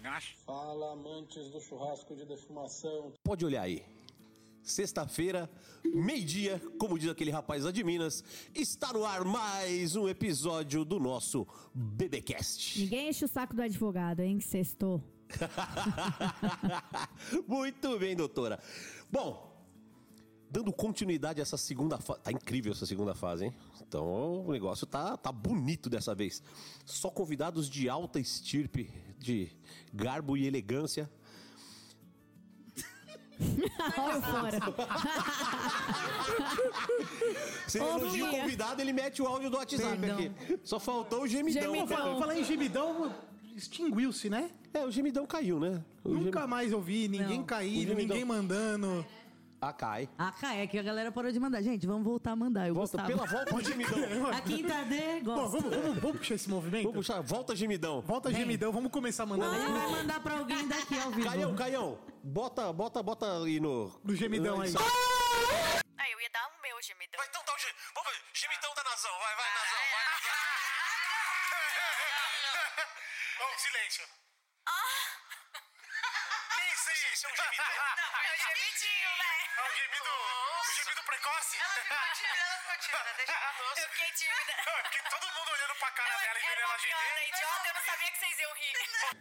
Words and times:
negócio? 0.00 0.34
Fala, 0.46 0.92
amantes 0.92 1.50
do 1.50 1.60
churrasco 1.60 2.16
de 2.16 2.24
defumação. 2.24 3.12
Pode 3.22 3.44
olhar 3.44 3.62
aí. 3.62 3.84
Sexta-feira, 4.62 5.50
meio-dia, 5.84 6.60
como 6.78 6.98
diz 6.98 7.10
aquele 7.10 7.30
rapaz 7.30 7.64
lá 7.64 7.70
de 7.70 7.82
Minas, 7.82 8.22
está 8.54 8.92
no 8.92 9.04
ar 9.04 9.24
mais 9.24 9.96
um 9.96 10.08
episódio 10.08 10.84
do 10.84 11.00
nosso 11.00 11.46
BBcast. 11.74 12.80
Ninguém 12.80 13.08
enche 13.08 13.24
o 13.24 13.28
saco 13.28 13.54
do 13.54 13.62
advogado, 13.62 14.20
hein, 14.20 14.38
que 14.38 14.44
sextou. 14.44 15.02
Muito 17.48 17.98
bem, 17.98 18.14
doutora. 18.14 18.60
Bom, 19.10 19.49
dando 20.50 20.72
continuidade 20.72 21.40
a 21.40 21.42
essa 21.42 21.56
segunda 21.56 21.98
fase. 21.98 22.20
Tá 22.20 22.32
incrível 22.32 22.72
essa 22.72 22.84
segunda 22.86 23.14
fase, 23.14 23.44
hein? 23.46 23.54
Então 23.86 24.44
o 24.46 24.52
negócio 24.52 24.86
tá, 24.86 25.16
tá 25.16 25.30
bonito 25.30 25.88
dessa 25.88 26.14
vez. 26.14 26.42
Só 26.84 27.08
convidados 27.10 27.68
de 27.70 27.88
alta 27.88 28.18
estirpe, 28.18 28.92
de 29.18 29.50
garbo 29.92 30.36
e 30.36 30.46
elegância. 30.46 31.10
Olha 33.96 34.20
fora. 34.20 34.60
Você 37.66 37.78
elogia 37.78 38.26
o 38.26 38.30
convidado, 38.30 38.82
ele 38.82 38.92
mete 38.92 39.22
o 39.22 39.26
áudio 39.26 39.48
do 39.50 39.56
WhatsApp 39.56 39.98
Perdão. 39.98 40.18
aqui. 40.18 40.58
Só 40.62 40.78
faltou 40.78 41.22
o 41.22 41.26
gemidão. 41.26 41.62
Gemidão. 41.74 42.18
Falar, 42.18 42.36
em 42.38 42.44
gemidão, 42.44 43.14
extinguiu-se, 43.56 44.28
né? 44.28 44.50
É, 44.74 44.84
o 44.84 44.90
gemidão 44.90 45.26
caiu, 45.26 45.58
né? 45.58 45.82
O 46.04 46.10
Nunca 46.10 46.40
gemi- 46.40 46.50
mais 46.50 46.72
ouvi 46.72 47.08
ninguém 47.08 47.38
Não. 47.38 47.44
O 47.44 47.46
cair, 47.46 47.86
gemidão. 47.86 47.96
ninguém 47.96 48.24
mandando. 48.24 49.06
Ah, 49.62 49.72
cai. 49.74 50.08
Ah, 50.16 50.32
cá, 50.32 50.54
é 50.54 50.66
que 50.66 50.78
a 50.78 50.82
galera 50.82 51.12
parou 51.12 51.30
de 51.30 51.38
mandar. 51.38 51.60
Gente, 51.60 51.86
vamos 51.86 52.02
voltar 52.02 52.30
a 52.32 52.36
mandar. 52.36 52.66
Eu 52.66 52.74
Volta, 52.74 52.96
gostava. 52.96 53.26
pela 53.26 53.26
volta 53.44 53.62
gemidão. 53.62 54.26
A 54.32 54.40
quinta 54.40 54.84
D 54.84 55.20
Bom, 55.20 55.34
gosta. 55.34 55.58
vamos, 55.60 55.76
vamos, 55.76 55.98
vamos 56.00 56.16
puxar 56.18 56.34
esse 56.36 56.48
movimento? 56.48 56.84
Vamos 56.84 57.06
puxar, 57.06 57.20
volta 57.20 57.54
gemidão. 57.54 58.00
Volta 58.00 58.32
gemidão, 58.32 58.72
vamos 58.72 58.90
começar 58.90 59.24
A 59.24 59.26
gente 59.26 59.42
aí 59.44 59.72
vai 59.72 59.88
mandar 59.90 60.20
pra 60.22 60.38
alguém 60.38 60.66
daqui 60.66 60.98
ao 60.98 61.10
vivo. 61.10 61.28
Caião, 61.28 61.54
Caião, 61.54 61.98
bota, 62.24 62.72
bota, 62.72 63.02
bota 63.02 63.26
aí 63.44 63.60
no. 63.60 63.92
no 64.02 64.16
gemidão 64.16 64.62
aí. 64.62 64.72
Ah, 65.98 66.08
eu 66.10 66.20
ia 66.20 66.30
dar 66.30 66.48
o 66.48 66.62
meu 66.62 66.80
gemidão. 66.82 67.18
Vai, 67.18 67.28
então 67.28 67.42
dá 67.44 67.54
o 67.54 67.58
ge- 67.58 67.74
Vamos 67.94 68.10
ver. 68.12 68.20
Gemidão 68.32 68.74
da 68.74 68.82
Nazão. 68.84 69.12
Vai, 69.12 69.36
vai, 69.36 69.48
Nazão. 69.60 69.84
Vai, 69.92 70.04
Bom, 73.40 73.52
silêncio. 73.60 74.04
Que 74.04 75.19
isso? 77.12 77.26
É 77.26 77.30
um 77.32 77.36
gemidão? 77.36 77.70
Não, 78.00 78.10
é 78.20 78.30
o 78.30 78.38
gemidinho, 78.44 79.10
né? 79.20 79.32
É 79.50 79.62
o 79.64 79.70
gemido, 79.76 80.10
o 80.10 80.72
gemido 80.76 81.02
precoce. 81.04 81.54
Ela 81.60 81.74
ficou 81.80 81.96
ela 82.40 82.56
ficou 82.60 82.76
tímida. 82.84 83.10
Deixa 83.16 83.34
eu 83.80 83.88
fiquei 83.90 84.10
tímida. 84.20 84.54
Porque 84.60 84.98
todo 85.10 85.26
mundo 85.36 85.48
olhando 85.54 85.74
pra 85.80 85.90
cara 85.90 86.10
Eu 86.10 86.20
era 86.30 86.66
uma 86.66 86.78
piada 86.78 87.20
idiota, 87.30 87.64
eu 87.70 87.74
não 87.74 87.84
sabia 87.90 88.10
que 88.12 88.18
vocês 88.18 88.36
iam 88.40 88.54
rir. 88.54 88.76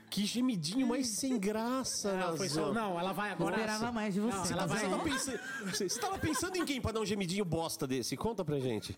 Que 0.10 0.26
gemidinho 0.26 0.88
mais 0.88 1.08
sem 1.20 1.40
graça, 1.40 2.14
Não, 2.14 2.36
foi 2.38 2.50
só, 2.50 2.68
Nazão. 2.68 2.74
não, 2.74 3.00
ela 3.00 3.14
vai 3.14 3.30
Eu 3.30 3.34
agora. 3.34 3.56
esperava 3.58 3.92
mais 3.92 4.14
de 4.14 4.20
você. 4.20 4.54
ela 4.54 4.68
Você 4.68 4.76
vai- 4.76 4.90
tava 4.90 5.04
pensando, 5.04 5.40
você 5.66 6.00
tava 6.00 6.20
pensando 6.20 6.56
em 6.58 6.66
quem 6.66 6.82
pra 6.82 6.92
dar 6.92 7.00
um 7.00 7.06
gemidinho 7.06 7.46
bosta 7.46 7.86
desse? 7.88 8.18
Conta 8.18 8.44
pra 8.44 8.60
gente. 8.60 8.98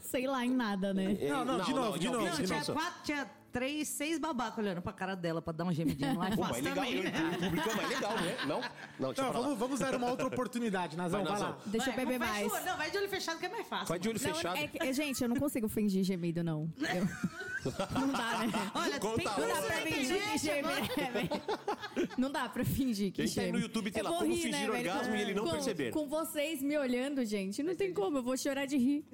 Sei 0.00 0.26
lá 0.26 0.42
em 0.44 0.50
nada, 0.50 0.94
né? 0.94 1.16
É, 1.20 1.28
Não, 1.28 1.44
não, 1.44 1.60
de 1.60 1.74
novo, 1.74 1.98
de 1.98 2.06
alguém 2.06 2.10
novo, 2.22 2.30
Não, 2.30 2.36
que 2.36 2.46
tinha 2.46 2.58
pensou. 2.58 2.74
quatro, 2.74 3.02
tinha 3.04 3.30
três, 3.58 3.88
seis 3.88 4.18
babacas 4.20 4.58
olhando 4.58 4.80
pra 4.80 4.92
cara 4.92 5.16
dela 5.16 5.42
pra 5.42 5.52
dar 5.52 5.64
um 5.64 5.72
gemidinho 5.72 6.16
lá. 6.16 6.30
Pô, 6.36 6.42
mas 6.42 6.62
legal, 6.62 6.84
também. 6.84 7.00
o 7.00 7.38
público 7.40 7.68
é 7.70 7.74
mais 7.74 7.88
legal, 7.88 8.14
né? 8.20 8.36
Não? 8.46 8.60
Não, 9.00 9.08
deixa 9.12 9.22
Não, 9.22 9.28
eu 9.28 9.32
vamos, 9.42 9.58
vamos 9.58 9.80
dar 9.80 9.94
uma 9.96 10.10
outra 10.10 10.26
oportunidade, 10.28 10.96
Nazão, 10.96 11.24
Vai, 11.24 11.32
vai, 11.32 11.40
Nazão. 11.40 11.56
lá. 11.56 11.62
Deixa 11.66 11.90
eu 11.90 11.94
Vai, 11.96 12.06
beber 12.06 12.20
fecha 12.24 12.48
mais. 12.48 12.64
Não, 12.64 12.76
vai 12.76 12.90
de 12.90 12.98
olho 12.98 13.08
fechado 13.08 13.38
que 13.40 13.46
é 13.46 13.48
mais 13.48 13.66
fácil. 13.66 13.86
Vai 13.88 13.98
de 13.98 14.08
olho 14.08 14.20
Não, 14.22 14.34
fechado. 14.34 14.56
é 14.56 14.68
que- 14.68 14.82
é, 14.82 14.92
gente, 14.92 15.22
eu 15.22 15.28
não 15.28 15.36
consigo 15.36 15.68
fingir 15.68 16.04
gemido, 16.04 16.44
não. 16.44 16.72
Eu- 16.78 17.08
Não 18.00 18.08
dá, 18.12 18.38
né? 18.46 18.52
Olha, 18.74 19.00
Conta 19.00 19.16
tem 19.16 19.26
a 19.26 19.38
Não 19.40 19.48
dá 19.48 19.62
pra 19.62 19.76
fingir 19.78 20.22
que 20.30 20.38
geme. 20.38 20.68
é, 20.96 21.10
velho. 21.10 21.28
Não 22.16 22.30
dá 22.30 22.48
pra 22.48 22.64
fingir 22.64 23.12
que 23.12 23.22
tá 23.24 23.28
geme. 23.28 23.52
no 23.52 23.58
YouTube 23.58 23.90
tem 23.90 24.00
Eu 24.02 24.10
lá 24.10 24.16
como 24.16 24.30
rir, 24.30 24.36
fingir 24.36 24.50
né, 24.52 24.58
velho? 24.70 24.90
orgasmo 24.90 25.16
e 25.16 25.20
ele 25.20 25.34
não 25.34 25.44
com, 25.44 25.50
perceber. 25.50 25.90
Com 25.90 26.08
vocês 26.08 26.62
me 26.62 26.78
olhando, 26.78 27.24
gente, 27.24 27.60
não 27.62 27.74
tem 27.74 27.92
como. 27.92 28.18
Eu 28.18 28.22
vou 28.22 28.36
chorar 28.36 28.64
de 28.66 28.76
rir. 28.78 29.04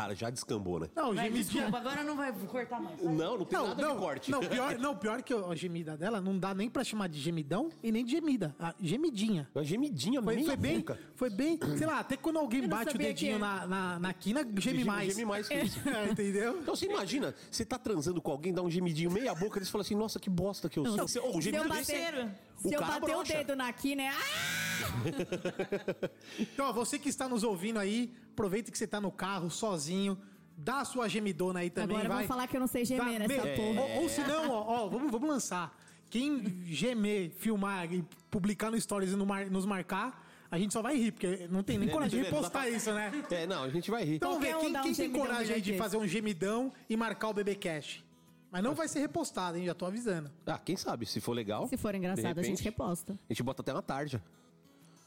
Cara, 0.00 0.14
já 0.14 0.30
descambou, 0.30 0.80
né? 0.80 0.88
Não, 0.96 1.10
o 1.10 1.14
Vai, 1.14 1.24
gemidinho. 1.26 1.44
desculpa, 1.64 1.78
agora 1.78 2.02
não 2.02 2.16
vai 2.16 2.32
cortar 2.32 2.80
mais. 2.80 3.02
Não, 3.02 3.36
não 3.38 3.44
tem 3.44 3.58
Não, 3.58 3.68
nada 3.68 3.82
não, 3.82 3.94
de 3.94 3.98
corte. 4.00 4.30
não, 4.30 4.40
pior, 4.40 4.78
não, 4.78 4.96
pior 4.96 5.22
que 5.22 5.34
a 5.34 5.54
gemida 5.54 5.96
dela 5.96 6.20
não 6.22 6.38
dá 6.38 6.54
nem 6.54 6.70
pra 6.70 6.82
chamar 6.82 7.08
de 7.08 7.20
gemidão 7.20 7.68
e 7.82 7.92
nem 7.92 8.02
de 8.04 8.12
gemida. 8.12 8.54
A 8.58 8.74
gemidinha. 8.80 9.48
Uma 9.54 9.62
gemidinha, 9.64 10.22
Foi, 10.22 10.34
meia 10.34 10.46
foi 10.46 10.56
bem, 10.56 10.78
boca. 10.78 10.98
foi 11.14 11.30
bem, 11.30 11.58
sei 11.76 11.86
lá, 11.86 11.98
até 11.98 12.16
quando 12.16 12.38
alguém 12.38 12.60
Eu 12.62 12.68
não 12.68 12.76
bate 12.78 12.88
o 12.88 12.92
sabia 12.92 13.08
dedinho 13.08 13.34
que- 13.34 13.38
na, 13.40 13.66
na, 13.66 13.98
na 13.98 14.12
quina, 14.14 14.46
geme 14.58 14.84
mais. 14.84 15.12
Geme 15.14 15.24
mais 15.26 15.48
que 15.48 15.54
isso. 15.60 15.78
É, 15.88 16.10
entendeu? 16.10 16.58
Então 16.60 16.74
você 16.74 16.86
imagina, 16.86 17.34
você 17.50 17.64
tá 17.64 17.78
transando 17.78 18.22
com 18.22 18.30
alguém, 18.30 18.52
dá 18.54 18.62
um 18.62 18.70
gemidinho 18.70 19.10
meia 19.10 19.34
boca, 19.34 19.58
eles 19.58 19.68
falam 19.68 19.82
assim, 19.82 19.94
nossa, 19.94 20.18
que 20.18 20.30
bosta 20.30 20.68
que 20.68 20.78
eu 20.78 20.86
sou. 20.86 20.96
Você- 21.08 21.18
ô, 21.20 21.28
o 21.30 21.34
se 21.34 21.42
gemido 21.42 21.64
eu 21.64 21.70
desse, 21.70 21.92
bater, 21.92 22.28
o 22.64 22.68
se 22.68 22.74
eu 22.74 22.80
cara 22.80 23.00
bater 23.00 23.14
o 23.14 23.18
brocha. 23.18 23.32
dedo 23.38 23.56
na 23.56 23.72
quina, 23.72 24.02
é... 24.02 24.08
Ah! 24.08 24.80
Então, 26.38 26.66
ó, 26.66 26.72
você 26.72 26.98
que 26.98 27.08
está 27.08 27.28
nos 27.28 27.42
ouvindo 27.42 27.78
aí, 27.78 28.12
aproveita 28.32 28.70
que 28.70 28.78
você 28.78 28.86
tá 28.86 29.00
no 29.00 29.10
carro, 29.10 29.50
sozinho, 29.50 30.18
dá 30.56 30.80
a 30.80 30.84
sua 30.84 31.08
gemidona 31.08 31.60
aí 31.60 31.70
também, 31.70 31.96
Agora 31.98 32.14
vai. 32.14 32.26
falar 32.26 32.46
que 32.46 32.56
eu 32.56 32.60
não 32.60 32.66
sei 32.66 32.84
gemer 32.84 33.18
Dá- 33.18 33.26
nessa 33.26 33.44
meu, 33.44 33.56
porra. 33.56 33.80
Ou, 33.82 34.02
ou 34.02 34.08
se 34.08 34.20
não, 34.22 34.50
ó, 34.50 34.84
ó, 34.84 34.88
vamos, 34.88 35.10
vamos 35.12 35.28
lançar. 35.28 35.78
Quem 36.08 36.62
gemer, 36.66 37.30
filmar 37.38 37.92
e 37.92 38.04
publicar 38.30 38.70
no 38.70 38.80
Stories 38.80 39.12
e 39.12 39.16
no 39.16 39.24
mar- 39.26 39.50
nos 39.50 39.64
marcar, 39.66 40.26
a 40.50 40.58
gente 40.58 40.72
só 40.72 40.82
vai 40.82 40.96
rir, 40.96 41.12
porque 41.12 41.46
não 41.50 41.62
tem 41.62 41.78
nem 41.78 41.88
É, 41.88 41.92
coragem 41.92 42.18
de 42.22 42.24
não 42.24 42.30
dá 42.30 42.36
postar 42.42 42.60
pra- 42.60 42.70
isso, 42.70 42.92
né? 42.92 43.12
É, 43.30 43.46
não, 43.46 43.62
a 43.64 43.68
gente 43.68 43.90
vai 43.90 44.02
rir. 44.04 44.14
Então 44.16 44.36
um 44.36 44.40
quem, 44.40 44.54
um 44.54 44.72
quem 44.82 44.94
tem 44.94 45.12
coragem 45.12 45.54
aí 45.56 45.60
de 45.60 45.76
fazer 45.76 45.96
um 45.98 46.06
gemidão 46.08 46.72
e 46.88 46.96
marcar 46.96 47.28
o 47.28 47.32
BB 47.34 47.54
Cash? 47.56 48.02
Mas 48.50 48.62
não 48.62 48.74
vai 48.74 48.88
ser 48.88 49.00
repostado, 49.00 49.56
hein? 49.58 49.64
Já 49.66 49.74
tô 49.74 49.86
avisando. 49.86 50.30
Ah, 50.46 50.58
quem 50.58 50.76
sabe, 50.76 51.06
se 51.06 51.20
for 51.20 51.32
legal. 51.32 51.68
Se 51.68 51.76
for 51.76 51.94
engraçado, 51.94 52.26
a 52.26 52.42
gente 52.42 52.58
repente, 52.58 52.64
reposta. 52.64 53.12
A 53.28 53.32
gente 53.32 53.42
bota 53.42 53.62
até 53.62 53.72
uma 53.72 53.82
tarde. 53.82 54.20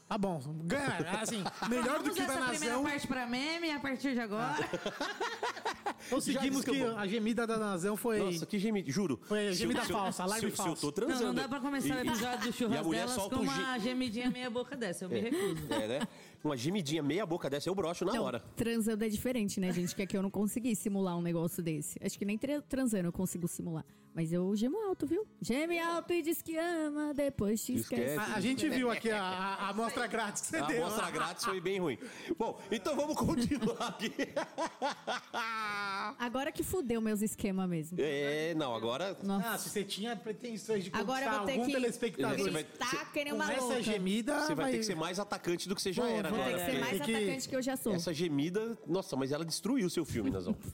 Tá 0.06 0.18
bom, 0.18 0.38
ganha, 0.64 0.98
assim, 1.22 1.42
melhor 1.68 1.98
do 2.02 2.04
Vamos 2.04 2.14
que 2.14 2.22
o 2.22 2.26
da 2.26 2.34
essa 2.34 2.48
primeira 2.50 2.78
parte 2.78 3.06
pra 3.06 3.26
meme 3.26 3.70
a 3.70 3.80
partir 3.80 4.12
de 4.12 4.20
agora. 4.20 4.54
Conseguimos 6.10 6.62
Já 6.64 6.70
que 6.72 6.82
a 6.82 7.06
gemida 7.06 7.46
da 7.46 7.56
Nazão 7.56 7.96
foi... 7.96 8.18
Nossa, 8.18 8.44
que 8.46 8.58
gemido, 8.58 8.90
juro. 8.90 9.18
Foi 9.24 9.52
gemida 9.54 9.82
se 9.84 9.90
eu- 9.92 9.96
falsa, 9.98 10.22
alarme 10.22 10.40
se 10.40 10.46
eu- 10.52 10.56
falso. 10.56 10.76
Se 10.80 10.86
eu 10.86 10.92
tô 10.92 11.00
Não, 11.00 11.06
transando. 11.08 11.32
não 11.32 11.34
dá 11.42 11.48
pra 11.48 11.60
começar 11.60 11.96
o 11.96 11.98
episódio 12.00 12.40
do 12.40 12.48
a 12.48 12.52
churrasco 12.52 12.90
delas 12.90 13.16
com 13.16 13.36
um 13.36 13.40
uma 13.42 13.78
ge- 13.78 13.84
gemidinha 13.88 14.30
meia 14.30 14.50
boca 14.50 14.76
dessa. 14.76 15.06
Eu 15.06 15.08
me 15.08 15.20
recuso. 15.20 15.72
É, 15.72 15.88
né? 15.88 16.08
Uma 16.44 16.58
gemidinha 16.58 17.02
meia 17.02 17.24
boca 17.24 17.48
dessa, 17.48 17.70
eu 17.70 17.74
broxo 17.74 18.04
na 18.04 18.12
Não, 18.12 18.22
hora. 18.22 18.40
transando 18.54 19.02
é 19.02 19.08
diferente, 19.08 19.58
né, 19.58 19.72
gente? 19.72 19.96
Que 19.96 20.02
aqui 20.02 20.14
eu 20.14 20.22
não 20.22 20.30
consegui 20.30 20.76
simular 20.76 21.16
um 21.16 21.22
negócio 21.22 21.62
desse. 21.62 21.98
Acho 22.04 22.18
que 22.18 22.24
nem 22.26 22.36
tra- 22.36 22.60
transando 22.60 23.08
eu 23.08 23.12
consigo 23.12 23.48
simular. 23.48 23.82
Mas 24.14 24.30
eu 24.32 24.54
gemo 24.54 24.76
alto, 24.86 25.06
viu? 25.06 25.26
Geme 25.40 25.78
alto 25.78 26.12
e 26.12 26.22
diz 26.22 26.40
que 26.42 26.56
ama, 26.56 27.12
depois 27.14 27.64
te 27.64 27.74
Esquece. 27.74 28.02
esquece. 28.12 28.30
A, 28.32 28.36
a 28.36 28.40
gente 28.40 28.68
viu 28.68 28.90
aqui 28.90 29.10
a, 29.10 29.20
a, 29.20 29.54
a 29.54 29.68
amostra 29.70 30.06
grátis 30.06 30.42
que 30.42 30.48
você 30.48 30.58
A 30.58 30.66
deu. 30.66 30.84
amostra 30.84 31.10
grátis 31.10 31.44
foi 31.46 31.60
bem 31.60 31.80
ruim. 31.80 31.98
Bom, 32.38 32.60
então 32.70 32.94
vamos 32.94 33.16
continuar 33.16 33.88
aqui. 33.88 34.12
Agora 36.18 36.52
que 36.52 36.62
fudeu 36.62 37.00
meus 37.00 37.22
esquemas 37.22 37.68
mesmo. 37.68 37.96
É, 38.00 38.54
não, 38.54 38.74
agora. 38.74 39.16
Nossa. 39.22 39.48
Ah, 39.50 39.58
se 39.58 39.70
você 39.70 39.82
tinha 39.82 40.14
pretensões 40.14 40.84
de 40.84 40.90
Agora 40.92 41.24
eu 41.24 41.30
conquistar 41.30 41.36
vou 41.38 41.46
ter 41.46 41.52
algum 41.54 41.66
que 41.66 41.72
telespectador 41.72 42.38
Você 42.38 42.50
vai- 42.50 42.64
que 43.12 43.24
nem 43.24 43.32
com 43.32 43.36
uma 43.36 43.56
louca. 43.56 43.82
gemida, 43.82 44.40
Você 44.40 44.54
vai 44.54 44.70
ter 44.72 44.78
que 44.78 44.84
ser 44.84 44.94
mais 44.94 45.18
atacante 45.18 45.68
do 45.68 45.74
que 45.74 45.82
você 45.82 45.92
já 45.92 46.02
Vou- 46.04 46.12
era, 46.16 46.30
vou? 46.34 46.44
Tem 46.44 46.54
que 46.54 46.64
ser 46.64 46.78
mais 46.80 47.00
que- 47.02 47.14
atacante 47.16 47.48
que 47.48 47.56
eu 47.56 47.62
já 47.62 47.76
sou. 47.76 47.94
Essa 47.94 48.12
gemida, 48.14 48.76
nossa, 48.86 49.16
mas 49.16 49.32
ela 49.32 49.44
destruiu 49.44 49.86
o 49.86 49.90
seu 49.90 50.04
filme, 50.04 50.30
Nazão. 50.30 50.56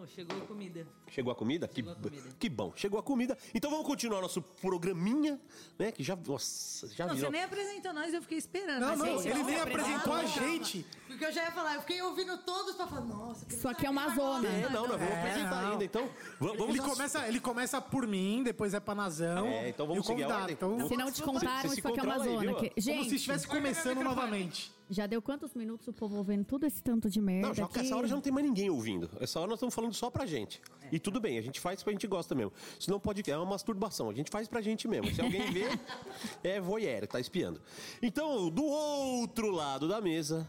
Oh, 0.00 0.06
chegou 0.06 0.36
a 0.38 0.46
comida. 0.46 0.86
Chegou 1.10 1.32
a 1.32 1.34
comida? 1.36 1.68
Chegou 1.72 1.94
que, 1.94 2.00
a 2.00 2.10
comida. 2.10 2.36
que 2.38 2.48
bom, 2.48 2.72
chegou 2.76 3.00
a 3.00 3.02
comida. 3.02 3.38
Então 3.54 3.70
vamos 3.70 3.86
continuar 3.86 4.20
nosso 4.20 4.40
programinha, 4.42 5.40
né? 5.78 5.90
Que 5.92 6.02
já, 6.02 6.14
nossa, 6.16 6.86
já 6.88 7.06
Não, 7.06 7.14
virou. 7.14 7.30
você 7.30 7.36
nem 7.36 7.44
apresentou 7.44 7.92
nós, 7.92 8.12
eu 8.14 8.22
fiquei 8.22 8.38
esperando. 8.38 8.80
Não, 8.80 8.96
não, 8.96 9.22
gente, 9.22 9.28
ele 9.28 9.42
nem 9.44 9.60
apresentou 9.60 10.12
a 10.12 10.24
gente. 10.24 10.86
Porque 11.06 11.24
eu 11.24 11.32
já 11.32 11.44
ia 11.44 11.50
falar, 11.50 11.74
eu 11.74 11.80
fiquei 11.80 12.00
ouvindo 12.02 12.36
todos 12.38 12.74
pra 12.76 12.86
falar, 12.86 13.00
nossa... 13.02 13.44
que 13.46 13.54
Isso 13.54 13.68
aqui 13.68 13.86
é 13.86 13.90
uma 13.90 14.14
zona. 14.14 14.48
É, 14.48 14.68
não, 14.70 14.86
nós 14.86 14.98
vamos 15.00 15.14
É, 15.14 15.18
apresentar 15.20 15.62
não. 15.62 15.72
ainda. 15.72 15.84
Então, 15.84 16.08
va- 16.38 16.52
vamos 16.52 16.68
Ele 16.68 16.78
começa, 16.80 17.26
ele 17.28 17.40
começa 17.40 17.80
por 17.80 18.06
mim, 18.06 18.42
depois 18.44 18.74
é 18.74 18.80
pra 18.80 18.94
Nazão. 18.94 19.46
É, 19.46 19.68
então 19.70 19.86
vamos 19.86 20.04
o 20.04 20.06
seguir 20.06 20.24
a 20.24 20.28
ordem. 20.36 20.52
Então, 20.54 20.86
Se 20.88 20.96
não 20.96 21.10
te 21.10 21.22
contaram, 21.22 21.72
isso 21.72 21.88
aqui 21.88 21.98
é 22.00 22.02
uma 22.02 22.18
zona. 22.18 22.54
que- 22.54 22.68
como 22.70 22.72
Gente, 22.76 23.08
se 23.08 23.16
estivesse 23.16 23.46
começando 23.48 24.02
novamente. 24.02 24.72
já 24.90 25.06
deu 25.06 25.20
quantos 25.20 25.54
minutos 25.54 25.86
o 25.88 25.92
povo 25.92 26.16
ouvindo 26.16 26.44
tudo 26.44 26.66
esse 26.66 26.82
tanto 26.82 27.10
de 27.10 27.20
merda 27.20 27.48
Não, 27.48 27.54
já 27.54 27.66
que 27.68 27.78
essa 27.80 27.96
hora 27.96 28.06
já 28.06 28.14
não 28.14 28.22
tem 28.22 28.32
mais 28.32 28.46
ninguém 28.46 28.70
ouvindo. 28.70 29.10
Essa 29.20 29.38
hora 29.40 29.48
nós 29.48 29.56
estamos 29.58 29.74
falando 29.74 29.94
só 29.94 30.10
pra 30.10 30.24
gente. 30.26 30.60
E 30.98 31.00
tudo 31.00 31.20
bem, 31.20 31.38
a 31.38 31.40
gente 31.40 31.60
faz 31.60 31.76
porque 31.80 31.90
a 31.90 31.92
gente 31.92 32.06
gosta 32.08 32.34
mesmo. 32.34 32.52
Se 32.80 32.90
não 32.90 32.98
pode, 32.98 33.22
é 33.30 33.36
uma 33.36 33.46
masturbação. 33.46 34.10
A 34.10 34.12
gente 34.14 34.30
faz 34.32 34.48
pra 34.48 34.60
gente 34.60 34.88
mesmo. 34.88 35.14
Se 35.14 35.20
alguém 35.20 35.48
vê, 35.52 35.66
é 36.42 36.60
voyeur, 36.60 37.06
tá 37.06 37.20
espiando. 37.20 37.60
Então, 38.02 38.50
do 38.50 38.64
outro 38.64 39.52
lado 39.52 39.86
da 39.86 40.00
mesa, 40.00 40.48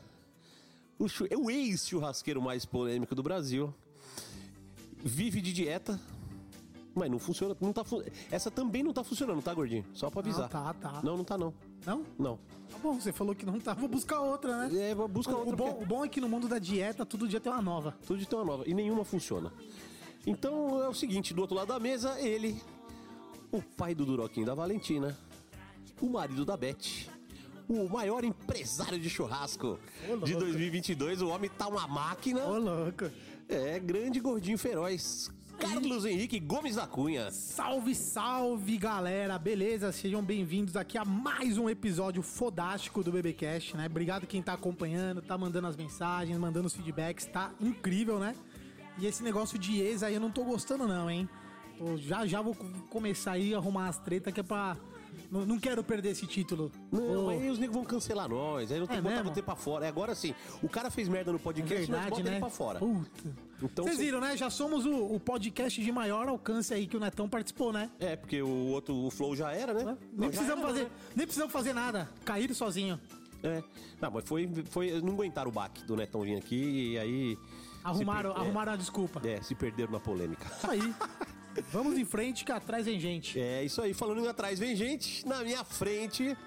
o, 0.97 1.05
é 1.29 1.37
o 1.37 1.51
ex-churrasqueiro 1.51 2.41
mais 2.41 2.65
polêmico 2.65 3.13
do 3.13 3.21
Brasil. 3.21 3.71
Vive 5.01 5.39
de 5.39 5.53
dieta, 5.53 5.99
mas 6.93 7.09
não 7.09 7.19
funciona. 7.19 7.55
Não 7.61 7.71
tá, 7.71 7.83
fu- 7.83 8.03
essa 8.29 8.51
também 8.51 8.83
não 8.83 8.91
tá 8.91 9.03
funcionando, 9.03 9.41
tá, 9.41 9.53
gordinho? 9.53 9.85
Só 9.93 10.09
pra 10.09 10.19
avisar. 10.19 10.49
tá, 10.49 10.73
tá. 10.73 10.99
Não, 11.03 11.15
não 11.15 11.23
tá 11.23 11.37
não. 11.37 11.53
Não? 11.85 12.05
Não. 12.17 12.39
Tá 12.69 12.77
bom, 12.79 12.99
você 12.99 13.13
falou 13.13 13.33
que 13.33 13.45
não 13.45 13.59
tá. 13.59 13.73
Vou 13.73 13.87
buscar 13.87 14.19
outra, 14.19 14.67
né? 14.67 14.89
É, 14.89 14.95
vou 14.95 15.07
buscar 15.07 15.35
outra. 15.37 15.53
O 15.53 15.55
bom, 15.55 15.67
porque- 15.69 15.83
o 15.83 15.87
bom 15.87 16.03
é 16.03 16.09
que 16.09 16.19
no 16.19 16.27
mundo 16.27 16.47
da 16.49 16.59
dieta, 16.59 17.05
todo 17.05 17.27
dia 17.27 17.39
tem 17.39 17.51
uma 17.51 17.61
nova. 17.61 17.97
Tudo 18.05 18.19
de 18.19 18.27
ter 18.27 18.35
uma 18.35 18.43
nova. 18.43 18.63
E 18.67 18.73
nenhuma 18.73 19.05
funciona. 19.05 19.53
Então 20.25 20.83
é 20.83 20.87
o 20.87 20.93
seguinte, 20.93 21.33
do 21.33 21.41
outro 21.41 21.55
lado 21.55 21.69
da 21.69 21.79
mesa, 21.79 22.19
ele, 22.19 22.61
o 23.51 23.61
pai 23.61 23.95
do 23.95 24.05
Duroquinho 24.05 24.45
da 24.45 24.53
Valentina, 24.53 25.17
o 26.01 26.09
marido 26.09 26.45
da 26.45 26.57
Beth, 26.57 27.07
o 27.67 27.87
maior 27.87 28.23
empresário 28.23 28.99
de 28.99 29.09
churrasco 29.09 29.79
de 30.25 30.35
2022, 30.35 31.21
o 31.21 31.29
homem 31.29 31.49
tá 31.49 31.67
uma 31.67 31.87
máquina. 31.87 32.45
Ô, 32.45 32.57
louco. 32.57 33.09
É, 33.47 33.79
grande 33.79 34.19
gordinho 34.19 34.57
feroz. 34.57 35.31
Carlos 35.59 36.05
Henrique 36.05 36.39
Gomes 36.39 36.77
da 36.77 36.87
Cunha. 36.87 37.29
Salve, 37.31 37.93
salve, 37.93 38.77
galera. 38.77 39.37
Beleza? 39.37 39.91
Sejam 39.91 40.23
bem-vindos 40.23 40.77
aqui 40.77 40.97
a 40.97 41.03
mais 41.03 41.57
um 41.57 41.69
episódio 41.69 42.21
fodástico 42.21 43.03
do 43.03 43.11
BBcast, 43.11 43.75
né? 43.75 43.87
Obrigado 43.87 44.25
quem 44.25 44.41
tá 44.41 44.53
acompanhando, 44.53 45.21
tá 45.21 45.37
mandando 45.37 45.67
as 45.67 45.75
mensagens, 45.75 46.37
mandando 46.37 46.67
os 46.67 46.73
feedbacks, 46.73 47.25
tá 47.25 47.53
incrível, 47.59 48.19
né? 48.19 48.35
E 48.99 49.05
esse 49.05 49.23
negócio 49.23 49.57
de 49.57 49.79
ex 49.81 50.03
aí 50.03 50.13
eu 50.15 50.19
não 50.21 50.31
tô 50.31 50.43
gostando 50.43 50.87
não, 50.87 51.09
hein? 51.09 51.27
Tô- 51.77 51.95
já 51.97 52.25
já 52.25 52.41
vou 52.41 52.53
co- 52.55 52.65
começar 52.89 53.31
aí 53.33 53.53
a 53.53 53.57
arrumar 53.57 53.87
as 53.87 53.97
tretas 53.97 54.33
que 54.33 54.39
é 54.39 54.43
pra... 54.43 54.75
Não, 55.31 55.45
não 55.45 55.59
quero 55.59 55.83
perder 55.83 56.09
esse 56.11 56.25
título. 56.25 56.71
Não, 56.91 57.25
Ô, 57.25 57.29
aí 57.29 57.49
os 57.49 57.59
negros 57.59 57.75
vão 57.77 57.85
cancelar 57.85 58.27
nós, 58.27 58.71
aí 58.71 58.79
não 58.79 58.87
tem 58.87 58.97
É 58.97 59.01
que 59.01 59.07
botar 59.07 59.23
você 59.23 59.41
pra 59.43 59.55
fora. 59.55 59.85
É 59.85 59.87
agora 59.89 60.15
sim, 60.15 60.33
o 60.61 60.67
cara 60.67 60.89
fez 60.89 61.07
merda 61.07 61.31
no 61.31 61.37
é 61.37 61.41
podcast, 61.41 61.89
nós 61.91 62.01
verdade, 62.01 62.09
bota 62.09 62.23
né? 62.23 62.29
ele 62.31 62.39
pra 62.39 62.49
fora. 62.49 62.79
Puta. 62.79 63.35
Então, 63.61 63.85
Vocês 63.85 63.97
cê- 63.97 64.03
viram, 64.05 64.19
né? 64.21 64.35
Já 64.35 64.49
somos 64.49 64.85
o, 64.85 64.91
o 65.13 65.19
podcast 65.19 65.83
de 65.83 65.91
maior 65.91 66.27
alcance 66.27 66.73
aí 66.73 66.87
que 66.87 66.97
o 66.97 66.99
Netão 66.99 67.29
participou, 67.29 67.71
né? 67.71 67.91
É, 67.99 68.15
porque 68.15 68.41
o 68.41 68.47
outro, 68.67 68.95
o 68.95 69.11
Flow 69.11 69.35
já 69.35 69.51
era, 69.51 69.73
né? 69.73 69.97
Nem 70.13 70.31
Já 70.31 70.37
precisamos 70.37 70.63
era, 70.63 70.67
fazer, 70.73 70.83
né? 70.85 70.89
nem 71.15 71.25
precisamos 71.27 71.53
fazer 71.53 71.73
nada. 71.73 72.09
Caíram 72.25 72.55
sozinho. 72.55 72.99
É. 73.43 73.63
Não, 74.01 74.11
mas 74.11 74.23
foi, 74.27 74.49
foi. 74.69 74.99
Não 75.01 75.13
aguentaram 75.13 75.49
o 75.49 75.53
baque 75.53 75.83
do 75.83 75.95
Netão 75.95 76.21
vir 76.21 76.37
aqui 76.37 76.93
e 76.93 76.97
aí. 76.99 77.37
Arrumaram, 77.83 78.33
per- 78.33 78.41
arrumaram 78.41 78.73
a 78.73 78.75
desculpa. 78.75 79.21
É, 79.23 79.33
é, 79.33 79.41
se 79.41 79.55
perderam 79.55 79.91
na 79.91 79.99
polêmica. 79.99 80.45
Isso 80.57 80.69
aí. 80.69 80.93
Vamos 81.71 81.97
em 81.97 82.05
frente 82.05 82.45
que 82.45 82.51
atrás 82.51 82.85
vem 82.85 82.99
gente. 82.99 83.39
É 83.39 83.63
isso 83.63 83.81
aí, 83.81 83.93
falando 83.93 84.23
em 84.23 84.27
atrás, 84.27 84.59
vem 84.59 84.75
gente, 84.75 85.25
na 85.27 85.43
minha 85.43 85.63
frente, 85.63 86.37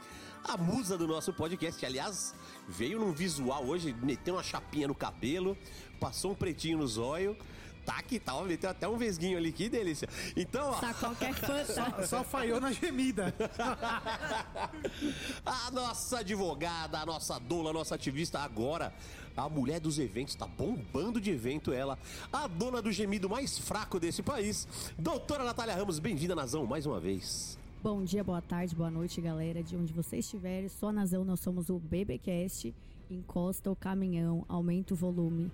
a 0.45 0.57
musa 0.57 0.97
do 0.97 1.07
nosso 1.07 1.33
podcast. 1.33 1.85
Aliás, 1.85 2.35
veio 2.69 2.99
num 3.01 3.13
visual 3.13 3.65
hoje, 3.65 3.95
meteu 4.03 4.35
uma 4.35 4.43
chapinha 4.43 4.89
no 4.89 4.95
cabelo, 4.95 5.57
passou 6.01 6.33
um 6.33 6.35
pretinho 6.35 6.79
no 6.79 6.87
zóio. 6.87 7.37
Tá 7.85 8.01
que 8.01 8.21
tal, 8.21 8.45
meteu 8.45 8.71
até 8.71 8.87
um 8.87 8.97
vesguinho 8.97 9.37
ali, 9.37 9.51
que 9.51 9.69
delícia. 9.69 10.09
Então, 10.37 10.71
ó, 10.71 10.75
Tá 10.75 10.95
qualquer 10.95 11.35
fã. 11.45 11.65
Tá. 11.65 12.07
Só 12.07 12.23
falhou 12.23 12.61
na 12.61 12.71
gemida. 12.71 13.35
a 15.45 15.69
nossa 15.73 16.21
advogada, 16.21 17.01
a 17.01 17.05
nossa 17.07 17.41
doula, 17.41 17.71
a 17.71 17.73
nossa 17.73 17.97
ativista 17.97 18.39
agora, 18.39 18.95
a 19.37 19.49
mulher 19.49 19.81
dos 19.81 19.99
eventos, 19.99 20.35
tá 20.35 20.47
bombando 20.47 21.21
de 21.21 21.31
evento 21.31 21.73
ela, 21.73 21.99
a 22.33 22.47
dona 22.47 22.83
do 22.83 22.93
gemido 22.93 23.29
mais 23.29 23.59
fraco 23.59 23.99
desse 23.99 24.23
país, 24.23 24.67
doutora 24.99 25.45
Natália 25.45 25.75
Ramos, 25.75 25.99
bem-vinda, 25.99 26.35
Nazão, 26.35 26.67
mais 26.67 26.87
uma 26.87 27.01
vez. 27.01 27.59
Bom 27.83 28.05
dia, 28.05 28.23
boa 28.23 28.41
tarde, 28.41 28.77
boa 28.77 28.91
noite, 28.91 29.21
galera. 29.21 29.61
De 29.61 29.77
onde 29.77 29.93
você 29.93 30.19
estiver, 30.19 30.69
só 30.69 30.93
Nazão, 30.93 31.25
nós 31.25 31.41
somos 31.41 31.69
o 31.69 31.81
BBcast. 31.81 32.73
Encosta 33.11 33.71
o 33.73 33.75
caminhão, 33.75 34.45
aumenta 34.49 34.95
o 34.95 34.97
volume. 34.97 35.51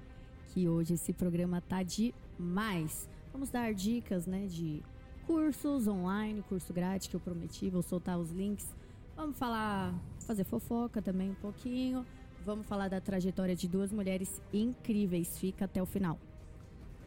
Que 0.48 0.68
hoje 0.68 0.92
esse 0.92 1.14
programa 1.14 1.62
tá 1.62 1.82
demais. 1.82 3.08
Vamos 3.32 3.48
dar 3.48 3.72
dicas, 3.72 4.26
né, 4.26 4.46
de 4.46 4.82
cursos 5.26 5.88
online, 5.88 6.42
curso 6.42 6.70
grátis 6.72 7.08
que 7.08 7.16
eu 7.16 7.20
prometi, 7.20 7.70
vou 7.70 7.82
soltar 7.82 8.18
os 8.18 8.30
links. 8.30 8.66
Vamos 9.16 9.38
falar, 9.38 9.94
fazer 10.26 10.44
fofoca 10.44 11.00
também 11.00 11.30
um 11.30 11.34
pouquinho. 11.34 12.04
Vamos 12.44 12.66
falar 12.66 12.88
da 12.88 13.00
trajetória 13.00 13.54
de 13.54 13.68
duas 13.68 13.92
mulheres 13.92 14.40
incríveis. 14.52 15.38
Fica 15.38 15.64
até 15.64 15.82
o 15.82 15.86
final. 15.86 16.18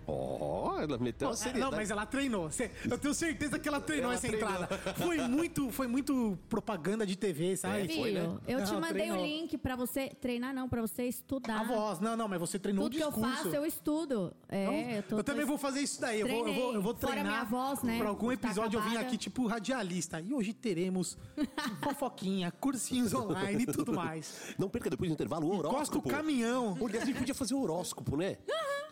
Ó, 0.08 0.80
ela 0.80 0.98
meteu 0.98 1.28
uma 1.30 1.36
seriedade. 1.36 1.72
Não, 1.72 1.78
mas 1.78 1.90
ela 1.92 2.06
treinou. 2.06 2.50
Eu 2.90 2.98
tenho 2.98 3.14
certeza 3.14 3.58
que 3.60 3.68
ela 3.68 3.80
treinou 3.80 4.06
Ela 4.12 4.16
essa 4.16 4.28
treinou. 4.28 4.50
entrada. 4.50 4.78
Foi 4.96 5.18
muito, 5.28 5.70
foi 5.72 5.88
muito 5.88 6.38
propaganda 6.50 7.06
de 7.06 7.16
TV, 7.16 7.56
sabe? 7.56 7.82
É, 7.82 7.88
Filho, 7.88 8.00
foi, 8.02 8.12
né? 8.14 8.38
eu 8.48 8.64
te 8.64 8.72
Não, 8.74 8.82
mandei 8.82 8.94
treinou. 9.08 9.22
o 9.22 9.26
link 9.26 9.58
pra 9.58 9.76
você 9.76 10.10
treinar, 10.10 10.54
não, 10.54 10.68
pra 10.68 10.82
você 10.82 11.04
estudar. 11.06 11.60
A 11.62 11.64
voz. 11.64 12.00
Não, 12.00 12.18
não, 12.18 12.28
mas 12.28 12.40
você 12.40 12.58
treinou 12.60 12.86
Tudo 12.86 12.94
o 12.94 12.98
que 12.98 13.04
eu 13.04 13.12
discurso. 13.12 13.44
faço, 13.44 13.56
eu 13.56 13.66
estudo. 13.66 14.34
É, 14.50 14.64
Então, 14.64 14.74
eu, 14.98 15.04
tô, 15.04 15.18
eu 15.18 15.24
também 15.24 15.46
vou 15.46 15.58
fazer 15.58 15.82
isso 15.82 16.02
daí. 16.02 16.20
Eu 16.20 16.28
vou, 16.28 16.48
eu 16.48 16.54
vou, 16.54 16.74
eu 16.74 16.82
vou 16.82 16.94
Treinei. 16.94 17.24
Fora 17.24 17.30
treinar. 17.30 17.32
minha 17.32 17.44
voz, 17.66 17.84
né? 17.84 17.98
Pra 18.00 18.10
algum 18.10 18.28
Tá 18.28 18.34
episódio 18.34 18.80
eu 18.80 18.84
vim 18.84 18.98
aqui, 18.98 19.18
tipo, 19.18 19.46
radialista. 19.48 20.20
E 20.20 20.34
hoje 20.34 20.54
teremos 20.54 21.18
fofoquinha, 21.84 22.52
cursinhos 22.52 23.14
online 23.14 23.64
e 23.64 23.66
tudo 23.68 23.94
mais. 23.94 24.54
Não 24.58 24.70
perca 24.70 24.90
depois 24.90 25.10
do 25.10 25.14
intervalo 25.14 25.48
o 25.48 25.54
Encosta 25.56 25.68
o 25.70 25.76
horóscopo. 25.76 26.10
caminhão. 26.10 26.76
Porque 26.78 26.98
a 26.98 27.06
gente 27.06 27.18
podia 27.18 27.34
fazer 27.36 27.54
horóscopo, 27.56 28.16
né? 28.18 28.38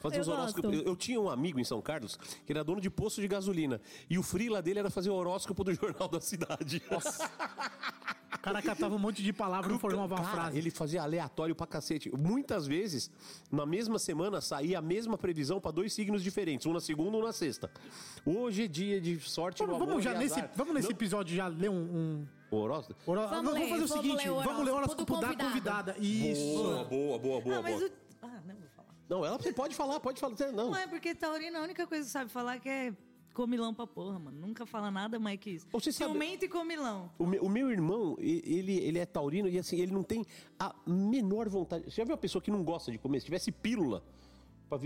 Fazer 0.01 0.17
Eu 0.17 0.21
os 0.21 0.27
horóscopos. 0.29 0.71
gosto. 0.71 0.85
Eu, 0.85 0.91
eu 0.91 0.95
tinha 0.99 1.19
um 1.19 1.29
amigo 1.29 1.59
em 1.59 1.63
São 1.63 1.81
Carlos 1.81 2.17
que 2.45 2.51
era 2.53 2.63
dono 2.63 2.79
de 2.79 2.89
posto 2.89 3.21
de 3.21 3.27
gasolina. 3.27 3.81
E 4.09 4.19
o 4.19 4.23
frila 4.23 4.61
dele 4.61 4.79
era 4.79 4.89
fazer 4.89 5.09
o 5.09 5.13
horóscopo 5.15 5.63
do 5.63 5.73
jornal 5.73 6.07
da 6.07 6.19
cidade. 6.21 6.81
O 8.31 8.41
cara 8.41 8.61
catava 8.61 8.95
um 8.95 8.99
monte 8.99 9.21
de 9.21 9.33
palavra 9.33 9.73
e 9.73 9.79
formava 9.79 10.15
uma 10.15 10.23
frase. 10.23 10.57
Ele 10.57 10.69
fazia 10.69 11.01
aleatório 11.01 11.53
pra 11.55 11.67
cacete. 11.67 12.09
Muitas 12.15 12.65
vezes, 12.67 13.11
na 13.51 13.65
mesma 13.65 13.99
semana, 13.99 14.39
saía 14.39 14.79
a 14.79 14.81
mesma 14.81 15.17
previsão 15.17 15.59
pra 15.59 15.71
dois 15.71 15.91
signos 15.91 16.23
diferentes, 16.23 16.65
um 16.65 16.71
na 16.73 16.79
segunda 16.79 17.17
e 17.17 17.21
um 17.21 17.23
na 17.23 17.33
sexta. 17.33 17.69
Hoje 18.25 18.63
é 18.63 18.67
dia 18.67 19.01
de 19.01 19.19
sorte 19.19 19.59
Vamos, 19.59 19.73
no 19.73 19.79
vamos 19.79 19.91
amor 19.91 20.01
já 20.01 20.13
e 20.13 20.17
nesse, 20.23 20.43
vamos 20.55 20.73
nesse 20.73 20.87
Não- 20.87 20.95
episódio 20.95 21.35
já 21.35 21.47
ler 21.47 21.69
um. 21.69 21.75
um... 21.75 22.27
O 22.51 22.57
horóscopo? 22.57 22.99
Vamos 23.05 23.29
vamos, 23.29 23.53
ler, 23.53 23.69
fazer 23.69 23.83
o 23.83 23.87
vamos 23.87 23.91
seguinte: 23.91 24.23
ler 24.25 24.31
o 24.31 24.41
vamos 24.41 24.65
ler 24.65 24.71
o 24.71 24.75
horóscopo 24.75 25.17
da 25.19 25.35
convidada. 25.35 25.95
Isso. 25.99 26.41
Boa, 26.41 26.83
boa, 26.85 27.19
boa, 27.19 27.41
boa. 27.41 27.57
Ah, 27.57 27.61
mas 27.61 27.75
boa. 27.79 27.89
o... 27.89 27.91
Ah, 28.23 28.41
não. 28.47 28.68
Não, 29.09 29.25
ela 29.25 29.39
pode 29.39 29.75
falar, 29.75 29.99
pode 29.99 30.19
falar. 30.19 30.35
Não. 30.53 30.67
Não 30.71 30.75
é 30.77 30.85
porque 30.87 31.15
Taurina 31.15 31.59
a 31.59 31.63
única 31.63 31.87
coisa 31.87 32.05
que 32.05 32.11
sabe 32.11 32.29
falar 32.31 32.59
que 32.59 32.69
é 32.69 32.93
comilão 33.33 33.73
pra 33.73 33.87
porra, 33.87 34.19
mano. 34.19 34.39
Nunca 34.39 34.65
fala 34.65 34.91
nada 34.91 35.17
mais 35.19 35.39
que 35.39 35.49
isso. 35.51 35.67
Você 35.71 35.91
sabe- 35.91 36.11
Ciumento 36.11 36.45
e 36.45 36.47
comilão. 36.49 37.09
O 37.17 37.25
meu, 37.25 37.43
o 37.43 37.49
meu 37.49 37.71
irmão, 37.71 38.15
ele, 38.19 38.77
ele 38.77 38.99
é 38.99 39.05
taurino 39.05 39.47
e 39.49 39.57
assim, 39.57 39.77
ele 39.79 39.91
não 39.91 40.03
tem 40.03 40.25
a 40.59 40.75
menor 40.85 41.49
vontade. 41.49 41.85
Você 41.85 41.91
já 41.97 42.03
viu 42.03 42.11
uma 42.13 42.17
pessoa 42.19 42.41
que 42.41 42.51
não 42.51 42.63
gosta 42.63 42.91
de 42.91 42.97
comer? 42.99 43.19
Se 43.19 43.25
tivesse 43.25 43.51
pílula, 43.51 44.03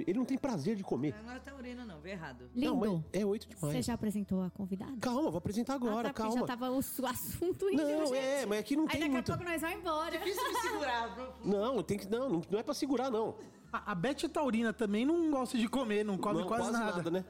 ele 0.05 0.17
não 0.17 0.25
tem 0.25 0.37
prazer 0.37 0.75
de 0.75 0.83
comer. 0.83 1.15
Não 1.23 1.31
é 1.31 1.39
Taurina, 1.39 1.85
não. 1.85 1.99
Vê 1.99 2.11
errado. 2.11 2.49
Não, 2.55 2.75
mas 2.75 2.89
Lindo. 2.89 3.05
é 3.11 3.25
oito 3.25 3.47
demais. 3.47 3.75
Você 3.75 3.81
já 3.81 3.93
apresentou 3.93 4.41
a 4.41 4.49
convidada? 4.49 4.95
Calma, 4.99 5.29
vou 5.29 5.37
apresentar 5.37 5.75
agora, 5.75 6.09
ah, 6.09 6.13
tá, 6.13 6.23
calma. 6.23 6.39
já 6.39 6.45
tava 6.45 6.71
o, 6.71 6.77
assunto 6.77 7.69
indo, 7.69 7.83
Não, 7.83 8.05
gente. 8.07 8.17
é, 8.17 8.45
mas 8.45 8.59
aqui 8.59 8.75
não 8.75 8.83
Aí 8.83 8.89
tem 8.91 8.99
daqui 9.01 9.11
muito. 9.11 9.31
a 9.31 9.37
pouco 9.37 9.51
nós 9.51 9.61
vamos 9.61 9.77
embora. 9.77 10.17
Difícil 10.17 10.43
me 10.43 10.59
segurar. 10.59 11.33
Não, 11.43 11.83
tem 11.83 11.97
que 11.97 12.09
não, 12.09 12.29
não, 12.29 12.41
não 12.49 12.59
é 12.59 12.63
pra 12.63 12.73
segurar 12.73 13.09
não. 13.09 13.35
A, 13.71 13.91
a 13.91 13.95
Beth 13.95 14.29
Taurina 14.31 14.71
também 14.71 15.05
não 15.05 15.29
gosta 15.31 15.57
de 15.57 15.67
comer, 15.67 16.05
não 16.05 16.17
come 16.17 16.41
não, 16.41 16.47
quase, 16.47 16.71
nada. 16.71 17.09
né? 17.11 17.25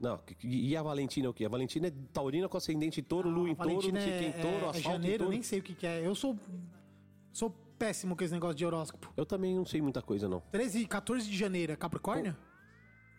Não, 0.00 0.20
e 0.42 0.76
a 0.76 0.82
Valentina 0.82 1.26
é 1.26 1.30
o 1.30 1.32
quê? 1.32 1.44
A 1.44 1.48
Valentina 1.48 1.86
é 1.86 1.92
taurina 2.12 2.48
com 2.48 2.56
ascendente 2.58 3.00
touro, 3.00 3.30
lua 3.30 3.48
em 3.48 3.54
touro, 3.54 3.92
não 3.92 4.00
sei 4.00 4.18
quem 4.18 4.28
é, 4.28 4.32
touro, 4.32 4.56
é, 4.56 4.58
é 4.58 4.68
asfalto 4.68 4.80
janeiro, 4.80 5.14
eu 5.14 5.18
touro. 5.18 5.30
nem 5.32 5.42
sei 5.42 5.60
o 5.60 5.62
que, 5.62 5.74
que 5.74 5.86
é. 5.86 6.06
Eu 6.06 6.14
sou, 6.14 6.36
sou 7.32 7.54
péssimo 7.84 8.16
com 8.16 8.24
esse 8.24 8.32
negócio 8.32 8.54
de 8.56 8.64
horóscopo. 8.64 9.12
Eu 9.14 9.26
também 9.26 9.54
não 9.54 9.66
sei 9.66 9.82
muita 9.82 10.00
coisa 10.00 10.26
não. 10.26 10.40
13 10.50 10.80
e 10.80 10.86
14 10.86 11.28
de 11.28 11.36
janeiro 11.36 11.72
é 11.72 11.76
Capricórnio? 11.76 12.34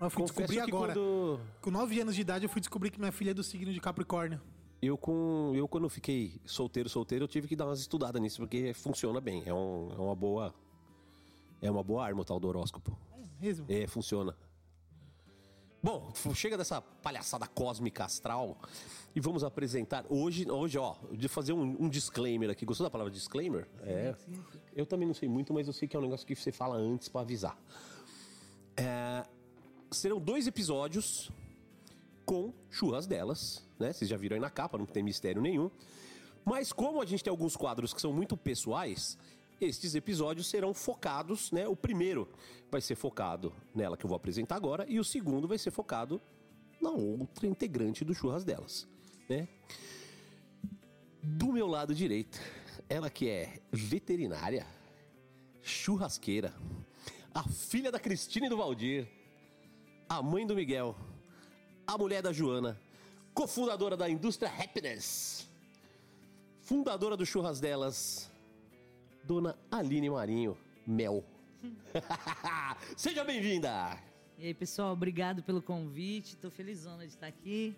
Eu 0.02 0.10
fui 0.10 0.24
Confesso 0.24 0.40
descobrir 0.42 0.56
que 0.66 0.76
agora. 0.76 0.94
quando 0.94 1.40
Com 1.62 1.72
9 1.72 2.02
anos 2.02 2.16
de 2.16 2.22
idade, 2.22 2.46
eu 2.46 2.50
fui 2.50 2.60
descobrir 2.60 2.90
que 2.90 3.00
minha 3.00 3.12
filha 3.12 3.30
é 3.32 3.34
do 3.34 3.44
signo 3.44 3.72
de 3.72 3.80
Capricórnio. 3.80 4.42
eu 4.82 4.98
com 4.98 5.52
eu 5.56 5.68
quando 5.68 5.88
fiquei 5.90 6.40
solteiro, 6.46 6.90
solteiro, 6.90 7.24
eu 7.26 7.28
tive 7.28 7.48
que 7.48 7.56
dar 7.56 7.66
umas 7.66 7.80
estudadas 7.80 8.20
nisso 8.22 8.38
porque 8.40 8.74
funciona 8.74 9.22
bem, 9.22 9.44
é, 9.46 9.54
um- 9.54 9.90
é 9.92 10.02
uma 10.02 10.16
boa 10.16 10.54
é 11.62 11.70
uma 11.72 11.84
boa 11.84 12.04
arma 12.06 12.22
o 12.22 12.26
tal 12.26 12.40
do 12.40 12.48
horóscopo. 12.48 12.98
Mesmo? 13.40 13.66
É, 13.70 13.86
funciona. 13.88 14.36
Bom, 15.86 16.12
chega 16.34 16.58
dessa 16.58 16.82
palhaçada 16.82 17.46
cósmica 17.46 18.06
astral 18.06 18.58
e 19.16 19.20
vamos 19.20 19.44
apresentar 19.44 20.04
hoje, 20.10 20.50
hoje 20.50 20.80
ó, 20.80 20.96
de 21.12 21.28
fazer 21.28 21.54
um, 21.54 21.78
um 21.80 21.88
disclaimer 21.88 22.50
aqui. 22.50 22.66
Gostou 22.66 22.88
da 22.88 22.90
palavra 22.90 23.14
disclaimer? 23.14 23.68
É. 23.84 24.16
Eu 24.76 24.88
também 24.88 25.08
não 25.08 25.14
sei 25.14 25.30
muito, 25.30 25.54
mas 25.54 25.68
eu 25.68 25.74
sei 25.74 25.88
que 25.88 25.96
é 25.96 26.00
um 26.00 26.02
negócio 26.02 26.26
que 26.26 26.36
você 26.36 26.52
fala 26.52 26.76
antes 26.76 27.08
pra 27.08 27.22
avisar. 27.22 27.56
É, 28.76 29.28
serão 29.92 30.20
dois 30.20 30.48
episódios 30.48 31.30
com 32.26 32.52
churras 32.72 33.06
delas, 33.06 33.64
né? 33.78 33.94
Vocês 33.94 34.10
já 34.10 34.18
viram 34.18 34.34
aí 34.34 34.42
na 34.42 34.50
capa, 34.50 34.80
não 34.80 34.88
tem 34.88 35.04
mistério 35.04 35.40
nenhum. 35.40 35.70
Mas 36.44 36.74
como 36.74 37.00
a 37.00 37.06
gente 37.06 37.24
tem 37.24 37.30
alguns 37.30 37.56
quadros 37.56 37.94
que 37.94 38.02
são 38.02 38.12
muito 38.12 38.36
pessoais, 38.36 39.20
estes 39.60 39.96
episódios 39.96 40.48
serão 40.48 40.74
focados, 40.74 41.52
né? 41.52 41.68
O 41.68 41.76
primeiro 41.76 42.28
vai 42.70 42.82
ser 42.82 42.96
focado 42.96 43.54
nela 43.74 43.96
que 43.96 44.06
eu 44.06 44.08
vou 44.08 44.16
apresentar 44.16 44.56
agora 44.56 44.86
e 44.88 45.00
o 45.00 45.04
segundo 45.04 45.48
vai 45.48 45.58
ser 45.58 45.72
focado 45.72 46.22
na 46.82 46.90
outra 46.92 47.48
integrante 47.48 48.04
do 48.04 48.14
churras 48.14 48.44
delas, 48.44 48.88
né? 49.30 49.48
Do 51.22 51.52
meu 51.52 51.68
lado 51.68 51.96
direito, 51.96 52.40
ela 52.88 53.10
que 53.10 53.30
é 53.30 53.60
veterinária, 53.72 54.68
churrasqueira, 55.62 56.54
a 57.34 57.44
filha 57.44 57.92
da 57.92 58.00
Cristina 58.00 58.46
e 58.46 58.50
do 58.50 58.58
Valdir, 58.58 59.08
a 60.08 60.22
mãe 60.22 60.46
do 60.46 60.56
Miguel, 60.56 60.96
a 61.88 61.98
mulher 61.98 62.22
da 62.22 62.32
Joana, 62.32 62.80
cofundadora 63.34 63.98
da 63.98 64.10
indústria 64.10 64.52
Happiness, 64.52 65.48
fundadora 66.62 67.18
do 67.18 67.26
Churras 67.26 67.60
Delas, 67.60 68.30
Dona 69.26 69.58
Aline 69.72 70.10
Marinho 70.10 70.58
Mel. 70.86 71.24
Seja 72.96 73.24
bem-vinda! 73.24 73.98
E 74.38 74.46
aí, 74.48 74.54
pessoal, 74.54 74.94
obrigado 74.94 75.42
pelo 75.42 75.62
convite. 75.62 76.36
Tô 76.38 76.52
felizona 76.52 77.08
de 77.08 77.14
estar 77.14 77.28
aqui. 77.28 77.76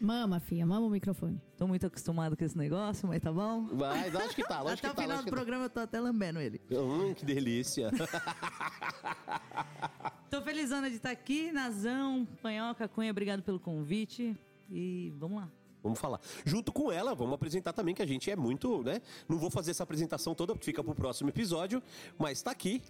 Mama, 0.00 0.40
filha, 0.40 0.64
mama 0.64 0.86
o 0.86 0.90
microfone. 0.90 1.40
Tô 1.56 1.66
muito 1.66 1.86
acostumado 1.86 2.36
com 2.36 2.44
esse 2.44 2.56
negócio, 2.56 3.08
mas 3.08 3.20
tá 3.22 3.32
bom? 3.32 3.66
Vai, 3.72 4.10
lógico 4.10 4.34
que 4.36 4.44
tá, 4.48 4.60
lógico 4.62 4.86
Até 4.86 4.88
o 4.88 4.90
que 4.90 4.96
tá. 4.96 5.02
final 5.02 5.18
do 5.18 5.24
tá. 5.24 5.30
programa 5.30 5.64
eu 5.64 5.70
tô 5.70 5.80
até 5.80 6.00
lambendo 6.00 6.40
ele. 6.40 6.60
Hum, 6.70 7.12
que 7.14 7.24
delícia. 7.24 7.90
Tô 10.30 10.42
felizona 10.42 10.90
de 10.90 10.96
estar 10.96 11.10
aqui, 11.10 11.50
Nazão, 11.52 12.26
Panhoca, 12.42 12.88
Cunha, 12.88 13.10
obrigado 13.10 13.42
pelo 13.42 13.60
convite. 13.60 14.36
E 14.70 15.12
vamos 15.16 15.40
lá. 15.40 15.48
Vamos 15.86 16.00
falar. 16.00 16.20
Junto 16.44 16.72
com 16.72 16.90
ela, 16.90 17.14
vamos 17.14 17.34
apresentar 17.34 17.72
também 17.72 17.94
que 17.94 18.02
a 18.02 18.06
gente 18.06 18.28
é 18.28 18.34
muito, 18.34 18.82
né? 18.82 19.00
Não 19.28 19.38
vou 19.38 19.50
fazer 19.50 19.70
essa 19.70 19.84
apresentação 19.84 20.34
toda, 20.34 20.52
porque 20.52 20.66
fica 20.66 20.82
pro 20.82 20.94
próximo 20.94 21.28
episódio, 21.30 21.80
mas 22.18 22.42
tá 22.42 22.50
aqui 22.50 22.82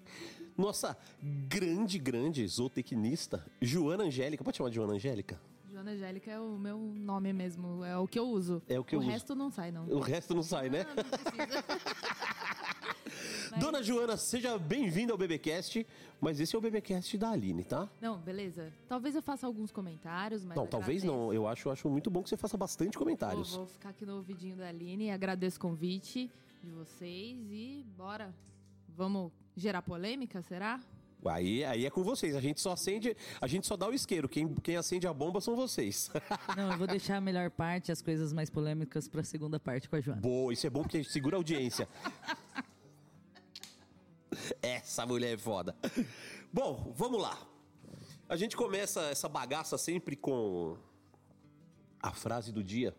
nossa 0.56 0.96
grande, 1.22 1.98
grande 1.98 2.46
zootecnista, 2.48 3.44
Joana 3.60 4.04
Angélica. 4.04 4.42
Pode 4.42 4.56
chamar 4.56 4.70
de 4.70 4.76
Joana 4.76 4.94
Angélica? 4.94 5.38
Joana 5.70 5.90
Angélica 5.90 6.30
é 6.30 6.40
o 6.40 6.56
meu 6.56 6.78
nome 6.78 7.34
mesmo, 7.34 7.84
é 7.84 7.98
o 7.98 8.08
que 8.08 8.18
eu 8.18 8.26
uso. 8.26 8.62
É 8.66 8.80
o 8.80 8.84
que 8.84 8.96
eu 8.96 9.00
uso. 9.00 9.10
resto 9.10 9.34
não 9.34 9.50
sai, 9.50 9.70
não. 9.70 9.86
O 9.88 10.00
resto 10.00 10.34
não 10.34 10.42
sai, 10.42 10.70
né? 10.70 10.86
Ah, 10.88 10.94
não 10.96 11.04
precisa. 11.04 11.64
Dona 13.58 13.82
Joana, 13.82 14.16
seja 14.16 14.58
bem-vinda 14.58 15.12
ao 15.12 15.18
BBcast, 15.18 15.86
mas 16.20 16.38
esse 16.40 16.54
é 16.54 16.58
o 16.58 16.60
BBcast 16.60 17.16
da 17.16 17.30
Aline, 17.30 17.64
tá? 17.64 17.88
Não, 18.00 18.18
beleza. 18.18 18.70
Talvez 18.86 19.14
eu 19.14 19.22
faça 19.22 19.46
alguns 19.46 19.70
comentários, 19.72 20.44
mas. 20.44 20.56
não, 20.56 20.66
talvez 20.66 21.02
agradeço. 21.02 21.24
não. 21.26 21.32
Eu 21.32 21.48
acho, 21.48 21.68
eu 21.68 21.72
acho 21.72 21.88
muito 21.88 22.10
bom 22.10 22.22
que 22.22 22.28
você 22.28 22.36
faça 22.36 22.56
bastante 22.56 22.94
Vou, 22.94 23.04
comentários. 23.04 23.54
vou 23.54 23.66
ficar 23.66 23.90
aqui 23.90 24.04
no 24.04 24.16
ouvidinho 24.16 24.56
da 24.56 24.68
Aline, 24.68 25.10
agradeço 25.10 25.56
o 25.56 25.60
convite 25.60 26.30
de 26.62 26.70
vocês 26.70 27.38
e 27.50 27.84
bora. 27.96 28.34
Vamos 28.88 29.32
gerar 29.56 29.80
polêmica, 29.82 30.42
será? 30.42 30.80
Aí, 31.24 31.64
aí 31.64 31.86
é 31.86 31.90
com 31.90 32.02
vocês. 32.04 32.36
A 32.36 32.40
gente 32.40 32.60
só 32.60 32.72
acende, 32.72 33.16
a 33.40 33.46
gente 33.46 33.66
só 33.66 33.76
dá 33.76 33.88
o 33.88 33.94
isqueiro. 33.94 34.28
Quem, 34.28 34.54
quem 34.56 34.76
acende 34.76 35.06
a 35.06 35.12
bomba 35.14 35.40
são 35.40 35.56
vocês. 35.56 36.10
Não, 36.56 36.72
eu 36.72 36.78
vou 36.78 36.86
deixar 36.86 37.16
a 37.16 37.20
melhor 37.20 37.50
parte, 37.50 37.90
as 37.90 38.02
coisas 38.02 38.32
mais 38.32 38.50
polêmicas, 38.50 39.08
pra 39.08 39.24
segunda 39.24 39.58
parte 39.58 39.88
com 39.88 39.96
a 39.96 40.00
Joana. 40.00 40.20
Boa, 40.20 40.52
isso 40.52 40.66
é 40.66 40.70
bom 40.70 40.82
porque 40.82 40.98
a 40.98 41.02
gente 41.02 41.12
segura 41.12 41.36
a 41.36 41.38
audiência. 41.38 41.88
Essa 44.62 45.06
mulher 45.06 45.34
é 45.34 45.38
foda. 45.38 45.76
Bom, 46.52 46.92
vamos 46.96 47.20
lá. 47.20 47.38
A 48.28 48.36
gente 48.36 48.56
começa 48.56 49.02
essa 49.02 49.28
bagaça 49.28 49.78
sempre 49.78 50.16
com 50.16 50.76
a 52.02 52.12
frase 52.12 52.52
do 52.52 52.62
dia. 52.62 52.94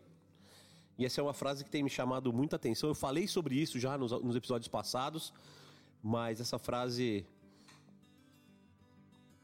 E 0.96 1.04
essa 1.04 1.20
é 1.20 1.22
uma 1.24 1.34
frase 1.34 1.64
que 1.64 1.70
tem 1.70 1.82
me 1.82 1.90
chamado 1.90 2.32
muita 2.32 2.56
atenção. 2.56 2.88
Eu 2.88 2.94
falei 2.94 3.28
sobre 3.28 3.54
isso 3.54 3.78
já 3.78 3.96
nos, 3.98 4.10
nos 4.10 4.34
episódios 4.34 4.68
passados, 4.68 5.32
mas 6.02 6.40
essa 6.40 6.58
frase 6.58 7.26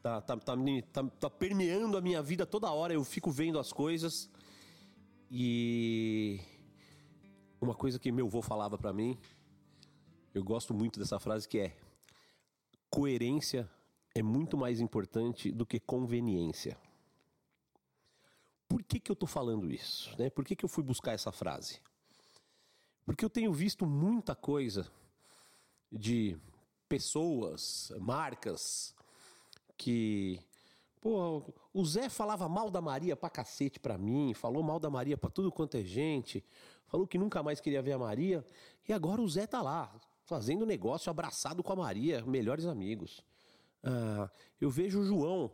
tá, 0.02 0.20
tá, 0.20 0.36
tá, 0.36 0.56
tá- 0.92 1.04
tá 1.20 1.30
permeando 1.30 1.96
a 1.96 2.00
minha 2.00 2.22
vida 2.22 2.44
toda 2.46 2.70
hora. 2.70 2.94
Eu 2.94 3.04
fico 3.04 3.30
vendo 3.30 3.58
as 3.58 3.72
coisas 3.72 4.28
e 5.30 6.40
uma 7.60 7.74
coisa 7.74 7.98
que 7.98 8.10
meu 8.10 8.26
avô 8.26 8.42
falava 8.42 8.76
pra 8.76 8.92
mim, 8.92 9.18
eu 10.34 10.42
gosto 10.42 10.74
muito 10.74 10.98
dessa 10.98 11.18
frase 11.18 11.48
que 11.48 11.58
é: 11.58 11.76
coerência 12.94 13.68
é 14.14 14.22
muito 14.22 14.56
mais 14.56 14.78
importante 14.78 15.50
do 15.50 15.66
que 15.66 15.80
conveniência. 15.80 16.78
Por 18.68 18.84
que, 18.84 19.00
que 19.00 19.10
eu 19.10 19.16
tô 19.16 19.26
falando 19.26 19.68
isso? 19.68 20.14
Né? 20.16 20.30
Por 20.30 20.44
que, 20.44 20.54
que 20.54 20.64
eu 20.64 20.68
fui 20.68 20.84
buscar 20.84 21.10
essa 21.10 21.32
frase? 21.32 21.80
Porque 23.04 23.24
eu 23.24 23.28
tenho 23.28 23.52
visto 23.52 23.84
muita 23.84 24.36
coisa 24.36 24.88
de 25.90 26.38
pessoas, 26.88 27.92
marcas, 27.98 28.94
que. 29.76 30.40
Pô, 31.00 31.42
o 31.72 31.84
Zé 31.84 32.08
falava 32.08 32.48
mal 32.48 32.70
da 32.70 32.80
Maria 32.80 33.16
pra 33.16 33.28
cacete 33.28 33.80
pra 33.80 33.98
mim, 33.98 34.32
falou 34.34 34.62
mal 34.62 34.78
da 34.78 34.88
Maria 34.88 35.18
pra 35.18 35.28
tudo 35.28 35.50
quanto 35.50 35.76
é 35.76 35.82
gente, 35.82 36.44
falou 36.86 37.08
que 37.08 37.18
nunca 37.18 37.42
mais 37.42 37.60
queria 37.60 37.82
ver 37.82 37.92
a 37.92 37.98
Maria, 37.98 38.46
e 38.88 38.92
agora 38.92 39.20
o 39.20 39.28
Zé 39.28 39.46
tá 39.46 39.60
lá, 39.60 39.92
fazendo 40.24 40.66
negócio, 40.66 41.10
abraçado 41.10 41.62
com 41.62 41.72
a 41.72 41.76
Maria, 41.76 42.24
melhores 42.24 42.66
amigos. 42.66 43.24
Ah, 43.82 44.30
eu 44.60 44.70
vejo 44.70 45.00
o 45.00 45.04
João, 45.04 45.52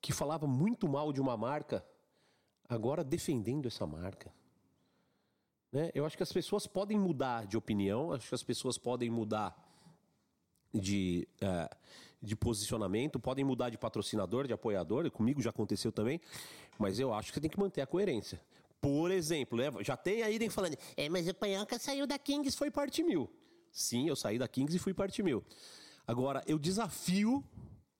que 0.00 0.12
falava 0.12 0.46
muito 0.46 0.88
mal 0.88 1.12
de 1.12 1.20
uma 1.20 1.36
marca, 1.36 1.84
agora 2.68 3.04
defendendo 3.04 3.66
essa 3.66 3.86
marca. 3.86 4.32
Né? 5.70 5.90
Eu 5.94 6.06
acho 6.06 6.16
que 6.16 6.22
as 6.22 6.32
pessoas 6.32 6.66
podem 6.66 6.98
mudar 6.98 7.46
de 7.46 7.56
opinião, 7.56 8.12
acho 8.12 8.28
que 8.28 8.34
as 8.34 8.42
pessoas 8.42 8.78
podem 8.78 9.10
mudar 9.10 9.54
de, 10.72 11.28
eh, 11.40 11.70
de 12.22 12.34
posicionamento, 12.34 13.20
podem 13.20 13.44
mudar 13.44 13.70
de 13.70 13.78
patrocinador, 13.78 14.46
de 14.46 14.52
apoiador, 14.52 15.08
comigo 15.10 15.40
já 15.42 15.50
aconteceu 15.50 15.92
também, 15.92 16.20
mas 16.78 16.98
eu 16.98 17.12
acho 17.12 17.28
que 17.28 17.34
você 17.34 17.40
tem 17.40 17.50
que 17.50 17.58
manter 17.58 17.82
a 17.82 17.86
coerência. 17.86 18.40
Por 18.80 19.10
exemplo, 19.10 19.58
né, 19.58 19.70
já 19.84 19.96
tem 19.96 20.22
aí 20.22 20.32
alguém 20.32 20.48
falando, 20.48 20.76
é, 20.96 21.08
mas 21.08 21.28
o 21.28 21.34
Panhoca 21.34 21.78
saiu 21.78 22.06
da 22.06 22.18
Kings 22.18 22.56
foi 22.56 22.70
parte 22.70 23.02
mil. 23.02 23.30
Sim, 23.70 24.08
eu 24.08 24.16
saí 24.16 24.38
da 24.38 24.48
Kings 24.48 24.76
e 24.76 24.78
fui 24.78 24.92
parte 24.92 25.22
mil. 25.22 25.44
Agora, 26.06 26.42
eu 26.46 26.58
desafio, 26.58 27.44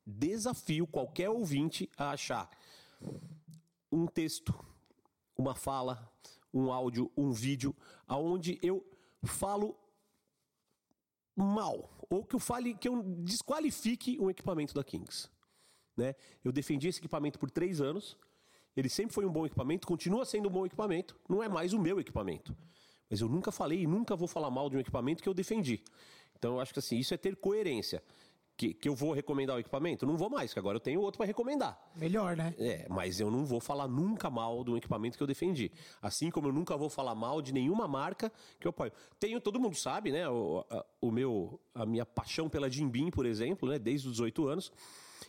desafio 0.05 0.87
qualquer 0.87 1.31
ouvinte 1.31 1.89
a 1.97 2.11
achar 2.11 2.51
um 3.91 4.07
texto, 4.07 4.55
uma 5.37 5.55
fala, 5.55 6.11
um 6.53 6.73
áudio, 6.73 7.11
um 7.17 7.33
vídeo, 7.33 7.75
aonde 8.07 8.59
eu 8.63 8.85
falo 9.25 9.77
mal 11.37 12.01
ou 12.11 12.25
que 12.25 12.35
eu 12.35 12.41
fale 12.41 12.75
que 12.75 12.89
eu 12.89 13.03
desqualifique 13.03 14.19
um 14.21 14.29
equipamento 14.29 14.75
da 14.75 14.83
Kings, 14.83 15.29
né? 15.97 16.15
Eu 16.45 16.51
defendi 16.51 16.89
esse 16.89 16.99
equipamento 16.99 17.39
por 17.39 17.51
três 17.51 17.81
anos. 17.81 18.17
Ele 18.77 18.89
sempre 18.89 19.15
foi 19.15 19.25
um 19.25 19.33
bom 19.33 19.47
equipamento, 19.47 19.87
continua 19.87 20.25
sendo 20.25 20.49
um 20.49 20.53
bom 20.53 20.67
equipamento. 20.67 21.19
Não 21.29 21.43
é 21.43 21.49
mais 21.49 21.73
o 21.73 21.79
meu 21.79 22.01
equipamento, 22.01 22.57
mas 23.11 23.21
eu 23.21 23.29
nunca 23.29 23.51
falei 23.51 23.83
e 23.83 23.87
nunca 23.87 24.15
vou 24.15 24.29
falar 24.29 24.51
mal 24.51 24.71
de 24.71 24.77
um 24.77 24.81
equipamento 24.81 25.23
que 25.23 25.29
eu 25.29 25.35
defendi. 25.35 25.83
Então 26.39 26.55
eu 26.55 26.61
acho 26.61 26.73
que 26.73 26.79
assim 26.79 26.97
isso 26.97 27.13
é 27.13 27.17
ter 27.17 27.37
coerência. 27.37 28.03
Que, 28.57 28.75
que 28.75 28.87
eu 28.87 28.95
vou 28.95 29.15
recomendar 29.15 29.57
o 29.57 29.59
equipamento? 29.59 30.07
Não 30.07 30.19
vou 30.19 30.29
mais, 30.29 30.53
que 30.53 30.59
agora 30.59 30.77
eu 30.77 30.81
tenho 30.81 31.01
outro 31.01 31.17
para 31.17 31.27
recomendar. 31.27 31.81
Melhor, 31.97 32.37
né? 32.37 32.55
É, 32.59 32.87
mas 32.91 33.19
eu 33.19 33.31
não 33.31 33.43
vou 33.43 33.59
falar 33.59 33.89
nunca 33.89 34.29
mal 34.29 34.63
do 34.63 34.77
equipamento 34.77 35.17
que 35.17 35.23
eu 35.23 35.27
defendi. 35.27 35.73
Assim 36.03 36.31
como 36.31 36.49
eu 36.49 36.53
nunca 36.53 36.77
vou 36.77 36.91
falar 36.91 37.15
mal 37.15 37.41
de 37.41 37.55
nenhuma 37.55 37.89
marca 37.89 38.31
que 38.59 38.67
eu 38.67 38.71
apoio. 38.71 38.93
Tenho, 39.19 39.41
todo 39.41 39.59
mundo 39.59 39.77
sabe, 39.77 40.13
né? 40.13 40.29
O, 40.29 40.63
a, 40.69 40.85
o 41.01 41.11
meu, 41.11 41.59
a 41.75 41.87
minha 41.87 42.05
paixão 42.05 42.51
pela 42.51 42.69
Jim 42.69 42.87
Beam, 42.87 43.11
por 43.11 43.25
exemplo, 43.25 43.67
né? 43.67 43.79
Desde 43.79 44.09
os 44.09 44.15
18 44.17 44.47
anos. 44.47 44.71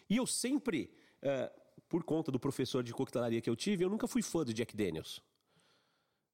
E 0.10 0.18
eu 0.18 0.28
sempre, 0.28 0.92
é, 1.22 1.50
por 1.88 2.04
conta 2.04 2.34
do 2.34 2.40
professor 2.40 2.84
de 2.84 2.94
coquetelaria 2.94 3.40
que 3.40 3.50
eu 3.50 3.56
tive, 3.56 3.86
eu 3.86 3.90
nunca 3.90 4.10
fui 4.10 4.22
fã 4.22 4.44
do 4.44 4.54
Jack 4.54 4.76
Daniels. 4.76 5.22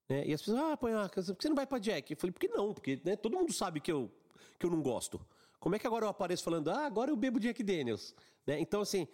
Né? 0.09 0.25
E 0.27 0.33
as 0.33 0.41
pessoas, 0.41 0.59
ah, 0.59 0.77
Panhaca, 0.77 1.21
por 1.21 1.35
que 1.35 1.41
você 1.43 1.49
não 1.49 1.55
vai 1.55 1.67
pra 1.67 1.79
Jack? 1.79 2.11
Eu 2.11 2.17
falei, 2.17 2.31
por 2.31 2.39
que 2.39 2.47
não? 2.47 2.73
Porque 2.73 3.01
né, 3.03 3.15
todo 3.15 3.37
mundo 3.37 3.51
sabe 3.51 3.79
que 3.79 3.91
eu, 3.91 4.11
que 4.57 4.65
eu 4.65 4.69
não 4.69 4.81
gosto. 4.81 5.19
Como 5.59 5.75
é 5.75 5.79
que 5.79 5.87
agora 5.87 6.05
eu 6.05 6.09
apareço 6.09 6.43
falando, 6.43 6.69
ah, 6.69 6.85
agora 6.85 7.11
eu 7.11 7.15
bebo 7.15 7.39
Jack 7.39 7.61
Daniels? 7.63 8.15
Né? 8.45 8.59
Então, 8.59 8.81
assim, 8.81 9.07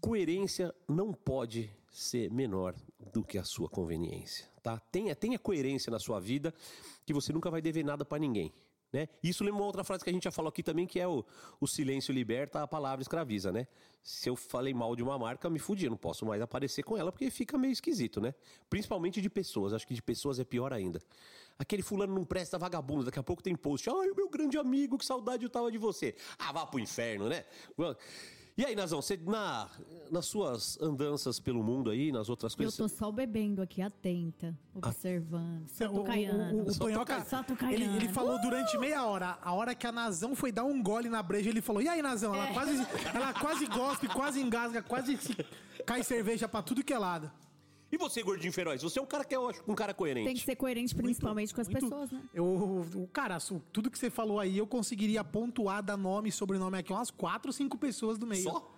coerência 0.00 0.74
não 0.88 1.12
pode 1.12 1.70
ser 1.90 2.30
menor 2.30 2.74
do 3.12 3.24
que 3.24 3.38
a 3.38 3.44
sua 3.44 3.68
conveniência, 3.68 4.46
tá? 4.62 4.78
Tenha, 4.90 5.14
tenha 5.14 5.38
coerência 5.38 5.90
na 5.90 5.98
sua 5.98 6.20
vida, 6.20 6.52
que 7.06 7.12
você 7.14 7.32
nunca 7.32 7.50
vai 7.50 7.62
dever 7.62 7.84
nada 7.84 8.04
pra 8.04 8.18
ninguém. 8.18 8.52
Né? 8.94 9.08
Isso 9.24 9.42
lembra 9.42 9.58
uma 9.58 9.66
outra 9.66 9.82
frase 9.82 10.04
que 10.04 10.10
a 10.10 10.12
gente 10.12 10.22
já 10.22 10.30
falou 10.30 10.48
aqui 10.48 10.62
também, 10.62 10.86
que 10.86 11.00
é 11.00 11.08
o, 11.08 11.24
o 11.60 11.66
silêncio 11.66 12.14
liberta, 12.14 12.62
a 12.62 12.66
palavra 12.68 13.02
escraviza, 13.02 13.50
né? 13.50 13.66
Se 14.04 14.28
eu 14.28 14.36
falei 14.36 14.72
mal 14.72 14.94
de 14.94 15.02
uma 15.02 15.18
marca, 15.18 15.50
me 15.50 15.58
fudi, 15.58 15.90
não 15.90 15.96
posso 15.96 16.24
mais 16.24 16.40
aparecer 16.40 16.84
com 16.84 16.96
ela, 16.96 17.10
porque 17.10 17.28
fica 17.28 17.58
meio 17.58 17.72
esquisito, 17.72 18.20
né? 18.20 18.32
Principalmente 18.70 19.20
de 19.20 19.28
pessoas, 19.28 19.72
acho 19.72 19.84
que 19.84 19.94
de 19.94 20.00
pessoas 20.00 20.38
é 20.38 20.44
pior 20.44 20.72
ainda. 20.72 21.02
Aquele 21.58 21.82
fulano 21.82 22.14
não 22.14 22.24
presta 22.24 22.56
vagabundo, 22.56 23.06
daqui 23.06 23.18
a 23.18 23.22
pouco 23.24 23.42
tem 23.42 23.56
post, 23.56 23.90
ai, 23.90 24.12
meu 24.16 24.28
grande 24.28 24.56
amigo, 24.56 24.96
que 24.96 25.04
saudade 25.04 25.42
eu 25.42 25.50
tava 25.50 25.72
de 25.72 25.78
você. 25.78 26.14
Ah, 26.38 26.52
vá 26.52 26.64
pro 26.64 26.78
inferno, 26.78 27.28
né? 27.28 27.44
E 28.56 28.64
aí, 28.64 28.76
Nazão, 28.76 29.02
você 29.02 29.16
na, 29.16 29.68
nas 30.12 30.26
suas 30.26 30.80
andanças 30.80 31.40
pelo 31.40 31.60
mundo 31.64 31.90
aí, 31.90 32.12
nas 32.12 32.28
outras 32.28 32.52
Eu 32.52 32.56
coisas... 32.58 32.76
tô 32.76 32.86
só 32.88 33.10
bebendo 33.10 33.60
aqui, 33.60 33.82
atenta, 33.82 34.56
observando. 34.72 35.66
Só 35.68 35.86
O, 35.86 35.96
o, 35.96 36.58
o, 36.58 36.70
o 36.70 36.78
Panhoca, 36.78 37.26
ele, 37.72 37.84
ele 37.96 38.08
falou 38.10 38.40
durante 38.40 38.78
meia 38.78 39.04
hora. 39.04 39.36
A 39.42 39.52
hora 39.52 39.74
que 39.74 39.84
a 39.88 39.90
Nazão 39.90 40.36
foi 40.36 40.52
dar 40.52 40.62
um 40.64 40.80
gole 40.80 41.08
na 41.08 41.20
breja, 41.20 41.50
ele 41.50 41.60
falou: 41.60 41.82
E 41.82 41.88
aí, 41.88 42.00
Nazão? 42.00 42.32
Ela, 42.32 42.52
quase, 42.52 42.86
ela 43.12 43.32
quase 43.34 43.66
gospe, 43.66 44.06
quase 44.06 44.40
engasga, 44.40 44.82
quase 44.82 45.16
se- 45.16 45.36
cai 45.84 46.04
cerveja 46.04 46.46
pra 46.48 46.62
tudo 46.62 46.84
que 46.84 46.92
é 46.92 46.98
lado. 46.98 47.32
E 47.94 47.96
você, 47.96 48.24
gordinho 48.24 48.52
feroz? 48.52 48.82
Você 48.82 48.98
é 48.98 49.02
um 49.02 49.06
cara 49.06 49.24
que 49.24 49.36
eu 49.36 49.48
acho 49.48 49.62
um 49.68 49.74
cara 49.74 49.94
coerente. 49.94 50.26
Tem 50.26 50.34
que 50.34 50.42
ser 50.44 50.56
coerente, 50.56 50.92
principalmente 50.92 51.54
com 51.54 51.60
as 51.60 51.68
Muito- 51.68 51.80
pessoas, 51.88 52.10
né? 52.10 52.20
Eu, 52.34 52.44
o 52.44 53.08
cara, 53.12 53.38
tudo 53.72 53.88
que 53.88 53.96
você 53.96 54.10
falou 54.10 54.40
aí, 54.40 54.58
eu 54.58 54.66
conseguiria 54.66 55.22
pontuar, 55.22 55.80
dar 55.80 55.96
nome 55.96 56.28
e 56.28 56.32
sobrenome 56.32 56.76
aqui, 56.76 56.92
umas 56.92 57.12
quatro 57.12 57.50
ou 57.50 57.52
cinco 57.52 57.78
pessoas 57.78 58.18
do 58.18 58.26
meio. 58.26 58.42
Só? 58.42 58.68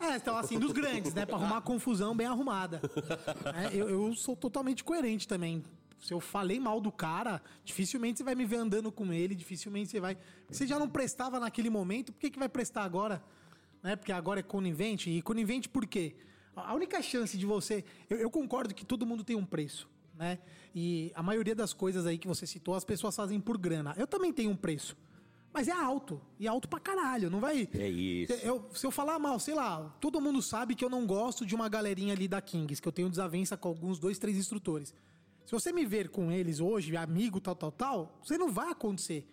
É, 0.00 0.16
então 0.16 0.38
assim, 0.38 0.58
dos 0.58 0.72
grandes, 0.72 1.12
né? 1.12 1.26
Pra 1.26 1.36
arrumar 1.36 1.60
confusão 1.60 2.16
bem 2.16 2.26
arrumada. 2.26 2.80
É, 3.54 3.76
eu, 3.76 3.90
eu 3.90 4.14
sou 4.14 4.34
totalmente 4.34 4.82
coerente 4.82 5.28
também. 5.28 5.62
Se 6.00 6.14
eu 6.14 6.20
falei 6.20 6.58
mal 6.58 6.80
do 6.80 6.90
cara, 6.90 7.42
dificilmente 7.62 8.18
você 8.18 8.24
vai 8.24 8.34
me 8.34 8.46
ver 8.46 8.56
andando 8.56 8.90
com 8.90 9.12
ele, 9.12 9.34
dificilmente 9.34 9.90
você 9.90 10.00
vai. 10.00 10.16
Você 10.50 10.66
já 10.66 10.78
não 10.78 10.88
prestava 10.88 11.38
naquele 11.38 11.68
momento, 11.68 12.10
por 12.10 12.20
que, 12.20 12.30
que 12.30 12.38
vai 12.38 12.48
prestar 12.48 12.84
agora? 12.84 13.22
né? 13.82 13.94
Porque 13.96 14.12
agora 14.12 14.40
é 14.40 14.42
conivente. 14.42 15.10
E 15.10 15.20
conivente 15.20 15.68
por 15.68 15.86
quê? 15.86 16.16
A 16.56 16.74
única 16.74 17.00
chance 17.02 17.36
de 17.36 17.44
você. 17.46 17.84
Eu, 18.08 18.16
eu 18.18 18.30
concordo 18.30 18.74
que 18.74 18.84
todo 18.84 19.04
mundo 19.06 19.22
tem 19.22 19.36
um 19.36 19.44
preço, 19.44 19.88
né? 20.14 20.38
E 20.74 21.12
a 21.14 21.22
maioria 21.22 21.54
das 21.54 21.72
coisas 21.72 22.06
aí 22.06 22.18
que 22.18 22.26
você 22.26 22.46
citou, 22.46 22.74
as 22.74 22.84
pessoas 22.84 23.14
fazem 23.14 23.40
por 23.40 23.58
grana. 23.58 23.94
Eu 23.96 24.06
também 24.06 24.32
tenho 24.32 24.50
um 24.50 24.56
preço. 24.56 24.96
Mas 25.52 25.68
é 25.68 25.72
alto. 25.72 26.20
E 26.38 26.46
é 26.46 26.50
alto 26.50 26.68
pra 26.68 26.78
caralho. 26.78 27.30
Não 27.30 27.40
vai. 27.40 27.66
É 27.72 27.88
isso. 27.88 28.32
Eu- 28.42 28.68
se 28.74 28.86
eu 28.86 28.90
falar 28.90 29.18
mal, 29.18 29.38
sei 29.40 29.54
lá, 29.54 29.94
todo 30.00 30.20
mundo 30.20 30.42
sabe 30.42 30.74
que 30.74 30.84
eu 30.84 30.90
não 30.90 31.06
gosto 31.06 31.46
de 31.46 31.54
uma 31.54 31.68
galerinha 31.68 32.12
ali 32.12 32.28
da 32.28 32.42
Kings, 32.42 32.80
que 32.82 32.86
eu 32.88 32.92
tenho 32.92 33.08
desavença 33.08 33.56
com 33.56 33.68
alguns 33.68 33.98
dois, 33.98 34.18
três 34.18 34.36
instrutores. 34.36 34.92
Se 35.46 35.52
você 35.52 35.72
me 35.72 35.86
ver 35.86 36.08
com 36.10 36.30
eles 36.30 36.60
hoje, 36.60 36.94
amigo, 36.96 37.40
tal, 37.40 37.54
tal, 37.54 37.70
tal, 37.72 38.18
você 38.22 38.36
não 38.36 38.50
vai 38.52 38.70
acontecer. 38.70 39.26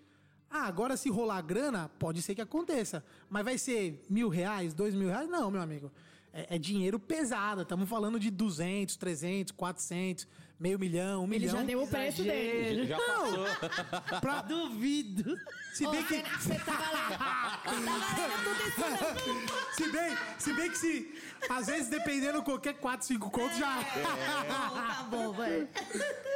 Ah, 0.49 0.65
agora 0.67 0.95
se 0.95 1.09
rolar 1.09 1.41
grana, 1.41 1.89
pode 1.99 2.21
ser 2.21 2.35
que 2.35 2.41
aconteça. 2.41 3.03
Mas 3.29 3.43
vai 3.43 3.57
ser 3.57 4.05
mil 4.09 4.29
reais, 4.29 4.73
dois 4.73 4.93
mil 4.93 5.07
reais? 5.09 5.27
Não, 5.27 5.49
meu 5.51 5.61
amigo. 5.61 5.91
É, 6.33 6.55
é 6.55 6.57
dinheiro 6.57 6.97
pesado. 6.99 7.61
Estamos 7.61 7.87
falando 7.87 8.19
de 8.19 8.31
200, 8.31 8.95
300, 8.95 9.51
400, 9.51 10.27
meio 10.59 10.79
milhão, 10.79 11.21
um 11.21 11.25
Ele 11.25 11.39
milhão. 11.45 11.57
já 11.57 11.63
deu 11.63 11.83
o 11.83 11.87
preço 11.87 12.23
dele. 12.23 12.87
Já 12.87 12.97
passou. 12.97 13.45
Pra- 14.19 14.41
Duvido. 14.41 15.37
se 15.75 15.87
bem 15.87 16.03
que... 16.03 16.23
Você 16.39 16.55
tava 16.55 16.91
lá. 16.91 17.61
Tava 17.63 17.79
lendo 17.79 18.43
tudo 18.43 18.67
isso, 18.67 18.79
não. 18.79 19.73
Se 19.73 19.91
bem, 19.91 20.17
se 20.39 20.53
bem 20.53 20.69
que 20.71 20.77
se. 20.77 21.21
Às 21.49 21.67
vezes, 21.67 21.89
dependendo 21.89 22.41
qualquer 22.41 22.73
4, 22.75 23.05
5 23.05 23.29
contos, 23.29 23.57
já. 23.57 23.83
tá 23.83 25.07
bom, 25.09 25.33
vai. 25.33 25.67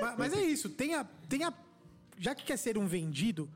mas, 0.02 0.18
mas 0.18 0.34
é 0.34 0.42
isso. 0.42 0.70
Tenha, 0.70 1.06
tenha. 1.28 1.54
Já 2.20 2.34
que 2.36 2.44
quer 2.44 2.58
ser 2.58 2.78
um 2.78 2.88
vendido, 2.88 3.50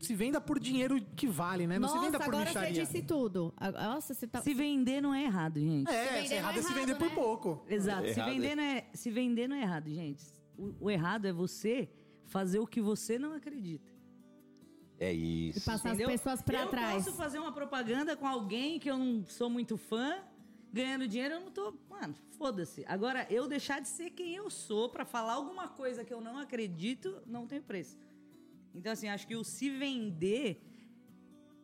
se 0.00 0.14
venda 0.14 0.40
por 0.40 0.58
dinheiro 0.58 1.00
que 1.14 1.26
vale, 1.26 1.66
né? 1.66 1.78
Não 1.78 1.88
se 1.88 1.94
Nossa, 1.94 2.06
venda 2.06 2.18
por 2.18 2.28
agora 2.34 2.46
você 2.50 2.58
micharia. 2.58 2.82
disse 2.84 3.02
tudo. 3.02 3.54
Nossa, 3.74 4.14
você 4.14 4.26
tá... 4.26 4.40
Se 4.40 4.54
vender 4.54 5.00
não 5.00 5.12
é 5.14 5.24
errado, 5.24 5.60
gente. 5.60 5.90
É, 5.90 6.04
vender 6.14 6.28
se 6.28 6.34
errado 6.34 6.52
não 6.54 6.56
é 6.56 6.58
é 6.58 6.62
se 6.62 6.72
vender 6.74 6.90
errado, 6.92 6.98
por 6.98 7.08
né? 7.08 7.14
pouco. 7.14 7.64
Exato. 7.68 8.04
Se 8.08 8.18
Errado. 8.18 8.30
vender, 8.32 8.54
não 8.56 8.62
é, 8.62 8.86
se 8.94 9.10
vender 9.10 9.48
não 9.48 9.56
é 9.56 9.62
errado, 9.62 9.90
gente. 9.90 10.24
O, 10.58 10.74
o 10.86 10.90
errado 10.90 11.26
é 11.26 11.32
você 11.32 11.88
fazer 12.26 12.58
o 12.58 12.66
que 12.66 12.80
você 12.80 13.18
não 13.18 13.34
acredita. 13.34 13.90
É 14.98 15.14
E 15.14 15.50
isso. 15.50 15.64
passar 15.64 15.90
entendeu? 15.90 16.08
as 16.08 16.12
pessoas 16.12 16.42
pra 16.42 16.62
eu 16.62 16.68
trás. 16.68 17.04
posso 17.04 17.16
fazer 17.16 17.38
uma 17.38 17.52
propaganda 17.52 18.16
com 18.16 18.26
alguém 18.26 18.78
que 18.78 18.90
eu 18.90 18.98
não 18.98 19.24
sou 19.26 19.48
muito 19.48 19.76
fã, 19.76 20.18
ganhando 20.72 21.08
dinheiro, 21.08 21.34
eu 21.34 21.40
não 21.40 21.50
tô. 21.50 21.74
Mano, 21.88 22.14
foda-se. 22.38 22.84
Agora, 22.86 23.26
eu 23.30 23.46
deixar 23.48 23.80
de 23.80 23.88
ser 23.88 24.10
quem 24.10 24.34
eu 24.34 24.48
sou 24.50 24.88
pra 24.88 25.04
falar 25.04 25.34
alguma 25.34 25.68
coisa 25.68 26.04
que 26.04 26.12
eu 26.12 26.20
não 26.20 26.38
acredito, 26.38 27.22
não 27.26 27.46
tem 27.46 27.60
preço. 27.60 27.96
Então, 28.74 28.92
assim, 28.92 29.08
acho 29.08 29.26
que 29.26 29.36
o 29.36 29.44
se 29.44 29.68
vender 29.70 30.62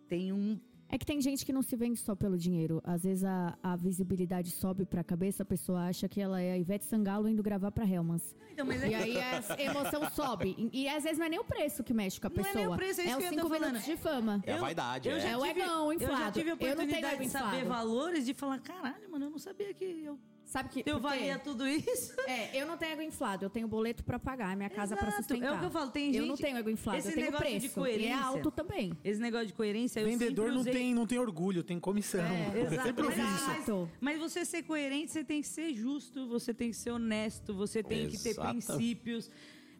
tem 0.08 0.32
um. 0.32 0.58
É 0.88 0.96
que 0.96 1.04
tem 1.04 1.20
gente 1.20 1.44
que 1.44 1.52
não 1.52 1.62
se 1.62 1.74
vende 1.74 1.98
só 1.98 2.14
pelo 2.14 2.38
dinheiro. 2.38 2.80
Às 2.84 3.02
vezes 3.02 3.24
a, 3.24 3.58
a 3.60 3.74
visibilidade 3.74 4.52
sobe 4.52 4.86
pra 4.86 5.02
cabeça, 5.02 5.42
a 5.42 5.46
pessoa 5.46 5.80
acha 5.88 6.08
que 6.08 6.20
ela 6.20 6.40
é 6.40 6.52
a 6.52 6.58
Ivete 6.58 6.84
Sangalo 6.84 7.28
indo 7.28 7.42
gravar 7.42 7.72
pra 7.72 7.84
Helmans. 7.84 8.36
Então, 8.52 8.64
mas 8.64 8.80
é 8.84 8.90
E 8.90 8.94
aí 8.94 9.16
a 9.20 9.62
emoção 9.62 10.08
sobe. 10.10 10.54
E, 10.72 10.82
e 10.84 10.88
às 10.88 11.02
vezes 11.02 11.18
não 11.18 11.26
é 11.26 11.28
nem 11.28 11.40
o 11.40 11.44
preço 11.44 11.82
que 11.82 11.92
mexe 11.92 12.20
com 12.20 12.28
a 12.28 12.30
Não 12.30 12.36
é 12.40 12.42
pessoa. 12.44 12.64
nem 12.66 12.72
o 12.72 12.76
preço, 12.76 13.00
é 13.00 13.04
isso 13.04 13.12
os 13.18 13.18
que 13.18 13.24
eu 13.34 13.36
tô 13.42 13.48
cinco 13.48 13.60
minutos 13.60 13.84
de 13.84 13.96
fama. 13.96 14.40
É 14.46 14.52
a 14.52 14.60
vaidade, 14.60 15.08
eu 15.08 15.16
é. 15.16 15.20
já 15.20 15.28
É 15.30 15.36
o 15.36 15.42
tive- 15.42 15.60
egão 15.60 15.92
Eu 15.92 15.98
já 15.98 16.04
inflado. 16.06 16.38
tive 16.38 16.50
a 16.50 16.52
Eu 16.52 16.54
oportunidade 16.54 17.22
de 17.24 17.28
saber 17.30 17.46
inflado. 17.62 17.68
valores, 17.68 18.24
de 18.24 18.34
falar, 18.34 18.60
caralho, 18.60 19.10
mano, 19.10 19.24
eu 19.24 19.30
não 19.30 19.38
sabia 19.40 19.74
que 19.74 19.84
eu, 19.84 20.16
Sabe 20.46 20.68
que. 20.68 20.82
eu 20.88 21.00
valia 21.00 21.38
tudo 21.40 21.66
isso. 21.66 22.14
É, 22.26 22.56
eu 22.62 22.66
não 22.68 22.76
tenho 22.78 22.92
ego 22.92 23.02
inflado, 23.02 23.44
eu 23.44 23.50
tenho 23.50 23.66
boleto 23.66 24.04
pra 24.04 24.16
pagar, 24.18 24.56
minha 24.56 24.70
casa 24.70 24.94
pra 24.96 25.08
Exato, 25.08 25.22
sustentar. 25.24 25.46
é 25.52 25.56
o 25.56 25.58
que 25.58 25.64
eu 25.64 25.70
falo, 25.70 25.90
tem 25.90 26.06
Eu 26.06 26.12
gente- 26.22 26.28
não 26.28 26.36
tenho 26.36 26.56
ego 26.56 26.70
inflado, 26.70 26.98
esse 26.98 27.08
eu 27.08 27.14
tenho 27.14 27.26
negócio 27.26 27.46
de 27.46 27.50
preço. 27.58 27.66
e 27.66 27.68
coerência. 27.74 28.08
é 28.10 28.12
alto 28.12 28.50
também. 28.52 28.92
Esse 29.04 29.20
negócio 29.20 29.48
de 29.48 29.52
coerência, 29.52 30.00
eu 30.00 30.06
Vendedor 30.06 30.44
sempre 30.44 30.52
não 30.54 30.60
usei... 30.60 30.72
tem, 30.72 30.94
não 30.94 31.06
tem 31.06 31.18
orgulho, 31.18 31.64
tem 31.64 31.80
comissão. 31.80 32.20
É, 32.24 32.60
exato. 32.60 32.82
Sempre 32.86 33.04
ouvi 33.04 33.16
mas, 33.20 33.34
isso. 33.40 33.50
Exato. 33.50 33.90
mas 34.00 34.18
você 34.20 34.44
ser 34.44 34.62
coerente, 34.62 35.10
você 35.10 35.24
tem 35.24 35.40
que 35.42 35.48
ser 35.48 35.74
justo, 35.74 36.28
você 36.28 36.54
tem 36.54 36.70
que 36.70 36.76
ser 36.76 36.90
honesto, 36.92 37.52
você 37.52 37.82
tem 37.82 38.08
que 38.08 38.16
ter 38.16 38.30
Exato. 38.30 38.48
princípios. 38.50 39.28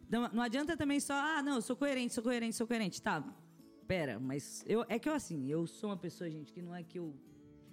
Não, 0.09 0.29
não 0.33 0.43
adianta 0.43 0.75
também 0.75 0.99
só, 0.99 1.13
ah, 1.13 1.41
não, 1.41 1.55
eu 1.55 1.61
sou 1.61 1.75
coerente, 1.77 2.13
sou 2.13 2.23
coerente, 2.23 2.55
sou 2.57 2.67
coerente. 2.67 3.01
Tá, 3.01 3.23
pera, 3.87 4.19
mas 4.19 4.65
eu, 4.67 4.85
é 4.89 4.99
que 4.99 5.07
eu, 5.07 5.13
assim, 5.13 5.49
eu 5.49 5.65
sou 5.65 5.89
uma 5.89 5.97
pessoa, 5.97 6.29
gente, 6.29 6.51
que 6.51 6.61
não 6.61 6.75
é 6.75 6.83
que 6.83 6.99
eu 6.99 7.15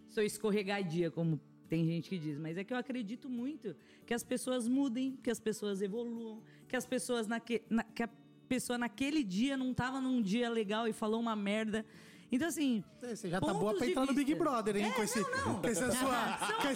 sou 0.08 0.22
escorregadia, 0.22 1.10
como 1.10 1.40
tem 1.74 1.84
gente 1.84 2.08
que 2.08 2.18
diz, 2.18 2.38
mas 2.38 2.56
é 2.56 2.62
que 2.62 2.72
eu 2.72 2.76
acredito 2.76 3.28
muito 3.28 3.74
que 4.06 4.14
as 4.14 4.22
pessoas 4.22 4.68
mudem, 4.68 5.18
que 5.24 5.28
as 5.28 5.40
pessoas 5.40 5.82
evoluam, 5.82 6.40
que 6.68 6.76
as 6.76 6.86
pessoas 6.86 7.26
naque, 7.26 7.62
na- 7.68 7.82
que 7.82 8.02
a 8.04 8.08
pessoa 8.48 8.78
naquele 8.78 9.24
dia 9.24 9.56
não 9.56 9.74
tava 9.74 10.00
num 10.00 10.22
dia 10.22 10.48
legal 10.48 10.86
e 10.86 10.92
falou 10.92 11.20
uma 11.20 11.34
merda. 11.34 11.84
Então, 12.30 12.48
assim. 12.48 12.82
Você 13.00 13.28
já 13.28 13.40
tá 13.40 13.52
boa 13.52 13.74
pra 13.74 13.86
entrar 13.86 14.06
no 14.06 14.14
Big. 14.14 14.34
Brother, 14.34 14.76
hein? 14.76 14.86
É, 14.86 14.90
com, 14.90 15.02
esse, 15.02 15.20
não, 15.20 15.46
não. 15.46 15.60
com 15.60 15.68
essa 15.68 15.90
sua, 15.92 16.38
com 16.60 16.68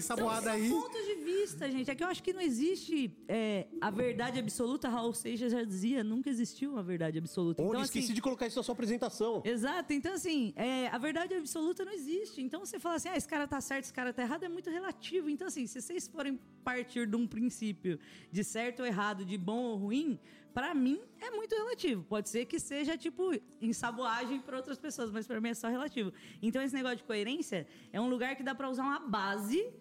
São 0.00 0.52
aí. 0.52 0.68
pontos 0.68 1.06
de 1.06 1.14
vista, 1.14 1.70
gente. 1.70 1.90
É 1.90 1.94
que 1.94 2.04
eu 2.04 2.08
acho 2.08 2.22
que 2.22 2.32
não 2.32 2.40
existe 2.40 3.16
é, 3.28 3.66
a 3.80 3.90
verdade 3.90 4.38
absoluta. 4.38 4.88
Raul 4.88 5.14
Seixas 5.14 5.52
já 5.52 5.62
dizia, 5.62 6.04
nunca 6.04 6.28
existiu 6.28 6.72
uma 6.72 6.82
verdade 6.82 7.18
absoluta. 7.18 7.62
Olha, 7.62 7.68
então, 7.70 7.82
esqueci 7.82 8.06
assim, 8.06 8.14
de 8.14 8.20
colocar 8.20 8.46
isso 8.46 8.58
na 8.58 8.62
sua 8.62 8.74
apresentação. 8.74 9.42
Exato. 9.44 9.92
Então, 9.92 10.14
assim, 10.14 10.52
é, 10.56 10.88
a 10.88 10.98
verdade 10.98 11.34
absoluta 11.34 11.84
não 11.84 11.92
existe. 11.92 12.42
Então, 12.42 12.60
você 12.60 12.78
fala 12.78 12.96
assim, 12.96 13.08
ah, 13.08 13.16
esse 13.16 13.28
cara 13.28 13.46
tá 13.46 13.60
certo, 13.60 13.84
esse 13.84 13.92
cara 13.92 14.12
tá 14.12 14.22
errado, 14.22 14.44
é 14.44 14.48
muito 14.48 14.68
relativo. 14.68 15.30
Então, 15.30 15.46
assim, 15.46 15.66
se 15.66 15.80
vocês 15.80 16.06
forem 16.08 16.38
partir 16.62 17.06
de 17.06 17.16
um 17.16 17.26
princípio 17.26 17.98
de 18.30 18.44
certo 18.44 18.80
ou 18.80 18.86
errado, 18.86 19.24
de 19.24 19.38
bom 19.38 19.62
ou 19.62 19.76
ruim, 19.76 20.18
pra 20.54 20.74
mim 20.74 21.00
é 21.20 21.30
muito 21.30 21.54
relativo. 21.54 22.02
Pode 22.04 22.28
ser 22.28 22.44
que 22.46 22.58
seja, 22.60 22.96
tipo, 22.96 23.30
ensaboagem 23.60 24.40
pra 24.40 24.56
outras 24.56 24.78
pessoas, 24.78 25.10
mas 25.10 25.26
pra 25.26 25.40
mim 25.40 25.50
é 25.50 25.54
só 25.54 25.68
relativo. 25.68 26.12
Então, 26.40 26.62
esse 26.62 26.74
negócio 26.74 26.98
de 26.98 27.04
coerência 27.04 27.66
é 27.92 28.00
um 28.00 28.08
lugar 28.08 28.36
que 28.36 28.42
dá 28.42 28.54
pra 28.54 28.68
usar 28.68 28.82
uma 28.82 29.00
base 29.00 29.72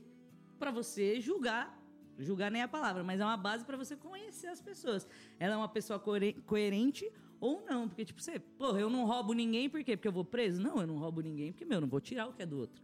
pra 0.59 0.71
você 0.71 1.19
julgar. 1.19 1.77
Julgar 2.17 2.51
nem 2.51 2.61
a 2.61 2.67
palavra, 2.67 3.03
mas 3.03 3.19
é 3.19 3.25
uma 3.25 3.37
base 3.37 3.65
pra 3.65 3.75
você 3.77 3.95
conhecer 3.95 4.47
as 4.47 4.61
pessoas. 4.61 5.07
Ela 5.39 5.53
é 5.55 5.57
uma 5.57 5.69
pessoa 5.69 5.97
coere- 5.99 6.33
coerente 6.45 7.11
ou 7.39 7.63
não. 7.65 7.87
Porque, 7.87 8.05
tipo, 8.05 8.21
você, 8.21 8.37
porra, 8.39 8.79
eu 8.79 8.89
não 8.89 9.05
roubo 9.05 9.33
ninguém, 9.33 9.69
por 9.69 9.83
quê? 9.83 9.97
Porque 9.97 10.07
eu 10.07 10.11
vou 10.11 10.23
preso? 10.25 10.61
Não, 10.61 10.79
eu 10.79 10.85
não 10.85 10.97
roubo 10.97 11.21
ninguém, 11.21 11.51
porque, 11.51 11.65
meu, 11.65 11.77
eu 11.77 11.81
não 11.81 11.87
vou 11.87 11.99
tirar 11.99 12.27
o 12.27 12.33
que 12.33 12.43
é 12.43 12.45
do 12.45 12.59
outro. 12.59 12.81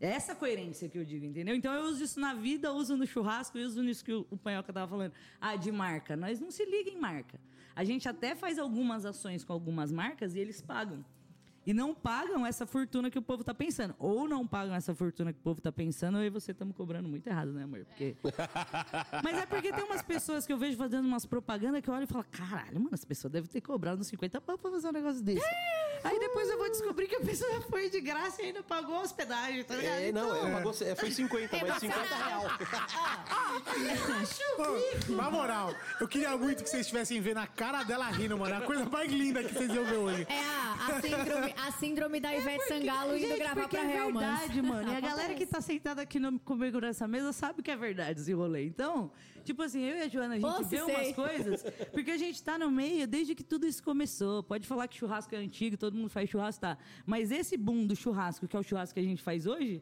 É 0.00 0.08
essa 0.08 0.34
coerência 0.34 0.88
que 0.88 0.98
eu 0.98 1.04
digo, 1.04 1.24
entendeu? 1.24 1.54
Então 1.54 1.72
eu 1.72 1.84
uso 1.84 2.04
isso 2.04 2.20
na 2.20 2.34
vida, 2.34 2.72
uso 2.72 2.96
no 2.96 3.06
churrasco, 3.06 3.56
eu 3.56 3.66
uso 3.66 3.82
nisso 3.82 4.04
que 4.04 4.12
o, 4.12 4.26
o 4.30 4.36
Panhoca 4.36 4.72
tava 4.72 4.88
falando. 4.88 5.12
Ah, 5.40 5.56
de 5.56 5.72
marca. 5.72 6.16
Nós 6.16 6.40
não 6.40 6.50
se 6.50 6.64
liga 6.64 6.90
em 6.90 6.98
marca. 6.98 7.40
A 7.74 7.84
gente 7.84 8.08
até 8.08 8.34
faz 8.34 8.58
algumas 8.58 9.04
ações 9.04 9.44
com 9.44 9.52
algumas 9.52 9.92
marcas 9.92 10.34
e 10.34 10.38
eles 10.38 10.60
pagam. 10.60 11.04
E 11.66 11.74
não 11.74 11.92
pagam 11.92 12.46
essa 12.46 12.64
fortuna 12.64 13.10
que 13.10 13.18
o 13.18 13.22
povo 13.22 13.42
tá 13.42 13.52
pensando. 13.52 13.92
Ou 13.98 14.28
não 14.28 14.46
pagam 14.46 14.72
essa 14.74 14.94
fortuna 14.94 15.32
que 15.32 15.40
o 15.40 15.42
povo 15.42 15.60
tá 15.60 15.72
pensando, 15.72 16.14
ou 16.14 16.20
aí 16.20 16.30
você 16.30 16.52
estamos 16.52 16.76
cobrando 16.76 17.08
muito 17.08 17.26
errado, 17.26 17.52
né, 17.52 17.64
amor? 17.64 17.84
Porque... 17.86 18.14
Mas 19.24 19.36
é 19.36 19.46
porque 19.46 19.72
tem 19.72 19.82
umas 19.82 20.00
pessoas 20.00 20.46
que 20.46 20.52
eu 20.52 20.58
vejo 20.58 20.76
fazendo 20.76 21.04
umas 21.04 21.26
propagandas 21.26 21.80
que 21.80 21.90
eu 21.90 21.94
olho 21.94 22.04
e 22.04 22.06
falo, 22.06 22.24
caralho, 22.30 22.78
mano, 22.78 22.90
essa 22.92 23.06
pessoa 23.06 23.28
deve 23.28 23.48
ter 23.48 23.60
cobrado 23.60 24.00
uns 24.00 24.06
50 24.06 24.40
pau 24.40 24.56
pra 24.56 24.70
fazer 24.70 24.88
um 24.88 24.92
negócio 24.92 25.20
desse. 25.24 25.44
Aí 26.06 26.20
depois 26.20 26.48
eu 26.48 26.56
vou 26.56 26.70
descobrir 26.70 27.08
que 27.08 27.16
a 27.16 27.20
pessoa 27.20 27.60
foi 27.68 27.90
de 27.90 28.00
graça 28.00 28.40
e 28.42 28.46
ainda 28.46 28.62
pagou 28.62 28.96
a 28.96 29.00
hospedagem, 29.02 29.64
tá 29.64 29.74
ligado? 29.74 29.98
É, 30.00 30.12
não, 30.12 30.36
Então, 30.36 30.46
é, 30.48 30.52
pagou, 30.52 30.74
é, 30.80 30.94
foi 30.94 31.10
50, 31.10 31.56
mas 31.66 31.78
50 31.78 32.14
real. 32.14 32.44
Pô, 34.56 35.12
na 35.12 35.30
moral, 35.30 35.74
eu 36.00 36.06
queria 36.08 36.36
muito 36.36 36.62
que 36.62 36.70
vocês 36.70 36.82
estivessem 36.82 37.20
vendo 37.20 37.38
a 37.38 37.46
cara 37.46 37.82
dela 37.82 38.06
rindo, 38.08 38.38
mano. 38.38 38.54
É 38.54 38.58
a 38.58 38.60
coisa 38.60 38.84
mais 38.84 39.10
linda 39.10 39.42
que 39.42 39.52
vocês 39.52 39.70
iam 39.72 39.84
ver 39.84 39.96
hoje. 39.96 40.26
É 40.28 40.40
a, 40.40 40.96
a, 40.96 41.00
síndrome, 41.00 41.54
a 41.56 41.72
síndrome 41.72 42.20
da 42.20 42.34
Ivete 42.34 42.68
Sangalo 42.68 43.16
indo 43.16 43.26
Gente, 43.28 43.38
gravar 43.38 43.62
porque 43.62 43.76
pra 43.76 43.90
é 43.90 43.96
Helmans. 43.96 44.38
verdade, 44.40 44.62
mano. 44.62 44.92
E 44.92 44.96
a 44.96 45.00
galera 45.00 45.34
que 45.34 45.46
tá 45.46 45.60
sentada 45.60 46.02
aqui 46.02 46.18
no, 46.18 46.38
comigo 46.40 46.80
nessa 46.80 47.06
mesa 47.08 47.32
sabe 47.32 47.62
que 47.62 47.70
é 47.70 47.76
verdade 47.76 48.20
esse 48.20 48.32
rolê. 48.32 48.66
Então, 48.66 49.10
tipo 49.46 49.62
assim, 49.62 49.80
eu 49.82 49.96
e 49.96 50.02
a 50.02 50.08
Joana, 50.08 50.34
a 50.34 50.38
gente 50.38 50.56
Pô, 50.56 50.62
vê 50.64 50.78
sei. 50.84 50.94
umas 50.94 51.12
coisas, 51.14 51.62
porque 51.92 52.10
a 52.10 52.16
gente 52.18 52.42
tá 52.42 52.58
no 52.58 52.70
meio 52.70 53.06
desde 53.06 53.34
que 53.34 53.42
tudo 53.44 53.66
isso 53.66 53.82
começou. 53.82 54.42
Pode 54.42 54.66
falar 54.66 54.86
que 54.88 54.96
churrasco 54.96 55.34
é 55.34 55.38
antigo, 55.38 55.76
todo 55.76 55.94
mundo 55.96 56.10
faz 56.10 56.28
churrasco, 56.28 56.60
tá. 56.60 56.76
Mas 57.06 57.30
esse 57.30 57.56
boom 57.56 57.86
do 57.86 57.94
churrasco, 57.96 58.46
que 58.48 58.56
é 58.56 58.60
o 58.60 58.62
churrasco 58.62 58.94
que 58.94 59.00
a 59.00 59.08
gente 59.10 59.22
faz 59.22 59.46
hoje, 59.46 59.80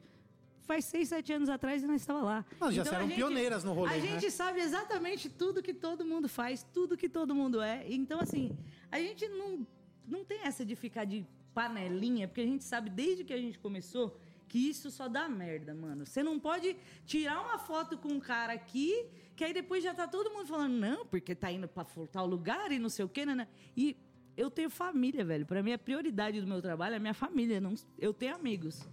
faz 0.67 0.85
seis, 0.85 1.09
sete 1.09 1.33
anos 1.33 1.49
atrás 1.49 1.83
e 1.83 1.87
nós 1.87 2.01
estava 2.01 2.23
lá. 2.23 2.45
Nós 2.61 2.75
já 2.75 2.83
Então, 2.83 2.93
a 2.93 2.97
eram 2.97 3.07
gente- 3.09 3.17
pioneiras 3.17 3.65
no 3.65 3.73
rolê, 3.73 3.95
A 3.95 3.97
né? 3.99 4.07
gente 4.07 4.31
sabe 4.31 4.61
exatamente 4.61 5.29
tudo 5.29 5.63
que 5.63 5.75
todo 5.75 6.05
mundo 6.05 6.29
faz, 6.29 6.63
tudo 6.73 6.97
que 6.97 7.09
todo 7.09 7.35
mundo 7.35 7.61
é. 7.61 7.85
Então, 7.89 8.21
assim, 8.21 8.57
a 8.91 8.99
gente 8.99 9.27
não, 9.29 9.67
não 10.07 10.25
tem 10.25 10.41
essa 10.43 10.65
de 10.65 10.75
ficar 10.77 11.05
de 11.05 11.27
panelinha, 11.55 12.27
porque 12.29 12.41
a 12.41 12.47
gente 12.47 12.65
sabe 12.65 12.91
desde 12.91 13.25
que 13.25 13.33
a 13.33 13.39
gente 13.39 13.59
começou 13.59 14.19
que 14.49 14.59
isso 14.59 14.91
só 14.91 15.09
dá 15.09 15.29
merda, 15.29 15.75
mano. 15.75 16.07
Você 16.07 16.23
não 16.23 16.39
pode 16.39 16.77
tirar 17.07 17.41
uma 17.41 17.59
foto 17.59 17.97
com 17.99 18.09
um 18.09 18.21
cara 18.21 18.53
aqui, 18.53 19.07
que 19.35 19.45
aí 19.45 19.53
depois 19.53 19.83
já 19.83 19.95
tá 19.95 20.07
todo 20.07 20.31
mundo 20.31 20.47
falando, 20.47 20.75
não, 20.75 21.07
porque 21.07 21.35
tá 21.35 21.51
indo 21.51 21.67
pra 21.67 21.85
tal 22.11 22.27
lugar 22.27 22.71
e 22.71 22.79
não 22.79 22.89
sei 22.89 23.05
o 23.05 23.09
quê, 23.09 23.27
né? 23.27 23.49
E 23.77 23.97
eu 24.37 24.51
tenho 24.51 24.71
família, 24.71 25.25
velho. 25.25 25.47
Pra 25.47 25.63
mim, 25.63 25.73
a 25.73 25.79
prioridade 25.79 26.41
do 26.41 26.47
meu 26.47 26.61
trabalho 26.61 26.95
é 26.95 26.97
a 26.97 27.01
minha 27.01 27.15
família. 27.15 27.61
Não, 27.61 27.75
eu 27.99 28.13
tenho 28.13 28.35
amigos. 28.35 28.87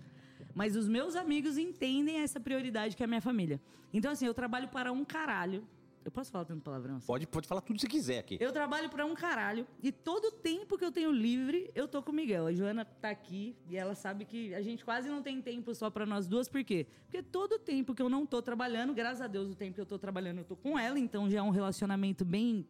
Mas 0.53 0.75
os 0.75 0.87
meus 0.87 1.15
amigos 1.15 1.57
entendem 1.57 2.17
essa 2.17 2.39
prioridade 2.39 2.95
que 2.95 3.03
é 3.03 3.05
a 3.05 3.07
minha 3.07 3.21
família. 3.21 3.61
Então, 3.93 4.11
assim, 4.11 4.25
eu 4.25 4.33
trabalho 4.33 4.67
para 4.67 4.91
um 4.91 5.03
caralho. 5.03 5.67
Eu 6.03 6.11
posso 6.11 6.31
falar 6.31 6.45
tanto 6.45 6.61
palavrão 6.61 6.95
assim? 6.95 7.05
Pode, 7.05 7.27
pode 7.27 7.47
falar 7.47 7.61
tudo 7.61 7.75
que 7.75 7.81
você 7.81 7.87
quiser 7.87 8.19
aqui. 8.19 8.37
Eu 8.39 8.51
trabalho 8.51 8.89
pra 8.89 9.05
um 9.05 9.13
caralho 9.13 9.67
e 9.81 9.91
todo 9.91 10.25
o 10.25 10.31
tempo 10.31 10.77
que 10.77 10.83
eu 10.83 10.91
tenho 10.91 11.11
livre, 11.11 11.69
eu 11.75 11.87
tô 11.87 12.01
com 12.01 12.11
o 12.11 12.15
Miguel. 12.15 12.47
A 12.47 12.53
Joana 12.53 12.83
tá 12.83 13.09
aqui 13.09 13.55
e 13.69 13.77
ela 13.77 13.93
sabe 13.93 14.25
que 14.25 14.53
a 14.55 14.61
gente 14.61 14.83
quase 14.83 15.09
não 15.09 15.21
tem 15.21 15.41
tempo 15.41 15.73
só 15.75 15.89
pra 15.89 16.05
nós 16.05 16.27
duas. 16.27 16.49
Por 16.49 16.63
quê? 16.63 16.87
Porque 17.03 17.21
todo 17.21 17.53
o 17.53 17.59
tempo 17.59 17.93
que 17.93 18.01
eu 18.01 18.09
não 18.09 18.25
tô 18.25 18.41
trabalhando, 18.41 18.93
graças 18.93 19.21
a 19.21 19.27
Deus, 19.27 19.51
o 19.51 19.55
tempo 19.55 19.75
que 19.75 19.81
eu 19.81 19.85
tô 19.85 19.99
trabalhando, 19.99 20.39
eu 20.39 20.45
tô 20.45 20.55
com 20.55 20.77
ela, 20.77 20.97
então 20.97 21.29
já 21.29 21.39
é 21.39 21.41
um 21.41 21.51
relacionamento 21.51 22.25
bem 22.25 22.65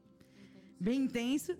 bem 0.82 1.02
intenso. 1.04 1.56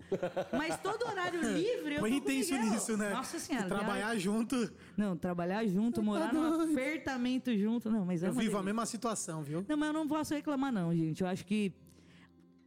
Mas 0.52 0.78
todo 0.80 1.06
horário 1.06 1.40
livre 1.54 1.94
eu 1.94 2.02
o 2.02 2.08
intenso 2.08 2.54
nisso, 2.56 2.96
né? 2.96 3.10
Nossa 3.10 3.38
senhora. 3.38 3.66
Trabalhar 3.68 4.16
junto. 4.18 4.72
Não, 4.96 5.16
trabalhar 5.16 5.64
junto, 5.66 6.02
morar 6.02 6.28
Tá 6.28 6.32
num 6.32 6.58
doido. 6.58 6.72
apertamento 6.72 7.56
junto, 7.56 7.90
não, 7.90 8.04
mas 8.04 8.22
é 8.22 8.26
Eu 8.26 8.32
uma 8.32 8.40
vivo 8.40 8.56
a 8.56 8.60
delícia. 8.60 8.64
mesma 8.64 8.86
situação, 8.86 9.42
viu? 9.42 9.64
Não, 9.68 9.76
mas 9.76 9.86
eu 9.88 9.92
não 9.92 10.08
posso 10.08 10.34
reclamar, 10.34 10.72
não, 10.72 10.94
gente. 10.94 11.22
Eu 11.22 11.28
acho 11.28 11.46
que 11.46 11.72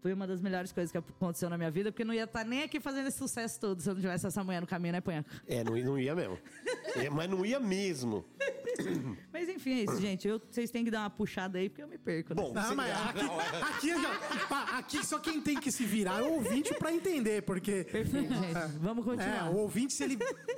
foi 0.02 0.14
uma 0.14 0.28
das 0.28 0.40
melhores 0.40 0.72
coisas 0.72 0.92
que 0.92 0.98
aconteceu 1.00 1.50
na 1.50 1.58
minha 1.58 1.72
vida, 1.72 1.92
porque 1.92 2.04
eu 2.04 2.08
não 2.08 2.14
ia 2.14 2.26
estar 2.26 2.46
nem 2.46 2.62
aqui 2.64 2.80
fazendo 2.80 3.08
esse 3.08 3.18
sucesso 3.18 3.60
todo 3.60 3.82
se 3.82 3.90
eu 3.90 3.96
não 3.96 4.02
tivesse 4.02 4.28
essa 4.28 4.44
manhã 4.44 4.62
no 4.62 4.68
caminho, 4.68 4.94
né, 4.94 5.02
Panhaca? 5.02 5.30
É, 5.48 5.64
não, 5.64 5.76
não 5.76 6.00
ia 6.00 6.16
mesmo. 6.16 6.38
É, 6.96 7.10
mas 7.10 7.30
não 7.30 7.46
ia 7.46 7.60
mesmo. 7.60 8.24
Mas 9.32 9.50
enfim, 9.50 9.72
é 9.80 9.84
isso, 9.84 10.00
gente. 10.02 10.28
Eu, 10.28 10.42
vocês 10.50 10.70
têm 10.72 10.84
que 10.84 10.92
dar 10.92 11.02
uma 11.02 11.10
puxada 11.10 11.58
aí, 11.58 11.70
porque 11.70 11.84
eu 11.84 11.88
me 11.88 11.98
perco. 11.98 12.34
Né? 12.34 12.42
Bom, 12.42 12.54
Não, 12.54 12.76
mas 12.76 12.92
aqui, 12.92 13.26
aqui, 13.62 14.02
já- 14.02 14.48
pá, 14.48 14.64
aqui 14.78 15.06
só 15.06 15.20
quem 15.20 15.42
tem 15.42 15.60
que 15.60 15.72
se 15.72 15.84
virar 15.86 16.20
é 16.22 16.24
o 16.24 16.34
ouvinte 16.36 16.74
pra 16.74 16.92
entender, 16.94 17.42
porque. 17.44 17.84
Perfeito, 17.86 18.34
gente. 18.34 18.54
Vamos 18.80 19.06
É, 19.06 19.10
continuar. 19.10 19.50
o 19.52 19.58
ouvinte, 19.58 19.94
se 19.94 20.04
ele 20.04 20.18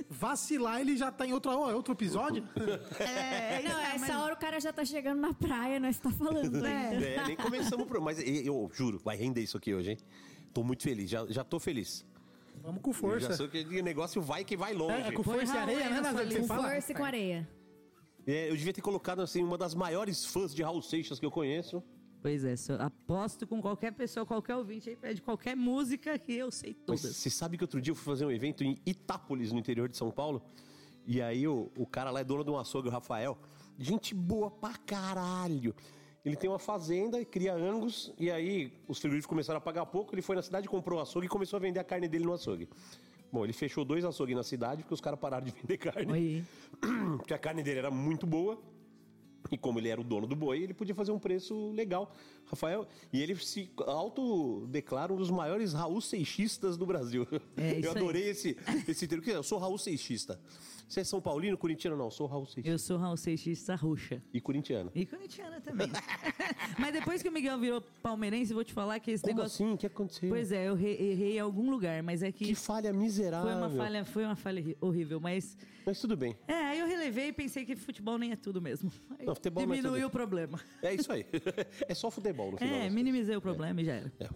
vacilar, 0.09 0.81
ele 0.81 0.95
já 0.97 1.11
tá 1.11 1.25
em 1.25 1.33
outra, 1.33 1.51
ó, 1.51 1.69
é 1.71 1.75
outro 1.75 1.93
episódio. 1.93 2.43
É, 2.99 3.59
é 3.59 3.61
Não, 3.67 3.79
é, 3.79 3.95
essa 3.95 4.07
mas- 4.07 4.15
hora 4.15 4.33
o 4.33 4.37
cara 4.37 4.59
já 4.59 4.71
tá 4.73 4.83
chegando 4.85 5.19
na 5.19 5.33
praia, 5.33 5.79
nós 5.79 5.97
tá 5.99 6.09
falando 6.11 6.63
ainda. 6.65 6.67
É, 7.05 7.23
nem 7.27 7.35
começamos 7.35 7.85
o 7.85 7.87
programa. 7.87 8.05
Mas 8.05 8.19
eu, 8.19 8.25
eu 8.45 8.71
juro, 8.73 8.99
vai 9.03 9.15
render 9.17 9.41
isso 9.41 9.57
aqui 9.57 9.73
hoje, 9.73 9.91
hein? 9.91 9.97
Tô 10.53 10.63
muito 10.63 10.83
feliz, 10.83 11.09
já, 11.09 11.25
já 11.27 11.43
tô 11.43 11.59
feliz. 11.59 12.05
Vamos 12.63 12.81
com 12.81 12.89
Eu 12.89 12.93
força. 12.93 13.29
já 13.29 13.33
sei 13.35 13.47
que 13.47 13.79
o 13.79 13.83
negócio 13.83 14.19
vai 14.21 14.43
que 14.43 14.57
vai 14.57 14.73
longe. 14.73 15.07
É, 15.07 15.11
com 15.11 15.21
força 15.23 15.53
e 15.53 15.57
areia, 15.57 15.89
né, 15.89 16.01
Com 16.39 16.47
força 16.47 16.91
e 16.91 16.95
com 16.95 17.03
areia. 17.05 17.47
É, 18.27 18.49
eu 18.49 18.57
devia 18.57 18.73
ter 18.73 18.81
colocado 18.81 19.21
assim 19.21 19.41
uma 19.41 19.57
das 19.57 19.73
maiores 19.73 20.25
fãs 20.25 20.53
de 20.53 20.61
Raul 20.61 20.81
Seixas 20.81 21.17
que 21.17 21.25
eu 21.25 21.31
conheço. 21.31 21.81
Pois 22.21 22.43
é, 22.43 22.55
aposto 22.79 23.47
com 23.47 23.61
qualquer 23.61 23.93
pessoa, 23.93 24.25
qualquer 24.25 24.57
ouvinte 24.57 24.89
aí, 24.89 24.97
pede 24.97 25.21
qualquer 25.21 25.55
música 25.55 26.19
que 26.19 26.33
eu 26.33 26.51
sei 26.51 26.75
Mas 26.85 27.01
todas. 27.01 27.15
você 27.15 27.29
sabe 27.29 27.57
que 27.57 27.63
outro 27.63 27.79
dia 27.79 27.91
eu 27.91 27.95
fui 27.95 28.03
fazer 28.03 28.25
um 28.25 28.31
evento 28.31 28.65
em 28.65 28.77
Itápolis, 28.85 29.53
no 29.53 29.59
interior 29.59 29.87
de 29.87 29.95
São 29.95 30.11
Paulo. 30.11 30.41
E 31.05 31.21
aí 31.21 31.47
o, 31.47 31.71
o 31.77 31.85
cara 31.85 32.11
lá 32.11 32.19
é 32.19 32.23
dono 32.25 32.43
de 32.43 32.49
um 32.49 32.57
açougue, 32.57 32.89
o 32.89 32.91
Rafael. 32.91 33.37
Gente 33.79 34.13
boa 34.13 34.51
pra 34.51 34.73
caralho. 34.75 35.73
Ele 36.25 36.35
tem 36.35 36.49
uma 36.49 36.59
fazenda, 36.59 37.23
cria 37.23 37.53
angus, 37.53 38.11
e 38.19 38.29
aí 38.29 38.73
os 38.89 38.99
frigoríficos 38.99 39.29
começaram 39.29 39.59
a 39.59 39.61
pagar 39.61 39.85
pouco. 39.85 40.13
Ele 40.13 40.21
foi 40.21 40.35
na 40.35 40.41
cidade, 40.41 40.67
comprou 40.67 40.99
o 40.99 41.01
açougue 41.01 41.27
e 41.27 41.29
começou 41.29 41.55
a 41.55 41.61
vender 41.61 41.79
a 41.79 41.83
carne 41.85 42.09
dele 42.09 42.25
no 42.25 42.33
açougue. 42.33 42.67
Bom, 43.31 43.43
ele 43.43 43.53
fechou 43.53 43.83
dois 43.83 44.05
açougues 44.05 44.35
na 44.35 44.43
cidade 44.43 44.83
porque 44.83 44.93
os 44.93 45.01
caras 45.01 45.19
pararam 45.19 45.45
de 45.45 45.51
vender 45.59 45.77
carne. 45.77 46.11
Oi. 46.11 46.43
Porque 47.17 47.33
a 47.33 47.37
carne 47.37 47.63
dele 47.63 47.79
era 47.79 47.91
muito 47.91 48.25
boa. 48.25 48.61
E 49.51 49.57
como 49.57 49.79
ele 49.79 49.87
era 49.87 50.01
o 50.01 50.03
dono 50.03 50.27
do 50.27 50.35
boi, 50.35 50.61
ele 50.61 50.73
podia 50.73 50.93
fazer 50.93 51.11
um 51.11 51.19
preço 51.19 51.71
legal. 51.71 52.13
Rafael, 52.45 52.85
e 53.13 53.21
ele 53.21 53.35
se 53.35 53.71
autodeclara 53.85 55.13
um 55.13 55.15
dos 55.15 55.29
maiores 55.29 55.73
Raul 55.73 56.01
Seixistas 56.01 56.75
do 56.77 56.85
Brasil. 56.85 57.25
É, 57.55 57.79
eu 57.83 57.91
aí. 57.91 57.97
adorei 57.97 58.29
esse, 58.29 58.57
esse 58.87 59.07
termo. 59.07 59.23
Eu 59.25 59.43
sou 59.43 59.57
Raul 59.57 59.77
Seixista. 59.77 60.39
Você 60.87 61.01
é 61.01 61.03
São 61.03 61.19
Paulino, 61.19 61.57
corintiano? 61.57 61.97
Não, 61.97 62.09
sou 62.09 62.27
Raul 62.27 62.45
Seixista. 62.45 62.69
Eu 62.69 62.79
sou 62.79 62.97
Raul 62.97 63.17
Seixista 63.17 63.75
Roxa. 63.75 64.21
E 64.33 64.39
corintiano. 64.39 64.89
E 64.95 65.05
corintiana 65.05 65.59
também. 65.59 65.89
Mas 66.79 66.93
depois 66.93 67.21
que 67.21 67.27
o 67.27 67.31
Miguel 67.31 67.59
virou 67.59 67.81
palmeirense, 68.01 68.51
eu 68.51 68.55
vou 68.55 68.63
te 68.63 68.71
falar 68.73 68.97
que 68.99 69.11
esse 69.11 69.21
Como 69.23 69.35
negócio. 69.35 69.65
assim? 69.65 69.73
O 69.73 69.77
que 69.77 69.85
aconteceu? 69.85 70.29
Pois 70.29 70.51
é, 70.51 70.67
eu 70.69 70.75
re- 70.75 70.95
errei 71.11 71.35
em 71.35 71.39
algum 71.39 71.69
lugar, 71.69 72.01
mas 72.03 72.23
é 72.23 72.31
que, 72.31 72.45
Que 72.45 72.55
falha 72.55 72.93
miserável. 72.93 73.47
foi 73.51 73.55
uma 73.57 73.69
falha, 73.69 74.05
foi 74.05 74.23
uma 74.25 74.35
falha 74.37 74.75
horrível, 74.79 75.19
mas 75.19 75.57
Mas 75.87 76.01
tudo 76.01 76.17
bem. 76.17 76.35
é, 76.49 76.53
aí 76.53 76.79
eu 76.79 76.85
relevei 76.85 77.29
e 77.29 77.31
pensei 77.31 77.63
que 77.63 77.73
futebol 77.77 78.17
nem 78.17 78.33
é 78.33 78.35
tudo 78.35 78.61
mesmo. 78.61 78.91
Aí 79.17 79.25
Não, 79.25 79.33
futebol 79.33 79.65
não 79.65 79.73
é 79.73 79.77
diminuiu 79.77 80.07
o 80.07 80.09
problema. 80.09 80.59
É 80.83 80.93
isso 80.93 81.09
aí. 81.09 81.25
é 81.87 81.93
só 81.93 82.11
futebol 82.11 82.51
no 82.51 82.57
final. 82.57 82.73
É, 82.73 82.89
minimizei 82.89 83.37
o 83.37 83.39
problema 83.39 83.79
e 83.79 83.85
já 83.85 83.93
era. 83.93 84.11
É, 84.19 84.27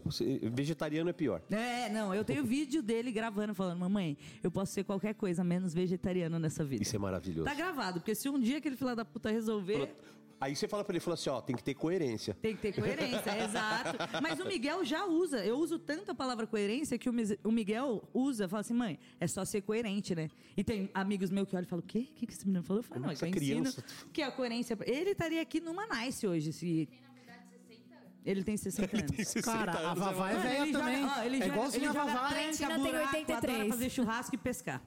vegetariano 0.50 1.10
é 1.10 1.14
pior. 1.14 1.42
É, 1.52 1.90
não, 1.90 2.16
eu 2.16 2.24
tenho 2.24 2.46
vídeo 2.46 2.82
dele 2.82 3.12
gravando, 3.12 3.54
falando, 3.54 3.80
mamãe, 3.80 4.18
eu 4.42 4.50
posso 4.50 4.72
ser 4.72 4.86
qualquer 4.86 5.14
coisa, 5.14 5.44
menos 5.44 5.74
vegetariano 5.74 6.40
nessa 6.40 6.64
vida. 6.64 6.84
Isso 6.84 6.96
é 6.96 7.00
maravilhoso. 7.00 7.44
Tá 7.44 7.54
gravado, 7.54 8.00
porque 8.00 8.16
se 8.16 8.30
um 8.30 8.40
dia 8.40 8.60
aquele 8.60 8.78
filho 8.78 8.96
da 8.96 9.04
puta 9.04 9.30
resolver, 9.30 9.94
Aí 10.42 10.56
você 10.56 10.68
fala 10.68 10.84
pra 10.84 10.94
ele, 10.94 11.00
fala 11.00 11.14
assim, 11.14 11.30
ó, 11.30 11.40
tem 11.40 11.56
que 11.56 11.64
ter 11.64 11.76
coerência. 11.76 12.34
Tem 12.42 12.56
que 12.56 12.62
ter 12.64 12.74
coerência, 12.74 13.32
exato. 13.46 13.96
Mas 14.24 14.40
o 14.40 14.46
Miguel 14.46 14.84
já 14.84 15.06
usa. 15.06 15.46
Eu 15.46 15.58
uso 15.60 15.78
tanto 15.78 16.10
a 16.12 16.16
palavra 16.16 16.48
coerência 16.48 16.98
que 16.98 17.08
o 17.08 17.52
Miguel 17.52 18.04
usa. 18.12 18.50
Fala 18.50 18.62
assim, 18.62 18.74
mãe, 18.74 18.98
é 19.20 19.28
só 19.28 19.46
ser 19.46 19.62
coerente, 19.62 20.16
né? 20.16 20.30
E 20.58 20.64
tem 20.64 20.90
amigos 20.96 21.30
meus 21.30 21.48
que 21.48 21.56
olham 21.56 21.66
e 21.66 21.70
falam, 21.70 21.84
o 21.84 21.88
quê? 21.88 22.08
O 22.12 22.14
que 22.16 22.26
esse 22.34 22.46
menino 22.48 22.64
falou? 22.64 22.80
Eu 22.80 22.84
falo, 22.84 23.02
não, 23.02 23.10
é 23.12 23.14
que 23.16 23.18
Essa 23.18 23.26
eu 23.28 23.30
ensino 23.30 23.62
criança. 23.62 23.84
que 24.12 24.22
a 24.24 24.32
coerência... 24.32 24.76
Ele 24.84 25.12
estaria 25.12 25.42
aqui 25.42 25.60
numa 25.62 25.86
Nice 25.86 26.26
hoje, 26.26 26.52
se... 26.52 26.90
Ele 28.24 28.44
tem 28.44 28.56
60 28.58 28.98
anos. 28.98 29.34
Cara, 29.44 29.72
a 29.92 29.94
Vavá 29.96 30.30
é 30.30 30.34
Mano, 30.34 30.44
velha 30.44 30.62
ele 30.62 30.72
joga- 30.74 30.86
também. 30.86 31.06
ó, 31.06 31.24
ele 31.24 31.44
é 31.44 31.48
igualzinho 31.48 31.90
a 31.90 31.94
Vavá. 31.94 32.30
Valentina 32.30 32.70
tem 32.70 32.78
buraco, 32.84 33.16
83. 33.18 33.56
adora 33.56 33.70
fazer 33.70 33.90
churrasco 33.90 34.36
e 34.36 34.38
pescar. 34.38 34.82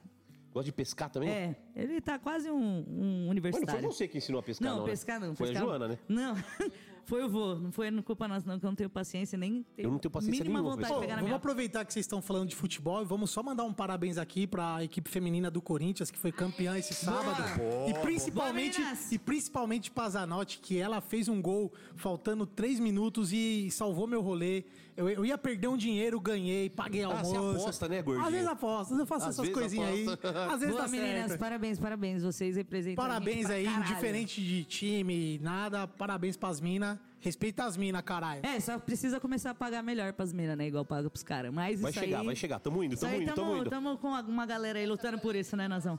Gosta 0.55 0.67
de 0.67 0.71
pescar 0.71 1.09
também? 1.09 1.29
É, 1.29 1.53
ele 1.75 1.99
tá 1.99 2.17
quase 2.17 2.49
um, 2.49 2.55
um 2.55 2.63
Mas 2.63 2.87
não 2.87 3.25
foi 3.25 3.29
universitário. 3.31 3.91
você 3.91 4.07
que 4.07 4.17
ensinou 4.19 4.39
a 4.39 4.43
pescar, 4.43 4.69
Não, 4.69 4.77
não, 4.77 4.85
né? 4.85 4.89
pescar 4.89 5.19
não. 5.19 5.35
Foi 5.35 5.47
pescar- 5.47 5.63
a 5.63 5.65
Joana, 5.65 5.87
né? 5.89 5.99
Não, 6.07 6.33
foi 7.03 7.25
o 7.25 7.29
vô. 7.29 7.55
Não 7.55 7.73
foi 7.73 7.91
culpa 8.03 8.25
nossa, 8.25 8.47
não, 8.47 8.57
que 8.57 8.65
eu 8.65 8.69
não 8.69 8.75
tenho 8.75 8.89
paciência 8.89 9.37
nem 9.37 9.65
tenho 9.75 9.87
Eu 9.87 9.91
não 9.91 9.99
tenho 9.99 10.09
paciência 10.09 10.45
mínima 10.45 10.61
nenhuma, 10.61 10.77
vontade 10.77 10.93
de 10.93 10.99
pegar 11.01 11.07
na 11.09 11.15
vamos 11.17 11.25
minha... 11.27 11.35
aproveitar 11.35 11.83
que 11.83 11.91
vocês 11.91 12.05
estão 12.05 12.21
falando 12.21 12.47
de 12.47 12.55
futebol 12.55 13.01
e 13.01 13.05
vamos 13.05 13.31
só 13.31 13.43
mandar 13.43 13.65
um 13.65 13.73
parabéns 13.73 14.17
aqui 14.17 14.47
pra 14.47 14.81
equipe 14.81 15.09
feminina 15.09 15.51
do 15.51 15.61
Corinthians, 15.61 16.09
que 16.09 16.17
foi 16.17 16.31
campeã 16.31 16.77
esse 16.77 16.93
sábado. 16.93 17.43
e 17.89 17.93
principalmente 17.95 18.81
Boa, 18.81 18.97
e 19.11 19.19
principalmente 19.19 19.91
pra 19.91 20.07
Zanotti, 20.07 20.59
que 20.59 20.79
ela 20.79 21.01
fez 21.01 21.27
um 21.27 21.41
gol 21.41 21.73
faltando 21.97 22.45
três 22.45 22.79
minutos 22.79 23.33
e 23.33 23.69
salvou 23.71 24.07
meu 24.07 24.21
rolê. 24.21 24.63
Eu, 24.97 25.09
eu 25.09 25.25
ia 25.25 25.37
perder 25.37 25.67
um 25.67 25.75
dinheiro, 25.75 26.19
ganhei, 26.21 26.69
paguei 26.69 27.03
Ah, 27.03 27.07
almoço. 27.07 27.33
você 27.33 27.61
aposta, 27.63 27.87
né, 27.89 28.01
gordinho? 28.01 28.25
Às 28.25 28.31
vezes 28.31 28.47
aposto, 28.47 28.93
eu 28.95 29.05
faço 29.05 29.27
Às 29.27 29.37
essas 29.39 29.49
coisinhas 29.53 29.89
aí. 29.89 30.03
aposta. 30.07 30.29
Às 30.53 30.59
vezes 30.61 30.75
Boa, 30.75 30.81
tá 30.83 30.87
meninas, 30.89 31.27
certo. 31.27 31.39
parabéns, 31.39 31.79
parabéns. 31.79 32.23
Vocês 32.23 32.55
representam 32.55 33.03
a 33.03 33.07
gente 33.07 33.13
Parabéns 33.13 33.45
pra 33.45 33.55
aí, 33.55 33.65
indiferente 33.67 34.41
de 34.41 34.63
time, 34.63 35.37
nada. 35.43 35.85
Parabéns 35.85 36.37
pras 36.37 36.61
minas. 36.61 36.97
Respeita 37.25 37.63
as 37.63 37.75
minas, 37.75 38.03
caralho. 38.03 38.45
É, 38.45 38.59
só 38.59 38.77
precisa 38.77 39.19
começar 39.19 39.49
a 39.49 39.55
pagar 39.55 39.81
melhor 39.81 40.13
pras 40.13 40.31
minas, 40.31 40.55
né? 40.55 40.67
Igual 40.67 40.85
paga 40.85 41.09
pros 41.09 41.23
caras. 41.23 41.51
Mas 41.51 41.81
Vai 41.81 41.89
isso 41.89 41.99
chegar, 41.99 42.19
aí... 42.19 42.25
vai 42.27 42.35
chegar. 42.35 42.59
Tamo 42.59 42.83
indo, 42.83 42.93
Isso 42.93 43.01
tamo 43.01 43.15
aí 43.15 43.23
indo, 43.23 43.33
tamo 43.33 43.57
indo. 43.57 43.67
tamo 43.67 43.97
com 43.97 44.09
uma 44.09 44.45
galera 44.45 44.77
aí 44.77 44.85
lutando 44.85 45.17
por 45.17 45.35
isso, 45.35 45.57
né, 45.57 45.67
Nazão? 45.67 45.97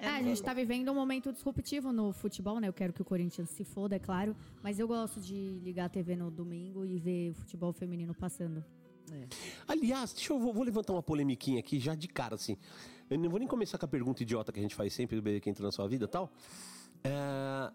É, 0.00 0.08
a 0.08 0.22
gente 0.22 0.42
tá 0.42 0.54
vivendo 0.54 0.90
um 0.90 0.94
momento 0.94 1.30
disruptivo 1.30 1.92
no 1.92 2.12
futebol, 2.12 2.58
né? 2.60 2.66
Eu 2.66 2.72
quero 2.72 2.94
que 2.94 3.02
o 3.02 3.04
Corinthians 3.04 3.50
se 3.50 3.62
foda, 3.62 3.94
é 3.96 3.98
claro. 3.98 4.34
Mas 4.62 4.78
eu 4.78 4.88
gosto 4.88 5.20
de 5.20 5.60
ligar 5.62 5.84
a 5.84 5.88
TV 5.90 6.16
no 6.16 6.30
domingo 6.30 6.86
e 6.86 6.98
ver 6.98 7.32
o 7.32 7.34
futebol 7.34 7.70
feminino 7.74 8.14
passando. 8.14 8.64
Aliás, 9.68 10.14
deixa 10.14 10.32
eu 10.32 10.38
vou, 10.38 10.54
vou 10.54 10.64
levantar 10.64 10.94
uma 10.94 11.02
polemiquinha 11.02 11.60
aqui 11.60 11.78
já 11.78 11.94
de 11.94 12.08
cara, 12.08 12.36
assim. 12.36 12.56
Eu 13.10 13.18
não 13.18 13.28
vou 13.28 13.38
nem 13.38 13.46
começar 13.46 13.76
com 13.76 13.84
a 13.84 13.88
pergunta 13.88 14.22
idiota 14.22 14.50
que 14.50 14.58
a 14.58 14.62
gente 14.62 14.74
faz 14.74 14.94
sempre 14.94 15.14
do 15.14 15.20
bebê 15.20 15.40
que 15.40 15.50
entra 15.50 15.62
na 15.62 15.70
sua 15.70 15.86
vida 15.86 16.06
e 16.06 16.08
tal. 16.08 16.32
É, 17.04 17.70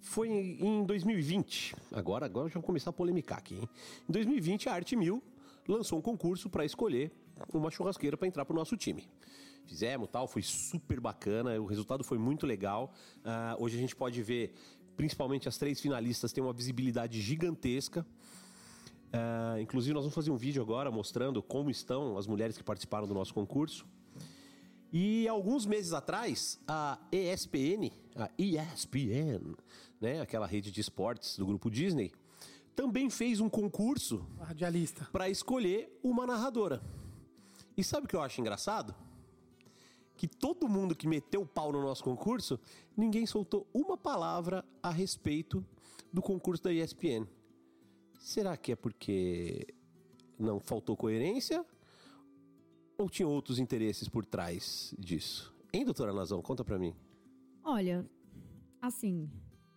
Foi 0.00 0.28
em 0.28 0.84
2020. 0.84 1.74
Agora, 1.92 2.26
agora 2.26 2.48
já 2.48 2.54
vou 2.54 2.62
começar 2.62 2.90
a 2.90 2.92
polemicar 2.92 3.38
aqui, 3.38 3.56
hein? 3.56 3.68
Em 4.08 4.12
2020, 4.12 4.68
a 4.68 4.72
Arte 4.74 4.96
Mil 4.96 5.22
lançou 5.66 5.98
um 5.98 6.02
concurso 6.02 6.48
para 6.48 6.64
escolher 6.64 7.12
uma 7.52 7.70
churrasqueira 7.70 8.16
para 8.16 8.26
entrar 8.26 8.44
pro 8.44 8.54
nosso 8.54 8.76
time. 8.76 9.08
Fizemos 9.66 10.08
tal, 10.10 10.26
foi 10.26 10.42
super 10.42 10.98
bacana, 11.00 11.60
o 11.60 11.66
resultado 11.66 12.02
foi 12.02 12.16
muito 12.16 12.46
legal. 12.46 12.92
Ah, 13.24 13.56
hoje 13.58 13.76
a 13.76 13.80
gente 13.80 13.94
pode 13.94 14.22
ver, 14.22 14.54
principalmente 14.96 15.48
as 15.48 15.58
três 15.58 15.80
finalistas 15.80 16.32
têm 16.32 16.42
uma 16.42 16.52
visibilidade 16.52 17.20
gigantesca. 17.20 18.06
Ah, 19.12 19.56
inclusive, 19.60 19.92
nós 19.92 20.04
vamos 20.04 20.14
fazer 20.14 20.30
um 20.30 20.36
vídeo 20.36 20.62
agora 20.62 20.90
mostrando 20.90 21.42
como 21.42 21.70
estão 21.70 22.16
as 22.16 22.26
mulheres 22.26 22.56
que 22.56 22.64
participaram 22.64 23.06
do 23.06 23.14
nosso 23.14 23.34
concurso. 23.34 23.86
E 24.90 25.28
alguns 25.28 25.66
meses 25.66 25.92
atrás, 25.92 26.58
a 26.66 26.98
ESPN, 27.12 27.92
a 28.16 28.30
ESPN, 28.38 29.54
né, 30.00 30.20
aquela 30.20 30.46
rede 30.46 30.70
de 30.70 30.80
esportes 30.80 31.36
do 31.36 31.46
grupo 31.46 31.70
Disney, 31.70 32.12
também 32.74 33.10
fez 33.10 33.40
um 33.40 33.48
concurso 33.48 34.24
Radialista. 34.38 35.08
para 35.10 35.28
escolher 35.28 35.98
uma 36.02 36.26
narradora. 36.26 36.80
E 37.76 37.82
sabe 37.82 38.06
o 38.06 38.08
que 38.08 38.14
eu 38.14 38.22
acho 38.22 38.40
engraçado? 38.40 38.94
Que 40.16 40.26
todo 40.28 40.68
mundo 40.68 40.94
que 40.94 41.06
meteu 41.06 41.42
o 41.42 41.46
pau 41.46 41.72
no 41.72 41.80
nosso 41.82 42.02
concurso, 42.02 42.58
ninguém 42.96 43.26
soltou 43.26 43.66
uma 43.72 43.96
palavra 43.96 44.64
a 44.82 44.90
respeito 44.90 45.64
do 46.12 46.22
concurso 46.22 46.62
da 46.62 46.72
ESPN. 46.72 47.26
Será 48.18 48.56
que 48.56 48.72
é 48.72 48.76
porque 48.76 49.66
não 50.38 50.58
faltou 50.60 50.96
coerência? 50.96 51.64
Ou 52.96 53.08
tinha 53.08 53.28
outros 53.28 53.58
interesses 53.58 54.08
por 54.08 54.24
trás 54.24 54.94
disso? 54.98 55.54
Hein, 55.72 55.84
doutora 55.84 56.12
Nazão? 56.12 56.42
Conta 56.42 56.64
pra 56.64 56.78
mim. 56.78 56.94
Olha, 57.62 58.04
assim, 58.80 59.30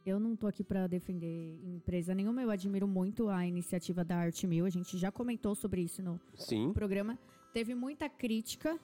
eu 0.06 0.20
não 0.20 0.36
tô 0.36 0.48
aqui 0.48 0.64
para 0.64 0.88
defender 0.88 1.60
empresa 1.64 2.14
nenhuma, 2.16 2.42
eu 2.42 2.50
admiro 2.50 2.88
muito 2.88 3.30
a 3.30 3.46
iniciativa 3.46 4.04
da 4.04 4.18
Arte 4.18 4.48
Mil, 4.48 4.66
a 4.66 4.70
gente 4.70 4.98
já 4.98 5.12
comentou 5.12 5.54
sobre 5.56 5.82
isso 5.82 6.02
no 6.02 6.20
Sim. 6.36 6.74
programa. 6.74 7.18
Teve 7.54 7.76
muita 7.76 8.10
crítica, 8.10 8.80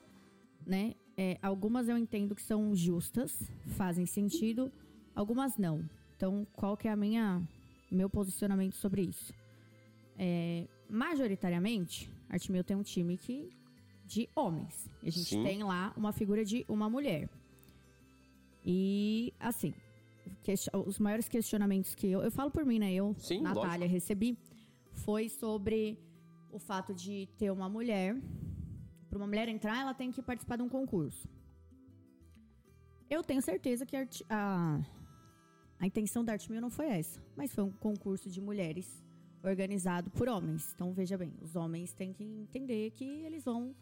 né? 0.66 0.94
É, 1.16 1.38
algumas 1.42 1.88
eu 1.88 1.98
entendo 1.98 2.34
que 2.34 2.42
são 2.42 2.74
justas, 2.74 3.42
fazem 3.76 4.06
sentido, 4.06 4.70
algumas 5.14 5.56
não. 5.56 5.88
Então, 6.16 6.46
qual 6.52 6.76
que 6.76 6.86
é 6.86 6.92
a 6.92 6.96
minha 6.96 7.42
meu 7.90 8.08
posicionamento 8.08 8.76
sobre 8.76 9.02
isso? 9.02 9.32
É, 10.16 10.66
majoritariamente, 10.88 12.10
a 12.28 12.34
Arte 12.34 12.52
Mil 12.52 12.62
tem 12.62 12.76
um 12.76 12.82
time 12.82 13.16
que 13.16 13.48
de 14.06 14.28
homens. 14.34 14.88
E 15.02 15.08
a 15.08 15.12
gente 15.12 15.28
Sim. 15.28 15.42
tem 15.42 15.62
lá 15.62 15.92
uma 15.96 16.12
figura 16.12 16.44
de 16.44 16.64
uma 16.68 16.88
mulher. 16.88 17.28
E 18.64 19.32
assim, 19.38 19.74
os 20.86 20.98
maiores 20.98 21.28
questionamentos 21.28 21.94
que 21.94 22.06
eu, 22.06 22.22
eu 22.22 22.30
falo 22.30 22.50
por 22.50 22.64
mim, 22.64 22.78
né? 22.78 22.92
Eu, 22.92 23.14
Sim, 23.18 23.40
Natália, 23.42 23.70
lógico. 23.70 23.92
recebi 23.92 24.38
foi 24.92 25.28
sobre 25.28 25.98
o 26.50 26.58
fato 26.58 26.94
de 26.94 27.28
ter 27.38 27.50
uma 27.50 27.68
mulher. 27.68 28.16
Para 29.08 29.18
uma 29.18 29.26
mulher 29.26 29.48
entrar, 29.48 29.80
ela 29.80 29.94
tem 29.94 30.10
que 30.10 30.20
participar 30.20 30.56
de 30.56 30.62
um 30.62 30.68
concurso. 30.68 31.28
Eu 33.08 33.22
tenho 33.22 33.40
certeza 33.40 33.86
que 33.86 33.96
a, 33.96 34.06
a, 34.28 34.80
a 35.80 35.86
intenção 35.86 36.22
da 36.24 36.32
Arte 36.32 36.50
Mil 36.50 36.60
não 36.60 36.70
foi 36.70 36.86
essa, 36.86 37.22
mas 37.34 37.54
foi 37.54 37.64
um 37.64 37.70
concurso 37.70 38.28
de 38.28 38.40
mulheres 38.40 39.02
organizado 39.42 40.10
por 40.10 40.28
homens. 40.28 40.72
Então 40.74 40.92
veja 40.92 41.16
bem, 41.16 41.32
os 41.40 41.56
homens 41.56 41.92
têm 41.92 42.12
que 42.12 42.24
entender 42.24 42.90
que 42.90 43.04
eles 43.04 43.44
vão 43.44 43.74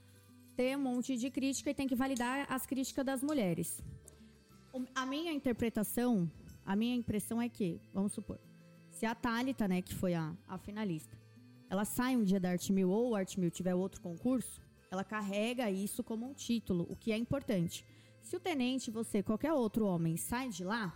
ter 0.55 0.77
um 0.77 0.81
monte 0.81 1.17
de 1.17 1.31
crítica 1.31 1.71
e 1.71 1.75
tem 1.75 1.89
que 1.89 1.95
validar 1.95 2.47
as 2.49 2.65
críticas 2.65 3.05
das 3.05 3.23
mulheres. 3.23 3.83
A 4.95 5.07
minha 5.07 5.33
interpretação, 5.33 6.31
a 6.65 6.77
minha 6.77 6.95
impressão 6.95 7.41
é 7.41 7.49
que, 7.49 7.81
vamos 7.95 8.13
supor, 8.13 8.39
se 8.91 9.07
a 9.07 9.15
Thalita, 9.15 9.67
né, 9.69 9.81
que 9.81 9.95
foi 9.95 10.15
a, 10.15 10.35
a 10.47 10.59
finalista, 10.59 11.17
ela 11.69 11.85
sai 11.85 12.17
um 12.17 12.25
dia 12.25 12.39
da 12.39 12.51
Arte 12.51 12.73
Mil 12.73 12.91
ou 12.91 13.15
a 13.15 13.21
Arte 13.21 13.39
Mil 13.41 13.51
tiver 13.51 13.75
outro 13.75 14.01
concurso, 14.01 14.61
ela 14.91 15.05
carrega 15.05 15.71
isso 15.71 16.03
como 16.05 16.29
um 16.29 16.35
título, 16.35 16.87
o 16.89 16.97
que 16.97 17.13
é 17.13 17.17
importante. 17.17 17.85
Se 18.23 18.37
o 18.37 18.41
tenente, 18.41 18.91
você, 18.91 19.23
qualquer 19.23 19.53
outro 19.53 19.87
homem, 19.87 20.17
sai 20.17 20.49
de 20.49 20.65
lá, 20.65 20.95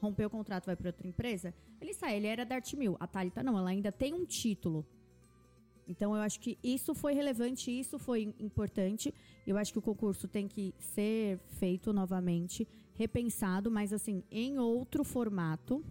rompeu 0.00 0.26
o 0.26 0.30
contrato, 0.30 0.66
vai 0.66 0.76
para 0.76 0.88
outra 0.88 1.06
empresa, 1.06 1.54
ele 1.80 1.94
sai, 1.94 2.16
ele 2.16 2.26
era 2.26 2.44
da 2.44 2.56
Arte 2.56 2.76
Mil. 2.76 2.96
A 3.00 3.06
Thalita 3.06 3.42
não, 3.42 3.58
ela 3.58 3.70
ainda 3.70 3.90
tem 3.90 4.14
um 4.14 4.24
título. 4.24 4.86
Então 5.86 6.14
eu 6.14 6.22
acho 6.22 6.38
que 6.40 6.58
isso 6.62 6.94
foi 6.94 7.12
relevante, 7.12 7.70
isso 7.70 7.98
foi 7.98 8.34
importante. 8.38 9.12
Eu 9.46 9.56
acho 9.58 9.72
que 9.72 9.78
o 9.78 9.82
concurso 9.82 10.28
tem 10.28 10.46
que 10.46 10.74
ser 10.78 11.38
feito 11.58 11.92
novamente, 11.92 12.66
repensado, 12.94 13.70
mas 13.70 13.92
assim, 13.92 14.22
em 14.30 14.58
outro 14.58 15.04
formato. 15.04 15.84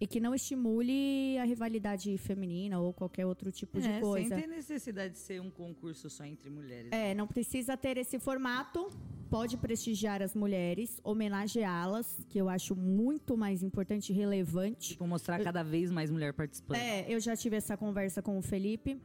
E 0.00 0.06
que 0.06 0.20
não 0.20 0.32
estimule 0.32 1.36
a 1.38 1.44
rivalidade 1.44 2.16
feminina 2.18 2.78
ou 2.78 2.92
qualquer 2.92 3.26
outro 3.26 3.50
tipo 3.50 3.80
de 3.80 3.88
É, 3.88 3.98
coisa. 4.00 4.28
sem 4.28 4.42
ter 4.42 4.46
necessidade 4.46 5.14
de 5.14 5.18
ser 5.18 5.40
um 5.42 5.50
concurso 5.50 6.08
só 6.08 6.24
entre 6.24 6.48
mulheres. 6.48 6.92
É, 6.92 7.16
não 7.16 7.26
precisa 7.26 7.76
ter 7.76 7.96
esse 7.96 8.16
formato. 8.20 8.88
Pode 9.28 9.56
prestigiar 9.56 10.22
as 10.22 10.36
mulheres, 10.36 11.00
homenageá-las, 11.02 12.24
que 12.28 12.38
eu 12.40 12.48
acho 12.48 12.76
muito 12.76 13.36
mais 13.36 13.60
importante 13.64 14.10
e 14.12 14.14
relevante. 14.14 14.90
Tipo, 14.90 15.04
mostrar 15.04 15.42
cada 15.42 15.64
vez 15.64 15.90
mais 15.90 16.12
mulher 16.12 16.32
participando. 16.32 16.78
É, 16.78 17.04
eu 17.12 17.18
já 17.18 17.34
tive 17.36 17.56
essa 17.56 17.76
conversa 17.76 18.22
com 18.22 18.38
o 18.38 18.42
Felipe. 18.42 19.00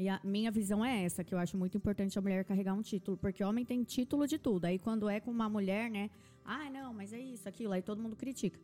E 0.00 0.08
a 0.08 0.18
minha 0.24 0.50
visão 0.50 0.82
é 0.82 1.04
essa, 1.04 1.22
que 1.22 1.34
eu 1.34 1.38
acho 1.38 1.58
muito 1.58 1.76
importante 1.76 2.18
a 2.18 2.22
mulher 2.22 2.42
carregar 2.42 2.72
um 2.72 2.80
título, 2.80 3.18
porque 3.18 3.44
homem 3.44 3.66
tem 3.66 3.82
título 3.84 4.26
de 4.26 4.38
tudo. 4.38 4.64
Aí 4.64 4.78
quando 4.78 5.10
é 5.10 5.20
com 5.20 5.30
uma 5.30 5.46
mulher, 5.46 5.90
né? 5.90 6.08
Ah, 6.42 6.70
não, 6.70 6.94
mas 6.94 7.12
é 7.12 7.20
isso, 7.20 7.46
aquilo, 7.46 7.74
aí 7.74 7.82
todo 7.82 8.00
mundo 8.02 8.16
critica. 8.16 8.58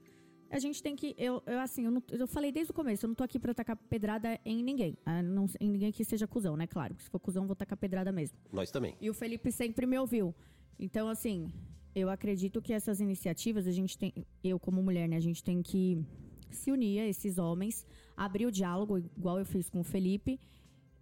A 0.48 0.58
gente 0.58 0.82
tem 0.82 0.96
que. 0.96 1.14
Eu, 1.18 1.42
eu 1.44 1.60
assim, 1.60 1.84
eu, 1.84 1.90
não- 1.90 2.02
eu 2.10 2.26
falei 2.26 2.50
desde 2.50 2.70
o 2.70 2.74
começo, 2.74 3.04
eu 3.04 3.08
não 3.08 3.14
tô 3.14 3.22
aqui 3.22 3.38
pra 3.38 3.52
tacar 3.52 3.76
pedrada 3.76 4.40
em 4.46 4.62
ninguém. 4.62 4.96
Ah, 5.04 5.22
não- 5.22 5.44
em 5.60 5.70
ninguém 5.70 5.92
que 5.92 6.02
seja 6.06 6.26
cuzão, 6.26 6.56
né? 6.56 6.66
Claro, 6.66 6.94
que 6.94 7.02
se 7.02 7.10
for 7.10 7.18
cuzão, 7.20 7.46
vou 7.46 7.54
tacar 7.54 7.76
pedrada 7.76 8.10
mesmo. 8.10 8.38
Nós 8.50 8.70
também. 8.70 8.96
E 8.98 9.10
o 9.10 9.12
Felipe 9.12 9.52
sempre 9.52 9.84
me 9.84 9.98
ouviu. 9.98 10.34
Então, 10.78 11.06
assim, 11.06 11.52
eu 11.94 12.08
acredito 12.08 12.62
que 12.62 12.72
essas 12.72 12.98
iniciativas, 12.98 13.66
a 13.66 13.72
gente 13.72 13.98
tem. 13.98 14.14
Eu, 14.42 14.58
como 14.58 14.82
mulher, 14.82 15.06
né, 15.06 15.16
a 15.16 15.20
gente 15.20 15.44
tem 15.44 15.60
que 15.62 16.02
se 16.48 16.70
unir 16.72 17.00
a 17.00 17.06
esses 17.06 17.36
homens, 17.36 17.84
abrir 18.16 18.46
o 18.46 18.50
diálogo, 18.50 18.96
igual 18.98 19.38
eu 19.38 19.44
fiz 19.44 19.68
com 19.68 19.80
o 19.80 19.84
Felipe, 19.84 20.40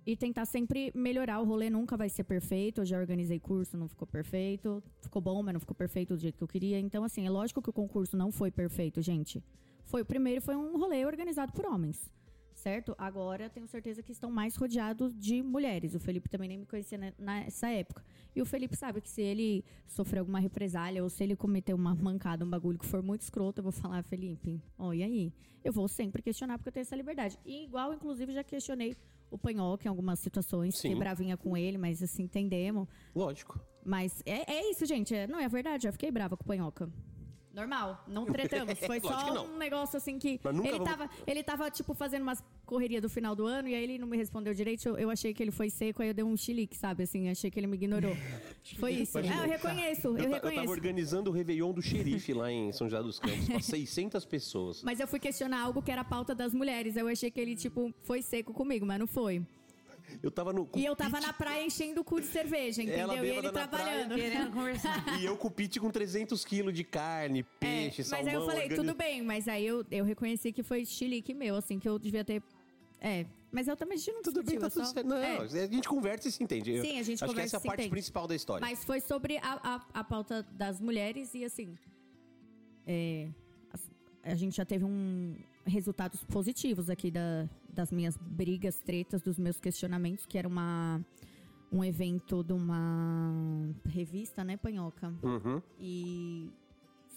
e 0.07 0.17
tentar 0.17 0.45
sempre 0.45 0.93
melhorar. 0.95 1.41
O 1.41 1.45
rolê 1.45 1.71
nunca 1.71 1.97
vai 1.97 2.09
ser 2.09 2.25
perfeito. 2.25 2.81
Eu 2.83 2.85
já 2.85 2.99
organizei 2.99 3.39
curso, 3.41 3.77
não 3.77 3.89
ficou 3.89 4.07
perfeito. 4.07 4.83
Ficou 5.01 5.21
bom, 5.23 5.43
mas 5.43 5.53
não 5.55 5.61
ficou 5.61 5.75
perfeito 5.75 6.15
do 6.15 6.21
jeito 6.21 6.37
que 6.37 6.45
eu 6.45 6.49
queria. 6.49 6.79
Então, 6.79 7.05
assim, 7.05 7.27
é 7.27 7.31
lógico 7.31 7.63
que 7.63 7.71
o 7.71 7.73
concurso 7.73 8.17
não 8.17 8.31
foi 8.31 8.51
perfeito, 8.51 9.01
gente. 9.01 9.43
Foi 9.85 10.03
o 10.03 10.05
primeiro, 10.05 10.41
foi 10.41 10.57
um 10.57 10.77
rolê 10.79 11.05
organizado 11.07 11.53
por 11.53 11.67
homens. 11.67 12.11
Certo? 12.55 12.95
Agora 12.97 13.51
tenho 13.51 13.67
certeza 13.67 14.01
que 14.01 14.13
estão 14.13 14.31
mais 14.31 14.55
rodeados 14.55 15.13
de 15.19 15.43
mulheres. 15.43 15.95
O 15.95 15.99
Felipe 16.01 16.29
também 16.31 16.49
nem 16.49 16.59
me 16.59 16.65
conhecia 16.65 16.97
ne- 16.97 17.13
nessa 17.19 17.69
época. 17.69 18.03
E 18.35 18.41
o 18.41 18.47
Felipe 18.47 18.77
sabe 18.77 19.01
que 19.01 19.09
se 19.09 19.21
ele 19.21 19.65
sofrer 19.87 20.21
alguma 20.21 20.39
represália 20.39 21.03
ou 21.03 21.11
se 21.11 21.23
ele 21.25 21.35
cometer 21.35 21.75
uma 21.75 21.95
mancada, 21.95 22.45
um 22.45 22.49
bagulho 22.49 22.79
que 22.79 22.87
for 22.87 23.03
muito 23.03 23.23
escroto, 23.23 23.59
eu 23.59 23.65
vou 23.65 23.73
falar, 23.73 24.03
Felipe, 24.05 24.63
ó, 24.79 24.93
e 24.95 25.03
aí? 25.03 25.33
Eu 25.65 25.73
vou 25.73 25.89
sempre 25.89 26.23
questionar 26.23 26.57
porque 26.57 26.69
eu 26.69 26.73
tenho 26.73 26.83
essa 26.83 26.95
liberdade. 26.97 27.37
E 27.45 27.65
igual, 27.65 27.93
inclusive, 27.93 28.33
já 28.33 28.45
questionei 28.45 28.97
o 29.35 29.39
Panhoca 29.39 29.87
em 29.87 29.89
algumas 29.89 30.21
situações, 30.21 30.77
Sim. 30.77 30.83
fiquei 30.83 30.95
bravinha 30.99 31.37
com 31.37 31.57
ele, 31.57 31.77
mas 31.77 32.03
assim, 32.03 32.23
entendemos. 32.23 32.89
Lógico. 33.15 33.61
Mas 33.85 34.23
é, 34.25 34.51
é 34.53 34.71
isso, 34.71 34.87
gente. 34.87 35.15
é- 35.15 35.27
não 35.27 35.39
é 35.41 35.49
verdade, 35.49 35.87
eu 35.89 35.93
fiquei 35.93 36.11
brava 36.11 36.37
com 36.37 36.45
o 36.45 36.47
Panhoca. 36.47 36.89
Normal, 37.55 38.03
não 38.09 38.27
tretamos. 38.27 38.75
Foi 38.85 39.01
só 39.01 39.47
um 39.47 39.57
negócio 39.57 39.97
assim 39.97 40.19
que. 40.19 40.41
Mas 40.43 40.55
nunca 40.55 40.69
Ele 40.69 40.79
vamos- 40.79 40.91
tava, 40.93 41.11
ele 41.27 41.43
tava, 41.43 41.71
tipo, 41.71 41.95
fazendo 41.95 42.23
umas 42.23 42.43
correrias 42.67 43.01
do 43.01 43.09
final 43.09 43.37
do 43.37 43.47
ano 43.47 43.69
e 43.69 43.75
aí 43.75 43.85
ele 43.85 43.99
não 43.99 44.09
me 44.09 44.17
respondeu 44.17 44.53
direito. 44.53 44.89
Eu, 44.89 44.97
eu 44.99 45.11
achei 45.11 45.33
que 45.33 45.43
ele 45.43 45.53
foi 45.53 45.71
seco, 45.71 46.03
aí 46.03 46.09
eu 46.09 46.15
dei 46.15 46.25
um 46.25 46.37
chilique, 46.37 46.77
sabe? 46.77 47.05
Assim, 47.05 47.29
achei 47.29 47.51
que 47.51 47.61
ele 47.61 47.67
me 47.69 47.77
ignorou. 47.77 48.15
Foi 48.81 48.93
isso. 48.93 49.19
Imagina. 49.19 49.41
Ah, 49.43 49.45
eu 49.47 49.51
reconheço, 49.51 50.09
eu, 50.09 50.13
Eu, 50.13 50.17
ta- 50.17 50.23
eu 50.23 50.31
tava 50.33 50.49
reconheço. 50.49 50.73
organizando 50.73 51.31
o 51.31 51.33
Réveillon 51.33 51.73
do 51.73 51.81
xerife 51.83 52.33
lá 52.33 52.51
em 52.51 52.73
São 52.73 52.89
José 52.89 53.03
dos 53.03 53.19
Campos, 53.21 53.47
pra 53.47 53.61
600 53.63 54.25
pessoas. 54.25 54.83
Mas 54.83 54.99
eu 54.99 55.07
fui 55.07 55.21
questionar 55.21 55.61
algo 55.63 55.81
que 55.83 55.93
era 55.93 56.01
a 56.01 56.05
pauta 56.05 56.35
das 56.35 56.53
mulheres. 56.53 56.97
Eu 56.97 57.07
achei 57.07 57.31
que 57.31 57.39
ele, 57.41 57.55
tipo, 57.55 57.95
foi 58.03 58.21
seco 58.23 58.53
comigo, 58.53 58.85
mas 58.85 58.99
não 58.99 59.07
foi. 59.07 59.47
Eu 60.23 60.31
tava 60.31 60.53
no. 60.53 60.69
E 60.77 60.85
eu 60.85 60.95
tava 60.97 61.21
na 61.21 61.33
praia 61.33 61.65
enchendo 61.65 62.01
o 62.01 62.05
cu 62.05 62.21
de 62.21 62.27
cerveja, 62.27 62.83
entendeu? 62.83 63.11
Ela 63.13 63.27
e 63.27 63.29
ele 63.31 63.51
trabalhando. 63.51 64.15
Querendo 64.15 64.51
conversar. 64.53 65.21
E 65.21 65.25
eu 65.25 65.37
com 65.37 65.49
o 65.49 65.51
pit 65.51 65.79
com 65.81 65.91
300 65.91 66.45
quilos 66.45 66.73
de 66.75 66.85
carne, 66.85 67.43
peixe, 67.61 68.01
É, 68.01 68.05
salmão. 68.05 68.25
Mas 68.25 68.29
aí 68.35 68.41
eu 68.41 68.47
falei, 68.47 68.63
organiz- 68.65 68.79
tudo 68.87 68.95
bem, 68.97 69.23
mas 69.23 69.49
aí 69.49 69.67
eu, 69.67 69.85
eu 69.91 70.05
reconheci 70.05 70.53
que 70.53 70.63
foi 70.63 70.85
chilique 70.85 71.35
meu, 71.35 71.57
assim, 71.57 71.79
que 71.79 71.89
eu 71.89 71.99
devia 71.99 72.25
ter. 72.25 72.43
É, 73.01 73.27
mas 73.53 73.69
eu 73.69 73.77
também 73.77 73.97
a 73.97 73.99
gente 73.99 74.13
não 74.13 74.23
Tudo 74.23 74.43
bem, 74.43 74.59
tá 74.59 74.67
eu 74.67 74.71
tudo 74.71 74.87
só- 74.87 74.93
certo. 74.95 75.07
Não, 75.07 75.17
É. 75.17 75.37
a 75.39 75.47
gente 75.67 75.87
conversa 75.89 76.29
e 76.29 76.33
se 76.33 76.43
entende. 76.43 76.81
Sim, 76.81 76.99
a 76.99 77.03
gente 77.03 77.15
Acho 77.23 77.25
que 77.25 77.27
conversa 77.27 77.57
essa 77.57 77.57
é 77.57 77.59
a 77.59 77.71
parte 77.71 77.81
entende. 77.81 77.91
principal 77.91 78.27
da 78.27 78.35
história. 78.35 78.67
Mas 78.67 78.83
foi 78.85 79.01
sobre 79.01 79.37
a, 79.39 79.61
a, 79.63 80.01
a 80.01 80.05
pauta 80.05 80.43
das 80.53 80.81
mulheres 80.81 81.35
e 81.35 81.45
assim. 81.45 81.77
é, 82.87 83.29
as- 83.73 83.91
a 84.23 84.35
gente 84.35 84.57
já 84.57 84.65
teve 84.65 84.85
um 84.85 85.35
resultados 85.67 86.23
positivos 86.25 86.89
aqui 86.91 87.11
da, 87.11 87.49
das 87.75 87.91
minhas 87.93 88.17
brigas, 88.17 88.79
tretas, 88.79 89.21
dos 89.23 89.39
meus 89.39 89.61
questionamentos, 89.61 90.25
que 90.27 90.39
era 90.39 90.49
uma, 90.49 91.05
um 91.73 91.85
evento 91.85 92.43
de 92.43 92.53
uma 92.53 93.33
revista, 93.87 94.43
né, 94.45 94.57
Panhoca? 94.57 95.13
Uhum. 95.23 95.61
E 95.79 96.51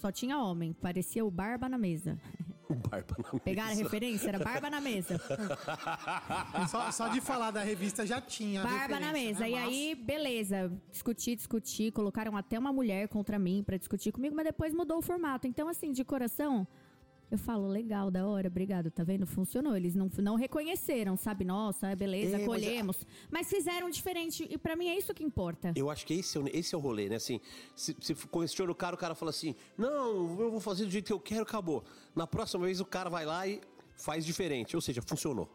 só 0.01 0.11
tinha 0.11 0.37
homem, 0.39 0.73
parecia 0.73 1.23
o 1.25 1.31
Barba 1.31 1.69
na 1.69 1.77
mesa. 1.77 2.17
O 2.69 2.75
barba 2.75 3.15
na 3.17 3.23
mesa. 3.23 3.39
Pegaram 3.45 3.71
a 3.71 3.75
referência? 3.75 4.27
Era 4.27 4.39
Barba 4.39 4.69
na 4.69 4.81
mesa. 4.81 5.17
Só, 6.69 6.91
só 6.91 7.07
de 7.07 7.21
falar 7.21 7.49
da 7.51 7.63
revista 7.63 8.05
já 8.05 8.19
tinha. 8.19 8.61
a 8.61 8.65
Barba 8.65 8.99
na 8.99 9.07
referência, 9.07 9.39
mesa. 9.39 9.39
né? 9.39 9.49
E 9.49 9.53
Mas- 9.53 9.67
aí, 9.69 9.95
beleza. 9.95 10.71
Discuti, 10.91 11.33
discuti. 11.37 11.91
Colocaram 11.91 12.35
até 12.35 12.59
uma 12.59 12.73
mulher 12.73 13.07
contra 13.07 13.39
mim 13.39 13.63
pra 13.65 13.77
discutir 13.77 14.11
comigo, 14.11 14.35
mas 14.35 14.43
depois 14.45 14.73
mudou 14.73 14.97
o 14.97 15.01
formato. 15.01 15.47
Então, 15.47 15.69
assim, 15.69 15.93
de 15.93 16.03
coração, 16.03 16.67
eu 17.29 17.37
falo, 17.37 17.67
legal, 17.67 18.09
da 18.09 18.25
hora, 18.25 18.47
obrigado, 18.47 18.89
tá 18.89 19.03
vendo? 19.03 19.27
Funcionou. 19.27 19.75
Eles 19.75 19.93
não, 19.95 20.09
não 20.19 20.35
reconheceram, 20.35 21.17
sabe? 21.17 21.43
Nossa, 21.43 21.93
beleza, 21.95 22.35
É, 22.35 22.37
mas 22.39 22.47
colhemos. 22.47 22.97
Mas, 23.29 23.49
fizeram 23.49 23.89
diferente. 23.89 24.47
E 24.49 24.57
pra 24.57 24.75
mim 24.75 24.87
é 24.87 24.97
isso 24.97 25.13
que 25.13 25.23
importa. 25.23 25.73
Eu 25.75 25.89
acho 25.89 26.05
que 26.05 26.13
esse 26.13 26.37
é, 26.37 26.41
o- 26.41 26.47
esse 26.47 26.73
é 26.73 26.77
o 26.77 26.81
rolê, 26.81 27.09
né? 27.09 27.15
Assim, 27.17 27.41
se, 27.75 27.95
se 27.99 28.15
questiona 28.15 28.71
o 28.71 28.75
cara, 28.75 28.95
o 28.95 28.97
cara 28.97 29.13
fala 29.13 29.31
assim: 29.31 29.55
não, 29.77 30.39
eu 30.39 30.49
vou 30.51 30.59
fazer 30.61 30.85
do 30.85 30.91
jeito 30.91 31.05
que 31.07 31.13
eu 31.13 31.19
quero, 31.19 31.43
acabou. 31.43 31.83
Na 32.15 32.25
próxima 32.25 32.65
vez 32.65 32.79
o 32.79 32.85
cara 32.85 33.09
vai 33.09 33.25
lá 33.25 33.45
e 33.45 33.59
faz 33.97 34.25
diferente. 34.25 34.75
Ou 34.75 34.81
seja, 34.81 35.01
funcionou. 35.01 35.49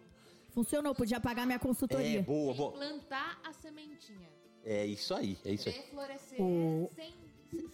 Funcionou, 0.50 0.94
podia 0.94 1.18
pagar 1.18 1.46
minha 1.46 1.58
consultoria. 1.58 2.18
É, 2.18 2.22
boa, 2.22 2.52
boa. 2.54 2.72
Plantar 2.72 3.40
a 3.42 3.52
sementinha. 3.54 4.28
É 4.64 4.84
isso 4.86 5.14
aí, 5.14 5.38
é 5.44 5.52
isso 5.54 5.68
aí. 5.70 5.74
Florescer 5.90 6.40
O- 6.40 6.88
sem, 6.94 7.14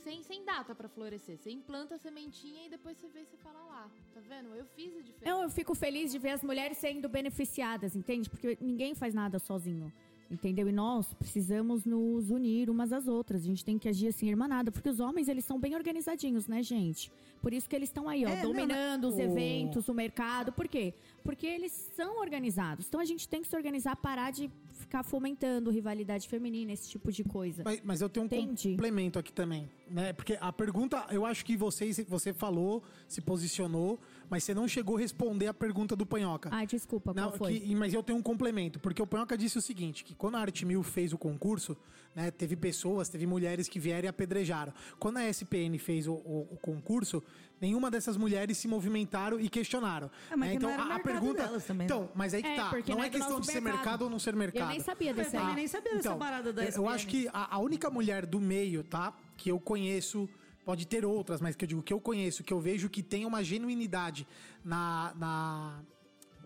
sem, 0.03 0.23
sem 0.23 0.45
data 0.45 0.75
pra 0.75 0.89
florescer. 0.89 1.37
Você 1.39 1.51
implanta 1.51 1.95
a 1.95 1.99
sementinha 1.99 2.67
e 2.67 2.71
depois 2.71 2.97
você 2.97 3.09
vê 3.09 3.21
e 3.21 3.27
você 3.27 3.37
fala 3.37 3.61
lá. 3.65 3.91
Tá 4.15 4.21
vendo? 4.21 4.55
Eu 4.55 4.65
fiz 4.65 4.97
a 4.97 5.01
diferença. 5.01 5.29
Eu, 5.29 5.43
eu 5.43 5.51
fico 5.51 5.75
feliz 5.75 6.11
de 6.11 6.19
ver 6.19 6.31
as 6.31 6.43
mulheres 6.43 6.79
sendo 6.79 7.09
beneficiadas, 7.09 7.95
entende? 7.95 8.29
Porque 8.29 8.59
ninguém 8.61 8.95
faz 8.95 9.15
nada 9.15 9.39
sozinho. 9.39 9.93
Entendeu? 10.31 10.69
E 10.69 10.73
nós 10.73 11.15
precisamos 11.15 11.87
nos 11.87 12.29
unir 12.29 12.69
umas 12.69 12.93
às 12.93 13.09
outras. 13.09 13.43
A 13.43 13.47
gente 13.47 13.65
tem 13.65 13.79
que 13.79 13.89
agir 13.89 14.09
assim, 14.09 14.29
irmanada. 14.29 14.71
Porque 14.71 14.89
os 14.91 15.01
homens, 15.01 15.27
eles 15.27 15.43
são 15.43 15.59
bem 15.59 15.75
organizadinhos, 15.75 16.47
né, 16.47 16.63
gente? 16.63 17.11
Por 17.41 17.55
isso 17.55 17.67
que 17.67 17.75
eles 17.75 17.89
estão 17.89 18.07
aí, 18.07 18.27
ó, 18.27 18.29
É, 18.29 18.43
não, 18.43 18.53
dominando 18.53 19.09
os 19.09 19.19
eventos, 19.19 19.89
o 19.89 19.95
mercado. 19.95 20.53
Por 20.53 20.69
quê? 20.69 20.93
Porque 21.25 21.47
eles 21.47 21.73
são 21.97 22.21
organizados. 22.21 22.87
Então 22.87 23.01
a 23.01 23.07
gente 23.07 23.27
tem 23.27 23.41
que 23.41 23.49
se 23.49 23.57
organizar, 23.57 23.97
parar 23.97 24.31
de 24.31 24.51
ficar 24.79 25.03
fomentando 25.03 25.71
rivalidade 25.71 26.29
feminina, 26.29 26.73
esse 26.73 26.89
tipo 26.89 27.11
de 27.13 27.23
coisa. 27.25 27.63
Mas, 27.65 27.81
mas 27.85 28.01
eu 28.01 28.09
tenho 28.09 28.25
um 28.25 28.27
Entendi. 28.27 28.71
complemento 28.71 29.19
aqui 29.19 29.33
também, 29.33 29.69
né? 29.91 30.13
Porque 30.13 30.39
a 30.41 30.53
pergunta, 30.53 31.05
eu 31.11 31.27
acho 31.27 31.45
que 31.45 31.57
você, 31.57 31.93
você 32.09 32.33
falou, 32.33 32.83
se 33.07 33.21
posicionou, 33.21 33.99
mas 34.31 34.45
você 34.45 34.55
não 34.55 34.67
chegou 34.69 34.97
a 34.97 35.01
responder 35.01 35.47
a 35.47 35.55
pergunta 35.55 35.95
do 35.97 36.07
Panhoca. 36.07 36.49
Ai, 36.53 36.67
desculpa, 36.67 37.13
qual 37.13 37.31
Não, 37.31 37.37
foi? 37.37 37.61
que- 37.61 37.75
mas 37.75 37.93
eu 37.93 38.03
tenho 38.03 38.19
um 38.19 38.23
complemento, 38.23 38.79
porque 38.79 39.03
o 39.03 39.07
Panhoca 39.07 39.37
disse 39.37 39.59
o 39.59 39.63
seguinte, 39.63 40.05
que 40.05 40.15
quando 40.15 40.37
a 40.37 40.41
Arte 40.41 40.65
Mil 40.65 40.83
fez 40.83 41.13
o 41.13 41.19
concurso, 41.19 41.77
né, 42.19 42.31
teve 42.33 42.57
pessoas, 42.57 43.09
teve 43.09 43.27
mulheres 43.27 43.69
que 43.69 43.79
vieram 43.79 44.07
e 44.07 44.09
apedrejaram. 44.09 44.73
Quando 44.99 45.19
a 45.19 45.29
SPN 45.29 45.79
fez 45.79 46.09
o, 46.09 46.15
o- 46.15 46.49
o 46.51 46.57
concurso, 46.61 47.23
nenhuma 47.61 47.91
dessas 47.93 48.17
mulheres 48.17 48.59
se 48.59 48.67
movimentaram 48.67 49.39
e 49.39 49.49
questionaram. 49.49 50.11
Ah, 50.29 50.37
mas 50.37 50.49
né? 50.49 50.55
Então 50.57 50.69
não 50.69 50.75
era 50.75 50.83
o 50.83 50.85
a 50.85 50.89
mercado 50.97 51.13
pergunta, 51.13 51.43
delas 51.45 51.65
também, 51.65 51.87
né? 51.87 51.95
então, 51.95 52.11
mas 52.15 52.35
aí 52.35 52.43
que 52.43 52.49
É, 52.49 52.57
tá, 52.57 52.73
não 52.73 52.97
não 52.97 53.05
é 53.05 53.07
é 53.07 53.11
questão 53.11 53.41
de 53.41 53.47
ser 53.47 53.61
mercado. 53.61 53.75
mercado 53.77 54.03
ou 54.03 54.11
não 54.11 54.19
ser 54.19 54.35
mercado. 54.35 54.63
Eu 54.65 54.69
nem 54.69 54.81
sabia 54.81 55.15
desse 55.15 55.37
Eu 55.37 55.43
aí. 55.47 55.55
nem 55.55 55.69
sabia 55.69 55.95
dessa 55.95 56.17
parada 56.17 56.53
da 56.53 56.63
eu- 56.63 56.67
Eu 56.67 56.71
SPN. 56.71 56.89
acho 56.95 57.07
que 57.07 57.29
a, 57.33 57.55
a 57.55 57.59
única 57.61 57.89
mulher 57.89 58.27
do 58.27 58.41
meio, 58.41 58.83
tá? 58.83 59.13
Que 59.37 59.49
eu 59.53 59.61
conheço, 59.61 60.29
pode 60.65 60.87
ter 60.89 61.05
outras, 61.07 61.41
mas 61.41 61.55
que 61.55 61.65
eu 61.65 61.69
digo 61.69 61.83
que 61.85 61.93
eu 61.93 62.01
conheço, 62.01 62.43
que 62.43 62.53
eu 62.53 62.59
vejo 62.61 62.89
que 62.89 63.03
tem 63.03 63.25
uma 63.25 63.45
genuinidade 63.45 64.27
na. 64.65 65.13
na- 65.17 65.79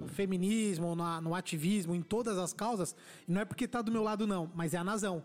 no 0.01 0.09
feminismo, 0.09 0.97
na- 0.97 1.21
no 1.21 1.33
ativismo, 1.33 1.95
em 1.95 2.03
todas 2.03 2.37
as 2.37 2.53
causas, 2.53 2.97
e 3.29 3.31
não 3.31 3.41
é 3.41 3.45
porque 3.45 3.69
tá 3.69 3.81
do 3.81 3.93
meu 3.93 4.03
lado, 4.03 4.27
não, 4.27 4.51
mas 4.53 4.75
é 4.75 4.79
a 4.79 4.83
Nazão. 4.83 5.23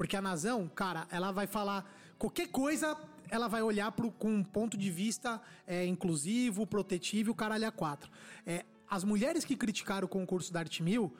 Porque 0.00 0.16
a 0.16 0.22
Nazão, 0.22 0.66
cara, 0.66 1.06
ela 1.10 1.30
vai 1.30 1.46
falar 1.46 1.84
qualquer 2.16 2.48
coisa, 2.48 2.96
ela 3.28 3.48
vai 3.48 3.60
olhar 3.60 3.92
pro, 3.92 4.10
com 4.10 4.30
um 4.30 4.42
ponto 4.42 4.74
de 4.78 4.90
vista 4.90 5.38
é, 5.66 5.84
inclusivo, 5.84 6.66
protetivo 6.66 7.32
o 7.32 7.34
caralho 7.34 7.68
a 7.68 7.70
quatro. 7.70 8.10
É, 8.46 8.64
as 8.88 9.04
mulheres 9.04 9.44
que 9.44 9.54
criticaram 9.54 10.06
o 10.06 10.08
concurso 10.08 10.50
da 10.50 10.60
Arte 10.60 10.82
Mil, 10.82 11.14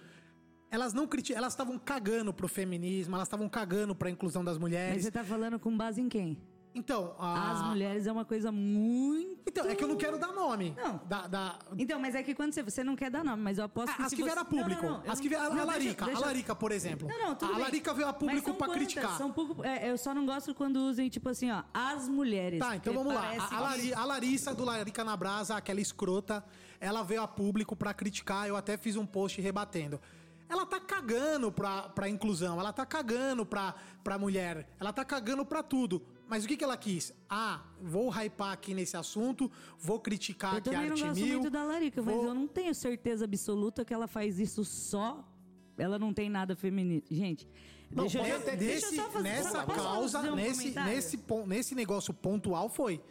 elas 0.71 0.95
não 0.95 1.07
criti 1.07 1.35
elas 1.35 1.53
estavam 1.53 1.79
cagando 1.79 2.33
pro 2.33 2.49
feminismo, 2.49 3.15
elas 3.15 3.29
estavam 3.29 3.51
cagando 3.51 3.95
pra 3.95 4.09
inclusão 4.09 4.43
das 4.43 4.57
Mas 4.57 4.63
mulheres. 4.63 5.05
você 5.05 5.11
tá 5.11 5.23
falando 5.23 5.61
com 5.61 5.77
base 5.77 6.01
em 6.01 6.09
quem? 6.09 6.39
Então, 6.75 7.17
a... 7.19 7.51
As 7.51 7.63
mulheres 7.67 8.07
é 8.07 8.13
uma 8.13 8.25
coisa 8.25 8.53
muito. 8.53 9.41
Então, 9.47 9.67
é 9.67 9.75
que 9.75 9.83
eu 9.83 9.89
não 9.89 9.97
quero 9.97 10.19
dar 10.19 10.29
nome. 10.33 10.73
Não. 10.77 11.01
Da, 11.05 11.27
da- 11.27 11.59
Então, 11.77 11.99
mas 11.99 12.15
é 12.15 12.23
que 12.23 12.33
quando 12.35 12.53
você, 12.53 12.63
você 12.63 12.85
não 12.85 12.95
quer 12.95 13.11
dar 13.11 13.25
nome, 13.25 13.43
mas 13.43 13.59
eu 13.59 13.65
aposto 13.65 13.95
que 13.97 14.03
Ah, 14.03 14.05
As 14.05 14.11
se 14.11 14.17
que 14.17 14.23
você... 14.23 14.27
vieram 14.29 14.43
a 14.43 14.45
público. 14.45 14.83
Não, 14.87 14.93
não, 14.99 15.03
não, 15.05 15.13
As 15.13 15.19
que 15.19 15.29
vieram, 15.29 15.47
a 15.47 15.49
não, 15.49 15.55
deixa- 15.57 15.73
Larica. 15.73 16.05
deixa- 16.05 16.21
A 16.23 16.27
Larica, 16.27 16.55
por 16.55 16.71
exemplo. 16.71 17.09
Não, 17.09 17.19
não, 17.19 17.35
tudo 17.35 17.55
a. 17.55 17.59
Larica 17.59 17.93
veio 17.93 18.07
a 18.09 18.13
público 18.13 18.55
pra 18.55 18.69
quantas? 18.69 18.77
criticar. 18.77 19.17
São 19.19 19.33
pouco, 19.33 19.65
é, 19.65 19.91
eu 19.91 19.99
só 19.99 20.15
não 20.15 20.25
gosto 20.25 20.55
quando 20.55 20.77
usem, 20.77 21.09
tipo 21.09 21.29
assim, 21.29 21.51
ó, 21.51 21.63
as 21.75 22.09
mulheres. 22.09 22.61
Tá, 22.61 22.77
então 22.77 22.95
vamos 22.95 23.15
lá. 23.15 23.21
A, 23.31 23.33
a 23.45 23.49
que- 23.49 23.55
Lari- 23.57 23.95
a 23.95 24.05
Larissa 24.05 24.55
do 24.55 24.65
Larica 24.65 25.03
na 25.03 25.17
Brasa, 25.17 25.57
aquela 25.57 25.81
escrota, 25.81 26.45
ela 26.79 27.03
veio 27.03 27.23
a 27.23 27.27
público 27.29 27.75
pra 27.75 27.93
criticar. 27.93 28.47
Eu 28.47 28.55
até 28.57 28.77
fiz 28.77 28.95
um 28.97 29.05
post 29.05 29.41
rebatendo. 29.41 30.01
Ela 30.49 30.67
tá 30.67 30.81
cagando 30.81 31.53
pra, 31.53 31.83
pra 31.91 32.09
inclusão, 32.09 32.59
ela 32.59 32.73
tá 32.73 32.85
cagando 32.85 33.47
pra, 33.47 33.73
pra 34.03 34.19
mulher, 34.19 34.69
ela 34.81 34.93
tá 34.93 35.05
cagando 35.05 35.45
pra 35.45 35.63
tudo. 35.63 36.03
Mas 36.31 36.45
o 36.45 36.49
que, 36.49 36.57
que 36.57 36.63
ela 36.63 36.77
quis? 36.77 37.13
Ah, 37.29 37.61
vou 37.83 38.09
hypar 38.09 38.53
aqui 38.53 38.73
nesse 38.73 38.97
assunto, 38.97 39.51
vou 39.81 39.99
criticar 39.99 40.53
Eu 40.53 40.59
aqui 40.59 40.69
a 40.69 40.73
também 40.73 40.87
não 40.89 40.97
Arte 40.97 41.05
gosto 41.09 41.27
muito 41.27 41.51
da 41.51 41.65
Larica, 41.65 42.01
mas 42.03 42.15
vou- 42.15 42.25
eu 42.27 42.35
não 42.35 42.47
tenho 42.47 42.73
certeza 42.73 43.25
absoluta 43.25 43.85
que 43.85 43.93
ela 43.93 44.07
faz 44.07 44.39
isso 44.39 44.65
só. 44.65 45.29
Ela 45.77 45.99
não 45.99 46.15
tem 46.15 46.31
nada 46.31 46.55
feminino. 46.55 47.03
Gente, 47.11 47.49
Não, 47.91 48.05
deixa, 48.05 48.19
eu, 48.21 48.41
pode- 48.41 48.57
deixa 48.57 48.87
eu 48.87 48.91
nesse- 48.93 48.97
só 48.97 49.11
fazer 49.11 49.29
nessa 49.29 49.65
causa, 49.67 50.19
um 50.21 50.37
nesse, 50.37 50.59
comentário? 50.59 50.95
nesse, 50.95 51.19
nesse 51.49 51.75
negócio 51.75 52.15
pontual 52.15 52.69
foi. 52.69 53.03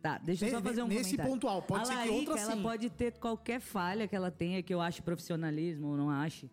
Tá, 0.00 0.16
deixa 0.18 0.46
eu 0.46 0.50
só 0.50 0.62
fazer 0.62 0.82
um 0.82 0.86
nesse 0.88 1.02
comentário. 1.16 1.32
pontual, 1.32 1.62
pode 1.62 1.82
a 1.82 1.86
ser 1.96 2.02
que 2.02 2.08
outra 2.10 2.38
ela 2.40 2.52
sim. 2.56 2.62
pode 2.62 2.88
ter 2.90 3.12
qualquer 3.18 3.60
falha 3.60 4.08
que 4.08 4.16
ela 4.16 4.30
tenha, 4.30 4.62
que 4.62 4.72
eu 4.72 4.80
ache 4.80 5.02
profissionalismo 5.02 5.88
ou 5.88 5.96
não 5.98 6.08
ache. 6.10 6.50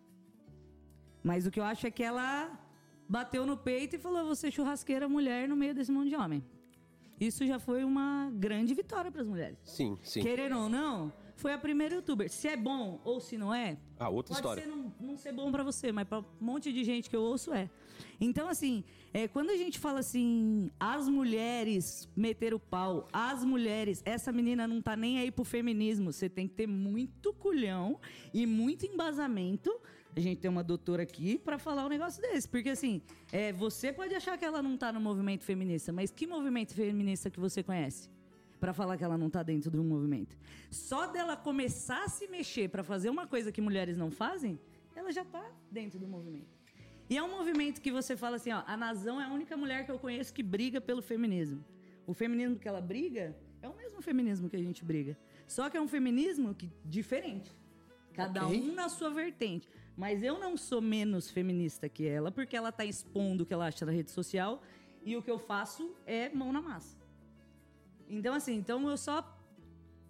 Mas 1.22 1.46
o 1.46 1.50
que 1.50 1.58
eu 1.60 1.64
acho 1.64 1.86
é 1.86 1.90
que 1.90 2.02
ela 2.02 2.50
bateu 3.12 3.44
no 3.44 3.56
peito 3.58 3.94
e 3.96 3.98
falou: 3.98 4.24
você 4.24 4.50
churrasqueira 4.50 5.06
mulher 5.16 5.46
no 5.46 5.54
meio 5.62 5.74
desse 5.74 5.92
monte 5.92 6.08
de 6.08 6.16
homem. 6.16 6.42
Isso 7.20 7.46
já 7.46 7.58
foi 7.58 7.84
uma 7.84 8.32
grande 8.34 8.72
vitória 8.74 9.10
para 9.12 9.20
as 9.20 9.28
mulheres. 9.28 9.58
Sim, 9.64 9.96
sim. 10.02 10.22
Querendo 10.22 10.56
ou 10.58 10.68
não, 10.68 11.12
foi 11.36 11.52
a 11.52 11.58
primeira 11.58 11.94
youtuber. 11.94 12.28
Se 12.30 12.48
é 12.48 12.56
bom 12.56 13.00
ou 13.04 13.20
se 13.20 13.36
não 13.38 13.54
é, 13.54 13.76
Ah, 13.98 14.08
outra 14.08 14.34
pode 14.34 14.40
história. 14.40 14.62
ser 14.62 14.68
não, 14.68 14.92
não 14.98 15.16
ser 15.16 15.30
bom 15.32 15.52
pra 15.52 15.62
você, 15.62 15.92
mas 15.92 16.08
pra 16.08 16.18
um 16.20 16.24
monte 16.40 16.72
de 16.72 16.82
gente 16.82 17.08
que 17.10 17.14
eu 17.14 17.22
ouço 17.22 17.52
é. 17.52 17.70
Então, 18.20 18.48
assim, 18.48 18.82
é, 19.14 19.28
quando 19.28 19.50
a 19.50 19.56
gente 19.56 19.78
fala 19.78 20.00
assim, 20.00 20.68
as 20.80 21.08
mulheres 21.08 22.08
meter 22.16 22.54
o 22.54 22.58
pau, 22.58 23.06
as 23.12 23.44
mulheres, 23.44 24.02
essa 24.04 24.32
menina 24.32 24.66
não 24.66 24.80
tá 24.82 24.96
nem 24.96 25.18
aí 25.18 25.30
pro 25.30 25.44
feminismo. 25.44 26.12
Você 26.12 26.28
tem 26.28 26.48
que 26.48 26.54
ter 26.54 26.66
muito 26.66 27.32
culhão 27.34 28.00
e 28.34 28.46
muito 28.46 28.84
embasamento. 28.86 29.70
A 30.14 30.20
gente 30.20 30.40
tem 30.40 30.50
uma 30.50 30.62
doutora 30.62 31.02
aqui 31.02 31.38
pra 31.38 31.58
falar 31.58 31.86
um 31.86 31.88
negócio 31.88 32.20
desse. 32.20 32.46
Porque, 32.48 32.68
assim, 32.68 33.00
é, 33.32 33.52
você 33.52 33.92
pode 33.92 34.14
achar 34.14 34.36
que 34.36 34.44
ela 34.44 34.62
não 34.62 34.76
tá 34.76 34.92
no 34.92 35.00
movimento 35.00 35.42
feminista, 35.44 35.92
mas 35.92 36.10
que 36.10 36.26
movimento 36.26 36.74
feminista 36.74 37.30
que 37.30 37.40
você 37.40 37.62
conhece? 37.62 38.10
Pra 38.60 38.72
falar 38.72 38.96
que 38.96 39.02
ela 39.04 39.16
não 39.16 39.30
tá 39.30 39.42
dentro 39.42 39.70
de 39.70 39.78
um 39.78 39.84
movimento. 39.84 40.36
Só 40.70 41.06
dela 41.06 41.36
começar 41.36 42.04
a 42.04 42.08
se 42.08 42.28
mexer 42.28 42.68
pra 42.68 42.84
fazer 42.84 43.08
uma 43.10 43.26
coisa 43.26 43.50
que 43.50 43.60
mulheres 43.60 43.96
não 43.96 44.10
fazem, 44.10 44.58
ela 44.94 45.10
já 45.10 45.24
tá 45.24 45.44
dentro 45.70 45.98
do 45.98 46.06
movimento. 46.06 46.60
E 47.08 47.16
é 47.16 47.22
um 47.22 47.30
movimento 47.30 47.80
que 47.80 47.90
você 47.90 48.16
fala 48.16 48.36
assim, 48.36 48.52
ó, 48.52 48.62
a 48.66 48.76
Nazão 48.76 49.20
é 49.20 49.24
a 49.24 49.28
única 49.32 49.56
mulher 49.56 49.84
que 49.84 49.90
eu 49.90 49.98
conheço 49.98 50.32
que 50.32 50.42
briga 50.42 50.80
pelo 50.80 51.02
feminismo. 51.02 51.64
O 52.06 52.14
feminismo 52.14 52.56
que 52.58 52.68
ela 52.68 52.80
briga 52.80 53.36
é 53.60 53.68
o 53.68 53.74
mesmo 53.76 54.00
feminismo 54.02 54.48
que 54.48 54.56
a 54.56 54.62
gente 54.62 54.84
briga. 54.84 55.18
Só 55.46 55.68
que 55.68 55.76
é 55.76 55.80
um 55.80 55.88
feminismo 55.88 56.54
que, 56.54 56.70
diferente. 56.84 57.50
Cada 58.14 58.46
Ok. 58.46 58.60
um 58.60 58.74
na 58.74 58.88
sua 58.88 59.10
vertente. 59.10 59.66
Mas 59.96 60.22
eu 60.22 60.38
não 60.38 60.56
sou 60.56 60.80
menos 60.80 61.30
feminista 61.30 61.88
que 61.88 62.06
ela, 62.06 62.30
porque 62.30 62.56
ela 62.56 62.72
tá 62.72 62.84
expondo 62.84 63.42
o 63.42 63.46
que 63.46 63.52
ela 63.52 63.66
acha 63.66 63.84
na 63.84 63.92
rede 63.92 64.10
social 64.10 64.62
e 65.04 65.16
o 65.16 65.22
que 65.22 65.30
eu 65.30 65.38
faço 65.38 65.94
é 66.06 66.28
mão 66.30 66.52
na 66.52 66.62
massa. 66.62 66.96
Então, 68.08 68.34
assim, 68.34 68.54
então 68.54 68.88
eu 68.88 68.96
só 68.96 69.38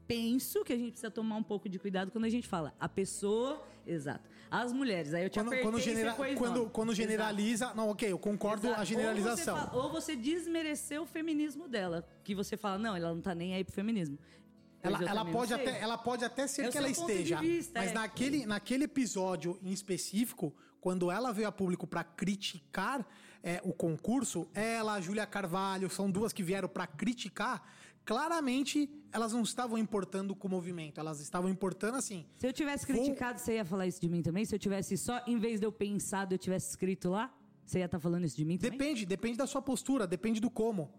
penso 0.06 0.62
que 0.64 0.72
a 0.72 0.76
gente 0.76 0.90
precisa 0.92 1.10
tomar 1.10 1.36
um 1.36 1.42
pouco 1.42 1.68
de 1.68 1.78
cuidado 1.78 2.10
quando 2.10 2.24
a 2.24 2.28
gente 2.28 2.46
fala 2.46 2.74
a 2.78 2.88
pessoa. 2.88 3.62
Exato. 3.86 4.30
As 4.50 4.72
mulheres. 4.72 5.14
Aí 5.14 5.24
eu 5.24 5.30
te 5.30 5.38
Quando, 5.38 5.46
apertei 5.48 5.64
quando, 5.70 5.80
genera- 5.80 6.12
quando, 6.14 6.70
quando 6.70 6.88
Exato. 6.92 7.02
generaliza. 7.08 7.74
Não, 7.74 7.88
ok, 7.90 8.12
eu 8.12 8.18
concordo 8.18 8.66
Exato. 8.66 8.80
a 8.80 8.84
generalização. 8.84 9.54
Ou 9.54 9.60
você, 9.62 9.70
fala- 9.70 9.82
ou 9.84 9.90
você 9.92 10.16
desmereceu 10.16 11.02
o 11.02 11.06
feminismo 11.06 11.66
dela. 11.66 12.06
Que 12.22 12.34
você 12.34 12.56
fala, 12.56 12.78
não, 12.78 12.94
ela 12.94 13.12
não 13.14 13.20
tá 13.20 13.34
nem 13.34 13.54
aí 13.54 13.64
pro 13.64 13.72
feminismo. 13.74 14.18
Ela, 14.82 15.04
ela 15.04 15.24
pode 15.24 15.54
até, 15.54 15.80
ela 15.80 15.96
pode 15.96 16.24
até 16.24 16.46
ser 16.46 16.66
É 16.66 16.68
que 16.70 16.78
ela 16.78 16.88
esteja. 16.88 17.38
vista, 17.40 17.78
mas 17.80 17.90
é. 17.90 17.94
naquele, 17.94 18.44
naquele 18.46 18.84
episódio 18.84 19.58
em 19.62 19.70
específico, 19.72 20.54
quando 20.80 21.10
ela 21.10 21.32
veio 21.32 21.46
a 21.46 21.52
público 21.52 21.86
para 21.86 22.02
criticar 22.02 23.06
é, 23.42 23.60
o 23.64 23.72
concurso, 23.72 24.48
ela, 24.52 24.94
a 24.94 25.00
Júlia 25.00 25.24
Carvalho, 25.26 25.88
são 25.88 26.10
duas 26.10 26.32
que 26.32 26.42
vieram 26.42 26.68
para 26.68 26.86
criticar. 26.86 27.62
Claramente, 28.04 28.90
elas 29.12 29.32
não 29.32 29.42
estavam 29.42 29.78
importando 29.78 30.34
com 30.34 30.48
o 30.48 30.50
movimento, 30.50 30.98
elas 30.98 31.20
estavam 31.20 31.48
importando 31.48 31.96
assim. 31.96 32.26
Se 32.36 32.46
eu 32.46 32.52
tivesse 32.52 32.84
Vou- 32.84 32.96
criticado, 32.96 33.38
você 33.38 33.54
ia 33.54 33.64
falar 33.64 33.86
isso 33.86 34.00
de 34.00 34.08
mim 34.08 34.22
também? 34.22 34.44
Se 34.44 34.52
eu 34.54 34.58
tivesse 34.58 34.96
só, 34.98 35.22
em 35.26 35.38
vez 35.38 35.60
de 35.60 35.66
eu 35.66 35.70
pensado, 35.72 36.34
eu 36.34 36.38
tivesse 36.38 36.70
escrito 36.70 37.08
lá, 37.10 37.32
você 37.64 37.78
ia 37.78 37.84
estar 37.84 38.00
falando 38.00 38.24
isso 38.24 38.36
de 38.36 38.44
mim 38.44 38.58
também? 38.58 38.76
Depende, 38.76 39.06
depende 39.06 39.38
da 39.38 39.46
sua 39.46 39.62
postura, 39.62 40.04
depende 40.06 40.40
do 40.40 40.50
como. 40.50 40.92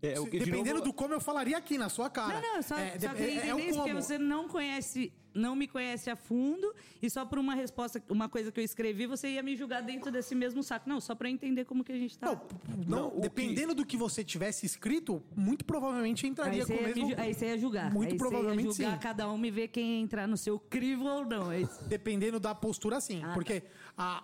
É, 0.00 0.18
o 0.20 0.24
que, 0.26 0.38
de 0.38 0.44
Dependendo 0.44 0.74
novo- 0.78 0.84
do 0.84 0.92
como, 0.92 1.12
eu 1.14 1.20
falaria 1.20 1.56
aqui 1.58 1.76
na 1.76 1.88
sua 1.88 2.08
cara. 2.08 2.40
Não, 2.40 2.54
não, 2.56 2.62
só, 2.62 2.76
É, 2.78 2.98
só 2.98 3.08
de- 3.08 3.14
queria 3.16 3.26
é- 3.26 3.34
é 3.34 3.36
entender 3.48 3.52
o 3.54 3.58
isso, 3.58 3.74
porque 3.78 3.90
como. 3.90 4.02
você 4.02 4.16
não 4.16 4.46
conhece, 4.48 5.12
não 5.34 5.56
me 5.56 5.66
conhece 5.66 6.08
a 6.08 6.14
fundo, 6.14 6.72
e 7.02 7.10
só 7.10 7.24
por 7.26 7.36
uma 7.38 7.54
resposta, 7.56 8.00
uma 8.08 8.28
coisa 8.28 8.52
que 8.52 8.60
eu 8.60 8.64
escrevi, 8.64 9.06
você 9.06 9.28
ia 9.30 9.42
me 9.42 9.56
julgar 9.56 9.82
dentro 9.82 10.12
desse 10.12 10.36
mesmo 10.36 10.62
saco. 10.62 10.88
Não, 10.88 11.00
só 11.00 11.16
pra 11.16 11.28
eu 11.28 11.32
entender 11.32 11.64
como 11.64 11.82
que 11.82 11.90
a 11.90 11.96
gente 11.98 12.16
tá. 12.16 12.26
Não, 12.28 12.40
não, 12.86 13.10
Não, 13.12 13.20
dependendo 13.20 13.74
do 13.74 13.84
que 13.84 13.96
você 13.96 14.22
tivesse 14.22 14.64
escrito, 14.64 15.20
muito 15.36 15.64
provavelmente 15.64 16.28
entraria 16.28 16.64
com 16.64 16.74
o 16.74 16.82
mesmo. 16.82 17.08
ju- 17.08 17.14
aí 17.18 17.34
você 17.34 17.46
ia 17.46 17.58
julgar. 17.58 17.92
Muito 17.92 18.12
aí 18.12 18.18
provavelmente 18.18 18.66
você 18.68 18.82
ia 18.82 18.88
julgar 18.90 19.02
sim. 19.02 19.02
cada 19.02 19.28
um 19.32 19.44
e 19.44 19.50
ver 19.50 19.66
quem 19.66 19.96
ia 19.96 20.00
entrar 20.00 20.28
no 20.28 20.36
seu 20.36 20.60
crivo 20.60 21.06
ou 21.06 21.24
não. 21.24 21.50
É. 21.50 21.68
Dependendo 21.88 22.38
da 22.38 22.54
postura, 22.54 23.00
sim. 23.00 23.20
Ah, 23.24 23.32
porque 23.34 23.64
a, 23.96 24.22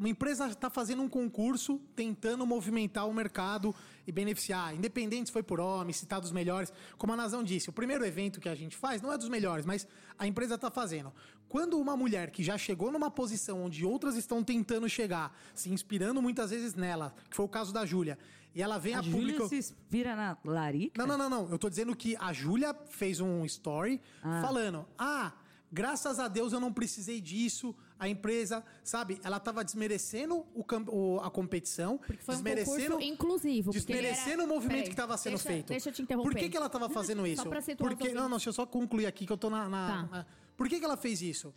uma 0.00 0.08
empresa 0.08 0.46
está 0.48 0.70
fazendo 0.70 1.02
um 1.02 1.08
concurso 1.10 1.78
tentando 1.94 2.46
movimentar 2.46 3.06
o 3.06 3.12
mercado 3.12 3.74
e 4.06 4.10
beneficiar. 4.10 4.74
Independente 4.74 5.26
se 5.26 5.32
foi 5.32 5.42
por 5.42 5.60
homem, 5.60 5.92
se 5.92 6.04
está 6.04 6.18
dos 6.18 6.32
melhores. 6.32 6.72
Como 6.96 7.12
a 7.12 7.16
Nazão 7.16 7.44
disse, 7.44 7.68
o 7.68 7.72
primeiro 7.72 8.02
evento 8.04 8.40
que 8.40 8.48
a 8.48 8.54
gente 8.54 8.74
faz 8.76 9.02
não 9.02 9.12
é 9.12 9.18
dos 9.18 9.28
melhores, 9.28 9.66
mas 9.66 9.86
a 10.18 10.26
empresa 10.26 10.54
está 10.54 10.70
fazendo. 10.70 11.12
Quando 11.50 11.78
uma 11.78 11.94
mulher 11.96 12.30
que 12.30 12.42
já 12.42 12.56
chegou 12.56 12.90
numa 12.90 13.10
posição 13.10 13.62
onde 13.64 13.84
outras 13.84 14.16
estão 14.16 14.42
tentando 14.42 14.88
chegar, 14.88 15.36
se 15.54 15.70
inspirando 15.70 16.22
muitas 16.22 16.48
vezes 16.50 16.74
nela, 16.74 17.14
que 17.28 17.36
foi 17.36 17.44
o 17.44 17.48
caso 17.48 17.70
da 17.70 17.84
Júlia, 17.84 18.18
e 18.54 18.62
ela 18.62 18.78
vem 18.78 18.94
A 18.94 19.00
a, 19.00 19.02
público. 19.02 19.48
se 19.48 19.56
inspira 19.58 20.16
na 20.16 20.36
Larica? 20.44 21.04
Não, 21.06 21.06
não, 21.06 21.28
não, 21.28 21.42
não. 21.44 21.50
Eu 21.52 21.58
tô 21.58 21.68
dizendo 21.68 21.94
que 21.94 22.16
a 22.16 22.32
Júlia 22.32 22.74
fez 22.88 23.20
um 23.20 23.44
story 23.44 24.00
Ah. 24.22 24.40
falando: 24.42 24.86
ah, 24.98 25.32
Graças 25.72 26.18
a 26.18 26.26
Deus 26.26 26.52
eu 26.52 26.58
não 26.60 26.72
precisei 26.72 27.20
disso. 27.20 27.74
A 27.98 28.08
empresa, 28.08 28.64
sabe, 28.82 29.20
ela 29.22 29.38
tava 29.38 29.62
desmerecendo 29.62 30.44
o, 30.54 30.64
o- 30.88 31.20
a 31.20 31.30
competição. 31.30 31.98
Porque 31.98 32.22
foi 32.24 32.34
um 32.34 32.38
desmerecendo, 32.38 32.90
concurso 32.94 33.02
inclusivo. 33.08 33.70
Desmerecendo 33.70 34.42
era- 34.42 34.44
o 34.44 34.48
movimento 34.48 34.68
Peraí, 34.70 34.82
que 34.84 34.90
estava 34.90 35.16
sendo 35.16 35.32
deixa- 35.34 35.48
feito. 35.48 35.68
Deixa 35.68 35.88
eu 35.88 35.92
te 35.92 36.02
interromper. 36.02 36.28
Por 36.30 36.38
que, 36.38 36.48
que 36.48 36.56
ela 36.56 36.66
estava 36.66 36.88
fazendo 36.88 37.26
isso? 37.26 37.42
Só 37.42 37.48
pra 37.48 37.60
situar 37.60 37.90
Porque, 37.94 38.12
não, 38.12 38.22
não, 38.22 38.30
deixa 38.36 38.48
eu 38.48 38.52
só 38.52 38.66
concluir 38.66 39.06
aqui 39.06 39.24
que 39.26 39.32
eu 39.32 39.36
tô 39.38 39.48
na. 39.48 39.68
na- 39.68 39.86
Tá. 39.88 40.02
na- 40.16 40.26
Por 40.56 40.68
que, 40.68 40.78
que 40.78 40.84
ela 40.84 40.96
fez 40.96 41.22
isso? 41.22 41.54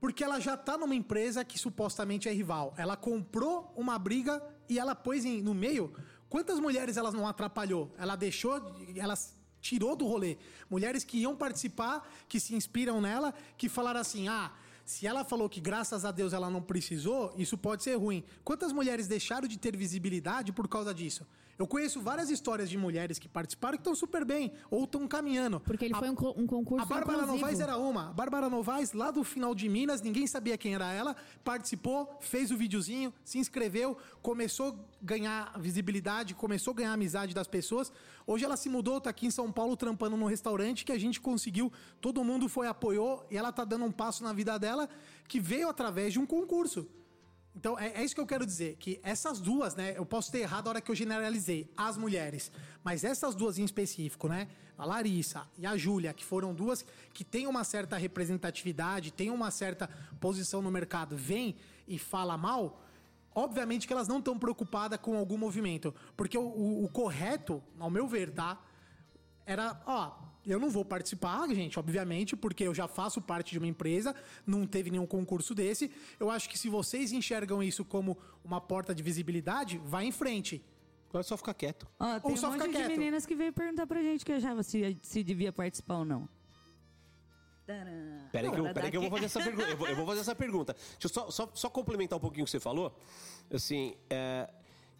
Porque 0.00 0.22
ela 0.24 0.38
já 0.40 0.56
tá 0.56 0.76
numa 0.78 0.94
empresa 0.94 1.44
que 1.44 1.58
supostamente 1.58 2.28
é 2.28 2.32
rival. 2.32 2.74
Ela 2.76 2.96
comprou 2.96 3.72
uma 3.76 3.98
briga 3.98 4.42
e 4.68 4.78
ela 4.78 4.94
pôs 4.94 5.24
em- 5.24 5.42
no 5.42 5.54
meio. 5.54 5.92
Quantas 6.28 6.58
mulheres 6.60 6.96
ela 6.96 7.10
não 7.10 7.26
atrapalhou? 7.26 7.92
Ela 7.98 8.14
deixou, 8.14 8.60
ela 8.96 9.14
tirou 9.60 9.96
do 9.96 10.06
rolê. 10.06 10.36
Mulheres 10.70 11.04
que 11.04 11.18
iam 11.18 11.36
participar, 11.36 12.08
que 12.28 12.38
se 12.40 12.54
inspiram 12.54 13.00
nela, 13.00 13.34
que 13.56 13.68
falaram 13.68 14.00
assim: 14.00 14.28
ah. 14.28 14.52
Se 14.84 15.06
ela 15.06 15.22
falou 15.22 15.50
que 15.50 15.60
graças 15.60 16.06
a 16.06 16.10
Deus 16.10 16.32
ela 16.32 16.48
não 16.48 16.62
precisou, 16.62 17.34
isso 17.36 17.58
pode 17.58 17.82
ser 17.82 17.94
ruim. 17.96 18.24
Quantas 18.42 18.72
mulheres 18.72 19.06
deixaram 19.06 19.46
de 19.46 19.58
ter 19.58 19.76
visibilidade 19.76 20.50
por 20.50 20.66
causa 20.66 20.94
disso? 20.94 21.26
Eu 21.58 21.66
conheço 21.66 22.00
várias 22.00 22.30
histórias 22.30 22.70
de 22.70 22.78
mulheres 22.78 23.18
que 23.18 23.28
participaram 23.28 23.76
que 23.76 23.80
estão 23.80 23.94
super 23.94 24.24
bem 24.24 24.52
ou 24.70 24.84
estão 24.84 25.08
caminhando. 25.08 25.58
Porque 25.58 25.86
ele 25.86 25.94
A- 25.94 25.98
foi 25.98 26.08
um, 26.08 26.12
um 26.36 26.46
concurso 26.46 26.84
a 26.84 26.86
Bárbara 26.86 27.18
inclusivo. 27.22 27.36
Novaes 27.40 27.58
era 27.60 27.76
uma. 27.76 28.10
A 28.10 28.12
Bárbara 28.12 28.48
Novaes, 28.48 28.92
lá 28.92 29.10
do 29.10 29.24
final 29.24 29.54
de 29.56 29.68
Minas, 29.68 30.00
ninguém 30.00 30.26
sabia 30.26 30.56
quem 30.56 30.74
era 30.74 30.92
ela. 30.92 31.16
Participou, 31.42 32.16
fez 32.20 32.52
o 32.52 32.56
videozinho, 32.56 33.12
se 33.24 33.38
inscreveu, 33.38 33.96
começou 34.22 34.68
a 34.68 34.74
ganhar 35.04 35.58
visibilidade, 35.58 36.32
começou 36.34 36.70
a 36.72 36.76
ganhar 36.76 36.92
amizade 36.92 37.34
das 37.34 37.48
pessoas. 37.48 37.90
Hoje 38.24 38.44
ela 38.44 38.56
se 38.56 38.68
mudou, 38.68 39.00
tá 39.00 39.10
aqui 39.10 39.26
em 39.26 39.30
São 39.30 39.50
Paulo 39.50 39.76
trampando 39.76 40.16
num 40.16 40.26
restaurante 40.26 40.84
que 40.84 40.92
a 40.92 40.98
gente 40.98 41.20
conseguiu. 41.20 41.72
Todo 42.00 42.22
mundo 42.22 42.48
foi, 42.48 42.68
apoiou 42.68 43.26
e 43.30 43.36
ela 43.36 43.50
tá 43.50 43.64
dando 43.64 43.84
um 43.84 43.90
passo 43.90 44.22
na 44.22 44.32
vida 44.32 44.56
dela 44.58 44.88
que 45.26 45.40
veio 45.40 45.68
através 45.68 46.12
de 46.12 46.20
um 46.20 46.26
concurso. 46.26 46.86
Então, 47.58 47.76
é, 47.76 47.88
é 47.88 48.04
isso 48.04 48.14
que 48.14 48.20
eu 48.20 48.26
quero 48.26 48.46
dizer, 48.46 48.76
que 48.76 49.00
essas 49.02 49.40
duas, 49.40 49.74
né, 49.74 49.92
eu 49.96 50.06
posso 50.06 50.30
ter 50.30 50.38
errado 50.38 50.68
a 50.68 50.70
hora 50.70 50.80
que 50.80 50.88
eu 50.92 50.94
generalizei, 50.94 51.68
as 51.76 51.96
mulheres, 51.96 52.52
mas 52.84 53.02
essas 53.02 53.34
duas 53.34 53.58
em 53.58 53.64
específico, 53.64 54.28
né, 54.28 54.46
a 54.78 54.84
Larissa 54.84 55.44
e 55.58 55.66
a 55.66 55.76
Júlia, 55.76 56.14
que 56.14 56.24
foram 56.24 56.54
duas 56.54 56.84
que 57.12 57.24
têm 57.24 57.48
uma 57.48 57.64
certa 57.64 57.96
representatividade, 57.96 59.10
têm 59.10 59.28
uma 59.30 59.50
certa 59.50 59.90
posição 60.20 60.62
no 60.62 60.70
mercado, 60.70 61.16
vem 61.16 61.56
e 61.88 61.98
fala 61.98 62.38
mal, 62.38 62.80
obviamente 63.34 63.88
que 63.88 63.92
elas 63.92 64.06
não 64.06 64.20
estão 64.20 64.38
preocupadas 64.38 65.00
com 65.00 65.16
algum 65.16 65.36
movimento, 65.36 65.92
porque 66.16 66.38
o, 66.38 66.42
o- 66.42 66.84
o 66.84 66.88
correto, 66.88 67.60
ao 67.76 67.90
meu 67.90 68.06
ver, 68.06 68.30
tá, 68.30 68.56
era, 69.44 69.82
ó, 69.84 70.12
eu 70.50 70.58
não 70.58 70.70
vou 70.70 70.84
participar, 70.84 71.46
gente, 71.48 71.78
obviamente, 71.78 72.36
porque 72.36 72.64
eu 72.64 72.74
já 72.74 72.88
faço 72.88 73.20
parte 73.20 73.52
de 73.52 73.58
uma 73.58 73.66
empresa, 73.66 74.14
não 74.46 74.66
teve 74.66 74.90
nenhum 74.90 75.06
concurso 75.06 75.54
desse. 75.54 75.90
Eu 76.18 76.30
acho 76.30 76.48
que 76.48 76.58
se 76.58 76.68
vocês 76.68 77.12
enxergam 77.12 77.62
isso 77.62 77.84
como 77.84 78.16
uma 78.44 78.60
porta 78.60 78.94
de 78.94 79.02
visibilidade, 79.02 79.80
vá 79.84 80.02
em 80.02 80.12
frente. 80.12 80.64
Agora 81.08 81.20
é 81.20 81.24
só 81.24 81.36
ficar 81.36 81.54
quieto. 81.54 81.86
Ó, 81.98 82.20
tem 82.20 82.30
Ou 82.30 82.36
só 82.36 82.48
um 82.48 82.52
fica 82.52 82.66
monte 82.66 82.76
quieto. 82.76 82.90
de 82.90 82.96
meninas 82.98 83.24
que 83.24 83.34
veio 83.34 83.52
perguntar 83.52 83.86
pra 83.86 84.02
gente 84.02 84.24
que 84.24 84.32
achava 84.32 84.62
se, 84.62 84.98
se 85.02 85.22
devia 85.22 85.52
participar 85.52 85.98
ou 85.98 86.04
não. 86.04 86.28
Peraí 88.32 88.50
que, 88.50 88.58
eu, 88.58 88.72
peraí 88.72 88.90
que 88.90 88.96
eu 88.96 89.02
vou 89.02 89.10
fazer 89.10 89.26
essa 89.26 89.42
pergunta. 89.42 89.68
Eu 89.68 89.76
vou, 89.76 89.86
eu 89.88 89.96
vou 89.96 90.06
fazer 90.06 90.20
essa 90.20 90.34
pergunta. 90.34 90.72
Deixa 90.74 91.04
eu 91.04 91.08
só, 91.10 91.30
só, 91.30 91.50
só 91.54 91.68
complementar 91.68 92.16
um 92.16 92.20
pouquinho 92.20 92.44
o 92.44 92.46
que 92.46 92.50
você 92.50 92.60
falou. 92.60 92.96
Assim, 93.52 93.94
é, 94.08 94.48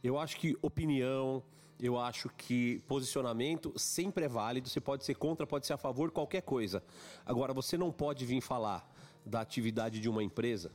eu 0.03 0.19
acho 0.19 0.37
que 0.37 0.57
opinião, 0.61 1.43
eu 1.81 1.99
acho 1.99 2.29
que 2.37 2.81
posicionamento 2.89 3.73
sempre 3.77 4.25
é 4.25 4.29
válido. 4.29 4.69
Você 4.69 4.81
pode 4.81 5.05
ser 5.05 5.15
contra, 5.15 5.47
pode 5.47 5.67
ser 5.67 5.75
a 5.75 5.79
favor, 5.79 6.11
qualquer 6.11 6.43
coisa. 6.43 6.83
Agora, 7.25 7.53
você 7.53 7.77
não 7.77 7.93
pode 7.93 8.25
vir 8.25 8.41
falar 8.41 8.89
da 9.25 9.41
atividade 9.41 10.01
de 10.01 10.09
uma 10.09 10.23
empresa 10.23 10.73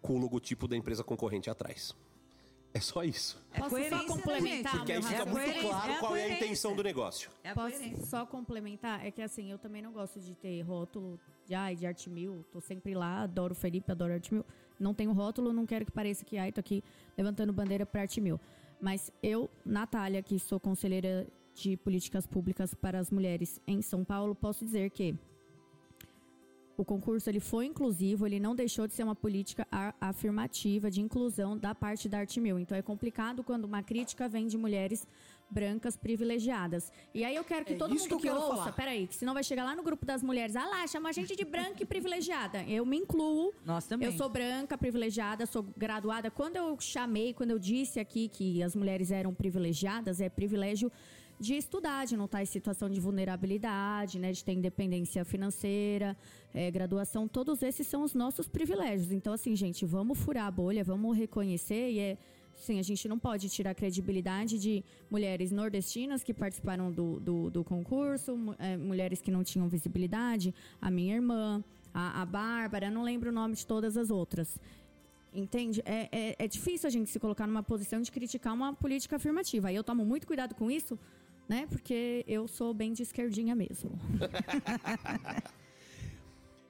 com 0.00 0.14
o 0.14 0.18
logotipo 0.18 0.66
da 0.66 0.76
empresa 0.76 1.04
concorrente 1.04 1.50
atrás. 1.50 1.94
É 2.74 2.80
só 2.80 3.04
isso. 3.04 3.38
Posso 3.54 3.70
coerência, 3.70 3.98
só 3.98 4.02
né, 4.02 4.08
complementar? 4.08 4.76
Porque 4.76 4.92
aí 4.92 4.98
É 4.98 5.02
fica 5.02 5.26
muito 5.26 5.34
coerência, 5.34 5.68
claro 5.68 5.92
é 5.92 5.94
a 5.94 5.98
qual 5.98 6.16
é 6.16 6.24
a 6.24 6.28
intenção 6.30 6.74
do 6.74 6.82
negócio. 6.82 7.30
É 7.44 7.52
Posso 7.52 8.06
só 8.06 8.24
complementar? 8.24 9.04
É 9.04 9.10
que 9.10 9.20
assim, 9.20 9.50
eu 9.50 9.58
também 9.58 9.82
não 9.82 9.92
gosto 9.92 10.18
de 10.18 10.34
ter 10.34 10.62
rótulo 10.62 11.20
de, 11.46 11.54
ai, 11.54 11.76
de 11.76 11.86
arte 11.86 12.08
mil. 12.08 12.44
Tô 12.50 12.60
sempre 12.60 12.94
lá, 12.94 13.24
adoro 13.24 13.52
o 13.52 13.54
Felipe, 13.54 13.92
adoro 13.92 14.14
arte 14.14 14.32
mil. 14.32 14.44
Não 14.80 14.94
tenho 14.94 15.12
rótulo, 15.12 15.52
não 15.52 15.66
quero 15.66 15.84
que 15.84 15.92
pareça 15.92 16.24
que, 16.24 16.38
ai, 16.38 16.50
tô 16.50 16.60
aqui 16.60 16.82
levantando 17.16 17.52
bandeira 17.52 17.84
pra 17.84 18.00
arte 18.00 18.22
mil. 18.22 18.40
Mas 18.82 19.12
eu, 19.22 19.48
Natália, 19.64 20.20
que 20.20 20.40
sou 20.40 20.58
conselheira 20.58 21.24
de 21.54 21.76
políticas 21.76 22.26
públicas 22.26 22.74
para 22.74 22.98
as 22.98 23.12
mulheres 23.12 23.60
em 23.64 23.80
São 23.80 24.02
Paulo, 24.04 24.34
posso 24.34 24.64
dizer 24.64 24.90
que 24.90 25.14
o 26.76 26.84
concurso 26.84 27.30
ele 27.30 27.38
foi 27.38 27.66
inclusivo, 27.66 28.26
ele 28.26 28.40
não 28.40 28.56
deixou 28.56 28.88
de 28.88 28.94
ser 28.94 29.04
uma 29.04 29.14
política 29.14 29.64
afirmativa 30.00 30.90
de 30.90 31.00
inclusão 31.00 31.56
da 31.56 31.72
parte 31.76 32.08
da 32.08 32.18
arte 32.18 32.40
mil. 32.40 32.58
Então 32.58 32.76
é 32.76 32.82
complicado 32.82 33.44
quando 33.44 33.66
uma 33.66 33.84
crítica 33.84 34.28
vem 34.28 34.48
de 34.48 34.58
mulheres 34.58 35.06
brancas 35.52 35.96
privilegiadas. 35.96 36.90
E 37.14 37.24
aí 37.24 37.36
eu 37.36 37.44
quero 37.44 37.64
que 37.64 37.74
É 37.74 37.76
todo 37.76 37.90
mundo 37.90 38.08
que 38.08 38.16
que, 38.22 38.30
ouça, 38.30 38.56
falar. 38.56 38.72
peraí, 38.72 39.06
que 39.06 39.14
senão 39.14 39.34
vai 39.34 39.44
chegar 39.44 39.64
lá 39.64 39.76
no 39.76 39.82
grupo 39.82 40.04
das 40.06 40.22
mulheres, 40.22 40.56
ah 40.56 40.66
lá, 40.66 40.86
chama 40.86 41.10
a 41.10 41.12
gente 41.12 41.36
de 41.36 41.44
branca 41.44 41.82
e 41.82 41.86
privilegiada. 41.86 42.62
Eu 42.64 42.84
me 42.86 42.96
incluo. 42.96 43.52
Nós 43.64 43.86
também. 43.86 44.08
Eu 44.08 44.12
sou 44.16 44.28
branca, 44.28 44.76
privilegiada, 44.78 45.46
sou 45.46 45.62
graduada. 45.76 46.30
Quando 46.30 46.56
eu 46.56 46.76
chamei, 46.80 47.32
quando 47.34 47.50
eu 47.50 47.58
disse 47.58 48.00
aqui 48.00 48.28
que 48.28 48.62
as 48.62 48.74
mulheres 48.74 49.10
eram 49.10 49.32
privilegiadas, 49.34 50.20
é 50.20 50.28
privilégio 50.28 50.90
de 51.38 51.56
estudar, 51.56 52.06
de 52.06 52.16
não 52.16 52.26
estar 52.26 52.40
em 52.40 52.46
situação 52.46 52.88
de 52.88 53.00
vulnerabilidade, 53.00 54.18
né, 54.18 54.30
de 54.30 54.44
ter 54.44 54.52
independência 54.52 55.24
financeira, 55.24 56.16
é, 56.54 56.70
graduação, 56.70 57.26
todos 57.26 57.62
esses 57.62 57.86
são 57.86 58.02
os 58.04 58.14
nossos 58.14 58.46
privilégios. 58.48 59.10
Então, 59.10 59.32
assim, 59.32 59.56
gente, 59.56 59.84
vamos 59.84 60.18
furar 60.18 60.46
a 60.46 60.50
bolha, 60.50 60.84
vamos 60.84 61.16
reconhecer 61.16 61.90
e 61.90 61.98
é. 61.98 62.18
Sim, 62.62 62.78
a 62.78 62.82
gente 62.82 63.08
não 63.08 63.18
pode 63.18 63.48
tirar 63.48 63.72
a 63.72 63.74
credibilidade 63.74 64.56
de 64.56 64.84
mulheres 65.10 65.50
nordestinas 65.50 66.22
que 66.22 66.32
participaram 66.32 66.92
do, 66.92 67.18
do, 67.18 67.50
do 67.50 67.64
concurso, 67.64 68.38
é, 68.56 68.76
mulheres 68.76 69.20
que 69.20 69.32
não 69.32 69.42
tinham 69.42 69.68
visibilidade, 69.68 70.54
a 70.80 70.88
minha 70.88 71.12
irmã, 71.16 71.64
a, 71.92 72.22
a 72.22 72.24
Bárbara, 72.24 72.88
não 72.88 73.02
lembro 73.02 73.30
o 73.30 73.32
nome 73.32 73.56
de 73.56 73.66
todas 73.66 73.96
as 73.96 74.12
outras. 74.12 74.60
Entende? 75.34 75.82
É, 75.84 76.08
é, 76.12 76.36
é 76.38 76.46
difícil 76.46 76.86
a 76.86 76.90
gente 76.90 77.10
se 77.10 77.18
colocar 77.18 77.48
numa 77.48 77.64
posição 77.64 78.00
de 78.00 78.12
criticar 78.12 78.54
uma 78.54 78.72
política 78.72 79.16
afirmativa. 79.16 79.66
Aí 79.66 79.74
eu 79.74 79.82
tomo 79.82 80.04
muito 80.04 80.24
cuidado 80.24 80.54
com 80.54 80.70
isso, 80.70 80.96
né? 81.48 81.66
Porque 81.68 82.24
eu 82.28 82.46
sou 82.46 82.72
bem 82.72 82.92
de 82.92 83.02
esquerdinha 83.02 83.56
mesmo. 83.56 83.90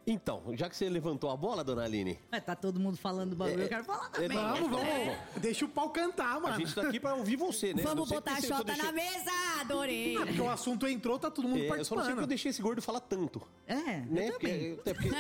Então, 0.06 0.42
já 0.54 0.68
que 0.68 0.76
você 0.76 0.88
levantou 0.88 1.30
a 1.30 1.36
bola, 1.36 1.62
dona 1.62 1.84
Aline, 1.84 2.18
Mas 2.30 2.44
tá 2.44 2.56
todo 2.56 2.80
mundo 2.80 2.96
falando 2.96 3.30
do 3.30 3.36
bagulho, 3.36 3.62
eu 3.62 3.68
quero 3.68 3.84
falar 3.84 4.06
é, 4.06 4.10
também. 4.22 4.36
não, 4.36 4.54
Vamos, 4.56 4.70
vamos. 4.70 4.88
é, 4.88 5.18
Deixa 5.40 5.64
o 5.64 5.68
pau 5.68 5.90
cantar, 5.90 6.36
a 6.36 6.40
mano. 6.40 6.56
gente 6.56 6.74
tá 6.74 6.82
aqui 6.82 6.98
pra 6.98 7.14
ouvir 7.14 7.36
você, 7.36 7.72
né? 7.72 7.82
Vamos 7.84 8.08
botar 8.08 8.32
a 8.32 8.40
Xota 8.40 8.64
deixou- 8.64 8.84
na 8.86 8.92
mesa! 8.92 9.30
Adorei! 9.60 10.16
Porque 10.16 10.40
o 10.40 10.50
assunto 10.50 10.88
entrou, 10.88 11.18
tá 11.18 11.30
todo 11.30 11.46
mundo 11.48 11.60
É, 11.62 11.66
eu 11.66 11.68
só 11.68 11.70
não 11.70 11.78
sei 11.78 11.84
porque 11.86 11.94
eu 11.94 11.96
participando. 12.02 12.28
deixei 12.28 12.50
esse 12.50 12.60
gordo 12.60 12.82
falar 12.82 13.00
tanto. 13.00 13.40
É, 13.66 13.74
Né? 14.00 14.30
Porque, 14.32 14.76
até 14.80 14.94
porque, 14.94 15.10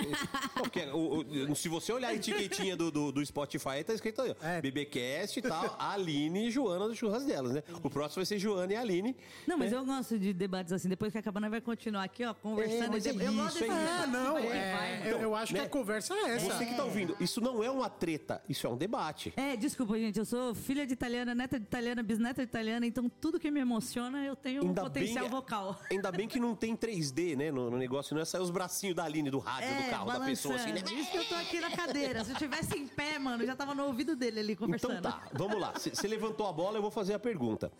porque 0.56 0.80
o- 0.92 1.50
o- 1.52 1.54
se 1.56 1.68
você 1.68 1.92
olhar 1.92 2.08
a 2.08 2.14
etiquetinha 2.14 2.76
do, 2.76 2.90
do, 2.90 3.12
do 3.12 3.24
Spotify, 3.24 3.84
tá 3.84 3.94
escrito 3.94 4.20
aí, 4.22 4.34
ó. 4.40 4.46
É. 4.46 4.60
BBcast 4.60 5.38
e 5.38 5.42
tal, 5.42 5.76
Aline 5.78 6.48
e 6.48 6.50
Joana 6.50 6.88
do 6.88 6.94
Churras 6.96 7.24
delas, 7.24 7.52
né? 7.52 7.62
O 7.82 7.88
próximo 7.88 8.16
vai 8.20 8.26
ser 8.26 8.38
Joana 8.38 8.72
e 8.72 8.76
Aline. 8.76 9.16
Não, 9.46 9.56
mas 9.56 9.70
né? 9.70 9.78
eu 9.78 9.84
gosto 9.84 10.18
de 10.18 10.32
debates 10.32 10.72
assim. 10.72 10.88
Depois 10.88 11.12
que 11.12 11.18
acabar, 11.18 11.38
nós 11.40 11.50
vai 11.50 11.60
continuar 11.60 12.02
aqui, 12.02 12.24
ó, 12.24 12.34
conversando. 12.34 12.82
É, 12.84 12.88
mas 12.88 13.06
e 13.06 13.10
é 13.10 13.12
de- 13.12 13.24
eu 13.24 13.32
gosto 13.34 13.54
isso, 13.56 13.64
é 13.64 13.66
isso. 13.68 13.76
É, 13.76 14.06
debate, 14.06 14.10
não, 14.10 14.34
que 14.36 14.46
é, 14.48 14.71
vai. 14.72 15.12
eu, 15.12 15.18
eu 15.18 15.34
acho 15.34 15.52
né? 15.52 15.60
que 15.60 15.66
a 15.66 15.68
conversa 15.68 16.14
é 16.14 16.36
essa. 16.36 16.46
Você 16.52 16.66
que 16.66 16.74
tá 16.74 16.84
ouvindo, 16.84 17.16
isso 17.20 17.40
não 17.40 17.62
é 17.62 17.70
uma 17.70 17.88
treta, 17.88 18.42
isso 18.48 18.66
é 18.66 18.70
um 18.70 18.76
debate. 18.76 19.32
É, 19.36 19.56
desculpa, 19.56 19.98
gente. 19.98 20.18
Eu 20.18 20.24
sou 20.24 20.54
filha 20.54 20.86
de 20.86 20.92
italiana, 20.92 21.34
neta 21.34 21.58
de 21.58 21.66
italiana, 21.66 22.02
bisneta 22.02 22.42
de 22.42 22.48
italiana, 22.48 22.86
então 22.86 23.08
tudo 23.08 23.38
que 23.38 23.50
me 23.50 23.60
emociona 23.60 24.24
eu 24.24 24.34
tenho 24.36 24.64
um 24.64 24.68
Ainda 24.68 24.82
potencial 24.82 25.24
bem- 25.24 25.30
vocal. 25.30 25.80
Ainda 25.90 26.12
bem 26.12 26.28
que 26.28 26.38
não 26.40 26.54
tem 26.54 26.76
3D, 26.76 27.36
né? 27.36 27.50
No, 27.50 27.70
no 27.70 27.76
negócio, 27.76 28.14
não 28.14 28.22
é 28.22 28.24
sair 28.24 28.40
os 28.40 28.50
bracinhos 28.50 28.96
da 28.96 29.04
Aline 29.04 29.30
do 29.30 29.38
rádio 29.38 29.68
do 29.84 29.90
carro 29.90 30.12
da 30.12 30.20
pessoa 30.20 30.54
assim, 30.56 30.72
né? 30.72 30.78
É, 30.78 30.82
balançando. 30.82 31.00
Isso 31.00 31.10
que 31.10 31.16
eu 31.18 31.24
tô 31.24 31.34
aqui 31.34 31.60
na 31.60 31.70
cadeira. 31.70 32.24
Se 32.24 32.32
eu 32.32 32.36
tivesse 32.36 32.78
em 32.78 32.86
pé, 32.86 33.18
mano, 33.18 33.44
já 33.44 33.54
tava 33.56 33.74
no 33.74 33.84
ouvido 33.84 34.16
dele 34.16 34.40
ali 34.40 34.56
conversando. 34.56 34.98
Então 34.98 35.10
tá, 35.12 35.28
vamos 35.32 35.60
lá. 35.60 35.72
Você 35.72 36.08
levantou 36.08 36.46
a 36.46 36.52
bola, 36.52 36.78
eu 36.78 36.82
vou 36.82 36.90
fazer 36.90 37.14
a 37.14 37.18
pergunta. 37.18 37.70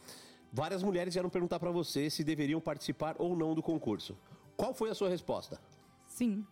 Várias 0.53 0.83
mulheres 0.83 1.15
vieram 1.15 1.31
perguntar 1.31 1.59
pra 1.59 1.71
você 1.71 2.11
se 2.11 2.23
deveriam 2.23 2.61
participar 2.61 3.17
ou 3.19 3.35
não 3.35 3.55
do 3.55 3.63
concurso. 3.63 4.17
Qual 4.55 4.75
foi 4.75 4.91
a 4.91 4.95
sua 4.95 5.09
resposta? 5.09 5.59
Sim, 6.07 6.45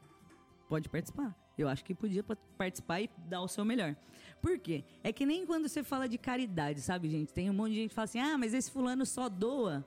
pode 0.70 0.88
participar. 0.88 1.36
Eu 1.58 1.68
acho 1.68 1.84
que 1.84 1.94
podia 1.94 2.22
pa- 2.22 2.36
participar 2.56 3.00
e 3.02 3.10
dar 3.28 3.42
o 3.42 3.48
seu 3.48 3.64
melhor. 3.64 3.94
Por 4.40 4.58
quê? 4.58 4.82
É 5.02 5.12
que 5.12 5.26
nem 5.26 5.44
quando 5.44 5.68
você 5.68 5.82
fala 5.82 6.08
de 6.08 6.16
caridade, 6.16 6.80
sabe, 6.80 7.10
gente? 7.10 7.34
Tem 7.34 7.50
um 7.50 7.52
monte 7.52 7.72
de 7.72 7.76
gente 7.80 7.88
que 7.90 7.94
fala 7.94 8.04
assim: 8.04 8.20
ah, 8.20 8.38
mas 8.38 8.54
esse 8.54 8.70
fulano 8.70 9.04
só 9.04 9.28
doa 9.28 9.84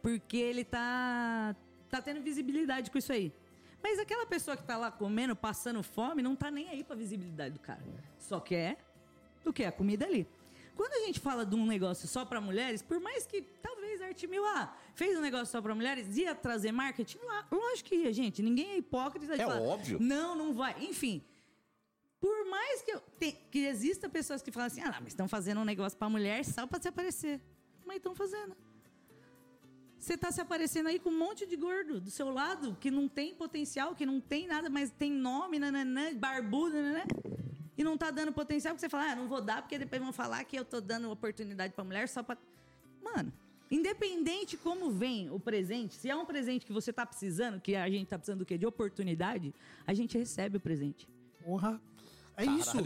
porque 0.00 0.36
ele 0.38 0.64
tá, 0.64 1.54
tá 1.90 2.00
tendo 2.00 2.22
visibilidade 2.22 2.90
com 2.90 2.96
isso 2.96 3.12
aí. 3.12 3.30
Mas 3.82 3.98
aquela 3.98 4.24
pessoa 4.24 4.56
que 4.56 4.62
tá 4.62 4.76
lá 4.76 4.90
comendo, 4.90 5.34
passando 5.36 5.82
fome, 5.82 6.22
não 6.22 6.34
tá 6.36 6.50
nem 6.50 6.68
aí 6.70 6.82
pra 6.84 6.94
visibilidade 6.96 7.54
do 7.54 7.60
cara. 7.60 7.82
Só 8.18 8.38
quer 8.40 8.78
o 9.44 9.52
que? 9.52 9.64
A 9.64 9.72
comida 9.72 10.06
ali. 10.06 10.26
Quando 10.76 10.92
a 10.94 11.06
gente 11.06 11.18
fala 11.20 11.44
de 11.44 11.54
um 11.56 11.66
negócio 11.66 12.06
só 12.08 12.24
pra 12.24 12.40
mulheres, 12.40 12.80
por 12.82 12.98
mais 13.00 13.26
que 13.26 13.42
talvez 13.42 13.79
mil. 14.26 14.44
Ah, 14.44 14.74
fez 14.94 15.16
um 15.16 15.20
negócio 15.20 15.46
só 15.46 15.60
pra 15.60 15.74
mulheres, 15.74 16.16
ia 16.16 16.34
trazer 16.34 16.72
marketing? 16.72 17.18
Lá, 17.24 17.46
lógico 17.50 17.88
que 17.88 17.96
ia, 17.96 18.12
gente. 18.12 18.42
Ninguém 18.42 18.70
é 18.70 18.76
hipócrita 18.78 19.34
de 19.34 19.40
É 19.40 19.46
falar, 19.46 19.60
óbvio. 19.60 19.98
Não, 20.00 20.34
não 20.34 20.52
vai. 20.52 20.74
Enfim. 20.84 21.24
Por 22.20 22.44
mais 22.50 22.82
que, 22.82 22.92
eu, 22.92 23.02
que 23.50 23.60
exista 23.60 24.08
pessoas 24.08 24.42
que 24.42 24.52
falam 24.52 24.66
assim, 24.66 24.82
ah, 24.82 24.98
mas 25.00 25.08
estão 25.08 25.26
fazendo 25.26 25.60
um 25.60 25.64
negócio 25.64 25.98
pra 25.98 26.08
mulher 26.08 26.44
só 26.44 26.66
pra 26.66 26.80
se 26.80 26.88
aparecer. 26.88 27.40
Mas 27.86 27.96
estão 27.96 28.14
fazendo. 28.14 28.54
Você 29.98 30.16
tá 30.16 30.32
se 30.32 30.40
aparecendo 30.40 30.88
aí 30.88 30.98
com 30.98 31.10
um 31.10 31.18
monte 31.18 31.46
de 31.46 31.56
gordo 31.56 32.00
do 32.00 32.10
seu 32.10 32.30
lado, 32.30 32.74
que 32.80 32.90
não 32.90 33.06
tem 33.06 33.34
potencial, 33.34 33.94
que 33.94 34.06
não 34.06 34.18
tem 34.18 34.46
nada, 34.46 34.70
mas 34.70 34.90
tem 34.90 35.12
nome, 35.12 35.58
nananã, 35.58 36.14
barbudo, 36.14 36.74
nananã, 36.74 37.04
e 37.76 37.84
não 37.84 37.98
tá 37.98 38.10
dando 38.10 38.32
potencial, 38.32 38.72
porque 38.74 38.80
você 38.80 38.88
fala, 38.88 39.12
ah, 39.12 39.16
não 39.16 39.28
vou 39.28 39.42
dar, 39.42 39.60
porque 39.60 39.78
depois 39.78 40.00
vão 40.00 40.10
falar 40.10 40.42
que 40.44 40.56
eu 40.56 40.64
tô 40.64 40.80
dando 40.80 41.10
oportunidade 41.10 41.74
pra 41.74 41.84
mulher 41.84 42.08
só 42.08 42.22
pra... 42.22 42.38
Mano, 43.02 43.30
independente 43.70 44.56
como 44.56 44.90
vem 44.90 45.30
o 45.30 45.38
presente, 45.38 45.94
se 45.94 46.10
é 46.10 46.16
um 46.16 46.24
presente 46.26 46.66
que 46.66 46.72
você 46.72 46.92
tá 46.92 47.06
precisando, 47.06 47.60
que 47.60 47.76
a 47.76 47.88
gente 47.88 48.08
tá 48.08 48.18
precisando 48.18 48.40
do 48.40 48.46
quê? 48.46 48.58
De 48.58 48.66
oportunidade, 48.66 49.54
a 49.86 49.94
gente 49.94 50.18
recebe 50.18 50.56
o 50.56 50.60
presente. 50.60 51.08
Porra. 51.44 51.80
É 52.36 52.44
isso. 52.44 52.78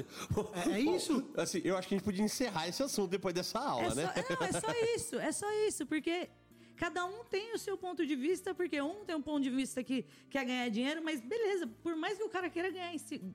É, 0.66 0.72
é 0.72 0.80
isso. 0.80 1.30
Assim, 1.36 1.60
eu 1.64 1.76
acho 1.76 1.86
que 1.86 1.94
a 1.94 1.98
gente 1.98 2.04
podia 2.04 2.24
encerrar 2.24 2.66
esse 2.68 2.82
assunto 2.82 3.10
depois 3.10 3.32
dessa 3.32 3.58
aula, 3.60 3.92
É 3.92 3.94
né? 3.94 4.12
só, 4.12 4.34
não, 4.40 4.46
é 4.46 4.52
só 4.52 4.72
isso, 4.96 5.18
é 5.20 5.32
só 5.32 5.52
isso, 5.68 5.86
porque 5.86 6.28
cada 6.76 7.04
um 7.04 7.24
tem 7.24 7.52
o 7.54 7.58
seu 7.58 7.76
ponto 7.76 8.06
de 8.06 8.16
vista, 8.16 8.54
porque 8.54 8.80
um 8.80 9.04
tem 9.04 9.14
um 9.14 9.22
ponto 9.22 9.42
de 9.42 9.50
vista 9.50 9.82
que 9.82 10.04
quer 10.28 10.44
ganhar 10.44 10.68
dinheiro, 10.68 11.02
mas 11.02 11.20
beleza, 11.20 11.66
por 11.82 11.96
mais 11.96 12.18
que 12.18 12.24
o 12.24 12.28
cara 12.28 12.50
queira 12.50 12.70
ganhar 12.70 12.92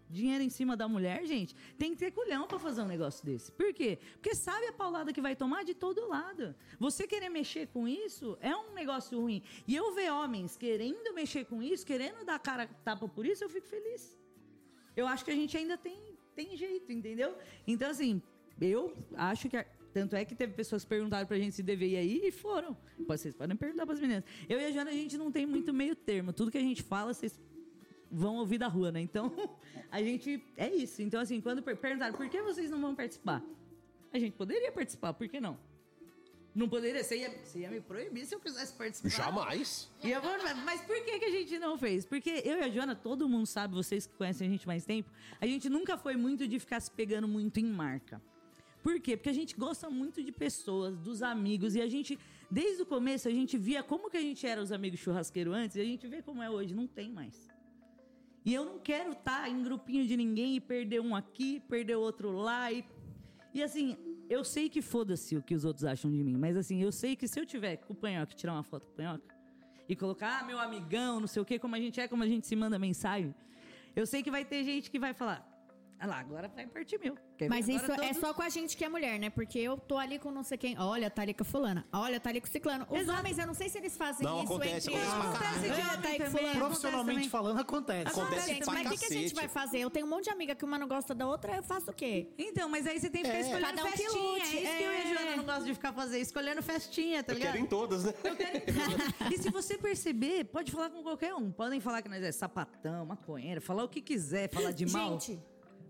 dinheiro 0.09 0.43
em 0.43 0.49
cima 0.49 0.75
da 0.75 0.87
mulher, 0.87 1.25
gente, 1.25 1.55
tem 1.77 1.91
que 1.91 1.97
ter 1.97 2.11
culhão 2.11 2.47
pra 2.47 2.59
fazer 2.59 2.81
um 2.81 2.87
negócio 2.87 3.25
desse. 3.25 3.51
Por 3.51 3.73
quê? 3.73 3.99
Porque 4.13 4.35
sabe 4.35 4.67
a 4.67 4.73
paulada 4.73 5.13
que 5.13 5.21
vai 5.21 5.35
tomar 5.35 5.63
de 5.63 5.73
todo 5.73 6.07
lado. 6.07 6.55
Você 6.79 7.07
querer 7.07 7.29
mexer 7.29 7.67
com 7.67 7.87
isso 7.87 8.37
é 8.41 8.55
um 8.55 8.73
negócio 8.73 9.19
ruim. 9.19 9.41
E 9.67 9.75
eu 9.75 9.93
ver 9.93 10.11
homens 10.11 10.57
querendo 10.57 11.13
mexer 11.13 11.45
com 11.45 11.61
isso, 11.61 11.85
querendo 11.85 12.25
dar 12.25 12.39
cara 12.39 12.67
tapa 12.83 13.07
por 13.07 13.25
isso, 13.25 13.43
eu 13.43 13.49
fico 13.49 13.67
feliz 13.67 14.19
eu 14.99 15.07
acho 15.07 15.23
que 15.23 15.31
a 15.31 15.35
gente 15.35 15.55
ainda 15.57 15.77
tem, 15.77 15.97
tem 16.35 16.55
jeito, 16.57 16.91
entendeu? 16.91 17.35
Então, 17.65 17.89
assim, 17.89 18.21
eu 18.59 18.93
acho 19.15 19.49
que. 19.49 19.57
Tanto 19.93 20.15
é 20.15 20.23
que 20.25 20.35
teve 20.35 20.53
pessoas 20.53 20.83
que 20.83 20.89
perguntaram 20.89 21.25
pra 21.27 21.37
gente 21.37 21.55
se 21.55 21.63
deveria 21.63 22.01
ir 22.03 22.23
e 22.23 22.31
foram. 22.31 22.77
Vocês 23.07 23.33
podem 23.33 23.55
perguntar 23.55 23.85
pras 23.85 23.99
meninas. 23.99 24.23
Eu 24.47 24.59
e 24.59 24.65
a 24.65 24.71
Jana, 24.71 24.91
a 24.91 24.93
gente 24.93 25.17
não 25.17 25.31
tem 25.31 25.45
muito 25.45 25.73
meio 25.73 25.95
termo. 25.95 26.31
Tudo 26.33 26.51
que 26.51 26.57
a 26.57 26.61
gente 26.61 26.83
fala, 26.83 27.13
vocês 27.13 27.39
vão 28.11 28.37
ouvir 28.37 28.57
da 28.57 28.67
rua, 28.67 28.91
né? 28.91 29.01
Então, 29.01 29.31
a 29.91 30.01
gente. 30.01 30.43
É 30.57 30.67
isso. 30.73 31.01
Então, 31.01 31.19
assim, 31.21 31.41
quando 31.41 31.61
per- 31.61 31.77
perguntaram 31.77 32.15
por 32.15 32.27
que 32.29 32.41
vocês 32.41 32.69
não 32.69 32.79
vão 32.79 32.95
participar, 32.95 33.43
a 34.11 34.19
gente 34.19 34.33
poderia 34.35 34.71
participar, 34.71 35.13
por 35.13 35.27
que 35.27 35.39
não? 35.39 35.57
Não 36.53 36.67
poderia? 36.67 37.03
Você 37.03 37.17
ia, 37.19 37.29
você 37.43 37.59
ia 37.59 37.69
me 37.69 37.79
proibir 37.79 38.25
se 38.25 38.33
eu 38.33 38.39
quisesse 38.39 38.73
participar? 38.73 39.09
Jamais. 39.09 39.89
E 40.03 40.11
eu 40.11 40.19
mas 40.65 40.81
por 40.81 40.95
que, 41.05 41.19
que 41.19 41.25
a 41.25 41.29
gente 41.31 41.59
não 41.59 41.77
fez? 41.77 42.05
Porque 42.05 42.41
eu 42.43 42.57
e 42.57 42.63
a 42.63 42.69
Joana, 42.69 42.95
todo 42.95 43.29
mundo 43.29 43.45
sabe, 43.45 43.75
vocês 43.75 44.07
que 44.07 44.13
conhecem 44.15 44.47
a 44.47 44.51
gente 44.51 44.65
mais 44.65 44.83
tempo, 44.83 45.09
a 45.39 45.45
gente 45.45 45.69
nunca 45.69 45.95
foi 45.97 46.15
muito 46.15 46.47
de 46.47 46.59
ficar 46.59 46.79
se 46.79 46.89
pegando 46.89 47.27
muito 47.27 47.59
em 47.59 47.65
marca. 47.65 48.21
Por 48.81 48.99
quê? 48.99 49.17
Porque 49.17 49.29
a 49.29 49.33
gente 49.33 49.55
gosta 49.55 49.89
muito 49.89 50.23
de 50.23 50.31
pessoas, 50.31 50.97
dos 50.97 51.21
amigos, 51.21 51.75
e 51.75 51.81
a 51.81 51.87
gente, 51.87 52.17
desde 52.49 52.81
o 52.81 52.85
começo, 52.85 53.27
a 53.27 53.31
gente 53.31 53.57
via 53.57 53.83
como 53.83 54.09
que 54.09 54.17
a 54.17 54.21
gente 54.21 54.45
era 54.45 54.61
os 54.61 54.71
amigos 54.71 54.99
churrasqueiros 54.99 55.53
antes, 55.53 55.75
e 55.77 55.81
a 55.81 55.85
gente 55.85 56.07
vê 56.07 56.21
como 56.21 56.41
é 56.41 56.49
hoje, 56.49 56.73
não 56.73 56.87
tem 56.87 57.11
mais. 57.11 57.49
E 58.45 58.53
eu 58.53 58.63
não 58.63 58.79
quero 58.79 59.11
estar 59.11 59.49
em 59.49 59.61
grupinho 59.61 60.07
de 60.07 60.15
ninguém 60.15 60.55
e 60.55 60.61
perder 60.61 61.01
um 61.01 61.15
aqui, 61.15 61.59
perder 61.67 61.95
outro 61.95 62.31
lá. 62.31 62.71
E, 62.71 62.85
e 63.53 63.61
assim, 63.61 63.97
eu 64.29 64.43
sei 64.43 64.69
que 64.69 64.81
foda-se 64.81 65.35
o 65.35 65.41
que 65.41 65.53
os 65.53 65.65
outros 65.65 65.83
acham 65.83 66.09
de 66.09 66.23
mim, 66.23 66.37
mas 66.37 66.55
assim, 66.55 66.81
eu 66.81 66.91
sei 66.91 67.15
que 67.15 67.27
se 67.27 67.39
eu 67.39 67.45
tiver 67.45 67.77
com 67.77 67.93
o 67.93 67.95
panhoca, 67.95 68.33
tirar 68.33 68.53
uma 68.53 68.63
foto 68.63 68.85
com 68.85 68.93
o 68.93 68.95
panhoca 68.95 69.35
e 69.87 69.95
colocar, 69.95 70.39
ah, 70.39 70.43
meu 70.43 70.59
amigão, 70.59 71.19
não 71.19 71.27
sei 71.27 71.41
o 71.41 71.45
quê, 71.45 71.57
como 71.57 71.75
a 71.75 71.79
gente 71.79 71.99
é, 71.99 72.07
como 72.07 72.23
a 72.23 72.27
gente 72.27 72.45
se 72.47 72.55
manda 72.55 72.77
mensagem, 72.77 73.33
eu 73.95 74.05
sei 74.05 74.21
que 74.21 74.29
vai 74.29 74.45
ter 74.45 74.63
gente 74.63 74.89
que 74.89 74.99
vai 74.99 75.13
falar, 75.13 75.45
ah 75.99 76.05
lá, 76.07 76.19
agora 76.19 76.47
vai 76.47 76.65
partir 76.67 76.97
meu. 76.99 77.15
Quer 77.37 77.45
ver? 77.45 77.49
Mas 77.49 77.67
Agora 77.69 77.83
isso 77.83 77.91
é 77.91 77.95
todos- 78.07 78.17
só 78.21 78.33
com 78.33 78.41
a 78.41 78.49
gente 78.49 78.75
que 78.77 78.83
é 78.85 78.89
mulher, 78.89 79.19
né? 79.19 79.29
Porque 79.29 79.59
eu 79.59 79.77
tô 79.77 79.97
ali 79.97 80.17
com 80.19 80.31
não 80.31 80.43
sei 80.43 80.57
quem. 80.57 80.77
Olha, 80.79 81.09
tá 81.09 81.21
ali 81.21 81.33
com 81.33 81.43
a 81.43 81.45
fulana. 81.45 81.85
Olha, 81.91 82.19
tá 82.19 82.29
ali 82.29 82.39
com 82.41 82.47
o 82.47 82.49
ciclano. 82.49 82.85
Os 82.89 83.01
Exato. 83.01 83.19
homens, 83.19 83.37
eu 83.37 83.47
não 83.47 83.53
sei 83.53 83.69
se 83.69 83.77
eles 83.77 83.95
fazem 83.97 84.25
Não, 84.25 84.43
isso 84.43 84.53
acontece, 84.53 84.89
entre 84.89 85.01
acontece 85.01 85.17
pra 85.17 85.25
eles. 85.27 85.39
caralho. 85.39 85.59
Olha, 85.59 85.69
Acontece 85.69 85.97
de 85.97 86.01
tá 86.01 86.09
aí 86.09 86.17
com 86.17 86.23
homem 86.23 86.31
fulano. 86.39 86.59
Profissionalmente 86.59 87.15
também. 87.17 87.29
falando, 87.29 87.59
acontece. 87.59 88.07
Acontece 88.19 88.47
Gente, 88.47 88.63
pra 88.65 88.73
mas 88.73 88.87
o 88.87 88.89
que, 88.91 88.97
que 88.97 89.05
a 89.05 89.09
gente 89.09 89.33
cacete. 89.33 89.35
vai 89.35 89.47
fazer? 89.47 89.79
Eu 89.79 89.89
tenho 89.89 90.05
um 90.05 90.09
monte 90.09 90.23
de 90.25 90.29
amiga 90.29 90.55
que 90.55 90.65
uma 90.65 90.77
não 90.79 90.87
gosta 90.87 91.13
da 91.15 91.27
outra, 91.27 91.55
eu 91.55 91.63
faço 91.63 91.91
o 91.91 91.93
quê? 91.93 92.27
Então, 92.37 92.69
mas 92.69 92.85
aí 92.87 92.99
você 92.99 93.09
tem 93.09 93.21
que 93.23 93.27
ficar 93.27 93.37
É. 93.39 93.41
escolhendo 93.41 93.65
Cada 93.67 93.83
um 93.83 93.91
que 93.91 93.97
festinha. 93.97 94.23
lute, 94.23 94.41
É 94.41 94.45
isso 94.63 94.77
que 94.77 94.83
eu 94.83 94.91
e 94.91 94.95
a 94.95 94.99
é. 94.99 95.13
Joana 95.13 95.35
não 95.37 95.43
gosto 95.45 95.65
de 95.65 95.73
ficar 95.73 95.93
fazendo, 95.93 96.21
escolhendo 96.21 96.63
festinha, 96.63 97.23
tá 97.23 97.33
Eu 97.33 97.37
ligado? 97.37 97.51
quero 97.53 97.63
em 97.63 97.67
todas, 97.67 98.03
né? 98.05 98.13
Eu 98.23 98.35
quero 98.35 98.57
em 98.57 98.61
tudo. 98.61 99.33
E 99.33 99.37
se 99.37 99.49
você 99.49 99.77
perceber, 99.77 100.45
pode 100.45 100.71
falar 100.71 100.89
com 100.89 101.01
qualquer 101.03 101.33
um. 101.35 101.51
Podem 101.51 101.79
falar 101.79 102.01
que 102.01 102.09
nós 102.09 102.23
é 102.23 102.31
sapatão, 102.31 103.05
maconheiro, 103.05 103.61
falar 103.61 103.83
o 103.83 103.89
que 103.89 104.01
quiser, 104.01 104.49
falar 104.49 104.71
de 104.71 104.85
mal. 104.85 105.19
Gente, 105.19 105.39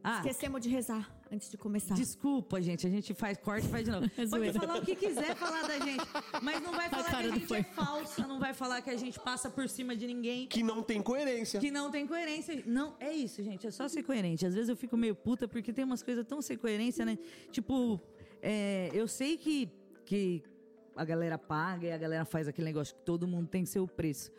Ah. 0.09 0.17
esquecemos 0.17 0.61
de 0.61 0.69
rezar 0.69 1.09
antes 1.31 1.49
de 1.51 1.57
começar. 1.57 1.93
Desculpa, 1.93 2.61
gente. 2.61 2.87
A 2.87 2.89
gente 2.89 3.13
faz 3.13 3.37
corte 3.37 3.67
e 3.67 3.69
faz 3.69 3.85
de 3.85 3.91
novo. 3.91 4.09
É 4.17 4.25
Pode 4.25 4.53
falar 4.53 4.77
o 4.77 4.81
que 4.81 4.95
quiser 4.95 5.35
falar 5.35 5.67
da 5.67 5.79
gente. 5.79 6.03
Mas 6.41 6.61
não 6.61 6.71
vai 6.71 6.89
falar 6.89 7.09
que 7.09 7.15
a 7.15 7.29
gente 7.29 7.47
foi. 7.47 7.59
é 7.59 7.63
falsa, 7.63 8.27
não 8.27 8.39
vai 8.39 8.53
falar 8.53 8.81
que 8.81 8.89
a 8.89 8.97
gente 8.97 9.19
passa 9.19 9.49
por 9.49 9.69
cima 9.69 9.95
de 9.95 10.07
ninguém. 10.07 10.47
Que 10.47 10.63
não 10.63 10.81
tem 10.81 11.01
coerência. 11.01 11.59
Que 11.59 11.69
não 11.69 11.91
tem 11.91 12.07
coerência. 12.07 12.63
Não, 12.65 12.95
é 12.99 13.11
isso, 13.13 13.43
gente. 13.43 13.67
É 13.67 13.71
só 13.71 13.87
ser 13.87 14.03
coerente. 14.03 14.45
Às 14.45 14.55
vezes 14.55 14.69
eu 14.69 14.75
fico 14.75 14.97
meio 14.97 15.15
puta 15.15 15.47
porque 15.47 15.71
tem 15.71 15.85
umas 15.85 16.01
coisas 16.01 16.25
tão 16.25 16.41
sem 16.41 16.57
coerência, 16.57 17.05
né? 17.05 17.17
Tipo, 17.51 18.01
é, 18.41 18.89
eu 18.93 19.07
sei 19.07 19.37
que, 19.37 19.69
que 20.05 20.43
a 20.95 21.05
galera 21.05 21.37
paga 21.37 21.87
e 21.87 21.91
a 21.91 21.97
galera 21.97 22.25
faz 22.25 22.47
aquele 22.47 22.65
negócio 22.65 22.95
que 22.95 23.01
todo 23.03 23.27
mundo 23.27 23.47
tem 23.47 23.63
que 23.63 23.69
ser 23.69 23.79
o 23.79 23.87
preço. 23.87 24.31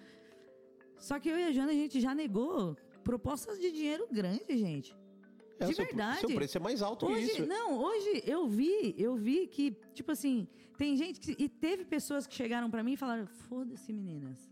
Só 0.98 1.18
que 1.18 1.28
eu 1.28 1.38
e 1.38 1.44
a 1.44 1.52
Jana, 1.52 1.70
a 1.70 1.74
gente 1.74 2.00
já 2.00 2.14
negou 2.14 2.76
propostas 3.02 3.58
de 3.58 3.72
dinheiro 3.72 4.06
grande, 4.10 4.56
gente. 4.58 4.94
É, 5.64 5.66
de 5.68 5.74
seu- 5.74 5.84
verdade. 5.84 6.20
Seu 6.20 6.30
preço 6.30 6.56
é 6.56 6.60
mais 6.60 6.82
alto 6.82 7.06
que 7.06 7.12
Hoje, 7.12 7.26
isso. 7.26 7.46
não, 7.46 7.78
hoje 7.78 8.22
eu 8.26 8.48
vi, 8.48 8.94
eu 8.98 9.14
vi 9.16 9.46
que, 9.46 9.76
tipo 9.94 10.10
assim, 10.12 10.46
tem 10.78 10.96
gente 10.96 11.20
que. 11.20 11.36
E 11.42 11.48
teve 11.48 11.84
pessoas 11.84 12.26
que 12.26 12.34
chegaram 12.34 12.70
pra 12.70 12.82
mim 12.82 12.92
e 12.94 12.96
falaram: 12.96 13.26
foda-se, 13.26 13.92
meninas. 13.92 14.50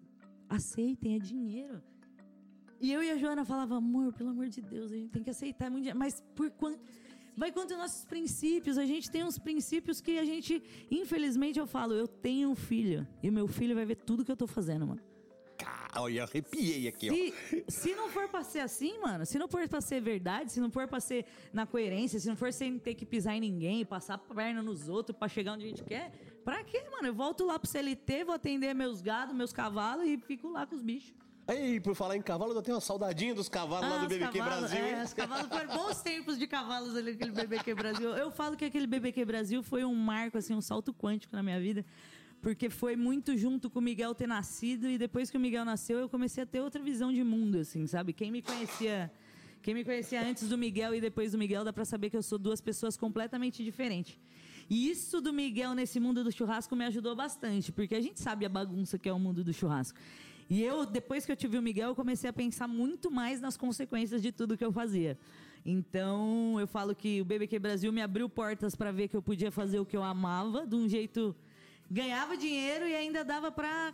Aceitem, 0.48 1.16
é 1.16 1.18
dinheiro. 1.18 1.82
E 2.80 2.92
eu 2.92 3.02
e 3.02 3.10
a 3.10 3.16
Joana 3.16 3.44
falava, 3.44 3.76
amor, 3.76 4.12
pelo 4.12 4.30
amor 4.30 4.48
de 4.48 4.60
Deus, 4.62 4.92
a 4.92 4.96
gente 4.96 5.10
tem 5.10 5.22
que 5.22 5.30
aceitar 5.30 5.66
é 5.66 5.70
muito 5.70 5.82
dinheiro. 5.84 5.98
Mas 5.98 6.22
por 6.34 6.50
quanto. 6.50 6.78
Vai 7.36 7.52
contra 7.52 7.76
os 7.76 7.80
nossos 7.82 8.04
princípios. 8.04 8.76
A 8.78 8.84
gente 8.84 9.08
tem 9.10 9.22
uns 9.24 9.38
princípios 9.38 10.00
que 10.00 10.18
a 10.18 10.24
gente. 10.24 10.60
Infelizmente, 10.90 11.56
eu 11.58 11.66
falo, 11.68 11.94
eu 11.94 12.08
tenho 12.08 12.50
um 12.50 12.54
filho. 12.56 13.06
E 13.22 13.30
meu 13.30 13.46
filho 13.46 13.74
vai 13.76 13.84
ver 13.84 13.94
tudo 13.96 14.24
que 14.24 14.30
eu 14.32 14.36
tô 14.36 14.46
fazendo, 14.46 14.86
mano. 14.86 15.00
Olha, 15.94 16.24
arrepiei 16.24 16.86
aqui, 16.88 17.10
ó. 17.10 17.14
Se, 17.14 17.64
se 17.68 17.94
não 17.94 18.08
for 18.08 18.28
pra 18.28 18.42
ser 18.42 18.60
assim, 18.60 18.98
mano, 19.00 19.24
se 19.24 19.38
não 19.38 19.48
for 19.48 19.66
pra 19.68 19.80
ser 19.80 20.00
verdade, 20.00 20.52
se 20.52 20.60
não 20.60 20.70
for 20.70 20.86
pra 20.86 21.00
ser 21.00 21.24
na 21.52 21.66
coerência, 21.66 22.18
se 22.20 22.28
não 22.28 22.36
for 22.36 22.52
sem 22.52 22.78
ter 22.78 22.94
que 22.94 23.06
pisar 23.06 23.34
em 23.34 23.40
ninguém, 23.40 23.84
passar 23.84 24.14
a 24.14 24.18
perna 24.18 24.62
nos 24.62 24.88
outros 24.88 25.16
pra 25.16 25.28
chegar 25.28 25.54
onde 25.54 25.64
a 25.64 25.68
gente 25.68 25.82
quer, 25.84 26.10
pra 26.44 26.62
quê, 26.62 26.84
mano? 26.90 27.08
Eu 27.08 27.14
volto 27.14 27.44
lá 27.44 27.58
pro 27.58 27.68
CLT, 27.68 28.24
vou 28.24 28.34
atender 28.34 28.74
meus 28.74 29.00
gados, 29.00 29.34
meus 29.34 29.52
cavalos 29.52 30.06
e 30.06 30.18
fico 30.18 30.48
lá 30.48 30.66
com 30.66 30.74
os 30.76 30.82
bichos. 30.82 31.14
Aí, 31.46 31.80
por 31.80 31.94
falar 31.94 32.14
em 32.14 32.20
cavalo, 32.20 32.52
eu 32.52 32.60
tenho 32.60 32.74
uma 32.76 32.80
saudadinha 32.82 33.34
dos 33.34 33.48
cavalos 33.48 33.88
lá 33.88 33.94
Ah, 33.94 33.98
do 34.00 34.02
os 34.02 34.08
BBQ 34.08 34.38
cavalos, 34.38 34.70
Brasil, 34.70 34.84
é, 34.84 35.02
os 35.02 35.14
cavalos 35.14 35.48
foram 35.48 35.74
bons 35.74 36.02
tempos 36.02 36.38
de 36.38 36.46
cavalos 36.46 36.94
ali, 36.94 37.12
aquele 37.12 37.30
BBQ 37.32 37.74
Brasil. 37.74 38.10
Eu 38.10 38.30
falo 38.30 38.54
que 38.54 38.66
aquele 38.66 38.86
BBQ 38.86 39.24
Brasil 39.24 39.62
foi 39.62 39.82
um 39.82 39.94
marco, 39.94 40.36
assim, 40.36 40.54
um 40.54 40.60
salto 40.60 40.92
quântico 40.92 41.34
na 41.34 41.42
minha 41.42 41.58
vida. 41.58 41.86
Porque 42.40 42.70
foi 42.70 42.94
muito 42.94 43.36
junto 43.36 43.68
com 43.68 43.80
o 43.80 43.82
Miguel 43.82 44.14
ter 44.14 44.28
nascido 44.28 44.88
e 44.88 44.96
depois 44.96 45.30
que 45.30 45.36
o 45.36 45.40
Miguel 45.40 45.64
nasceu, 45.64 45.98
eu 45.98 46.08
comecei 46.08 46.44
a 46.44 46.46
ter 46.46 46.60
outra 46.60 46.80
visão 46.80 47.12
de 47.12 47.24
mundo, 47.24 47.58
assim, 47.58 47.86
sabe? 47.86 48.12
Quem 48.12 48.30
me 48.30 48.40
conhecia, 48.40 49.10
quem 49.60 49.74
me 49.74 49.84
conhecia 49.84 50.22
antes 50.22 50.48
do 50.48 50.56
Miguel 50.56 50.94
e 50.94 51.00
depois 51.00 51.32
do 51.32 51.38
Miguel, 51.38 51.64
dá 51.64 51.72
pra 51.72 51.84
saber 51.84 52.10
que 52.10 52.16
eu 52.16 52.22
sou 52.22 52.38
duas 52.38 52.60
pessoas 52.60 52.96
completamente 52.96 53.64
diferentes. 53.64 54.18
E 54.70 54.90
isso 54.90 55.20
do 55.20 55.32
Miguel 55.32 55.74
nesse 55.74 55.98
mundo 55.98 56.22
do 56.22 56.30
churrasco 56.30 56.76
me 56.76 56.84
ajudou 56.84 57.16
bastante, 57.16 57.72
porque 57.72 57.94
a 57.94 58.00
gente 58.00 58.20
sabe 58.20 58.44
a 58.46 58.48
bagunça 58.48 58.98
que 58.98 59.08
é 59.08 59.12
o 59.12 59.18
mundo 59.18 59.42
do 59.42 59.52
churrasco. 59.52 59.98
E 60.48 60.62
eu, 60.62 60.86
depois 60.86 61.26
que 61.26 61.32
eu 61.32 61.36
tive 61.36 61.58
o 61.58 61.62
Miguel, 61.62 61.88
eu 61.88 61.94
comecei 61.94 62.30
a 62.30 62.32
pensar 62.32 62.68
muito 62.68 63.10
mais 63.10 63.40
nas 63.40 63.56
consequências 63.56 64.22
de 64.22 64.30
tudo 64.30 64.56
que 64.56 64.64
eu 64.64 64.72
fazia. 64.72 65.18
Então, 65.64 66.58
eu 66.58 66.66
falo 66.66 66.94
que 66.94 67.20
o 67.20 67.24
BBQ 67.24 67.58
Brasil 67.58 67.92
me 67.92 68.00
abriu 68.00 68.28
portas 68.28 68.74
para 68.74 68.90
ver 68.90 69.08
que 69.08 69.16
eu 69.16 69.20
podia 69.20 69.50
fazer 69.50 69.78
o 69.80 69.84
que 69.84 69.96
eu 69.96 70.02
amava, 70.02 70.66
de 70.66 70.74
um 70.74 70.88
jeito 70.88 71.36
ganhava 71.90 72.36
dinheiro 72.36 72.86
e 72.86 72.94
ainda 72.94 73.24
dava 73.24 73.50
pra 73.50 73.92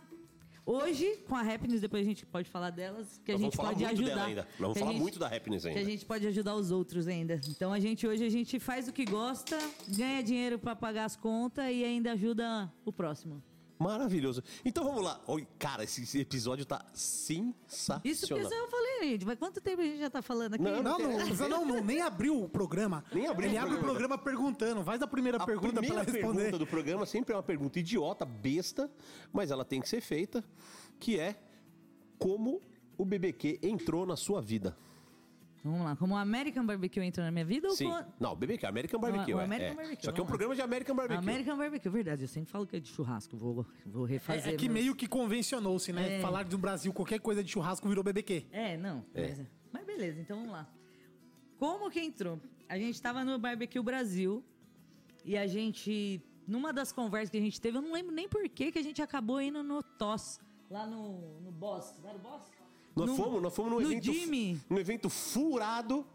hoje 0.65 1.05
com 1.27 1.35
a 1.35 1.41
Happiness, 1.41 1.79
depois 1.81 2.01
a 2.03 2.09
gente 2.09 2.25
pode 2.25 2.49
falar 2.49 2.71
delas, 2.71 3.21
que 3.23 3.31
a 3.31 3.35
Nós 3.35 3.41
gente 3.43 3.55
vamos 3.55 3.55
falar 3.55 3.69
pode 3.69 3.85
ajudar. 3.85 4.15
dela 4.15 4.25
ainda. 4.25 4.41
Nós 4.41 4.57
vamos 4.59 4.77
a 4.77 4.79
falar 4.79 4.91
gente- 4.93 5.01
muito 5.01 5.19
da 5.19 5.27
Happiness 5.27 5.61
que 5.63 5.69
a 5.69 5.71
ainda. 5.71 5.85
gente 5.91 6.05
pode 6.05 6.27
ajudar 6.27 6.55
os 6.55 6.71
outros 6.71 7.07
ainda. 7.07 7.39
Então 7.47 7.71
a 7.71 7.79
gente 7.79 8.07
hoje 8.07 8.23
a 8.25 8.29
gente 8.29 8.59
faz 8.59 8.87
o 8.87 8.93
que 8.93 9.05
gosta, 9.05 9.57
ganha 9.87 10.23
dinheiro 10.23 10.57
para 10.57 10.75
pagar 10.75 11.05
as 11.05 11.15
contas 11.15 11.65
e 11.71 11.83
ainda 11.83 12.13
ajuda 12.13 12.71
o 12.83 12.91
próximo. 12.91 13.43
Maravilhoso. 13.77 14.41
Então 14.63 14.83
vamos 14.83 15.03
lá. 15.03 15.21
Oi, 15.27 15.45
cara, 15.59 15.83
esse 15.83 16.03
esse 16.03 16.19
episódio 16.19 16.65
tá 16.65 16.85
sensacional. 16.93 18.01
Isso 18.05 18.27
porque 18.27 18.41
eu 18.43 18.67
falei, 18.69 19.09
gente. 19.11 19.25
Mas 19.25 19.37
quanto 19.37 19.59
tempo 19.59 19.81
a 19.81 19.85
gente 19.85 19.99
já 19.99 20.09
tá 20.09 20.21
falando 20.21 20.53
aqui? 20.53 20.63
Não, 20.63 20.81
Não, 20.81 20.97
não, 20.99 21.25
você 21.27 21.47
não, 21.47 21.65
não, 21.65 21.83
nem 21.83 22.01
abriu 22.01 22.41
o 22.41 22.47
programa. 22.47 23.03
Nem 23.11 23.27
abriu 23.27 23.49
Ele 23.49 23.57
o 23.57 23.61
abre 23.61 23.75
o 23.75 23.79
programa. 23.79 24.17
perguntando. 24.17 24.83
Faz 24.83 25.01
a 25.01 25.07
primeira 25.07 25.37
A 25.37 25.45
pergunta 25.45 25.73
pra 25.73 25.85
ela 25.85 26.03
primeira 26.03 26.11
responder. 26.11 26.43
pergunta 26.43 26.57
do 26.59 26.67
programa 26.67 27.05
sempre 27.05 27.33
é 27.33 27.35
uma 27.37 27.43
pergunta 27.43 27.79
idiota, 27.79 28.23
besta, 28.25 28.89
mas 29.33 29.51
ela 29.51 29.65
tem 29.65 29.81
que 29.81 29.89
ser 29.89 30.01
feita, 30.01 30.43
que 30.99 31.19
é 31.19 31.35
como 32.17 32.61
o 32.97 33.03
BBQ 33.03 33.59
entrou 33.61 34.05
na 34.05 34.15
sua 34.15 34.41
vida? 34.41 34.77
Vamos 35.65 35.83
lá. 35.83 35.95
Como 35.95 36.13
o 36.13 36.17
American 36.17 36.63
Barbecue 36.63 37.01
entrou 37.01 37.25
na 37.25 37.31
minha 37.31 37.43
vida 37.43 37.67
ou 37.67 37.75
Sim. 37.75 37.85
como- 37.89 38.05
Não, 38.19 38.35
BBQ, 38.35 38.67
American 38.67 38.99
Barbecue. 38.99 39.33
o 39.33 39.39
é, 39.39 39.43
American 39.45 39.71
é. 39.71 39.75
Barbecue, 39.75 40.05
Só 40.05 40.11
que 40.11 40.19
é 40.19 40.23
um 40.23 40.27
programa 40.27 40.53
de 40.55 40.61
American 40.61 40.95
Barbecue. 40.95 41.17
American 41.23 41.57
Barbecue, 41.57 41.89
verdade. 41.89 42.21
Eu 42.21 42.27
sempre 42.27 42.51
falo 42.51 42.67
que 42.67 42.75
é 42.75 42.79
de 42.79 42.87
churrasco. 42.87 43.35
Vou, 43.35 43.65
vou 43.83 44.05
É, 44.05 44.11
refazer. 44.11 44.53
é 44.53 44.55
que 44.55 44.69
meus- 44.69 44.73
meio 44.83 44.95
que 44.95 45.07
convencionou-se, 45.07 45.91
né? 45.91 46.17
É. 46.17 46.21
Falar 46.21 46.43
do 46.45 46.57
Brasil, 46.57 46.93
qualquer 46.93 47.19
coisa 47.19 47.43
de 47.43 47.51
churrasco 47.51 47.87
virou 47.89 48.03
BBQ. 48.03 48.45
É, 48.51 48.77
não. 48.77 49.03
Mas, 49.13 49.41
mas 49.73 49.85
beleza, 49.85 50.21
então 50.21 50.37
vamos 50.37 50.51
lá. 50.51 50.69
Como 51.57 51.89
que 51.89 51.99
entrou? 51.99 52.39
A 52.69 52.77
gente 52.77 53.01
tava 53.01 53.23
no 53.23 53.39
Barbecue 53.39 53.81
Brasil 53.81 54.43
e 55.23 55.35
a 55.37 55.47
gente, 55.47 56.21
numa 56.47 56.71
das 56.71 56.91
conversas 56.91 57.29
que 57.31 57.37
a 57.37 57.41
gente 57.41 57.59
teve, 57.59 57.77
eu 57.77 57.81
não 57.81 57.91
lembro 57.91 58.13
nem 58.13 58.29
por 58.29 58.47
que 58.49 58.71
que 58.71 58.77
a 58.77 58.83
gente 58.83 59.01
acabou 59.01 59.41
indo 59.41 59.63
no 59.63 59.81
TOS, 59.81 60.39
lá 60.69 60.85
no, 60.85 61.39
no 61.41 61.51
Boss. 61.51 61.95
Não 62.03 62.09
era 62.09 62.17
o 62.19 62.21
Boss? 62.21 62.41
Nós, 62.95 63.09
No- 63.09 63.15
fomos, 63.15 63.41
nós 63.41 63.53
fomos 63.55 63.71
num 63.73 63.79
no 63.81 63.91
evento. 63.91 64.05
Jimmy. 64.05 64.61
Num 64.69 64.77
evento 64.79 65.09
furado. 65.09 66.05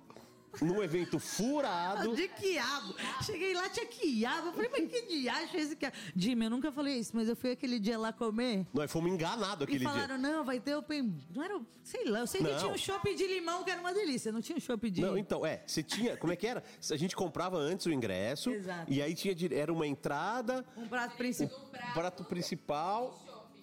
Num 0.61 0.83
evento 0.83 1.21
furado. 1.21 2.13
De 2.17 2.27
quiabo. 2.27 2.97
Cheguei 3.23 3.55
lá, 3.55 3.69
tinha 3.69 3.87
quiabo. 3.87 4.49
Eu 4.49 4.53
falei, 4.53 4.69
mas 4.73 4.91
que 4.91 5.03
diacho 5.03 5.57
é 5.57 5.61
esse 5.61 5.77
quiabo? 5.77 5.95
Jimmy, 6.17 6.45
eu 6.47 6.51
nunca 6.51 6.73
falei 6.73 6.99
isso, 6.99 7.13
mas 7.15 7.29
eu 7.29 7.37
fui 7.37 7.53
aquele 7.53 7.79
dia 7.79 7.97
lá 7.97 8.13
comer. 8.13 8.67
Nós 8.75 8.91
fomos 8.91 9.13
enganados 9.13 9.61
E 9.61 9.65
aquele 9.65 9.85
falaram, 9.85 10.19
dia. 10.19 10.33
não, 10.33 10.45
vai 10.45 10.59
ter 10.59 10.75
open... 10.75 11.15
Não 11.33 11.45
era... 11.45 11.61
Sei 11.85 12.05
lá, 12.07 12.19
eu 12.21 12.27
sei 12.27 12.43
que 12.43 12.51
Não. 12.51 12.59
tinha 12.59 12.73
um 12.73 12.77
chopp 12.77 13.15
de 13.15 13.27
limão 13.29 13.63
que 13.63 13.71
era 13.71 13.81
uma 13.81 13.93
delícia. 13.95 14.33
Não 14.33 14.41
tinha 14.41 14.57
um 14.57 14.61
chopp 14.61 14.91
de... 14.91 15.01
Não, 15.01 15.17
então, 15.17 15.47
é, 15.47 15.63
você 15.67 15.83
tinha. 15.85 16.17
Como 16.17 16.33
é 16.33 16.37
que 16.37 16.47
era? 16.47 16.63
A 16.91 16.97
gente 16.97 17.15
comprava 17.17 17.57
antes 17.57 17.87
o 17.87 17.93
ingresso. 17.93 18.51
Exato. 18.51 18.93
E 18.93 19.01
aí 19.01 19.15
tinha. 19.15 19.35
Era 19.53 19.73
uma 19.73 19.87
entrada, 19.87 20.65
Um 20.77 20.87
prato 20.89 21.17
principal. 21.17 21.59
o 21.91 21.95
prato 21.95 22.25
principal 22.25 23.19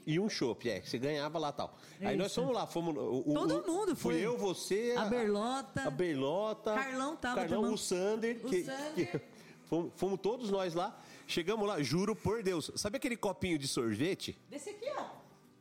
e 0.08 0.20
um 0.20 0.28
chopp, 0.30 0.68
é, 0.70 0.80
que 0.80 0.90
você 0.90 0.98
ganhava 0.98 1.38
lá 1.38 1.52
tal. 1.52 1.78
Aí 2.02 2.16
nós 2.16 2.28
Isso. 2.32 2.40
fomos 2.42 2.56
lá, 2.56 2.66
fomos. 2.66 2.96
o- 2.98 3.34
Todo 3.34 3.60
o- 3.60 3.68
mundo 3.72 3.96
Fui 3.96 4.14
foi. 4.16 4.26
eu, 4.26 4.38
você. 4.38 4.96
A 4.98 5.06
Berlota. 5.06 5.82
A 5.84 5.92
Berlota. 5.92 6.74
Carlão 6.74 7.16
tava 7.18 7.42
Carlão, 7.42 7.62
também. 7.62 7.76
o 7.76 7.78
Sander. 7.78 8.40
O 8.44 8.50
que, 8.50 8.64
Sander. 8.64 9.12
que- 9.12 9.22
fomos, 9.68 9.92
fomos 9.98 10.20
todos 10.22 10.50
nós 10.50 10.74
lá. 10.74 10.98
Chegamos 11.28 11.68
lá, 11.68 11.82
juro 11.84 12.16
por 12.16 12.42
Deus. 12.42 12.72
Sabe 12.78 12.96
aquele 12.98 13.18
copinho 13.18 13.60
de 13.60 13.68
sorvete? 13.68 14.36
Desse 14.50 14.70
aqui, 14.70 14.86
ó. 14.98 15.06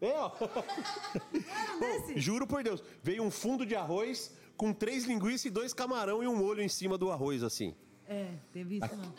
É, 0.01 0.13
ó. 0.17 0.31
Desse. 1.81 2.21
Juro 2.21 2.47
por 2.47 2.63
Deus. 2.63 2.83
Veio 3.03 3.23
um 3.25 3.31
fundo 3.31 3.67
de 3.67 3.75
arroz 3.75 4.33
com 4.57 4.73
três 4.73 5.05
linguiças 5.05 5.47
e 5.47 5.51
dois 5.51 5.73
camarão 5.73 6.23
e 6.23 6.27
um 6.29 6.37
molho 6.37 6.63
em 6.63 6.69
cima 6.69 6.97
do 6.97 7.11
arroz, 7.11 7.43
assim. 7.43 7.75
É, 8.09 8.31
teve 8.53 8.77
isso 8.77 8.97
não. 8.97 9.13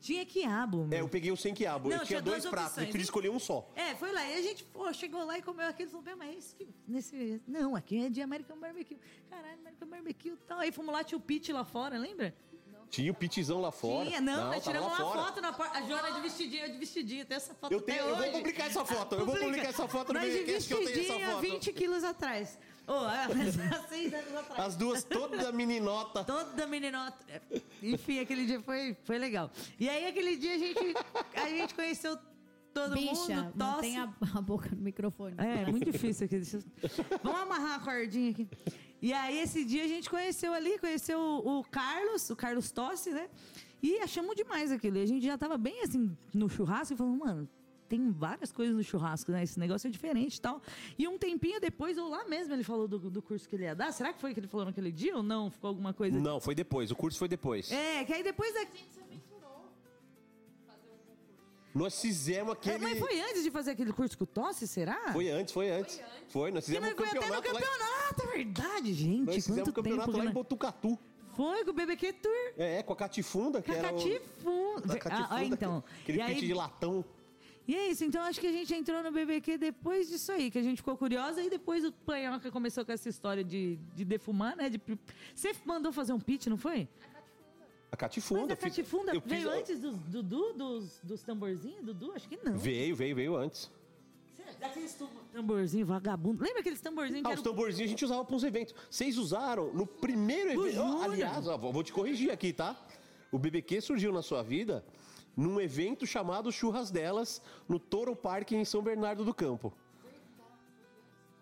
Tinha 0.00 0.24
quiabo, 0.24 0.86
É, 0.92 1.00
eu 1.00 1.08
peguei 1.08 1.32
o 1.32 1.36
sem 1.36 1.52
quiabo. 1.52 1.88
Não, 1.88 1.96
eu 1.96 2.06
tinha 2.06 2.20
tinha 2.20 2.22
dois 2.22 2.44
pratos. 2.46 2.68
Eu 2.76 2.82
opções. 2.84 2.90
queria 2.90 3.04
escolher 3.04 3.28
um 3.30 3.38
só. 3.38 3.68
É, 3.74 3.94
foi 3.96 4.12
lá. 4.12 4.24
E 4.26 4.34
a 4.34 4.42
gente 4.42 4.64
pô, 4.64 4.92
chegou 4.92 5.24
lá 5.24 5.36
e 5.38 5.42
comeu 5.42 5.66
aquilo. 5.66 5.90
Falou, 5.90 6.04
"Pô, 6.04 6.16
mas 6.16 6.28
é 6.28 6.38
isso 6.38 6.54
que... 6.56 6.68
Nesse... 6.86 7.42
Não, 7.46 7.74
aqui 7.74 8.04
é 8.04 8.08
de 8.08 8.22
American 8.22 8.58
Barbecue. 8.58 8.96
Caralho, 9.28 9.58
American 9.58 9.88
Barbecue 9.88 10.30
e 10.30 10.36
tal. 10.46 10.58
Aí 10.60 10.70
fomos 10.70 10.92
lá, 10.94 11.02
tinha 11.02 11.18
o 11.18 11.20
Pete 11.20 11.52
lá 11.52 11.64
fora, 11.64 11.98
lembra? 11.98 12.34
Tinha 12.90 13.10
o 13.12 13.14
pitizão 13.14 13.60
lá 13.60 13.70
fora. 13.70 14.06
Tinha, 14.08 14.20
não, 14.20 14.46
nós 14.46 14.48
tava 14.50 14.60
tiramos 14.62 14.88
uma 14.88 14.96
fora. 14.96 15.22
foto 15.26 15.40
na 15.42 15.52
porta. 15.52 15.78
A 15.78 15.82
Joana 15.82 16.10
de 16.12 16.20
vestidinha, 16.22 16.64
eu 16.66 16.72
de 16.72 16.78
vestidinha. 16.78 17.24
Tem 17.26 17.36
essa 17.36 17.54
foto 17.54 17.70
Eu 17.70 17.82
tenho- 17.82 18.00
até 18.02 18.10
eu 18.12 18.16
vou 18.16 18.32
publicar 18.38 18.64
essa 18.64 18.82
foto, 18.82 19.14
eu 19.14 19.18
vou 19.26 19.34
Publica. 19.34 19.44
publicar 19.46 19.68
essa 19.68 19.88
foto 19.88 20.12
no 20.14 20.20
Nós 20.20 20.30
de 20.32 20.38
Videocast 20.38 20.68
que 20.68 20.74
eu 20.74 20.84
tenho 20.86 21.18
essa 21.20 21.32
foto. 21.32 21.40
20 21.42 21.72
quilos 21.74 22.02
atrás. 22.04 22.58
Há 23.74 23.88
seis 23.88 24.12
anos 24.14 24.34
atrás. 24.34 24.60
As 24.66 24.76
duas 24.76 25.04
toda 25.04 25.52
meninota. 25.52 26.24
Toda 26.24 26.66
meninota. 26.66 27.18
Enfim, 27.82 28.20
aquele 28.20 28.46
dia 28.46 28.60
foi, 28.62 28.96
foi 29.04 29.18
legal. 29.18 29.50
E 29.78 29.88
aí, 29.88 30.06
aquele 30.06 30.36
dia, 30.36 30.54
a 30.54 30.58
gente, 30.58 30.78
a 31.34 31.48
gente 31.48 31.74
conheceu 31.74 32.18
todo 32.72 32.94
Bicha, 32.94 33.12
mundo. 33.12 33.52
Tosse. 33.58 33.58
mantém 33.58 33.98
a, 33.98 34.14
a 34.34 34.40
boca 34.40 34.70
no 34.74 34.80
microfone. 34.82 35.34
É, 35.38 35.62
é 35.62 35.66
muito 35.66 35.90
difícil 35.90 36.26
aqui. 36.26 36.36
Deixa 36.36 36.56
eu- 36.58 37.18
Vamos 37.22 37.40
amarrar 37.40 37.76
a 37.76 37.80
cordinha 37.84 38.30
aqui. 38.30 38.48
E 39.02 39.12
aí, 39.12 39.38
esse 39.38 39.64
dia, 39.64 39.84
a 39.84 39.88
gente 39.88 40.08
conheceu 40.10 40.52
ali, 40.52 40.78
conheceu 40.78 41.18
o, 41.20 41.58
o 41.60 41.64
Carlos, 41.64 42.30
o 42.30 42.36
Carlos 42.36 42.70
Tossi, 42.72 43.10
né? 43.10 43.28
E 43.82 43.98
achamos 44.00 44.34
demais 44.34 44.72
aquilo. 44.72 44.96
E 44.96 45.02
a 45.02 45.06
gente 45.06 45.24
já 45.24 45.38
tava 45.38 45.56
bem, 45.56 45.82
assim, 45.82 46.16
no 46.34 46.48
churrasco 46.48 46.94
e 46.94 46.96
falou, 46.96 47.14
mano... 47.16 47.48
Tem 47.88 48.10
várias 48.10 48.52
coisas 48.52 48.74
no 48.76 48.82
churrasco, 48.84 49.32
né? 49.32 49.42
Esse 49.42 49.58
negócio 49.58 49.88
é 49.88 49.90
diferente 49.90 50.36
e 50.36 50.40
tal. 50.40 50.60
E 50.98 51.08
um 51.08 51.16
tempinho 51.16 51.58
depois, 51.60 51.96
ou 51.96 52.08
lá 52.08 52.24
mesmo, 52.26 52.52
ele 52.52 52.62
falou 52.62 52.86
do, 52.86 52.98
do 52.98 53.22
curso 53.22 53.48
que 53.48 53.56
ele 53.56 53.64
ia 53.64 53.74
dar. 53.74 53.92
Será 53.92 54.12
que 54.12 54.20
foi 54.20 54.34
que 54.34 54.40
ele 54.40 54.46
falou 54.46 54.66
naquele 54.66 54.92
dia 54.92 55.16
ou 55.16 55.22
não? 55.22 55.50
Ficou 55.50 55.68
alguma 55.68 55.94
coisa? 55.94 56.18
Não, 56.20 56.38
foi 56.40 56.54
depois. 56.54 56.90
O 56.90 56.96
curso 56.96 57.18
foi 57.18 57.28
depois. 57.28 57.70
É, 57.72 58.04
que 58.04 58.12
aí 58.12 58.22
depois 58.22 58.52
da... 58.52 58.66
Nós 61.74 62.00
fizemos 62.00 62.52
aquele. 62.54 62.78
Mas 62.78 62.98
foi 62.98 63.20
antes 63.20 63.42
de 63.42 63.50
fazer 63.50 63.72
aquele 63.72 63.92
curso 63.92 64.16
com 64.18 64.24
o 64.24 64.26
Tossi, 64.26 64.66
será? 64.66 65.12
Foi 65.12 65.30
antes, 65.30 65.52
foi 65.54 65.70
antes. 65.70 66.00
Foi, 66.28 66.50
nós 66.50 66.64
Que 66.64 66.72
fizemos 66.72 66.92
um 66.92 66.96
nós 66.96 67.08
foi 67.08 67.18
até 67.18 67.26
no 67.28 67.34
campeonato 67.42 67.52
lá. 67.54 67.60
campeonato, 67.60 68.22
é 68.22 68.36
verdade, 68.36 68.94
gente. 68.94 69.26
Nós 69.26 69.34
fizemos 69.36 69.68
um 69.68 69.72
campeonato 69.72 70.06
tempo 70.06 70.16
lá 70.18 70.24
em 70.24 70.26
nós- 70.26 70.34
Botucatu. 70.34 70.98
Foi 71.36 71.64
com 71.64 71.70
o 71.70 71.74
BBQ 71.74 72.12
Tour. 72.14 72.32
É, 72.56 72.82
com 72.82 72.92
a 72.92 72.96
Catifunda, 72.96 73.62
que 73.62 73.70
era 73.70 73.92
o... 73.94 73.96
Catifunda. 73.96 74.80
Da 74.88 74.94
Ah, 74.94 74.98
Catifunda, 74.98 75.28
ah, 75.36 75.44
então. 75.44 75.84
Aquele 76.02 76.18
E 76.18 76.20
aí- 76.22 76.40
de 76.40 76.54
latão. 76.54 77.04
E 77.68 77.74
é 77.76 77.90
isso, 77.90 78.02
então 78.02 78.22
acho 78.22 78.40
que 78.40 78.46
a 78.46 78.52
gente 78.52 78.74
entrou 78.74 79.02
no 79.02 79.12
BBQ 79.12 79.58
depois 79.58 80.08
disso 80.08 80.32
aí, 80.32 80.50
que 80.50 80.58
a 80.58 80.62
gente 80.62 80.78
ficou 80.78 80.96
curiosa 80.96 81.42
e 81.42 81.50
depois 81.50 81.84
o 81.84 81.92
Panhoca 81.92 82.50
começou 82.50 82.82
com 82.82 82.92
essa 82.92 83.10
história 83.10 83.44
de, 83.44 83.76
de 83.94 84.06
defumar, 84.06 84.56
né? 84.56 84.70
De... 84.70 84.80
Você 85.34 85.54
mandou 85.66 85.92
fazer 85.92 86.14
um 86.14 86.18
pitch, 86.20 86.46
não 86.46 86.56
foi? 86.56 86.88
A 87.92 87.96
Catifunda. 87.96 88.40
Mas 88.42 88.52
a 88.52 88.56
fiz- 88.56 88.64
Catifunda 88.76 89.12
fiz 89.12 89.22
veio 89.26 89.50
a- 89.50 89.54
antes 89.54 89.78
dos, 89.78 89.96
Dudu, 89.96 90.54
dos, 90.54 90.98
dos 91.02 91.22
tamborzinhos, 91.22 91.84
Dudu? 91.84 92.12
Acho 92.12 92.26
que 92.26 92.38
não. 92.42 92.56
Veio, 92.56 92.96
veio, 92.96 93.14
veio 93.14 93.36
antes. 93.36 93.70
Daqueles 94.58 94.94
tu- 94.94 95.08
tamborzinho 95.32 95.84
vagabundo. 95.86 96.42
Lembra 96.42 96.60
aqueles 96.60 96.80
tamborzinhos 96.80 97.22
que 97.22 97.30
Ah, 97.30 97.34
os 97.34 97.42
tamborzinhos 97.42 97.88
a 97.88 97.90
gente 97.90 98.04
usava 98.04 98.24
para 98.24 98.34
uns 98.34 98.42
eventos. 98.44 98.74
Vocês 98.90 99.18
usaram 99.18 99.72
no 99.74 99.86
primeiro 99.86 100.54
Do 100.54 100.66
evento. 100.66 101.02
Aliás, 101.02 101.46
ó, 101.46 101.56
vou 101.58 101.84
te 101.84 101.92
corrigir 101.92 102.30
aqui, 102.30 102.52
tá? 102.52 102.74
O 103.30 103.38
BBQ 103.38 103.80
surgiu 103.82 104.10
na 104.10 104.22
sua 104.22 104.42
vida 104.42 104.82
num 105.36 105.60
evento 105.60 106.06
chamado 106.06 106.50
Churras 106.50 106.90
Delas, 106.90 107.40
no 107.68 107.78
Toro 107.78 108.14
Park 108.16 108.52
em 108.52 108.64
São 108.64 108.82
Bernardo 108.82 109.24
do 109.24 109.32
Campo. 109.34 109.72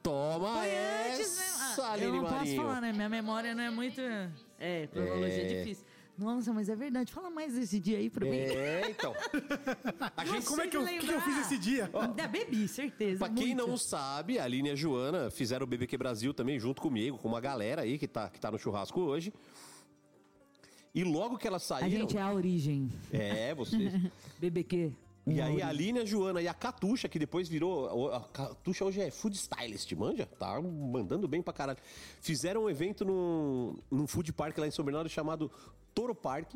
Toma 0.02 0.58
Foi 0.58 0.70
antes, 0.70 1.36
né? 1.36 1.44
essa, 1.44 1.84
Ah, 1.86 1.92
Aline 1.92 2.06
eu 2.08 2.12
não 2.14 2.20
posso 2.22 2.34
Marinho. 2.36 2.62
falar, 2.62 2.80
né? 2.80 2.92
Minha 2.92 3.08
memória 3.08 3.54
não 3.54 3.62
é 3.62 3.70
muito... 3.70 4.00
É, 4.58 4.86
cronologia 4.86 5.42
é 5.42 5.58
difícil. 5.58 5.84
Nossa, 6.16 6.50
mas 6.52 6.68
é 6.70 6.76
verdade. 6.76 7.12
Fala 7.12 7.28
mais 7.28 7.54
desse 7.54 7.78
dia 7.78 7.98
aí 7.98 8.08
pra 8.08 8.24
mim. 8.24 8.36
É, 8.38 8.88
então. 8.88 9.12
A 10.16 10.24
gente, 10.24 10.46
Como 10.46 10.62
é 10.62 10.66
que 10.68 10.76
eu, 10.76 10.86
que 10.86 11.10
eu 11.12 11.20
fiz 11.20 11.38
esse 11.40 11.58
dia? 11.58 11.90
É, 12.16 12.26
bebi, 12.26 12.66
certeza. 12.68 13.18
Pra 13.18 13.28
quem 13.28 13.48
muito. 13.54 13.66
não 13.68 13.76
sabe, 13.76 14.38
a 14.38 14.44
Aline 14.44 14.70
e 14.70 14.72
a 14.72 14.74
Joana 14.74 15.30
fizeram 15.30 15.64
o 15.64 15.66
BBQ 15.66 15.98
Brasil 15.98 16.32
também 16.32 16.58
junto 16.58 16.80
comigo, 16.80 17.18
com 17.18 17.28
uma 17.28 17.40
galera 17.40 17.82
aí 17.82 17.98
que 17.98 18.08
tá, 18.08 18.30
que 18.30 18.40
tá 18.40 18.50
no 18.50 18.58
churrasco 18.58 18.98
hoje. 19.00 19.30
E 20.96 21.04
logo 21.04 21.36
que 21.36 21.46
elas 21.46 21.62
A 21.70 21.78
saíram. 21.80 21.90
gente 22.00 22.16
é 22.16 22.22
a 22.22 22.32
origem. 22.32 22.90
É, 23.12 23.54
vocês. 23.54 23.92
BBQ. 24.40 24.90
E 25.26 25.40
aí 25.42 25.60
a 25.60 25.68
Aline, 25.68 25.98
a 25.98 26.04
Joana 26.06 26.40
e 26.40 26.48
a 26.48 26.54
Catuxa, 26.54 27.06
que 27.06 27.18
depois 27.18 27.48
virou. 27.48 28.14
A 28.14 28.20
Catuxa 28.20 28.82
hoje 28.84 29.02
é 29.02 29.10
food 29.10 29.36
stylist, 29.36 29.92
manja? 29.92 30.24
Tá 30.24 30.58
mandando 30.62 31.28
bem 31.28 31.42
pra 31.42 31.52
caralho. 31.52 31.78
Fizeram 32.22 32.64
um 32.64 32.70
evento 32.70 33.04
num, 33.04 33.76
num 33.90 34.06
food 34.06 34.32
park 34.32 34.56
lá 34.56 34.66
em 34.66 34.70
São 34.70 34.84
Bernardo 34.84 35.10
chamado 35.10 35.50
Toro 35.94 36.14
Park. 36.14 36.54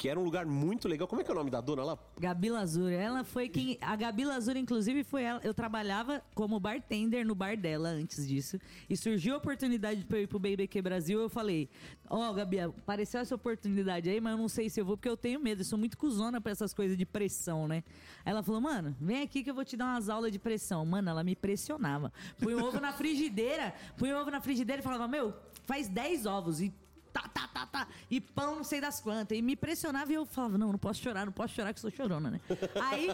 Que 0.00 0.08
era 0.08 0.18
um 0.18 0.24
lugar 0.24 0.46
muito 0.46 0.88
legal. 0.88 1.06
Como 1.06 1.20
é 1.20 1.24
que 1.24 1.30
é 1.30 1.34
o 1.34 1.36
nome 1.36 1.50
da 1.50 1.60
dona 1.60 1.84
lá? 1.84 1.98
Gabi 2.18 2.48
Lazura. 2.48 2.94
Ela 2.94 3.22
foi 3.22 3.50
quem. 3.50 3.76
A 3.82 3.94
Gabi 3.94 4.24
Lazura, 4.24 4.58
inclusive, 4.58 5.04
foi 5.04 5.24
ela. 5.24 5.42
Eu 5.44 5.52
trabalhava 5.52 6.22
como 6.34 6.58
bartender 6.58 7.26
no 7.26 7.34
bar 7.34 7.54
dela 7.54 7.90
antes 7.90 8.26
disso. 8.26 8.58
E 8.88 8.96
surgiu 8.96 9.34
a 9.34 9.36
oportunidade 9.36 10.02
pra 10.06 10.16
eu 10.16 10.22
ir 10.22 10.26
pro 10.26 10.38
BBQ 10.38 10.80
Brasil. 10.80 11.20
Eu 11.20 11.28
falei: 11.28 11.68
Ó, 12.08 12.32
Gabi, 12.32 12.60
apareceu 12.60 13.20
essa 13.20 13.34
oportunidade 13.34 14.08
aí, 14.08 14.22
mas 14.22 14.32
eu 14.32 14.38
não 14.38 14.48
sei 14.48 14.70
se 14.70 14.80
eu 14.80 14.86
vou, 14.86 14.96
porque 14.96 15.06
eu 15.06 15.18
tenho 15.18 15.38
medo. 15.38 15.60
Eu 15.60 15.66
sou 15.66 15.78
muito 15.78 15.98
cuzona 15.98 16.40
pra 16.40 16.50
essas 16.50 16.72
coisas 16.72 16.96
de 16.96 17.04
pressão, 17.04 17.68
né? 17.68 17.84
Ela 18.24 18.42
falou: 18.42 18.62
Mano, 18.62 18.96
vem 18.98 19.20
aqui 19.20 19.44
que 19.44 19.50
eu 19.50 19.54
vou 19.54 19.66
te 19.66 19.76
dar 19.76 19.84
umas 19.84 20.08
aulas 20.08 20.32
de 20.32 20.38
pressão. 20.38 20.82
Mano, 20.86 21.10
ela 21.10 21.22
me 21.22 21.36
pressionava. 21.36 22.10
Põe 22.42 22.54
o 22.54 22.64
ovo 22.64 22.80
na 22.80 22.94
frigideira, 22.94 23.74
põe 23.98 24.10
o 24.14 24.18
ovo 24.18 24.30
na 24.30 24.40
frigideira 24.40 24.80
e 24.80 24.82
falava: 24.82 25.06
Meu, 25.06 25.34
faz 25.66 25.88
10 25.88 26.24
ovos. 26.24 26.62
E 26.62 26.72
tá, 27.12 27.28
tá, 27.28 27.48
tá, 27.48 27.66
tá. 27.66 27.88
E 28.10 28.20
pão 28.20 28.56
não 28.56 28.64
sei 28.64 28.80
das 28.80 29.00
quantas. 29.00 29.36
E 29.36 29.42
me 29.42 29.56
pressionava 29.56 30.10
e 30.12 30.14
eu 30.14 30.24
falava, 30.24 30.56
não, 30.56 30.72
não 30.72 30.78
posso 30.78 31.02
chorar, 31.02 31.24
não 31.24 31.32
posso 31.32 31.54
chorar 31.54 31.72
que 31.72 31.80
sou 31.80 31.90
chorona, 31.90 32.30
né? 32.30 32.40
Aí 32.90 33.08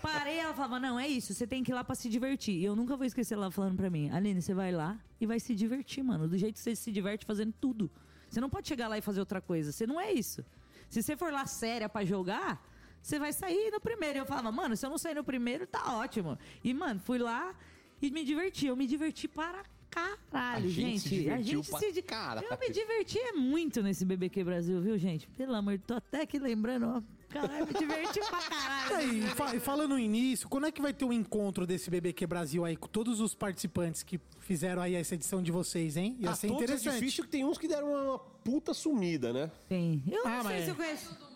parei 0.00 0.38
ela 0.38 0.54
falava, 0.54 0.80
não, 0.80 0.98
é 0.98 1.08
isso, 1.08 1.34
você 1.34 1.46
tem 1.46 1.62
que 1.62 1.70
ir 1.70 1.74
lá 1.74 1.84
pra 1.84 1.94
se 1.94 2.08
divertir. 2.08 2.54
E 2.54 2.64
eu 2.64 2.74
nunca 2.76 2.96
vou 2.96 3.06
esquecer 3.06 3.34
ela 3.34 3.50
falando 3.50 3.76
pra 3.76 3.90
mim, 3.90 4.10
Aline, 4.10 4.40
você 4.40 4.54
vai 4.54 4.72
lá 4.72 4.98
e 5.20 5.26
vai 5.26 5.38
se 5.38 5.54
divertir, 5.54 6.02
mano. 6.02 6.28
Do 6.28 6.36
jeito 6.36 6.54
que 6.54 6.60
você 6.60 6.74
se 6.74 6.90
diverte 6.90 7.24
fazendo 7.24 7.52
tudo. 7.60 7.90
Você 8.28 8.40
não 8.40 8.48
pode 8.48 8.66
chegar 8.66 8.88
lá 8.88 8.96
e 8.96 9.02
fazer 9.02 9.20
outra 9.20 9.40
coisa. 9.40 9.72
Você 9.72 9.86
não 9.86 10.00
é 10.00 10.12
isso. 10.12 10.44
Se 10.88 11.02
você 11.02 11.16
for 11.16 11.32
lá 11.32 11.46
séria 11.46 11.88
pra 11.88 12.04
jogar, 12.04 12.66
você 13.00 13.18
vai 13.18 13.32
sair 13.32 13.70
no 13.70 13.80
primeiro. 13.80 14.20
Eu 14.20 14.26
falava, 14.26 14.50
mano, 14.50 14.76
se 14.76 14.86
eu 14.86 14.90
não 14.90 14.96
sair 14.96 15.14
no 15.14 15.24
primeiro, 15.24 15.66
tá 15.66 15.96
ótimo. 15.96 16.38
E, 16.64 16.72
mano, 16.72 17.00
fui 17.00 17.18
lá 17.18 17.54
e 18.00 18.10
me 18.10 18.24
diverti. 18.24 18.66
Eu 18.66 18.76
me 18.76 18.86
diverti 18.86 19.28
para 19.28 19.64
caralho, 19.92 20.66
A 20.66 20.68
gente 20.70 21.00
se 21.00 21.08
divertiu 21.10 21.62
pra 21.62 21.78
di- 21.90 22.02
caralho. 22.02 22.46
Eu 22.50 22.58
me 22.58 22.70
diverti 22.70 23.18
é 23.18 23.32
muito 23.32 23.82
nesse 23.82 24.04
BBQ 24.04 24.42
Brasil, 24.44 24.80
viu, 24.80 24.96
gente? 24.98 25.28
Pelo 25.28 25.54
amor, 25.54 25.78
tô 25.86 25.94
até 25.94 26.22
aqui 26.22 26.38
lembrando, 26.38 26.86
ó. 26.86 27.02
Caralho, 27.28 27.66
me 27.66 27.72
diverti 27.72 28.20
pra 28.20 28.38
E 28.44 28.48
caralho. 28.48 28.96
aí, 28.96 29.22
fa- 29.28 29.54
e 29.56 29.60
falando 29.60 29.90
no 29.90 29.98
início, 29.98 30.48
quando 30.48 30.66
é 30.66 30.72
que 30.72 30.82
vai 30.82 30.92
ter 30.92 31.04
um 31.04 31.12
encontro 31.12 31.66
desse 31.66 31.88
BBQ 31.90 32.26
Brasil 32.26 32.64
aí, 32.64 32.76
com 32.76 32.88
todos 32.88 33.20
os 33.20 33.34
participantes 33.34 34.02
que 34.02 34.20
fizeram 34.40 34.82
aí 34.82 34.94
essa 34.94 35.14
edição 35.14 35.42
de 35.42 35.50
vocês, 35.50 35.96
hein? 35.96 36.16
Ia 36.20 36.30
Ah, 36.30 36.34
ser 36.34 36.48
é 36.48 36.50
interessante. 36.50 36.94
difícil 36.94 37.24
que 37.24 37.30
tem 37.30 37.44
uns 37.44 37.56
que 37.58 37.66
deram 37.68 37.90
uma 37.90 38.18
puta 38.18 38.74
sumida, 38.74 39.32
né? 39.32 39.50
Tem. 39.68 40.02
Eu 40.10 40.26
Ah, 40.26 40.30
não 40.36 40.42
sei 40.42 40.50
mas- 40.52 40.64
se 40.64 40.70
eu 40.70 40.74
conheço. 40.76 41.32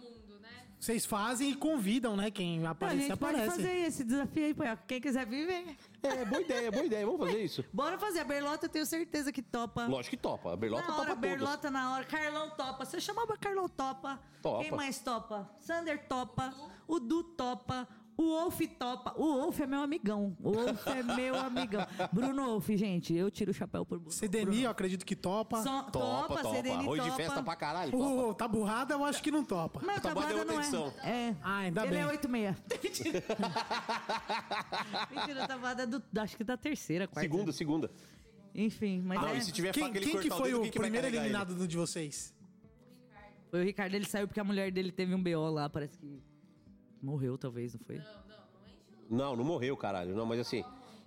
Vocês 0.79 1.07
fazem 1.07 1.51
e 1.51 1.55
convidam, 1.55 2.15
né? 2.15 2.31
Quem 2.31 2.61
Não, 2.61 2.69
a 2.69 2.71
aparecer, 2.71 3.07
gente 3.09 3.17
pode 3.17 3.35
aparece. 3.35 3.57
fazer 3.57 3.75
esse 3.87 4.05
desafio 4.05 4.45
aí, 4.45 4.55
pô. 4.55 4.63
Quem 4.87 5.01
quiser 5.01 5.27
vir, 5.27 5.47
vem. 5.47 5.77
É, 6.03 6.25
boa 6.25 6.41
ideia, 6.41 6.71
boa 6.71 6.85
ideia. 6.85 7.07
Vamos 7.07 7.21
fazer 7.27 7.43
isso. 7.43 7.65
Bora 7.73 7.99
fazer. 7.99 8.21
A 8.21 8.25
Berlota 8.25 8.67
eu 8.67 8.71
tenho 8.71 8.87
certeza 8.87 9.33
que 9.33 9.43
topa. 9.43 9.87
Lógico 9.87 10.17
que 10.17 10.23
topa. 10.23 10.53
A 10.53 10.57
Berlota 10.57 10.87
na 10.87 10.95
hora, 10.95 11.07
topa 11.07 11.15
todas. 11.17 11.31
Berlota 11.31 11.71
na 11.71 11.95
hora. 11.95 12.05
Carlão 12.05 12.51
topa. 12.51 12.85
Você 12.85 13.01
chamava 13.01 13.37
Carlão 13.37 13.69
topa. 13.69 14.21
Topa. 14.43 14.63
Quem 14.63 14.73
mais 14.73 14.99
topa? 14.99 15.51
Sander 15.59 16.07
topa. 16.07 16.55
O 16.87 17.01
Du 17.01 17.23
topa. 17.23 17.89
O 18.19 18.23
Wolf 18.23 18.61
topa. 18.79 19.13
O 19.17 19.41
Wolf 19.41 19.61
é 19.61 19.67
meu 19.67 19.81
amigão. 19.81 20.35
O 20.43 20.53
Wolf 20.53 20.87
é 20.87 21.03
meu 21.03 21.35
amigão. 21.39 21.87
Bruno 22.13 22.47
Wolf, 22.47 22.69
gente, 22.71 23.13
eu 23.15 23.31
tiro 23.31 23.51
o 23.51 23.55
chapéu 23.55 23.85
por 23.85 23.99
Bruno. 23.99 24.11
CDNI, 24.13 24.63
eu 24.63 24.71
acredito 24.71 25.05
que 25.05 25.15
topa. 25.15 25.63
So- 25.63 25.83
Topa, 25.93 26.37
topa. 26.43 26.55
CDN 26.57 26.77
Arroz 26.85 27.01
topa. 27.03 27.11
de 27.11 27.17
festa 27.17 27.43
pra 27.43 27.57
caralho. 27.57 27.91
topa. 27.91 28.35
Tá 28.35 28.49
burrada, 28.49 28.95
eu 28.95 29.05
acho 29.05 29.23
que 29.23 29.31
não 29.31 29.45
topa. 29.45 29.81
Mas 29.85 30.01
Tá 30.01 30.15
deu 30.15 30.23
outra 30.23 30.45
não 30.47 30.61
edição. 30.61 30.93
é. 31.03 31.11
É. 31.29 31.37
Ah, 31.43 31.57
ainda 31.59 31.83
Ele 31.83 31.91
bem. 31.91 32.01
é 32.01 32.07
86. 32.07 32.57
Mentira. 32.83 33.23
Mentira, 35.11 35.45
o 35.45 35.47
Tabata 35.49 35.83
é 35.83 35.87
do, 35.87 36.03
acho 36.19 36.37
que 36.37 36.45
da 36.45 36.57
terceira, 36.57 37.07
quarta. 37.07 37.21
Segunda, 37.21 37.53
segunda. 37.53 37.91
Enfim, 38.55 39.03
mas 39.05 39.21
Não, 39.21 39.29
é. 39.29 39.37
e 39.37 39.43
se 39.43 39.53
tiver 39.53 39.73
Quem, 39.73 39.89
ele 39.89 40.01
quem 40.01 40.19
que 40.21 40.31
foi 40.31 40.45
dedo, 40.51 40.63
o 40.63 40.71
que 40.71 40.79
vai 40.79 40.89
primeiro 40.89 41.07
ele? 41.07 41.17
eliminado 41.19 41.55
do 41.55 41.69
de 41.69 41.77
vocês? 41.77 42.35
Foi 43.51 43.61
o 43.61 43.65
Ricardo, 43.65 43.95
ele 43.95 44.07
saiu 44.07 44.27
porque 44.27 44.41
a 44.41 44.45
mulher 44.45 44.73
dele 44.73 44.91
teve 44.91 45.15
um 45.15 45.23
BO 45.23 45.51
lá, 45.51 45.69
parece 45.69 45.99
que 45.99 46.19
morreu, 47.03 47.37
talvez, 47.39 47.75
não 47.75 47.81
foi? 47.81 48.01
Não, 49.09 49.37
não 49.37 49.45
morreu, 49.45 49.77
caralho. 49.77 50.15
Não, 50.15 50.27
mas 50.27 50.41
assim, 50.41 50.65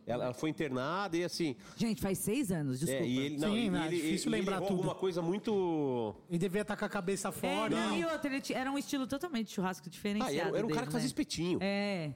ela, 0.08 0.26
ela 0.26 0.34
foi 0.34 0.50
internada 0.50 1.18
e 1.18 1.24
assim. 1.24 1.56
Gente, 1.76 2.02
faz 2.02 2.18
seis 2.18 2.52
anos, 2.52 2.80
desculpa. 2.80 3.04
É, 3.04 3.08
e 3.08 3.20
ele, 3.20 3.38
não, 3.38 3.50
Sim, 3.54 3.66
e 3.66 3.70
né, 3.70 3.88
ele, 3.88 3.96
difícil 3.98 4.30
ele 4.32 4.38
lembrar 4.40 4.56
errou 4.56 4.68
tudo. 4.68 4.78
alguma 4.78 4.96
coisa 4.96 5.22
muito. 5.22 6.16
Ele 6.30 6.38
devia 6.40 6.62
estar 6.62 6.78
com 6.78 6.86
a 6.86 6.90
cabeça 6.90 7.28
É, 7.30 7.32
fora. 7.32 7.70
não, 7.70 7.96
e 7.98 8.06
outra, 8.06 8.34
ele 8.34 8.42
era 8.54 8.72
um 8.72 8.78
estilo 8.78 9.06
totalmente 9.06 9.48
de 9.48 9.54
churrasco 9.54 9.90
diferenciado. 9.90 10.34
Ah, 10.34 10.48
era, 10.50 10.58
era 10.58 10.66
um 10.66 10.70
cara 10.70 10.82
dele, 10.82 10.86
que 10.88 10.92
fazia 10.94 11.06
né? 11.06 11.08
espetinho. 11.08 11.60
É, 11.62 12.14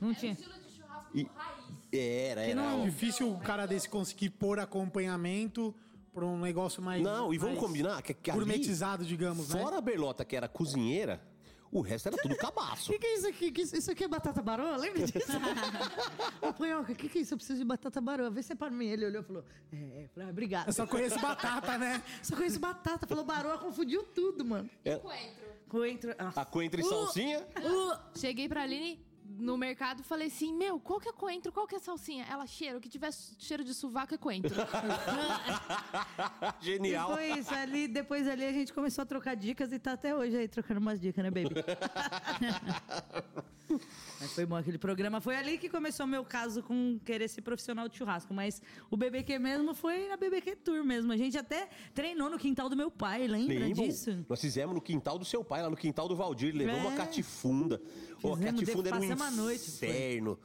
não 0.00 0.14
tinha. 0.14 0.32
Estilo 0.32 0.54
de 0.54 0.70
churrasco 0.72 1.10
E- 1.18 1.30
raiz. 1.34 1.66
Era, 1.92 2.40
era. 2.42 2.54
não- 2.54 2.84
Difícil 2.84 3.30
o 3.30 3.38
cara 3.38 3.64
desse 3.66 3.88
conseguir 3.88 4.30
pôr 4.30 4.58
acompanhamento 4.58 5.74
pra 6.12 6.24
um 6.24 6.38
negócio 6.38 6.82
mais. 6.82 7.02
Não, 7.02 7.32
e 7.32 7.38
vamos 7.38 7.58
combinar 7.58 8.02
que, 8.02 8.12
que 8.14 8.30
ali, 8.30 8.38
Gourmetizado, 8.40 9.04
digamos, 9.04 9.50
né? 9.50 9.60
fora 9.62 9.76
a 9.78 9.80
Berlota, 9.80 10.24
que 10.24 10.34
era 10.34 10.48
cozinheira, 10.48 11.20
o 11.78 11.82
resto 11.82 12.08
era 12.08 12.16
tudo 12.16 12.36
cabaço. 12.36 12.90
O 12.90 12.94
que, 12.94 12.98
que 13.00 13.06
é 13.06 13.14
isso 13.14 13.28
aqui? 13.28 13.50
Que 13.52 13.62
isso, 13.62 13.76
isso 13.76 13.90
aqui 13.90 14.04
é 14.04 14.08
batata 14.08 14.40
baroa? 14.42 14.76
Lembra 14.76 15.06
disso? 15.06 15.32
Ô, 16.40 16.52
Panhoca, 16.52 16.92
o 16.92 16.96
que, 16.96 17.08
que 17.08 17.18
é 17.18 17.20
isso? 17.22 17.34
Eu 17.34 17.38
preciso 17.38 17.58
de 17.58 17.64
batata 17.64 18.00
baroa. 18.00 18.30
Vê 18.30 18.42
se 18.42 18.52
é 18.52 18.56
para 18.56 18.70
mim. 18.70 18.86
Ele 18.86 19.06
olhou 19.06 19.22
e 19.22 19.24
falou: 19.24 19.44
É, 19.72 19.76
é. 19.76 20.04
Eu 20.04 20.08
falei, 20.08 20.28
ah, 20.28 20.30
obrigado. 20.30 20.66
Eu 20.68 20.72
só 20.72 20.86
conheço 20.86 21.18
batata, 21.18 21.76
né? 21.78 22.02
Só 22.22 22.34
conheço 22.36 22.58
batata. 22.58 23.06
Falou 23.06 23.24
baroa, 23.24 23.58
confundiu 23.58 24.02
tudo, 24.02 24.44
mano. 24.44 24.68
É, 24.84 24.96
Coentro. 24.96 25.46
Coentro. 25.68 26.14
a 26.18 26.44
coentro 26.44 26.80
e 26.80 26.84
Uh, 26.84 26.88
salsinha. 26.88 27.40
Uh, 27.40 28.18
cheguei 28.18 28.48
pra 28.48 28.62
Aline 28.62 29.05
no 29.38 29.56
mercado 29.56 30.00
e 30.00 30.02
falei 30.02 30.28
assim: 30.28 30.54
Meu, 30.54 30.78
qual 30.80 31.00
que 31.00 31.08
é 31.08 31.12
coentro? 31.12 31.52
Qual 31.52 31.66
que 31.66 31.74
é 31.74 31.78
salsinha? 31.78 32.24
Ela, 32.30 32.46
cheiro. 32.46 32.78
O 32.78 32.80
que 32.80 32.88
tiver 32.88 33.10
cheiro 33.38 33.64
de 33.64 33.74
sovaco 33.74 34.14
é 34.14 34.18
coentro. 34.18 34.54
E 36.62 36.64
Genial. 36.64 37.12
foi 37.14 37.32
isso. 37.38 37.54
Ali, 37.54 37.88
depois 37.88 38.26
ali 38.28 38.44
a 38.44 38.52
gente 38.52 38.72
começou 38.72 39.02
a 39.02 39.06
trocar 39.06 39.34
dicas 39.34 39.72
e 39.72 39.78
tá 39.78 39.92
até 39.92 40.14
hoje 40.14 40.36
aí 40.36 40.48
trocando 40.48 40.80
umas 40.80 41.00
dicas, 41.00 41.22
né, 41.24 41.30
baby? 41.30 41.54
Mas 44.20 44.32
foi 44.32 44.46
bom 44.46 44.56
aquele 44.56 44.78
programa. 44.78 45.20
Foi 45.20 45.36
ali 45.36 45.58
que 45.58 45.68
começou 45.68 46.06
meu 46.06 46.24
caso 46.24 46.62
com 46.62 46.98
querer 47.04 47.28
ser 47.28 47.42
profissional 47.42 47.88
de 47.88 47.96
churrasco. 47.96 48.32
Mas 48.32 48.62
o 48.90 48.96
BBQ 48.96 49.38
mesmo 49.38 49.74
foi 49.74 50.08
na 50.08 50.16
BBQ 50.16 50.56
Tour 50.56 50.84
mesmo. 50.84 51.12
A 51.12 51.16
gente 51.16 51.36
até 51.36 51.68
treinou 51.92 52.30
no 52.30 52.38
quintal 52.38 52.68
do 52.68 52.76
meu 52.76 52.90
pai, 52.90 53.26
lembra 53.26 53.58
Lembram? 53.58 53.86
disso? 53.86 54.24
Nós 54.28 54.40
fizemos 54.40 54.74
no 54.74 54.80
quintal 54.80 55.18
do 55.18 55.24
seu 55.24 55.44
pai, 55.44 55.62
lá 55.62 55.70
no 55.70 55.76
quintal 55.76 56.08
do 56.08 56.16
Valdir. 56.16 56.54
Levou 56.54 56.76
É. 56.76 56.80
uma 56.80 56.92
catifunda. 56.92 57.80
Ô, 58.26 58.34
a 58.34 58.36
Fizemos, 58.36 58.60
catifunda 58.60 58.88
era 58.88 58.98
um 58.98 59.22
a 59.22 59.30
noite, 59.30 59.70
inferno. 59.70 60.38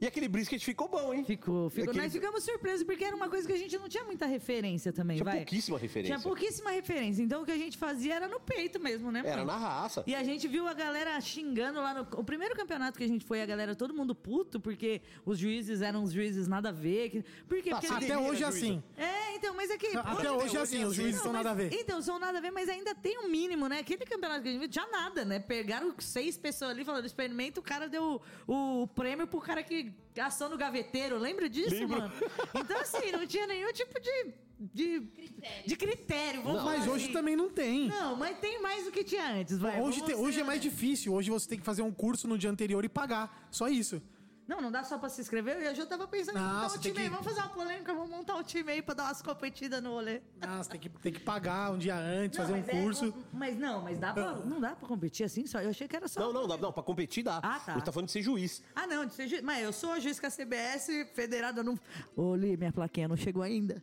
E 0.00 0.06
aquele 0.06 0.28
brisket 0.28 0.62
ficou 0.64 0.88
bom, 0.88 1.12
hein? 1.12 1.24
Ficou, 1.24 1.68
ficou. 1.68 1.90
Aquele- 1.90 2.04
Nós 2.04 2.12
ficamos 2.12 2.42
surpresos 2.42 2.84
porque 2.84 3.04
era 3.04 3.14
uma 3.14 3.28
coisa 3.28 3.46
que 3.46 3.52
a 3.52 3.58
gente 3.58 3.76
não 3.78 3.88
tinha 3.88 4.02
muita 4.04 4.24
referência 4.26 4.92
também, 4.92 5.16
Tinha 5.18 5.24
vai. 5.24 5.36
pouquíssima 5.38 5.78
referência. 5.78 6.16
Tinha 6.16 6.22
pouquíssima 6.22 6.70
referência. 6.70 7.22
Então 7.22 7.42
o 7.42 7.44
que 7.44 7.52
a 7.52 7.58
gente 7.58 7.76
fazia 7.76 8.14
era 8.14 8.26
no 8.28 8.40
peito 8.40 8.80
mesmo, 8.80 9.12
né? 9.12 9.20
Era 9.24 9.36
mãe? 9.44 9.46
na 9.46 9.56
raça. 9.56 10.02
E 10.06 10.14
a 10.14 10.24
gente 10.24 10.48
viu 10.48 10.66
a 10.66 10.72
galera 10.72 11.20
xingando 11.20 11.80
lá 11.80 11.92
no. 11.94 12.00
O 12.18 12.24
primeiro 12.24 12.54
campeonato 12.56 12.96
que 12.96 13.04
a 13.04 13.08
gente 13.08 13.24
foi, 13.24 13.42
a 13.42 13.46
galera, 13.46 13.74
todo 13.76 13.92
mundo 13.92 14.14
puto, 14.14 14.58
porque 14.58 15.02
os 15.24 15.38
juízes 15.38 15.82
eram 15.82 16.02
os 16.02 16.12
juízes 16.12 16.46
nada 16.48 16.70
a 16.70 16.72
ver. 16.72 17.10
que- 17.10 17.22
Por 17.48 17.60
quê? 17.62 17.70
Ah, 17.70 17.74
Porque 17.74 17.86
sim, 17.88 17.94
a 17.94 18.00
gente- 18.00 18.12
Até 18.12 18.18
hoje 18.18 18.42
é 18.42 18.46
assim. 18.46 18.82
É, 18.96 19.36
então, 19.36 19.54
mas 19.54 19.70
é 19.70 19.76
que. 19.76 19.96
Até 19.96 20.30
hoje 20.32 20.56
é 20.56 20.60
assim, 20.60 20.84
os 20.84 20.94
juízes 20.94 21.16
Não, 21.16 21.22
são 21.24 21.32
mas- 21.32 21.44
nada 21.44 21.50
a 21.50 21.54
ver. 21.54 21.72
Então, 21.78 22.00
são 22.00 22.18
nada 22.18 22.38
a 22.38 22.40
ver, 22.40 22.50
mas 22.50 22.68
ainda 22.68 22.94
tem 22.94 23.18
um 23.18 23.28
mínimo, 23.28 23.68
né? 23.68 23.80
Aquele 23.80 24.04
campeonato 24.06 24.42
que 24.42 24.48
a 24.48 24.52
gente 24.52 24.60
viu, 24.60 24.68
tinha 24.68 24.86
nada, 24.86 25.24
né? 25.24 25.38
Pegaram 25.38 25.94
seis 25.98 26.38
pessoas 26.38 26.70
ali 26.70 26.84
falando 26.84 27.04
experimento, 27.04 27.60
o 27.60 27.62
cara 27.62 27.86
deu 27.88 28.20
o, 28.46 28.82
o 28.82 28.86
prêmio 28.88 29.26
pro 29.26 29.40
cara 29.40 29.62
que 29.62 29.89
assou 30.18 30.48
no 30.48 30.56
gaveteiro. 30.56 31.18
Lembra 31.18 31.48
disso, 31.48 31.74
Lembro. 31.74 32.00
mano? 32.00 32.12
Então, 32.54 32.80
assim, 32.80 33.10
não 33.12 33.26
tinha 33.26 33.46
nenhum 33.46 33.72
tipo 33.72 33.98
de. 34.00 34.34
de 34.58 35.00
critério. 35.00 35.68
De 35.68 35.76
critério 35.76 36.42
vamos 36.42 36.62
Mas 36.62 36.80
falar 36.84 36.94
hoje 36.94 37.04
assim. 37.04 37.12
também 37.12 37.36
não 37.36 37.48
tem. 37.50 37.88
Não, 37.88 38.16
mas 38.16 38.38
tem 38.38 38.60
mais 38.60 38.84
do 38.84 38.90
que 38.90 39.04
tinha 39.04 39.32
antes, 39.32 39.58
vai. 39.58 39.80
Hoje, 39.80 40.02
hoje 40.14 40.40
é 40.40 40.44
mais 40.44 40.60
difícil. 40.60 41.12
Hoje 41.14 41.30
você 41.30 41.48
tem 41.48 41.58
que 41.58 41.64
fazer 41.64 41.82
um 41.82 41.92
curso 41.92 42.26
no 42.28 42.36
dia 42.36 42.50
anterior 42.50 42.84
e 42.84 42.88
pagar. 42.88 43.48
Só 43.50 43.68
isso. 43.68 44.02
Não, 44.50 44.60
não 44.60 44.68
dá 44.72 44.82
só 44.82 44.98
pra 44.98 45.08
se 45.08 45.20
inscrever. 45.20 45.58
Eu 45.62 45.72
já 45.76 45.86
tava 45.86 46.08
pensando 46.08 46.36
em 46.36 46.42
montar 46.42 46.66
um 46.66 46.78
time 46.80 46.98
aí. 46.98 47.04
que- 47.04 47.08
Vamos 47.10 47.24
fazer 47.24 47.38
uma 47.40 47.48
polêmica, 47.50 47.94
vamos 47.94 48.10
montar 48.10 48.34
um 48.34 48.42
time 48.42 48.72
aí 48.72 48.82
pra 48.82 48.94
dar 48.94 49.04
umas 49.04 49.22
competidas 49.22 49.80
no 49.80 49.90
rolê. 49.90 50.20
Ah, 50.40 50.60
você 50.60 50.70
tem 50.70 50.80
que, 50.80 50.88
tem 50.88 51.12
que 51.12 51.20
pagar 51.20 51.70
um 51.70 51.78
dia 51.78 51.94
antes, 51.96 52.36
Não, 52.36 52.46
fazer 52.46 52.58
um 52.58 52.64
é- 52.78 52.82
curso. 52.82 53.14
mas 53.32 53.56
não, 53.56 53.80
mas 53.80 53.96
dá 54.00 54.12
pra, 54.12 54.32
não 54.34 54.60
dá 54.60 54.74
pra 54.74 54.88
competir 54.88 55.22
assim 55.22 55.46
só. 55.46 55.60
Eu 55.60 55.70
achei 55.70 55.86
que 55.86 55.94
era 55.94 56.08
só. 56.08 56.18
Não, 56.18 56.32
não, 56.32 56.48
não, 56.48 56.58
não, 56.58 56.72
pra 56.72 56.82
competir 56.82 57.22
dá. 57.22 57.36
Ah, 57.38 57.60
tá. 57.64 57.70
A 57.72 57.74
gente 57.76 57.84
tá 57.84 57.92
falando 57.92 58.06
de 58.06 58.12
ser 58.12 58.22
juiz. 58.22 58.60
Ah, 58.74 58.88
não, 58.88 59.06
de 59.06 59.14
ser 59.14 59.28
juiz. 59.28 59.40
Mas 59.40 59.62
eu 59.62 59.72
sou 59.72 60.00
juiz 60.00 60.18
com 60.18 60.26
a 60.26 60.30
CBS, 60.30 61.04
federada 61.14 61.62
não. 61.62 61.78
Ô, 62.16 62.34
Li, 62.34 62.56
minha 62.56 62.72
plaquinha 62.72 63.06
não 63.06 63.16
chegou 63.16 63.44
ainda. 63.44 63.80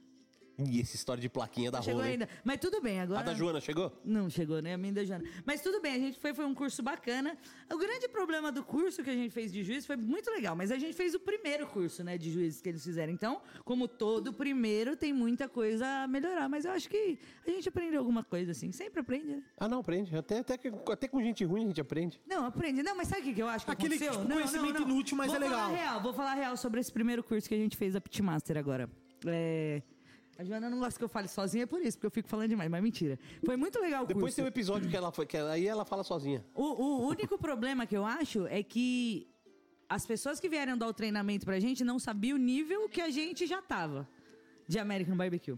E 0.60 0.82
essa 0.82 0.96
história 0.96 1.22
de 1.22 1.30
plaquinha 1.30 1.70
da 1.70 1.78
Não 1.78 1.84
chegou 1.86 2.02
ainda. 2.02 2.28
Mas 2.44 2.60
tudo 2.60 2.82
bem, 2.82 3.00
agora. 3.00 3.20
A 3.20 3.24
da 3.24 3.34
Joana 3.36 3.62
chegou? 3.62 3.92
Não 4.04 4.28
chegou, 4.28 4.60
né? 4.60 4.74
A 4.74 4.78
minha 4.78 4.92
da 4.92 5.04
Joana. 5.06 5.24
Mas 5.46 5.62
tudo 5.62 5.80
bem, 5.80 5.94
a 5.94 6.00
gente 6.00 6.20
foi, 6.20 6.34
foi 6.34 6.46
um 6.46 6.56
curso 6.56 6.82
bacana. 6.82 7.38
O 7.72 7.78
grande 7.78 8.08
problema 8.08 8.52
do 8.52 8.64
curso 8.64 9.04
que 9.04 9.10
a 9.10 9.14
gente 9.14 9.32
fez 9.32 9.54
de 9.54 9.64
juiz 9.64 9.86
foi 9.86 9.96
muito 9.96 10.32
legal, 10.32 10.56
mas 10.56 10.72
a 10.72 10.80
gente 10.80 10.96
fez 10.96 11.14
o 11.14 11.20
primeiro 11.20 11.68
curso, 11.68 12.04
né, 12.04 12.18
de 12.18 12.32
juízes 12.32 12.60
que 12.60 12.70
eles 12.70 12.84
fizeram. 12.84 13.14
Então, 13.14 13.40
como 13.64 13.88
todo 13.88 14.34
primeiro, 14.34 14.96
tem 14.96 15.14
muita 15.14 15.48
coisa 15.48 15.86
a 15.86 16.08
melhorar. 16.08 16.50
Mas 16.50 16.66
eu 16.66 16.72
acho 16.72 16.90
que 16.90 17.20
a 17.46 17.52
gente 17.52 17.70
aprendeu 17.70 18.00
alguma 18.00 18.24
coisa, 18.24 18.52
assim. 18.52 18.72
Sempre 18.72 19.02
aprende, 19.02 19.28
né? 19.28 19.44
Ah, 19.60 19.68
não, 19.68 19.80
aprende. 19.82 20.16
Até, 20.18 20.40
até, 20.40 20.58
que- 20.58 20.72
até 20.92 21.08
com 21.08 21.22
gente 21.22 21.46
ruim 21.46 21.66
a 21.66 21.68
gente 21.68 21.82
aprende. 21.82 22.20
Não, 22.26 22.46
aprende. 22.46 22.82
Não, 22.82 22.96
mas 22.98 23.08
sabe 23.10 23.30
o 23.30 23.36
que 23.36 23.40
eu 23.42 23.48
acho 23.48 23.64
que 23.64 23.72
Aquele, 23.72 23.94
aconteceu? 23.94 24.14
tipo, 24.22 24.28
não, 24.28 24.38
conhecimento 24.38 24.82
inútil, 24.82 25.16
mas 25.18 25.28
vou 25.28 25.36
é 25.36 25.40
legal. 25.40 25.60
Falar 25.60 25.76
real, 25.78 26.02
vou 26.02 26.14
falar 26.14 26.34
real 26.34 26.58
sobre 26.58 26.80
esse 26.80 26.92
primeiro 26.92 27.24
curso 27.24 27.48
que 27.48 27.54
a 27.54 27.58
gente 27.60 27.78
fez 27.78 27.96
a 27.96 28.02
Pitmaster 28.02 28.58
agora. 28.58 28.90
É... 29.26 29.82
A 30.38 30.44
Joana 30.44 30.70
não 30.70 30.80
gosta 30.80 30.98
que 31.00 31.04
eu 31.04 31.10
fale 31.10 31.28
sozinha, 31.28 31.64
é 31.64 31.66
por 31.66 31.82
isso, 31.82 31.98
porque 31.98 32.08
eu 32.08 32.12
fico 32.12 32.30
falando 32.30 32.50
demais, 32.50 32.70
mas 32.70 32.82
mentira. 32.84 33.18
Foi 33.44 33.58
muito 33.58 33.80
legal 33.80 34.04
o 34.04 34.06
Depois 34.08 34.24
curso. 34.26 34.36
tem 34.36 34.46
um 34.46 34.48
episódio 34.48 34.90
que 34.90 34.96
ela 34.96 35.12
foi, 35.12 35.26
que 35.26 35.36
ela- 35.36 35.52
aí 35.54 35.66
ela 35.68 35.84
fala 35.84 36.04
sozinha. 36.04 36.46
O, 36.54 36.64
o 36.64 37.08
único 37.08 37.38
problema 37.40 37.86
que 37.88 37.98
eu 37.98 38.06
acho 38.06 38.46
é 38.48 38.62
que 38.62 39.28
as 39.90 40.06
pessoas 40.06 40.40
que 40.40 40.48
vieram 40.48 40.78
dar 40.78 40.88
o 40.88 40.94
treinamento 40.94 41.46
pra 41.46 41.60
gente 41.60 41.84
não 41.84 41.98
sabiam 41.98 42.36
o 42.36 42.40
nível 42.40 42.88
que 42.88 43.02
a 43.02 43.10
gente 43.10 43.48
já 43.48 43.62
tava 43.62 44.08
de 44.68 44.78
American 44.78 45.16
Barbecue. 45.18 45.58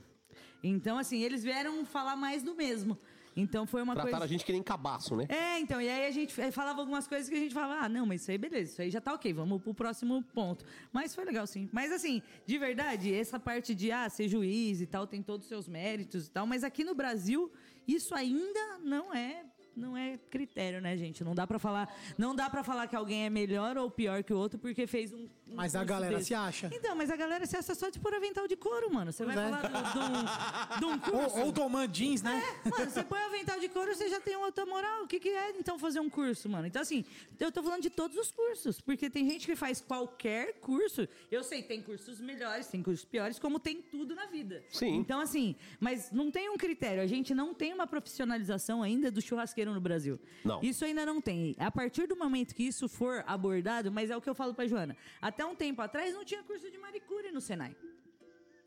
Então, 0.64 0.98
assim, 0.98 1.22
eles 1.24 1.44
vieram 1.44 1.84
falar 1.86 2.16
mais 2.16 2.44
do 2.44 2.54
mesmo. 2.56 2.98
Então 3.36 3.66
foi 3.66 3.82
uma 3.82 3.94
Trataram 3.94 4.18
coisa. 4.18 4.26
a 4.26 4.28
gente 4.28 4.46
que 4.46 4.52
nem 4.52 4.62
cabaço, 4.62 5.16
né? 5.16 5.26
É, 5.30 5.60
então, 5.60 5.82
e 5.82 5.90
aí 5.90 6.06
a 6.08 6.12
gente 6.12 6.34
falava 6.52 6.80
algumas 6.80 7.08
coisas 7.08 7.30
que 7.30 7.36
a 7.36 7.40
gente 7.40 7.54
falava, 7.54 7.86
ah, 7.86 7.90
não, 7.90 8.06
mas 8.06 8.22
isso 8.22 8.32
aí 8.32 8.38
beleza, 8.38 8.72
isso 8.72 8.82
aí 8.82 8.90
já 8.90 9.00
tá 9.00 9.14
ok, 9.14 9.32
vamos 9.34 9.62
pro 9.62 9.74
próximo 9.74 10.24
ponto. 10.34 10.66
Mas 10.92 11.14
foi 11.16 11.26
legal, 11.26 11.46
sim. 11.48 11.70
Mas 11.72 11.92
assim, 11.92 12.22
de 12.46 12.58
verdade, 12.58 13.14
essa 13.14 13.40
parte 13.40 13.74
de, 13.74 13.92
ah, 13.92 14.10
ser 14.10 14.28
juiz 14.28 14.82
e 14.82 14.86
tal, 14.86 15.08
tem 15.08 15.22
todos 15.22 15.46
os 15.46 15.50
seus 15.50 15.68
méritos 15.68 16.28
e 16.28 16.32
tal, 16.32 16.46
mas 16.46 16.64
aqui 16.64 16.84
no 16.84 16.96
Brasil, 16.96 17.52
isso 17.88 18.14
ainda 18.16 18.80
não 18.84 19.14
é 19.14 19.46
não 19.76 19.96
é 19.96 20.18
critério, 20.30 20.82
né, 20.82 20.98
gente? 20.98 21.24
Não 21.24 21.34
dá 21.34 21.48
pra 21.48 21.58
falar, 21.58 21.94
não 22.18 22.36
dá 22.36 22.50
para 22.50 22.64
falar 22.64 22.88
que 22.88 22.96
alguém 22.96 23.26
é 23.26 23.30
melhor 23.30 23.78
ou 23.78 23.90
pior 23.90 24.24
que 24.24 24.34
o 24.34 24.38
outro 24.38 24.60
porque 24.60 24.86
fez 24.86 25.14
um. 25.14 25.30
Mas 25.54 25.76
a 25.76 25.84
galera 25.84 26.16
desse. 26.18 26.28
se 26.28 26.34
acha. 26.34 26.70
Então, 26.74 26.96
mas 26.96 27.10
a 27.10 27.16
galera 27.16 27.46
se 27.46 27.56
acha 27.58 27.74
só 27.76 27.90
de 27.90 28.00
pôr 28.00 28.14
avental 28.14 28.48
de 28.48 28.56
couro, 28.56 28.94
mano. 28.94 29.12
Você 29.12 29.26
vai 29.26 29.36
é. 29.38 29.50
falar 29.50 29.62
do- 29.62 29.92
de 29.94 30.00
um- 30.00 30.80
de 30.80 30.86
um 30.86 31.00
curso. 31.00 31.38
Ou, 31.40 31.46
ou 31.48 31.52
tomando 31.54 31.92
jeans, 31.92 32.22
né? 32.22 32.42
Mano, 32.66 32.90
você 32.92 33.04
põe 33.04 33.20
o 33.20 33.26
avental 33.26 33.60
de 33.60 33.70
couro, 33.70 33.94
você 33.94 34.10
já 34.10 34.20
tem 34.20 34.36
outra 34.36 34.66
moral. 34.66 35.04
O 35.04 35.08
que, 35.08 35.20
que 35.20 35.30
é, 35.30 35.52
então, 35.52 35.78
fazer 35.80 36.00
um 36.00 36.10
curso, 36.10 36.48
mano? 36.50 36.68
Então, 36.68 36.82
assim, 36.82 37.04
eu 37.40 37.52
tô 37.52 37.62
falando 37.64 37.82
de 37.82 37.90
todos 37.90 38.18
os 38.18 38.32
cursos. 38.32 38.80
Porque 38.82 39.10
tem 39.10 39.30
gente 39.30 39.46
que 39.46 39.56
faz 39.56 39.82
qualquer 39.82 40.54
curso. 40.60 41.08
Eu 41.32 41.44
sei, 41.44 41.64
tem 41.64 41.82
cursos 41.82 42.20
melhores, 42.20 42.68
tem 42.68 42.82
cursos 42.82 43.06
piores, 43.06 43.38
como 43.40 43.60
tem 43.60 43.82
tudo 43.82 44.16
na 44.16 44.26
vida. 44.28 44.64
Sim. 44.70 44.96
Então, 44.98 45.20
assim, 45.20 45.56
mas 45.80 46.12
não 46.12 46.30
tem 46.32 46.50
um 46.50 46.58
critério. 46.58 47.02
A 47.02 47.08
gente 47.08 47.34
não 47.34 47.54
tem 47.54 47.74
uma 47.74 47.88
profissionalização 47.88 48.82
ainda 48.84 49.12
do 49.12 49.22
churrasqueiro 49.22 49.74
no 49.74 49.82
Brasil. 49.82 50.20
Não. 50.44 50.62
Isso 50.62 50.84
ainda 50.86 51.06
não 51.06 51.22
tem. 51.22 51.56
A 51.58 51.72
partir 51.72 52.08
do 52.08 52.16
momento 52.16 52.54
que 52.54 52.64
isso 52.64 52.88
for 52.88 53.24
abordado, 53.28 53.92
mas 53.92 54.10
é 54.10 54.18
o 54.18 54.22
que 54.22 54.30
eu 54.30 54.36
falo 54.36 54.54
pra 54.54 54.68
Joana. 54.68 54.96
Até 55.22 55.39
um 55.48 55.56
tempo 55.56 55.82
atrás 55.82 56.14
não 56.14 56.24
tinha 56.24 56.44
curso 56.44 56.70
de 56.70 56.78
manicure 56.78 57.32
no 57.32 57.42
Senai. 57.42 57.76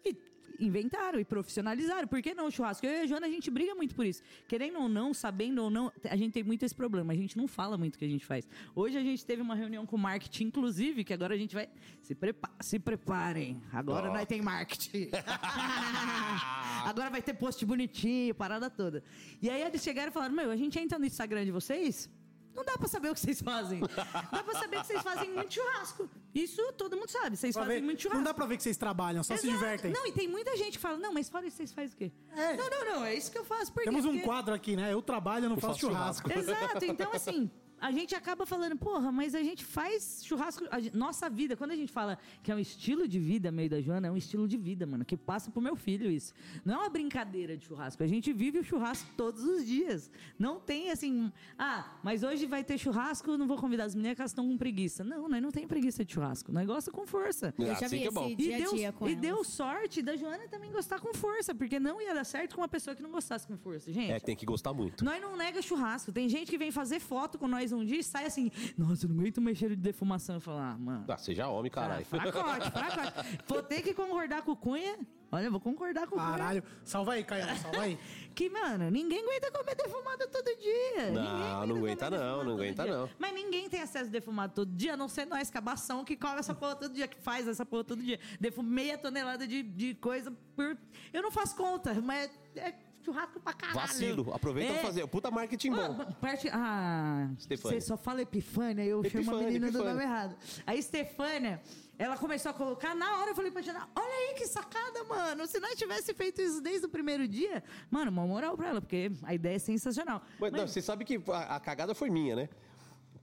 E 0.04 0.16
inventaram 0.60 1.18
e 1.18 1.24
profissionalizaram. 1.24 2.06
Por 2.06 2.20
que 2.22 2.34
não 2.34 2.46
o 2.46 2.50
churrasco? 2.50 2.86
Eu 2.86 2.92
e 2.92 3.00
a 3.00 3.06
Joana, 3.06 3.26
a 3.26 3.30
gente 3.30 3.50
briga 3.50 3.74
muito 3.74 3.94
por 3.94 4.06
isso. 4.06 4.22
Querendo 4.46 4.78
ou 4.80 4.88
não, 4.88 5.12
sabendo 5.12 5.62
ou 5.62 5.70
não, 5.70 5.92
a 6.08 6.16
gente 6.16 6.32
tem 6.32 6.42
muito 6.42 6.64
esse 6.64 6.74
problema. 6.74 7.12
A 7.12 7.16
gente 7.16 7.36
não 7.36 7.48
fala 7.48 7.76
muito 7.76 7.96
o 7.96 7.98
que 7.98 8.04
a 8.04 8.08
gente 8.08 8.24
faz. 8.24 8.46
Hoje 8.74 8.96
a 8.96 9.02
gente 9.02 9.24
teve 9.24 9.42
uma 9.42 9.54
reunião 9.54 9.84
com 9.86 9.96
o 9.96 9.98
marketing, 9.98 10.44
inclusive, 10.44 11.04
que 11.04 11.12
agora 11.12 11.34
a 11.34 11.38
gente 11.38 11.54
vai... 11.54 11.68
Se, 12.02 12.14
prepa 12.14 12.50
se 12.60 12.78
preparem. 12.78 13.62
Agora 13.72 14.08
nós 14.10 14.26
tem 14.26 14.40
marketing. 14.40 15.10
agora 16.84 17.10
vai 17.10 17.22
ter 17.22 17.34
post 17.34 17.64
bonitinho, 17.64 18.34
parada 18.34 18.70
toda. 18.70 19.02
E 19.40 19.50
aí 19.50 19.62
eles 19.62 19.82
chegaram 19.82 20.10
e 20.10 20.12
falaram, 20.12 20.34
meu, 20.34 20.50
a 20.50 20.56
gente 20.56 20.78
entra 20.78 20.98
no 20.98 21.04
Instagram 21.04 21.44
de 21.44 21.50
vocês... 21.50 22.10
Não 22.54 22.64
dá 22.64 22.76
pra 22.76 22.86
saber 22.88 23.10
o 23.10 23.14
que 23.14 23.20
vocês 23.20 23.40
fazem. 23.40 23.80
Dá 23.80 24.42
pra 24.42 24.54
saber 24.54 24.80
que 24.80 24.86
vocês 24.86 25.02
fazem 25.02 25.30
muito 25.30 25.54
churrasco. 25.54 26.08
Isso 26.34 26.72
todo 26.74 26.96
mundo 26.96 27.08
sabe. 27.10 27.36
Vocês 27.36 27.54
Pra 27.54 27.62
fazem 27.64 27.80
ver- 27.80 27.84
muito 27.84 28.02
churrasco. 28.02 28.18
Não 28.18 28.24
dá 28.24 28.34
pra 28.34 28.46
ver 28.46 28.56
que 28.56 28.62
vocês 28.62 28.76
trabalham, 28.76 29.22
só 29.22 29.36
se 29.36 29.46
Exato. 29.46 29.58
divertem. 29.62 29.92
Não, 29.92 30.06
e 30.06 30.12
tem 30.12 30.28
muita 30.28 30.56
gente 30.56 30.72
que 30.72 30.78
fala, 30.78 30.98
não, 30.98 31.12
mas 31.12 31.28
fora 31.28 31.46
isso, 31.46 31.56
vocês 31.56 31.72
fazem 31.72 31.94
o 31.94 31.96
quê? 31.96 32.12
É. 32.36 32.56
Não, 32.56 32.68
não, 32.70 32.84
não, 32.84 33.04
é 33.04 33.14
isso 33.14 33.30
que 33.32 33.38
eu 33.38 33.44
faço. 33.44 33.72
Por 33.72 33.80
quê? 33.82 33.88
Temos 33.88 34.04
um 34.04 34.10
Porque- 34.12 34.24
quadro 34.26 34.54
aqui, 34.54 34.76
né? 34.76 34.92
Eu 34.92 35.00
trabalho, 35.02 35.46
eu 35.46 35.50
não 35.50 35.56
faço 35.56 35.74
faço 35.74 35.80
churrasco. 35.80 36.32
Exato, 36.32 36.84
então 36.84 37.10
assim, 37.12 37.50
a 37.82 37.90
gente 37.90 38.14
acaba 38.14 38.46
falando, 38.46 38.76
porra, 38.76 39.10
mas 39.10 39.34
a 39.34 39.42
gente 39.42 39.64
faz 39.64 40.22
churrasco. 40.24 40.64
a 40.70 40.78
gente- 40.78 40.96
nossa 40.96 41.28
vida, 41.28 41.56
quando 41.56 41.72
a 41.72 41.76
gente 41.76 41.92
fala 41.92 42.16
que 42.42 42.52
é 42.52 42.54
um 42.54 42.58
estilo 42.60 43.08
de 43.08 43.18
vida, 43.18 43.50
meio 43.50 43.68
da 43.68 43.80
Joana, 43.80 44.06
é 44.06 44.10
um 44.10 44.16
estilo 44.16 44.46
de 44.46 44.56
vida, 44.56 44.86
mano, 44.86 45.04
que 45.04 45.16
passa 45.16 45.50
pro 45.50 45.60
meu 45.60 45.74
filho 45.74 46.08
isso. 46.08 46.32
Não 46.64 46.74
é 46.74 46.78
uma 46.78 46.88
brincadeira 46.88 47.56
de 47.56 47.64
churrasco. 47.66 48.00
A 48.04 48.06
gente 48.06 48.32
vive 48.32 48.60
o 48.60 48.64
churrasco 48.64 49.10
todos 49.16 49.42
os 49.42 49.66
dias. 49.66 50.12
Não 50.38 50.60
tem 50.60 50.92
assim, 50.92 51.32
ah, 51.58 51.98
mas 52.04 52.22
hoje 52.22 52.46
vai 52.46 52.62
ter 52.62 52.78
churrasco, 52.78 53.36
não 53.36 53.48
vou 53.48 53.58
convidar 53.58 53.84
as 53.84 53.96
meninas 53.96 54.14
que 54.14 54.22
elas 54.22 54.30
estão 54.30 54.46
com 54.46 54.56
preguiça. 54.56 55.02
Não, 55.02 55.28
nós 55.28 55.42
não 55.42 55.50
tem 55.50 55.66
preguiça 55.66 56.04
de 56.04 56.12
churrasco. 56.12 56.52
Nós 56.52 56.64
gosta 56.64 56.92
com 56.92 57.04
força. 57.04 57.52
Eu 57.58 57.66
já 57.66 57.86
assim 57.86 57.88
vi 57.88 58.04
é 58.06 58.30
E 58.30 58.36
deu, 58.58 58.74
dia 58.74 58.94
e 59.08 59.14
deu 59.16 59.42
sorte 59.42 60.02
da 60.02 60.16
Joana 60.16 60.46
também 60.48 60.70
gostar 60.70 61.00
com 61.00 61.12
força, 61.12 61.52
porque 61.52 61.80
não 61.80 62.00
ia 62.00 62.14
dar 62.14 62.24
certo 62.24 62.54
com 62.54 62.60
uma 62.60 62.68
pessoa 62.68 62.94
que 62.94 63.02
não 63.02 63.10
gostasse 63.10 63.44
com 63.44 63.56
força, 63.56 63.92
gente. 63.92 64.12
É, 64.12 64.20
tem 64.20 64.36
que 64.36 64.46
gostar 64.46 64.72
muito. 64.72 65.04
Nós 65.04 65.20
não 65.20 65.36
nega 65.36 65.60
churrasco. 65.60 66.12
Tem 66.12 66.28
gente 66.28 66.48
que 66.48 66.58
vem 66.58 66.70
fazer 66.70 67.00
foto 67.00 67.38
com 67.38 67.48
nós 67.48 67.71
um 67.76 67.84
dia 67.84 67.98
e 67.98 68.04
sai 68.04 68.26
assim, 68.26 68.50
nossa, 68.76 69.06
eu 69.06 69.10
não 69.10 69.20
aguento 69.20 69.40
mais 69.40 69.56
cheiro 69.58 69.74
de 69.76 69.82
defumação. 69.82 70.36
Eu 70.36 70.40
falo, 70.40 70.58
ah, 70.58 70.76
mano. 70.78 71.04
Ah, 71.08 71.16
seja 71.16 71.48
homem, 71.48 71.70
caralho. 71.70 72.04
Fracote, 72.04 72.70
fracote. 72.70 73.38
Vou 73.46 73.62
ter 73.62 73.82
que 73.82 73.94
concordar 73.94 74.42
com 74.42 74.52
o 74.52 74.56
Cunha. 74.56 74.98
Olha, 75.34 75.44
eu 75.46 75.50
vou 75.50 75.60
concordar 75.60 76.06
com 76.06 76.16
o 76.16 76.18
Cunha. 76.18 76.30
Caralho. 76.30 76.62
Salva 76.84 77.14
aí, 77.14 77.24
Caio, 77.24 77.44
salva 77.58 77.82
aí. 77.82 77.98
Que, 78.34 78.48
mano, 78.48 78.90
ninguém 78.90 79.20
aguenta 79.22 79.50
comer 79.52 79.74
defumado 79.74 80.26
todo 80.28 80.46
dia. 80.58 81.10
Não, 81.10 81.22
Ninguém 81.22 81.68
não 81.68 81.76
aguenta 81.76 82.10
não, 82.10 82.44
não 82.44 82.52
aguenta 82.54 82.82
dia. 82.84 82.96
não. 82.96 83.10
Mas 83.18 83.34
ninguém 83.34 83.68
tem 83.68 83.82
acesso 83.82 84.08
a 84.08 84.10
defumado 84.10 84.54
todo 84.54 84.74
dia, 84.74 84.94
a 84.94 84.96
não 84.96 85.06
ser 85.06 85.26
nós, 85.26 85.50
cabação, 85.50 86.02
que 86.02 86.16
come 86.16 86.38
essa 86.38 86.54
porra 86.54 86.74
todo 86.76 86.94
dia, 86.94 87.06
que 87.06 87.18
faz 87.18 87.46
essa 87.46 87.66
porra 87.66 87.84
todo 87.84 88.02
dia. 88.02 88.18
Defumo 88.40 88.70
meia 88.70 88.96
tonelada 88.96 89.46
de, 89.46 89.62
de 89.62 89.94
coisa 89.96 90.32
por... 90.56 90.78
Eu 91.12 91.22
não 91.22 91.30
faço 91.30 91.54
conta, 91.54 91.92
mas 92.00 92.30
é 92.56 92.72
churrasco 93.04 93.40
pra 93.40 93.52
caralho. 93.52 93.80
Vacilo. 93.80 94.32
Aproveita 94.34 94.72
É. 94.72 94.74
pra 94.74 94.82
fazer. 94.86 95.06
Puta 95.06 95.30
marketing 95.30 95.70
bom. 95.72 95.96
Ah, 96.00 96.12
parte... 96.20 96.48
Ah, 96.52 97.28
Estefânia. 97.38 97.80
você 97.80 97.86
só 97.86 97.96
fala 97.96 98.22
Epifânia, 98.22 98.84
eu 98.84 99.02
chamo 99.04 99.16
a 99.16 99.20
Epifânia, 99.20 99.46
menina 99.46 99.66
do 99.70 99.78
Epifânia. 99.78 99.92
nome 99.94 100.04
errado. 100.04 100.36
A 100.66 100.74
Estefânia, 100.74 101.60
ela 101.98 102.16
começou 102.16 102.50
a 102.50 102.54
colocar, 102.54 102.94
na 102.94 103.18
hora 103.20 103.30
eu 103.30 103.34
falei 103.34 103.50
pra 103.50 103.62
Jana, 103.62 103.88
olha 103.94 104.06
aí 104.30 104.34
que 104.34 104.46
sacada, 104.46 105.04
mano. 105.04 105.46
Se 105.46 105.58
nós 105.60 105.74
tivesse 105.76 106.14
feito 106.14 106.40
isso 106.40 106.60
desde 106.60 106.86
o 106.86 106.88
primeiro 106.88 107.26
dia, 107.28 107.62
mano, 107.90 108.10
uma 108.10 108.26
moral 108.26 108.56
pra 108.56 108.68
ela, 108.68 108.80
porque 108.80 109.10
a 109.22 109.34
ideia 109.34 109.56
é 109.56 109.58
sensacional. 109.58 110.22
Mas, 110.38 110.52
não, 110.52 110.66
você 110.66 110.80
sabe 110.82 111.04
que 111.04 111.20
a, 111.28 111.56
a 111.56 111.60
cagada 111.60 111.94
foi 111.94 112.10
minha, 112.10 112.36
né? 112.36 112.48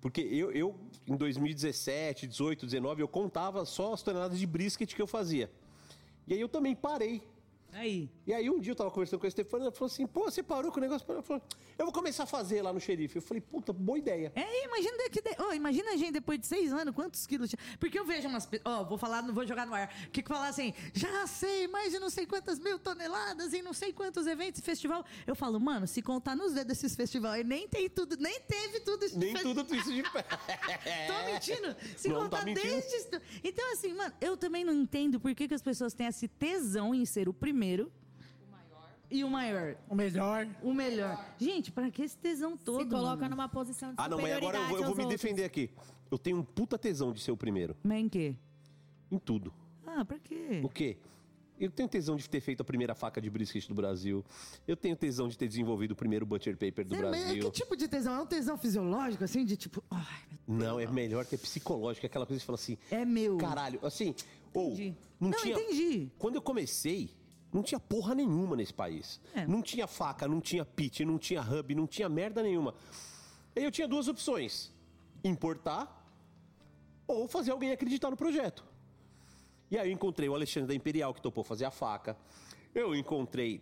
Porque 0.01 0.21
eu, 0.21 0.49
eu, 0.51 0.79
em 1.05 1.17
2017, 1.17 2.25
18, 2.27 2.65
19, 2.65 3.01
eu 3.01 3.07
contava 3.07 3.65
só 3.65 3.93
as 3.93 4.01
toneladas 4.01 4.39
de 4.39 4.47
brisket 4.47 4.95
que 4.95 5.01
eu 5.01 5.07
fazia. 5.07 5.51
E 6.25 6.33
aí 6.33 6.39
eu 6.39 6.47
também 6.47 6.73
parei. 6.75 7.21
Aí. 7.73 8.09
E 8.25 8.33
aí 8.33 8.49
um 8.49 8.59
dia 8.59 8.71
eu 8.71 8.75
tava 8.75 8.89
conversando 8.91 9.19
com 9.19 9.27
a 9.27 9.29
Stefania, 9.31 9.65
ela 9.65 9.71
falou 9.71 9.87
assim, 9.91 10.05
pô, 10.07 10.23
você 10.25 10.41
parou 10.43 10.71
com 10.71 10.79
o 10.79 10.81
negócio? 10.81 11.05
Ela 11.09 11.21
falou, 11.21 11.41
eu 11.77 11.85
vou 11.85 11.93
começar 11.93 12.23
a 12.23 12.25
fazer 12.25 12.61
lá 12.61 12.73
no 12.73 12.79
xerife. 12.79 13.17
Eu 13.17 13.21
falei, 13.21 13.41
puta, 13.41 13.71
boa 13.71 13.97
ideia. 13.97 14.31
É, 14.35 14.65
imagina, 14.65 15.09
que 15.09 15.21
de... 15.21 15.29
oh, 15.39 15.53
imagina 15.53 15.91
a 15.91 15.95
gente 15.97 16.11
depois 16.11 16.39
de 16.39 16.47
seis 16.47 16.73
anos, 16.73 16.93
quantos 16.95 17.25
quilos 17.27 17.49
tinha. 17.49 17.59
Porque 17.79 17.97
eu 17.97 18.05
vejo 18.05 18.27
umas. 18.27 18.49
Ó, 18.65 18.83
vou 18.83 18.97
falar, 18.97 19.21
não 19.21 19.33
vou 19.33 19.45
jogar 19.45 19.65
no 19.65 19.73
ar. 19.73 19.87
Que 20.11 20.21
que 20.21 20.27
falar 20.27 20.49
assim, 20.49 20.73
já 20.93 21.25
sei, 21.27 21.67
mais 21.67 21.91
de 21.91 21.99
não 21.99 22.09
sei 22.09 22.25
quantas 22.25 22.59
mil 22.59 22.77
toneladas 22.79 23.53
em 23.53 23.61
não 23.61 23.73
sei 23.73 23.93
quantos 23.93 24.25
eventos 24.27 24.61
festival. 24.61 25.05
Eu 25.27 25.35
falo, 25.35 25.59
mano, 25.59 25.87
se 25.87 26.01
contar 26.01 26.35
nos 26.35 26.53
dedos 26.53 26.67
desses 26.69 26.95
festivais, 26.95 27.45
nem 27.45 27.67
tem 27.67 27.89
tudo, 27.89 28.17
nem 28.17 28.39
teve 28.41 28.79
tudo 28.81 29.05
isso. 29.05 29.17
de 29.17 29.25
Nem 29.25 29.35
fe- 29.35 29.43
tudo 29.43 29.61
isso 29.75 29.93
de 29.93 30.03
pé. 30.11 30.23
Tô 31.07 31.31
mentindo? 31.31 31.75
Se 31.97 32.09
Não, 32.09 32.21
contar 32.23 32.39
tá 32.39 32.45
mentindo. 32.45 32.67
desde. 32.67 33.21
Então, 33.43 33.73
assim, 33.73 33.93
mano, 33.93 34.13
eu 34.19 34.35
também 34.35 34.63
não 34.63 34.73
entendo 34.73 35.19
por 35.19 35.33
que, 35.35 35.47
que 35.47 35.53
as 35.53 35.61
pessoas 35.61 35.93
têm 35.93 36.07
esse 36.07 36.27
tesão 36.27 36.93
em 36.95 37.05
ser 37.05 37.29
o 37.29 37.33
primeiro. 37.33 37.58
E 39.11 39.23
o 39.23 39.29
maior. 39.29 39.75
O 39.89 39.95
melhor. 39.95 40.47
O 40.61 40.73
melhor. 40.73 41.25
Gente, 41.39 41.71
pra 41.71 41.89
que 41.89 42.03
esse 42.03 42.17
tesão 42.17 42.55
todo? 42.55 42.83
Se 42.83 42.89
coloca 42.89 43.23
mano? 43.23 43.29
numa 43.35 43.49
posição 43.49 43.89
de 43.89 43.95
Ah, 43.97 44.07
não, 44.07 44.19
mas 44.21 44.31
agora 44.33 44.57
eu 44.57 44.67
vou, 44.67 44.77
eu 44.77 44.85
vou 44.85 44.95
me 44.95 45.03
aos 45.03 45.11
defender 45.11 45.43
aqui. 45.43 45.69
Eu 46.11 46.17
tenho 46.17 46.37
um 46.37 46.43
puta 46.43 46.77
tesão 46.77 47.11
de 47.11 47.19
ser 47.21 47.31
o 47.31 47.37
primeiro. 47.37 47.75
Mas 47.83 47.99
em 47.99 48.09
quê? 48.09 48.35
Em 49.11 49.17
tudo. 49.17 49.51
Ah, 49.85 50.05
pra 50.05 50.19
quê? 50.19 50.61
O 50.63 50.69
quê? 50.69 50.97
Eu 51.59 51.69
tenho 51.71 51.89
tesão 51.89 52.15
de 52.15 52.29
ter 52.29 52.39
feito 52.39 52.61
a 52.61 52.63
primeira 52.63 52.95
faca 52.95 53.19
de 53.19 53.29
brisket 53.29 53.67
do 53.67 53.73
Brasil. 53.73 54.23
Eu 54.67 54.77
tenho 54.77 54.95
tesão 54.95 55.27
de 55.27 55.37
ter 55.37 55.47
desenvolvido 55.47 55.91
o 55.91 55.95
primeiro 55.95 56.25
butcher 56.25 56.55
paper 56.55 56.85
do 56.85 56.95
Você- 56.95 57.01
mas 57.01 57.23
Brasil. 57.23 57.43
Que 57.45 57.51
tipo 57.51 57.75
de 57.75 57.87
tesão? 57.87 58.13
É 58.15 58.21
um 58.21 58.25
tesão 58.27 58.57
fisiológico, 58.57 59.23
assim, 59.23 59.43
de 59.43 59.57
tipo. 59.57 59.83
Ai, 59.89 60.23
Não, 60.47 60.79
é 60.79 60.85
melhor 60.87 61.25
que 61.25 61.35
é 61.35 61.37
psicológico. 61.37 62.05
É 62.05 62.07
aquela 62.07 62.25
coisa 62.25 62.39
que 62.39 62.45
fala 62.45 62.55
assim... 62.57 62.77
é 62.91 63.03
meu. 63.03 63.37
Caralho, 63.37 63.79
assim... 63.83 64.15
Ou, 64.53 64.71
Entendi. 64.71 64.95
não, 65.19 65.29
Não, 65.29 65.37
tinha... 65.39 65.53
entendi. 65.55 66.11
Quando 66.17 66.35
eu 66.35 66.41
comecei, 66.41 67.11
não 67.51 67.63
tinha 67.63 67.79
porra 67.79 68.13
nenhuma 68.13 68.55
nesse 68.55 68.73
país. 68.73 69.19
É. 69.33 69.45
Não 69.47 69.61
tinha 69.61 69.87
faca, 69.87 70.27
não 70.27 70.39
tinha 70.39 70.63
pit, 70.63 71.03
não 71.03 71.17
tinha 71.17 71.41
hub, 71.41 71.73
não 71.73 71.87
tinha 71.87 72.07
merda 72.07 72.43
nenhuma. 72.43 72.73
Aí 73.55 73.63
eu 73.63 73.71
tinha 73.71 73.87
duas 73.87 74.07
opções. 74.07 74.71
Importar 75.23 75.95
ou 77.07 77.27
fazer 77.27 77.51
alguém 77.51 77.71
acreditar 77.71 78.11
no 78.11 78.17
projeto. 78.17 78.63
E 79.71 79.77
aí 79.77 79.89
eu 79.89 79.93
encontrei 79.93 80.29
o 80.29 80.35
Alexandre 80.35 80.67
da 80.67 80.75
Imperial, 80.75 81.13
que 81.13 81.21
topou 81.21 81.43
fazer 81.43 81.65
a 81.65 81.71
faca. 81.71 82.15
Eu 82.73 82.95
encontrei 82.95 83.61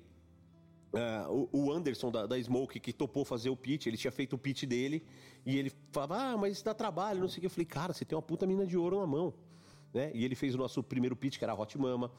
ah, 0.94 1.28
o, 1.30 1.72
Anderson 1.72 2.12
da, 2.12 2.26
da 2.26 2.42
Smoke, 2.42 2.80
que 2.80 2.94
topou 2.94 3.24
fazer 3.26 3.50
o 3.50 3.56
pitch. 3.56 3.88
Ele 3.88 3.98
tinha 3.98 4.12
feito 4.12 4.34
o 4.34 4.38
pitch 4.38 4.64
dele. 4.64 5.04
E 5.46 5.58
ele 5.58 5.72
falava, 5.92 6.18
ah, 6.18 6.38
mas 6.38 6.54
isso 6.54 6.66
dá 6.66 6.74
trabalho, 6.74 7.22
não 7.22 7.28
sei 7.28 7.38
o 7.38 7.42
que. 7.42 7.46
Eu 7.46 7.50
falei, 7.50 7.66
cara, 7.66 7.94
você 7.94 8.04
tem 8.04 8.16
uma 8.16 8.22
puta 8.22 8.46
mina 8.46 8.66
de 8.66 8.78
ouro 8.78 9.00
na 9.00 9.08
mão. 9.08 9.34
Né? 9.94 10.12
E 10.14 10.26
ele 10.26 10.36
fez 10.36 10.56
o 10.56 10.58
nosso 10.58 10.84
primeiro 10.84 11.16
pitch, 11.16 11.38
que 11.38 11.44
era 11.44 11.54
a 11.54 11.60
Hot 11.60 11.78
Mama. 11.78 12.12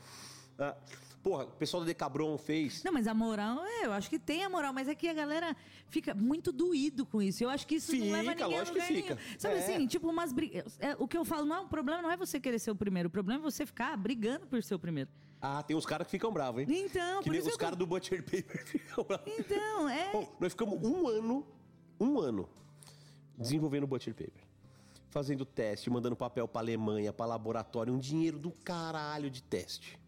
Ah, 0.58 0.76
porra, 1.22 1.44
o 1.44 1.50
pessoal 1.52 1.82
da 1.82 1.86
Decabron 1.86 2.36
fez. 2.38 2.82
Não, 2.84 2.92
mas 2.92 3.06
a 3.06 3.14
moral, 3.14 3.64
é, 3.64 3.86
eu 3.86 3.92
acho 3.92 4.08
que 4.08 4.18
tem 4.18 4.44
a 4.44 4.48
moral, 4.48 4.72
mas 4.72 4.88
é 4.88 4.94
que 4.94 5.08
a 5.08 5.14
galera 5.14 5.56
fica 5.88 6.14
muito 6.14 6.52
doído 6.52 7.04
com 7.04 7.20
isso. 7.20 7.42
Eu 7.44 7.50
acho 7.50 7.66
que 7.66 7.76
isso 7.76 7.92
não 7.92 8.00
Fica, 8.02 8.16
leva 8.16 8.30
ninguém 8.30 8.44
a 8.44 8.48
lógico 8.48 8.66
que 8.66 8.72
lugar 8.74 8.86
fica. 8.88 9.14
nenhum. 9.14 9.38
Sabe 9.38 9.54
É. 9.54 9.58
assim, 9.58 9.86
tipo 9.86 10.08
umas 10.08 10.32
brigas. 10.32 10.78
é, 10.80 10.94
o 10.98 11.06
que 11.06 11.16
eu 11.16 11.24
falo, 11.24 11.44
não, 11.44 11.64
o 11.64 11.68
problema 11.68 12.00
não 12.02 12.10
é 12.10 12.16
você 12.16 12.38
querer 12.40 12.58
ser 12.58 12.70
o 12.70 12.76
primeiro, 12.76 13.08
o 13.08 13.12
problema 13.12 13.40
é 13.40 13.42
você 13.42 13.66
ficar 13.66 13.96
brigando 13.96 14.46
por 14.46 14.62
ser 14.62 14.74
o 14.74 14.78
primeiro. 14.78 15.10
Ah, 15.40 15.62
tem 15.62 15.76
uns 15.76 15.86
caras 15.86 16.06
que 16.06 16.10
ficam 16.10 16.32
bravos, 16.32 16.62
hein? 16.62 16.66
Então, 16.68 17.18
que 17.18 17.24
por 17.26 17.30
nem 17.30 17.38
isso 17.38 17.48
os 17.48 17.54
eu 17.54 17.58
caras 17.60 17.78
do 17.78 17.86
Butcher 17.86 18.22
Paper 18.24 18.64
ficam 18.66 19.04
bravos. 19.04 19.32
Então, 19.38 19.88
é. 19.88 20.10
Bom, 20.12 20.36
nós 20.40 20.52
ficamos 20.52 20.82
um 20.82 21.06
ano, 21.06 21.46
um 22.00 22.18
ano, 22.18 22.48
desenvolvendo 23.36 23.84
o 23.84 23.86
Butcher 23.86 24.14
Paper. 24.14 24.42
Fazendo 25.10 25.44
teste, 25.46 25.88
mandando 25.88 26.14
papel 26.16 26.46
pra 26.46 26.60
Alemanha, 26.60 27.12
pra 27.12 27.24
laboratório, 27.24 27.92
um 27.94 27.98
dinheiro 27.98 28.38
do 28.38 28.50
caralho 28.50 29.30
de 29.30 29.42
teste. 29.42 29.98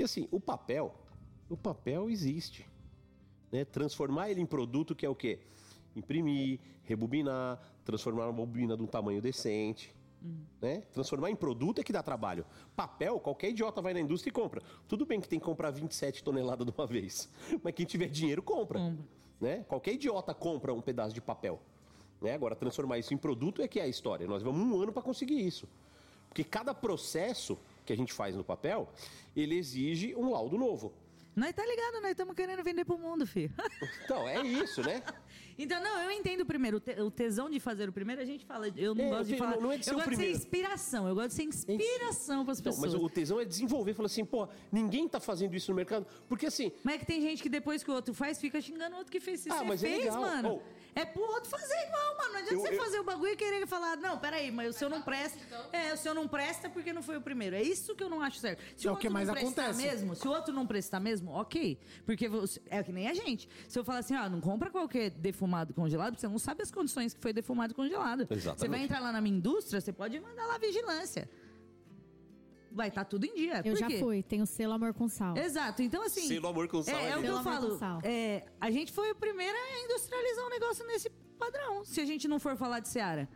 E 0.00 0.02
assim, 0.02 0.26
o 0.30 0.40
papel, 0.40 0.94
o 1.46 1.58
papel 1.58 2.08
existe. 2.08 2.66
Né? 3.52 3.66
Transformar 3.66 4.30
ele 4.30 4.40
em 4.40 4.46
produto 4.46 4.94
que 4.94 5.04
é 5.04 5.08
o 5.10 5.14
quê? 5.14 5.40
Imprimir, 5.94 6.58
rebobinar, 6.84 7.60
transformar 7.84 8.24
uma 8.24 8.32
bobina 8.32 8.78
de 8.78 8.82
um 8.82 8.86
tamanho 8.86 9.20
decente. 9.20 9.94
Né? 10.58 10.80
Transformar 10.94 11.30
em 11.30 11.36
produto 11.36 11.82
é 11.82 11.84
que 11.84 11.92
dá 11.92 12.02
trabalho. 12.02 12.46
Papel, 12.74 13.20
qualquer 13.20 13.50
idiota 13.50 13.82
vai 13.82 13.92
na 13.92 14.00
indústria 14.00 14.30
e 14.30 14.32
compra. 14.32 14.62
Tudo 14.88 15.04
bem 15.04 15.20
que 15.20 15.28
tem 15.28 15.38
que 15.38 15.44
comprar 15.44 15.70
27 15.70 16.24
toneladas 16.24 16.66
de 16.66 16.72
uma 16.72 16.86
vez. 16.86 17.28
Mas 17.62 17.74
quem 17.74 17.84
tiver 17.84 18.08
dinheiro, 18.08 18.42
compra. 18.42 18.78
Compra. 18.78 19.04
Né? 19.38 19.64
Qualquer 19.64 19.92
idiota 19.92 20.32
compra 20.32 20.72
um 20.72 20.80
pedaço 20.80 21.14
de 21.14 21.20
papel. 21.20 21.60
Né? 22.22 22.32
Agora, 22.32 22.56
transformar 22.56 22.98
isso 22.98 23.12
em 23.12 23.18
produto 23.18 23.60
é 23.60 23.68
que 23.68 23.78
é 23.78 23.82
a 23.82 23.88
história. 23.88 24.26
Nós 24.26 24.42
vamos 24.42 24.66
um 24.66 24.80
ano 24.80 24.94
para 24.94 25.02
conseguir 25.02 25.46
isso. 25.46 25.68
Porque 26.30 26.42
cada 26.42 26.72
processo 26.72 27.58
que 27.90 27.94
a 27.94 27.96
gente 27.96 28.12
faz 28.12 28.36
no 28.36 28.44
papel, 28.44 28.88
ele 29.34 29.56
exige 29.56 30.14
um 30.14 30.30
laudo 30.30 30.56
novo. 30.56 30.92
Nós 31.34 31.52
tá 31.52 31.64
ligado, 31.64 32.00
nós 32.02 32.10
estamos 32.10 32.34
querendo 32.34 32.62
vender 32.62 32.84
pro 32.84 32.98
mundo, 32.98 33.26
filho. 33.26 33.52
Então, 34.04 34.28
é 34.28 34.40
isso, 34.46 34.80
né? 34.82 35.02
Então, 35.58 35.82
não, 35.82 36.02
eu 36.02 36.10
entendo 36.10 36.44
primeiro. 36.44 36.76
o 36.78 36.80
te- 36.80 37.00
O 37.00 37.10
tesão 37.10 37.48
de 37.50 37.58
fazer 37.60 37.88
o 37.88 37.92
primeiro, 37.92 38.20
a 38.20 38.24
gente 38.24 38.44
fala. 38.44 38.66
Eu 38.76 38.94
não 38.94 39.04
É, 39.04 39.08
gosto 39.10 39.26
de 39.26 39.32
eu 39.34 39.38
falar. 39.38 39.52
tenho- 39.52 39.62
não 39.62 39.72
é 39.72 39.76
de 39.78 39.84
ser 39.84 39.90
eu 39.90 39.94
gosto 39.94 40.10
de 40.10 40.16
primeiro. 40.16 40.36
ser 40.38 40.42
inspiração. 40.44 41.08
Eu 41.08 41.14
gosto 41.14 41.28
de 41.28 41.34
ser 41.34 41.42
inspiração 41.44 42.44
pras 42.44 42.58
Então, 42.60 42.72
pessoas. 42.72 42.92
mas 42.94 43.02
o 43.02 43.08
tesão 43.08 43.40
é 43.40 43.44
desenvolver, 43.44 43.94
falar 43.94 44.06
assim, 44.06 44.24
pô, 44.24 44.48
ninguém 44.72 45.08
tá 45.08 45.20
fazendo 45.20 45.54
isso 45.54 45.70
no 45.70 45.76
mercado. 45.76 46.06
Porque 46.28 46.46
assim, 46.46 46.72
Mas 46.82 46.94
é 46.96 46.98
que 46.98 47.06
tem 47.06 47.20
gente 47.20 47.42
que 47.42 47.48
depois 47.48 47.82
que 47.84 47.90
o 47.90 47.94
outro 47.94 48.12
faz, 48.14 48.40
fica 48.40 48.60
xingando 48.60 48.94
o 48.94 48.98
outro 48.98 49.12
que 49.12 49.20
fez. 49.20 49.40
Se 49.40 49.50
Ah, 49.50 49.62
mas 49.64 49.82
é 49.84 49.88
fez, 49.88 50.04
legal. 50.04 50.20
mano, 50.20 50.60
Oh. 50.62 50.79
É 50.94 51.04
pro 51.04 51.22
outro 51.22 51.48
fazer 51.50 51.74
igual, 51.86 52.16
mano. 52.18 52.30
Não 52.32 52.38
adianta 52.38 52.54
Eu- 52.54 52.60
você 52.60 52.74
eu- 52.74 52.82
fazer 52.82 52.98
o 53.00 53.04
bagulho 53.04 53.32
e 53.32 53.36
querer 53.36 53.66
falar, 53.66 53.96
não, 53.96 54.18
peraí, 54.18 54.50
mas 54.50 54.74
o 54.74 54.78
seu 54.78 54.88
não 54.88 55.02
presta. 55.02 55.38
É, 55.72 55.92
o 55.92 55.96
seu 55.96 56.14
não 56.14 56.26
presta 56.28 56.68
porque 56.68 56.92
não 56.92 57.02
foi 57.02 57.16
o 57.16 57.20
primeiro. 57.20 57.56
É 57.56 57.62
isso 57.62 57.94
que 57.94 58.02
eu 58.04 58.08
não 58.08 58.20
acho 58.20 58.38
certo. 58.38 58.62
Se 58.76 58.86
É 58.86 58.90
o 58.90 58.92
outro 58.94 59.06
que 59.08 59.12
mais 59.12 59.26
não 59.28 59.34
prestar 59.34 59.62
acontece. 59.68 59.82
mesmo, 59.86 60.14
se 60.14 60.26
o 60.26 60.30
outro 60.30 60.52
não 60.54 60.66
prestar 60.66 61.00
mesmo, 61.00 61.30
ok. 61.32 61.78
Porque 62.06 62.28
você- 62.28 62.60
é 62.70 62.82
que 62.82 62.92
nem 62.92 63.08
a 63.08 63.14
gente. 63.14 63.48
Se 63.68 63.78
eu 63.78 63.84
falar 63.84 63.98
assim, 63.98 64.14
ó, 64.16 64.28
não 64.28 64.40
compra 64.40 64.70
qualquer 64.70 65.10
defumado 65.10 65.72
congelado, 65.74 66.12
porque 66.12 66.20
você 66.20 66.28
não 66.28 66.38
sabe 66.38 66.62
as 66.62 66.70
condições 66.70 67.14
que 67.14 67.20
foi 67.20 67.32
defumado 67.32 67.74
congelado. 67.74 68.26
Exatamente. 68.30 68.60
Você 68.60 68.68
vai 68.68 68.80
entrar 68.82 69.00
lá 69.00 69.12
na 69.12 69.20
minha 69.20 69.36
indústria, 69.36 69.80
você 69.80 69.92
pode 69.92 70.18
mandar 70.20 70.46
lá 70.46 70.54
a 70.54 70.58
vigilância. 70.58 71.28
Vai 72.72 72.88
estar 72.88 73.04
tudo 73.04 73.24
em 73.26 73.34
dia. 73.34 73.62
Eu 73.64 73.72
Por 73.72 73.78
já 73.78 73.86
quê? 73.88 73.98
fui, 73.98 74.22
tenho 74.22 74.46
selo 74.46 74.72
amor 74.74 74.94
com 74.94 75.08
sal. 75.08 75.36
Exato, 75.36 75.82
então 75.82 76.02
assim. 76.04 76.26
Selo 76.28 76.46
amor 76.48 76.68
com 76.68 76.82
sal, 76.82 76.94
É, 76.96 77.04
é 77.04 77.08
é 77.10 77.16
o 77.16 77.20
que 77.20 77.26
Selo 77.26 77.38
eu 77.38 77.78
falo. 77.78 78.00
É, 78.04 78.44
a 78.60 78.70
gente 78.70 78.92
foi 78.92 79.10
o 79.10 79.14
primeiro 79.14 79.56
a 79.56 79.84
industrializar 79.84 80.46
um 80.46 80.50
negócio 80.50 80.86
nesse 80.86 81.10
padrão. 81.38 81.84
Se 81.84 82.00
a 82.00 82.04
gente 82.06 82.28
não 82.28 82.38
for 82.38 82.56
falar 82.56 82.80
de 82.80 82.88
Seara. 82.88 83.28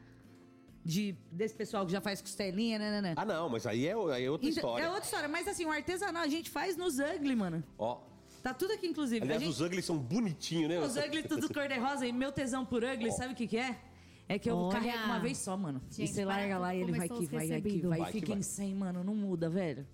De, 0.84 1.16
desse 1.32 1.54
pessoal 1.54 1.86
que 1.86 1.92
já 1.92 2.00
faz 2.00 2.20
costelinha, 2.20 2.78
né, 2.78 2.90
né, 2.90 3.00
né. 3.00 3.14
ah 3.16 3.24
não, 3.24 3.48
mas 3.48 3.66
aí 3.66 3.86
é, 3.86 3.94
aí 3.94 4.24
é 4.26 4.30
outra 4.30 4.46
Então, 4.46 4.60
história. 4.62 4.84
é 4.84 4.88
outra 4.88 5.04
história, 5.04 5.28
mas 5.30 5.48
assim, 5.48 5.64
o 5.64 5.70
artesanal 5.70 6.22
a 6.22 6.28
gente 6.28 6.50
faz 6.50 6.76
nos 6.76 6.98
ugly, 6.98 7.34
mano. 7.34 7.64
Ó, 7.78 8.00
Tá 8.42 8.52
tudo 8.52 8.74
aqui, 8.74 8.86
inclusive. 8.86 9.22
aliás, 9.24 9.40
gente, 9.40 9.50
os 9.50 9.62
ugly 9.62 9.80
são 9.80 9.96
bonitinhos, 9.96 10.68
né? 10.68 10.78
os 10.78 10.94
ugly 10.96 11.22
tudo 11.22 11.50
cor-de-rosa 11.52 12.06
e 12.06 12.12
meu 12.12 12.30
tesão 12.30 12.66
por 12.66 12.84
ugly, 12.84 13.10
sabe 13.12 13.32
o 13.32 13.36
que 13.36 13.46
que 13.48 13.56
é? 13.56 13.80
É 14.28 14.38
que 14.38 14.50
eu 14.50 14.56
Olha. 14.56 14.72
carrego 14.72 15.04
uma 15.04 15.18
vez 15.18 15.38
só, 15.38 15.56
mano. 15.56 15.80
Gente, 15.90 16.10
e 16.10 16.14
você 16.14 16.24
larga 16.24 16.58
lá 16.58 16.74
e 16.74 16.80
ele 16.80 16.92
vai 16.92 17.06
os 17.10 17.28
vai 17.28 17.52
aqui, 17.52 17.80
vai, 17.82 17.98
Vai 18.00 18.12
que 18.12 18.20
fica 18.20 18.32
em 18.32 18.42
100, 18.42 18.74
mano, 18.74 19.04
não 19.04 19.14
muda, 19.14 19.50
velho. 19.50 19.86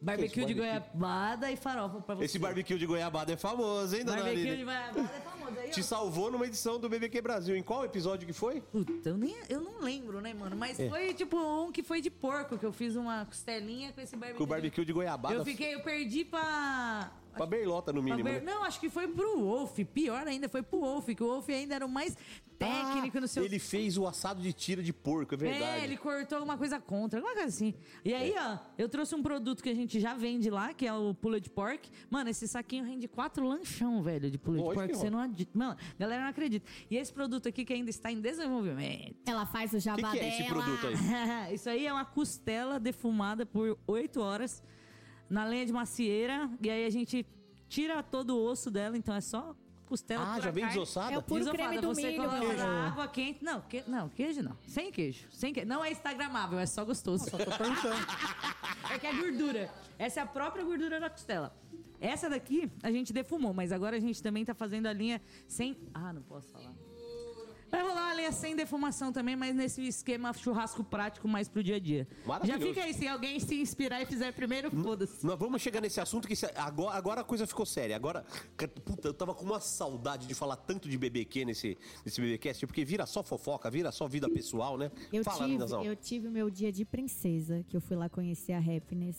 Barbecue 0.00 0.44
de 0.44 0.54
goiabada 0.54 1.50
e 1.50 1.56
farofa 1.56 2.00
pra 2.00 2.14
você. 2.14 2.24
Esse 2.26 2.38
barbecue 2.38 2.78
de 2.78 2.86
goiabada 2.86 3.32
é 3.32 3.36
famoso, 3.36 3.96
hein, 3.96 4.04
dona 4.04 4.18
Barbecue 4.22 4.42
Aline? 4.42 4.56
de 4.58 4.64
goiabada 4.64 5.00
é 5.00 5.20
famoso. 5.20 5.58
Aí. 5.58 5.70
Te 5.70 5.82
salvou 5.82 6.30
numa 6.30 6.46
edição 6.46 6.78
do 6.78 6.88
BBQ 6.88 7.20
Brasil. 7.20 7.56
Em 7.56 7.62
qual 7.64 7.84
episódio 7.84 8.24
que 8.26 8.32
foi? 8.32 8.60
Puta, 8.60 9.08
eu, 9.08 9.16
nem, 9.16 9.34
eu 9.48 9.60
não 9.60 9.80
lembro, 9.80 10.20
né, 10.20 10.32
mano? 10.32 10.54
Mas 10.56 10.78
É. 10.78 10.88
foi 10.88 11.12
tipo 11.14 11.36
um 11.36 11.72
que 11.72 11.82
foi 11.82 12.00
de 12.00 12.10
porco, 12.10 12.56
que 12.56 12.64
eu 12.64 12.72
fiz 12.72 12.94
uma 12.94 13.24
costelinha 13.26 13.92
com 13.92 14.00
esse 14.00 14.14
barbecue. 14.14 14.38
Com 14.38 14.44
o 14.44 14.46
barbecue 14.46 14.84
de 14.84 14.92
goiabada. 14.92 15.34
Eu 15.34 15.44
fiquei, 15.44 15.74
eu 15.74 15.80
perdi 15.80 16.24
pra. 16.24 17.10
Pra 17.38 17.46
berlota, 17.46 17.92
no 17.92 18.02
mínimo. 18.02 18.22
ver- 18.24 18.42
né? 18.42 18.52
Não, 18.52 18.62
acho 18.64 18.78
que 18.78 18.90
foi 18.90 19.08
pro 19.08 19.38
Wolf. 19.40 19.78
Pior 19.94 20.26
ainda, 20.26 20.48
foi 20.48 20.62
pro 20.62 20.80
Wolf, 20.80 21.06
que 21.08 21.22
o 21.22 21.26
Wolf 21.26 21.48
ainda 21.48 21.74
era 21.76 21.86
o 21.86 21.88
mais 21.88 22.14
técnico 22.58 23.18
Ah, 23.18 23.20
no 23.20 23.28
seu. 23.28 23.44
Ele 23.44 23.58
fez 23.58 23.96
o 23.96 24.06
assado 24.06 24.42
de 24.42 24.52
tira 24.52 24.82
de 24.82 24.92
porco, 24.92 25.34
é 25.34 25.36
verdade. 25.36 25.80
É, 25.80 25.84
ele 25.84 25.96
cortou 25.96 26.36
alguma 26.38 26.58
coisa 26.58 26.80
contra, 26.80 27.18
alguma 27.20 27.34
coisa 27.34 27.48
assim. 27.48 27.72
E 28.04 28.12
aí, 28.12 28.32
É. 28.32 28.42
ó, 28.42 28.58
eu 28.76 28.88
trouxe 28.88 29.14
um 29.14 29.22
produto 29.22 29.62
que 29.62 29.68
a 29.68 29.74
gente 29.74 29.98
já 30.00 30.14
vende 30.14 30.50
lá, 30.50 30.74
que 30.74 30.86
é 30.86 30.92
o 30.92 31.14
pulled 31.14 31.48
pork. 31.50 31.88
Mano, 32.10 32.28
esse 32.30 32.46
saquinho 32.48 32.84
rende 32.84 33.06
quatro 33.06 33.46
lanchão, 33.46 34.02
velho, 34.02 34.28
de 34.30 34.36
pulled 34.38 34.60
Lógico 34.60 34.74
pork. 34.80 34.92
que 34.92 34.98
Você 34.98 35.08
não 35.08 35.20
acredita. 35.20 35.56
Mano, 35.56 35.76
a 35.78 35.98
galera 35.98 36.22
não 36.22 36.28
acredita. 36.30 36.66
E 36.90 36.96
esse 36.96 37.12
produto 37.12 37.48
aqui 37.48 37.64
que 37.64 37.72
ainda 37.72 37.90
está 37.90 38.10
em 38.10 38.20
desenvolvimento. 38.20 39.16
Ela 39.26 39.46
faz 39.46 39.72
o 39.72 39.78
jabá 39.78 40.10
que 40.10 40.18
é 40.18 40.28
esse 40.28 40.42
dela. 40.42 40.62
produto 40.64 40.86
aí? 40.88 40.94
Isso 41.54 41.70
aí 41.70 41.86
é 41.86 41.92
uma 41.92 42.04
costela 42.04 42.80
defumada 42.80 43.46
por 43.46 43.78
oito 43.86 44.20
horas 44.20 44.62
na 45.28 45.44
lenha 45.44 45.66
de 45.66 45.72
macieira. 45.72 46.50
E 46.62 46.70
aí 46.70 46.84
a 46.84 46.90
gente 46.90 47.26
tira 47.68 48.02
todo 48.02 48.36
o 48.36 48.42
osso 48.44 48.70
dela, 48.70 48.96
então 48.96 49.14
é 49.14 49.20
só 49.20 49.54
costela 49.86 50.34
Ah, 50.34 50.40
já 50.40 50.50
vem 50.50 50.64
carne. 50.64 50.78
desossada? 50.78 51.14
É 51.14 51.18
o 51.18 51.22
puro 51.22 51.40
Desofada, 51.40 51.64
creme 51.68 51.80
do 51.80 51.88
você 51.94 52.10
milho, 52.10 52.22
coloca 52.22 52.64
água 52.64 53.08
quente. 53.08 53.42
Não, 53.42 53.60
que, 53.62 53.82
não, 53.88 54.08
queijo 54.10 54.42
não. 54.42 54.56
Sem 54.66 54.92
queijo. 54.92 55.26
Sem 55.30 55.52
queijo. 55.52 55.68
Não 55.68 55.82
é 55.84 55.90
instagramável, 55.90 56.58
é 56.58 56.66
só 56.66 56.84
gostoso. 56.84 57.30
Tô 57.30 57.36
perguntando. 57.38 57.96
É 58.90 58.98
que 58.98 59.06
é 59.06 59.12
gordura. 59.12 59.70
Essa 59.98 60.20
é 60.20 60.22
a 60.22 60.26
própria 60.26 60.64
gordura 60.64 60.98
da 60.98 61.10
costela. 61.10 61.54
Essa 62.00 62.30
daqui 62.30 62.70
a 62.82 62.90
gente 62.90 63.12
defumou, 63.12 63.52
mas 63.52 63.70
agora 63.70 63.96
a 63.96 64.00
gente 64.00 64.22
também 64.22 64.44
tá 64.46 64.54
fazendo 64.54 64.86
a 64.86 64.92
linha 64.94 65.20
sem. 65.46 65.76
Ah, 65.92 66.10
não 66.10 66.22
posso 66.22 66.48
falar. 66.50 66.72
Vai 67.70 67.82
rolar 67.82 68.06
uma 68.06 68.14
linha 68.14 68.32
sem 68.32 68.56
defumação 68.56 69.12
também, 69.12 69.36
mas 69.36 69.54
nesse 69.54 69.86
esquema 69.86 70.32
churrasco 70.32 70.82
prático 70.82 71.28
mais 71.28 71.48
pro 71.48 71.62
dia 71.62 71.76
a 71.76 71.78
dia. 71.78 72.08
Já 72.44 72.58
fica 72.58 72.82
aí, 72.82 72.94
se 72.94 73.06
alguém 73.06 73.38
se 73.38 73.60
inspirar 73.60 74.00
e 74.02 74.06
fizer 74.06 74.32
primeiro, 74.32 74.70
foda-se. 74.70 75.24
Nós 75.26 75.38
vamos 75.38 75.60
chegar 75.60 75.80
nesse 75.80 76.00
assunto 76.00 76.26
que 76.26 76.34
se- 76.34 76.46
agora, 76.56 76.96
agora 76.96 77.20
a 77.20 77.24
coisa 77.24 77.46
ficou 77.46 77.66
séria. 77.66 77.94
Agora, 77.94 78.24
puta, 78.84 79.08
eu 79.08 79.14
tava 79.14 79.34
com 79.34 79.44
uma 79.44 79.60
saudade 79.60 80.26
de 80.26 80.34
falar 80.34 80.56
tanto 80.56 80.88
de 80.88 80.96
BBQ 80.96 81.44
nesse, 81.44 81.76
nesse 82.04 82.20
BBcast, 82.20 82.66
porque 82.66 82.84
vira 82.84 83.04
só 83.06 83.22
fofoca, 83.22 83.70
vira 83.70 83.92
só 83.92 84.08
vida 84.08 84.28
pessoal, 84.30 84.78
né? 84.78 84.90
Eu 85.12 85.22
Fala, 85.22 85.46
tive, 85.46 85.86
eu 85.86 85.96
tive 85.96 86.28
o 86.28 86.30
meu 86.30 86.48
dia 86.48 86.72
de 86.72 86.84
princesa, 86.84 87.62
que 87.68 87.76
eu 87.76 87.80
fui 87.80 87.96
lá 87.96 88.08
conhecer 88.08 88.52
a 88.52 88.58
Happiness. 88.58 89.18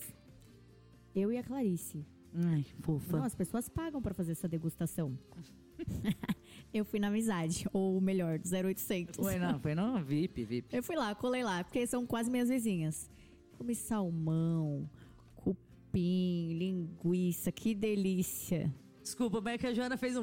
Eu 1.16 1.32
e 1.32 1.38
a 1.38 1.44
Clarice. 1.44 2.06
Ai, 2.34 2.66
fofa. 2.82 3.18
Não, 3.18 3.24
as 3.24 3.36
pessoas 3.36 3.68
pagam 3.70 4.02
pra 4.02 4.14
fazer 4.14 4.32
essa 4.32 4.48
degustação. 4.48 5.18
eu 6.74 6.86
fui 6.86 7.00
na 7.00 7.08
amizade, 7.08 7.66
ou 7.74 8.00
melhor, 8.00 8.40
do 8.40 8.48
0800. 8.48 9.16
Foi 9.16 9.40
não, 9.40 9.60
foi 9.60 9.76
não, 9.76 10.04
VIP, 10.04 10.46
VIP. 10.46 10.76
Eu 10.76 10.84
fui 10.84 10.96
lá, 10.96 11.14
colei 11.16 11.44
lá, 11.44 11.64
porque 11.64 11.86
são 11.88 12.06
quase 12.06 12.30
minhas 12.30 12.50
vizinhas. 12.50 13.10
Comi 13.58 13.76
salmão, 13.76 14.90
cupim, 15.36 16.54
linguiça, 16.54 17.52
que 17.52 17.74
delícia. 17.74 18.74
Desculpa, 19.04 19.42
mas 19.42 19.54
é 19.56 19.58
que 19.58 19.68
a 19.68 19.74
Joana 19.74 19.98
fez 19.98 20.16
um... 20.16 20.22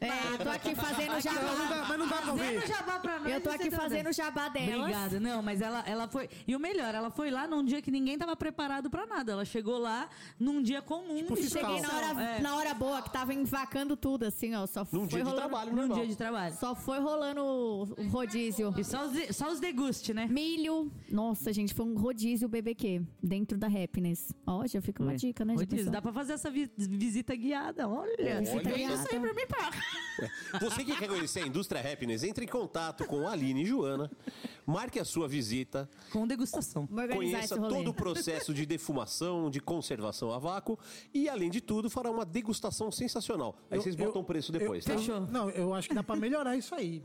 É, 0.00 0.08
eu 0.32 0.38
tô 0.38 0.48
aqui 0.48 0.74
fazendo 0.74 1.08
Não, 1.08 1.14
não 1.14 1.20
jabá. 1.20 1.40
dá, 1.68 1.84
mas 1.88 1.98
não 1.98 2.08
dá 2.08 2.16
pra 2.16 2.26
Fazendo 2.32 2.60
ver. 2.60 2.66
jabá 2.66 2.98
pra 2.98 3.18
nós. 3.18 3.32
Eu 3.32 3.40
tô 3.40 3.50
aqui 3.50 3.70
tá 3.70 3.76
fazendo 3.76 4.08
o 4.08 4.12
jabá 4.12 4.48
delas. 4.48 4.78
Obrigada. 4.80 5.20
Não, 5.20 5.42
mas 5.42 5.60
ela, 5.60 5.82
ela 5.86 6.08
foi. 6.08 6.28
E 6.46 6.56
o 6.56 6.60
melhor, 6.60 6.94
ela 6.94 7.10
foi 7.10 7.30
lá 7.30 7.46
num 7.46 7.64
dia 7.64 7.82
que 7.82 7.90
ninguém 7.90 8.16
tava 8.16 8.34
preparado 8.36 8.88
pra 8.88 9.06
nada. 9.06 9.32
Ela 9.32 9.44
chegou 9.44 9.78
lá 9.78 10.08
num 10.38 10.62
dia 10.62 10.80
comum. 10.80 11.16
Tipo 11.18 11.36
fiscal. 11.36 11.62
Cheguei 11.76 11.82
na 11.82 11.94
hora, 11.96 12.22
É. 12.22 12.40
na 12.40 12.56
hora 12.56 12.74
boa, 12.74 13.02
que 13.02 13.12
tava 13.12 13.34
invacando 13.34 13.96
tudo, 13.96 14.24
assim, 14.24 14.54
ó. 14.54 14.66
Só 14.66 14.80
Num 14.80 15.00
foi 15.00 15.08
dia 15.08 15.18
de 15.18 15.24
rolando, 15.24 15.36
trabalho, 15.48 15.70
Num 15.70 15.76
normal. 15.76 15.98
dia 15.98 16.06
de 16.06 16.16
trabalho. 16.16 16.54
Só 16.58 16.74
foi 16.74 16.98
rolando 17.00 17.42
o 17.42 17.84
rodízio. 18.08 18.72
E 18.78 18.84
só 18.84 19.04
os, 19.06 19.12
de- 19.12 19.32
só 19.32 19.50
os 19.50 19.60
deguste, 19.60 20.14
né? 20.14 20.26
Milho. 20.26 20.90
Nossa, 21.10 21.52
gente, 21.52 21.74
foi 21.74 21.84
um 21.84 21.96
rodízio 21.98 22.48
BBQ 22.48 23.02
dentro 23.22 23.58
da 23.58 23.66
Happiness. 23.66 24.32
Ó, 24.46 24.66
já 24.66 24.80
fica 24.80 25.02
uma 25.02 25.14
dica, 25.16 25.44
né? 25.44 25.54
já 25.54 25.60
rodízio, 25.60 25.90
dá 25.90 26.00
pra 26.00 26.12
fazer 26.12 26.34
essa 26.34 26.50
vi- 26.50 26.70
visita 26.76 27.34
guiada. 27.34 27.79
Olha, 27.88 28.40
Visita 28.40 28.62
Vem 28.62 28.74
guiada. 28.74 28.94
isso 28.94 29.08
aí 29.14 29.20
pra 29.20 29.34
mim, 29.34 29.46
pá. 29.46 29.70
Você 30.60 30.84
que 30.84 30.96
quer 30.96 31.08
conhecer 31.08 31.42
a 31.42 31.46
indústria 31.46 31.80
Happiness, 31.92 32.22
entre 32.22 32.44
em 32.44 32.48
contato 32.48 33.04
com 33.06 33.26
a 33.26 33.32
Aline 33.32 33.62
e 33.62 33.66
Joana, 33.66 34.10
marque 34.66 34.98
a 34.98 35.04
sua 35.04 35.26
visita, 35.26 35.88
Com 36.12 36.26
degustação. 36.26 36.86
Conheça 36.86 37.56
todo 37.56 37.88
o 37.90 37.94
processo 37.94 38.52
de 38.52 38.66
defumação, 38.66 39.50
de 39.50 39.60
conservação 39.60 40.32
a 40.32 40.38
vácuo 40.38 40.78
e, 41.14 41.28
além 41.28 41.50
de 41.50 41.60
tudo, 41.60 41.88
fará 41.88 42.10
uma 42.10 42.24
degustação 42.24 42.90
sensacional. 42.92 43.56
Aí 43.70 43.78
Eu- 43.78 43.82
vocês 43.82 43.96
botam 43.96 44.20
o 44.20 44.24
preço 44.24 44.52
depois, 44.52 44.86
eu- 44.86 44.92
tá? 44.94 44.98
Fechou. 45.00 45.20
Não, 45.20 45.48
eu 45.50 45.72
acho 45.74 45.88
que 45.88 45.94
dá 45.94 46.02
pra 46.02 46.16
melhorar 46.16 46.56
isso 46.56 46.74
aí. 46.74 47.02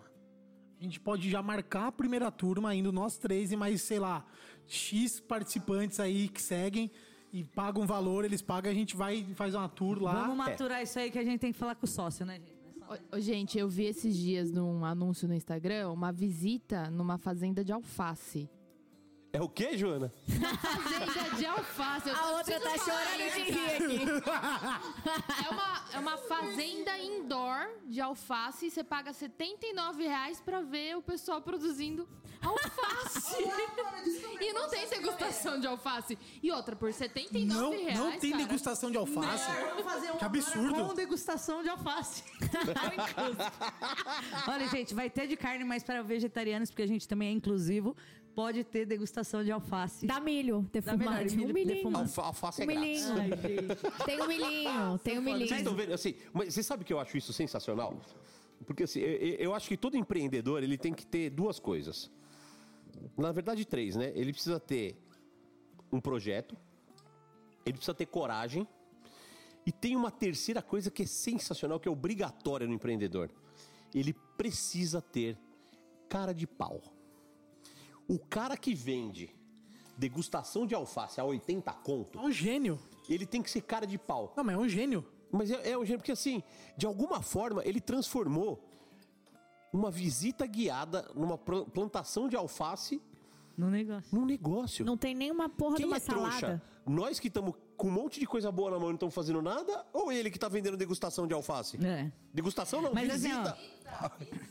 A 0.80 0.84
gente 0.84 1.00
pode 1.00 1.30
já 1.32 1.42
marcar 1.42 1.88
a 1.88 1.92
primeira 1.92 2.30
turma, 2.30 2.76
indo 2.76 2.92
nós 2.92 3.18
três 3.18 3.52
e 3.52 3.56
mais, 3.56 3.82
sei 3.82 3.98
lá, 3.98 4.26
X 4.68 5.22
participantes 5.22 6.00
aí 6.02 6.28
que 6.28 6.42
seguem 6.42 6.92
e 7.36 7.44
pagam 7.44 7.84
um 7.84 7.86
valor, 7.86 8.24
eles 8.24 8.42
pagam, 8.42 8.72
a 8.72 8.74
gente 8.74 8.96
vai 8.96 9.18
e 9.18 9.36
faz 9.36 9.54
uma 9.54 9.68
tour 9.68 10.02
lá. 10.02 10.22
Vamos 10.22 10.38
maturar 10.38 10.82
isso 10.82 10.98
aí 10.98 11.12
que 11.12 11.20
a 11.20 11.24
gente 11.24 11.38
tem 11.42 11.52
que 11.52 11.58
falar 11.58 11.76
com 11.76 11.86
o 11.86 11.90
sócio, 11.90 12.26
né, 12.26 12.40
gente? 12.40 12.56
Ô, 13.12 13.18
ô, 13.18 13.20
gente, 13.20 13.60
eu 13.60 13.68
vi 13.68 13.84
esses 13.84 14.16
dias 14.16 14.54
num 14.54 14.86
anúncio 14.86 15.28
no 15.28 15.34
Instagram 15.34 15.92
uma 15.92 16.14
visita 16.14 16.90
numa 16.90 17.18
fazenda 17.18 17.62
de 17.62 17.74
alface. 17.74 18.50
É 19.34 19.42
o 19.42 19.50
quê, 19.50 19.78
Joana? 19.78 20.14
Fazenda 20.30 21.36
de 21.36 21.46
alface. 21.46 22.08
eu 22.08 22.16
A 22.16 22.38
outra 22.38 22.58
tá 22.58 22.78
chorando 22.78 23.34
de 23.34 23.52
rir 23.52 23.70
aqui. 23.72 24.06
É 25.46 25.50
uma, 25.50 25.84
é 25.94 26.00
uma 26.00 26.18
fazenda 26.18 26.98
indoor 26.98 27.68
de 27.86 28.00
alface 28.00 28.68
e 28.68 28.72
você 28.72 28.82
paga 28.82 29.12
79 29.12 30.08
reais 30.08 30.40
pra 30.40 30.62
ver 30.62 30.96
o 30.96 31.02
pessoal 31.02 31.42
produzindo 31.42 32.08
alface. 32.46 33.36
e 34.42 34.54
não 34.54 34.70
tem 34.70 34.88
degustação 34.90 35.60
de 35.60 35.68
alface. 35.68 36.18
E 36.44 36.52
outra, 36.52 36.76
por 36.76 36.88
R$ 36.88 36.94
79 36.94 37.46
Não, 37.46 37.72
reais, 37.72 37.98
não 38.00 38.20
tem 38.20 38.32
cara. 38.32 38.44
degustação 38.46 38.92
de 38.92 38.98
alface. 38.98 39.52
Vamos 39.70 39.84
fazer 39.84 40.12
um 40.12 40.18
Que 40.18 40.26
absurdo. 40.26 40.86
com 40.88 40.94
degustação 40.94 41.64
de 41.64 41.70
alface. 41.70 42.24
Olha, 44.48 44.68
gente, 44.70 44.94
vai 44.94 45.10
ter 45.10 45.28
de 45.28 45.36
carne, 45.36 45.64
mas 45.64 45.84
para 45.84 46.02
vegetarianos, 46.02 46.70
porque 46.70 46.84
a 46.84 46.88
gente 46.88 47.08
também 47.08 47.30
é 47.30 47.32
inclusivo. 47.32 47.96
pode 48.36 48.64
ter 48.66 48.86
degustação 48.86 49.44
de 49.46 49.52
alface. 49.52 50.06
Dá 50.06 50.20
milho 50.20 50.62
Dá 50.74 50.82
defumado. 50.82 51.24
milho 51.36 51.50
Um 51.50 51.54
milhinho. 51.54 51.76
defumado. 51.78 52.04
Alfa, 52.04 52.22
alface 52.24 52.62
é 52.62 52.66
Um 52.66 52.68
grátis. 52.68 53.10
milhinho. 53.10 53.18
Ai. 53.18 54.06
Tem 54.06 54.22
um 54.22 54.28
milhinho, 54.28 55.00
tem 55.00 55.20
um 55.20 55.24
Vocês 55.24 55.38
milhinho. 55.40 55.56
estão 55.58 55.74
vendo, 55.76 55.94
assim, 55.94 56.16
mas 56.34 56.54
você 56.54 56.62
sabe 56.62 56.84
que 56.84 56.92
eu 56.92 57.00
acho 57.00 57.18
isso 57.18 57.32
sensacional? 57.32 57.98
Porque 58.66 58.84
assim, 58.84 59.00
eu, 59.00 59.10
eu- 59.16 59.36
eu 59.36 59.56
acho 59.56 59.70
que 59.70 59.78
todo 59.78 59.96
empreendedor 59.96 60.62
ele 60.64 60.78
tem 60.78 60.94
que 60.94 61.06
ter 61.06 61.30
duas 61.30 61.60
coisas. 61.60 62.12
Na 63.18 63.32
verdade, 63.32 63.66
três, 63.66 63.96
né? 63.96 64.12
Ele 64.16 64.32
precisa 64.32 64.60
ter 64.60 64.98
um 65.92 66.00
projeto, 66.00 66.56
ele 67.66 67.74
precisa 67.78 67.94
ter 67.94 68.06
coragem, 68.06 68.68
e 69.66 69.72
tem 69.72 69.96
uma 69.96 70.12
terceira 70.12 70.62
coisa 70.62 70.92
que 70.92 71.04
é 71.04 71.06
sensacional, 71.06 71.80
que 71.80 71.88
é 71.88 71.92
obrigatória 71.92 72.68
no 72.68 72.74
empreendedor. 72.74 73.32
Ele 73.94 74.14
precisa 74.38 75.02
ter 75.02 75.38
cara 76.08 76.34
de 76.34 76.46
pau. 76.46 76.82
O 78.08 78.20
cara 78.20 78.56
que 78.56 78.76
vende 78.76 79.34
degustação 79.98 80.68
de 80.68 80.76
alface 80.76 81.20
a 81.20 81.24
80 81.24 81.72
conto, 81.74 82.20
É 82.20 82.22
um 82.22 82.32
gênio. 82.32 82.80
ele 83.10 83.26
tem 83.26 83.42
que 83.42 83.50
ser 83.50 83.62
cara 83.62 83.88
de 83.88 83.98
pau. 83.98 84.34
Não, 84.38 84.44
mas 84.44 84.56
é 84.56 84.58
um 84.60 84.70
gênio. 84.70 85.06
Mas 85.32 85.50
é, 85.50 85.72
é 85.72 85.78
um 85.78 85.84
gênio, 85.86 86.00
porque 86.00 86.12
assim, 86.12 86.44
de 86.78 86.86
alguma 86.86 87.22
forma, 87.22 87.64
ele 87.66 87.82
transformou 87.82 88.64
uma 89.76 89.92
visita 89.92 90.46
guiada 90.48 91.10
numa 91.14 91.38
pla- 91.38 91.66
plantação 91.66 92.28
de 92.30 92.36
alface 92.36 93.02
No 93.58 93.70
negócio. 93.70 94.18
num 94.18 94.26
negócio. 94.26 94.86
Não 94.86 94.98
tem 94.98 95.14
nenhuma 95.14 95.50
porra 95.50 95.76
de 95.76 95.84
Quem 95.84 95.88
uma 95.88 95.98
é 95.98 96.00
trouxa? 96.00 96.40
salada. 96.40 96.64
Nós 96.86 97.20
que 97.20 97.28
estamos 97.28 97.56
com 97.78 97.88
um 97.88 97.92
monte 97.92 98.20
de 98.20 98.26
coisa 98.26 98.52
boa 98.52 98.72
na 98.72 98.78
mão 98.78 98.88
e 98.88 98.92
não 98.92 98.96
estamos 98.96 99.14
fazendo 99.16 99.42
nada? 99.42 99.86
Ou 99.94 100.12
ele 100.12 100.30
que 100.30 100.38
está 100.38 100.48
vendendo 100.48 100.78
degustação 100.78 101.28
de 101.28 101.34
alface? 101.34 101.78
É. 101.86 102.12
Degustação 102.34 102.82
não, 102.82 102.94
Mas 102.94 103.10
assim, 103.10 103.30
visita. 103.30 103.58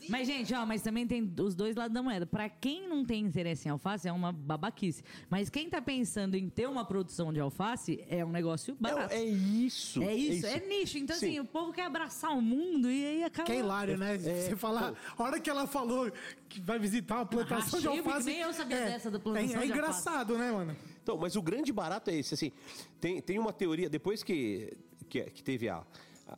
Mas, 0.09 0.27
gente, 0.27 0.53
ó, 0.53 0.65
mas 0.65 0.81
também 0.81 1.05
tem 1.05 1.33
os 1.39 1.53
dois 1.53 1.75
lados 1.75 1.93
da 1.93 2.01
moeda. 2.01 2.25
Pra 2.25 2.49
quem 2.49 2.87
não 2.87 3.05
tem 3.05 3.23
interesse 3.23 3.67
em 3.67 3.71
alface, 3.71 4.07
é 4.07 4.11
uma 4.11 4.31
babaquice. 4.31 5.03
Mas 5.29 5.49
quem 5.49 5.69
tá 5.69 5.81
pensando 5.81 6.35
em 6.35 6.49
ter 6.49 6.67
uma 6.67 6.85
produção 6.85 7.31
de 7.33 7.39
alface, 7.39 8.03
é 8.09 8.23
um 8.25 8.31
negócio 8.31 8.75
barato. 8.79 9.13
é, 9.13 9.17
é 9.17 9.23
isso. 9.23 10.01
É 10.01 10.13
isso, 10.15 10.45
é, 10.47 10.59
nicho. 10.59 10.97
Então, 10.97 11.15
Sim. 11.15 11.27
assim, 11.27 11.39
o 11.39 11.45
povo 11.45 11.71
quer 11.73 11.85
abraçar 11.85 12.31
o 12.31 12.41
mundo 12.41 12.89
e 12.89 13.05
aí 13.05 13.23
acaba. 13.23 13.45
Que 13.45 13.51
é 13.53 13.59
hilário, 13.59 13.97
né? 13.97 14.15
É, 14.15 14.17
Você 14.17 14.55
falar. 14.55 14.93
A 15.17 15.23
hora 15.23 15.39
que 15.39 15.49
ela 15.49 15.67
falou 15.67 16.11
que 16.49 16.59
vai 16.61 16.79
visitar 16.79 17.15
uma 17.15 17.25
plantação 17.25 17.79
de 17.79 17.87
alface. 17.87 18.25
nem 18.25 18.39
eu 18.39 18.53
sabia 18.53 18.85
dessa 18.85 19.11
da 19.11 19.19
plantação 19.19 19.61
é, 19.61 19.63
é 19.63 19.67
de 19.67 19.71
alface. 19.73 19.79
engraçado, 19.79 20.37
né, 20.37 20.51
mano? 20.51 20.75
Então, 21.05 21.17
mas 21.19 21.35
o 21.35 21.41
grande 21.43 21.71
barato 21.71 22.09
é 22.09 22.15
esse, 22.15 22.33
assim, 22.33 22.51
tem, 22.99 23.21
tem 23.21 23.37
uma 23.37 23.53
teoria, 23.53 23.87
depois 23.87 24.23
que, 24.23 24.75
que, 25.07 25.21
que 25.25 25.43
teve 25.43 25.69
a, 25.69 25.85
a- 26.27 26.37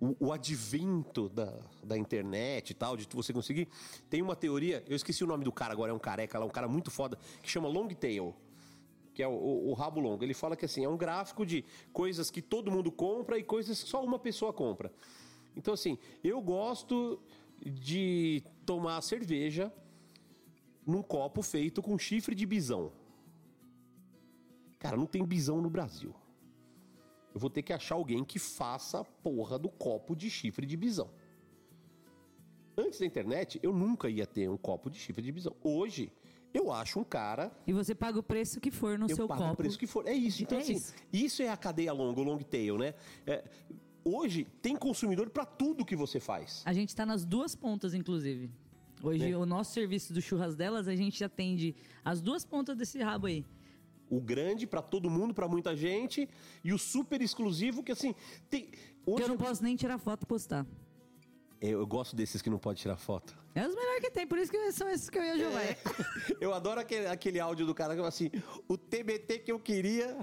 o, 0.00 0.26
o 0.28 0.32
advento 0.32 1.28
da, 1.28 1.52
da 1.82 1.98
internet 1.98 2.70
e 2.70 2.74
tal, 2.74 2.96
de 2.96 3.08
você 3.12 3.32
conseguir, 3.32 3.66
tem 4.08 4.22
uma 4.22 4.36
teoria, 4.36 4.84
eu 4.86 4.94
esqueci 4.94 5.24
o 5.24 5.26
nome 5.26 5.42
do 5.42 5.50
cara 5.50 5.72
agora, 5.72 5.90
é 5.90 5.92
um 5.94 5.98
careca 5.98 6.38
lá, 6.38 6.44
um 6.46 6.48
cara 6.48 6.68
muito 6.68 6.92
foda, 6.92 7.18
que 7.42 7.50
chama 7.50 7.66
Long 7.66 7.88
Tail, 7.88 8.32
que 9.12 9.20
é 9.20 9.26
o, 9.26 9.32
o- 9.32 9.70
o 9.70 9.74
rabo 9.74 9.98
longo. 9.98 10.22
Ele 10.22 10.32
fala 10.32 10.54
que 10.54 10.64
assim, 10.64 10.84
é 10.84 10.88
um 10.88 10.96
gráfico 10.96 11.44
de 11.44 11.64
coisas 11.92 12.30
que 12.30 12.40
todo 12.40 12.70
mundo 12.70 12.92
compra 12.92 13.36
e 13.36 13.42
coisas 13.42 13.82
que 13.82 13.88
só 13.90 14.00
uma 14.04 14.20
pessoa 14.20 14.52
compra. 14.52 14.92
Então, 15.56 15.74
assim, 15.74 15.98
eu 16.22 16.40
gosto 16.40 17.20
de 17.66 18.44
tomar 18.64 19.00
cerveja 19.02 19.72
num 20.86 21.02
copo 21.02 21.42
feito 21.42 21.82
com 21.82 21.98
chifre 21.98 22.32
de 22.32 22.46
bisão. 22.46 22.92
Cara, 24.84 24.98
não 24.98 25.06
tem 25.06 25.24
bisão 25.24 25.62
no 25.62 25.70
Brasil. 25.70 26.14
Eu 27.34 27.40
vou 27.40 27.48
ter 27.48 27.62
que 27.62 27.72
achar 27.72 27.94
alguém 27.94 28.22
que 28.22 28.38
faça 28.38 29.00
a 29.00 29.04
porra 29.04 29.58
do 29.58 29.70
copo 29.70 30.14
de 30.14 30.28
chifre 30.28 30.66
de 30.66 30.76
bisão. 30.76 31.10
Antes 32.76 32.98
da 33.00 33.06
internet, 33.06 33.58
eu 33.62 33.72
nunca 33.72 34.10
ia 34.10 34.26
ter 34.26 34.46
um 34.50 34.58
copo 34.58 34.90
de 34.90 34.98
chifre 34.98 35.22
de 35.22 35.32
bisão. 35.32 35.56
Hoje, 35.62 36.12
eu 36.52 36.70
acho 36.70 37.00
um 37.00 37.04
cara. 37.04 37.50
E 37.66 37.72
você 37.72 37.94
paga 37.94 38.18
o 38.18 38.22
preço 38.22 38.60
que 38.60 38.70
for 38.70 38.98
no 38.98 39.06
eu 39.08 39.16
seu 39.16 39.26
pago 39.26 39.40
copo. 39.40 39.54
o 39.54 39.56
preço 39.56 39.78
que 39.78 39.86
for. 39.86 40.06
É 40.06 40.12
isso. 40.12 40.42
Então, 40.42 40.58
É 40.58 40.60
assim, 40.60 40.74
isso. 40.74 40.94
isso. 41.10 41.42
é 41.42 41.48
a 41.48 41.56
cadeia 41.56 41.92
longa, 41.94 42.20
o 42.20 42.24
long 42.24 42.38
tail, 42.40 42.76
né? 42.76 42.92
É, 43.26 43.42
hoje, 44.04 44.44
tem 44.60 44.76
consumidor 44.76 45.30
pra 45.30 45.46
tudo 45.46 45.82
que 45.82 45.96
você 45.96 46.20
faz. 46.20 46.62
A 46.66 46.74
gente 46.74 46.94
tá 46.94 47.06
nas 47.06 47.24
duas 47.24 47.54
pontas, 47.54 47.94
inclusive. 47.94 48.50
Hoje, 49.02 49.30
É. 49.32 49.36
o 49.36 49.46
nosso 49.46 49.72
serviço 49.72 50.12
do 50.12 50.20
Churras 50.20 50.54
Delas, 50.54 50.88
a 50.88 50.94
gente 50.94 51.24
atende 51.24 51.74
as 52.04 52.20
duas 52.20 52.44
pontas 52.44 52.76
desse 52.76 52.98
rabo 53.02 53.28
aí. 53.28 53.46
O 54.10 54.20
grande 54.20 54.66
pra 54.66 54.82
todo 54.82 55.08
mundo, 55.10 55.32
pra 55.34 55.48
muita 55.48 55.74
gente, 55.74 56.28
e 56.62 56.72
o 56.72 56.78
super 56.78 57.20
exclusivo 57.22 57.82
que 57.82 57.92
assim 57.92 58.14
tem. 58.50 58.66
Que 58.66 58.78
Hoje 59.06 59.22
eu 59.24 59.28
não 59.28 59.36
posso 59.36 59.62
nem 59.62 59.74
tirar 59.76 59.98
foto 59.98 60.22
e 60.22 60.26
postar. 60.26 60.66
eu, 61.60 61.80
eu 61.80 61.86
gosto 61.86 62.14
desses 62.14 62.40
que 62.42 62.48
não 62.50 62.58
pode 62.58 62.80
tirar 62.80 62.96
foto. 62.96 63.36
É 63.54 63.66
os 63.66 63.74
melhores 63.74 64.00
que 64.00 64.10
tem, 64.10 64.26
por 64.26 64.36
isso 64.38 64.50
que 64.50 64.72
são 64.72 64.88
esses 64.88 65.08
que 65.08 65.16
eu 65.16 65.22
ia 65.22 65.38
jogar. 65.38 65.62
É. 65.62 65.76
Eu 66.40 66.52
adoro 66.52 66.80
aquele, 66.80 67.06
aquele 67.06 67.38
áudio 67.38 67.64
do 67.64 67.72
cara 67.74 67.90
que 67.92 67.98
fala 67.98 68.08
assim: 68.08 68.28
o 68.68 68.76
TBT 68.76 69.38
que 69.38 69.52
eu 69.52 69.60
queria. 69.60 70.16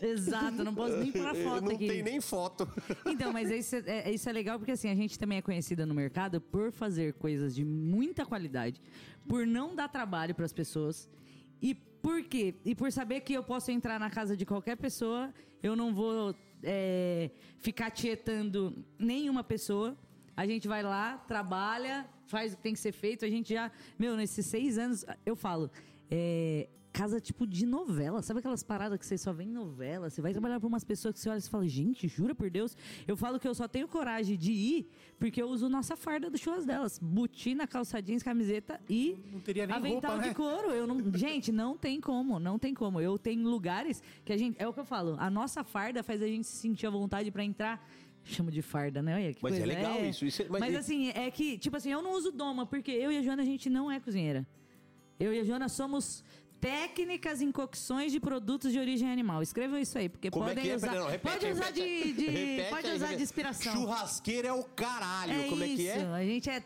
Exato, 0.00 0.62
não 0.62 0.72
posso 0.74 0.96
nem 0.98 1.10
pôr 1.10 1.26
a 1.26 1.34
foto 1.34 1.64
não 1.64 1.72
aqui. 1.74 1.88
tem 1.88 2.02
nem 2.02 2.20
foto. 2.20 2.68
Então, 3.06 3.32
mas 3.32 3.50
isso 3.50 3.76
é, 3.76 3.82
é- 4.08 4.10
isso 4.12 4.28
é 4.28 4.32
legal 4.32 4.58
porque 4.58 4.70
assim, 4.72 4.88
a 4.88 4.94
gente 4.94 5.18
também 5.18 5.38
é 5.38 5.42
conhecida 5.42 5.84
no 5.84 5.94
mercado 5.94 6.40
por 6.40 6.70
fazer 6.72 7.14
coisas 7.14 7.54
de 7.54 7.64
muita 7.64 8.24
qualidade, 8.24 8.80
por 9.28 9.46
não 9.46 9.74
dar 9.74 9.88
trabalho 9.88 10.34
para 10.34 10.44
as 10.44 10.52
pessoas 10.52 11.08
e 11.60 11.74
por 12.06 12.22
quê? 12.22 12.54
E 12.64 12.72
por 12.72 12.92
saber 12.92 13.22
que 13.22 13.32
eu 13.32 13.42
posso 13.42 13.68
entrar 13.72 13.98
na 13.98 14.08
casa 14.08 14.36
de 14.36 14.46
qualquer 14.46 14.76
pessoa, 14.76 15.34
eu 15.60 15.74
não 15.74 15.92
vou 15.92 16.36
é, 16.62 17.32
ficar 17.58 17.90
tietando 17.90 18.60
nenhuma 18.96 19.42
pessoa. 19.42 19.98
A 20.36 20.46
gente 20.46 20.68
vai 20.68 20.84
lá, 20.84 21.18
trabalha, 21.26 22.08
faz 22.28 22.52
o 22.52 22.56
que 22.58 22.62
tem 22.62 22.74
que 22.74 22.78
ser 22.78 22.92
feito. 22.92 23.24
A 23.24 23.28
gente 23.28 23.52
já, 23.52 23.72
meu, 23.98 24.16
nesses 24.16 24.46
seis 24.46 24.78
anos, 24.78 25.04
eu 25.30 25.34
falo, 25.34 25.68
é, 26.08 26.68
casa 26.96 27.20
tipo 27.20 27.46
de 27.46 27.66
novela. 27.66 28.22
Sabe 28.22 28.38
aquelas 28.40 28.62
paradas 28.62 28.98
que 28.98 29.04
você 29.04 29.18
só 29.18 29.30
vê 29.32 29.44
em 29.44 29.50
novela? 29.50 30.08
Você 30.08 30.22
vai 30.22 30.32
trabalhar 30.32 30.58
pra 30.58 30.66
umas 30.66 30.82
pessoas 30.82 31.12
que 31.14 31.20
você 31.20 31.28
olha 31.28 31.38
e 31.38 31.42
fala, 31.42 31.68
gente, 31.68 32.08
jura 32.08 32.34
por 32.34 32.48
Deus? 32.48 32.74
Eu 33.06 33.16
falo 33.18 33.38
que 33.38 33.46
eu 33.46 33.54
só 33.54 33.68
tenho 33.68 33.86
coragem 33.86 34.36
de 34.36 34.50
ir 34.50 34.88
porque 35.18 35.40
eu 35.42 35.48
uso 35.48 35.68
nossa 35.68 35.94
farda 35.94 36.30
do 36.30 36.38
churras 36.38 36.64
delas. 36.64 36.98
Botina, 36.98 37.66
calça 37.66 38.00
jeans, 38.00 38.22
camiseta 38.22 38.80
e 38.88 39.18
Não 39.30 39.40
teria 39.40 39.66
nem 39.66 39.76
avental 39.76 40.12
roupa, 40.12 40.22
de 40.22 40.28
né? 40.28 40.34
couro. 40.34 40.70
Eu 40.70 40.86
não, 40.86 40.96
gente, 41.14 41.52
não 41.52 41.76
tem 41.76 42.00
como, 42.00 42.38
não 42.38 42.58
tem 42.58 42.72
como. 42.72 42.98
Eu 42.98 43.18
tenho 43.18 43.46
lugares 43.46 44.02
que 44.24 44.32
a 44.32 44.36
gente, 44.38 44.56
é 44.58 44.66
o 44.66 44.72
que 44.72 44.80
eu 44.80 44.84
falo, 44.86 45.16
a 45.18 45.28
nossa 45.28 45.62
farda 45.62 46.02
faz 46.02 46.22
a 46.22 46.26
gente 46.26 46.46
se 46.46 46.56
sentir 46.56 46.86
à 46.86 46.90
vontade 46.90 47.30
pra 47.30 47.44
entrar 47.44 47.86
Chamo 48.28 48.50
de 48.50 48.60
farda, 48.60 49.00
né? 49.00 49.14
Olha 49.14 49.32
que 49.32 49.38
Mas 49.40 49.54
é 49.54 49.58
coisa. 49.60 49.72
legal 49.72 50.04
isso, 50.04 50.26
isso 50.26 50.42
é- 50.42 50.48
mas 50.48 50.58
mas 50.60 50.74
é- 50.74 50.78
assim, 50.78 51.10
é 51.10 51.30
que, 51.30 51.56
tipo 51.58 51.76
assim, 51.76 51.92
eu 51.92 52.02
não 52.02 52.10
uso 52.18 52.32
doma, 52.32 52.66
porque 52.66 52.90
eu 52.90 53.12
e 53.12 53.18
a 53.18 53.22
Joana, 53.22 53.42
a 53.42 53.44
gente 53.44 53.70
não 53.70 53.88
é 53.88 54.00
cozinheira. 54.00 54.44
Eu 55.20 55.32
e 55.32 55.38
a 55.38 55.44
Joana 55.44 55.68
somos 55.68 56.24
técnicas 56.66 57.40
em 57.40 57.52
cocções 57.52 58.10
de 58.12 58.18
produtos 58.18 58.72
de 58.72 58.78
origem 58.78 59.10
animal. 59.10 59.42
Escrevam 59.42 59.78
isso 59.78 59.96
aí, 59.98 60.08
porque 60.08 60.30
Como 60.30 60.44
é 60.46 60.48
podem 60.48 60.64
que 60.64 60.70
é? 60.70 60.76
usar. 60.76 60.94
Não, 60.94 61.06
repete, 61.08 61.38
pode 61.38 61.52
usar 61.52 61.64
repete. 61.66 61.82
de, 61.82 62.12
de- 62.12 62.26
Repete 62.26 62.70
pode 62.70 62.86
aí, 62.88 62.94
usar 62.96 63.04
repete. 63.06 63.16
de 63.18 63.22
inspiração. 63.22 63.72
Churrasqueira 63.72 64.48
é 64.48 64.52
o 64.52 64.64
caralho. 64.64 65.32
É 65.32 65.48
Como 65.48 65.62
é 65.62 65.66
que 65.66 65.72
isso, 65.74 65.98
é? 65.98 66.12
A 66.14 66.24
gente 66.24 66.50
é. 66.50 66.62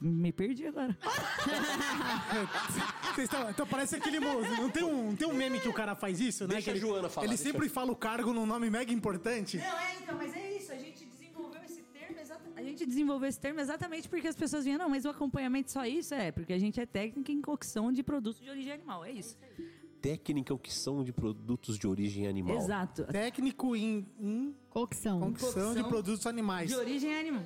Me 0.00 0.32
perdi 0.32 0.66
agora. 0.66 0.96
Vocês 3.14 3.24
estão- 3.30 3.50
então 3.50 3.66
parece 3.66 3.96
aquele 3.96 4.20
moço. 4.20 4.50
Não 4.62 4.70
tem 4.70 4.84
um, 4.84 5.16
tem 5.16 5.26
um 5.26 5.34
meme 5.34 5.58
que 5.60 5.68
o 5.68 5.72
cara 5.72 5.94
faz 5.96 6.20
isso, 6.20 6.44
né? 6.44 6.50
Deixa 6.54 6.64
Que 6.64 6.70
a 6.70 6.72
ele, 6.74 6.80
Joana 6.80 7.08
falar, 7.08 7.26
Ele 7.26 7.36
deixa. 7.36 7.50
sempre 7.52 7.68
fala 7.68 7.90
o 7.92 7.96
cargo 7.96 8.32
num 8.32 8.46
nome 8.46 8.70
mega 8.70 8.92
importante. 8.92 9.56
Não, 9.56 9.64
é, 9.78 9.96
então, 10.00 10.16
mas 10.16 10.34
é 10.36 10.56
isso. 10.56 10.57
Gente 12.78 12.88
desenvolveu 12.88 13.28
esse 13.28 13.40
termo 13.40 13.60
exatamente 13.60 14.08
porque 14.08 14.28
as 14.28 14.36
pessoas 14.36 14.64
vinham, 14.64 14.78
não, 14.78 14.88
mas 14.88 15.04
o 15.04 15.08
acompanhamento 15.08 15.70
só 15.70 15.84
isso? 15.84 16.14
É, 16.14 16.30
porque 16.32 16.52
a 16.52 16.58
gente 16.58 16.80
é 16.80 16.86
técnica 16.86 17.32
em 17.32 17.40
cocção 17.40 17.92
de 17.92 18.02
produtos 18.02 18.40
de 18.40 18.48
origem 18.48 18.72
animal. 18.72 19.04
É 19.04 19.12
isso. 19.12 19.36
Técnica 20.00 20.54
o 20.54 20.58
que 20.58 20.72
são 20.72 21.02
de 21.02 21.12
produtos 21.12 21.76
de 21.78 21.86
origem 21.86 22.26
animal. 22.28 22.56
Exato. 22.56 23.04
Técnico 23.04 23.74
em, 23.74 24.06
em 24.20 24.54
Cocção. 24.70 25.20
cocção 25.20 25.74
de 25.74 25.82
produtos 25.82 26.26
animais. 26.26 26.68
De 26.70 26.76
origem 26.76 27.18
animal. 27.18 27.42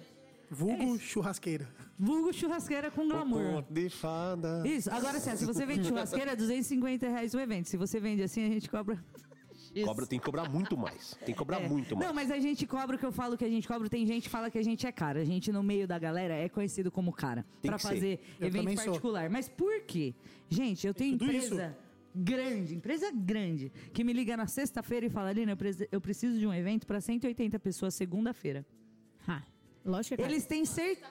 Vulgo 0.50 0.98
churrasqueira. 0.98 1.66
Vulgo 1.98 2.30
churrasqueira 2.30 2.90
com 2.90 3.08
glamour. 3.08 3.64
De 3.70 3.88
fada. 3.88 4.62
Isso, 4.68 4.90
agora 4.90 5.16
assim, 5.16 5.34
se 5.34 5.46
você 5.46 5.64
vende 5.64 5.88
churrasqueira, 5.88 6.32
é 6.32 6.36
250 6.36 7.08
reais 7.08 7.32
o 7.32 7.40
evento. 7.40 7.70
Se 7.70 7.78
você 7.78 7.98
vende 7.98 8.22
assim, 8.22 8.44
a 8.44 8.48
gente 8.48 8.68
cobra. 8.68 9.02
X. 9.74 9.84
Cobra, 9.84 10.06
tem 10.06 10.18
que 10.18 10.24
cobrar 10.24 10.48
muito 10.48 10.76
mais. 10.76 11.14
Tem 11.24 11.34
que 11.34 11.38
cobrar 11.38 11.60
É. 11.62 11.68
muito 11.68 11.96
mais. 11.96 12.06
Não, 12.08 12.14
mas 12.14 12.30
a 12.30 12.38
gente 12.38 12.66
cobra 12.66 12.96
o 12.96 12.98
que 12.98 13.06
eu 13.06 13.12
falo 13.12 13.36
que 13.36 13.44
a 13.44 13.48
gente 13.48 13.66
cobra. 13.66 13.88
Tem 13.88 14.06
gente 14.06 14.24
que 14.24 14.28
fala 14.30 14.50
que 14.50 14.58
a 14.58 14.62
gente 14.62 14.86
é 14.86 14.92
cara. 14.92 15.20
A 15.20 15.24
gente, 15.24 15.50
no 15.52 15.62
meio 15.62 15.86
da 15.86 15.98
galera, 15.98 16.34
é 16.34 16.48
conhecido 16.48 16.90
como 16.90 17.12
cara. 17.12 17.44
Tem 17.60 17.70
Pra 17.70 17.76
que 17.78 17.82
ser. 17.82 17.88
fazer 17.94 18.20
Eu 18.40 18.46
evento 18.48 18.60
também 18.62 18.76
sou. 18.76 18.86
particular. 18.86 19.30
Mas 19.30 19.48
por 19.48 19.80
quê? 19.82 20.14
Gente, 20.48 20.86
eu 20.86 20.92
tenho 20.94 21.14
empresa 21.14 21.76
grande, 22.14 22.74
empresa 22.74 23.10
grande, 23.10 23.72
que 23.92 24.04
me 24.04 24.12
liga 24.12 24.36
na 24.36 24.46
sexta-feira 24.46 25.06
e 25.06 25.10
fala, 25.10 25.30
Alina, 25.30 25.56
eu, 25.90 26.00
preciso 26.00 26.38
de 26.38 26.46
um 26.46 26.52
evento 26.52 26.86
pra 26.86 27.00
180 27.00 27.58
pessoas 27.58 27.94
segunda-feira. 27.94 28.66
Ah, 29.26 29.42
lógico 29.84 30.16
que 30.16 30.22
é 30.22 30.26
Eles 30.26 30.44
têm 30.44 30.64
certeza. 30.66 31.06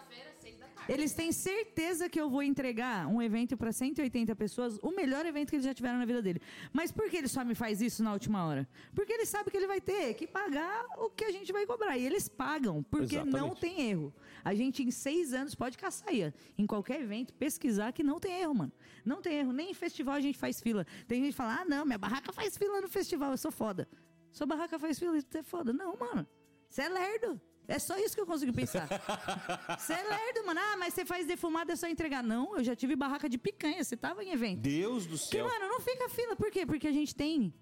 Eles 0.88 1.14
têm 1.14 1.32
certeza 1.32 2.10
que 2.10 2.20
eu 2.20 2.30
vou 2.30 2.44
entregar 2.44 3.08
um 3.08 3.22
evento 3.22 3.56
para 3.56 3.72
180 3.72 4.36
pessoas, 4.36 4.78
o 4.82 4.92
melhor 4.92 5.26
evento 5.26 5.50
que 5.50 5.56
eles 5.56 5.66
já 5.66 5.74
tiveram 5.74 6.00
na 6.00 6.06
vida 6.06 6.22
dele. 6.22 6.42
Mas 6.74 6.92
por 6.92 7.10
que 7.10 7.18
ele 7.18 7.28
só 7.28 7.44
me 7.46 7.56
faz 7.56 7.82
isso 7.82 8.04
na 8.04 8.14
última 8.14 8.46
hora? 8.46 8.68
Porque 8.94 9.14
ele 9.14 9.26
sabe 9.26 9.52
que 9.52 9.58
ele 9.58 9.68
vai 9.68 9.80
ter 9.80 10.14
que 10.16 10.28
pagar 10.28 10.86
o 10.98 11.10
que 11.10 11.24
a 11.24 11.32
gente 11.32 11.52
vai 11.52 11.66
cobrar. 11.66 11.98
E 11.98 12.06
eles 12.06 12.28
pagam, 12.28 12.84
porque 12.84 13.18
não 13.18 13.28
Exatamente. 13.28 13.62
tem 13.62 13.90
erro. 13.90 14.14
A 14.44 14.54
gente, 14.54 14.84
em 14.84 14.92
seis 14.92 15.34
anos, 15.34 15.54
pode 15.56 15.78
caçar 15.78 16.10
aí, 16.10 16.34
em 16.58 16.66
qualquer 16.66 17.02
evento, 17.02 17.34
pesquisar 17.34 17.92
que 17.92 18.04
não 18.04 18.20
tem 18.20 18.42
erro, 18.42 18.56
mano. 18.56 18.72
Não 19.06 19.22
tem 19.22 19.38
erro. 19.38 19.54
Nem 19.54 19.72
em 19.72 19.74
festival 19.74 20.16
a 20.16 20.22
gente 20.22 20.38
faz 20.38 20.60
fila. 20.60 20.86
Tem 21.08 21.22
gente 21.22 21.32
que 21.32 21.38
fala, 21.38 21.62
ah, 21.62 21.66
não, 21.66 21.86
minha 21.86 21.98
barraca 21.98 22.34
faz 22.34 22.58
fila 22.58 22.82
no 22.82 22.90
festival, 22.90 23.32
eu 23.32 23.38
sou 23.38 23.52
foda. 23.52 23.88
Sua 24.32 24.48
barraca 24.48 24.80
faz 24.80 24.98
fila, 24.98 25.18
isso 25.18 25.28
é 25.38 25.44
foda. 25.44 25.74
Não, 25.74 25.96
mano. 25.96 26.28
Você 26.70 26.84
é 26.84 26.90
lerdo. 26.90 27.40
É 27.68 27.80
só 27.80 27.98
isso 27.98 28.14
que 28.16 28.22
eu 28.22 28.26
consigo 28.26 28.52
pensar. 28.54 28.88
Você 29.80 29.94
é 29.94 30.04
lerdo, 30.04 30.46
mano. 30.46 30.60
Ah, 30.62 30.78
mas 30.78 30.94
você 30.94 31.06
faz 31.06 31.26
defumado, 31.26 31.72
é 31.72 31.76
só 31.76 31.88
entregar. 31.88 32.22
Não, 32.24 32.58
eu 32.58 32.64
já 32.64 32.76
tive 32.76 32.96
barraca 32.96 33.30
de 33.30 33.38
picanha, 33.38 33.84
você 33.84 33.96
tava 33.96 34.24
em 34.24 34.32
evento. 34.32 34.60
Deus 34.62 35.06
do 35.06 35.18
Que, 35.18 35.26
céu. 35.38 35.46
mano, 35.46 35.68
não 35.68 35.80
fica 35.80 36.10
fila. 36.10 36.36
Por 36.36 36.52
quê? 36.52 36.66
Porque 36.66 36.88
a 36.88 36.92
gente 36.92 37.16
tem. 37.16 37.54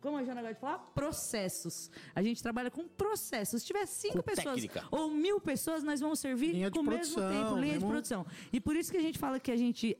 Como 0.00 0.16
a 0.16 0.24
Jana 0.24 0.40
gosta 0.42 0.54
de 0.54 0.60
falar? 0.60 0.78
Processos. 0.94 1.90
A 2.14 2.22
gente 2.22 2.42
trabalha 2.42 2.70
com 2.70 2.86
processos. 2.88 3.62
Se 3.62 3.66
tiver 3.66 3.86
cinco 3.86 4.16
Com 4.16 4.22
pessoas 4.22 4.54
técnica. 4.56 4.84
ou 4.90 5.10
mil 5.10 5.40
pessoas, 5.40 5.82
nós 5.82 6.00
vamos 6.00 6.18
servir 6.20 6.52
Linha 6.52 6.70
de 6.70 6.76
com 6.78 6.84
o 6.84 6.88
mesmo 6.88 7.14
tempo, 7.16 7.54
linha 7.56 7.72
de 7.72 7.72
mesmo- 7.74 7.88
produção. 7.88 8.26
E 8.52 8.60
por 8.60 8.74
isso 8.76 8.90
que 8.90 8.96
a 8.98 9.02
gente 9.02 9.18
fala 9.18 9.38
que 9.40 9.50
a 9.50 9.56
gente 9.56 9.96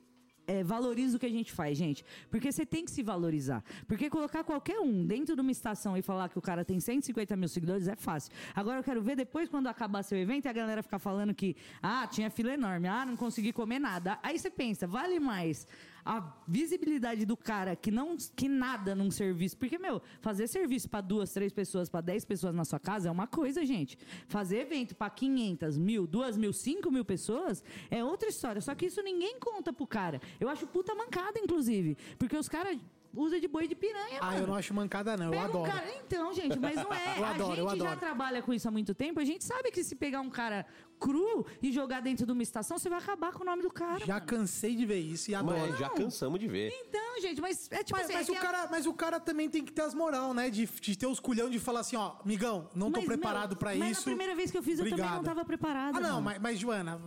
é, 0.47 0.63
valoriza 0.63 1.17
o 1.17 1.21
que 1.21 1.27
a 1.27 1.31
gente 1.31 1.53
faz, 1.53 1.77
gente. 1.77 2.05
Porque 2.31 2.51
você 2.51 2.65
tem 2.65 2.85
que 2.85 2.91
se 2.91 3.03
valorizar. 3.03 3.63
Porque 3.87 4.11
colocar 4.11 4.45
qualquer 4.45 4.79
um 4.81 5.05
dentro 5.07 5.35
de 5.35 5.41
uma 5.41 5.51
estação 5.51 5.97
e 5.97 6.03
falar 6.03 6.29
que 6.29 6.39
o 6.39 6.43
cara 6.43 6.65
tem 6.65 6.81
150 6.81 7.37
mil 7.37 7.49
seguidores 7.49 7.89
é 7.89 7.97
fácil. 7.97 8.33
Agora 8.55 8.79
eu 8.79 8.85
quero 8.85 9.03
ver 9.03 9.17
depois, 9.17 9.49
quando 9.49 9.67
acabar 9.67 10.03
seu 10.03 10.19
evento, 10.19 10.47
a 10.47 10.53
galera 10.53 10.83
ficar 10.83 10.99
falando 10.99 11.35
que, 11.35 11.57
ah, 11.83 12.07
tinha 12.07 12.31
fila 12.31 12.53
enorme, 12.53 12.89
ah, 12.89 13.05
não 13.07 13.17
consegui 13.17 13.53
comer 13.53 13.79
nada. 13.79 14.19
Aí 14.23 14.39
você 14.39 14.51
pensa, 14.51 14.87
vale 14.87 15.19
mais 15.19 15.67
a 16.05 16.33
visibilidade 16.47 17.25
do 17.25 17.37
cara 17.37 17.77
que 17.77 17.91
não 17.91 18.17
que 18.37 18.49
nada 18.49 18.95
num 18.95 19.11
serviço. 19.11 19.57
Porque, 19.57 19.79
meu, 19.79 20.03
fazer 20.21 20.47
serviço 20.47 20.89
para 20.89 21.01
duas, 21.01 21.33
três 21.33 21.53
pessoas, 21.53 21.89
para 21.89 22.01
dez 22.01 22.25
pessoas 22.25 22.55
na 22.55 22.65
sua 22.65 22.81
casa 22.81 23.09
é 23.09 23.11
uma 23.11 23.27
coisa, 23.27 23.65
gente. 23.65 23.99
Fazer 24.27 24.59
evento 24.59 24.95
para 24.95 25.11
500, 25.11 25.79
mil, 25.79 26.07
duas 26.07 26.37
mil, 26.37 26.53
cinco 26.53 26.91
mil 26.91 27.05
pessoas 27.05 27.63
é 27.91 28.05
outra 28.05 28.29
história. 28.29 28.61
Só 28.61 28.75
que 28.75 28.87
isso 28.87 29.03
ninguém 29.03 29.39
conta 29.39 29.73
pro 29.73 29.87
cara. 29.87 30.21
Eu 30.41 30.49
acho 30.49 30.67
puta 30.67 30.95
mancada, 30.95 31.39
inclusive. 31.39 31.97
Porque 32.19 32.37
os 32.37 32.49
caras 32.49 32.79
usam 33.15 33.39
de 33.41 33.49
boi 33.49 33.67
de 33.69 33.75
piranha, 33.75 34.19
Ah, 34.21 34.27
mano. 34.27 34.39
eu 34.41 34.47
não 34.47 34.55
acho 34.55 34.73
mancada, 34.75 35.17
não. 35.17 35.27
Eu 35.27 35.31
Pega 35.33 35.43
um 35.45 35.49
adoro. 35.49 35.71
cara- 35.73 35.87
Então, 36.05 36.33
gente, 36.33 36.59
mas 36.59 36.77
não 36.77 36.93
é. 36.93 37.03
Eu 37.19 37.25
a 37.25 37.31
adoro, 37.31 37.51
gente 37.51 37.59
eu 37.61 37.67
já 37.67 37.73
adoro. 37.93 38.01
trabalha 38.01 38.43
com 38.43 38.53
isso 38.53 38.67
há 38.69 38.71
muito 38.71 38.95
tempo. 38.95 39.21
A 39.21 39.25
gente 39.25 39.45
sabe 39.45 39.71
que 39.71 39.83
se 39.85 39.95
pegar 39.95 40.21
um 40.21 40.31
cara 40.31 40.67
cru 40.99 41.45
e 41.61 41.73
jogar 41.73 42.01
dentro 42.01 42.25
de 42.25 42.31
uma 42.33 42.43
estação, 42.45 42.79
você 42.79 42.89
vai 42.89 42.99
acabar 43.01 43.33
com 43.33 43.43
o 43.43 43.47
nome 43.47 43.61
do 43.63 43.71
cara. 43.71 44.05
Já 44.07 44.15
mano. 44.15 44.27
cansei 44.27 44.77
de 44.77 44.87
ver 44.87 45.01
isso 45.01 45.31
e 45.31 45.35
adoro. 45.35 45.59
Mas 45.59 45.79
já 45.79 45.89
cansamos 45.91 46.39
de 46.39 46.47
ver. 46.47 46.73
Então, 46.87 47.21
gente, 47.21 47.41
mas 47.41 47.69
é 47.73 47.83
tipo 47.83 47.99
Mas, 47.99 48.05
assim. 48.07 48.15
mas 48.15 48.29
é 48.29 48.31
o 48.31 48.35
que 48.35 48.39
a- 48.39 48.43
cara, 48.43 48.69
mas 48.71 48.87
o 48.87 48.95
cara 48.95 49.19
também 49.21 49.49
tem 49.51 49.65
que 49.65 49.73
ter 49.73 49.83
as 49.83 49.95
moral, 49.95 50.33
né? 50.33 50.49
De, 50.49 50.65
de 50.67 50.97
ter 50.97 51.07
os 51.07 51.19
culhão 51.19 51.51
de 51.51 51.59
falar 51.59 51.81
assim, 51.81 51.97
ó, 51.97 52.15
migão, 52.25 52.69
não 52.75 52.91
tô 52.93 53.01
Mas, 53.01 53.07
preparado 53.09 53.51
meu, 53.51 53.59
pra 53.59 53.75
mas 53.75 53.91
isso. 53.99 54.01
na 54.01 54.05
primeira 54.17 54.35
vez 54.37 54.51
que 54.51 54.59
eu 54.59 54.63
fiz, 54.63 54.79
eu 54.79 54.85
também 54.85 54.93
Obrigado. 54.95 55.17
não 55.17 55.25
tava 55.25 55.45
preparada. 55.45 55.99
Ah, 55.99 56.01
não, 56.01 56.21
mas, 56.23 56.39
mas 56.41 56.59
Joana. 56.59 57.01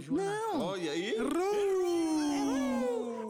Joana. 0.00 0.30
Não, 0.52 0.60
Olha 0.60 0.92
aí. 0.92 1.14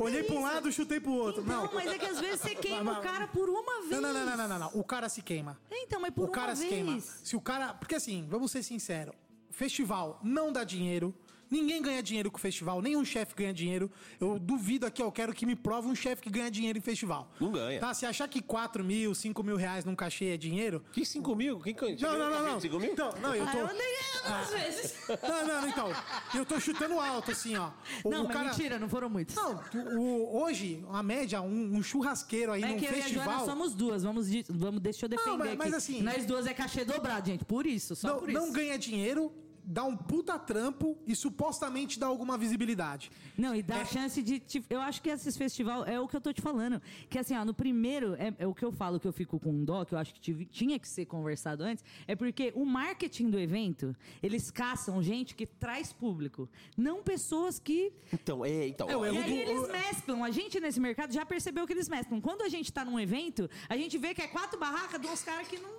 Olhei 0.05 0.23
pra 0.23 0.35
um 0.37 0.43
lado, 0.43 0.73
chutei 0.73 0.99
pro 1.01 1.13
outro. 1.13 1.43
não, 1.45 1.65
Não, 1.65 1.73
mas 1.75 1.87
é 1.93 1.99
que 1.99 2.07
às 2.07 2.19
vezes 2.21 2.41
você 2.41 2.55
queima 2.57 2.83
Mas- 2.85 2.99
o 2.99 3.01
cara 3.03 3.27
por 3.29 3.49
uma 3.49 3.81
vez. 3.81 3.91
Não, 3.91 4.01
não, 4.01 4.13
não, 4.13 4.37
não, 4.37 4.49
não, 4.49 4.59
não. 4.59 4.71
O 4.75 4.83
cara 4.85 5.09
se 5.09 5.21
queima. 5.23 5.59
Então, 5.71 6.01
mas 6.01 6.11
por 6.13 6.25
o 6.29 6.33
cara 6.33 6.49
uma 6.53 6.57
se 6.57 6.63
vez. 6.63 6.73
queima. 6.73 7.01
Se 7.01 7.37
o 7.37 7.41
cara. 7.41 7.75
Porque 7.75 7.95
assim, 7.95 8.27
vamos 8.29 8.51
ser 8.51 8.63
sinceros: 8.63 9.15
festival 9.51 10.19
não 10.23 10.53
dá 10.53 10.65
dinheiro. 10.65 11.15
Ninguém 11.51 11.83
ganha 11.83 12.01
dinheiro 12.03 12.31
com 12.31 12.39
festival, 12.39 12.81
nenhum 12.81 13.05
chefe 13.05 13.35
ganha 13.35 13.53
dinheiro. 13.53 13.91
Eu 14.21 14.39
duvido 14.39 14.87
aqui, 14.87 15.03
eu 15.03 15.11
quero 15.11 15.33
que 15.35 15.45
me 15.45 15.57
prove 15.57 15.89
um 15.89 15.95
chefe 15.95 16.23
que 16.23 16.31
ganha 16.31 16.51
dinheiro 16.51 16.79
em 16.79 16.81
festival. 16.81 17.29
Não 17.41 17.51
ganha. 17.51 17.81
Tá? 17.81 17.93
Se 17.93 18.07
achar 18.07 18.29
que 18.29 18.41
4 18.41 18.85
mil, 18.85 19.15
5 19.15 19.43
mil 19.43 19.57
reais 19.57 19.85
num 19.85 19.97
cachê 19.97 20.27
é 20.27 20.37
dinheiro. 20.37 20.83
Que 20.93 21.05
5 21.05 21.35
mil? 21.35 21.59
Quem 21.61 21.75
que 21.75 21.97
Não, 22.01 22.17
não, 22.19 22.31
não, 22.31 22.47
não. 22.53 22.61
5 22.61 22.79
mil? 22.79 22.93
Então, 22.93 23.13
não, 23.21 23.35
eu 23.35 23.43
Ah, 23.45 23.51
tô. 23.51 23.59
eu 23.59 23.65
andei 23.65 23.77
ganhando 23.79 24.41
às 24.43 24.51
vezes. 24.51 24.95
Não, 25.09 25.47
não, 25.47 25.69
então. 25.69 25.93
Eu 26.35 26.47
tô 26.47 26.61
chutando 26.61 27.01
alto, 27.01 27.33
assim, 27.33 27.57
ó. 27.57 27.71
O, 28.05 28.11
Não, 28.11 28.23
o 28.23 28.29
mas 28.29 28.37
cara. 28.37 28.49
mentira, 28.51 28.79
não 28.79 28.89
foram 28.89 29.11
muitos. 29.11 29.35
Não, 29.35 29.61
o- 29.99 30.43
hoje, 30.43 30.85
a 30.93 31.03
média, 31.03 31.41
um, 31.43 31.75
um 31.77 31.83
churrasqueiro 31.83 32.53
aí 32.53 32.63
É 32.63 32.69
num 32.69 32.77
que 32.79 32.85
eu 32.85 32.93
e 32.93 33.01
a 33.01 33.03
festival. 33.03 33.25
Joana 33.25 33.45
somos 33.45 33.75
duas. 33.75 34.03
Vamos, 34.05 34.29
vamos, 34.49 34.81
deixa 34.81 35.05
eu 35.07 35.09
defender 35.09 35.31
Não, 35.31 35.39
mas- 35.39 35.49
aqui. 35.49 35.57
mas 35.59 35.75
assim- 35.75 36.01
Nós 36.03 36.25
duas 36.25 36.47
é 36.47 36.55
cachê 36.55 36.85
dobrado, 36.85 37.27
gente. 37.29 37.45
Por 37.45 37.67
isso, 37.67 37.97
só 37.97 38.09
não, 38.09 38.19
por 38.21 38.31
isso. 38.31 38.39
não 38.39 38.53
ganha 38.53 38.79
dinheiro, 38.79 39.33
dá 39.65 39.85
um 39.85 39.97
puta 39.97 40.39
trampo 40.39 40.97
e 41.07 41.15
supostamente 41.17 41.99
dá 41.99 42.07
alguma 42.07 42.37
visibilidade. 42.39 43.11
Não, 43.37 43.55
e 43.55 43.63
dá 43.63 43.79
É. 43.79 43.83
a 43.83 43.85
chance 43.85 44.23
de. 44.23 44.39
te- 44.41 44.65
eu 44.69 44.81
acho 44.81 45.01
que 45.03 45.09
esses 45.09 45.37
festival 45.37 45.85
é 45.85 45.99
o 46.01 46.07
que 46.09 46.17
eu 46.17 46.21
tô 46.21 46.33
te 46.33 46.41
falando. 46.43 46.81
Que 47.09 47.19
assim, 47.19 47.37
ó, 47.37 47.45
no 47.45 47.55
primeiro, 47.55 48.15
é, 48.15 48.35
é 48.39 48.47
o 48.47 48.55
que 48.55 48.65
eu 48.65 48.73
falo 48.73 48.99
que 49.01 49.07
eu 49.09 49.13
fico 49.13 49.39
com 49.39 49.65
dó, 49.65 49.85
que 49.85 49.95
eu 49.95 49.99
acho 49.99 50.13
que 50.15 50.21
tive- 50.21 50.45
tinha 50.47 50.79
que 50.79 50.89
ser 50.89 51.07
conversado 51.07 51.63
antes, 51.63 51.85
é 52.07 52.15
porque 52.17 52.53
o 52.55 52.65
marketing 52.65 53.31
do 53.31 53.39
evento, 53.39 53.95
eles 54.23 54.51
caçam 54.51 55.03
gente 55.03 55.35
que 55.35 55.47
traz 55.47 55.93
público, 55.93 56.49
não 56.77 57.03
pessoas 57.03 57.59
que. 57.59 57.93
Então, 58.13 58.45
é, 58.45 58.69
então. 58.69 58.89
É, 58.91 58.97
o 58.97 59.05
E 59.05 59.09
aí 59.19 59.45
do- 59.45 59.51
eles 59.51 59.69
mesclam. 59.71 60.25
A 60.25 60.31
gente 60.31 60.59
nesse 60.61 60.81
mercado 60.81 61.13
já 61.13 61.25
percebeu 61.25 61.67
que 61.67 61.73
eles 61.73 61.89
mesclam. 61.89 62.21
Quando 62.21 62.43
a 62.43 62.49
gente 62.49 62.73
tá 62.73 62.85
num 62.85 62.99
evento, 62.99 63.49
a 63.69 63.77
gente 63.77 63.97
vê 63.99 64.15
que 64.15 64.23
é 64.23 64.29
quatro 64.29 64.59
barracas 64.59 65.01
de 65.01 65.07
uns 65.07 65.23
caras 65.23 65.47
que 65.49 65.59
não. 65.59 65.71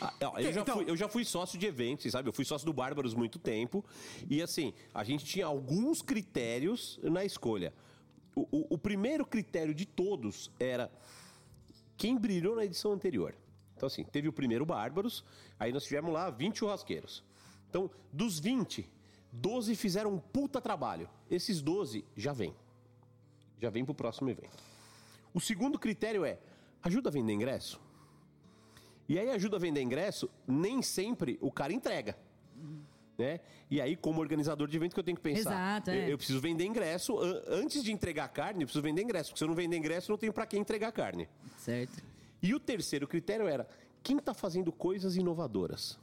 Ah, 0.00 0.14
eu, 0.40 0.52
já 0.52 0.60
Então- 0.60 0.76
fui, 0.76 0.90
eu 0.90 0.96
já 0.96 1.08
fui 1.08 1.24
sócio 1.24 1.58
de 1.58 1.66
eventos, 1.66 2.10
sabe? 2.12 2.28
Eu 2.28 2.32
fui 2.32 2.44
sócio 2.44 2.64
do 2.66 2.72
Bárbaros 2.72 3.14
muito 3.14 3.38
tempo. 3.38 3.84
E 4.28 4.40
assim, 4.42 4.72
a 4.94 5.02
gente 5.04 5.24
tinha 5.24 5.46
alguns 5.46 6.02
critérios 6.02 6.98
na 7.02 7.24
escolha. 7.24 7.72
O, 8.34 8.42
o- 8.50 8.66
o 8.74 8.78
primeiro 8.78 9.26
critério 9.26 9.74
de 9.74 9.84
todos 9.86 10.50
era 10.60 10.90
quem 11.96 12.16
brilhou 12.16 12.54
na 12.56 12.64
edição 12.64 12.92
anterior. 12.92 13.34
Então, 13.76 13.86
assim, 13.86 14.04
teve 14.04 14.28
o 14.28 14.32
primeiro 14.32 14.64
Bárbaros, 14.66 15.24
aí 15.58 15.72
nós 15.72 15.84
tivemos 15.84 16.12
lá 16.12 16.30
20 16.30 16.58
churrasqueiros. 16.58 17.22
Então, 17.68 17.90
dos 18.12 18.38
20, 18.40 18.88
12 19.32 19.74
fizeram 19.76 20.12
um 20.14 20.18
puta 20.18 20.60
trabalho. 20.60 21.08
Esses 21.30 21.60
12 21.60 22.04
já 22.16 22.32
vêm. 22.32 22.54
Já 23.60 23.70
vêm 23.70 23.84
pro 23.84 23.94
próximo 23.94 24.30
evento. 24.30 24.56
O 25.34 25.40
segundo 25.40 25.78
critério 25.78 26.24
é: 26.24 26.38
ajuda 26.82 27.08
a 27.08 27.12
vender 27.12 27.32
ingresso? 27.32 27.80
E 29.08 29.18
aí 29.18 29.30
ajuda 29.30 29.56
a 29.56 29.58
vender 29.60 29.80
ingresso, 29.80 30.28
nem 30.46 30.82
sempre 30.82 31.38
o 31.40 31.50
cara 31.50 31.72
entrega. 31.72 32.16
Né? 33.16 33.40
E 33.70 33.80
aí, 33.80 33.96
como 33.96 34.20
organizador 34.20 34.68
de 34.68 34.76
evento, 34.76 34.94
que 34.94 35.00
eu 35.00 35.04
tenho 35.04 35.16
que 35.16 35.22
pensar? 35.22 35.50
Exato, 35.50 35.90
é. 35.90 36.04
eu, 36.04 36.10
eu 36.10 36.16
preciso 36.18 36.40
vender 36.40 36.64
ingresso. 36.64 37.18
an- 37.18 37.42
Antes 37.48 37.82
de 37.82 37.90
entregar 37.90 38.28
carne, 38.28 38.62
eu 38.62 38.66
preciso 38.66 38.82
vender 38.82 39.02
ingresso. 39.02 39.30
Porque 39.30 39.38
se 39.38 39.44
eu 39.44 39.48
não 39.48 39.54
vender 39.54 39.76
ingresso, 39.76 40.10
eu 40.10 40.12
não 40.14 40.18
tenho 40.18 40.32
para 40.32 40.46
quem 40.46 40.60
entregar 40.60 40.92
carne. 40.92 41.28
Certo. 41.58 42.00
E 42.40 42.54
o 42.54 42.60
terceiro 42.60 43.08
critério 43.08 43.48
era 43.48 43.66
quem 44.02 44.18
está 44.18 44.32
fazendo 44.34 44.70
coisas 44.70 45.16
inovadoras. 45.16 45.98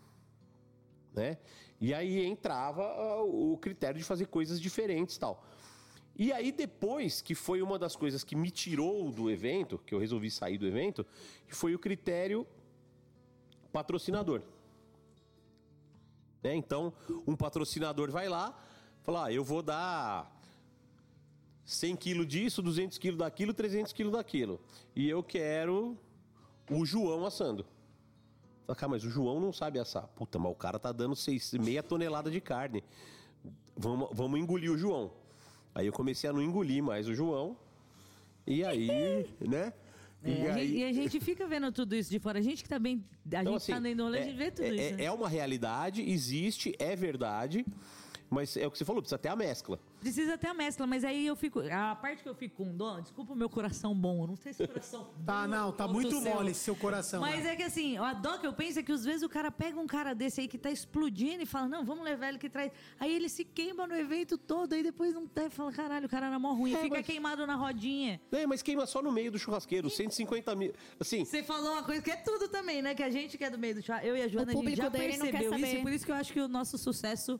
Né? 1.14 1.38
E 1.80 1.94
aí 1.94 2.26
entrava 2.26 2.84
ah, 2.84 3.24
o 3.24 3.58
critério 3.58 3.98
de 3.98 4.04
fazer 4.04 4.26
coisas 4.28 4.60
diferentes 4.60 5.16
e 5.16 5.20
tal. 5.20 5.46
E 6.18 6.34
aí 6.34 6.52
depois, 6.52 7.22
que 7.22 7.36
foi 7.36 7.62
uma 7.62 7.78
das 7.80 7.96
coisas 7.96 8.24
que 8.24 8.36
me 8.36 8.50
tirou 8.52 9.12
do 9.12 9.30
evento, 9.30 9.78
que 9.86 9.94
eu 9.94 10.00
resolvi 10.00 10.30
sair 10.32 10.58
do 10.58 10.66
evento, 10.68 11.06
foi 11.48 11.74
o 11.76 11.80
critério 11.80 12.46
patrocinador. 13.76 14.42
Né? 16.42 16.56
Então, 16.56 16.94
um 17.28 17.36
patrocinador 17.36 18.10
vai 18.10 18.30
lá, 18.30 18.58
fala, 19.04 19.26
ah, 19.26 19.34
eu 19.34 19.44
vou 19.44 19.62
dar 19.62 20.34
100 21.66 21.98
quilos 21.98 22.26
disso, 22.26 22.62
200 22.62 22.98
quilos 22.98 23.20
daquilo, 23.20 23.54
300 23.54 23.92
quilos 23.92 24.14
daquilo. 24.14 24.62
E 24.96 25.10
eu 25.10 25.22
quero 25.22 25.98
o 26.72 26.86
João 26.86 27.26
assando. 27.26 27.66
Fala, 28.66 28.78
cara, 28.78 28.90
mas 28.92 29.04
o 29.04 29.10
João 29.10 29.42
não 29.42 29.52
sabe 29.52 29.78
assar. 29.78 30.08
Puta, 30.16 30.40
mas 30.40 30.54
o 30.54 30.56
cara 30.56 30.80
tá 30.80 30.94
dando 30.94 31.14
seis, 31.14 31.52
meia 31.52 31.84
tonelada 31.84 32.32
de 32.32 32.40
carne. 32.40 32.82
Vamos, 33.76 34.08
vamos 34.14 34.40
engolir 34.40 34.72
o 34.72 34.78
João. 34.78 35.12
Aí 35.74 35.86
eu 35.86 35.92
comecei 35.92 36.30
a 36.30 36.34
não 36.34 36.42
engolir 36.42 36.82
mais 36.82 37.10
o 37.10 37.14
João. 37.14 37.58
E 38.48 38.64
aí, 38.64 39.30
né? 39.42 39.74
É, 40.26 40.30
E 40.30 40.48
a 40.50 40.56
aí- 40.56 40.68
gente- 40.68 40.78
e 40.80 40.84
a 40.84 40.94
gente 40.94 41.20
fica 41.20 41.46
vendo 41.48 41.72
tudo 41.72 41.96
isso 41.96 42.10
de 42.10 42.18
fora. 42.20 42.40
A 42.40 42.42
gente 42.42 42.64
que 42.64 42.70
tá 42.70 42.80
bem. 42.80 43.04
A 43.26 43.28
então, 43.42 43.54
gente 43.54 43.56
assim, 43.72 43.72
tá 43.74 43.80
do 43.96 44.04
rolê, 44.04 44.20
a 44.20 44.24
gente 44.24 44.36
vê 44.36 44.50
tudo 44.52 44.66
é, 44.66 44.70
isso. 44.76 44.96
né? 44.98 45.04
é 45.04 45.12
uma 45.12 45.30
realidade, 45.30 46.02
existe, 46.02 46.74
é 46.80 46.96
verdade. 46.96 47.66
Mas 48.36 48.58
é 48.58 48.68
o 48.68 48.72
que 48.72 48.78
você 48.78 48.84
falou, 48.84 49.02
precisa 49.02 49.18
ter 49.18 49.30
a 49.30 49.36
mescla. 49.36 49.80
Precisa 50.02 50.38
ter 50.38 50.48
a 50.48 50.54
mescla, 50.54 50.86
mas 50.86 51.06
aí 51.06 51.26
eu 51.26 51.38
fico. 51.38 51.62
A 51.72 51.96
parte 51.96 52.22
que 52.22 52.28
eu 52.28 52.36
fico 52.36 52.58
com 52.66 52.76
dó, 52.76 53.00
desculpa 53.00 53.32
o 53.32 53.36
meu 53.36 53.50
coração 53.50 53.96
bom, 53.96 54.24
eu 54.24 54.28
não 54.28 54.36
sei 54.36 54.52
se 54.52 54.62
o 54.62 54.68
coração. 54.68 55.08
Tá, 55.26 55.44
bom 55.44 55.48
não, 55.48 55.72
tá 55.72 55.88
muito 55.88 56.20
seu. 56.22 56.34
mole 56.34 56.52
esse 56.52 56.60
seu 56.60 56.76
coração. 56.76 57.22
Mas 57.22 57.46
né? 57.46 57.54
é 57.54 57.56
que 57.56 57.64
assim, 57.64 57.98
a 57.98 58.12
dó 58.12 58.38
que 58.38 58.46
eu 58.46 58.52
penso 58.52 58.80
é 58.80 58.84
que 58.84 58.92
às 58.92 59.06
vezes 59.06 59.24
o 59.24 59.30
cara 59.30 59.50
pega 59.50 59.80
um 59.80 59.88
cara 59.88 60.14
desse 60.14 60.42
aí 60.42 60.50
que 60.50 60.58
tá 60.58 60.70
explodindo 60.70 61.44
e 61.44 61.46
fala, 61.46 61.70
não, 61.70 61.86
vamos 61.86 62.04
levar 62.04 62.28
ele 62.28 62.38
que 62.38 62.50
traz. 62.50 62.74
Aí 63.00 63.16
ele 63.16 63.30
se 63.30 63.46
queima 63.46 63.88
no 63.88 63.96
evento 63.96 64.38
todo, 64.38 64.74
aí 64.74 64.84
depois 64.84 65.14
não 65.14 65.26
tá 65.26 65.46
e 65.46 65.50
fala, 65.50 65.72
caralho, 65.72 66.08
o 66.08 66.10
cara 66.10 66.28
era 66.28 66.38
mó 66.38 66.52
ruim, 66.52 66.74
É, 66.74 66.82
fica 66.82 66.98
mas- 66.98 67.06
queimado 67.06 67.48
na 67.48 67.56
rodinha. 67.56 68.20
É, 68.34 68.46
mas 68.46 68.62
queima 68.62 68.86
só 68.86 69.02
no 69.02 69.14
meio 69.14 69.32
do 69.32 69.40
churrasqueiro, 69.40 69.90
150 69.90 70.54
mil. 70.56 70.74
Assim, 71.00 71.24
Você 71.24 71.42
falou 71.42 71.72
uma 71.72 71.84
coisa 71.84 72.02
que 72.02 72.12
é 72.12 72.18
tudo 72.18 72.50
também, 72.50 72.82
né? 72.82 72.94
Que 72.94 73.04
a 73.04 73.10
gente 73.10 73.38
que 73.38 73.46
é 73.46 73.50
do 73.50 73.58
meio 73.58 73.76
do 73.76 73.82
chá, 73.82 74.04
eu 74.06 74.18
e 74.18 74.22
a 74.22 74.28
Joana, 74.28 74.52
a 74.52 74.56
gente 74.56 74.76
já 74.76 74.92
percebeu 74.92 75.56
isso, 75.56 75.76
e 75.78 75.82
por 75.82 75.92
isso 75.94 76.06
que 76.06 76.12
eu 76.12 76.16
acho 76.16 76.34
que 76.34 76.42
o 76.42 76.50
nosso 76.50 76.78
sucesso 76.78 77.40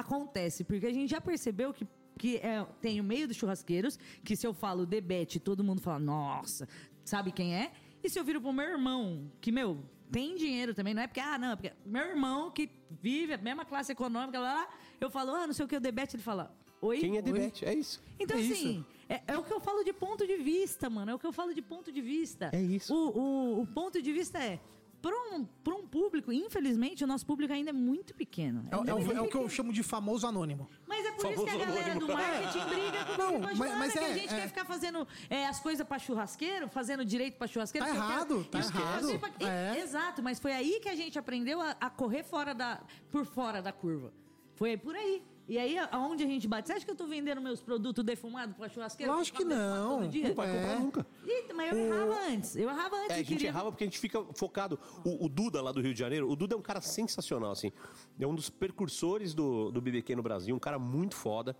acontece? 0.00 0.64
Porque 0.64 0.86
a 0.86 0.92
gente 0.92 1.10
já 1.10 1.20
percebeu 1.20 1.72
que 1.72 1.86
que 2.18 2.38
é, 2.38 2.64
tem 2.80 2.98
o 2.98 3.04
meio 3.04 3.28
dos 3.28 3.36
churrasqueiros, 3.36 3.98
que 4.24 4.34
se 4.34 4.46
eu 4.46 4.54
falo 4.54 4.86
Debete, 4.86 5.38
todo 5.38 5.62
mundo 5.62 5.82
fala, 5.82 5.98
nossa, 5.98 6.66
sabe 7.04 7.30
quem 7.30 7.54
é? 7.54 7.72
E 8.02 8.08
se 8.08 8.18
eu 8.18 8.24
viro 8.24 8.40
pro 8.40 8.54
meu 8.54 8.64
irmão, 8.64 9.30
que, 9.38 9.52
meu, 9.52 9.84
tem 10.10 10.34
dinheiro 10.34 10.72
também, 10.72 10.94
não 10.94 11.02
é 11.02 11.06
porque, 11.06 11.20
ah, 11.20 11.36
não, 11.36 11.50
é 11.50 11.56
porque 11.56 11.72
meu 11.84 12.06
irmão 12.06 12.50
que 12.50 12.70
vive 13.02 13.34
a 13.34 13.38
mesma 13.38 13.66
classe 13.66 13.92
econômica, 13.92 14.38
lá, 14.38 14.54
lá, 14.54 14.68
eu 14.98 15.10
falo, 15.10 15.34
ah, 15.34 15.46
não 15.46 15.52
sei 15.52 15.66
o 15.66 15.68
que, 15.68 15.76
o 15.76 15.80
Debete, 15.80 16.16
ele 16.16 16.22
fala, 16.22 16.56
oi? 16.80 17.00
Quem 17.00 17.18
é. 17.18 17.22
Debete? 17.22 17.64
É 17.64 17.74
isso. 17.74 18.02
Então, 18.18 18.38
É 18.38 18.40
assim, 18.40 18.84
é, 19.08 19.22
é 19.26 19.38
o 19.38 19.42
que 19.42 19.52
eu 19.52 19.60
falo 19.60 19.84
de 19.84 19.92
ponto 19.92 20.26
de 20.26 20.36
vista, 20.36 20.88
mano. 20.88 21.10
É 21.10 21.14
o 21.14 21.18
que 21.18 21.26
eu 21.26 21.32
falo 21.32 21.54
de 21.54 21.62
ponto 21.62 21.92
de 21.92 22.00
vista. 22.00 22.50
É 22.52 22.60
isso. 22.60 22.94
O, 22.94 23.18
o, 23.18 23.62
o 23.62 23.66
ponto 23.66 24.00
de 24.00 24.12
vista 24.12 24.38
é. 24.38 24.60
Para 25.02 25.14
um, 25.14 25.44
pra 25.44 25.74
um 25.74 25.86
público, 25.86 26.32
infelizmente, 26.32 27.04
o 27.04 27.06
nosso 27.06 27.24
público 27.24 27.52
ainda 27.52 27.70
é 27.70 27.72
muito 27.72 28.14
pequeno. 28.14 28.66
É, 28.70 28.76
o- 28.76 28.80
Ainda 28.80 28.90
é 28.90 28.94
o, 28.94 28.98
muito 28.98 29.10
é 29.12 29.20
o 29.20 29.22
que 29.22 29.36
eu 29.36 29.40
pequeno. 29.42 29.50
chamo 29.50 29.72
de 29.72 29.82
famoso 29.82 30.26
anônimo. 30.26 30.68
Mas 30.86 31.04
é 31.06 31.12
por 31.12 31.30
isso 31.30 31.44
que 31.44 31.50
a 31.50 31.52
Famoso 31.52 31.66
galera 31.70 31.94
do 31.98 32.04
anônimo. 32.12 32.16
marketing 32.18 32.68
briga 32.68 33.04
Não, 33.18 33.30
com 33.32 33.36
a 33.36 33.54
mas- 33.54 33.58
mas 33.78 33.92
que 33.92 33.98
a 33.98 34.02
é- 34.08 34.14
gente 34.14 34.34
é- 34.34 34.40
quer 34.40 34.48
ficar 34.48 34.64
fazendo 34.64 35.06
é, 35.30 35.46
as 35.46 35.60
coisas 35.60 35.86
pra 35.86 35.98
churrasqueiro, 35.98 36.68
fazendo 36.68 37.04
direito 37.04 37.36
pra 37.36 37.46
churrasqueiro. 37.46 37.86
Tá 37.86 37.94
errado, 37.94 38.46
quero- 38.50 38.64
tá 38.70 38.78
errado. 38.78 39.18
pra- 39.18 39.46
É. 39.48 39.78
Exato, 39.80 40.22
mas 40.22 40.40
foi 40.40 40.52
aí 40.52 40.80
que 40.80 40.88
a 40.88 40.94
gente 40.96 41.18
aprendeu 41.18 41.60
a, 41.60 41.76
a 41.80 41.90
correr 41.90 42.24
fora 42.24 42.54
da, 42.54 42.80
por 43.10 43.24
fora 43.26 43.60
da 43.62 43.72
curva. 43.72 44.12
Foi 44.56 44.76
por 44.76 44.96
aí. 44.96 45.22
E 45.48 45.58
aí, 45.58 45.78
aonde 45.92 46.24
a 46.24 46.26
gente 46.26 46.48
bate? 46.48 46.66
Você 46.66 46.72
acha 46.74 46.84
que 46.84 46.90
eu 46.90 46.96
tô 46.96 47.06
vendendo 47.06 47.40
meus 47.40 47.60
produtos 47.60 48.04
defumados 48.04 48.56
pra 48.56 48.68
churrasqueiro? 48.68 49.12
Lógico 49.12 49.38
que 49.38 49.44
não. 49.44 50.00
todo 50.00 50.08
dia? 50.08 50.28
Não 50.28 50.34
vai 50.34 50.52
comprar 50.52 50.72
É. 50.72 50.78
nunca. 50.80 51.06
Ih, 51.24 51.52
mas 51.52 51.72
eu 51.72 51.78
errava 51.78 52.20
antes. 52.28 52.56
Eu 52.56 52.68
errava 52.68 52.96
antes. 52.96 53.10
É, 53.10 53.14
a 53.14 53.16
gente 53.18 53.26
queria- 53.28 53.48
errava 53.48 53.70
porque 53.70 53.84
a 53.84 53.86
gente 53.86 53.98
fica 54.00 54.24
focado. 54.34 54.76
O, 55.04 55.26
o 55.26 55.28
Duda, 55.28 55.62
lá 55.62 55.70
do 55.70 55.80
Rio 55.80 55.92
de 55.94 56.00
Janeiro, 56.00 56.28
o 56.28 56.34
Duda 56.34 56.56
é 56.56 56.58
um 56.58 56.62
cara 56.62 56.80
sensacional, 56.80 57.52
assim. 57.52 57.70
É 58.18 58.26
um 58.26 58.34
dos 58.34 58.50
precursores 58.50 59.34
do, 59.34 59.70
do 59.70 59.80
BBQ 59.80 60.16
no 60.16 60.22
Brasil, 60.22 60.54
um 60.54 60.58
cara 60.58 60.80
muito 60.80 61.14
foda. 61.14 61.56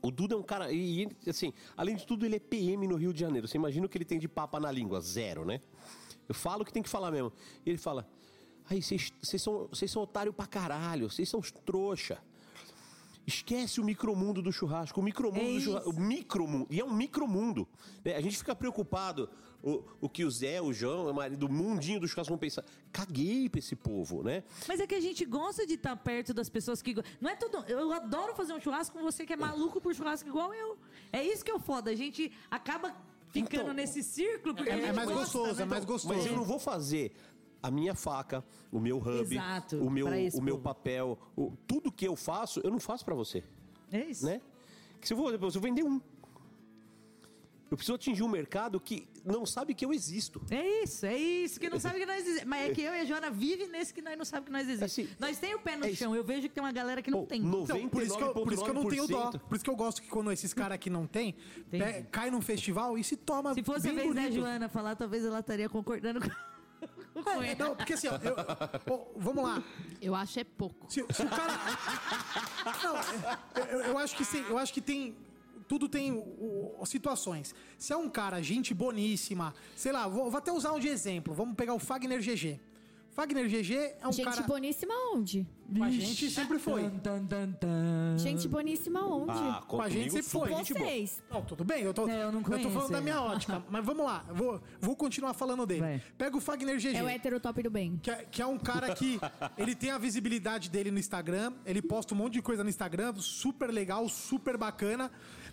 O 0.00 0.12
Duda 0.12 0.34
é 0.34 0.38
um 0.38 0.42
cara. 0.42 0.70
E, 0.72 1.08
assim, 1.26 1.52
além 1.76 1.96
de 1.96 2.06
tudo, 2.06 2.24
ele 2.24 2.36
é 2.36 2.40
PM 2.40 2.86
no 2.86 2.94
Rio 2.94 3.12
de 3.12 3.18
Janeiro. 3.18 3.48
Você 3.48 3.56
imagina 3.56 3.86
o 3.86 3.88
que 3.88 3.98
ele 3.98 4.04
tem 4.04 4.20
de 4.20 4.28
papa 4.28 4.60
na 4.60 4.70
língua? 4.70 5.00
Zero, 5.00 5.44
né? 5.44 5.60
Eu 6.28 6.34
falo 6.34 6.62
o 6.62 6.64
que 6.64 6.72
tem 6.72 6.82
que 6.82 6.88
falar 6.88 7.10
mesmo. 7.10 7.32
E 7.66 7.70
ele 7.70 7.78
fala: 7.78 8.08
Aí, 8.70 8.80
vocês 8.80 9.12
vocês 9.20 9.42
são, 9.42 9.66
vocês 9.66 9.90
são 9.90 10.02
otário 10.02 10.32
pra 10.32 10.46
caralho, 10.46 11.10
vocês 11.10 11.28
são 11.28 11.40
trouxa. 11.40 12.22
Esquece 13.26 13.80
o 13.80 13.84
micromundo 13.84 14.42
do 14.42 14.52
churrasco. 14.52 15.00
O 15.00 15.02
micromundo 15.02 15.40
É 15.40 15.52
do 15.54 15.60
churrasco. 15.60 15.90
O 15.90 16.00
micromundo. 16.00 16.66
E 16.70 16.80
é 16.80 16.84
um 16.84 16.92
micromundo. 16.92 17.68
né? 18.04 18.16
A 18.16 18.20
gente 18.20 18.36
fica 18.36 18.54
preocupado 18.54 19.30
o, 19.62 19.84
o 20.00 20.08
que 20.08 20.24
o 20.24 20.30
Zé, 20.30 20.60
o 20.60 20.72
João, 20.72 21.08
o 21.08 21.14
marido, 21.14 21.46
do 21.46 21.48
mundinho 21.52 22.00
do 22.00 22.08
churrasco 22.08 22.30
vão 22.32 22.38
pensar. 22.38 22.64
Caguei 22.92 23.48
pra 23.48 23.60
esse 23.60 23.76
povo, 23.76 24.24
né? 24.24 24.42
Mas 24.66 24.80
é 24.80 24.86
que 24.88 24.94
a 24.96 25.00
gente 25.00 25.24
gosta 25.24 25.64
de 25.64 25.74
estar 25.74 25.94
perto 25.96 26.34
das 26.34 26.48
pessoas 26.48 26.82
que. 26.82 26.94
Não 27.20 27.30
é 27.30 27.36
todo. 27.36 27.64
Eu 27.68 27.92
adoro 27.92 28.34
fazer 28.34 28.54
um 28.54 28.60
churrasco 28.60 28.96
com 28.98 29.04
você 29.04 29.24
que 29.24 29.32
é 29.32 29.36
maluco 29.36 29.80
por 29.80 29.94
churrasco 29.94 30.28
igual 30.28 30.52
eu. 30.52 30.76
É 31.12 31.22
isso 31.24 31.44
que 31.44 31.50
é 31.50 31.54
o 31.54 31.60
foda. 31.60 31.90
A 31.92 31.94
gente 31.94 32.32
acaba 32.50 32.92
ficando 33.30 33.62
Então, 33.62 33.72
nesse 33.74 34.02
círculo 34.02 34.54
porque 34.54 34.68
a 34.68 34.74
É, 34.74 34.76
gente 34.78 34.88
é 34.88 34.92
mais 34.92 35.08
gosta, 35.08 35.22
gostoso, 35.38 35.56
né? 35.56 35.62
é 35.62 35.64
mais 35.64 35.84
gostoso. 35.84 36.14
Mas 36.14 36.26
eu 36.26 36.34
não 36.36 36.44
vou 36.44 36.58
fazer 36.58 37.12
a 37.62 37.70
minha 37.70 37.94
faca, 37.94 38.44
o 38.70 38.78
meu 38.80 38.98
hub, 38.98 39.34
Exato, 39.34 39.76
o 39.78 39.90
meu, 39.90 40.06
o 40.06 40.42
meu 40.42 40.54
povo. 40.56 40.62
papel, 40.64 41.18
o- 41.36 41.52
tudo 41.66 41.92
que 41.92 42.06
eu 42.06 42.16
faço, 42.16 42.60
eu 42.64 42.70
não 42.70 42.80
faço 42.80 43.04
pra 43.04 43.14
você, 43.14 43.44
É 43.90 44.04
isso. 44.06 44.24
né? 44.26 44.40
Que 45.00 45.06
se 45.06 45.14
eu 45.14 45.16
vou, 45.16 45.50
se 45.50 45.56
eu 45.58 45.62
vender 45.62 45.82
um. 45.84 46.00
Eu 47.70 47.76
preciso 47.76 47.94
atingir 47.94 48.22
um 48.22 48.28
mercado 48.28 48.78
que 48.78 49.08
não 49.24 49.46
sabe 49.46 49.72
que 49.74 49.82
eu 49.82 49.94
existo. 49.94 50.42
É 50.50 50.82
isso, 50.84 51.06
é 51.06 51.16
isso, 51.16 51.58
que 51.58 51.70
não 51.70 51.80
sabe 51.80 52.00
que 52.00 52.04
nós 52.04 52.18
existimos. 52.20 52.44
Mas 52.46 52.70
é 52.70 52.74
que 52.74 52.82
eu 52.82 52.92
e 52.94 53.00
a 53.00 53.04
Joana 53.06 53.30
vivem 53.30 53.66
nesse 53.66 53.94
que 53.94 54.02
nós 54.02 54.14
não 54.18 54.26
sabemos 54.26 54.46
que 54.48 54.52
nós 54.52 54.68
existimos. 54.68 55.10
Assim, 55.10 55.16
nós 55.18 55.38
tem 55.38 55.54
o 55.54 55.58
pé 55.58 55.76
no 55.78 55.86
é 55.86 55.88
isso. 55.88 55.96
chão, 56.00 56.14
eu 56.14 56.22
vejo 56.22 56.42
que 56.48 56.54
tem 56.54 56.62
uma 56.62 56.70
galera 56.70 57.00
que 57.00 57.10
não 57.10 57.24
tem. 57.24 57.40
no- 57.40 57.62
Então, 57.62 57.88
por 57.88 58.02
isso, 58.02 58.14
que 58.18 58.22
eu, 58.22 58.34
por 58.34 58.52
isso 58.52 58.62
que 58.62 58.68
eu 58.70 58.74
não 58.74 58.84
tenho 58.86 59.06
dó. 59.08 59.30
99,9%. 59.30 59.48
Por 59.48 59.54
isso 59.54 59.64
que 59.64 59.70
eu 59.70 59.76
gosto 59.76 60.02
que 60.02 60.08
quando 60.08 60.30
esses 60.30 60.52
caras 60.52 60.74
aqui 60.74 60.90
não 60.90 61.06
tem, 61.06 61.34
pe- 61.70 62.02
cai 62.10 62.30
num 62.30 62.42
festival 62.42 62.98
e 62.98 63.02
se 63.02 63.16
toma 63.16 63.54
Se 63.54 63.62
fosse 63.62 63.88
a 63.88 63.92
vez 63.94 64.14
da 64.14 64.20
bonito. 64.20 64.34
Joana 64.34 64.68
falar, 64.68 64.94
talvez 64.94 65.24
ela 65.24 65.40
estaria 65.40 65.68
concordando 65.70 66.20
com, 66.20 66.28
com 67.12 67.28
É, 67.42 67.52
ela. 67.52 67.54
não, 67.68 67.76
porque 67.76 67.92
assim, 67.94 68.08
ó, 68.08 68.16
eu- 68.22 68.36
ó, 68.90 69.04
vamos 69.16 69.44
lá. 69.44 69.62
Eu 70.00 70.14
acho 70.14 70.40
é 70.40 70.44
pouco. 70.44 70.90
Se, 70.90 71.04
se 71.12 71.22
o 71.22 71.28
cara. 71.28 71.52
Não, 72.82 73.62
eu, 73.66 73.80
eu 73.80 73.98
acho 73.98 74.16
que 74.16 74.24
sim, 74.24 74.44
eu 74.48 74.58
acho 74.58 74.72
que 74.72 74.80
tem. 74.80 75.16
Tudo 75.68 75.88
tem 75.88 76.12
o- 76.12 76.76
o- 76.80 76.84
situações. 76.86 77.54
Se 77.78 77.92
é 77.92 77.96
um 77.96 78.08
cara, 78.08 78.42
gente 78.42 78.74
boníssima, 78.74 79.54
sei 79.76 79.92
lá, 79.92 80.06
vou, 80.08 80.30
vou 80.30 80.38
até 80.38 80.52
usar 80.52 80.72
um 80.72 80.78
de 80.78 80.88
exemplo. 80.88 81.32
Vamos 81.34 81.54
pegar 81.54 81.72
o 81.74 81.78
Fagner 81.78 82.20
GG. 82.20 82.60
Fagner 83.12 83.46
GG 83.46 83.74
é 84.00 84.08
um 84.08 84.12
Gente 84.12 84.24
cara. 84.24 84.42
boníssima 84.44 84.94
onde? 85.14 85.46
Com 85.76 85.84
a 85.84 85.90
gente 85.90 86.30
sempre 86.30 86.58
foi. 86.58 86.88
Tan, 87.02 87.24
tan, 87.26 87.52
tan. 87.52 88.16
Gente 88.18 88.48
boníssima 88.48 89.04
onde? 89.06 89.32
Ah, 89.32 89.62
Com 89.68 89.82
a 89.82 89.88
gente 89.88 90.10
sempre 90.10 90.22
foi. 90.22 90.48
Gente 90.54 90.72
vocês. 90.72 91.22
Não, 91.30 91.42
tudo 91.42 91.62
bem, 91.62 91.82
eu 91.82 91.92
tô, 91.92 92.08
É, 92.08 92.22
eu 92.24 92.32
não 92.32 92.42
tô 92.42 92.50
conheço 92.50 92.70
falando 92.70 92.90
da 92.90 92.96
ele. 92.98 93.04
minha 93.04 93.20
ótica. 93.20 93.62
Mas 93.70 93.84
vamos 93.84 94.04
lá, 94.04 94.24
eu 94.28 94.34
vou, 94.34 94.60
vou 94.80 94.96
continuar 94.96 95.34
falando 95.34 95.66
dele. 95.66 95.80
Vai. 95.80 96.02
Pega 96.16 96.36
o 96.36 96.40
Fagner 96.40 96.78
GG. 96.78 96.96
É 96.96 97.02
o 97.02 97.08
hétero 97.08 97.38
top 97.38 97.62
do 97.62 97.70
bem. 97.70 98.00
Que 98.02 98.10
é, 98.10 98.24
que 98.24 98.40
é 98.40 98.46
um 98.46 98.58
cara 98.58 98.94
que 98.94 99.20
ele 99.58 99.74
tem 99.74 99.90
a 99.90 99.98
visibilidade 99.98 100.70
dele 100.70 100.90
no 100.90 100.98
Instagram, 100.98 101.52
ele 101.66 101.82
posta 101.82 102.14
um 102.14 102.16
monte 102.16 102.34
de 102.34 102.42
coisa 102.42 102.64
no 102.64 102.70
Instagram, 102.70 103.14
super 103.16 103.70
legal, 103.70 104.08
super 104.08 104.56
bacana. 104.56 105.10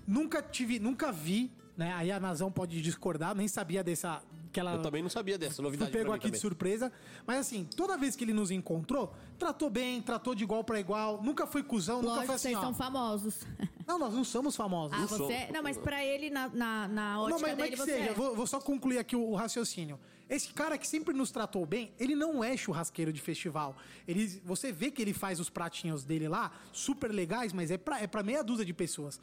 Nunca 0.07 0.41
tive, 0.41 0.80
nunca 0.80 1.11
vi, 1.11 1.52
né? 1.80 1.94
Aí 1.96 2.12
a 2.12 2.20
Nazão 2.20 2.52
pode 2.52 2.82
discordar, 2.82 3.34
nem 3.34 3.48
sabia 3.48 3.82
dessa 3.82 4.22
que 4.52 4.60
ela 4.60 4.74
Eu 4.74 4.82
também 4.82 5.02
não 5.02 5.10
sabia 5.10 5.38
dessa 5.38 5.62
novidade. 5.62 5.92
pego 5.92 6.06
pra 6.06 6.14
mim 6.14 6.18
aqui 6.18 6.26
de 6.26 6.32
também. 6.32 6.42
surpresa. 6.42 6.92
Mas 7.26 7.40
assim, 7.40 7.64
toda 7.76 7.98
vez 7.98 8.16
que 8.16 8.24
ele 8.26 8.34
nos 8.34 8.52
encontrou, 8.52 9.14
tratou 9.38 9.70
bem, 9.70 10.02
tratou 10.02 10.36
de 10.36 10.44
igual 10.44 10.64
pra 10.64 10.80
igual, 10.80 11.22
nunca 11.24 11.48
foi 11.48 11.64
cuzão, 11.64 12.02
nunca 12.02 12.08
Lógico, 12.08 12.26
foi 12.26 12.36
assim, 12.36 12.50
vocês 12.50 12.58
ó. 12.58 12.62
são 12.62 12.74
famosos. 12.74 13.46
Não, 13.88 13.98
nós 13.98 14.14
não 14.14 14.24
somos 14.24 14.56
famosos. 14.56 14.98
Ah, 15.00 15.06
você... 15.06 15.48
Não, 15.54 15.64
mas 15.64 15.78
pra 15.78 16.04
ele, 16.04 16.30
na, 16.30 16.50
na, 16.50 16.88
na 16.88 17.22
ótica 17.22 17.36
Não, 17.36 17.42
mas, 17.42 17.52
mas 17.52 17.58
dele, 17.58 17.70
que 17.70 17.78
você 17.78 17.98
seja, 17.98 18.10
é. 18.12 18.14
vou, 18.14 18.36
vou 18.36 18.46
só 18.46 18.60
concluir 18.60 18.98
aqui 18.98 19.16
o, 19.16 19.22
o 19.22 19.36
raciocínio. 19.36 19.98
Esse 20.30 20.54
cara 20.54 20.78
que 20.78 20.88
sempre 20.88 21.14
nos 21.14 21.32
tratou 21.32 21.66
bem, 21.66 21.92
ele 22.00 22.14
não 22.14 22.44
é 22.44 22.56
churrasqueiro 22.58 23.14
de 23.14 23.22
festival. 23.22 23.76
Ele, 24.08 24.28
você 24.44 24.72
vê 24.72 24.92
que 24.92 25.02
ele 25.02 25.14
faz 25.14 25.40
os 25.40 25.50
pratinhos 25.50 26.04
dele 26.04 26.28
lá, 26.28 26.52
super 26.72 27.12
legais, 27.12 27.54
mas 27.54 27.72
é 27.72 27.78
pra, 27.78 28.00
é 28.00 28.06
pra 28.06 28.22
meia 28.22 28.44
dúzia 28.44 28.66
de 28.66 28.74
pessoas. 28.74 29.20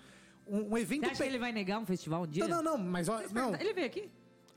Um, 0.46 0.72
um 0.74 0.78
evento... 0.78 1.00
Você 1.04 1.06
acha 1.12 1.16
pe- 1.18 1.22
que 1.24 1.28
ele 1.30 1.38
vai 1.38 1.52
negar 1.52 1.78
um 1.78 1.86
festival 1.86 2.22
um 2.22 2.26
dia? 2.26 2.46
Não, 2.46 2.62
não, 2.62 2.76
não, 2.76 2.78
mas... 2.78 3.08
Ó, 3.08 3.20
não, 3.32 3.54
Ele 3.54 3.72
veio 3.74 3.86
aqui? 3.86 4.10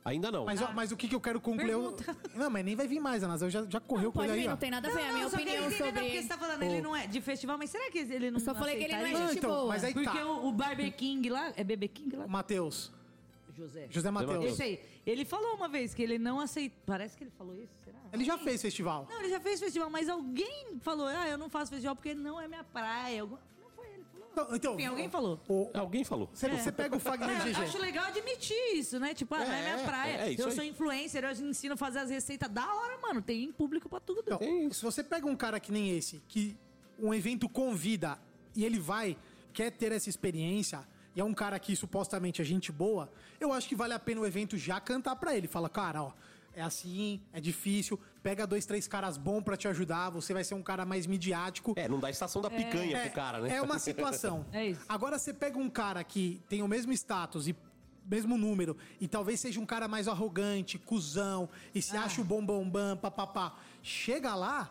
Ainda 0.05 0.31
não. 0.31 0.45
mas, 0.45 0.61
ó, 0.61 0.71
mas 0.71 0.91
o 0.91 0.97
que, 0.97 1.07
que 1.07 1.15
eu 1.15 1.19
quero 1.19 1.41
concluir... 1.41 1.71
eu-. 1.71 1.95
Não, 2.33 2.49
mas 2.49 2.63
nem 2.63 2.75
vai 2.75 2.87
vir 2.87 2.99
mais, 2.99 3.23
Anasel, 3.23 3.49
já, 3.49 3.65
já 3.65 3.79
correu 3.79 4.11
com 4.11 4.19
Pode 4.19 4.31
ele 4.31 4.37
aí, 4.39 4.43
vir, 4.43 4.49
não 4.49 4.57
tem 4.57 4.71
nada 4.71 4.87
a 4.87 4.91
ver. 4.91 5.01
a 5.03 5.13
minha 5.13 5.29
só 5.29 5.35
que 5.37 5.43
opinião 5.43 5.65
ele- 5.65 5.75
sobre... 5.77 5.91
Não, 5.91 6.01
porque 6.01 6.21
você 6.21 6.27
tá 6.27 6.37
falando, 6.37 6.63
ele 6.63 6.81
não 6.81 6.95
é 6.95 7.05
de 7.07 7.21
festival, 7.21 7.57
mas 7.57 7.69
será 7.69 7.91
que 7.91 7.97
ele 7.99 8.31
não 8.31 8.39
Eu 8.39 8.45
só 8.45 8.55
falei 8.55 8.77
que 8.77 8.83
ele 8.85 8.93
não 8.93 9.05
é? 9.05 9.11
Não, 9.11 9.27
gente 9.27 9.37
então, 9.39 9.49
boa. 9.51 9.67
mas 9.67 9.83
aí 9.83 9.93
Porque 9.93 10.09
tá. 10.17 10.25
o, 10.25 10.47
o 10.47 10.51
Barber 10.51 10.95
King 10.95 11.29
lá, 11.29 11.51
é 11.55 11.63
Bebê 11.63 11.87
King 11.87 12.15
lá? 12.15 12.27
Matheus. 12.27 12.91
José. 13.55 13.87
José 13.89 14.09
Matheus. 14.09 14.45
Esse 14.45 14.63
aí. 14.63 14.79
Ele 15.05 15.25
falou 15.25 15.55
uma 15.55 15.67
vez 15.67 15.93
que 15.93 16.01
ele 16.01 16.17
não 16.17 16.39
aceita. 16.39 16.75
Parece 16.85 17.17
que 17.17 17.25
ele 17.25 17.31
falou 17.37 17.53
isso, 17.55 17.73
será? 17.83 17.97
Ele 18.13 18.23
já 18.23 18.37
fez 18.37 18.61
festival. 18.61 19.05
Não, 19.09 19.19
ele 19.19 19.29
já 19.29 19.39
fez 19.41 19.59
festival, 19.59 19.89
mas 19.89 20.07
alguém 20.07 20.77
falou: 20.79 21.07
ah, 21.07 21.27
eu 21.27 21.37
não 21.37 21.49
faço 21.49 21.69
festival 21.71 21.93
porque 21.95 22.13
não 22.15 22.39
é 22.39 22.47
minha 22.47 22.63
praia. 22.63 23.27
Então, 24.43 24.55
então, 24.55 24.73
Enfim, 24.75 24.85
alguém 24.85 25.09
falou. 25.09 25.39
o- 25.47 25.69
Alguém 25.73 26.03
falou. 26.03 26.29
Você, 26.33 26.47
você 26.49 26.71
pega 26.71 26.95
o 26.95 26.99
Fagner 26.99 27.29
É, 27.29 27.39
eu 27.49 27.53
GG. 27.53 27.61
acho 27.63 27.77
legal 27.77 28.05
admitir 28.05 28.55
isso, 28.75 28.99
né? 28.99 29.13
Tipo, 29.13 29.35
ah, 29.35 29.39
não 29.45 29.51
é 29.53 29.59
É, 29.59 29.73
minha 29.73 29.85
praia. 29.85 30.11
é 30.17 30.33
eu 30.37 30.47
aí. 30.47 30.51
sou 30.55 30.63
influencer, 30.63 31.23
eu 31.23 31.31
ensino 31.31 31.73
a 31.73 31.77
fazer 31.77 31.99
as 31.99 32.09
receitas 32.09 32.49
da 32.49 32.73
hora, 32.73 32.97
mano. 33.01 33.21
Tem 33.21 33.51
público 33.51 33.89
pra 33.89 33.99
tudo. 33.99 34.21
Então, 34.25 34.39
se 34.71 34.81
você 34.83 35.03
pega 35.03 35.27
um 35.27 35.35
cara 35.35 35.59
que 35.59 35.71
nem 35.71 35.95
esse, 35.97 36.21
que 36.27 36.57
um 36.97 37.13
evento 37.13 37.47
convida 37.49 38.17
e 38.55 38.63
ele 38.65 38.79
vai, 38.79 39.17
quer 39.53 39.71
ter 39.71 39.91
essa 39.91 40.09
experiência, 40.09 40.87
e 41.15 41.19
é 41.19 41.23
um 41.23 41.33
cara 41.33 41.57
que 41.59 41.75
supostamente 41.75 42.41
é 42.41 42.45
gente 42.45 42.71
boa, 42.71 43.11
eu 43.39 43.51
acho 43.51 43.67
que 43.67 43.75
vale 43.75 43.93
a 43.93 43.99
pena 43.99 44.21
o 44.21 44.25
evento 44.25 44.57
já 44.57 44.79
cantar 44.79 45.15
pra 45.15 45.35
ele. 45.35 45.47
Fala, 45.47 45.67
cara, 45.69 46.03
ó, 46.03 46.11
é 46.59 46.61
assim, 46.63 47.21
é 47.31 47.39
difícil, 47.39 47.97
pega 48.21 48.45
dois, 48.45 48.65
três 48.65 48.85
caras 48.85 49.17
bons 49.17 49.41
pra 49.41 49.55
te 49.55 49.67
ajudar, 49.69 50.09
você 50.09 50.33
vai 50.33 50.43
ser 50.43 50.55
um 50.55 50.61
cara 50.61 50.85
mais 50.85 51.07
midiático. 51.07 51.73
É, 51.77 51.87
não 51.87 51.99
dá 51.99 52.09
estação 52.09 52.41
da 52.41 52.49
picanha 52.49 52.97
É, 52.97 53.05
pro 53.05 53.13
cara, 53.15 53.39
né? 53.39 53.55
é 53.55 53.61
uma 53.61 53.79
situação. 53.79 54.45
É 54.51 54.67
isso. 54.67 54.81
Agora 54.89 55.17
você 55.17 55.33
pega 55.33 55.57
um 55.57 55.69
cara 55.69 56.03
que 56.03 56.41
tem 56.49 56.61
o 56.61 56.67
mesmo 56.67 56.91
status 56.91 57.47
e 57.47 57.55
mesmo 58.05 58.37
número, 58.37 58.75
e 58.99 59.07
talvez 59.07 59.39
seja 59.39 59.59
um 59.59 59.65
cara 59.65 59.87
mais 59.87 60.07
arrogante, 60.07 60.77
cuzão, 60.77 61.47
e 61.73 61.79
Ah. 61.79 61.81
se 61.81 61.95
acha 61.95 62.19
o 62.21 62.25
bom 62.25 62.43
bom 62.45 62.67
bam, 62.69 62.97
papapá. 62.97 63.55
Chega 63.81 64.35
lá, 64.35 64.69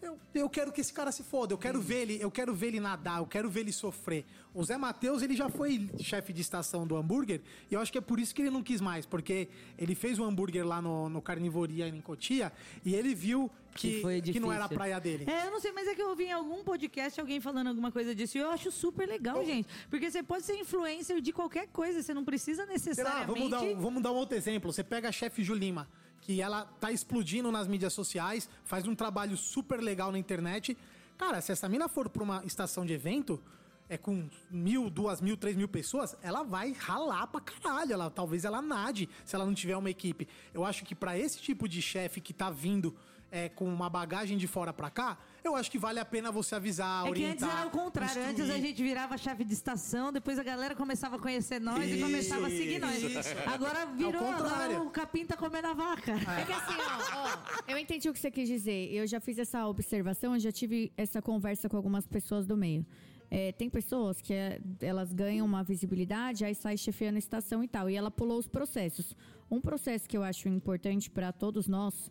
eu, 0.00 0.18
eu 0.34 0.48
quero 0.48 0.72
que 0.72 0.80
esse 0.80 0.92
cara 0.92 1.10
se 1.10 1.22
foda, 1.22 1.52
eu 1.52 1.58
quero 1.58 1.80
ver 1.80 2.02
ele, 2.02 2.18
eu 2.20 2.30
quero 2.30 2.54
ver 2.54 2.68
ele 2.68 2.80
nadar, 2.80 3.18
eu 3.18 3.26
quero 3.26 3.50
ver 3.50 3.60
ele 3.60 3.72
sofrer. 3.72 4.24
O 4.54 4.64
Zé 4.64 4.76
Matheus, 4.76 5.22
ele 5.22 5.36
já 5.36 5.48
foi 5.48 5.88
chefe 6.00 6.32
de 6.32 6.40
estação 6.40 6.86
do 6.86 6.96
hambúrguer, 6.96 7.40
e 7.70 7.74
eu 7.74 7.80
acho 7.80 7.90
que 7.90 7.98
é 7.98 8.00
por 8.00 8.18
isso 8.20 8.34
que 8.34 8.42
ele 8.42 8.50
não 8.50 8.62
quis 8.62 8.80
mais, 8.80 9.06
porque 9.06 9.48
ele 9.76 9.94
fez 9.94 10.18
o 10.18 10.24
hambúrguer 10.24 10.66
lá 10.66 10.80
no, 10.80 11.08
no 11.08 11.20
Carnivoria 11.20 11.88
em 11.88 12.00
Cotia, 12.00 12.52
e 12.84 12.94
ele 12.94 13.14
viu 13.14 13.50
que, 13.74 14.00
foi 14.00 14.20
que 14.20 14.40
não 14.40 14.52
era 14.52 14.64
a 14.64 14.68
praia 14.68 14.98
dele. 15.00 15.24
É, 15.28 15.46
eu 15.46 15.50
não 15.50 15.60
sei, 15.60 15.72
mas 15.72 15.86
é 15.86 15.94
que 15.94 16.02
eu 16.02 16.08
ouvi 16.08 16.24
em 16.24 16.32
algum 16.32 16.64
podcast 16.64 17.20
alguém 17.20 17.40
falando 17.40 17.68
alguma 17.68 17.92
coisa 17.92 18.14
disso. 18.14 18.36
E 18.36 18.40
eu 18.40 18.50
acho 18.50 18.70
super 18.70 19.06
legal, 19.06 19.44
gente. 19.44 19.68
Porque 19.88 20.10
você 20.10 20.22
pode 20.22 20.44
ser 20.44 20.54
influencer 20.56 21.20
de 21.20 21.32
qualquer 21.32 21.68
coisa, 21.68 22.02
você 22.02 22.12
não 22.12 22.24
precisa 22.24 22.62
Sei 22.62 22.66
lá, 22.66 22.72
necessariamente. 22.72 23.38
vamos 23.38 23.50
dar, 23.50 23.62
um, 23.62 23.80
vamos 23.80 24.02
dar 24.02 24.12
um 24.12 24.16
outro 24.16 24.36
exemplo. 24.36 24.72
Você 24.72 24.82
pega 24.82 25.08
a 25.08 25.12
chefe 25.12 25.44
Julima, 25.44 25.88
que 26.28 26.42
ela 26.42 26.66
tá 26.78 26.92
explodindo 26.92 27.50
nas 27.50 27.66
mídias 27.66 27.94
sociais, 27.94 28.50
faz 28.62 28.86
um 28.86 28.94
trabalho 28.94 29.34
super 29.34 29.80
legal 29.80 30.12
na 30.12 30.18
internet. 30.18 30.76
Cara, 31.16 31.40
se 31.40 31.52
essa 31.52 31.66
mina 31.70 31.88
for 31.88 32.06
pra 32.10 32.22
uma 32.22 32.44
estação 32.44 32.84
de 32.84 32.92
evento, 32.92 33.42
é 33.88 33.96
com 33.96 34.28
mil, 34.50 34.90
duas 34.90 35.22
mil, 35.22 35.38
três 35.38 35.56
mil 35.56 35.68
pessoas, 35.68 36.14
ela 36.20 36.42
vai 36.42 36.72
ralar 36.72 37.26
pra 37.28 37.40
caralho. 37.40 37.94
Ela, 37.94 38.10
talvez 38.10 38.44
ela 38.44 38.60
nade 38.60 39.08
se 39.24 39.34
ela 39.34 39.46
não 39.46 39.54
tiver 39.54 39.74
uma 39.74 39.88
equipe. 39.88 40.28
Eu 40.52 40.66
acho 40.66 40.84
que 40.84 40.94
pra 40.94 41.16
esse 41.16 41.40
tipo 41.40 41.66
de 41.66 41.80
chefe 41.80 42.20
que 42.20 42.34
tá 42.34 42.50
vindo 42.50 42.94
é, 43.30 43.48
com 43.48 43.64
uma 43.64 43.88
bagagem 43.88 44.36
de 44.36 44.46
fora 44.46 44.70
pra 44.70 44.90
cá, 44.90 45.16
eu 45.48 45.56
acho 45.56 45.70
que 45.70 45.78
vale 45.78 45.98
a 45.98 46.04
pena 46.04 46.30
você 46.30 46.54
avisar, 46.54 47.06
É 47.06 47.12
que 47.12 47.24
antes 47.24 47.42
orientar. 47.42 47.58
era 47.60 47.66
o 47.66 47.70
contrário. 47.70 48.22
Antes 48.22 48.40
instruir. 48.44 48.52
a 48.54 48.58
gente 48.66 48.82
virava 48.82 49.16
chefe 49.18 49.44
de 49.44 49.52
estação, 49.52 50.12
depois 50.12 50.38
a 50.38 50.42
galera 50.42 50.74
começava 50.74 51.16
a 51.16 51.18
conhecer 51.18 51.60
nós 51.60 51.84
e 51.90 51.98
começava 52.00 52.46
a 52.46 52.50
seguir 52.50 52.78
nós. 52.78 53.02
Agora 53.46 53.86
virou, 53.86 54.12
contrário. 54.22 54.46
agora 54.76 54.82
o 54.82 54.90
capim 54.90 55.24
tá 55.24 55.36
comendo 55.36 55.68
a 55.68 55.74
vaca. 55.74 56.12
É 56.12 56.44
que 56.44 56.52
assim, 56.52 56.74
ó, 57.14 57.24
ó, 57.24 57.62
eu 57.66 57.78
entendi 57.78 58.08
o 58.08 58.12
que 58.12 58.18
você 58.18 58.30
quis 58.30 58.48
dizer. 58.48 58.92
Eu 58.92 59.06
já 59.06 59.20
fiz 59.20 59.38
essa 59.38 59.66
observação, 59.66 60.34
eu 60.34 60.40
já 60.40 60.52
tive 60.52 60.92
essa 60.96 61.20
conversa 61.20 61.68
com 61.68 61.76
algumas 61.76 62.06
pessoas 62.06 62.46
do 62.46 62.56
meio. 62.56 62.86
É, 63.30 63.52
tem 63.52 63.68
pessoas 63.68 64.22
que 64.22 64.32
é, 64.32 64.58
elas 64.80 65.12
ganham 65.12 65.44
uma 65.44 65.62
visibilidade, 65.62 66.44
aí 66.46 66.54
sai 66.54 66.78
chefiando 66.78 67.16
a 67.16 67.18
estação 67.18 67.62
e 67.62 67.68
tal. 67.68 67.90
E 67.90 67.94
ela 67.94 68.10
pulou 68.10 68.38
os 68.38 68.48
processos. 68.48 69.14
Um 69.50 69.60
processo 69.60 70.08
que 70.08 70.16
eu 70.16 70.22
acho 70.22 70.48
importante 70.48 71.10
para 71.10 71.30
todos 71.32 71.68
nós, 71.68 72.10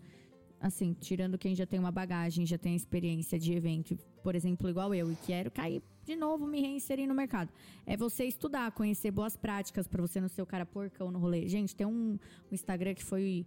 assim, 0.60 0.94
tirando 0.94 1.38
quem 1.38 1.56
já 1.56 1.66
tem 1.66 1.80
uma 1.80 1.92
bagagem, 1.92 2.46
já 2.46 2.58
tem 2.58 2.76
experiência 2.76 3.38
de 3.40 3.54
evento, 3.54 3.98
por 4.24 4.36
exemplo, 4.36 4.70
igual 4.70 4.94
eu, 4.94 5.12
e 5.12 5.16
quero 5.16 5.52
cair 5.52 5.82
de 6.08 6.16
novo, 6.16 6.48
me 6.48 6.62
reinserir 6.62 7.06
no 7.06 7.14
mercado. 7.14 7.52
É 7.86 7.98
você 7.98 8.24
estudar, 8.24 8.72
conhecer 8.72 9.12
boas 9.12 9.36
práticas 9.36 9.90
para 9.90 10.02
você 10.02 10.22
não 10.22 10.30
ser 10.30 10.42
o 10.42 10.46
cara 10.46 10.66
porcão 10.66 11.12
no 11.12 11.20
rolê. 11.20 11.50
Gente, 11.50 11.76
tem 11.76 11.86
um, 11.86 12.18
um 12.50 12.54
Instagram 12.54 12.94
que 12.94 13.04
foi 13.04 13.46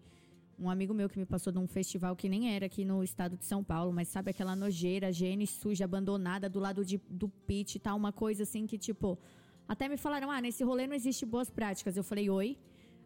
um 0.58 0.68
amigo 0.68 0.92
meu 0.92 1.08
que 1.08 1.18
me 1.18 1.24
passou 1.24 1.50
de 1.50 1.58
um 1.58 1.66
festival 1.66 2.14
que 2.14 2.28
nem 2.28 2.54
era 2.54 2.66
aqui 2.66 2.84
no 2.84 3.02
estado 3.02 3.34
de 3.34 3.46
São 3.46 3.64
Paulo, 3.64 3.94
mas 3.94 4.08
sabe 4.08 4.30
aquela 4.30 4.54
nojeira, 4.54 5.10
gene 5.10 5.46
suja, 5.46 5.86
abandonada 5.86 6.50
do 6.50 6.60
lado 6.60 6.84
de, 6.84 7.00
do 7.08 7.30
pit 7.30 7.76
e 7.76 7.78
tal, 7.78 7.96
uma 7.96 8.12
coisa 8.12 8.42
assim 8.42 8.66
que 8.66 8.76
tipo. 8.76 9.18
Até 9.66 9.88
me 9.88 9.96
falaram, 9.96 10.30
ah, 10.30 10.40
nesse 10.40 10.62
rolê 10.64 10.86
não 10.86 10.94
existe 10.94 11.24
boas 11.24 11.48
práticas. 11.48 11.96
Eu 11.96 12.04
falei, 12.04 12.28
oi. 12.28 12.58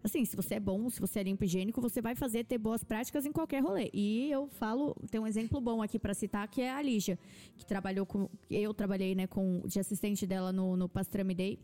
Assim, 0.04 0.22
se 0.26 0.36
você 0.36 0.56
é 0.56 0.60
bom, 0.60 0.90
se 0.90 1.00
você 1.00 1.20
é 1.20 1.22
limpo 1.22 1.44
higiênico, 1.44 1.80
você 1.80 2.02
vai 2.02 2.14
fazer 2.14 2.44
ter 2.44 2.58
boas 2.58 2.84
práticas 2.84 3.24
em 3.24 3.32
qualquer 3.32 3.62
rolê. 3.62 3.88
E 3.90 4.30
eu 4.30 4.46
falo, 4.48 4.94
tem 5.10 5.18
um 5.18 5.26
exemplo 5.26 5.58
bom 5.62 5.80
aqui 5.80 5.98
pra 5.98 6.12
citar, 6.12 6.46
que 6.46 6.60
é 6.60 6.70
a 6.70 6.82
Lígia, 6.82 7.18
que 7.56 7.64
trabalhou 7.64 8.04
com. 8.04 8.28
Eu 8.50 8.74
trabalhei, 8.74 9.14
né, 9.14 9.26
com 9.26 9.62
de 9.64 9.80
assistente 9.80 10.26
dela 10.26 10.52
no, 10.52 10.76
no 10.76 10.90
Pastrami 10.90 11.34
Day. 11.34 11.58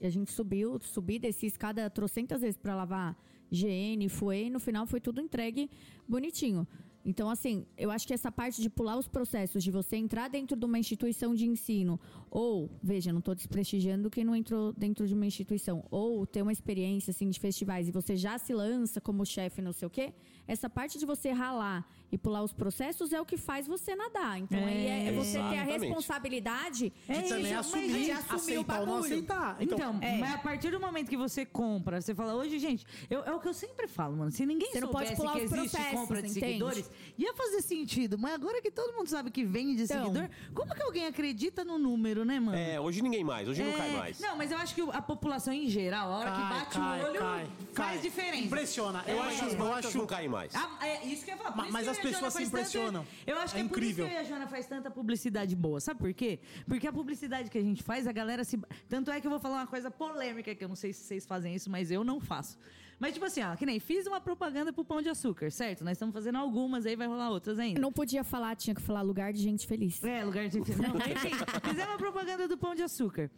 E 0.00 0.06
a 0.06 0.10
gente 0.10 0.32
subiu, 0.32 0.80
subi, 0.80 1.20
desci 1.20 1.46
escada 1.46 1.88
trocentas 1.88 2.40
vezes 2.40 2.56
pra 2.56 2.74
lavar 2.74 3.16
GN, 3.52 4.08
foi, 4.08 4.46
e 4.46 4.50
no 4.50 4.58
final 4.58 4.84
foi 4.84 5.00
tudo 5.00 5.20
entregue 5.20 5.70
bonitinho. 6.08 6.66
Então, 7.04 7.30
assim, 7.30 7.64
eu 7.76 7.90
acho 7.90 8.06
que 8.06 8.12
essa 8.12 8.30
parte 8.30 8.60
de 8.60 8.68
pular 8.68 8.98
os 8.98 9.08
processos, 9.08 9.62
de 9.64 9.70
você 9.70 9.96
entrar 9.96 10.28
dentro 10.28 10.56
de 10.56 10.64
uma 10.64 10.78
instituição 10.78 11.34
de 11.34 11.46
ensino, 11.46 11.98
ou, 12.30 12.70
veja, 12.82 13.12
não 13.12 13.20
estou 13.20 13.34
desprestigiando 13.34 14.10
quem 14.10 14.24
não 14.24 14.36
entrou 14.36 14.72
dentro 14.72 15.06
de 15.06 15.14
uma 15.14 15.26
instituição, 15.26 15.84
ou 15.90 16.26
ter 16.26 16.42
uma 16.42 16.52
experiência, 16.52 17.10
assim, 17.10 17.30
de 17.30 17.40
festivais 17.40 17.88
e 17.88 17.92
você 17.92 18.16
já 18.16 18.36
se 18.36 18.52
lança 18.52 19.00
como 19.00 19.24
chefe, 19.24 19.62
não 19.62 19.72
sei 19.72 19.86
o 19.86 19.90
quê, 19.90 20.12
essa 20.46 20.68
parte 20.68 20.98
de 20.98 21.06
você 21.06 21.30
ralar 21.30 21.88
e 22.10 22.16
pular 22.18 22.42
os 22.42 22.52
processos 22.52 23.12
é 23.12 23.20
o 23.20 23.24
que 23.26 23.36
faz 23.36 23.66
você 23.66 23.94
nadar. 23.94 24.38
Então, 24.38 24.58
aí 24.64 24.86
é, 24.86 25.12
você 25.12 25.38
ter 25.38 25.58
a 25.58 25.62
responsabilidade 25.64 26.92
É 27.08 27.18
E 27.18 27.22
também 27.28 27.44
isso, 27.44 27.58
assumir, 27.58 27.90
mas, 27.90 28.06
gente, 28.06 28.10
aceitar 28.34 28.80
ou 28.80 28.86
não 28.86 28.96
aceitar. 28.98 29.56
Então, 29.60 29.78
Então, 29.78 29.98
é. 30.02 30.18
mas 30.18 30.34
a 30.34 30.38
partir 30.38 30.70
do 30.70 30.80
momento 30.80 31.08
que 31.08 31.16
você 31.16 31.44
compra, 31.44 32.00
você 32.00 32.14
fala, 32.14 32.34
hoje, 32.34 32.58
gente, 32.58 32.86
eu- 33.10 33.22
é 33.24 33.32
o 33.34 33.40
que 33.40 33.48
eu 33.48 33.54
sempre 33.54 33.86
falo, 33.88 34.16
mano. 34.16 34.30
Se 34.30 34.44
ninguém 34.46 34.70
Você 34.72 34.80
não 34.80 34.88
pode 34.88 35.08
soubesse 35.08 35.20
pular 35.20 35.32
que 35.38 35.44
os 35.44 35.52
existe 35.52 35.70
processos, 35.76 36.00
compra 36.00 36.22
de 36.22 36.28
entende? 36.28 36.46
seguidores, 36.46 36.90
ia 37.18 37.34
fazer 37.34 37.62
sentido. 37.62 38.18
Mas 38.18 38.34
agora 38.34 38.60
que 38.62 38.70
todo 38.70 38.94
mundo 38.96 39.08
sabe 39.08 39.30
que 39.30 39.44
vende 39.44 39.82
Então. 39.82 40.04
seguidor, 40.06 40.28
como 40.54 40.74
que 40.74 40.82
alguém 40.82 41.06
acredita 41.06 41.64
no 41.64 41.78
número, 41.78 42.24
né, 42.24 42.40
mano? 42.40 42.56
É, 42.58 42.80
hoje 42.80 43.02
ninguém 43.02 43.22
mais, 43.24 43.48
hoje 43.48 43.62
não 43.62 43.70
É, 43.72 43.76
cai 43.76 43.90
mais. 43.96 44.18
Não, 44.20 44.36
mas 44.36 44.50
eu 44.50 44.58
acho 44.58 44.74
que 44.74 44.80
a 44.80 45.02
população 45.02 45.52
em 45.52 45.68
geral, 45.68 46.12
a 46.12 46.16
hora 46.18 46.30
que 46.30 46.36
Cai, 46.38 46.50
bate 46.60 46.78
cai, 46.78 47.00
o 47.02 47.04
olho, 47.06 47.20
cai, 47.20 47.46
faz 47.72 47.88
cai. 47.92 47.98
diferença. 47.98 48.44
Impressiona. 48.44 49.04
Eu 49.06 49.16
Eu 49.16 49.22
acho, 49.22 49.44
acho 49.44 49.56
eu 49.56 49.72
acho 49.72 49.98
não 49.98 50.06
caem 50.06 50.28
mais. 50.28 50.54
Ah, 50.54 50.78
é 50.86 51.04
isso 51.06 51.24
que 51.24 51.30
eu 51.30 51.36
ia 51.36 51.42
falar. 51.42 51.56
Mas 51.56 51.84
que 51.84 51.88
eu 51.88 51.92
as 52.00 52.04
a 52.06 52.08
pessoas 52.08 52.32
se 52.32 52.38
faz 52.38 52.50
tanta- 52.50 52.58
impressionam. 52.60 53.06
eu 53.26 53.38
acho 53.38 53.52
que 53.54 53.60
É 53.60 53.62
é, 53.62 53.64
incrível. 53.66 54.04
por 54.06 54.10
isso 54.12 54.16
que 54.16 54.16
eu 54.16 54.32
e 54.32 54.34
a 54.34 54.36
Jana 54.38 54.46
faz 54.48 54.66
tanta 54.66 54.90
publicidade 54.90 55.54
boa. 55.56 55.80
Sabe 55.80 55.98
por 56.00 56.12
quê? 56.14 56.38
Porque 56.66 56.86
a 56.86 56.92
publicidade 56.92 57.50
que 57.50 57.58
a 57.58 57.62
gente 57.62 57.82
faz, 57.82 58.06
a 58.06 58.12
galera 58.12 58.44
se. 58.44 58.58
Tanto 58.88 59.10
é 59.10 59.20
que 59.20 59.26
eu 59.26 59.30
vou 59.30 59.40
falar 59.40 59.56
uma 59.58 59.66
coisa 59.66 59.90
polêmica, 59.90 60.54
que 60.54 60.64
eu 60.64 60.68
não 60.68 60.76
sei 60.76 60.92
se 60.92 61.04
vocês 61.04 61.26
fazem 61.26 61.54
isso, 61.54 61.70
mas 61.70 61.90
eu 61.90 62.02
não 62.04 62.20
faço. 62.20 62.58
Mas, 63.00 63.12
tipo 63.14 63.24
assim, 63.26 63.40
ó, 63.42 63.54
que 63.54 63.64
nem 63.64 63.78
fiz 63.78 64.08
uma 64.08 64.20
propaganda 64.20 64.72
pro 64.72 64.84
pão 64.84 65.00
de 65.00 65.08
açúcar, 65.08 65.52
certo? 65.52 65.84
Nós 65.84 65.92
estamos 65.92 66.12
fazendo 66.12 66.36
algumas, 66.36 66.84
aí 66.84 66.96
vai 66.96 67.06
rolar 67.06 67.30
outras 67.30 67.56
ainda. 67.56 67.80
Não 67.80 67.92
podia 67.92 68.24
falar, 68.24 68.56
tinha 68.56 68.74
que 68.74 68.82
falar 68.82 69.02
lugar 69.02 69.32
de 69.32 69.40
gente 69.40 69.68
feliz. 69.68 70.02
É, 70.02 70.24
lugar 70.24 70.48
de. 70.48 70.58
Não, 70.58 70.64
enfim, 70.66 71.30
fizemos 71.62 71.90
uma 71.92 71.96
propaganda 71.98 72.48
do 72.48 72.58
pão 72.58 72.74
de 72.74 72.82
açúcar. 72.82 73.30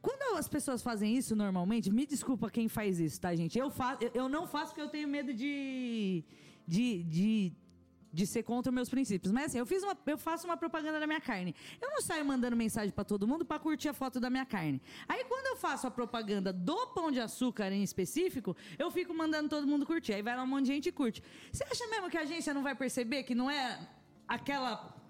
Quando 0.00 0.36
as 0.36 0.48
pessoas 0.48 0.82
fazem 0.82 1.14
isso 1.16 1.36
normalmente, 1.36 1.90
me 1.92 2.04
desculpa 2.06 2.50
quem 2.50 2.66
faz 2.66 2.98
isso, 2.98 3.20
tá, 3.20 3.34
gente? 3.36 3.56
Eu, 3.58 3.70
fa 3.70 3.96
eu- 4.00 4.10
eu 4.14 4.28
não 4.28 4.46
faço 4.48 4.68
porque 4.72 4.80
eu 4.80 4.88
tenho 4.88 5.06
medo 5.06 5.32
de. 5.34 6.24
de. 6.66 7.02
de 7.04 7.52
de 8.12 8.26
ser 8.26 8.42
contra 8.42 8.70
meus 8.70 8.88
princípios. 8.88 9.32
Mas 9.32 9.46
assim, 9.46 9.58
eu, 9.58 9.66
fiz 9.66 9.82
uma, 9.82 9.96
eu 10.06 10.18
faço 10.18 10.46
uma 10.46 10.56
propaganda 10.56 11.00
da 11.00 11.06
minha 11.06 11.20
carne. 11.20 11.54
Eu 11.80 11.90
não 11.90 12.00
saio 12.00 12.24
mandando 12.24 12.56
mensagem 12.56 12.90
pra 12.90 13.04
todo 13.04 13.26
mundo 13.26 13.44
pra 13.44 13.58
curtir 13.58 13.88
a 13.88 13.94
foto 13.94 14.20
da 14.20 14.28
minha 14.28 14.44
carne. 14.44 14.80
Aí 15.08 15.24
quando 15.24 15.46
eu 15.46 15.56
faço 15.56 15.86
a 15.86 15.90
propaganda 15.90 16.52
do 16.52 16.88
pão 16.88 17.10
de 17.10 17.20
açúcar 17.20 17.72
em 17.72 17.82
específico, 17.82 18.56
eu 18.78 18.90
fico 18.90 19.14
mandando 19.14 19.48
todo 19.48 19.66
mundo 19.66 19.86
curtir. 19.86 20.14
Aí 20.14 20.22
vai 20.22 20.36
lá 20.36 20.42
um 20.42 20.46
monte 20.46 20.66
de 20.66 20.72
gente 20.72 20.88
e 20.88 20.92
curte. 20.92 21.22
Você 21.50 21.64
acha 21.64 21.86
mesmo 21.88 22.10
que 22.10 22.18
a 22.18 22.22
agência 22.22 22.52
não 22.52 22.62
vai 22.62 22.74
perceber 22.74 23.22
que 23.22 23.34
não 23.34 23.50
é 23.50 23.78
aquela 24.28 25.01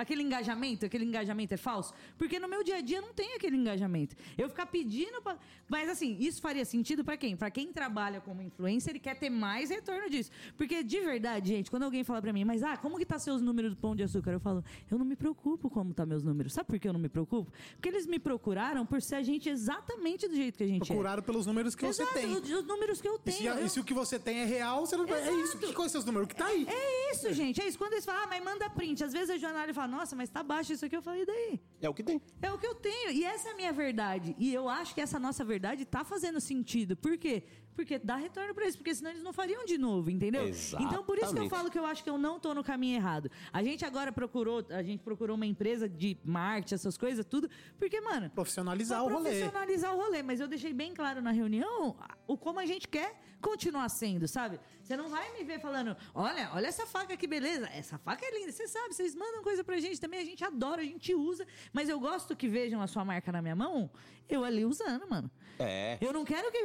aquele 0.00 0.22
engajamento, 0.22 0.86
aquele 0.86 1.04
engajamento 1.04 1.54
é 1.54 1.56
falso? 1.56 1.92
Porque 2.16 2.38
no 2.38 2.48
meu 2.48 2.62
dia 2.64 2.76
a 2.76 2.80
dia 2.80 3.00
não 3.00 3.12
tem 3.12 3.34
aquele 3.34 3.56
engajamento. 3.56 4.16
Eu 4.36 4.48
ficar 4.48 4.66
pedindo 4.66 5.20
pra... 5.22 5.36
Mas 5.68 5.88
assim, 5.88 6.16
isso 6.18 6.40
faria 6.40 6.64
sentido 6.64 7.04
pra 7.04 7.16
quem? 7.16 7.36
Pra 7.36 7.50
quem 7.50 7.72
trabalha 7.72 8.20
como 8.20 8.40
influencer 8.42 8.96
e 8.96 8.98
quer 9.00 9.18
ter 9.18 9.28
mais 9.30 9.70
retorno 9.70 10.08
disso. 10.08 10.30
Porque 10.56 10.82
de 10.82 11.00
verdade, 11.00 11.48
gente, 11.48 11.70
quando 11.70 11.82
alguém 11.82 12.02
fala 12.04 12.22
pra 12.22 12.32
mim, 12.32 12.44
mas 12.44 12.62
ah, 12.62 12.76
como 12.76 12.96
que 12.98 13.04
tá 13.04 13.18
seus 13.18 13.42
números 13.42 13.72
do 13.74 13.76
pão 13.76 13.94
de 13.94 14.02
açúcar? 14.02 14.30
Eu 14.32 14.40
falo, 14.40 14.64
eu 14.90 14.96
não 14.98 15.04
me 15.04 15.16
preocupo 15.16 15.68
como 15.68 15.92
tá 15.92 16.06
meus 16.06 16.22
números. 16.22 16.52
Sabe 16.54 16.66
por 16.68 16.78
que 16.78 16.88
eu 16.88 16.92
não 16.92 17.00
me 17.00 17.08
preocupo? 17.08 17.52
Porque 17.74 17.88
eles 17.88 18.06
me 18.06 18.18
procuraram 18.18 18.86
por 18.86 19.02
ser 19.02 19.16
a 19.16 19.22
gente 19.22 19.48
exatamente 19.48 20.26
do 20.26 20.34
jeito 20.34 20.56
que 20.56 20.64
a 20.64 20.66
gente 20.66 20.86
Procuraram 20.86 21.22
pelos 21.22 21.44
números 21.46 21.74
que 21.74 21.84
é. 21.84 21.88
Exato, 21.88 22.12
você 22.12 22.20
tem. 22.20 22.32
os, 22.32 22.50
os 22.50 22.64
números 22.66 23.00
que 23.00 23.08
eu 23.08 23.16
E 23.16 23.18
tenho. 23.18 23.36
se, 23.38 23.46
Eu- 23.46 23.66
e 23.66 23.68
se 23.68 23.80
o 23.80 23.84
que 23.84 23.92
você 23.94 24.18
tem 24.18 24.38
é 24.38 24.44
real, 24.44 24.86
você 24.86 24.96
não 24.96 25.06
vai. 25.06 25.20
É 25.28 25.32
isso. 25.42 25.58
Que 25.58 25.88
são 25.88 26.00
os 26.00 26.04
números? 26.04 26.28
Que 26.28 26.34
tá 26.36 26.46
aí. 26.46 26.66
É 26.68 27.12
isso, 27.12 27.32
gente. 27.32 27.60
É 27.60 27.68
isso. 27.68 27.78
Quando 27.78 27.92
eles 27.92 28.04
falam, 28.04 28.22
ah, 28.24 28.26
mas 28.28 28.42
manda 28.44 28.68
print. 28.70 29.02
Às 29.04 29.12
vezes 29.12 29.30
a 29.30 29.36
jornalista 29.36 29.74
fala, 29.74 29.87
nossa, 29.88 30.14
mas 30.14 30.30
tá 30.30 30.42
baixo 30.42 30.72
isso 30.72 30.84
aqui. 30.84 30.96
Eu 30.96 31.02
falei, 31.02 31.22
e 31.22 31.26
daí? 31.26 31.60
É 31.80 31.88
o 31.88 31.94
que 31.94 32.02
tem. 32.02 32.20
É 32.40 32.52
o 32.52 32.58
que 32.58 32.66
eu 32.66 32.74
tenho. 32.74 33.10
E 33.10 33.24
essa 33.24 33.48
é 33.48 33.52
a 33.52 33.56
minha 33.56 33.72
verdade. 33.72 34.36
E 34.38 34.52
eu 34.52 34.68
acho 34.68 34.94
que 34.94 35.00
essa 35.00 35.18
nossa 35.18 35.44
verdade 35.44 35.84
tá 35.84 36.04
fazendo 36.04 36.40
sentido. 36.40 36.96
Por 36.96 37.18
quê? 37.18 37.42
Porque 37.78 37.96
dá 37.96 38.16
retorno 38.16 38.52
pra 38.52 38.64
eles, 38.64 38.74
porque 38.74 38.92
senão 38.92 39.12
eles 39.12 39.22
não 39.22 39.32
fariam 39.32 39.64
de 39.64 39.78
novo, 39.78 40.10
entendeu? 40.10 40.48
Então 40.80 41.04
por 41.04 41.16
isso 41.16 41.32
que 41.32 41.38
eu 41.38 41.44
Exatamente. 41.44 41.48
falo 41.50 41.70
que 41.70 41.78
eu 41.78 41.86
acho 41.86 42.02
que 42.02 42.10
eu 42.10 42.18
não 42.18 42.40
tô 42.40 42.52
no 42.52 42.64
caminho 42.64 42.96
errado. 42.96 43.30
A 43.52 43.62
gente 43.62 43.84
agora 43.84 44.10
procurou, 44.10 44.66
a 44.70 44.82
gente 44.82 45.00
procurou 45.00 45.36
uma 45.36 45.46
empresa 45.46 45.88
de 45.88 46.18
marketing, 46.24 46.74
essas 46.74 46.98
coisas, 46.98 47.24
tudo, 47.24 47.48
porque, 47.78 48.00
mano, 48.00 48.30
Profissionalizar 48.30 49.04
o 49.04 49.08
rolê. 49.08 49.30
profissionalizar 49.30 49.94
o 49.94 49.96
rolê, 49.96 50.24
mas 50.24 50.40
eu 50.40 50.48
deixei 50.48 50.72
bem 50.72 50.92
claro 50.92 51.22
na 51.22 51.30
reunião 51.30 51.94
o 52.26 52.36
como 52.36 52.58
a 52.58 52.66
gente 52.66 52.88
quer 52.88 53.14
continuar 53.40 53.88
sendo, 53.88 54.26
sabe? 54.26 54.58
Você 54.82 54.96
não 54.96 55.08
vai 55.08 55.32
me 55.34 55.44
ver 55.44 55.60
falando, 55.60 55.96
olha, 56.12 56.50
olha 56.54 56.66
essa 56.66 56.84
faca 56.84 57.16
que 57.16 57.28
beleza, 57.28 57.68
essa 57.72 57.96
faca 57.96 58.26
é 58.26 58.40
linda, 58.40 58.50
você 58.50 58.66
sabe, 58.66 58.92
vocês 58.92 59.14
mandam 59.14 59.40
coisa 59.44 59.62
pra 59.62 59.78
gente 59.78 60.00
também, 60.00 60.18
a 60.18 60.24
gente 60.24 60.42
adora, 60.44 60.82
a 60.82 60.84
gente 60.84 61.14
usa, 61.14 61.46
mas 61.72 61.88
eu 61.88 62.00
gosto 62.00 62.34
que 62.34 62.48
vejam 62.48 62.82
a 62.82 62.88
sua 62.88 63.04
marca 63.04 63.30
na 63.30 63.40
minha 63.40 63.54
mão, 63.54 63.88
eu 64.28 64.44
ali 64.44 64.64
usando, 64.64 65.08
mano. 65.08 65.30
É. 65.58 65.98
Eu 66.00 66.12
não 66.12 66.24
quero 66.24 66.50
que. 66.52 66.58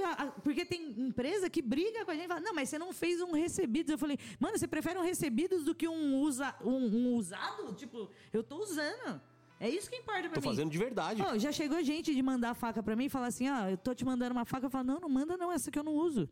Porque 0.44 0.66
tem 0.66 0.92
empresa 1.00 1.50
que 1.50 1.62
briga 1.62 2.06
com 2.06 2.12
a 2.12 2.16
gente 2.16 2.26
e 2.26 2.28
fala, 2.28 2.42
não, 2.42 2.54
mas 2.54 2.70
você 2.70 2.78
não 2.78 2.94
fez 2.94 3.22
um 3.22 3.32
recebidos. 3.32 3.92
Eu 3.92 3.98
falei, 3.98 4.20
mano, 4.40 4.58
você 4.58 4.68
prefere 4.68 5.00
um 5.00 5.04
recebidos 5.04 5.64
do 5.64 5.74
que 5.74 5.88
um, 5.88 6.20
usa, 6.20 6.56
um, 6.64 6.86
um 6.86 7.16
usado? 7.16 7.74
Tipo, 7.74 8.10
eu 8.32 8.44
tô 8.44 8.58
usando. 8.58 9.20
É 9.60 9.70
isso 9.70 9.90
que 9.90 9.96
importa 9.96 10.24
pra 10.24 10.32
Tô 10.32 10.42
mim. 10.42 10.48
fazendo 10.48 10.70
de 10.70 10.78
verdade. 10.78 11.22
Ó, 11.22 11.38
já 11.38 11.52
chegou 11.52 11.82
gente 11.82 12.14
de 12.14 12.22
mandar 12.22 12.52
a 12.52 12.54
faca 12.54 12.84
pra 12.84 12.96
mim 12.96 13.06
e 13.06 13.10
falar 13.10 13.28
assim: 13.28 13.50
ó, 13.50 13.70
eu 13.70 13.78
tô 13.78 13.96
te 13.96 14.04
mandando 14.04 14.34
uma 14.34 14.46
faca. 14.46 14.66
Eu 14.66 14.70
falo, 14.70 14.84
não, 14.84 15.00
não 15.00 15.10
manda 15.10 15.38
não, 15.38 15.52
essa 15.52 15.72
que 15.72 15.80
eu 15.80 15.84
não 15.84 15.94
uso. 15.94 16.30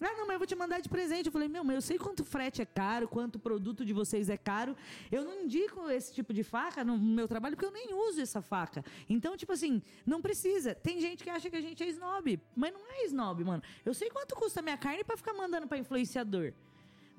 Ah, 0.00 0.14
não, 0.16 0.26
mas 0.26 0.34
eu 0.34 0.38
vou 0.38 0.46
te 0.46 0.54
mandar 0.54 0.80
de 0.80 0.88
presente. 0.88 1.26
Eu 1.26 1.32
falei, 1.32 1.48
meu, 1.48 1.62
mas 1.62 1.74
eu 1.76 1.82
sei 1.82 1.98
quanto 1.98 2.24
frete 2.24 2.62
é 2.62 2.64
caro, 2.64 3.06
quanto 3.06 3.38
produto 3.38 3.84
de 3.84 3.92
vocês 3.92 4.30
é 4.30 4.36
caro. 4.36 4.74
Eu 5.12 5.24
não 5.24 5.42
indico 5.42 5.88
esse 5.90 6.12
tipo 6.12 6.32
de 6.32 6.42
faca 6.42 6.82
no 6.82 6.98
meu 6.98 7.28
trabalho 7.28 7.54
porque 7.54 7.66
eu 7.66 7.72
nem 7.72 7.92
uso 8.08 8.20
essa 8.20 8.40
faca. 8.40 8.84
Então, 9.08 9.36
tipo 9.36 9.52
assim, 9.52 9.82
não 10.06 10.22
precisa. 10.22 10.74
Tem 10.74 11.00
gente 11.00 11.22
que 11.22 11.30
acha 11.30 11.50
que 11.50 11.56
a 11.56 11.60
gente 11.60 11.82
é 11.82 11.88
snob, 11.88 12.40
mas 12.56 12.72
não 12.72 12.80
é 12.90 13.04
snob, 13.04 13.44
mano. 13.44 13.62
Eu 13.84 13.92
sei 13.92 14.08
quanto 14.08 14.34
custa 14.34 14.62
minha 14.62 14.78
carne 14.78 15.04
pra 15.04 15.16
ficar 15.16 15.34
mandando 15.34 15.66
pra 15.66 15.76
influenciador. 15.76 16.52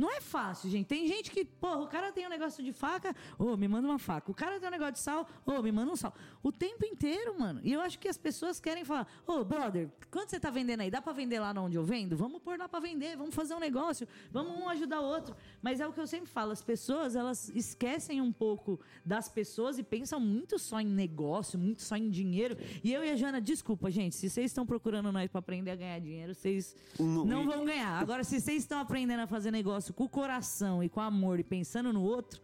Não 0.02 0.12
é 0.12 0.20
fácil, 0.20 0.68
gente. 0.68 0.88
Tem 0.88 1.08
gente 1.08 1.30
que, 1.30 1.45
porra, 1.45 1.82
o 1.82 1.88
cara 1.88 2.12
tem 2.12 2.26
um 2.26 2.30
negócio 2.30 2.64
de 2.64 2.74
faca, 2.74 3.16
ô, 3.38 3.56
me 3.56 3.68
manda 3.68 3.88
uma 3.88 3.99
faca. 3.99 4.32
O 4.32 4.34
cara 4.34 4.60
tem 4.60 4.68
um 4.68 4.72
negócio 4.72 4.94
de 4.94 4.99
sal, 4.99 5.30
ô, 5.45 5.62
me 5.62 5.72
manda 5.72 5.91
um 5.91 5.95
sal. 5.95 6.12
O 6.43 6.51
tempo 6.51 6.84
inteiro, 6.85 7.38
mano. 7.39 7.61
E 7.63 7.72
eu 7.72 7.81
acho 7.81 7.99
que 7.99 8.07
as 8.07 8.18
pessoas 8.18 8.59
querem 8.59 8.84
falar, 8.84 9.07
ô, 9.27 9.43
brother, 9.43 9.89
quanto 10.09 10.31
você 10.31 10.39
tá 10.39 10.49
vendendo 10.49 10.81
aí? 10.81 10.89
Dá 10.89 10.99
pra 10.99 11.13
vender 11.13 11.39
lá 11.39 11.53
onde 11.57 11.77
eu 11.77 11.84
vendo? 11.84 12.18
Vamos 12.18 12.41
pôr 12.41 12.57
lá 12.57 12.68
pra 12.68 12.80
vender, 12.80 13.15
vamos 13.15 13.35
fazer 13.35 13.53
um 13.53 13.59
negócio, 13.59 14.07
vamos 14.31 14.57
um 14.59 14.68
ajudar 14.69 15.01
o 15.01 15.03
outro. 15.03 15.35
Mas 15.61 15.80
é 15.80 15.88
o 15.88 15.93
que 15.93 15.99
eu 15.99 16.07
sempre 16.07 16.30
falo, 16.31 16.51
as 16.51 16.63
pessoas, 16.63 17.15
elas 17.15 17.49
esquecem 17.49 18.19
um 18.22 18.31
pouco 18.31 18.80
das 19.05 19.30
pessoas 19.30 19.77
e 19.77 19.84
pensam 19.84 20.19
muito 20.19 20.57
só 20.57 20.80
em 20.81 20.88
negócio, 20.88 21.59
muito 21.59 21.84
só 21.84 21.95
em 21.95 22.09
dinheiro. 22.09 22.57
E 22.84 22.91
eu 22.91 23.03
e 23.03 23.11
a 23.11 23.15
Jana, 23.15 23.39
desculpa, 23.39 23.91
gente, 23.91 24.15
se 24.15 24.27
vocês 24.27 24.47
estão 24.49 24.65
procurando 24.65 25.11
nós 25.11 25.30
pra 25.30 25.39
aprender 25.39 25.69
a 25.72 25.76
ganhar 25.76 25.99
dinheiro, 25.99 26.34
vocês 26.34 26.76
Não- 26.99 27.23
não 27.23 27.45
vão 27.45 27.65
ganhar. 27.65 28.01
Agora, 28.01 28.23
se 28.23 28.39
vocês 28.41 28.63
estão 28.63 28.80
aprendendo 28.80 29.19
a 29.19 29.27
fazer 29.27 29.51
negócio 29.51 29.93
com 29.93 30.05
o 30.05 30.09
coração 30.09 30.84
e 30.84 30.89
com 30.89 30.99
amor 31.01 31.39
e 31.39 31.43
pensando 31.43 31.93
no 31.93 32.01
outro, 32.01 32.41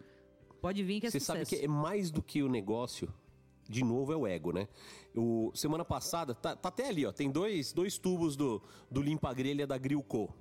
pode 0.61 0.84
vir 0.84 0.99
que 0.99 1.07
é 1.07 1.10
Você 1.10 1.19
sucesso. 1.19 1.45
sabe 1.49 1.60
que 1.60 1.65
é 1.65 1.68
mais 1.68 2.11
do 2.11 2.22
que 2.22 2.44
o 2.44 2.48
negócio, 2.49 3.11
de 3.69 3.84
novo, 3.84 4.14
é 4.14 4.15
o 4.15 4.27
ego, 4.27 4.52
né? 4.52 4.68
O, 5.15 5.52
semana 5.53 5.84
passada, 5.84 6.34
tá, 6.34 6.56
tá 6.56 6.69
até 6.69 6.88
ali, 6.88 7.06
ó. 7.06 7.11
Tem 7.11 7.30
dois, 7.30 7.73
dois 7.73 7.98
tubos 7.98 8.35
do, 8.35 8.61
do 8.89 9.02
limpa-grelha 9.02 9.65
da 9.65 9.77
Grilco. 9.77 10.34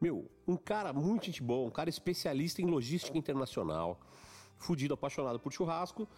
Meu, 0.00 0.30
um 0.46 0.56
cara 0.56 0.92
muito 0.92 1.26
gente 1.26 1.42
boa, 1.42 1.66
um 1.66 1.70
cara 1.70 1.90
especialista 1.90 2.62
em 2.62 2.66
logística 2.66 3.18
internacional, 3.18 4.00
fudido, 4.56 4.94
apaixonado 4.94 5.40
por 5.40 5.52
churrasco, 5.52 6.08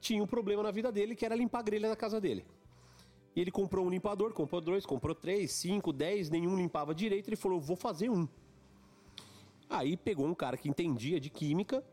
tinha 0.00 0.22
um 0.22 0.26
problema 0.26 0.62
na 0.62 0.70
vida 0.70 0.92
dele 0.92 1.14
que 1.14 1.24
era 1.24 1.34
limpar 1.34 1.60
a 1.60 1.62
grelha 1.62 1.88
da 1.88 1.96
casa 1.96 2.20
dele. 2.20 2.44
E 3.34 3.40
ele 3.40 3.50
comprou 3.50 3.86
um 3.86 3.90
limpador, 3.90 4.32
comprou 4.32 4.60
dois, 4.60 4.84
comprou 4.84 5.14
três, 5.14 5.52
cinco, 5.52 5.92
dez, 5.92 6.28
nenhum 6.28 6.56
limpava 6.56 6.94
direito. 6.94 7.28
Ele 7.28 7.36
falou: 7.36 7.60
vou 7.60 7.76
fazer 7.76 8.10
um. 8.10 8.28
Aí 9.68 9.96
pegou 9.96 10.26
um 10.26 10.34
cara 10.34 10.56
que 10.56 10.68
entendia 10.68 11.20
de 11.20 11.30
química, 11.30 11.84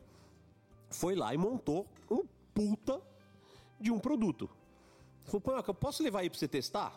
foi 0.90 1.16
lá 1.16 1.34
e 1.34 1.38
montou 1.38 1.86
um 2.10 2.24
puta 2.54 3.00
de 3.80 3.92
um 3.92 4.00
produto. 4.00 4.50
Falou, 5.24 5.42
Panhoca, 5.42 5.70
eu 5.70 5.76
posso 5.76 6.04
levar 6.04 6.20
aí 6.20 6.30
pra 6.30 6.40
você 6.40 6.48
testar? 6.48 6.94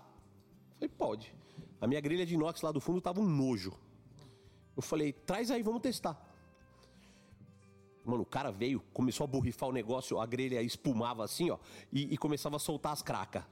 Eu 0.72 0.74
falei, 0.74 0.88
pode. 0.96 1.34
A 1.80 1.86
minha 1.86 2.00
grelha 2.00 2.24
de 2.24 2.34
inox 2.34 2.62
lá 2.62 2.70
do 2.72 2.80
fundo 2.80 3.00
tava 3.00 3.20
um 3.20 3.26
nojo. 3.26 3.72
Eu 4.76 4.82
falei, 4.82 5.12
traz 5.12 5.50
aí, 5.50 5.62
vamos 5.62 5.82
testar. 5.82 6.26
Mano, 8.04 8.22
o 8.22 8.26
cara 8.26 8.50
veio, 8.50 8.80
começou 8.92 9.24
a 9.24 9.26
borrifar 9.26 9.68
o 9.68 9.72
negócio, 9.72 10.18
a 10.18 10.26
grelha 10.26 10.62
espumava 10.62 11.22
assim, 11.22 11.50
ó, 11.50 11.58
e, 11.92 12.14
e 12.14 12.16
começava 12.16 12.56
a 12.56 12.58
soltar 12.58 12.92
as 12.92 13.02
cracas. 13.02 13.44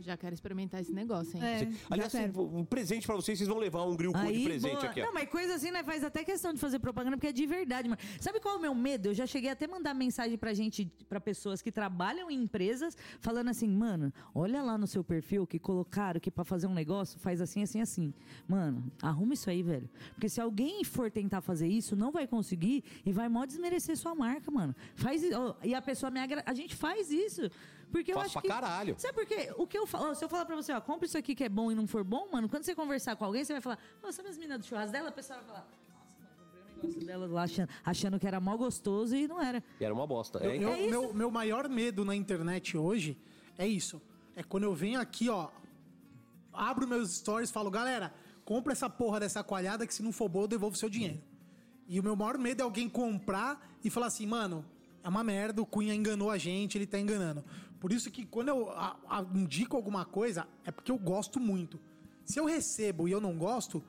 Já 0.00 0.16
quero 0.16 0.34
experimentar 0.34 0.80
esse 0.80 0.92
negócio, 0.92 1.36
hein? 1.36 1.44
É, 1.44 1.68
Aliás, 1.90 2.12
quero. 2.12 2.40
um 2.40 2.64
presente 2.64 3.06
pra 3.06 3.14
vocês, 3.14 3.38
vocês 3.38 3.48
vão 3.48 3.58
levar 3.58 3.84
um 3.84 3.94
grill 3.94 4.12
de 4.12 4.44
presente 4.44 4.72
boa. 4.72 4.84
aqui, 4.84 5.00
ó. 5.02 5.06
Não, 5.06 5.12
mas 5.14 5.28
coisa 5.28 5.54
assim, 5.54 5.70
né? 5.70 5.82
Faz 5.82 6.02
até 6.02 6.24
questão 6.24 6.52
de 6.52 6.58
fazer 6.58 6.78
propaganda, 6.78 7.16
porque 7.16 7.28
é 7.28 7.32
de 7.32 7.46
verdade, 7.46 7.88
mano. 7.88 8.00
Sabe 8.20 8.40
qual 8.40 8.54
é 8.54 8.58
o 8.58 8.60
meu 8.60 8.74
medo? 8.74 9.08
Eu 9.08 9.14
já 9.14 9.26
cheguei 9.26 9.50
até 9.50 9.66
a 9.66 9.68
mandar 9.68 9.94
mensagem 9.94 10.36
pra 10.38 10.54
gente, 10.54 10.86
pra 11.08 11.20
pessoas 11.20 11.60
que 11.62 11.70
trabalham 11.70 12.30
em 12.30 12.42
empresas, 12.42 12.96
falando 13.20 13.48
assim, 13.48 13.68
mano, 13.68 14.12
olha 14.34 14.62
lá 14.62 14.78
no 14.78 14.86
seu 14.86 15.04
perfil 15.04 15.46
que 15.46 15.58
colocaram 15.58 16.18
que 16.20 16.30
pra 16.30 16.44
fazer 16.44 16.66
um 16.66 16.74
negócio 16.74 17.18
faz 17.18 17.40
assim, 17.40 17.62
assim, 17.62 17.80
assim. 17.80 18.14
Mano, 18.48 18.90
arruma 19.02 19.34
isso 19.34 19.50
aí, 19.50 19.62
velho. 19.62 19.88
Porque 20.14 20.28
se 20.28 20.40
alguém 20.40 20.82
for 20.84 21.10
tentar 21.10 21.40
fazer 21.40 21.68
isso, 21.68 21.94
não 21.94 22.10
vai 22.10 22.26
conseguir 22.26 22.84
e 23.04 23.12
vai 23.12 23.28
mó 23.28 23.44
desmerecer 23.44 23.96
sua 23.96 24.14
marca, 24.14 24.50
mano. 24.50 24.74
Faz 24.94 25.22
ó, 25.32 25.56
E 25.62 25.74
a 25.74 25.82
pessoa 25.82 26.10
me 26.10 26.20
agra... 26.20 26.42
A 26.46 26.54
gente 26.54 26.74
faz 26.74 27.10
isso. 27.10 27.50
Porque 27.90 28.12
eu 28.12 28.16
Faço 28.16 28.26
acho 28.26 28.32
pra 28.34 28.42
que. 28.42 28.48
caralho. 28.48 28.94
Sabe 28.98 29.14
por 29.14 29.26
quê? 29.26 29.52
O 29.56 29.66
que 29.66 29.76
eu 29.76 29.86
falo, 29.86 30.14
se 30.14 30.24
eu 30.24 30.28
falar 30.28 30.44
pra 30.46 30.54
você, 30.56 30.72
ó, 30.72 30.80
compra 30.80 31.06
isso 31.06 31.18
aqui 31.18 31.34
que 31.34 31.44
é 31.44 31.48
bom 31.48 31.72
e 31.72 31.74
não 31.74 31.86
for 31.86 32.04
bom, 32.04 32.28
mano, 32.32 32.48
quando 32.48 32.62
você 32.64 32.74
conversar 32.74 33.16
com 33.16 33.24
alguém, 33.24 33.44
você 33.44 33.52
vai 33.52 33.60
falar, 33.62 33.78
ô, 34.02 34.12
sabe 34.12 34.28
as 34.28 34.36
meninas 34.36 34.60
do 34.60 34.66
churrasco 34.66 34.92
dela? 34.92 35.08
A 35.08 35.12
pessoa 35.12 35.38
vai 35.40 35.46
falar, 35.48 35.68
nossa, 35.98 36.14
mano, 36.20 36.34
comprei 36.80 36.90
negócio 36.90 37.06
dela 37.06 37.26
lá 37.26 37.42
achando, 37.42 37.68
achando 37.84 38.20
que 38.20 38.26
era 38.26 38.40
mó 38.40 38.56
gostoso 38.56 39.16
e 39.16 39.26
não 39.26 39.42
era. 39.42 39.62
E 39.80 39.84
era 39.84 39.92
uma 39.92 40.06
bosta. 40.06 40.38
Eu- 40.38 40.50
É, 40.50 40.56
eu- 40.58 40.72
É 40.74 40.86
meu, 40.88 41.12
meu 41.14 41.30
maior 41.30 41.68
medo 41.68 42.04
na 42.04 42.14
internet 42.14 42.76
hoje 42.76 43.18
é 43.58 43.66
isso. 43.66 44.00
É 44.36 44.42
quando 44.42 44.62
eu 44.64 44.74
venho 44.74 45.00
aqui, 45.00 45.28
ó, 45.28 45.48
abro 46.52 46.86
meus 46.86 47.16
stories 47.16 47.50
e 47.50 47.52
falo, 47.52 47.70
galera, 47.70 48.12
compra 48.44 48.72
essa 48.72 48.88
porra 48.88 49.20
dessa 49.20 49.42
coalhada 49.42 49.86
que 49.86 49.94
se 49.94 50.02
não 50.02 50.12
for 50.12 50.28
boa 50.28 50.44
eu 50.44 50.48
devolvo 50.48 50.76
seu 50.76 50.88
dinheiro. 50.88 51.20
E 51.88 51.98
o 51.98 52.02
meu 52.02 52.14
maior 52.14 52.38
medo 52.38 52.60
é 52.60 52.64
alguém 52.64 52.88
comprar 52.88 53.60
e 53.82 53.90
falar 53.90 54.06
assim, 54.06 54.26
mano, 54.26 54.64
é 55.02 55.08
uma 55.08 55.24
merda, 55.24 55.60
o 55.60 55.66
Cunha 55.66 55.94
enganou 55.94 56.30
a 56.30 56.38
gente, 56.38 56.78
ele 56.78 56.86
tá 56.86 56.98
enganando. 56.98 57.44
Por 57.80 57.92
isso 57.92 58.10
que 58.10 58.24
quando 58.26 58.48
eu 58.48 58.70
a- 58.70 58.96
a- 59.08 59.26
indico 59.34 59.74
alguma 59.76 60.04
coisa, 60.04 60.46
é 60.64 60.70
porque 60.70 60.92
eu 60.92 60.98
gosto 60.98 61.40
muito. 61.40 61.80
Se 62.24 62.38
eu 62.38 62.44
recebo 62.44 63.08
e 63.08 63.12
eu 63.12 63.20
não 63.20 63.36
gosto, 63.36 63.82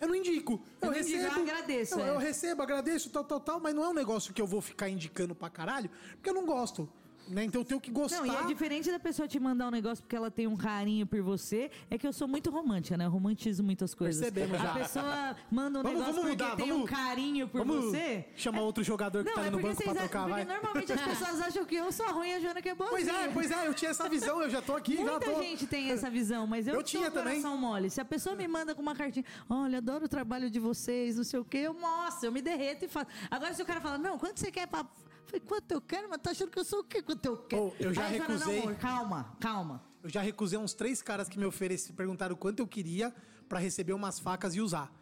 eu 0.00 0.08
não 0.08 0.14
indico. 0.14 0.62
Eu, 0.80 0.88
Eu 0.88 0.92
não 0.92 0.98
indico, 0.98 1.16
eu 1.18 1.22
recebo. 1.28 1.40
agradeço, 1.50 1.94
Eu, 1.94 2.04
é. 2.06 2.10
eu 2.10 2.18
recebo, 2.18 2.62
agradeço, 2.62 3.10
tal, 3.10 3.24
tal, 3.24 3.40
tal, 3.40 3.60
mas 3.60 3.74
não 3.74 3.84
é 3.84 3.88
um 3.88 3.92
negócio 3.94 4.32
que 4.32 4.40
eu 4.40 4.46
vou 4.46 4.60
ficar 4.60 4.88
indicando 4.88 5.34
pra 5.34 5.50
caralho, 5.50 5.90
porque 6.14 6.30
eu 6.30 6.34
não 6.34 6.46
gosto. 6.46 6.88
Né? 7.28 7.44
Então 7.44 7.60
eu 7.60 7.64
tenho 7.64 7.80
que 7.80 7.90
gostar. 7.90 8.18
Não, 8.18 8.26
e 8.26 8.36
é 8.36 8.46
diferente 8.46 8.90
da 8.90 8.98
pessoa 8.98 9.26
te 9.26 9.38
mandar 9.40 9.68
um 9.68 9.70
negócio 9.70 10.02
porque 10.02 10.14
ela 10.16 10.30
tem 10.30 10.46
um 10.46 10.56
carinho 10.56 11.06
por 11.06 11.22
você, 11.22 11.70
é 11.90 11.96
que 11.96 12.06
eu 12.06 12.12
sou 12.12 12.26
muito 12.28 12.50
romântica, 12.50 12.96
né? 12.96 13.06
Eu 13.06 13.10
romantizo 13.10 13.62
muitas 13.62 13.94
coisas. 13.94 14.20
Percebemos 14.20 14.60
já. 14.60 14.70
A 14.70 14.74
pessoa 14.74 15.36
manda 15.50 15.78
um 15.78 15.82
Vamos- 15.82 15.98
negócio 16.00 16.14
vamos 16.22 16.30
porque 16.30 16.44
mudar, 16.44 16.56
tem 16.56 16.68
vamos- 16.68 16.82
um 16.82 16.86
carinho 16.86 17.48
por 17.48 17.58
Vamos 17.64 17.84
você. 17.86 18.26
chamar 18.36 18.60
outro 18.62 18.82
jogador 18.84 19.24
que 19.24 19.30
Não, 19.30 19.36
tá 19.36 19.42
é 19.46 19.50
no 19.50 19.58
porque, 19.60 19.66
banco 19.68 19.82
pra 19.82 19.94
trocar, 19.94 20.18
porque 20.28 20.32
vai. 20.32 20.44
normalmente 20.44 20.92
as 20.92 21.00
pessoas 21.00 21.40
acham 21.40 21.64
que 21.64 21.74
eu 21.76 21.92
sou 21.92 22.12
ruim 22.12 22.28
e 22.28 22.34
a 22.34 22.40
Joana 22.40 22.60
que 22.60 22.68
é 22.68 22.74
boazinha. 22.74 22.98
Pois 23.00 23.08
é, 23.08 23.28
pois 23.28 23.50
é, 23.50 23.66
eu 23.68 23.74
tinha 23.74 23.90
essa 23.92 24.08
visão, 24.08 24.42
eu 24.42 24.50
já 24.50 24.60
tô 24.60 24.74
aqui, 24.76 24.96
já 24.96 25.02
Muita 25.02 25.20
tô. 25.30 25.42
gente 25.42 25.66
tem 25.66 25.90
essa 25.90 26.10
visão, 26.10 26.46
mas 26.46 26.66
eu, 26.66 26.74
Eu 26.74 26.82
tinha 26.82 27.10
também. 27.10 27.40
mole. 27.42 27.88
Se 27.88 28.00
a 28.00 28.04
pessoa 28.04 28.34
me 28.36 28.46
manda 28.48 28.74
com 28.74 28.82
uma 28.82 28.94
cartinha, 28.94 29.24
olha, 29.48 29.78
adoro 29.78 30.04
o 30.04 30.08
trabalho 30.08 30.50
de 30.50 30.58
vocês, 30.58 31.16
não 31.16 31.24
sei 31.24 31.38
o 31.40 31.44
quê, 31.44 31.58
eu, 31.58 31.72
nossa, 31.74 32.26
eu 32.26 32.32
me 32.32 32.42
derreto 32.42 32.84
e 32.84 32.88
faço. 32.88 33.06
Agora, 33.30 33.54
se 33.54 33.62
o 33.62 33.66
cara 33.66 33.80
fala, 33.80 33.96
não, 33.96 34.18
quanto 34.18 34.38
você 34.40 34.50
quer 34.50 34.66
pra. 34.66 34.84
Falei, 35.32 35.40
quanto 35.40 35.72
eu 35.72 35.80
quero? 35.80 36.10
Mas 36.10 36.20
tá 36.20 36.30
achando 36.30 36.50
que 36.50 36.58
eu 36.58 36.64
sou 36.64 36.80
o 36.80 36.84
quê? 36.84 37.00
Quanto 37.00 37.24
eu 37.24 37.36
quero? 37.38 37.62
Ô, 37.62 37.74
eu 37.80 37.94
já 37.94 38.06
Aí 38.06 38.18
recusei. 38.18 38.56
Não, 38.56 38.62
amor, 38.64 38.76
calma, 38.76 39.36
calma. 39.40 39.82
Eu 40.02 40.10
já 40.10 40.20
recusei 40.20 40.58
uns 40.58 40.74
três 40.74 41.00
caras 41.00 41.26
que 41.26 41.38
me 41.38 41.46
ofereceram, 41.46 41.96
perguntaram 41.96 42.36
quanto 42.36 42.58
eu 42.58 42.66
queria 42.66 43.14
pra 43.48 43.58
receber 43.58 43.94
umas 43.94 44.18
facas 44.18 44.54
e 44.54 44.60
usar. 44.60 44.92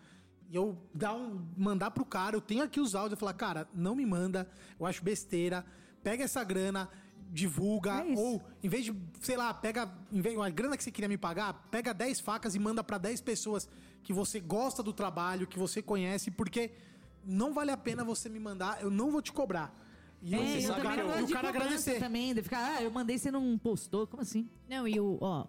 E 0.48 0.54
eu 0.54 0.78
dar 0.94 1.14
um, 1.14 1.44
mandar 1.56 1.90
pro 1.90 2.04
cara, 2.04 2.36
eu 2.36 2.40
tenho 2.40 2.62
aqui 2.62 2.78
os 2.78 2.94
áudios, 2.94 3.12
eu 3.12 3.18
falar, 3.18 3.34
cara, 3.34 3.68
não 3.74 3.96
me 3.96 4.06
manda, 4.06 4.48
eu 4.78 4.86
acho 4.86 5.02
besteira, 5.02 5.64
pega 6.02 6.22
essa 6.22 6.44
grana, 6.44 6.88
divulga, 7.28 8.04
É 8.04 8.14
ou 8.16 8.40
em 8.62 8.68
vez 8.68 8.84
de, 8.84 8.94
sei 9.20 9.36
lá, 9.36 9.52
pega, 9.52 9.90
em 10.12 10.20
vez, 10.20 10.38
a 10.38 10.50
grana 10.50 10.76
que 10.76 10.84
você 10.84 10.92
queria 10.92 11.08
me 11.08 11.18
pagar, 11.18 11.54
pega 11.70 11.92
10 11.92 12.20
facas 12.20 12.54
e 12.54 12.58
manda 12.58 12.84
pra 12.84 12.98
10 12.98 13.20
pessoas 13.20 13.68
que 14.02 14.12
você 14.12 14.38
gosta 14.38 14.82
do 14.82 14.92
trabalho, 14.92 15.46
que 15.46 15.58
você 15.58 15.82
conhece, 15.82 16.30
porque 16.30 16.72
não 17.24 17.52
vale 17.52 17.70
a 17.70 17.76
pena 17.76 18.04
você 18.04 18.28
me 18.28 18.38
mandar, 18.38 18.80
eu 18.82 18.90
não 18.90 19.10
vou 19.10 19.22
te 19.22 19.32
cobrar. 19.32 19.74
E 20.22 20.34
É, 20.34 20.38
o- 20.38 20.42
eu 20.42 20.58
e 20.60 20.66
também 20.66 20.82
cara, 20.82 21.04
não 21.04 21.20
e 21.20 21.24
o 21.24 21.28
cara 21.30 21.48
agradecer. 21.48 21.98
também, 21.98 22.34
de 22.34 22.42
ficar, 22.42 22.76
ah, 22.76 22.82
eu 22.82 22.90
mandei, 22.90 23.16
você 23.18 23.30
não 23.30 23.56
postou, 23.58 24.06
como 24.06 24.22
assim? 24.22 24.48
Não, 24.68 24.86
e 24.86 25.00
o, 25.00 25.18
ó, 25.20 25.46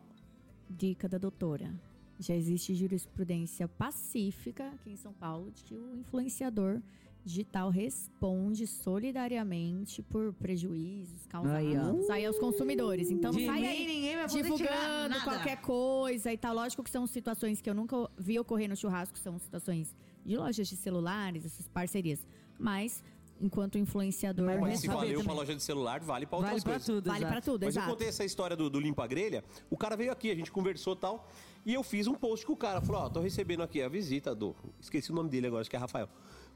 dica 0.69 1.09
da 1.09 1.17
doutora. 1.17 1.73
Já 2.19 2.35
existe 2.35 2.73
jurisprudência 2.75 3.67
pacífica 3.67 4.67
aqui 4.69 4.91
em 4.91 4.95
São 4.95 5.11
Paulo 5.11 5.51
de 5.51 5.63
que 5.63 5.75
o 5.75 5.95
influenciador 5.95 6.79
digital 7.25 7.69
responde 7.69 8.65
solidariamente 8.65 10.01
por 10.01 10.33
prejuízos 10.33 11.25
causados 11.27 12.09
Aí, 12.09 12.17
aí 12.19 12.25
aos 12.25 12.37
consumidores. 12.39 13.11
Então 13.11 13.31
não 13.31 13.39
sai 13.45 13.65
aí 13.65 14.15
divulgando 14.27 15.19
qualquer 15.23 15.57
coisa 15.61 16.31
e 16.31 16.37
tal. 16.37 16.55
Lógico 16.55 16.83
que 16.83 16.89
são 16.89 17.05
situações 17.05 17.61
que 17.61 17.69
eu 17.69 17.73
nunca 17.75 18.09
vi 18.17 18.39
ocorrer 18.39 18.69
no 18.69 18.75
churrasco, 18.75 19.17
são 19.19 19.37
situações 19.39 19.95
de 20.25 20.37
lojas 20.37 20.67
de 20.67 20.75
celulares, 20.75 21.45
essas 21.45 21.67
parcerias. 21.67 22.25
Mas, 22.59 23.03
enquanto 23.41 23.77
influenciador, 23.77 24.45
Mas 24.45 24.59
Mas 24.59 24.79
se 24.79 24.87
valeu 24.87 25.15
pra 25.15 25.21
também. 25.23 25.35
loja 25.35 25.55
de 25.55 25.63
celular, 25.63 25.99
vale 26.01 26.25
pra 26.25 26.37
Vale 26.37 26.47
outras 26.49 26.63
pra 26.63 26.73
coisas. 26.73 26.85
tudo, 26.85 27.05
vale 27.07 27.19
exato. 27.19 27.31
para 27.33 27.41
tudo, 27.41 27.65
Mas 27.65 27.75
eu 27.75 27.79
exato. 27.81 27.93
contei 27.93 28.07
essa 28.07 28.23
história 28.23 28.55
do, 28.55 28.69
do 28.69 28.79
limpa 28.79 29.05
grelha. 29.07 29.43
O 29.69 29.75
cara 29.77 29.95
veio 29.97 30.11
aqui, 30.11 30.29
a 30.31 30.35
gente 30.35 30.51
conversou 30.51 30.93
e 30.93 30.97
tal. 30.97 31.27
E 31.65 31.73
eu 31.73 31.83
fiz 31.83 32.07
um 32.07 32.13
post 32.15 32.45
com 32.45 32.53
o 32.53 32.57
cara. 32.57 32.81
Falou: 32.81 33.01
Ó, 33.03 33.09
tô 33.09 33.19
recebendo 33.19 33.61
aqui 33.63 33.81
a 33.81 33.89
visita 33.89 34.33
do. 34.33 34.55
Esqueci 34.79 35.11
o 35.11 35.15
nome 35.15 35.29
dele 35.29 35.47
agora, 35.47 35.61
acho 35.61 35.69
que 35.69 35.75
é 35.75 35.79
Rafael. 35.79 36.07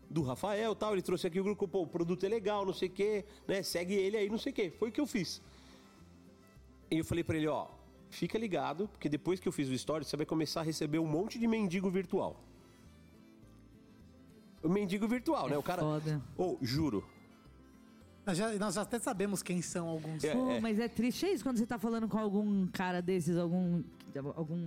Do 0.09 0.21
Rafael 0.21 0.73
tal. 0.75 0.93
Ele 0.93 1.01
trouxe 1.01 1.27
aqui 1.27 1.39
o 1.39 1.43
grupo, 1.43 1.67
pô, 1.67 1.81
o 1.81 1.87
produto 1.87 2.23
é 2.25 2.29
legal, 2.29 2.65
não 2.65 2.73
sei 2.73 2.87
o 2.87 2.91
quê, 2.91 3.25
né? 3.47 3.61
Segue 3.63 3.93
ele 3.93 4.17
aí, 4.17 4.29
não 4.29 4.37
sei 4.37 4.51
o 4.51 4.55
quê. 4.55 4.71
Foi 4.77 4.89
o 4.89 4.91
que 4.91 5.01
eu 5.01 5.05
fiz. 5.07 5.41
E 6.91 6.97
eu 6.99 7.05
falei 7.05 7.23
pra 7.23 7.35
ele: 7.37 7.47
Ó, 7.47 7.67
fica 8.09 8.37
ligado, 8.37 8.87
porque 8.87 9.09
depois 9.09 9.39
que 9.39 9.47
eu 9.47 9.51
fiz 9.51 9.67
o 9.69 9.73
story, 9.73 10.05
você 10.05 10.15
vai 10.17 10.25
começar 10.25 10.61
a 10.61 10.63
receber 10.63 10.99
um 10.99 11.07
monte 11.07 11.37
de 11.39 11.47
mendigo 11.47 11.89
virtual. 11.89 12.39
O 14.65 14.69
mendigo 14.69 15.07
virtual, 15.07 15.47
né? 15.47 15.57
O 15.57 15.63
cara. 15.63 15.81
foda. 15.81 16.21
Ô, 16.35 16.57
juro. 16.61 17.03
Nós 18.25 18.35
já, 18.35 18.51
nós 18.53 18.73
já 18.73 18.81
até 18.81 18.97
sabemos 18.97 19.43
quem 19.43 19.61
são 19.61 19.87
alguns. 19.87 20.23
É, 20.23 20.33
Pô, 20.33 20.59
mas 20.59 20.79
é 20.79 20.87
triste 20.87 21.27
é 21.27 21.31
isso 21.31 21.43
quando 21.43 21.57
você 21.57 21.65
tá 21.67 21.77
falando 21.77 22.07
com 22.07 22.17
algum 22.17 22.65
cara 22.67 22.99
desses, 22.99 23.37
algum, 23.37 23.83
algum 24.35 24.57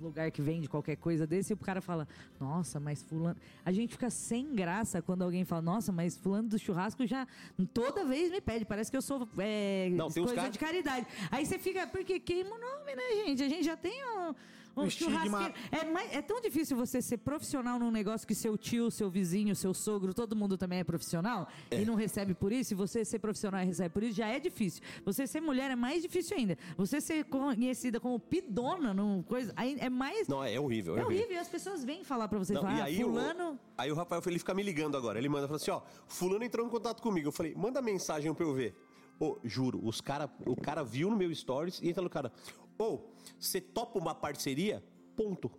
lugar 0.00 0.30
que 0.30 0.40
vende 0.40 0.66
qualquer 0.66 0.96
coisa 0.96 1.26
desse, 1.26 1.52
e 1.52 1.54
o 1.54 1.58
cara 1.58 1.82
fala, 1.82 2.08
nossa, 2.40 2.80
mas 2.80 3.02
fulano. 3.02 3.36
A 3.62 3.70
gente 3.70 3.90
fica 3.92 4.08
sem 4.08 4.54
graça 4.54 5.02
quando 5.02 5.20
alguém 5.20 5.44
fala, 5.44 5.60
nossa, 5.60 5.92
mas 5.92 6.16
fulano 6.16 6.48
do 6.48 6.58
churrasco 6.58 7.06
já 7.06 7.28
toda 7.74 8.06
vez 8.06 8.32
me 8.32 8.40
pede. 8.40 8.64
Parece 8.64 8.90
que 8.90 8.96
eu 8.96 9.02
sou 9.02 9.28
é, 9.36 9.90
Não, 9.90 10.10
coisa 10.10 10.34
cara- 10.34 10.48
de 10.48 10.58
caridade. 10.58 11.06
Aí 11.30 11.44
você 11.44 11.58
fica, 11.58 11.86
porque 11.86 12.18
queima 12.18 12.56
o 12.56 12.58
nome, 12.58 12.96
né, 12.96 13.26
gente? 13.26 13.42
A 13.42 13.48
gente 13.50 13.64
já 13.64 13.76
tem 13.76 14.02
um, 14.02 14.34
O 14.74 14.84
estigma- 14.86 15.24
churrasqueiro. 15.24 15.54
É, 15.70 16.18
é 16.18 16.22
tão 16.22 16.40
difícil 16.40 16.76
você 16.76 17.02
ser 17.02 17.18
profissional 17.18 17.78
num 17.78 17.90
negócio 17.90 18.26
que 18.26 18.34
seu 18.34 18.56
tio, 18.56 18.90
seu 18.90 19.10
vizinho, 19.10 19.54
seu 19.54 19.74
sogro, 19.74 20.14
todo 20.14 20.34
mundo 20.34 20.56
também 20.56 20.78
é 20.80 20.84
profissional 20.84 21.46
e 21.70 21.84
não 21.84 21.94
recebe 21.94 22.34
por 22.34 22.52
isso. 22.52 22.72
E 22.72 22.76
você 22.76 23.04
ser 23.04 23.18
profissional 23.18 23.60
e 23.62 23.66
recebe 23.66 23.90
por 23.92 24.02
isso 24.02 24.16
já 24.16 24.28
é 24.28 24.40
difícil. 24.40 24.82
Você 25.04 25.26
ser 25.26 25.40
mulher 25.40 25.70
é 25.70 25.76
mais 25.76 26.02
difícil 26.02 26.36
ainda. 26.36 26.56
Você 26.76 27.00
ser 27.00 27.24
conhecida 27.24 28.00
como 28.00 28.18
pidona 28.18 28.94
num 28.94 29.22
coisa, 29.22 29.52
é 29.56 29.90
mais. 29.90 30.26
Não, 30.28 30.42
é 30.42 30.58
horrível. 30.58 30.96
é 30.96 31.04
horrível. 31.04 31.32
E 31.32 31.38
as 31.38 31.48
pessoas 31.48 31.84
vêm 31.84 32.02
falar 32.04 32.28
pra 32.28 32.38
você, 32.38 32.54
Não, 32.54 32.62
falar, 32.62 32.78
e 32.78 32.80
ah, 32.80 32.84
aí, 32.84 33.02
fulano. 33.02 33.52
o, 33.52 33.58
aí 33.76 33.92
o 33.92 33.94
Rafael 33.94 34.22
ele 34.26 34.38
fica 34.38 34.54
me 34.54 34.62
ligando 34.62 34.96
agora. 34.96 35.18
Ele 35.18 35.28
manda 35.28 35.46
fala 35.46 35.56
assim: 35.56 35.70
ó, 35.70 35.82
fulano 36.06 36.44
entrou 36.44 36.66
em 36.66 36.70
contato 36.70 37.02
comigo. 37.02 37.28
Eu 37.28 37.32
falei, 37.32 37.54
manda 37.54 37.82
mensagem 37.82 38.32
pra 38.32 38.44
eu 38.46 38.54
ver. 38.54 38.74
Ô, 39.18 39.38
juro, 39.44 39.80
os 39.84 40.00
cara, 40.00 40.30
o 40.46 40.56
cara 40.56 40.82
viu 40.82 41.10
no 41.10 41.16
meu 41.16 41.32
stories 41.34 41.80
e 41.80 41.88
entra 41.88 42.02
no 42.02 42.10
cara. 42.10 42.32
Ô, 42.78 43.00
você 43.38 43.60
topa 43.60 43.98
uma 43.98 44.14
parceria? 44.14 44.82
Ponto. 45.16 45.50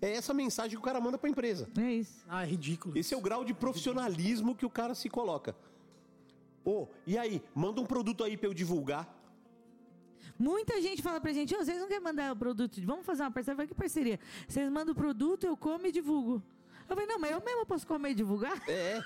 É 0.00 0.12
essa 0.12 0.34
mensagem 0.34 0.72
que 0.72 0.76
o 0.76 0.82
cara 0.82 1.00
manda 1.00 1.16
pra 1.18 1.28
empresa. 1.28 1.68
É 1.78 1.92
isso. 1.94 2.24
Ah, 2.28 2.44
é 2.44 2.46
ridículo. 2.46 2.96
Esse 2.96 3.14
é 3.14 3.16
o 3.16 3.20
grau 3.20 3.44
de 3.44 3.54
profissionalismo 3.54 4.54
que 4.54 4.66
o 4.66 4.70
cara 4.70 4.94
se 4.94 5.08
coloca. 5.08 5.56
Ô, 6.64 6.86
e 7.06 7.16
aí, 7.16 7.42
manda 7.54 7.80
um 7.80 7.86
produto 7.86 8.22
aí 8.22 8.36
pra 8.36 8.48
eu 8.48 8.54
divulgar. 8.54 9.14
Muita 10.38 10.80
gente 10.82 11.00
fala 11.00 11.18
pra 11.20 11.32
gente, 11.32 11.54
"Ô, 11.54 11.58
vocês 11.64 11.80
não 11.80 11.88
querem 11.88 12.02
mandar 12.02 12.32
o 12.32 12.36
produto? 12.36 12.78
Vamos 12.84 13.06
fazer 13.06 13.22
uma 13.22 13.30
parceria? 13.30 13.52
Eu 13.52 13.56
falei, 13.56 13.68
que 13.68 13.74
parceria? 13.74 14.20
Vocês 14.46 14.70
mandam 14.70 14.92
o 14.92 14.94
produto, 14.96 15.44
eu 15.44 15.56
como 15.56 15.86
e 15.86 15.92
divulgo. 15.92 16.42
Eu 16.88 16.94
falei, 16.94 17.06
não, 17.06 17.18
mas 17.18 17.32
eu 17.32 17.42
mesmo 17.44 17.66
posso 17.66 17.86
comer 17.86 18.10
e 18.10 18.14
divulgar? 18.14 18.62
É, 18.68 18.72
é, 18.72 19.02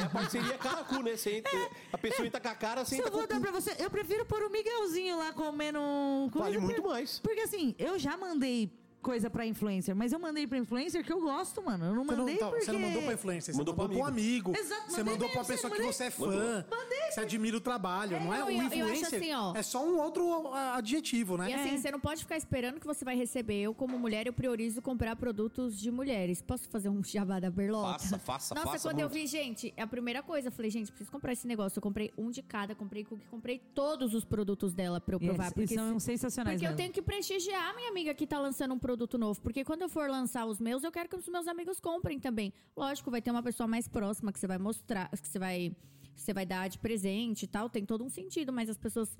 é 0.00 0.02
a 0.04 0.08
parceria 0.08 0.56
cara 0.56 0.80
a 0.80 0.84
cu, 0.84 1.02
né? 1.02 1.16
Você 1.16 1.38
entra- 1.38 1.70
a 1.92 1.98
pessoa 1.98 2.26
entra 2.26 2.40
com 2.40 2.48
a 2.48 2.54
cara, 2.54 2.84
você 2.84 2.94
Se 2.94 3.00
entra 3.00 3.08
eu 3.10 3.12
vou 3.18 3.26
dar 3.26 3.40
pra 3.40 3.50
você, 3.50 3.74
eu 3.78 3.90
prefiro 3.90 4.24
pôr 4.24 4.42
o 4.44 4.50
Miguelzinho 4.50 5.18
lá 5.18 5.32
comendo 5.32 5.80
um. 5.80 6.28
Vale 6.32 6.58
muito 6.58 6.82
mais. 6.84 7.18
Porque 7.18 7.40
assim, 7.40 7.74
eu 7.78 7.98
já 7.98 8.16
mandei 8.16 8.70
coisa 9.04 9.28
pra 9.30 9.46
influencer, 9.46 9.94
mas 9.94 10.12
eu 10.12 10.18
mandei 10.18 10.46
pra 10.46 10.58
influencer 10.58 11.04
que 11.04 11.12
eu 11.12 11.20
gosto, 11.20 11.62
mano. 11.62 11.84
Eu 11.84 11.94
não 11.94 12.04
Você 12.04 12.10
não, 12.12 12.18
mandei 12.20 12.34
então, 12.36 12.48
porque... 12.50 12.64
você 12.64 12.72
não 12.72 12.80
mandou 12.80 13.02
pra 13.02 13.12
influencer, 13.12 13.54
você 13.54 13.58
Mandou 13.58 13.74
mandou, 13.76 13.88
pra 13.88 13.96
pra 13.98 14.04
um 14.04 14.08
amigo. 14.08 14.56
Exato, 14.56 14.90
você 14.90 15.02
mandou 15.04 15.28
pra 15.28 15.38
uma 15.40 15.42
mesmo, 15.42 15.46
pessoa 15.54 15.70
que 15.70 15.78
mandei. 15.78 15.92
você 15.92 16.04
é 16.04 16.10
fã. 16.10 16.66
Mandei, 16.70 16.98
que 17.08 17.12
você 17.12 17.20
admira 17.20 17.56
o 17.56 17.60
trabalho. 17.60 18.18
não 18.18 18.34
é 18.34 18.40
eu- 18.40 18.46
um 18.46 18.50
eu- 18.50 18.56
eu 18.56 18.62
acho 18.66 18.74
influencer. 18.76 19.18
assim, 19.20 19.32
ó. 19.34 19.54
É 19.54 19.62
só 19.62 19.84
um 19.86 19.98
outro 20.00 20.52
adjetivo, 20.74 21.36
né? 21.36 21.50
E 21.50 21.54
assim, 21.54 21.76
você 21.78 21.90
não 21.90 22.00
pode 22.00 22.20
ficar 22.22 22.36
esperando 22.36 22.80
que 22.80 22.86
você 22.86 23.04
vai 23.04 23.14
receber. 23.16 23.60
Eu, 23.60 23.74
como 23.74 23.98
mulher, 23.98 24.26
eu 24.26 24.32
priorizo 24.32 24.80
comprar 24.82 25.14
produtos 25.16 25.78
de 25.78 25.90
mulheres. 25.90 26.40
Posso 26.42 26.68
fazer 26.68 26.88
um 26.88 27.02
jabá 27.04 27.38
da 27.38 27.50
berlota? 27.50 27.98
Faça, 27.98 28.18
faça, 28.18 28.54
Nossa, 28.54 28.66
faça 28.68 28.88
quando 28.88 29.00
eu 29.00 29.08
muito. 29.08 29.20
vi, 29.20 29.26
gente, 29.26 29.72
é 29.76 29.82
a 29.82 29.86
primeira 29.86 30.22
coisa, 30.22 30.48
eu 30.48 30.52
falei, 30.52 30.70
gente, 30.70 30.90
preciso 30.90 31.10
comprar 31.12 31.32
esse 31.32 31.46
negócio. 31.46 31.78
Eu 31.78 31.82
comprei 31.82 32.10
um 32.16 32.30
de 32.30 32.42
cada, 32.42 32.74
comprei 32.74 33.04
cookie, 33.04 33.26
comprei 33.30 33.58
todos 33.74 34.14
os 34.14 34.24
produtos 34.24 34.72
dela 34.72 35.00
pra 35.00 35.14
eu 35.16 35.20
provar. 35.20 35.52
eles 35.56 35.70
são 35.70 35.98
se- 36.00 36.06
sensacionais 36.06 36.54
Porque 36.54 36.66
eu 36.66 36.70
mesmo. 36.70 36.76
tenho 36.78 36.92
que 36.92 37.02
prestigiar 37.02 37.70
a 37.70 37.74
minha 37.74 37.90
amiga 37.90 38.14
que 38.14 38.26
tá 38.26 38.38
lançando 38.38 38.72
um 38.74 38.78
produto 38.78 38.93
novo. 39.18 39.40
Porque 39.40 39.64
quando 39.64 39.82
eu 39.82 39.88
for 39.88 40.08
lançar 40.08 40.46
os 40.46 40.60
meus, 40.60 40.82
eu 40.84 40.92
quero 40.92 41.08
que 41.08 41.16
os 41.16 41.28
meus 41.28 41.46
amigos 41.46 41.80
comprem 41.80 42.18
também. 42.18 42.52
Lógico, 42.76 43.10
vai 43.10 43.20
ter 43.20 43.30
uma 43.30 43.42
pessoa 43.42 43.66
mais 43.66 43.88
próxima 43.88 44.32
que 44.32 44.38
você 44.38 44.46
vai 44.46 44.58
mostrar, 44.58 45.10
que 45.10 45.28
você 45.28 45.38
vai, 45.38 45.76
você 46.14 46.32
vai 46.32 46.46
dar 46.46 46.68
de 46.68 46.78
presente 46.78 47.44
e 47.44 47.46
tal. 47.46 47.68
Tem 47.68 47.84
todo 47.84 48.04
um 48.04 48.08
sentido, 48.08 48.52
mas 48.52 48.68
as 48.68 48.78
pessoas. 48.78 49.16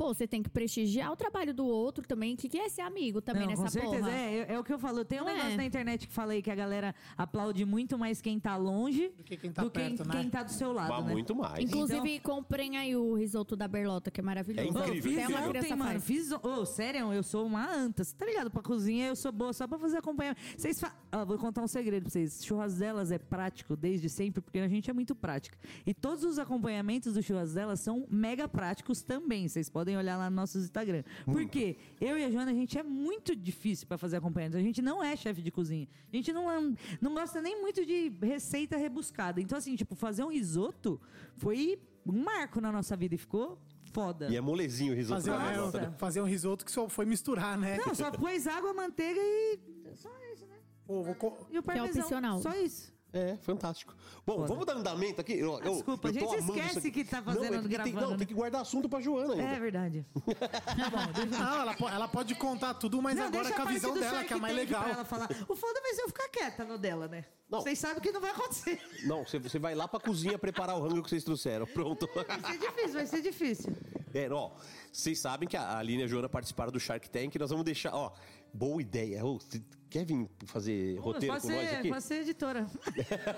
Pô, 0.00 0.14
você 0.14 0.26
tem 0.26 0.42
que 0.42 0.48
prestigiar 0.48 1.12
o 1.12 1.16
trabalho 1.16 1.52
do 1.52 1.66
outro 1.66 2.08
também. 2.08 2.32
O 2.32 2.36
que, 2.38 2.48
que 2.48 2.56
é 2.56 2.70
ser 2.70 2.80
amigo 2.80 3.20
também 3.20 3.42
Não, 3.42 3.50
nessa 3.50 3.64
com 3.64 3.68
certeza, 3.68 3.98
porra? 3.98 4.10
é, 4.10 4.46
é, 4.48 4.54
é 4.54 4.58
o 4.58 4.64
que 4.64 4.72
eu 4.72 4.78
falo. 4.78 5.04
Tem 5.04 5.20
um 5.20 5.24
Não 5.24 5.28
é? 5.30 5.34
negócio 5.34 5.56
na 5.58 5.64
internet 5.66 6.06
que 6.08 6.12
falei 6.14 6.40
que 6.40 6.50
a 6.50 6.54
galera 6.54 6.94
aplaude 7.18 7.66
muito 7.66 7.98
mais 7.98 8.18
quem 8.22 8.40
tá 8.40 8.56
longe 8.56 9.10
Do 9.10 9.22
que 9.22 9.36
quem 9.36 9.52
tá 9.52 9.62
do 9.62 9.70
que 9.70 9.78
perto, 9.78 10.08
né? 10.08 10.14
quem 10.14 10.30
tá 10.30 10.42
do 10.42 10.52
seu 10.52 10.72
lado, 10.72 11.04
né? 11.04 11.12
muito 11.12 11.36
mais. 11.36 11.62
Inclusive, 11.62 12.18
comprem 12.20 12.78
aí 12.78 12.96
o 12.96 13.12
risoto 13.12 13.54
da 13.54 13.68
Berlota, 13.68 14.10
que 14.10 14.22
é 14.22 14.24
maravilhoso. 14.24 14.78
É 14.78 14.88
incrível, 14.88 15.12
Até 15.12 15.20
uma 15.20 15.24
incrível. 15.26 15.48
ontem, 15.50 15.60
criança 15.60 15.76
mano. 15.76 16.00
Fiz. 16.00 16.32
Ô, 16.32 16.64
sério, 16.64 17.12
eu 17.12 17.22
sou 17.22 17.44
uma 17.44 17.70
anta. 17.70 18.02
Você 18.02 18.16
tá 18.16 18.24
ligado? 18.24 18.50
Pra 18.50 18.62
cozinha, 18.62 19.08
eu 19.08 19.16
sou 19.16 19.30
boa 19.30 19.52
só 19.52 19.68
pra 19.68 19.78
fazer 19.78 19.98
acompanhamento. 19.98 20.40
Vocês 20.56 20.80
fa... 20.80 20.94
Ó, 21.12 21.26
vou 21.26 21.36
contar 21.36 21.60
um 21.62 21.68
segredo 21.68 22.04
pra 22.04 22.10
vocês. 22.10 22.42
Churras 22.42 22.78
delas 22.78 23.12
é 23.12 23.18
prático 23.18 23.76
desde 23.76 24.08
sempre, 24.08 24.40
porque 24.40 24.60
a 24.60 24.66
gente 24.68 24.88
é 24.88 24.94
muito 24.94 25.14
prática. 25.14 25.58
E 25.84 25.92
todos 25.92 26.24
os 26.24 26.38
acompanhamentos 26.38 27.12
do 27.12 27.22
churras 27.22 27.52
delas 27.52 27.80
são 27.80 28.06
mega 28.10 28.48
práticos 28.48 29.02
também. 29.02 29.46
Vocês 29.46 29.68
podem 29.68 29.89
olhar 29.96 30.16
lá 30.16 30.28
no 30.30 30.36
nosso 30.36 30.58
Instagram. 30.58 31.02
Por 31.24 31.46
quê? 31.48 31.76
Eu 32.00 32.18
e 32.18 32.24
a 32.24 32.30
Joana, 32.30 32.50
a 32.50 32.54
gente 32.54 32.78
é 32.78 32.82
muito 32.82 33.34
difícil 33.36 33.86
pra 33.86 33.96
fazer 33.98 34.16
acompanhamento. 34.16 34.56
A 34.56 34.62
gente 34.62 34.80
não 34.82 35.02
é 35.02 35.16
chefe 35.16 35.42
de 35.42 35.50
cozinha. 35.50 35.88
A 36.12 36.16
gente 36.16 36.32
não, 36.32 36.50
é- 36.50 36.74
não 37.00 37.14
gosta 37.14 37.40
nem 37.40 37.60
muito 37.60 37.84
de 37.84 38.08
receita 38.22 38.76
rebuscada. 38.76 39.40
Então, 39.40 39.56
assim, 39.58 39.76
tipo, 39.76 39.94
fazer 39.94 40.24
um 40.24 40.30
risoto 40.30 41.00
foi 41.36 41.78
um 42.06 42.12
marco 42.22 42.60
na 42.60 42.72
nossa 42.72 42.96
vida 42.96 43.14
e 43.14 43.18
ficou 43.18 43.58
foda. 43.92 44.28
E 44.28 44.36
é 44.36 44.40
molezinho 44.40 44.92
o 44.92 44.96
risoto 44.96 45.20
Fazer, 45.22 45.30
é, 45.32 45.38
né? 45.38 45.56
Nossa. 45.56 45.94
fazer 45.98 46.20
um 46.20 46.24
risoto 46.26 46.64
que 46.64 46.70
só 46.70 46.88
foi 46.88 47.04
misturar, 47.04 47.58
né? 47.58 47.76
Não, 47.84 47.94
só 47.94 48.10
pôs 48.10 48.46
água, 48.46 48.72
manteiga 48.72 49.20
e. 49.20 49.58
Só 49.96 50.08
isso, 50.32 50.46
né? 50.46 50.54
Pô, 50.86 51.02
vou 51.02 51.14
co- 51.14 51.46
E 51.50 51.58
o 51.58 51.62
parmesão. 51.62 52.02
opcional. 52.02 52.40
Só 52.40 52.54
isso. 52.54 52.92
É, 53.12 53.36
fantástico. 53.38 53.94
Bom, 54.24 54.46
vamos 54.46 54.64
dar 54.64 54.74
andamento 54.76 55.20
aqui? 55.20 55.32
Eu, 55.32 55.58
eu- 55.60 55.74
Desculpa, 55.74 56.08
eu 56.08 56.10
a 56.10 56.12
gente 56.14 56.24
amando 56.36 56.58
esquece 56.58 56.90
que 56.92 57.04
tá 57.04 57.16
não, 57.16 57.24
fazendo, 57.24 57.54
é 57.54 57.58
porque 57.60 57.76
tem, 57.78 57.92
gravando, 57.92 58.00
Não, 58.02 58.10
né? 58.12 58.18
tem 58.18 58.26
que 58.26 58.34
guardar 58.34 58.60
assunto 58.62 58.88
pra 58.88 59.00
Joana 59.00 59.32
ainda. 59.34 59.42
É 59.42 59.58
verdade. 59.58 60.06
tá 60.38 61.26
Não, 61.26 61.60
ela, 61.60 61.76
ela 61.92 62.08
pode 62.08 62.34
contar 62.36 62.74
tudo, 62.74 63.02
mas 63.02 63.16
Não, 63.16 63.24
agora 63.26 63.48
com 63.48 63.54
a 63.54 63.64
parte 63.64 63.72
visão 63.74 63.94
dela, 63.98 64.24
que 64.24 64.32
é 64.32 64.36
mais 64.36 64.54
legal. 64.54 64.86
ela 64.88 65.04
falar. 65.04 65.28
O 65.48 65.56
foda 65.56 65.80
vai 65.80 65.94
ser 65.94 66.02
eu 66.02 66.08
ficar 66.08 66.28
quieta 66.28 66.64
no 66.64 66.78
dela, 66.78 67.08
né? 67.08 67.24
Não. 67.50 67.60
Vocês 67.60 67.78
sabem 67.80 68.00
que 68.00 68.12
não 68.12 68.20
vai 68.20 68.30
acontecer. 68.30 68.80
Não, 69.04 69.24
você, 69.24 69.38
você 69.40 69.58
vai 69.58 69.74
lá 69.74 69.88
pra 69.88 69.98
cozinha 69.98 70.38
preparar 70.38 70.76
o 70.76 70.82
rango 70.82 71.02
que 71.02 71.10
vocês 71.10 71.24
trouxeram. 71.24 71.66
Pronto. 71.66 72.08
Vai 72.14 72.52
ser 72.52 72.58
difícil, 72.58 72.92
vai 72.92 73.06
ser 73.06 73.22
difícil. 73.22 73.76
É, 74.14 74.28
ó, 74.30 74.50
vocês 74.92 75.18
sabem 75.18 75.48
que 75.48 75.56
a 75.56 75.78
Aline 75.78 76.02
e 76.02 76.04
a 76.04 76.06
Joana 76.06 76.28
participaram 76.28 76.70
do 76.70 76.78
Shark 76.78 77.10
Tank. 77.10 77.34
Nós 77.38 77.50
vamos 77.50 77.64
deixar, 77.64 77.92
ó, 77.92 78.12
boa 78.52 78.80
ideia. 78.80 79.22
Você 79.22 79.62
quer 79.88 80.04
vir 80.04 80.28
fazer 80.46 80.98
roteiro 81.00 81.34
com 81.40 81.48
nós 81.48 81.68
ser, 81.68 81.76
aqui? 81.76 81.88
pode 81.88 82.04
ser 82.04 82.14
editora. 82.22 82.66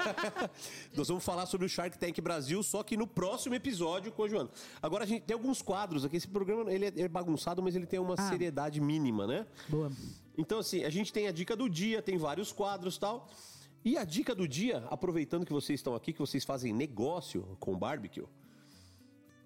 Nós 0.95 1.09
vamos 1.09 1.25
falar 1.25 1.47
sobre 1.47 1.67
o 1.67 1.69
Shark 1.69 1.99
Tank 1.99 2.21
Brasil, 2.21 2.63
só 2.63 2.83
que 2.83 2.97
no 2.97 3.07
próximo 3.07 3.55
episódio 3.55 4.13
com 4.13 4.25
a 4.25 4.29
Joana. 4.29 4.51
Agora 4.83 5.05
a 5.05 5.07
gente 5.07 5.23
tem 5.23 5.35
alguns 5.35 5.63
quadros 5.63 6.05
aqui. 6.05 6.17
Esse 6.17 6.29
programa 6.29 6.71
ele 6.71 6.87
é, 6.87 6.93
é 7.03 7.09
bagunçado, 7.09 7.63
mas 7.63 7.75
ele 7.75 7.87
tem 7.87 7.99
uma 7.99 8.15
Ah. 8.19 8.29
seriedade 8.29 8.81
mínima, 8.81 9.27
né? 9.27 9.47
Boa. 9.69 9.91
Então, 10.37 10.59
assim, 10.59 10.85
a 10.85 10.91
gente 10.91 11.13
tem 11.13 11.27
a 11.29 11.33
dica 11.33 11.55
do 11.57 11.69
dia, 11.69 12.03
tem 12.03 12.17
vários 12.19 12.53
quadros 12.53 12.97
e 12.97 13.01
tal. 13.01 13.29
E 13.85 13.97
a 13.99 14.05
dica 14.05 14.35
do 14.35 14.47
dia, 14.47 14.87
aproveitando 14.91 15.45
que 15.45 15.53
vocês 15.53 15.81
estão 15.81 15.95
aqui, 15.95 16.13
que 16.13 16.19
vocês 16.21 16.45
fazem 16.45 16.73
negócio 16.73 17.57
com 17.59 17.77
barbecue, 17.77 18.25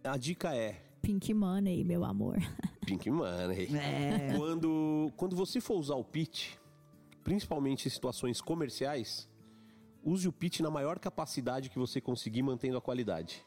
a 0.05 0.17
dica 0.17 0.55
é 0.55 0.83
Pink 1.07 1.33
Money, 1.33 1.85
meu 1.85 2.05
amor. 2.05 2.37
Pink 2.85 3.09
Money. 3.09 3.69
É. 3.79 4.37
Quando, 4.37 5.13
quando 5.17 5.37
você 5.37 5.61
for 5.61 5.79
usar 5.79 5.95
o 5.95 6.03
pitch, 6.03 6.55
principalmente 7.23 7.87
em 7.87 7.91
situações 7.91 8.41
comerciais, 8.41 9.29
use 10.03 10.27
o 10.27 10.33
pitch 10.33 10.59
na 10.59 10.69
maior 10.69 10.99
capacidade 10.99 11.71
que 11.71 11.79
você 11.79 12.01
conseguir, 12.01 12.43
mantendo 12.43 12.77
a 12.77 12.81
qualidade. 12.81 13.47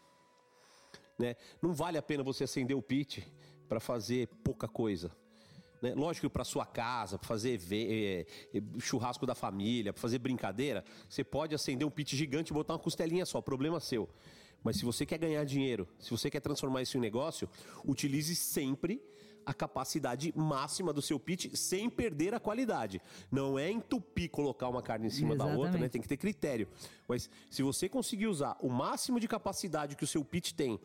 Né? 1.18 1.36
Não 1.61 1.73
vale 1.73 1.98
a 1.98 2.02
pena 2.02 2.23
você 2.23 2.45
acender 2.45 2.77
o 2.77 2.81
pitch 2.81 3.19
para 3.68 3.81
fazer 3.81 4.27
pouca 4.41 4.65
coisa. 4.65 5.11
Né? 5.81 5.94
Lógico 5.94 6.30
que 6.30 6.34
para 6.34 6.45
sua 6.45 6.65
casa, 6.65 7.18
para 7.18 7.27
fazer 7.27 7.60
eh, 7.73 8.26
eh, 8.53 8.61
churrasco 8.80 9.26
da 9.26 9.36
família, 9.36 9.91
para 9.91 10.02
fazer 10.02 10.19
brincadeira, 10.19 10.81
você 11.10 11.26
pode 11.26 11.53
acender 11.53 11.86
um 11.86 11.91
pitch 11.91 12.14
gigante 12.14 12.52
e 12.52 12.53
botar 12.53 12.72
uma 12.72 12.80
costelinha 12.80 13.26
só, 13.26 13.41
problema 13.41 13.81
seu. 13.81 14.07
Mas 14.64 14.77
se 14.77 14.86
você 14.86 15.06
quer 15.06 15.18
ganhar 15.18 15.44
dinheiro, 15.45 15.88
se 15.99 16.11
você 16.11 16.30
quer 16.30 16.41
transformar 16.41 16.81
isso 16.81 16.98
em 16.98 16.99
negócio, 16.99 17.49
utilize 17.86 18.36
sempre 18.36 19.02
a 19.45 19.53
capacidade 19.53 20.31
máxima 20.36 20.94
do 20.94 21.02
seu 21.02 21.19
pitch 21.19 21.56
sem 21.56 21.90
perder 21.90 22.36
a 22.36 22.40
qualidade. 22.40 23.02
Não 23.31 23.57
é 23.57 23.72
entupir 23.72 24.30
colocar 24.30 24.68
uma 24.68 24.81
carne 24.81 25.07
em 25.07 25.10
cima 25.10 25.36
da 25.36 25.45
outra, 25.45 25.57
né? 25.57 25.64
Exatamente. 25.64 25.91
Tem 25.91 26.02
que 26.02 26.07
ter 26.07 26.18
critério. 26.18 26.68
Mas 27.07 27.30
se 27.49 27.64
você 27.64 27.90
conseguir 27.90 28.27
usar 28.27 28.56
o 28.61 28.69
máximo 28.69 29.19
de 29.19 29.27
capacidade 29.27 29.95
que 29.95 30.03
o 30.03 30.07
seu 30.07 30.23
pitch 30.23 30.52
tem 30.52 30.80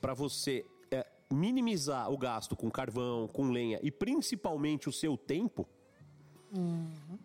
para 0.00 0.14
você 0.14 0.64
é, 0.90 1.06
minimizar 1.30 2.10
o 2.10 2.16
gasto 2.16 2.56
com 2.56 2.70
carvão, 2.70 3.28
com 3.28 3.50
lenha 3.50 3.78
e 3.82 3.90
principalmente 3.90 4.88
o 4.88 4.92
seu 4.92 5.16
tempo, 5.16 5.68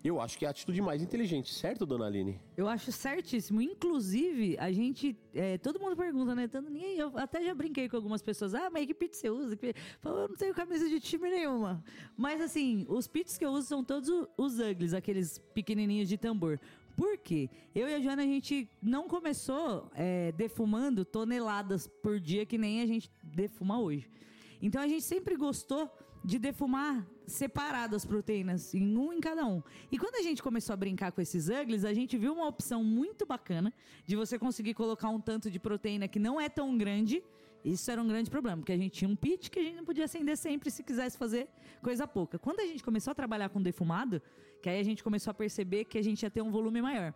eu 0.03 0.19
acho 0.19 0.37
que 0.37 0.45
é 0.45 0.47
a 0.47 0.51
atitude 0.51 0.81
mais 0.81 1.01
inteligente, 1.01 1.53
certo, 1.53 1.85
dona 1.85 2.05
Aline? 2.05 2.39
Eu 2.57 2.67
acho 2.67 2.91
certíssimo. 2.91 3.61
Inclusive, 3.61 4.57
a 4.59 4.71
gente. 4.71 5.15
é, 5.33 5.57
todo 5.57 5.79
mundo 5.79 5.95
pergunta, 5.95 6.33
né? 6.35 6.47
Tanto, 6.47 6.69
ninguém, 6.69 6.97
eu 6.97 7.17
até 7.17 7.43
já 7.43 7.53
brinquei 7.53 7.87
com 7.89 7.95
algumas 7.95 8.21
pessoas. 8.21 8.53
Ah, 8.55 8.69
mas 8.71 8.85
que 8.85 8.93
pizza 8.93 9.21
você 9.21 9.29
usa? 9.29 9.55
Que- 9.55 9.73
eu 10.03 10.27
não 10.29 10.35
tenho 10.35 10.53
camisa 10.53 10.87
de 10.89 10.99
time 10.99 11.29
nenhuma. 11.29 11.83
Mas 12.17 12.41
assim, 12.41 12.85
os 12.89 13.07
pits 13.07 13.37
que 13.37 13.45
eu 13.45 13.51
uso 13.51 13.67
são 13.67 13.83
todos 13.83 14.09
os 14.37 14.59
uglis, 14.59 14.93
aqueles 14.93 15.37
pequenininhos 15.53 16.07
de 16.09 16.17
tambor. 16.17 16.59
Por 16.95 17.17
quê? 17.17 17.49
Eu 17.73 17.87
e 17.87 17.95
a 17.95 17.99
Joana, 17.99 18.21
a 18.21 18.25
gente 18.25 18.69
não 18.81 19.07
começou 19.07 19.89
é, 19.95 20.31
defumando 20.33 21.05
toneladas 21.05 21.87
por 21.87 22.19
dia, 22.19 22.45
que 22.45 22.57
nem 22.57 22.81
a 22.81 22.85
gente 22.85 23.09
defuma 23.23 23.79
hoje. 23.79 24.09
Então 24.61 24.81
a 24.81 24.87
gente 24.87 25.03
sempre 25.03 25.35
gostou 25.35 25.89
de 26.23 26.37
defumar 26.37 27.03
separado 27.31 27.95
as 27.95 28.05
proteínas, 28.05 28.73
em 28.73 28.97
um 28.97 29.11
em 29.13 29.19
cada 29.19 29.45
um. 29.45 29.63
E 29.91 29.97
quando 29.97 30.15
a 30.15 30.21
gente 30.21 30.43
começou 30.43 30.73
a 30.73 30.77
brincar 30.77 31.11
com 31.11 31.21
esses 31.21 31.49
uglis, 31.49 31.85
a 31.85 31.93
gente 31.93 32.17
viu 32.17 32.33
uma 32.33 32.47
opção 32.47 32.83
muito 32.83 33.25
bacana 33.25 33.73
de 34.05 34.15
você 34.15 34.37
conseguir 34.37 34.73
colocar 34.73 35.09
um 35.09 35.19
tanto 35.19 35.49
de 35.49 35.59
proteína 35.59 36.07
que 36.07 36.19
não 36.19 36.39
é 36.39 36.49
tão 36.49 36.77
grande 36.77 37.23
Isso 37.63 37.91
era 37.91 38.01
um 38.01 38.07
grande 38.07 38.29
problema, 38.29 38.57
porque 38.57 38.71
a 38.71 38.77
gente 38.77 38.91
tinha 38.91 39.09
um 39.09 39.15
pitch 39.15 39.49
que 39.49 39.59
a 39.59 39.63
gente 39.63 39.75
não 39.75 39.85
podia 39.85 40.05
acender 40.05 40.35
sempre 40.35 40.71
se 40.71 40.83
quisesse 40.83 41.17
fazer 41.17 41.47
coisa 41.81 42.07
pouca. 42.07 42.39
Quando 42.39 42.59
a 42.59 42.65
gente 42.65 42.83
começou 42.83 43.11
a 43.11 43.15
trabalhar 43.15 43.49
com 43.49 43.61
defumado, 43.61 44.21
que 44.61 44.69
aí 44.69 44.79
a 44.79 44.83
gente 44.83 45.03
começou 45.03 45.31
a 45.31 45.33
perceber 45.33 45.85
que 45.85 45.97
a 45.97 46.01
gente 46.01 46.23
ia 46.23 46.29
ter 46.29 46.41
um 46.41 46.51
volume 46.51 46.81
maior. 46.81 47.13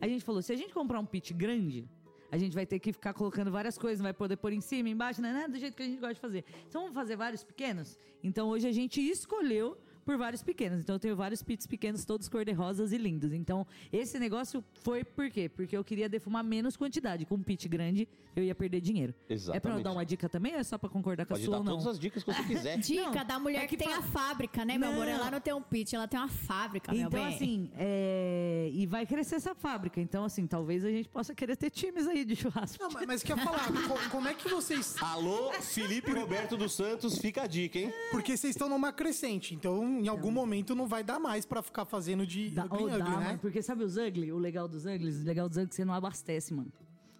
A 0.00 0.06
gente 0.06 0.22
falou, 0.24 0.42
se 0.42 0.52
a 0.52 0.56
gente 0.56 0.72
comprar 0.74 1.00
um 1.00 1.06
pitch 1.06 1.32
grande, 1.32 1.88
a 2.30 2.38
gente 2.38 2.54
vai 2.54 2.66
ter 2.66 2.78
que 2.78 2.92
ficar 2.92 3.14
colocando 3.14 3.50
várias 3.50 3.78
coisas, 3.78 3.98
não 3.98 4.04
vai 4.04 4.12
poder 4.14 4.36
pôr 4.36 4.52
em 4.52 4.60
cima, 4.60 4.88
embaixo, 4.88 5.20
não 5.20 5.28
é 5.28 5.32
nada 5.32 5.48
do 5.48 5.58
jeito 5.58 5.76
que 5.76 5.82
a 5.82 5.86
gente 5.86 6.00
gosta 6.00 6.14
de 6.14 6.20
fazer. 6.20 6.44
Então 6.68 6.82
vamos 6.82 6.94
fazer 6.94 7.16
vários 7.16 7.42
pequenos? 7.44 7.98
Então 8.22 8.48
hoje 8.48 8.66
a 8.66 8.72
gente 8.72 9.00
escolheu 9.00 9.76
por 10.06 10.16
vários 10.16 10.42
pequenos. 10.42 10.80
Então 10.80 10.94
eu 10.94 11.00
tenho 11.00 11.16
vários 11.16 11.42
pits 11.42 11.66
pequenos, 11.66 12.04
todos 12.04 12.28
cor-de-rosas 12.28 12.92
e 12.92 12.96
lindos. 12.96 13.32
Então 13.32 13.66
esse 13.92 14.18
negócio 14.18 14.64
foi 14.82 15.04
por 15.04 15.28
quê? 15.28 15.48
Porque 15.48 15.76
eu 15.76 15.82
queria 15.84 16.08
defumar 16.08 16.44
menos 16.44 16.76
quantidade. 16.76 17.26
Com 17.26 17.34
um 17.34 17.42
pit 17.42 17.68
grande, 17.68 18.08
eu 18.36 18.44
ia 18.44 18.54
perder 18.54 18.80
dinheiro. 18.80 19.12
É 19.12 19.24
pra 19.26 19.32
eu 19.32 19.36
Exatamente. 19.36 19.82
dar 19.82 19.92
uma 19.92 20.06
dica 20.06 20.28
também 20.28 20.54
ou 20.54 20.60
é 20.60 20.62
só 20.64 20.78
pra 20.78 20.88
concordar 20.88 21.26
com 21.26 21.34
Pode 21.34 21.42
a 21.42 21.44
sua 21.44 21.52
dar 21.54 21.58
ou 21.58 21.64
não? 21.64 21.72
todas 21.72 21.86
as 21.88 21.98
dicas 21.98 22.22
que 22.22 22.32
você 22.32 22.42
quiser. 22.44 22.78
Dica 22.86 23.10
Não, 23.10 23.24
da 23.24 23.38
mulher 23.40 23.64
é 23.64 23.66
que, 23.66 23.76
que 23.76 23.84
tem 23.84 23.92
fa- 23.92 23.98
a 23.98 24.02
fábrica, 24.02 24.64
né, 24.64 24.78
meu 24.78 24.88
amor? 24.90 25.06
Não. 25.06 25.12
Ela 25.12 25.30
não 25.32 25.40
tem 25.40 25.52
um 25.52 25.60
pitch, 25.62 25.94
ela 25.94 26.06
tem 26.06 26.20
uma 26.20 26.28
fábrica, 26.28 26.92
meu 26.92 27.08
Então, 27.08 27.24
bem. 27.24 27.34
assim, 27.34 27.70
é... 27.74 28.70
e 28.72 28.86
vai 28.86 29.04
crescer 29.06 29.34
essa 29.36 29.54
fábrica. 29.54 30.00
Então, 30.00 30.24
assim, 30.24 30.46
talvez 30.46 30.84
a 30.84 30.90
gente 30.90 31.08
possa 31.08 31.34
querer 31.34 31.56
ter 31.56 31.70
times 31.70 32.06
aí 32.06 32.24
de 32.24 32.36
churrasco. 32.36 32.80
Não, 32.82 32.90
mas, 32.92 33.06
mas 33.06 33.22
quer 33.24 33.36
falar, 33.38 33.66
co- 33.88 34.10
como 34.10 34.28
é 34.28 34.34
que 34.34 34.48
vocês. 34.48 34.94
Alô, 35.02 35.52
Felipe 35.54 36.12
Roberto 36.12 36.56
dos 36.56 36.74
Santos, 36.74 37.18
fica 37.18 37.42
a 37.42 37.46
dica, 37.48 37.78
hein? 37.78 37.92
Porque 38.12 38.36
vocês 38.36 38.54
estão 38.54 38.68
numa 38.68 38.92
crescente, 38.92 39.54
então 39.54 39.95
em 40.00 40.08
algum 40.08 40.30
momento 40.30 40.74
não 40.74 40.86
vai 40.86 41.02
dar 41.04 41.18
mais 41.18 41.44
pra 41.44 41.62
ficar 41.62 41.84
fazendo 41.84 42.26
de 42.26 42.50
Dá, 42.50 42.64
ugly 42.64 42.86
dá, 42.90 42.96
ugly, 42.96 43.16
né? 43.16 43.24
mano, 43.26 43.38
porque 43.38 43.62
sabe 43.62 43.84
os 43.84 43.96
ugly? 43.96 44.32
O 44.32 44.38
legal 44.38 44.66
dos 44.68 44.84
uglies? 44.86 45.20
O 45.22 45.24
legal 45.24 45.48
dos 45.48 45.56
ugly 45.56 45.66
é 45.66 45.68
que 45.68 45.74
você 45.74 45.84
não 45.84 45.94
abastece, 45.94 46.52
mano. 46.54 46.72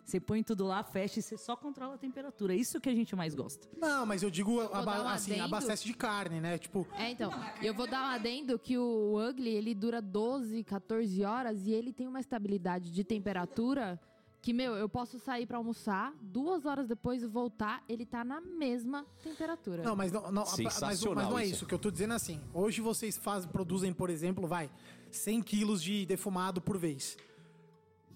Você 0.04 0.20
põe 0.20 0.40
tudo 0.40 0.64
lá, 0.64 0.84
fecha 0.84 1.18
e 1.18 1.22
você 1.22 1.36
só 1.36 1.56
controla 1.56 1.96
a 1.96 1.98
temperatura. 1.98 2.54
Isso 2.54 2.80
que 2.80 2.88
a 2.88 2.94
gente 2.94 3.16
mais 3.16 3.34
gosta. 3.34 3.66
Não, 3.76 4.06
mas 4.06 4.22
eu 4.22 4.30
digo 4.30 4.60
aba- 4.60 5.02
um 5.02 5.08
assim, 5.08 5.40
abastece 5.40 5.84
de 5.84 5.92
carne, 5.94 6.40
né? 6.40 6.56
Tipo, 6.58 6.86
É, 6.96 7.10
então, 7.10 7.32
eu 7.60 7.74
vou 7.74 7.88
dar 7.88 8.02
um 8.02 8.06
adendo 8.14 8.56
que 8.56 8.78
o 8.78 9.16
Ugly, 9.28 9.48
ele 9.50 9.74
dura 9.74 10.00
12, 10.00 10.62
14 10.62 11.24
horas 11.24 11.66
e 11.66 11.72
ele 11.72 11.92
tem 11.92 12.06
uma 12.06 12.20
estabilidade 12.20 12.92
de 12.92 13.02
temperatura 13.02 14.00
que, 14.46 14.52
meu, 14.52 14.76
eu 14.76 14.88
posso 14.88 15.18
sair 15.18 15.44
pra 15.44 15.56
almoçar, 15.56 16.14
duas 16.22 16.64
horas 16.66 16.86
depois 16.86 17.20
voltar, 17.24 17.82
ele 17.88 18.06
tá 18.06 18.22
na 18.22 18.40
mesma 18.40 19.04
temperatura. 19.20 19.82
Não, 19.82 19.96
mas 19.96 20.12
não, 20.12 20.22
não, 20.30 20.44
mas, 20.44 20.56
mas 20.60 20.74
Sensacional 20.74 21.30
não 21.30 21.36
é 21.36 21.44
isso. 21.46 21.54
isso. 21.56 21.64
O 21.64 21.66
que 21.66 21.74
eu 21.74 21.80
tô 21.80 21.90
dizendo 21.90 22.12
é 22.12 22.16
assim. 22.16 22.40
Hoje 22.54 22.80
vocês 22.80 23.16
fazem, 23.18 23.50
produzem, 23.50 23.92
por 23.92 24.08
exemplo, 24.08 24.46
vai, 24.46 24.70
100 25.10 25.42
quilos 25.42 25.82
de 25.82 26.06
defumado 26.06 26.60
por 26.62 26.78
vez. 26.78 27.16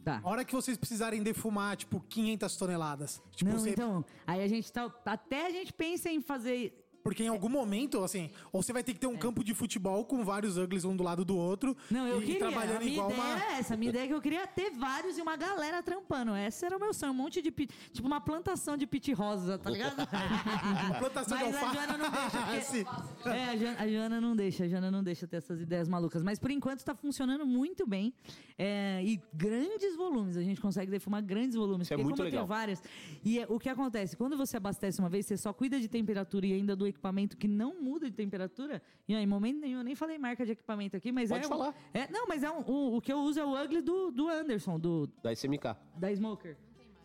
Tá. 0.04 0.20
A 0.22 0.28
hora 0.28 0.44
que 0.44 0.54
vocês 0.54 0.78
precisarem 0.78 1.20
defumar, 1.20 1.76
tipo, 1.76 1.98
500 2.08 2.56
toneladas. 2.56 3.20
Tipo, 3.32 3.50
não, 3.50 3.58
você- 3.58 3.70
então, 3.70 4.04
aí 4.24 4.40
a 4.40 4.46
gente 4.46 4.72
tá. 4.72 4.84
Até 5.04 5.46
a 5.46 5.50
gente 5.50 5.72
pensa 5.72 6.08
em 6.08 6.20
fazer. 6.22 6.79
Porque 7.02 7.22
em 7.24 7.28
algum 7.28 7.48
momento, 7.48 8.02
assim, 8.04 8.30
ou 8.52 8.62
você 8.62 8.72
vai 8.72 8.82
ter 8.84 8.92
que 8.92 9.00
ter 9.00 9.06
um 9.06 9.16
campo 9.16 9.42
de 9.42 9.54
futebol 9.54 10.04
com 10.04 10.24
vários 10.24 10.56
uglies 10.56 10.84
um 10.84 10.94
do 10.94 11.02
lado 11.02 11.24
do 11.24 11.36
outro. 11.36 11.76
É. 11.90 11.94
Não, 11.94 12.06
eu 12.06 12.20
e, 12.22 12.26
queria. 12.26 12.38
trabalhando 12.40 12.76
a 12.76 12.80
minha 12.80 12.92
igual 12.92 13.10
ideia 13.10 13.22
uma. 13.24 13.32
era 13.42 13.58
essa. 13.58 13.74
A 13.74 13.76
minha 13.76 13.90
ideia 13.90 14.04
é 14.04 14.08
que 14.08 14.14
eu 14.14 14.20
queria 14.20 14.46
ter 14.46 14.70
vários 14.70 15.16
e 15.18 15.22
uma 15.22 15.36
galera 15.36 15.82
trampando. 15.82 16.36
Esse 16.36 16.64
era 16.66 16.76
o 16.76 16.80
meu 16.80 16.92
sonho. 16.92 17.12
Um 17.12 17.16
monte 17.16 17.40
de 17.42 17.50
pit. 17.50 17.72
Tipo 17.92 18.06
uma 18.06 18.20
plantação 18.20 18.76
de 18.76 18.86
pit 18.86 19.12
rosa, 19.12 19.58
tá 19.58 19.70
ligado? 19.70 19.96
Uma 19.96 20.94
plantação 20.98 21.38
de 21.38 21.44
Mas 21.44 21.54
a 21.54 21.60
alface. 21.60 21.74
Joana 21.76 21.98
não 21.98 22.10
deixa. 22.10 22.30
porque- 22.30 22.60
Sim. 22.70 22.84
É, 23.26 23.44
a 23.44 23.56
Joana, 23.56 23.76
a 23.80 23.88
Joana 23.88 24.20
não 24.20 24.36
deixa, 24.36 24.64
a 24.64 24.68
Joana 24.68 24.90
não 24.90 25.02
deixa 25.02 25.26
ter 25.26 25.36
essas 25.38 25.60
ideias 25.60 25.88
malucas. 25.88 26.22
Mas 26.22 26.38
por 26.38 26.50
enquanto 26.50 26.84
tá 26.84 26.94
funcionando 26.94 27.46
muito 27.46 27.86
bem. 27.86 28.12
É, 28.58 29.02
e 29.02 29.18
grandes 29.32 29.96
volumes, 29.96 30.36
a 30.36 30.42
gente 30.42 30.60
consegue 30.60 30.90
defumar 30.90 31.22
grandes 31.22 31.56
volumes. 31.56 31.86
Isso 31.86 31.94
é 31.94 31.96
porque 31.96 32.04
muito 32.04 32.16
como 32.16 32.28
eu 32.28 32.30
legal. 32.30 32.44
tenho 32.46 32.48
várias. 32.58 32.82
E 33.24 33.38
é- 33.38 33.46
o 33.48 33.58
que 33.58 33.68
acontece? 33.70 34.16
Quando 34.16 34.36
você 34.36 34.58
abastece 34.58 34.98
uma 35.00 35.08
vez, 35.08 35.24
você 35.26 35.36
só 35.36 35.50
cuida 35.52 35.80
de 35.80 35.88
temperatura 35.88 36.46
e 36.46 36.52
ainda 36.52 36.76
do 36.76 36.86
equipamento 36.90 37.36
que 37.36 37.48
não 37.48 37.80
muda 37.82 38.08
de 38.10 38.16
temperatura. 38.16 38.80
E 39.08 39.14
aí, 39.14 39.22
em 39.22 39.26
momento 39.26 39.60
nenhum, 39.60 39.78
eu 39.78 39.84
nem 39.84 39.94
falei 39.94 40.18
marca 40.18 40.44
de 40.46 40.52
equipamento 40.52 40.96
aqui, 40.96 41.10
mas 41.10 41.30
Pode 41.30 41.44
é. 41.44 41.46
um- 41.46 41.50
falar. 41.50 41.74
é 41.94 42.06
não, 42.10 42.26
mas 42.28 42.42
é 42.42 42.50
um, 42.50 42.60
um- 42.68 42.96
o 42.96 43.00
que 43.00 43.12
eu 43.12 43.18
uso 43.20 43.40
é 43.40 43.44
o 43.44 43.62
Ugly 43.64 43.80
do, 43.82 44.10
do 44.10 44.28
Anderson, 44.28 44.78
do, 44.78 45.08
Da 45.22 45.32
SMK. 45.32 45.76
da 45.96 46.12
Smoker. 46.12 46.56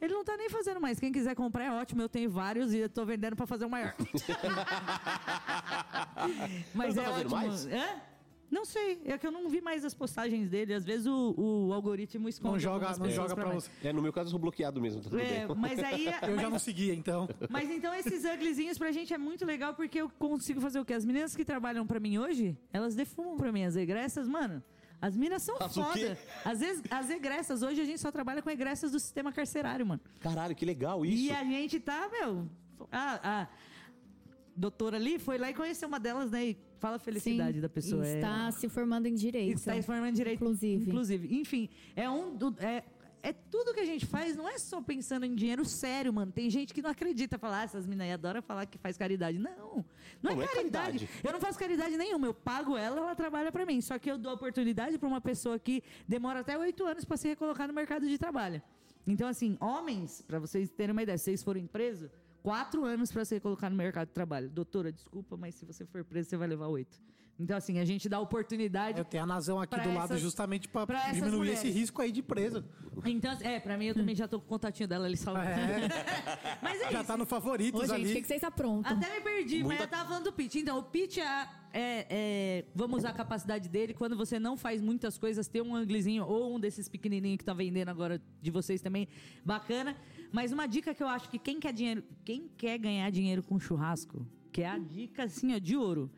Ele 0.02 0.14
não 0.14 0.26
tá 0.26 0.36
nem 0.36 0.50
fazendo 0.50 0.80
mais. 0.82 1.00
Quem 1.00 1.10
quiser 1.12 1.34
comprar 1.36 1.64
é 1.64 1.72
ótimo. 1.72 2.02
Eu 2.02 2.10
tenho 2.10 2.30
vários 2.30 2.74
e 2.74 2.80
eu 2.80 2.90
tô 2.90 3.06
vendendo 3.06 3.36
pra 3.36 3.46
fazer 3.48 3.66
o 3.66 3.70
maior. 3.70 3.96
Mas 6.76 6.96
Não 6.96 7.04
é 7.04 7.06
tá 7.06 7.12
fazendo 7.14 7.34
ótimo. 7.34 7.48
mais? 7.52 7.66
É? 7.68 8.02
Não 8.52 8.64
sei. 8.66 9.02
É 9.06 9.18
que 9.18 9.26
eu 9.26 9.32
não 9.32 9.50
vi 9.50 9.60
mais 9.62 9.84
as 9.84 9.94
postagens 9.94 10.50
dele. 10.50 10.74
Às 10.74 10.86
vezes 10.86 11.08
o, 11.08 11.34
o 11.38 11.74
algoritmo 11.74 12.30
esconde. 12.30 12.54
Não 12.54 12.60
joga, 12.60 12.96
não 12.98 13.10
joga 13.10 13.36
pra 13.36 13.48
mais. 13.48 13.64
você. 13.66 13.88
É, 13.88 13.92
no 13.94 14.02
meu 14.02 14.14
caso, 14.14 14.28
eu 14.28 14.32
sou 14.32 14.40
bloqueado 14.40 14.80
mesmo, 14.82 15.02
tudo 15.02 15.20
É, 15.20 15.48
bem. 15.48 15.56
mas 15.58 15.80
aí. 15.80 16.06
Eu 16.24 16.36
já 16.36 16.44
mas- 16.44 16.52
não 16.52 16.60
seguia, 16.60 16.94
então. 16.94 17.28
mas 17.50 17.70
então 17.70 17.94
esses 17.94 18.24
uglyzinhos 18.24 18.78
pra 18.78 18.92
gente 18.92 19.14
é 19.14 19.18
muito 19.18 19.46
legal 19.46 19.74
porque 19.74 20.00
eu 20.00 20.10
consigo 20.10 20.62
fazer 20.62 20.80
o 20.80 20.86
quê? 20.86 20.94
As 20.94 21.06
meninas 21.06 21.36
que 21.36 21.44
trabalham 21.44 21.86
pra 21.86 22.00
mim 22.00 22.18
hoje, 22.18 22.58
elas 22.72 22.96
defumam 22.96 23.36
pra 23.38 23.52
mim 23.52 23.64
as 23.64 23.76
egressas, 23.76 24.28
mano. 24.28 24.64
As 25.02 25.16
minas 25.16 25.44
são 25.44 25.56
As 25.60 25.74
foda. 25.76 26.18
Às 26.44 26.60
vezes, 26.62 26.82
as 26.90 27.10
egressas, 27.10 27.62
hoje 27.62 27.82
a 27.82 27.86
gente 27.86 28.00
só 28.00 28.12
trabalha 28.12 28.42
com 28.42 28.50
egressas 28.50 28.92
do 28.92 29.00
sistema 29.00 29.32
carcerário, 29.32 29.86
mano. 29.86 30.02
Caralho, 30.20 30.56
que 30.56 30.66
legal 30.66 31.06
isso. 31.06 31.24
E 31.24 31.32
a 31.32 31.44
gente 31.44 31.80
tá, 31.80 32.10
meu. 32.10 32.48
A, 32.92 33.42
a 33.42 33.48
doutora 34.56 34.98
ali 34.98 35.20
foi 35.20 35.38
lá 35.38 35.50
e 35.50 35.54
conheceu 35.54 35.88
uma 35.88 36.00
delas, 36.00 36.32
né? 36.32 36.46
E 36.48 36.58
fala 36.80 36.96
a 36.96 37.00
felicidade 37.00 37.56
Sim, 37.56 37.62
da 37.62 37.70
pessoa. 37.70 38.06
e 38.06 38.10
é- 38.10 38.16
Está 38.16 38.52
se 38.52 38.70
formando 38.70 39.06
em 39.08 39.14
direito. 39.16 39.56
está 39.58 39.74
se 39.76 39.82
formando 39.84 40.08
em 40.08 40.14
direito. 40.14 40.42
Inclusive. 40.44 40.86
Inclusive. 40.90 41.36
Enfim, 41.40 41.70
é 41.96 42.10
um. 42.10 42.36
do- 42.36 42.56
É, 42.60 42.84
é 43.24 43.34
tudo 43.34 43.74
que 43.74 43.80
a 43.80 43.86
gente 43.86 44.06
faz, 44.06 44.36
não 44.38 44.48
é 44.48 44.58
só 44.60 44.80
pensando 44.82 45.26
em 45.26 45.34
dinheiro 45.34 45.66
sério, 45.66 46.14
mano. 46.14 46.32
Tem 46.32 46.48
gente 46.50 46.74
que 46.74 46.82
não 46.82 46.92
acredita, 46.92 47.38
falar, 47.40 47.62
ah, 47.62 47.64
essas 47.64 47.86
meninas 47.86 48.06
aí 48.08 48.14
adoram 48.14 48.42
falar 48.42 48.66
que 48.68 48.78
faz 48.78 48.96
caridade. 48.98 49.38
Não, 49.40 49.52
não, 50.22 50.36
Não, 50.36 50.42
é, 50.42 50.46
é 50.46 50.48
caridade. 50.48 51.00
caridade. 51.00 51.10
Eu 51.24 51.34
não 51.34 51.40
faço 51.40 51.58
caridade 51.58 51.98
nenhuma. 51.98 52.28
Eu 52.28 52.34
pago 52.34 52.78
ela, 52.78 52.98
ela 53.00 53.16
trabalha 53.16 53.52
pra 53.52 53.66
mim. 53.66 53.82
Só 53.82 53.98
que 53.98 54.10
eu 54.12 54.18
dou 54.18 54.34
oportunidade 54.34 54.98
pra 55.00 55.08
uma 55.08 55.20
pessoa 55.22 55.58
que 55.58 55.82
demora 56.08 56.42
até 56.42 56.58
oito 56.58 56.86
anos 56.86 57.04
pra 57.04 57.18
se 57.18 57.28
recolocar 57.28 57.68
no 57.68 57.74
mercado 57.74 58.08
de 58.08 58.18
trabalho. 58.18 58.62
Então, 59.08 59.28
assim, 59.28 59.56
homens, 59.60 60.24
pra 60.28 60.40
vocês 60.40 60.70
terem 60.72 60.92
uma 60.92 61.04
ideia, 61.04 61.18
se 61.18 61.26
vocês 61.26 61.44
forem 61.44 61.68
presos, 61.68 62.10
quatro 62.46 62.86
anos 62.86 63.12
pra 63.12 63.26
se 63.26 63.34
recolocar 63.36 63.70
no 63.72 63.76
mercado 63.76 64.08
de 64.10 64.14
trabalho. 64.14 64.50
Doutora, 64.50 64.92
desculpa, 64.92 65.36
mas 65.36 65.56
se 65.56 65.66
você 65.66 65.84
for 65.86 66.04
preso, 66.04 66.30
você 66.30 66.38
vai 66.38 66.48
levar 66.48 66.68
oito. 66.68 67.02
Então, 67.38 67.58
assim, 67.58 67.80
a 67.80 67.84
gente 67.86 68.08
dá 68.08 68.18
oportunidade 68.18 68.98
Eu 68.98 69.04
tenho 69.04 69.24
a 69.24 69.26
Nazão 69.28 69.60
aqui 69.60 69.78
do 69.78 69.90
lado 69.94 70.06
essas- 70.06 70.22
justamente 70.22 70.70
pra, 70.70 70.88
pra 70.88 71.00
essas 71.04 71.16
diminuir 71.16 71.38
mulheres. 71.40 71.60
esse 71.60 71.70
risco 71.70 72.02
aí 72.02 72.10
de 72.10 72.22
preso. 72.22 72.64
Então, 73.04 73.30
é, 73.42 73.60
pra 73.60 73.78
mim 73.78 73.88
eu 73.88 73.94
também 73.94 74.16
já 74.16 74.26
tô 74.26 74.40
com 74.40 74.46
o 74.46 74.48
contatinho 74.48 74.88
dela 74.88 75.06
ali 75.06 75.18
salvo. 75.18 75.42
Mas 76.62 76.80
é 76.82 76.92
Já 76.92 77.00
isso. 77.00 77.08
tá 77.08 77.18
no 77.18 77.26
favoritos 77.26 77.82
Ô, 77.82 77.84
gente, 77.86 77.92
o 77.92 77.96
ali. 78.06 78.14
que, 78.14 78.22
que 78.22 78.28
vocês 78.28 78.42
aprontam? 78.44 78.96
Até 78.98 79.14
me 79.16 79.22
perdi, 79.22 79.64
mas 79.66 79.82
eu 79.82 79.88
tava 79.88 80.06
falando 80.08 80.24
do 80.26 80.32
pitch. 80.32 80.56
Então, 80.56 80.78
o 80.80 80.84
pitch 80.84 81.18
é, 81.18 81.24
é- 81.74 82.08
é- 82.10 82.66
Vamos 82.74 83.00
usar 83.00 83.10
a 83.10 83.14
capacidade 83.14 83.68
dele. 83.68 83.94
Quando 83.94 84.16
você 84.16 84.40
não 84.40 84.56
faz 84.56 84.82
muitas 84.82 85.18
coisas, 85.18 85.46
ter 85.48 85.62
um 85.62 85.76
anglezinho 85.76 86.24
ou 86.26 86.56
um 86.56 86.60
desses 86.60 86.88
pequenininhos 86.88 87.38
que 87.40 87.44
tá 87.44 87.54
vendendo 87.54 87.90
agora 87.90 88.22
de 88.42 88.50
vocês 88.52 88.80
também, 88.82 89.10
bacana. 89.44 89.94
Mas 90.32 90.52
uma 90.52 90.68
dica 90.68 90.94
que 90.94 91.02
eu 91.02 91.08
acho 91.08 91.30
que 91.30 91.40
quem 91.40 91.60
quer 91.60 91.74
dinheiro, 91.74 92.04
quem 92.24 92.50
quer 92.58 92.78
ganhar 92.78 93.10
dinheiro 93.10 93.42
com 93.44 93.60
churrasco, 93.60 94.26
que 94.52 94.62
é 94.62 94.68
a 94.68 94.78
dica 94.78 95.24
assim, 95.24 95.54
ó, 95.54 95.60
de 95.60 95.76
ouro. 95.76 96.10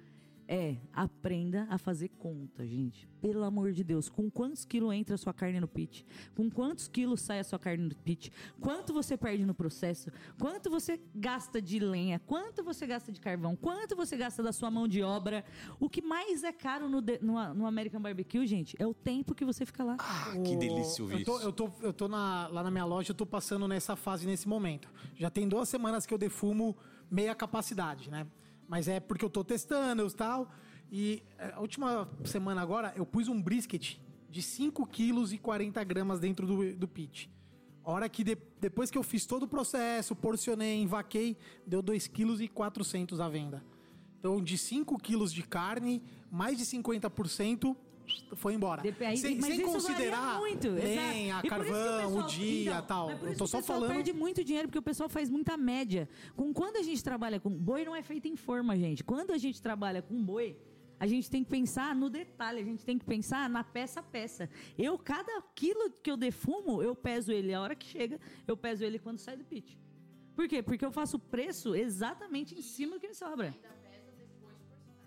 É, 0.50 0.78
aprenda 0.94 1.68
a 1.70 1.78
fazer 1.78 2.08
conta, 2.08 2.66
gente. 2.66 3.06
Pelo 3.20 3.44
amor 3.44 3.74
de 3.74 3.84
Deus. 3.84 4.08
Com 4.08 4.32
quantos 4.32 4.64
quilos 4.64 4.94
entra 4.94 5.16
a 5.16 5.18
sua 5.18 5.34
carne 5.34 5.60
no 5.60 5.68
pit? 5.68 6.06
Com 6.36 6.50
quantos 6.50 6.88
quilos 6.88 7.20
sai 7.20 7.40
a 7.40 7.44
sua 7.44 7.60
carne 7.60 7.84
no 7.84 7.96
pit? 7.96 8.32
Quanto 8.62 8.94
você 8.94 9.18
perde 9.18 9.46
no 9.46 9.54
processo? 9.54 10.10
Quanto 10.40 10.70
você 10.70 11.02
gasta 11.14 11.62
de 11.62 11.80
lenha? 11.80 12.20
Quanto 12.26 12.64
você 12.64 12.88
gasta 12.88 13.12
de 13.12 13.20
carvão? 13.20 13.58
Quanto 13.58 13.94
você 13.96 14.16
gasta 14.16 14.42
da 14.42 14.54
sua 14.54 14.72
mão 14.72 14.88
de 14.88 15.04
obra? 15.04 15.44
O 15.82 15.90
que 15.90 16.02
mais 16.02 16.44
é 16.46 16.54
caro 16.54 16.88
no, 16.88 17.02
de- 17.02 17.20
no, 17.22 17.54
no 17.54 17.66
American 17.66 18.00
Barbecue, 18.02 18.48
gente, 18.48 18.74
é 18.80 18.88
o 18.88 18.94
tempo 18.94 19.36
que 19.36 19.44
você 19.44 19.66
fica 19.66 19.84
lá. 19.84 19.98
Ah, 20.00 20.32
que 20.46 20.56
delícia 20.56 21.04
ouvir 21.04 21.20
Eu 21.20 21.26
tô, 21.26 21.40
eu 21.42 21.52
tô, 21.52 21.70
eu 21.82 21.92
tô 21.92 22.08
na- 22.08 22.48
lá 22.48 22.64
na 22.64 22.72
minha 22.72 22.86
loja, 22.86 23.12
eu 23.12 23.16
tô 23.16 23.26
passando 23.26 23.68
nessa 23.68 23.98
fase 23.98 24.26
nesse 24.26 24.48
momento. 24.48 24.90
Já 25.18 25.30
tem 25.30 25.46
duas 25.50 25.68
semanas 25.68 26.06
que 26.06 26.14
eu 26.14 26.18
defumo 26.18 26.74
meia 27.12 27.36
capacidade, 27.36 28.10
né? 28.10 28.26
Mas 28.68 28.88
é 28.88 29.00
porque 29.00 29.24
eu 29.24 29.30
tô 29.30 29.44
testando 29.44 30.06
e 30.06 30.12
tal. 30.12 30.52
E 30.92 31.24
é, 31.38 31.54
a 31.54 31.60
última 31.60 32.10
semana 32.26 32.62
agora 32.62 32.94
eu 32.96 33.06
pus 33.06 33.28
um 33.28 33.42
brisket 33.42 33.98
de 34.30 34.42
5 34.42 34.86
quilos 34.88 35.32
e 35.34 35.38
40 35.38 35.84
gramas 35.84 36.20
dentro 36.20 36.46
do, 36.46 36.74
do 36.76 36.88
pit. 36.88 37.30
Hora 37.84 38.10
que 38.10 38.24
de- 38.24 38.38
depois 38.60 38.92
que 38.92 38.98
eu 38.98 39.04
fiz 39.04 39.26
todo 39.26 39.44
o 39.44 39.48
processo, 39.48 40.16
porcionei, 40.16 40.82
envaquei, 40.82 41.38
deu 41.66 41.82
2 41.82 42.08
quilos 42.08 42.42
e 42.42 42.48
400 42.48 43.20
à 43.22 43.30
venda. 43.30 43.64
Então, 44.20 44.44
de 44.44 44.58
5 44.58 44.98
quilos 44.98 45.32
de 45.32 45.44
carne, 45.44 46.04
mais 46.30 46.58
de 46.58 46.66
50% 46.66 47.76
foi 48.36 48.54
embora. 48.54 48.82
Dep- 48.82 49.02
aí- 49.02 49.18
sem 49.18 49.36
mas 49.38 49.46
sem 49.46 49.56
isso 49.62 49.66
considerar 49.72 50.20
varia 50.22 50.40
muito, 50.40 50.68
exato. 50.68 51.18
E 51.18 51.42
que 51.42 51.50
carvão, 51.50 51.98
o, 51.98 52.02
pessoal- 52.16 52.28
dia 52.28 52.72
então, 52.72 52.86
tal. 52.86 53.08
mas 53.08 53.20
por 53.20 53.28
Eu 53.30 53.38
tô 53.38 53.48
só 53.48 53.58
o 53.58 53.62
pessoal 53.62 53.80
falando. 53.80 53.94
perde 53.96 54.14
muito 54.14 54.44
dinheiro 54.44 54.68
porque 54.68 54.80
o 54.80 54.82
pessoal 54.84 55.10
faz 55.10 55.30
muita 55.30 55.56
média. 55.58 56.08
Com 56.36 56.54
quando 56.54 56.78
a 56.78 56.82
gente 56.82 57.04
trabalha 57.04 57.40
com 57.40 57.50
boi 57.50 57.86
não 57.86 57.96
é 57.96 58.02
feito 58.04 58.28
em 58.28 58.36
forma, 58.36 58.76
gente. 58.78 59.04
Quando 59.04 59.32
a 59.32 59.38
gente 59.38 59.62
trabalha 59.62 60.02
com 60.02 60.22
boi, 60.24 60.58
a 61.00 61.06
gente 61.06 61.30
tem 61.30 61.44
que 61.44 61.50
pensar 61.50 61.94
no 61.96 62.10
detalhe, 62.10 62.60
a 62.60 62.64
gente 62.64 62.84
tem 62.84 62.98
que 62.98 63.06
pensar 63.06 63.48
na 63.50 63.64
peça 63.64 64.00
a 64.00 64.04
peça. 64.04 64.50
Eu 64.78 64.98
cada 64.98 65.42
quilo 65.54 65.92
que 66.02 66.10
eu 66.10 66.18
defumo, 66.18 66.82
eu 66.82 66.96
peso 66.96 67.32
ele 67.32 67.54
a 67.54 67.62
hora 67.62 67.76
que 67.76 67.86
chega, 67.86 68.20
eu 68.48 68.58
peso 68.58 68.84
ele 68.84 68.98
quando 69.00 69.20
sai 69.20 69.38
do 69.38 69.44
pit. 69.44 69.78
Por 70.36 70.48
quê? 70.48 70.62
Porque 70.64 70.84
eu 70.86 70.92
faço 70.92 71.18
o 71.18 71.20
preço 71.20 71.76
exatamente 71.76 72.54
em 72.58 72.62
cima 72.62 72.96
do 72.96 73.00
que 73.00 73.08
me 73.08 73.16
sobra. 73.16 73.56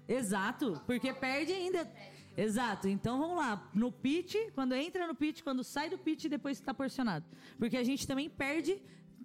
Exato, 0.09 0.81
porque 0.87 1.13
perde 1.13 1.53
ainda. 1.53 1.89
Exato, 2.37 2.89
então 2.89 3.19
vamos 3.19 3.37
lá. 3.37 3.69
No 3.75 3.91
pitch, 3.93 4.35
quando 4.55 4.75
entra 4.75 5.07
no 5.07 5.15
pitch, 5.15 5.43
quando 5.43 5.63
sai 5.65 5.91
do 5.91 5.99
pitch, 5.99 6.27
depois 6.27 6.59
está 6.59 6.73
porcionado. 6.73 7.25
Porque 7.59 7.77
a 7.77 7.85
gente 7.85 8.07
também 8.07 8.31
perde 8.31 8.81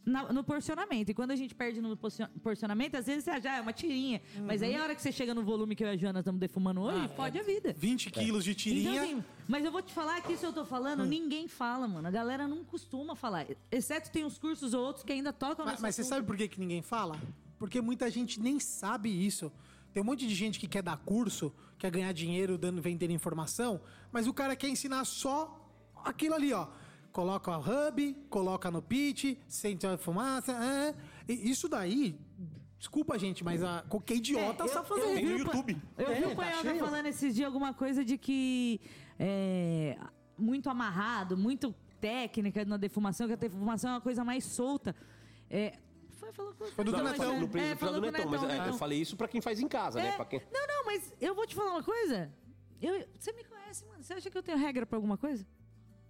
na- 0.06 0.32
no 0.32 0.44
porcionamento. 0.44 1.10
E 1.12 1.14
quando 1.14 1.32
a 1.32 1.36
gente 1.36 1.56
perde 1.56 1.82
no 1.82 1.96
porcio- 1.98 2.28
porcionamento, 2.44 2.96
às 2.98 3.06
vezes 3.08 3.24
você 3.24 3.42
já 3.42 3.58
é 3.58 3.62
uma 3.62 3.74
tirinha. 3.74 4.22
Mas 4.46 4.62
aí 4.62 4.76
a 4.76 4.84
hora 4.84 4.94
que 4.96 5.02
você 5.02 5.12
chega 5.12 5.34
no 5.34 5.44
volume 5.44 5.76
que 5.76 5.84
eu 5.84 5.88
e 5.88 5.92
a 5.92 5.98
Joana 5.98 6.20
estamos 6.20 6.40
defumando 6.40 6.82
hoje, 6.82 7.08
fode 7.16 7.40
a 7.40 7.44
vida. 7.44 7.74
20 7.78 8.12
quilos 8.12 8.44
de 8.44 8.54
tirinha. 8.54 8.92
Então, 8.92 9.04
assim, 9.04 9.24
mas 9.48 9.66
eu 9.66 9.72
vou 9.72 9.82
te 9.82 9.94
falar 9.94 10.22
que 10.22 10.34
isso 10.34 10.46
eu 10.46 10.54
tô 10.54 10.64
falando, 10.66 11.06
ninguém 11.06 11.48
fala, 11.48 11.88
mano. 11.88 12.08
A 12.08 12.12
galera 12.12 12.48
não 12.48 12.64
costuma 12.64 13.16
falar. 13.16 13.48
Exceto 13.72 14.12
tem 14.12 14.24
uns 14.26 14.38
cursos 14.38 14.74
ou 14.74 14.84
outros 14.86 15.04
que 15.04 15.12
ainda 15.14 15.34
tocam 15.34 15.66
Mas, 15.66 15.80
mas 15.82 15.96
você 15.96 16.04
sabe 16.04 16.26
por 16.26 16.36
que, 16.38 16.48
que 16.48 16.60
ninguém 16.60 16.82
fala? 16.84 17.20
Porque 17.58 17.82
muita 17.82 18.10
gente 18.12 18.40
nem 18.40 18.60
sabe 18.60 19.10
isso. 19.10 19.52
Tem 19.94 20.04
um 20.04 20.06
monte 20.06 20.28
de 20.28 20.36
gente 20.36 20.60
que 20.60 20.68
quer 20.68 20.84
dar 20.84 20.98
curso, 20.98 21.52
quer 21.78 21.92
ganhar 21.92 22.12
dinheiro 22.14 22.58
dando, 22.58 22.82
vendendo 22.82 23.12
informação, 23.12 23.82
mas 24.12 24.28
o 24.28 24.34
cara 24.34 24.56
quer 24.56 24.70
ensinar 24.70 25.04
só 25.06 25.70
aquilo 26.04 26.36
ali, 26.36 26.54
ó. 26.54 26.68
Coloca 27.12 27.58
o 27.58 27.62
hub, 27.62 28.14
coloca 28.30 28.70
no 28.70 28.82
pitch, 28.82 29.38
sente 29.48 29.88
a 29.88 29.98
fumaça. 29.98 30.52
é. 30.52 30.96
E 31.32 31.50
isso 31.50 31.68
daí, 31.70 32.20
desculpa, 32.78 33.18
gente, 33.18 33.44
mas 33.44 33.64
a, 33.64 33.84
qualquer 33.88 34.16
idiota 34.16 34.66
É, 34.66 34.68
sabe 34.68 34.90
eu- 34.90 34.96
fazer. 34.98 35.14
Tem 35.16 35.26
no 35.26 35.36
vi 35.38 35.42
o 35.42 35.46
Pa- 35.46 35.52
YouTube. 35.54 35.82
Eu 35.98 36.08
É, 36.08 36.16
vi 36.16 36.26
o 36.26 36.30
tá 36.30 36.36
Panhoca 36.36 36.62
cheio. 36.62 36.80
falando 36.80 37.06
esses 37.08 37.34
dias 37.36 37.46
alguma 37.48 37.74
coisa 37.74 38.04
de 38.04 38.18
que 38.18 38.82
é, 39.18 39.98
muito 40.38 40.70
amarrado, 40.70 41.38
muito 41.38 41.74
técnica 42.02 42.66
na 42.66 42.76
defumação, 42.78 43.28
que 43.28 43.34
a 43.34 43.38
defumação 43.38 43.92
é 43.92 43.94
uma 43.94 44.02
coisa 44.02 44.24
mais 44.26 44.44
solta. 44.44 44.94
É, 45.50 45.74
falou, 46.36 46.54
com- 46.54 46.66
Foi 46.66 46.86
do 46.86 46.92
mas- 46.92 47.02
no 47.04 47.08
é, 47.58 47.74
do 47.74 47.78
falou 47.78 48.02
Netão, 48.02 48.30
mas 48.30 48.44
é, 48.44 48.48
Netão. 48.48 48.68
eu 48.68 48.74
falei 48.74 49.00
isso 49.02 49.16
pra 49.18 49.28
quem 49.28 49.42
faz 49.42 49.60
em 49.60 49.68
casa, 49.68 50.00
né? 50.02 50.10
É, 50.10 50.12
Pra 50.16 50.26
quem... 50.26 50.42
Não, 50.52 50.68
não, 50.68 50.86
mas 50.86 51.14
eu 51.20 51.34
vou 51.34 51.46
te 51.48 51.56
falar 51.56 51.72
uma 51.72 51.84
coisa. 51.84 52.32
Eu, 52.82 53.08
você 53.18 53.32
me 53.34 53.44
conhece, 53.44 53.86
mano. 53.86 54.04
Você 54.04 54.14
acha 54.14 54.30
que 54.30 54.38
eu 54.38 54.44
tenho 54.44 54.58
regra 54.58 54.86
pra 54.86 54.98
alguma 54.98 55.18
coisa? 55.18 55.46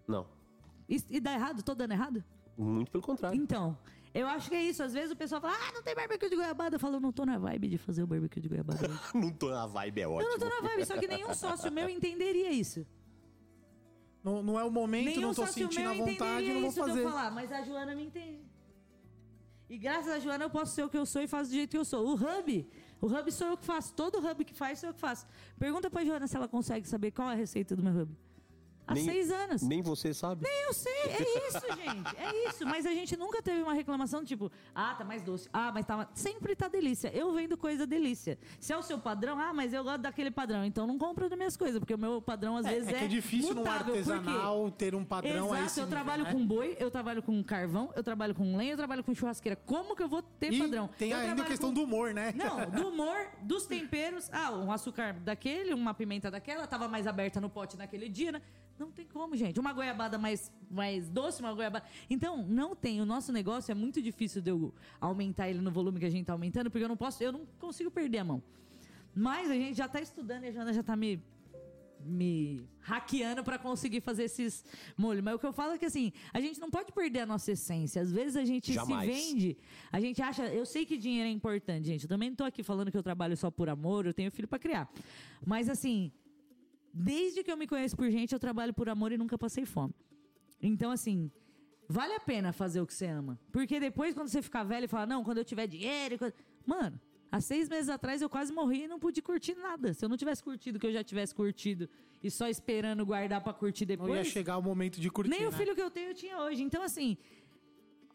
Não, 0.07 0.27
E, 0.89 1.01
e 1.09 1.19
dá 1.19 1.33
errado? 1.33 1.63
Tô 1.63 1.73
dando 1.75 1.91
errado? 1.93 2.23
muito 2.57 2.89
pelo 2.91 3.03
contrário. 3.03 3.37
Então, 3.37 3.77
eu 4.13 4.27
acho 4.27 4.49
que 4.49 4.55
é 4.55 4.63
isso. 4.63 4.81
Às 4.81 4.93
vezes 4.93 5.11
o 5.11 5.15
pessoal 5.15 5.41
fala, 5.41 5.53
ah, 5.55 5.71
não 5.73 5.83
tem 5.83 5.93
barbecue 5.93 6.29
de 6.29 6.35
goiabada. 6.35 6.75
Eu 6.75 6.79
falo, 6.79 6.99
não 6.99 7.11
tô 7.11 7.25
na 7.25 7.37
vibe 7.37 7.67
de 7.67 7.77
fazer 7.77 8.01
o 8.03 8.07
barbecue 8.07 8.39
de 8.39 8.47
goiabada. 8.47 8.79
Não 9.13 9.31
tô 9.31 9.49
na 9.49 9.65
vibe, 9.67 10.01
é 10.01 10.05
eu 10.05 10.11
ótimo. 10.13 10.31
não 10.31 10.39
tô 10.39 10.49
na 10.49 10.61
vibe, 10.69 10.85
só 10.85 10.97
que 10.97 11.07
nenhum 11.07 11.33
sócio 11.33 11.71
meu 11.71 11.89
entenderia 11.89 12.51
isso. 12.51 12.85
Não, 14.23 14.41
não 14.41 14.59
é 14.59 14.63
o 14.63 14.71
momento, 14.71 15.05
nenhum 15.05 15.21
não 15.21 15.33
tô 15.35 15.45
sentindo 15.45 15.87
a 15.87 15.93
vontade, 15.93 16.51
não 16.51 16.61
vou 16.61 16.71
fazer. 16.71 17.01
eu 17.03 17.09
falar, 17.09 17.29
mas 17.29 17.51
a 17.51 17.61
Joana 17.61 17.93
me 17.93 18.05
entende. 18.05 18.41
E 19.69 19.77
graças 19.77 20.11
a 20.11 20.19
Joana 20.19 20.45
eu 20.45 20.49
posso 20.49 20.75
ser 20.75 20.83
o 20.83 20.89
que 20.89 20.97
eu 20.97 21.05
sou 21.05 21.21
e 21.21 21.27
faço 21.27 21.49
do 21.49 21.55
jeito 21.55 21.71
que 21.71 21.77
eu 21.77 21.85
sou. 21.85 22.05
O 22.07 22.13
hub, 22.13 22.67
o 23.01 23.07
hub 23.07 23.31
sou 23.31 23.47
eu 23.47 23.57
que 23.57 23.65
faço. 23.65 23.93
Todo 23.93 24.19
hub 24.19 24.45
que 24.45 24.53
faz 24.53 24.79
sou 24.79 24.89
eu 24.89 24.93
que 24.93 24.99
faço. 24.99 25.25
Pergunta 25.57 25.89
pra 25.89 26.05
Joana 26.05 26.27
se 26.27 26.35
ela 26.35 26.47
consegue 26.47 26.87
saber 26.87 27.11
qual 27.11 27.29
é 27.29 27.33
a 27.33 27.35
receita 27.35 27.75
do 27.75 27.81
meu 27.81 27.93
hub. 28.01 28.15
Há 28.87 28.93
Nem- 28.93 29.03
seis 29.05 29.31
anos. 29.31 29.61
Nem 29.63 29.81
você 29.81 30.13
sabe. 30.13 30.45
Eu 30.67 30.73
sei, 30.73 30.91
é 30.93 31.47
isso, 31.47 31.59
gente. 31.75 32.15
É 32.17 32.47
isso. 32.49 32.65
Mas 32.65 32.85
a 32.85 32.91
gente 32.91 33.17
nunca 33.17 33.41
teve 33.41 33.61
uma 33.61 33.73
reclamação 33.73 34.23
tipo, 34.23 34.51
ah, 34.73 34.93
tá 34.95 35.03
mais 35.03 35.21
doce. 35.23 35.49
Ah, 35.51 35.71
mas 35.73 35.85
tá. 35.85 36.07
Sempre 36.13 36.55
tá 36.55 36.67
delícia. 36.67 37.09
Eu 37.15 37.33
vendo 37.33 37.57
coisa 37.57 37.87
delícia. 37.87 38.37
Se 38.59 38.71
é 38.73 38.77
o 38.77 38.83
seu 38.83 38.99
padrão, 38.99 39.39
ah, 39.39 39.53
mas 39.53 39.73
eu 39.73 39.83
gosto 39.83 40.01
daquele 40.01 40.29
padrão. 40.29 40.63
Então 40.63 40.85
não 40.85 40.97
compra 40.97 41.27
das 41.27 41.37
minhas 41.37 41.57
coisas, 41.57 41.79
porque 41.79 41.93
o 41.93 41.97
meu 41.97 42.21
padrão 42.21 42.57
às 42.57 42.65
É, 42.65 42.69
vezes 42.75 42.87
é 42.89 42.91
é. 42.95 42.99
que 42.99 43.05
é 43.05 43.07
difícil 43.07 43.53
num 43.55 43.61
mutável. 43.61 43.85
Por 43.85 44.03
quê? 44.03 44.11
artesanal 44.11 44.71
ter 44.71 44.93
um 44.95 45.03
padrão 45.03 45.51
a 45.51 45.57
Exato, 45.57 45.65
esse 45.65 45.79
eu 45.79 45.85
nível, 45.85 45.97
trabalho 45.99 46.23
né? 46.25 46.31
com 46.31 46.45
boi, 46.45 46.77
eu 46.79 46.91
trabalho 46.91 47.23
com 47.23 47.43
carvão, 47.43 47.91
eu 47.95 48.03
trabalho 48.03 48.35
com 48.35 48.55
lenha, 48.55 48.73
eu 48.73 48.77
trabalho 48.77 49.03
com 49.03 49.13
churrasqueira. 49.15 49.55
Como 49.55 49.95
que 49.95 50.03
eu 50.03 50.07
vou 50.07 50.21
ter 50.21 50.53
E 50.53 50.59
padrão? 50.59 50.89
tem 50.97 51.11
Eu 51.11 51.17
ainda 51.17 51.41
a 51.41 51.45
questão 51.45 51.69
com- 51.69 51.75
do 51.75 51.83
humor, 51.83 52.13
né? 52.13 52.33
Não, 52.35 52.69
do 52.69 52.87
humor, 52.89 53.17
dos 53.41 53.65
temperos. 53.65 54.29
Ah, 54.31 54.51
um 54.51 54.71
açúcar 54.71 55.13
daquele, 55.13 55.73
uma 55.73 55.93
pimenta 55.93 56.29
daquela, 56.29 56.67
tava 56.67 56.87
mais 56.87 57.07
aberta 57.07 57.41
no 57.41 57.49
pote 57.49 57.75
naquele 57.77 58.07
dia, 58.09 58.31
né? 58.31 58.41
Não 58.77 58.91
tem 58.91 59.07
como, 59.07 59.35
gente. 59.35 59.59
Uma 59.59 59.71
goiabada 59.71 60.17
mais, 60.17 60.51
mais 60.69 61.09
doce, 61.09 61.41
uma 61.41 61.53
goiabada. 61.53 61.85
Então, 62.09 62.45
não 62.45 62.75
tem. 62.75 63.01
O 63.01 63.05
nosso 63.05 63.31
negócio 63.31 63.71
é 63.71 63.75
muito 63.75 64.01
difícil 64.01 64.41
de 64.41 64.51
eu 64.51 64.73
aumentar 64.99 65.49
ele 65.49 65.61
no 65.61 65.71
volume 65.71 65.99
que 65.99 66.05
a 66.05 66.09
gente 66.09 66.25
tá 66.25 66.33
aumentando, 66.33 66.69
porque 66.69 66.83
eu 66.83 66.89
não 66.89 66.97
posso, 66.97 67.23
eu 67.23 67.31
não 67.31 67.45
consigo 67.59 67.89
perder 67.89 68.19
a 68.19 68.23
mão. 68.23 68.43
Mas 69.15 69.49
a 69.49 69.53
gente 69.53 69.77
já 69.77 69.87
tá 69.87 70.01
estudando 70.01 70.43
e 70.43 70.47
a 70.47 70.51
Joana 70.51 70.73
já 70.73 70.83
tá 70.83 70.95
me 70.95 71.21
me 72.05 72.61
hackeando 72.81 73.43
pra 73.43 73.57
conseguir 73.57 73.99
fazer 73.99 74.25
esses 74.25 74.63
molhos. 74.95 75.23
Mas 75.23 75.35
o 75.35 75.39
que 75.39 75.45
eu 75.45 75.53
falo 75.53 75.73
é 75.73 75.77
que 75.77 75.85
assim, 75.85 76.13
a 76.31 76.39
gente 76.39 76.59
não 76.59 76.69
pode 76.69 76.91
perder 76.91 77.21
a 77.21 77.25
nossa 77.25 77.51
essência. 77.51 78.01
Às 78.01 78.11
vezes 78.11 78.35
a 78.35 78.45
gente 78.45 78.73
Jamais. 78.73 79.11
se 79.11 79.33
vende, 79.33 79.57
a 79.91 79.99
gente 79.99 80.21
acha, 80.21 80.45
eu 80.47 80.65
sei 80.65 80.85
que 80.85 80.97
dinheiro 80.97 81.27
é 81.27 81.31
importante, 81.31 81.87
gente. 81.87 82.03
Eu 82.03 82.09
também 82.09 82.29
não 82.29 82.35
tô 82.35 82.43
aqui 82.43 82.61
falando 82.61 82.91
que 82.91 82.97
eu 82.97 83.03
trabalho 83.03 83.35
só 83.35 83.49
por 83.49 83.69
amor, 83.69 84.05
eu 84.05 84.13
tenho 84.13 84.29
filho 84.31 84.47
pra 84.47 84.59
criar. 84.59 84.87
Mas 85.45 85.67
assim, 85.67 86.11
desde 86.95 87.43
que 87.43 87.51
eu 87.51 87.57
me 87.57 87.67
conheço 87.67 87.95
por 87.95 88.09
gente, 88.09 88.31
eu 88.31 88.39
trabalho 88.39 88.73
por 88.73 88.87
amor 88.87 89.11
e 89.11 89.17
nunca 89.17 89.37
passei 89.37 89.65
fome. 89.65 89.93
Então 90.61 90.89
assim, 90.89 91.29
vale 91.89 92.13
a 92.13 92.19
pena 92.19 92.53
fazer 92.53 92.79
o 92.79 92.87
que 92.87 92.93
você 92.93 93.07
ama. 93.07 93.37
Porque 93.51 93.79
depois 93.79 94.13
quando 94.13 94.29
você 94.29 94.41
ficar 94.41 94.63
velho 94.63 94.85
e 94.85 94.87
falar, 94.87 95.05
não, 95.05 95.23
quando 95.23 95.39
eu 95.39 95.45
tiver 95.45 95.67
dinheiro, 95.67 96.17
quando... 96.17 96.33
mano, 96.65 96.99
Há 97.35 97.41
seis 97.41 97.67
meses 97.67 97.89
atrás 97.89 98.21
eu 98.21 98.29
quase 98.29 98.53
morri 98.53 98.83
e 98.83 98.87
não 98.87 98.97
pude 98.97 99.21
curtir 99.21 99.55
nada. 99.55 99.93
Se 99.93 100.05
eu 100.05 100.07
não 100.07 100.15
tivesse 100.15 100.41
curtido 100.41 100.77
o 100.77 100.79
que 100.79 100.87
eu 100.87 100.93
já 100.93 101.03
tivesse 101.03 101.35
curtido 101.35 101.89
e 102.23 102.31
só 102.31 102.47
esperando 102.47 103.05
guardar 103.05 103.41
pra 103.43 103.51
curtir 103.51 103.85
Não 103.85 103.91
ia 103.91 103.97
depois, 103.97 104.27
chegar 104.27 104.57
o 104.57 104.61
momento 104.61 105.01
de 105.01 105.09
curtir, 105.09 105.31
nem 105.31 105.45
o 105.45 105.51
né? 105.51 105.57
filho 105.57 105.75
que 105.75 105.81
eu 105.81 105.91
tenho 105.91 106.11
eu 106.11 106.15
tinha 106.15 106.39
hoje. 106.39 106.63
Então, 106.63 106.81
assim, 106.81 107.17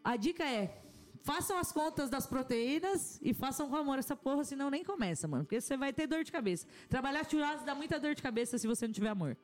a 0.03 0.17
dica 0.17 0.43
é: 0.43 0.83
façam 1.23 1.59
as 1.59 1.73
contas 1.73 2.09
das 2.11 2.27
proteínas 2.27 3.19
e 3.23 3.33
façam 3.33 3.69
com 3.69 3.77
amor 3.77 3.99
essa 3.99 4.17
porra, 4.17 4.45
senão 4.45 4.71
nem 4.71 4.85
começa, 4.85 5.27
mano. 5.29 5.45
Porque 5.45 5.61
você 5.61 5.77
vai 5.77 5.93
ter 5.93 6.07
dor 6.07 6.25
de 6.25 6.33
cabeça. 6.33 6.67
Trabalhar 6.89 7.29
churrasco 7.29 7.65
dá 7.65 7.75
muita 7.75 7.99
dor 7.99 8.15
de 8.15 8.23
cabeça 8.23 8.59
se 8.59 8.67
você 8.67 8.87
não 8.87 8.93
tiver 8.95 9.09
amor. 9.09 9.37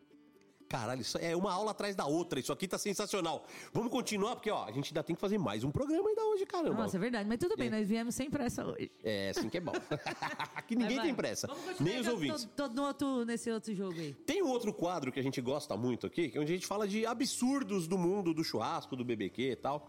Caralho, 0.69 1.01
isso 1.01 1.17
é 1.19 1.37
uma 1.37 1.53
aula 1.53 1.71
atrás 1.71 1.95
da 1.95 2.07
outra. 2.07 2.41
Isso 2.41 2.53
aqui 2.53 2.67
tá 2.67 2.77
sensacional. 2.77 3.47
Vamos 3.73 3.91
continuar, 3.91 4.35
porque 4.35 4.51
ó, 4.51 4.65
a 4.65 4.73
gente 4.73 4.89
ainda 4.89 5.03
tem 5.03 5.15
que 5.15 5.21
fazer 5.21 5.39
mais 5.39 5.63
um 5.63 5.71
programa 5.71 6.09
ainda 6.09 6.25
hoje, 6.25 6.45
caramba. 6.45 6.83
Nossa, 6.83 6.97
é 6.97 7.01
verdade. 7.01 7.29
Mas 7.29 7.39
tudo 7.39 7.57
bem, 7.57 7.71
nós 7.71 7.89
viemos 7.89 8.15
sem 8.17 8.29
pressa 8.29 8.67
hoje. 8.67 8.91
É, 9.05 9.31
assim 9.31 9.49
que 9.49 9.59
é 9.59 9.61
bom. 9.61 9.73
Aqui 10.57 10.75
ninguém 10.75 10.97
Vai, 10.97 10.97
vai. 10.97 11.07
tem 11.07 11.15
pressa. 11.15 11.49
Nem 11.79 12.01
os 12.01 12.09
ouvintes. 12.09 12.49
Tô, 12.57 12.69
tô 12.69 12.75
no 12.75 12.83
outro, 12.83 13.25
nesse 13.25 13.49
outro 13.49 13.73
jogo 13.75 13.99
aí. 13.99 14.13
Tem 14.27 14.43
um 14.43 14.49
outro 14.49 14.73
quadro 14.73 15.13
que 15.13 15.21
a 15.21 15.23
gente 15.23 15.41
gosta 15.41 15.77
muito 15.77 16.05
aqui, 16.05 16.29
que 16.31 16.37
é 16.37 16.41
onde 16.41 16.53
a 16.53 16.57
gente 16.57 16.67
fala 16.67 16.89
de 16.89 17.07
absurdos 17.07 17.87
do 17.87 17.97
mundo 17.97 18.35
do 18.35 18.43
churrasco, 18.43 18.97
do 18.97 19.05
BBQ 19.05 19.53
e 19.53 19.57
tal. 19.57 19.89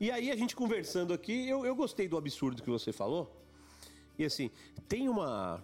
E 0.00 0.10
aí 0.10 0.30
a 0.30 0.36
gente 0.36 0.56
conversando 0.56 1.12
aqui, 1.12 1.46
eu, 1.46 1.66
eu 1.66 1.76
gostei 1.76 2.08
do 2.08 2.16
absurdo 2.16 2.62
que 2.62 2.70
você 2.70 2.90
falou. 2.90 3.30
E 4.18 4.24
assim, 4.24 4.50
tem 4.88 5.10
uma. 5.10 5.62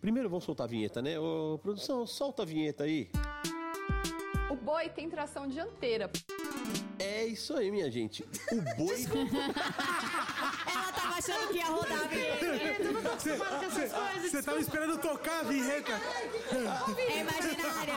Primeiro 0.00 0.30
vamos 0.30 0.44
soltar 0.44 0.66
a 0.66 0.70
vinheta, 0.70 1.02
né? 1.02 1.20
Ô, 1.20 1.58
produção, 1.62 2.06
solta 2.06 2.44
a 2.44 2.46
vinheta 2.46 2.84
aí. 2.84 3.10
O 4.50 4.56
boi 4.56 4.88
tem 4.88 5.10
tração 5.10 5.46
dianteira. 5.46 6.10
É 6.98 7.26
isso 7.26 7.54
aí, 7.56 7.70
minha 7.70 7.90
gente. 7.90 8.22
O 8.52 8.76
boi. 8.76 9.04
Ela 10.72 10.92
tava 10.92 11.14
achando 11.18 11.48
que 11.48 11.56
ia 11.58 11.66
rodar 11.66 12.04
a 12.04 12.06
vinheta. 12.06 12.84
Você 14.22 14.42
tava 14.42 14.58
esperando 14.60 14.98
tocar 14.98 15.40
a 15.40 15.42
vinheta. 15.44 15.92
É 17.08 17.20
imaginária. 17.20 17.94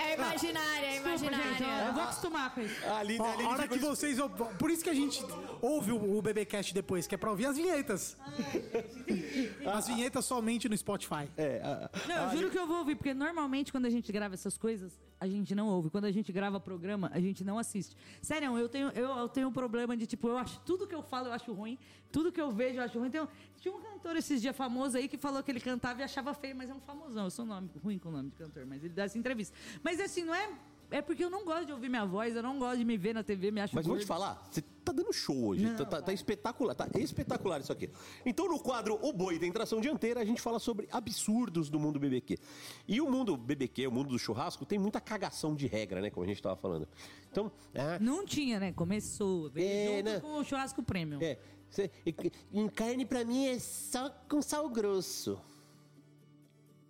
É 0.00 0.14
imaginária, 0.14 0.86
é 0.86 0.96
Eu 0.96 1.02
imaginária. 1.02 1.92
vou 1.92 2.02
acostumar 2.02 2.54
com 2.54 2.60
isso. 2.60 2.74
ali, 2.98 3.18
Ó, 3.20 3.24
ali 3.32 3.42
a 3.44 3.48
hora 3.48 3.68
que 3.68 3.78
vocês. 3.78 4.18
Por 4.58 4.70
isso 4.70 4.82
que 4.84 4.90
a 4.90 4.94
gente 4.94 5.24
ouve 5.60 5.92
o, 5.92 6.18
o 6.18 6.22
BBcast 6.22 6.72
depois, 6.74 7.06
que 7.06 7.14
é 7.14 7.18
pra 7.18 7.30
ouvir 7.30 7.46
as 7.46 7.56
vinhetas. 7.56 8.16
As 9.66 9.86
vinhetas 9.88 10.24
somente 10.24 10.68
no 10.68 10.76
Spotify. 10.76 11.28
É, 11.36 11.60
a- 11.62 11.90
Não, 12.06 12.24
eu 12.24 12.30
juro 12.36 12.50
que 12.50 12.58
eu 12.58 12.66
vou 12.66 12.78
ouvir, 12.78 12.94
porque 12.96 13.14
normalmente 13.14 13.70
quando 13.72 13.86
a 13.86 13.90
gente 13.90 14.10
grava 14.12 14.34
essas 14.34 14.56
coisas, 14.58 14.92
a 15.20 15.26
gente 15.26 15.54
não 15.54 15.66
ouve. 15.68 15.90
Quando 15.90 16.04
a 16.04 16.12
gente 16.12 16.30
grava 16.32 16.60
programa, 16.60 17.10
a 17.12 17.20
gente 17.20 17.42
não 17.44 17.58
assiste. 17.58 17.96
Sério, 18.20 18.56
eu 18.58 18.68
tenho, 18.68 18.88
eu, 18.90 19.08
eu 19.08 19.28
tenho 19.28 19.48
um 19.48 19.52
problema 19.52 19.96
de, 19.96 20.06
tipo, 20.06 20.28
eu 20.28 20.38
acho 20.38 20.60
tudo 20.60 20.86
que 20.86 20.94
eu 20.94 21.02
falo 21.02 21.28
eu 21.28 21.32
acho 21.32 21.52
ruim, 21.52 21.78
tudo 22.10 22.32
que 22.32 22.40
eu 22.40 22.50
vejo 22.50 22.78
eu 22.78 22.84
acho 22.84 22.98
ruim. 22.98 23.08
Então, 23.08 23.28
tinha 23.56 23.74
um 23.74 23.80
cantor 23.80 24.16
esses 24.16 24.40
dias 24.40 24.56
famoso 24.56 24.96
aí 24.96 25.08
que 25.08 25.16
falou 25.16 25.42
que 25.42 25.50
ele 25.50 25.60
cantava 25.60 26.00
e 26.00 26.04
achava 26.04 26.32
feio, 26.34 26.56
mas 26.56 26.70
é 26.70 26.74
um 26.74 26.80
famosão. 26.80 27.24
Eu 27.24 27.30
sou 27.30 27.44
nome, 27.44 27.70
ruim 27.82 27.98
com 27.98 28.08
o 28.08 28.12
nome 28.12 28.30
de 28.30 28.36
cantor, 28.36 28.66
mas 28.66 28.82
ele 28.82 28.94
dá 28.94 29.04
essa 29.04 29.18
entrevista. 29.18 29.56
Mas 29.82 30.00
assim, 30.00 30.24
não 30.24 30.34
é. 30.34 30.48
É 30.90 31.02
porque 31.02 31.22
eu 31.22 31.28
não 31.28 31.44
gosto 31.44 31.66
de 31.66 31.72
ouvir 31.72 31.88
minha 31.90 32.06
voz, 32.06 32.34
eu 32.34 32.42
não 32.42 32.58
gosto 32.58 32.78
de 32.78 32.84
me 32.84 32.96
ver 32.96 33.12
na 33.14 33.22
TV, 33.22 33.50
me 33.50 33.60
acho 33.60 33.74
Mas 33.76 33.84
vou 33.86 33.96
te 33.96 34.06
gordo. 34.06 34.08
falar, 34.08 34.48
você 34.50 34.62
tá 34.82 34.90
dando 34.90 35.12
show 35.12 35.48
hoje. 35.48 35.68
tá, 35.76 35.84
tá- 35.84 36.00
tá 36.00 36.12
espetacular, 36.14 36.74
tá 36.74 36.88
espetacular 36.98 37.60
isso 37.60 37.70
aqui. 37.70 37.90
Então, 38.24 38.48
no 38.48 38.58
quadro 38.58 38.98
O 39.02 39.12
Boi 39.12 39.38
tem 39.38 39.52
tração 39.52 39.82
dianteira, 39.82 40.20
a 40.20 40.24
gente 40.24 40.40
fala 40.40 40.58
sobre 40.58 40.88
absurdos 40.90 41.68
do 41.68 41.78
mundo 41.78 41.98
BBQ. 42.00 42.38
E 42.86 43.00
o 43.02 43.10
mundo 43.10 43.36
BBQ, 43.36 43.86
o 43.86 43.92
mundo 43.92 44.08
do 44.08 44.18
churrasco, 44.18 44.64
tem 44.64 44.78
muita 44.78 44.98
cagação 44.98 45.54
de 45.54 45.66
regra, 45.66 46.00
né? 46.00 46.08
Como 46.08 46.24
a 46.24 46.26
gente 46.28 46.42
tava 46.42 46.56
falando. 46.56 46.88
Então, 47.30 47.52
ah, 47.74 47.98
Não 48.00 48.24
tinha, 48.24 48.58
né? 48.58 48.72
Começou. 48.72 49.50
Veio 49.50 49.98
É, 49.98 50.02
né? 50.02 50.20
com 50.20 50.38
o 50.38 50.44
churrasco 50.44 50.82
premium. 50.82 51.18
é. 51.20 51.38
cê- 51.68 51.90
em 52.50 52.66
carne 52.66 53.04
pra 53.04 53.26
mim 53.26 53.46
é 53.46 53.58
só 53.58 54.08
com 54.26 54.40
sal 54.40 54.70
grosso. 54.70 55.38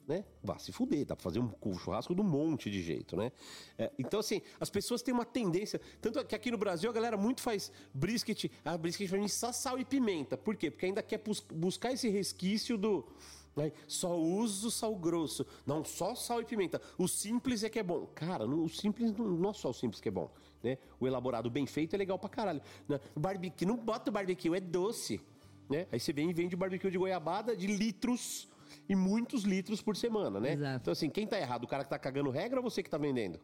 Né? 0.09 0.25
Vá 0.43 0.59
se 0.59 0.73
fuder, 0.73 1.05
dá 1.05 1.15
pra 1.15 1.23
fazer 1.23 1.39
um 1.39 1.79
churrasco 1.79 2.15
um 2.23 2.25
monte 2.25 2.71
de 2.71 2.83
jeito, 2.83 3.15
né? 3.15 3.31
É, 3.77 3.93
então, 3.99 4.19
assim, 4.21 4.41
as 4.59 4.71
pessoas 4.71 5.03
têm 5.03 5.13
uma 5.13 5.27
tendência. 5.27 5.79
Tanto 6.01 6.25
que 6.25 6.35
aqui 6.35 6.51
no 6.51 6.57
Brasil 6.57 6.89
a 6.89 6.93
galera 6.93 7.17
muito 7.19 7.43
faz 7.43 7.71
brisket. 7.93 8.51
Ah, 8.65 8.79
brisket 8.79 9.07
pra 9.09 9.29
só 9.29 9.53
sal 9.53 9.79
e 9.79 9.85
pimenta. 9.85 10.39
Por 10.39 10.57
quê? 10.57 10.71
Porque 10.71 10.87
ainda 10.87 11.03
quer 11.03 11.19
bus- 11.19 11.45
buscar 11.53 11.93
esse 11.93 12.09
resquício 12.09 12.79
do. 12.79 13.07
né? 13.55 13.71
Só 13.87 14.17
uso 14.19 14.71
sal 14.71 14.97
grosso. 14.97 15.45
Não, 15.67 15.85
só 15.85 16.15
sal 16.15 16.41
e 16.41 16.45
pimenta. 16.47 16.81
O 16.97 17.07
simples 17.07 17.63
é 17.63 17.69
que 17.69 17.79
é 17.79 17.83
bom. 17.83 18.07
Cara, 18.15 18.47
o 18.47 18.69
simples 18.69 19.13
não, 19.15 19.27
não 19.29 19.51
é 19.51 19.53
só 19.53 19.69
o 19.69 19.75
simples 19.75 20.01
que 20.01 20.09
é 20.09 20.13
bom. 20.13 20.33
Né? 20.63 20.79
O 20.99 21.07
elaborado 21.07 21.51
bem 21.51 21.67
feito 21.67 21.93
é 21.95 21.99
legal 21.99 22.19
pra 22.19 22.31
caralho. 22.31 22.63
Né? 22.89 22.99
Barbecue, 23.15 23.67
não 23.67 23.77
bota 23.77 24.11
barbecue, 24.11 24.55
é 24.57 24.61
doce. 24.61 25.21
Né? 25.69 25.87
Aí 25.93 26.01
você 26.01 26.15
vem 26.15 26.31
e 26.31 26.33
vende 26.33 26.57
barbecue 26.57 26.91
de 26.91 26.97
goiabada 26.97 27.55
de 27.55 27.67
litros 27.67 28.49
e 28.89 28.95
muitos 28.95 29.45
litros 29.45 29.83
por 29.83 29.97
semana, 29.97 30.41
né? 30.41 30.53
Exato. 30.53 30.81
Então, 30.83 30.93
assim, 30.93 31.11
quem 31.11 31.27
tá 31.27 31.39
errado? 31.39 31.65
O 31.65 31.69
cara 31.69 31.85
que 31.85 31.91
tá 31.91 31.99
cagando 31.99 32.31
regra 32.31 32.61
ou 32.61 32.63
você 32.63 32.83
que 32.83 32.91
tá 32.91 32.99
vendendo? 32.99 33.39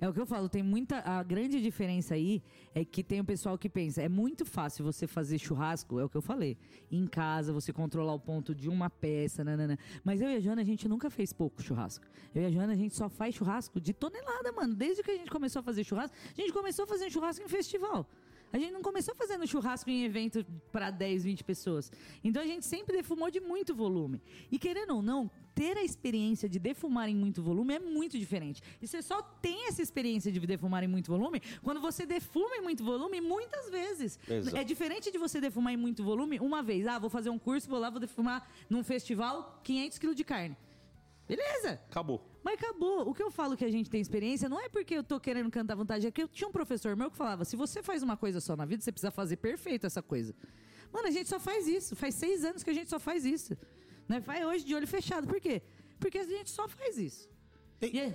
É 0.00 0.08
o 0.08 0.14
que 0.14 0.20
eu 0.20 0.24
falo, 0.24 0.48
tem 0.48 0.62
muita. 0.62 1.00
A 1.00 1.22
grande 1.22 1.60
diferença 1.60 2.14
aí 2.14 2.42
é 2.74 2.82
que 2.86 3.04
tem 3.04 3.20
o 3.20 3.24
pessoal 3.24 3.58
que 3.58 3.68
pensa, 3.68 4.00
é 4.00 4.08
muito 4.08 4.46
fácil 4.46 4.82
você 4.82 5.06
fazer 5.06 5.38
churrasco, 5.38 6.00
é 6.00 6.04
o 6.04 6.08
que 6.08 6.16
eu 6.16 6.22
falei. 6.22 6.56
Em 6.90 7.06
casa, 7.06 7.52
você 7.52 7.70
controlar 7.70 8.14
o 8.14 8.18
ponto 8.18 8.54
de 8.54 8.66
uma 8.66 8.88
peça, 8.88 9.44
nanana. 9.44 9.78
Mas 10.02 10.22
eu 10.22 10.30
e 10.30 10.36
a 10.36 10.40
Joana, 10.40 10.62
a 10.62 10.64
gente 10.64 10.88
nunca 10.88 11.10
fez 11.10 11.34
pouco 11.34 11.62
churrasco. 11.62 12.06
Eu 12.34 12.42
e 12.42 12.46
a 12.46 12.50
Joana, 12.50 12.72
a 12.72 12.76
gente 12.76 12.96
só 12.96 13.10
faz 13.10 13.34
churrasco 13.34 13.78
de 13.78 13.92
tonelada, 13.92 14.50
mano. 14.52 14.74
Desde 14.74 15.02
que 15.02 15.10
a 15.10 15.16
gente 15.16 15.30
começou 15.30 15.60
a 15.60 15.62
fazer 15.62 15.84
churrasco, 15.84 16.16
a 16.16 16.40
gente 16.40 16.52
começou 16.52 16.86
a 16.86 16.88
fazer 16.88 17.10
churrasco 17.10 17.44
em 17.44 17.48
festival. 17.48 18.08
A 18.52 18.58
gente 18.58 18.72
não 18.72 18.82
começou 18.82 19.14
fazendo 19.14 19.46
churrasco 19.46 19.88
em 19.88 20.04
evento 20.04 20.44
para 20.72 20.90
10, 20.90 21.24
20 21.24 21.44
pessoas. 21.44 21.92
Então 22.22 22.42
a 22.42 22.46
gente 22.46 22.66
sempre 22.66 22.96
defumou 22.96 23.30
de 23.30 23.40
muito 23.40 23.74
volume. 23.74 24.20
E 24.50 24.58
querendo 24.58 24.96
ou 24.96 25.02
não, 25.02 25.30
ter 25.54 25.76
a 25.76 25.84
experiência 25.84 26.48
de 26.48 26.58
defumar 26.58 27.08
em 27.08 27.14
muito 27.14 27.42
volume 27.42 27.74
é 27.74 27.78
muito 27.78 28.18
diferente. 28.18 28.62
E 28.80 28.86
você 28.86 29.02
só 29.02 29.22
tem 29.22 29.68
essa 29.68 29.82
experiência 29.82 30.32
de 30.32 30.40
defumar 30.40 30.82
em 30.82 30.88
muito 30.88 31.10
volume 31.10 31.40
quando 31.62 31.80
você 31.80 32.04
defuma 32.04 32.56
em 32.56 32.62
muito 32.62 32.82
volume 32.82 33.20
muitas 33.20 33.70
vezes. 33.70 34.18
Exato. 34.28 34.56
É 34.56 34.64
diferente 34.64 35.12
de 35.12 35.18
você 35.18 35.40
defumar 35.40 35.72
em 35.72 35.76
muito 35.76 36.02
volume 36.02 36.40
uma 36.40 36.62
vez. 36.62 36.86
Ah, 36.86 36.98
vou 36.98 37.10
fazer 37.10 37.30
um 37.30 37.38
curso, 37.38 37.68
vou 37.68 37.78
lá, 37.78 37.90
vou 37.90 38.00
defumar 38.00 38.48
num 38.68 38.82
festival 38.82 39.60
500 39.62 39.98
quilos 39.98 40.16
de 40.16 40.24
carne. 40.24 40.56
Beleza. 41.28 41.80
Acabou. 41.88 42.29
Mas 42.42 42.54
acabou. 42.54 43.08
O 43.08 43.14
que 43.14 43.22
eu 43.22 43.30
falo 43.30 43.56
que 43.56 43.64
a 43.64 43.70
gente 43.70 43.90
tem 43.90 44.00
experiência 44.00 44.48
não 44.48 44.58
é 44.60 44.68
porque 44.68 44.94
eu 44.94 45.04
tô 45.04 45.20
querendo 45.20 45.50
cantar 45.50 45.74
vantagem, 45.74 46.08
é 46.08 46.10
que 46.10 46.22
eu 46.22 46.28
tinha 46.28 46.48
um 46.48 46.52
professor 46.52 46.96
meu 46.96 47.10
que 47.10 47.16
falava: 47.16 47.44
se 47.44 47.54
você 47.56 47.82
faz 47.82 48.02
uma 48.02 48.16
coisa 48.16 48.40
só 48.40 48.56
na 48.56 48.64
vida, 48.64 48.82
você 48.82 48.90
precisa 48.92 49.10
fazer 49.10 49.36
perfeito 49.36 49.86
essa 49.86 50.02
coisa. 50.02 50.34
Mano, 50.92 51.06
a 51.06 51.10
gente 51.10 51.28
só 51.28 51.38
faz 51.38 51.68
isso. 51.68 51.94
Faz 51.94 52.14
seis 52.14 52.44
anos 52.44 52.62
que 52.62 52.70
a 52.70 52.74
gente 52.74 52.88
só 52.90 52.98
faz 52.98 53.24
isso. 53.24 53.56
Né? 54.08 54.20
Vai 54.20 54.44
hoje 54.44 54.64
de 54.64 54.74
olho 54.74 54.86
fechado. 54.86 55.26
Por 55.26 55.40
quê? 55.40 55.62
Porque 55.98 56.18
a 56.18 56.24
gente 56.24 56.50
só 56.50 56.66
faz 56.66 56.96
isso. 56.98 57.28
Tem- 57.78 57.94
E 57.94 58.00
é- 58.00 58.14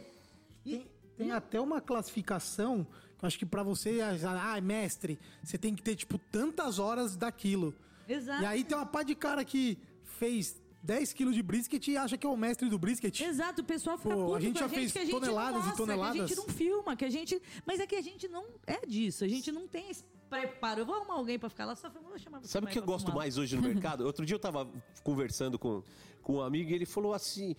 Tem, 0.63 0.87
tem 1.17 1.31
até 1.31 1.59
uma 1.61 1.79
classificação 1.79 2.83
que 3.17 3.23
eu 3.23 3.27
acho 3.27 3.37
que 3.39 3.45
pra 3.45 3.63
você, 3.63 3.99
ah, 4.01 4.59
mestre, 4.61 5.19
você 5.43 5.57
tem 5.57 5.73
que 5.75 5.81
ter, 5.83 5.95
tipo, 5.95 6.17
tantas 6.17 6.79
horas 6.79 7.15
daquilo. 7.15 7.73
Exato. 8.09 8.41
E 8.41 8.45
aí 8.45 8.63
tem 8.63 8.75
uma 8.77 8.85
pá 8.85 9.03
de 9.03 9.15
cara 9.15 9.45
que 9.45 9.77
fez 10.03 10.59
10 10.85 11.13
quilos 11.13 11.33
de 11.33 11.41
brisket 11.41 11.87
e 11.87 11.97
acha 11.97 12.17
que 12.17 12.25
é 12.25 12.29
o 12.29 12.37
mestre 12.37 12.69
do 12.69 12.77
brisket. 12.77 13.19
Exato, 13.19 13.61
o 13.61 13.65
pessoal 13.65 13.97
fica 13.97 14.13
Pô, 14.13 14.21
puto 14.21 14.35
a 14.35 14.39
gente 14.39 14.53
com 14.53 14.59
já 14.59 14.69
fez 14.69 14.91
que 14.91 14.99
a 14.99 15.01
gente 15.01 15.11
toneladas 15.11 15.53
não 15.53 15.59
e 15.59 15.65
mostra, 15.65 15.77
toneladas. 15.77 16.15
Que 16.15 16.21
a 16.21 16.27
gente 16.27 16.37
não 16.37 16.47
filma, 16.47 16.95
que 16.95 17.05
a 17.05 17.09
gente... 17.09 17.41
Mas 17.65 17.79
é 17.79 17.87
que 17.87 17.95
a 17.95 18.01
gente 18.01 18.27
não 18.27 18.45
é 18.67 18.85
disso. 18.85 19.23
A 19.23 19.27
gente 19.27 19.51
não 19.51 19.67
tem 19.67 19.89
esse 19.89 20.03
preparo. 20.29 20.81
Eu 20.81 20.85
vou 20.85 20.95
arrumar 20.95 21.15
alguém 21.15 21.39
pra 21.39 21.49
ficar 21.49 21.65
lá, 21.65 21.75
só 21.75 21.89
vou 21.89 22.17
chamar 22.19 22.39
você 22.39 22.47
Sabe 22.49 22.67
o 22.67 22.69
que 22.69 22.77
eu 22.77 22.83
gosto 22.83 23.13
mais 23.13 23.37
hoje 23.37 23.55
no 23.55 23.63
mercado? 23.67 24.05
Outro 24.05 24.25
dia 24.25 24.35
eu 24.35 24.39
tava 24.39 24.69
conversando 25.03 25.57
com, 25.57 25.81
com 26.21 26.35
um 26.35 26.41
amigo 26.41 26.69
e 26.69 26.73
ele 26.73 26.85
falou 26.85 27.13
assim: 27.13 27.55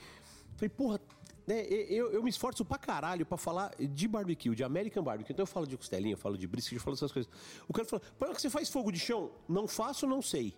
falei, 0.55 0.69
porra, 0.69 1.01
né, 1.47 1.67
eu, 1.67 2.13
eu 2.13 2.23
me 2.23 2.31
esforço 2.31 2.65
pra 2.65 2.79
caralho 2.79 3.27
pra 3.27 3.37
falar 3.37 3.75
de 3.79 4.09
barbecue, 4.09 4.55
de 4.55 4.63
American 4.63 5.03
barbecue. 5.03 5.33
Então 5.33 5.43
eu 5.43 5.49
falo 5.49 5.67
de 5.67 5.77
costelinha, 5.77 6.15
eu 6.15 6.19
falo 6.19 6.39
de 6.39 6.47
brisket, 6.47 6.75
eu 6.75 6.81
falo 6.81 6.95
essas 6.95 7.11
coisas. 7.11 7.31
O 7.69 7.73
cara 7.73 7.89
falou: 7.89 8.05
para 8.19 8.35
que 8.35 8.41
você 8.41 8.51
faz 8.51 8.69
fogo 8.69 8.93
de 8.93 8.99
chão? 8.99 9.33
Não 9.49 9.67
faço, 9.67 10.07
não 10.07 10.23
sei. 10.23 10.55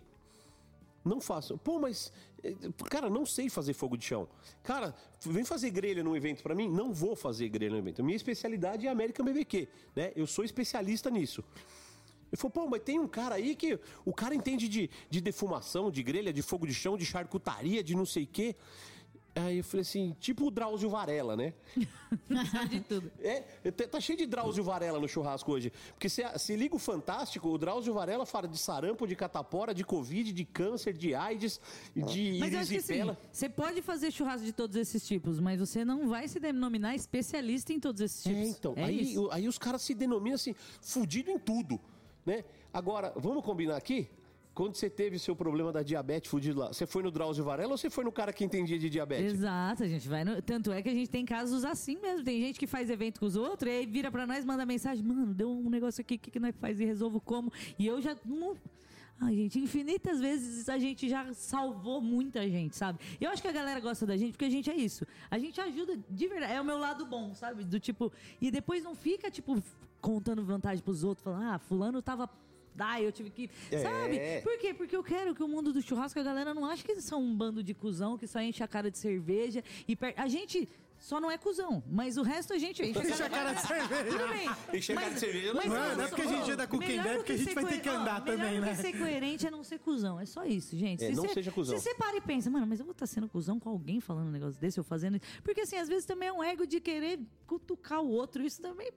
Não 1.03 1.19
faço. 1.21 1.57
Pô, 1.57 1.79
mas. 1.79 2.11
eh, 2.43 2.53
Cara, 2.89 3.09
não 3.09 3.25
sei 3.25 3.49
fazer 3.49 3.73
fogo 3.73 3.95
de 3.97 4.05
chão. 4.05 4.27
Cara, 4.63 4.93
vem 5.25 5.43
fazer 5.45 5.69
grelha 5.69 6.03
num 6.03 6.15
evento 6.15 6.43
pra 6.43 6.53
mim? 6.53 6.69
Não 6.69 6.93
vou 6.93 7.15
fazer 7.15 7.47
grelha 7.49 7.71
no 7.71 7.77
evento. 7.77 8.03
Minha 8.03 8.15
especialidade 8.17 8.85
é 8.85 8.89
American 8.89 9.25
BBQ, 9.25 9.67
né? 9.95 10.11
Eu 10.15 10.27
sou 10.27 10.43
especialista 10.43 11.09
nisso. 11.09 11.43
Ele 12.31 12.37
falou, 12.37 12.51
pô, 12.51 12.67
mas 12.67 12.81
tem 12.83 12.99
um 12.99 13.07
cara 13.07 13.35
aí 13.35 13.55
que 13.55 13.79
o 14.05 14.13
cara 14.13 14.35
entende 14.35 14.67
de, 14.67 14.87
de 15.09 15.19
defumação, 15.19 15.89
de 15.89 16.03
grelha, 16.03 16.31
de 16.31 16.43
fogo 16.43 16.67
de 16.67 16.73
chão, 16.75 16.95
de 16.95 17.03
charcutaria, 17.05 17.83
de 17.83 17.95
não 17.95 18.05
sei 18.05 18.23
o 18.25 18.27
quê. 18.27 18.55
Aí 19.35 19.57
eu 19.59 19.63
falei 19.63 19.81
assim, 19.81 20.15
tipo 20.19 20.47
o 20.47 20.51
Drauzio 20.51 20.89
Varela, 20.89 21.35
né? 21.35 21.53
de 22.69 22.79
tudo. 22.81 23.11
É, 23.21 23.41
tá 23.71 23.87
tá 23.87 23.99
cheio 23.99 24.17
de 24.17 24.25
Drauzio 24.25 24.63
Varela 24.63 24.99
no 24.99 25.07
churrasco 25.07 25.51
hoje. 25.51 25.71
Porque 25.93 26.09
se, 26.09 26.23
se 26.37 26.55
liga 26.55 26.75
o 26.75 26.79
Fantástico, 26.79 27.47
o 27.49 27.57
Drauzio 27.57 27.93
Varela 27.93 28.25
fala 28.25 28.47
de 28.47 28.57
sarampo, 28.57 29.07
de 29.07 29.15
catapora, 29.15 29.73
de 29.73 29.83
covid, 29.83 30.33
de 30.33 30.45
câncer, 30.45 30.93
de 30.93 31.13
AIDS, 31.13 31.59
de 31.95 32.37
Mas 32.39 32.55
acho 32.55 32.71
que 32.71 32.77
assim, 32.77 33.15
você 33.31 33.47
pode 33.47 33.81
fazer 33.81 34.11
churrasco 34.11 34.45
de 34.45 34.53
todos 34.53 34.75
esses 34.75 35.05
tipos, 35.05 35.39
mas 35.39 35.59
você 35.59 35.85
não 35.85 36.09
vai 36.09 36.27
se 36.27 36.39
denominar 36.39 36.95
especialista 36.95 37.71
em 37.71 37.79
todos 37.79 38.01
esses 38.01 38.23
tipos. 38.23 38.39
É, 38.39 38.45
então. 38.45 38.73
É 38.75 38.83
aí, 38.85 39.15
aí 39.31 39.47
os 39.47 39.57
caras 39.57 39.81
se 39.81 39.93
denominam 39.93 40.35
assim, 40.35 40.55
fudido 40.81 41.29
em 41.29 41.37
tudo, 41.37 41.79
né? 42.25 42.43
Agora, 42.73 43.13
vamos 43.15 43.43
combinar 43.43 43.77
aqui? 43.77 44.09
Quando 44.59 44.75
você 44.75 44.89
teve 44.89 45.17
seu 45.17 45.33
problema 45.37 45.71
da 45.71 45.81
diabetes 45.81 46.29
fudido 46.29 46.59
lá, 46.59 46.67
você 46.67 46.85
foi 46.85 47.01
no 47.01 47.09
Drauzio 47.09 47.45
Varela 47.45 47.71
ou 47.71 47.77
você 47.77 47.89
foi 47.89 48.03
no 48.03 48.11
cara 48.11 48.33
que 48.33 48.43
entendia 48.43 48.77
de 48.77 48.89
diabetes? 48.89 49.35
Exato, 49.35 49.83
a 49.83 49.87
gente 49.87 50.05
vai. 50.09 50.25
no- 50.25 50.41
Tanto 50.41 50.69
é 50.73 50.81
que 50.81 50.89
a 50.89 50.93
gente 50.93 51.09
tem 51.09 51.23
casos 51.25 51.63
assim 51.63 51.97
mesmo. 52.01 52.25
Tem 52.25 52.41
gente 52.41 52.59
que 52.59 52.67
faz 52.67 52.89
evento 52.89 53.21
com 53.21 53.25
os 53.25 53.37
outros 53.37 53.71
e 53.71 53.73
aí 53.77 53.85
vira 53.85 54.11
pra 54.11 54.27
nós, 54.27 54.43
manda 54.43 54.65
mensagem: 54.65 55.01
Mano, 55.01 55.33
deu 55.33 55.49
um 55.49 55.69
negócio 55.69 56.01
aqui, 56.01 56.15
o 56.15 56.19
que, 56.19 56.29
que 56.29 56.41
nós 56.41 56.53
faz 56.57 56.77
e 56.77 56.83
resolvo 56.83 57.21
como? 57.21 57.49
E 57.79 57.87
eu 57.87 58.01
já. 58.01 58.13
Ai, 59.21 59.33
gente, 59.33 59.59
infinitas 59.59 60.19
vezes 60.19 60.67
a 60.67 60.77
gente 60.77 61.07
já 61.07 61.33
salvou 61.33 62.01
muita 62.01 62.45
gente, 62.49 62.75
sabe? 62.75 62.99
Eu 63.21 63.29
acho 63.31 63.41
que 63.41 63.47
a 63.47 63.53
galera 63.53 63.79
gosta 63.79 64.05
da 64.05 64.17
gente 64.17 64.31
porque 64.33 64.43
a 64.45 64.49
gente 64.49 64.69
é 64.69 64.75
isso. 64.75 65.05
A 65.31 65.39
gente 65.39 65.61
ajuda 65.61 65.97
de 66.09 66.27
verdade. 66.27 66.51
É 66.51 66.59
o 66.59 66.65
meu 66.65 66.77
lado 66.77 67.05
bom, 67.05 67.33
sabe? 67.33 67.63
Do 67.63 67.79
tipo. 67.79 68.11
E 68.41 68.51
depois 68.51 68.83
não 68.83 68.93
fica, 68.93 69.31
tipo, 69.31 69.63
contando 70.01 70.43
vantagem 70.43 70.83
pros 70.83 71.05
outros, 71.05 71.23
falando: 71.23 71.43
Ah, 71.49 71.59
Fulano 71.59 72.01
tava. 72.01 72.29
Ah, 72.77 73.01
eu 73.01 73.11
tive 73.11 73.29
que. 73.29 73.49
É. 73.71 73.79
Sabe? 73.79 74.41
Por 74.43 74.57
quê? 74.59 74.73
Porque 74.73 74.95
eu 74.95 75.03
quero 75.03 75.33
que 75.35 75.43
o 75.43 75.47
mundo 75.47 75.73
do 75.73 75.81
churrasco, 75.81 76.19
a 76.19 76.23
galera 76.23 76.53
não 76.53 76.65
ache 76.65 76.83
que 76.83 76.91
eles 76.91 77.03
são 77.05 77.21
um 77.21 77.35
bando 77.35 77.63
de 77.63 77.73
cuzão 77.73 78.17
que 78.17 78.27
só 78.27 78.39
enche 78.41 78.63
a 78.63 78.67
cara 78.67 78.89
de 78.89 78.97
cerveja 78.97 79.63
e 79.87 79.95
per... 79.95 80.13
A 80.17 80.27
gente 80.27 80.67
só 80.97 81.19
não 81.21 81.31
é 81.31 81.37
cuzão, 81.37 81.81
mas 81.89 82.17
o 82.17 82.23
resto 82.23 82.51
a 82.53 82.57
gente 82.57 82.83
enche 82.83 82.99
Enche 82.99 83.23
a 83.23 83.29
cara 83.29 83.53
de 83.53 83.61
cerveja. 83.67 84.17
Tudo 84.17 84.27
bem. 84.27 84.77
Enche 84.77 84.91
a 84.91 84.95
cara 84.95 85.13
de 85.13 85.19
cerveja, 85.19 85.47
não 85.47 85.55
mas 85.55 85.65
é, 85.65 85.95
não 85.95 86.03
é 86.03 86.07
porque 86.07 86.21
a 86.21 86.27
gente 86.27 86.51
anda 86.51 86.67
com 86.67 86.77
quem 86.79 87.01
deve, 87.01 87.17
do 87.19 87.23
que 87.23 87.31
a 87.31 87.37
gente 87.37 87.55
vai 87.55 87.65
ter 87.65 87.79
que 87.81 87.89
andar 87.89 88.23
também, 88.25 88.59
né? 88.59 88.69
que 88.75 88.81
ser 88.81 88.97
coerente 88.97 89.47
é 89.47 89.51
não 89.51 89.63
ser 89.63 89.79
cuzão. 89.79 90.19
É 90.19 90.25
só 90.25 90.43
isso, 90.43 90.77
gente. 90.77 91.03
É, 91.05 91.09
Se 91.09 91.15
não 91.15 91.23
você- 91.23 91.35
seja 91.35 91.51
cuzão. 91.51 91.77
Se 91.77 91.83
você 91.83 91.95
para 91.95 92.17
e 92.17 92.21
pensa, 92.21 92.49
mano, 92.49 92.67
mas 92.67 92.79
eu 92.79 92.85
vou 92.85 92.91
estar 92.91 93.07
sendo 93.07 93.29
cuzão 93.29 93.57
com 93.59 93.69
alguém 93.69 94.01
falando 94.01 94.27
um 94.27 94.31
negócio 94.31 94.59
desse, 94.59 94.77
eu 94.77 94.83
fazendo 94.83 95.15
isso. 95.15 95.25
Porque 95.41 95.61
assim, 95.61 95.77
às 95.77 95.87
vezes 95.87 96.05
também 96.05 96.27
é 96.27 96.33
um 96.33 96.43
ego 96.43 96.67
de 96.67 96.81
querer 96.81 97.19
cutucar 97.47 98.01
o 98.01 98.09
outro. 98.09 98.43
Isso 98.43 98.61
também. 98.61 98.91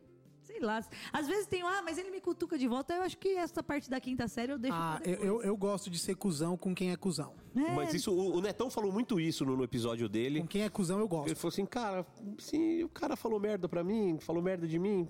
Sei 0.52 0.60
lá. 0.60 0.84
Às 1.12 1.26
vezes 1.26 1.46
tem, 1.46 1.64
um, 1.64 1.66
ah, 1.66 1.80
mas 1.82 1.96
ele 1.98 2.10
me 2.10 2.20
cutuca 2.20 2.58
de 2.58 2.68
volta. 2.68 2.92
Eu 2.94 3.02
acho 3.02 3.16
que 3.16 3.28
essa 3.36 3.62
parte 3.62 3.88
da 3.88 3.98
quinta 4.00 4.28
série 4.28 4.52
eu 4.52 4.58
deixo. 4.58 4.76
Ah, 4.76 5.00
pra 5.02 5.10
eu, 5.10 5.18
eu, 5.24 5.42
eu 5.42 5.56
gosto 5.56 5.88
de 5.88 5.98
ser 5.98 6.14
cuzão 6.14 6.56
com 6.56 6.74
quem 6.74 6.90
é 6.92 6.96
cuzão. 6.96 7.34
É, 7.56 7.74
Mas 7.74 7.94
isso, 7.94 8.12
o, 8.12 8.36
o 8.36 8.40
Netão 8.40 8.70
falou 8.70 8.92
muito 8.92 9.18
isso 9.18 9.44
no, 9.44 9.56
no 9.56 9.64
episódio 9.64 10.08
dele. 10.08 10.40
Com 10.40 10.46
quem 10.46 10.62
é 10.62 10.68
cuzão 10.68 10.98
eu 10.98 11.02
Ele 11.04 11.08
gosto. 11.08 11.36
falou 11.36 11.48
assim, 11.52 11.66
cara, 11.66 12.06
se 12.38 12.84
o 12.84 12.88
cara 12.88 13.16
falou 13.16 13.40
merda 13.40 13.68
pra 13.68 13.82
mim, 13.82 14.18
falou 14.20 14.42
merda 14.42 14.66
de 14.66 14.78
mim, 14.78 15.08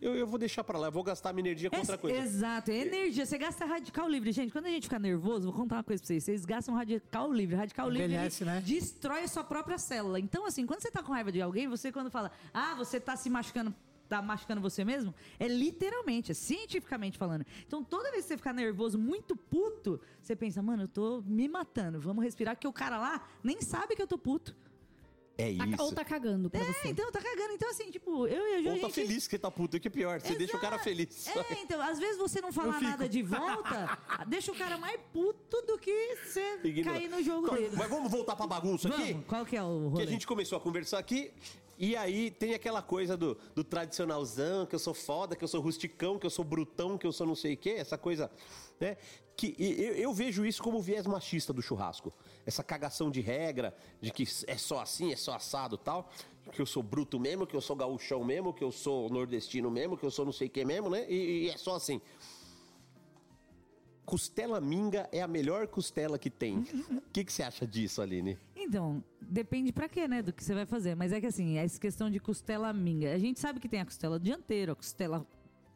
eu, 0.00 0.14
eu 0.14 0.26
vou 0.26 0.38
deixar 0.38 0.62
pra 0.62 0.78
lá, 0.78 0.88
eu 0.88 0.92
vou 0.92 1.02
gastar 1.02 1.32
minha 1.32 1.48
energia 1.48 1.70
com 1.70 1.76
outra 1.76 1.92
Essa- 1.94 2.00
coisa. 2.00 2.18
Exato, 2.18 2.70
é 2.70 2.76
energia. 2.78 3.24
Você 3.24 3.38
gasta 3.38 3.64
radical 3.64 4.06
livre. 4.08 4.30
Gente, 4.30 4.52
quando 4.52 4.66
a 4.66 4.70
gente 4.70 4.84
fica 4.84 4.98
nervoso, 4.98 5.44
vou 5.50 5.52
contar 5.54 5.76
uma 5.76 5.82
coisa 5.84 6.02
pra 6.02 6.06
vocês. 6.08 6.22
Vocês 6.24 6.44
gastam 6.44 6.74
radical 6.74 7.32
livre. 7.32 7.56
Radical 7.56 7.88
livre 7.88 8.04
Envelhece, 8.12 8.42
ele 8.44 8.50
né? 8.50 8.62
destrói 8.64 9.22
a 9.22 9.28
sua 9.28 9.42
própria 9.42 9.78
célula. 9.78 10.20
Então, 10.20 10.44
assim, 10.44 10.66
quando 10.66 10.82
você 10.82 10.90
tá 10.90 11.02
com 11.02 11.12
raiva 11.12 11.32
de 11.32 11.40
alguém, 11.40 11.66
você 11.66 11.90
quando 11.90 12.10
fala, 12.10 12.30
ah, 12.52 12.74
você 12.74 13.00
tá 13.00 13.16
se 13.16 13.30
machucando. 13.30 13.74
Tá 14.08 14.22
machucando 14.22 14.60
você 14.60 14.84
mesmo? 14.84 15.14
É 15.38 15.48
literalmente, 15.48 16.30
é 16.30 16.34
cientificamente 16.34 17.18
falando. 17.18 17.44
Então, 17.66 17.82
toda 17.82 18.10
vez 18.10 18.22
que 18.24 18.28
você 18.28 18.36
ficar 18.36 18.52
nervoso, 18.52 18.98
muito 18.98 19.34
puto, 19.36 20.00
você 20.22 20.36
pensa, 20.36 20.62
mano, 20.62 20.84
eu 20.84 20.88
tô 20.88 21.22
me 21.26 21.48
matando. 21.48 21.98
Vamos 22.00 22.22
respirar, 22.24 22.54
porque 22.54 22.68
o 22.68 22.72
cara 22.72 22.98
lá 22.98 23.26
nem 23.42 23.60
sabe 23.60 23.96
que 23.96 24.02
eu 24.02 24.06
tô 24.06 24.16
puto. 24.16 24.54
É 25.38 25.54
Tá- 25.54 25.66
isso. 25.66 25.82
ou 25.82 25.92
tá 25.92 26.02
cagando 26.02 26.48
pra 26.48 26.60
É, 26.60 26.64
você. 26.72 26.88
então 26.88 27.12
tá 27.12 27.20
cagando. 27.20 27.52
Então, 27.52 27.68
assim, 27.68 27.90
tipo, 27.90 28.26
eu 28.26 28.48
e 28.48 28.54
a 28.54 28.62
Ju. 28.62 28.68
Ou 28.70 28.74
tá 28.76 28.86
gente- 28.86 28.94
feliz 28.94 29.26
que 29.28 29.38
tá 29.38 29.50
puto, 29.50 29.78
que 29.78 29.88
é 29.88 29.90
pior. 29.90 30.18
Você 30.18 30.34
deixa 30.34 30.56
o 30.56 30.60
cara 30.60 30.78
feliz. 30.78 31.26
é, 31.28 31.60
então, 31.60 31.78
às 31.82 31.98
vezes 31.98 32.16
você 32.16 32.40
não 32.40 32.50
falar 32.50 32.80
nada 32.80 33.06
de 33.06 33.22
volta, 33.22 33.98
deixa 34.28 34.50
o 34.50 34.54
cara 34.56 34.78
mais 34.78 34.98
puto 35.12 35.60
do 35.66 35.76
que 35.78 36.16
você 36.24 36.58
Ignora. 36.64 36.96
cair 36.98 37.10
no 37.10 37.22
jogo 37.22 37.48
Então, 37.48 37.56
dele. 37.58 37.76
Mas 37.76 37.90
vamos 37.90 38.10
voltar 38.10 38.34
pra 38.34 38.46
bagunça 38.46 38.88
aqui? 38.88 39.14
Qual 39.26 39.44
que 39.44 39.56
é 39.56 39.62
o 39.62 39.78
Que 39.82 39.88
rolê? 39.90 40.02
a 40.04 40.06
gente 40.06 40.26
começou 40.26 40.56
a 40.56 40.60
conversar 40.60 40.98
aqui. 41.00 41.30
E 41.78 41.94
aí 41.94 42.30
tem 42.30 42.54
aquela 42.54 42.80
coisa 42.80 43.16
do, 43.16 43.36
do 43.54 43.62
tradicionalzão, 43.62 44.66
que 44.66 44.74
eu 44.74 44.78
sou 44.78 44.94
foda, 44.94 45.36
que 45.36 45.44
eu 45.44 45.48
sou 45.48 45.60
rusticão, 45.60 46.18
que 46.18 46.26
eu 46.26 46.30
sou 46.30 46.44
brutão, 46.44 46.96
que 46.96 47.06
eu 47.06 47.12
sou 47.12 47.26
não 47.26 47.34
sei 47.34 47.54
o 47.54 47.56
quê, 47.56 47.70
essa 47.70 47.98
coisa, 47.98 48.30
né? 48.80 48.96
Que 49.36 49.54
eu, 49.58 49.94
eu 49.94 50.14
vejo 50.14 50.46
isso 50.46 50.62
como 50.62 50.80
viés 50.80 51.06
machista 51.06 51.52
do 51.52 51.60
churrasco. 51.60 52.12
essa 52.46 52.64
cagação 52.64 53.10
de 53.10 53.20
regra, 53.20 53.76
de 54.00 54.10
que 54.10 54.24
é 54.46 54.56
só 54.56 54.80
assim, 54.80 55.12
é 55.12 55.16
só 55.16 55.34
assado 55.34 55.76
tal, 55.76 56.10
que 56.52 56.62
eu 56.62 56.66
sou 56.66 56.82
bruto 56.82 57.20
mesmo, 57.20 57.46
que 57.46 57.54
eu 57.54 57.60
sou 57.60 57.76
gaúchão 57.76 58.24
mesmo, 58.24 58.54
que 58.54 58.64
eu 58.64 58.72
sou 58.72 59.10
nordestino 59.10 59.70
mesmo, 59.70 59.96
que 59.96 60.04
eu 60.04 60.10
sou 60.10 60.24
não 60.24 60.32
sei 60.32 60.46
o 60.46 60.50
que 60.50 60.64
mesmo, 60.64 60.88
né? 60.88 61.04
E, 61.08 61.44
e 61.44 61.50
é 61.50 61.56
só 61.58 61.74
assim. 61.74 62.00
Costela 64.06 64.60
minga 64.60 65.08
é 65.10 65.20
a 65.20 65.26
melhor 65.26 65.66
costela 65.66 66.16
que 66.16 66.30
tem. 66.30 66.60
O 66.90 67.00
que, 67.12 67.24
que 67.24 67.32
você 67.32 67.42
acha 67.42 67.66
disso, 67.66 68.00
Aline? 68.00 68.38
Então, 68.54 69.02
depende 69.20 69.72
pra 69.72 69.88
quê, 69.88 70.06
né? 70.06 70.22
Do 70.22 70.32
que 70.32 70.44
você 70.44 70.54
vai 70.54 70.64
fazer. 70.64 70.94
Mas 70.94 71.10
é 71.12 71.20
que 71.20 71.26
assim, 71.26 71.58
essa 71.58 71.78
questão 71.80 72.08
de 72.08 72.20
costela 72.20 72.72
minga. 72.72 73.12
A 73.12 73.18
gente 73.18 73.40
sabe 73.40 73.58
que 73.58 73.68
tem 73.68 73.80
a 73.80 73.84
costela 73.84 74.20
dianteira, 74.20 74.72
a 74.72 74.74
costela 74.76 75.26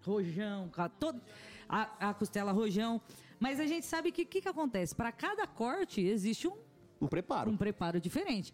rojão, 0.03 0.71
a, 0.77 0.89
todo, 0.89 1.21
a, 1.69 2.11
a 2.11 2.15
costela 2.15 2.53
rojão. 2.53 3.01
Mas 3.41 3.59
a 3.59 3.67
gente 3.67 3.85
sabe 3.85 4.13
que 4.13 4.23
o 4.23 4.27
que, 4.27 4.41
que 4.41 4.49
acontece? 4.49 4.95
Para 4.95 5.11
cada 5.11 5.45
corte 5.47 6.01
existe 6.01 6.47
um, 6.47 6.57
Um 7.01 7.09
preparo. 7.09 7.51
um 7.51 7.57
preparo 7.57 8.01
diferente. 8.01 8.53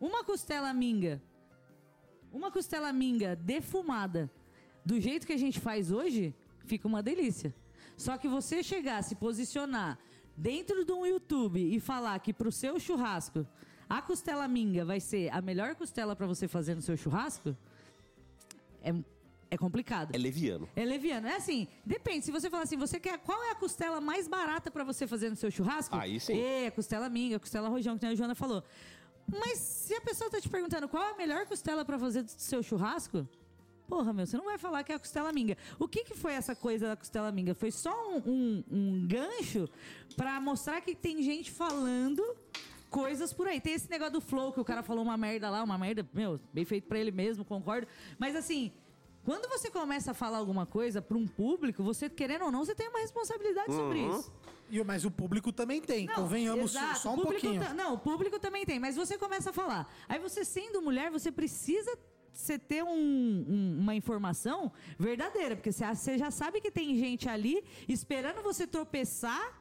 Uma 0.00 0.24
costela 0.24 0.72
minga, 0.72 1.20
uma 2.32 2.50
costela 2.50 2.90
minga 2.90 3.36
defumada, 3.36 4.30
do 4.82 4.98
jeito 4.98 5.26
que 5.26 5.32
a 5.34 5.36
gente 5.36 5.60
faz 5.60 5.92
hoje, 5.92 6.34
fica 6.64 6.88
uma 6.88 7.02
delícia. 7.02 7.54
Só 8.00 8.16
que 8.16 8.26
você 8.26 8.62
chegar, 8.62 9.02
se 9.02 9.14
posicionar 9.14 9.98
dentro 10.34 10.86
de 10.86 10.92
um 10.92 11.04
YouTube 11.04 11.60
e 11.60 11.78
falar 11.78 12.18
que 12.18 12.32
pro 12.32 12.50
seu 12.50 12.80
churrasco 12.80 13.46
a 13.86 14.00
costela 14.00 14.48
minga 14.48 14.86
vai 14.86 15.00
ser 15.00 15.28
a 15.30 15.42
melhor 15.42 15.74
costela 15.74 16.16
para 16.16 16.26
você 16.26 16.48
fazer 16.48 16.74
no 16.74 16.80
seu 16.80 16.96
churrasco, 16.96 17.54
é, 18.82 18.94
é 19.50 19.58
complicado. 19.58 20.14
É 20.14 20.18
leviano. 20.18 20.66
É 20.74 20.82
leviano. 20.82 21.26
É 21.28 21.36
assim, 21.36 21.68
depende. 21.84 22.24
Se 22.24 22.30
você 22.30 22.48
falar 22.48 22.62
assim, 22.62 22.78
você 22.78 22.98
quer 22.98 23.18
qual 23.18 23.42
é 23.44 23.50
a 23.50 23.54
costela 23.54 24.00
mais 24.00 24.26
barata 24.26 24.70
pra 24.70 24.82
você 24.82 25.06
fazer 25.06 25.28
no 25.28 25.36
seu 25.36 25.50
churrasco? 25.50 25.94
Aí 25.94 26.18
sim. 26.18 26.40
É, 26.40 26.68
a 26.68 26.70
costela 26.70 27.06
minga, 27.10 27.36
a 27.36 27.40
costela 27.40 27.68
rojão, 27.68 27.98
que 27.98 28.06
a 28.06 28.14
Joana 28.14 28.34
falou. 28.34 28.64
Mas 29.28 29.58
se 29.58 29.94
a 29.94 30.00
pessoa 30.00 30.30
tá 30.30 30.40
te 30.40 30.48
perguntando 30.48 30.88
qual 30.88 31.02
é 31.02 31.10
a 31.10 31.16
melhor 31.16 31.44
costela 31.46 31.84
pra 31.84 31.98
fazer 31.98 32.22
do 32.22 32.30
seu 32.30 32.62
churrasco? 32.62 33.28
Porra, 33.90 34.12
meu, 34.12 34.24
você 34.24 34.36
não 34.36 34.44
vai 34.44 34.56
falar 34.56 34.84
que 34.84 34.92
é 34.92 34.94
a 34.94 34.98
costela 35.00 35.32
minga. 35.32 35.56
O 35.78 35.88
que, 35.88 36.04
que 36.04 36.14
foi 36.14 36.32
essa 36.34 36.54
coisa 36.54 36.86
da 36.86 36.96
costela 36.96 37.32
minga? 37.32 37.54
Foi 37.56 37.72
só 37.72 37.92
um, 38.08 38.22
um- 38.24 38.64
um 38.70 39.06
gancho 39.08 39.68
pra 40.16 40.40
mostrar 40.40 40.80
que 40.80 40.94
tem 40.94 41.20
gente 41.22 41.50
falando 41.50 42.22
coisas 42.88 43.32
por 43.32 43.48
aí. 43.48 43.60
Tem 43.60 43.72
esse 43.74 43.90
negócio 43.90 44.12
do 44.14 44.20
flow 44.20 44.52
que 44.52 44.60
o 44.60 44.64
cara 44.64 44.82
falou 44.84 45.02
uma 45.02 45.16
merda 45.16 45.50
lá, 45.50 45.62
uma 45.64 45.76
merda, 45.76 46.08
meu, 46.14 46.38
bem 46.52 46.64
feito 46.64 46.86
pra 46.86 46.98
ele 47.00 47.10
mesmo, 47.10 47.44
concordo. 47.44 47.88
Mas 48.16 48.36
assim, 48.36 48.70
quando 49.24 49.48
você 49.48 49.68
começa 49.70 50.12
a 50.12 50.14
falar 50.14 50.38
alguma 50.38 50.64
coisa 50.66 51.02
pra 51.02 51.18
um 51.18 51.26
público, 51.26 51.82
você 51.82 52.08
querendo 52.08 52.44
ou 52.44 52.52
não, 52.52 52.64
você 52.64 52.74
tem 52.76 52.88
uma 52.88 53.00
responsabilidade 53.00 53.72
sobre 53.72 53.98
isso. 54.06 54.32
E, 54.70 54.82
mas 54.84 55.04
o 55.04 55.10
público 55.10 55.52
também 55.52 55.80
tem, 55.80 56.06
Não, 56.06 56.14
convenhamos 56.14 56.70
exato, 56.76 57.00
só 57.00 57.12
um 57.12 57.16
público 57.16 57.40
pouquinho. 57.40 57.74
não, 57.74 57.94
o 57.94 57.98
público 57.98 58.38
também 58.38 58.64
tem, 58.64 58.78
mas 58.78 58.94
você 58.94 59.18
começa 59.18 59.50
a 59.50 59.52
falar. 59.52 59.92
Aí 60.08 60.20
você, 60.20 60.44
sendo 60.44 60.80
mulher, 60.80 61.10
você 61.10 61.32
precisa 61.32 61.98
você 62.32 62.58
ter 62.58 62.82
um- 62.82 62.88
um- 63.48 63.78
uma 63.80 63.94
informação 63.94 64.72
verdadeira, 64.98 65.56
porque 65.56 65.72
você, 65.72 66.16
já 66.18 66.30
sabe 66.30 66.60
que 66.60 66.70
tem 66.70 66.96
gente 66.96 67.28
ali 67.28 67.62
esperando 67.88 68.42
você 68.42 68.66
tropeçar 68.66 69.60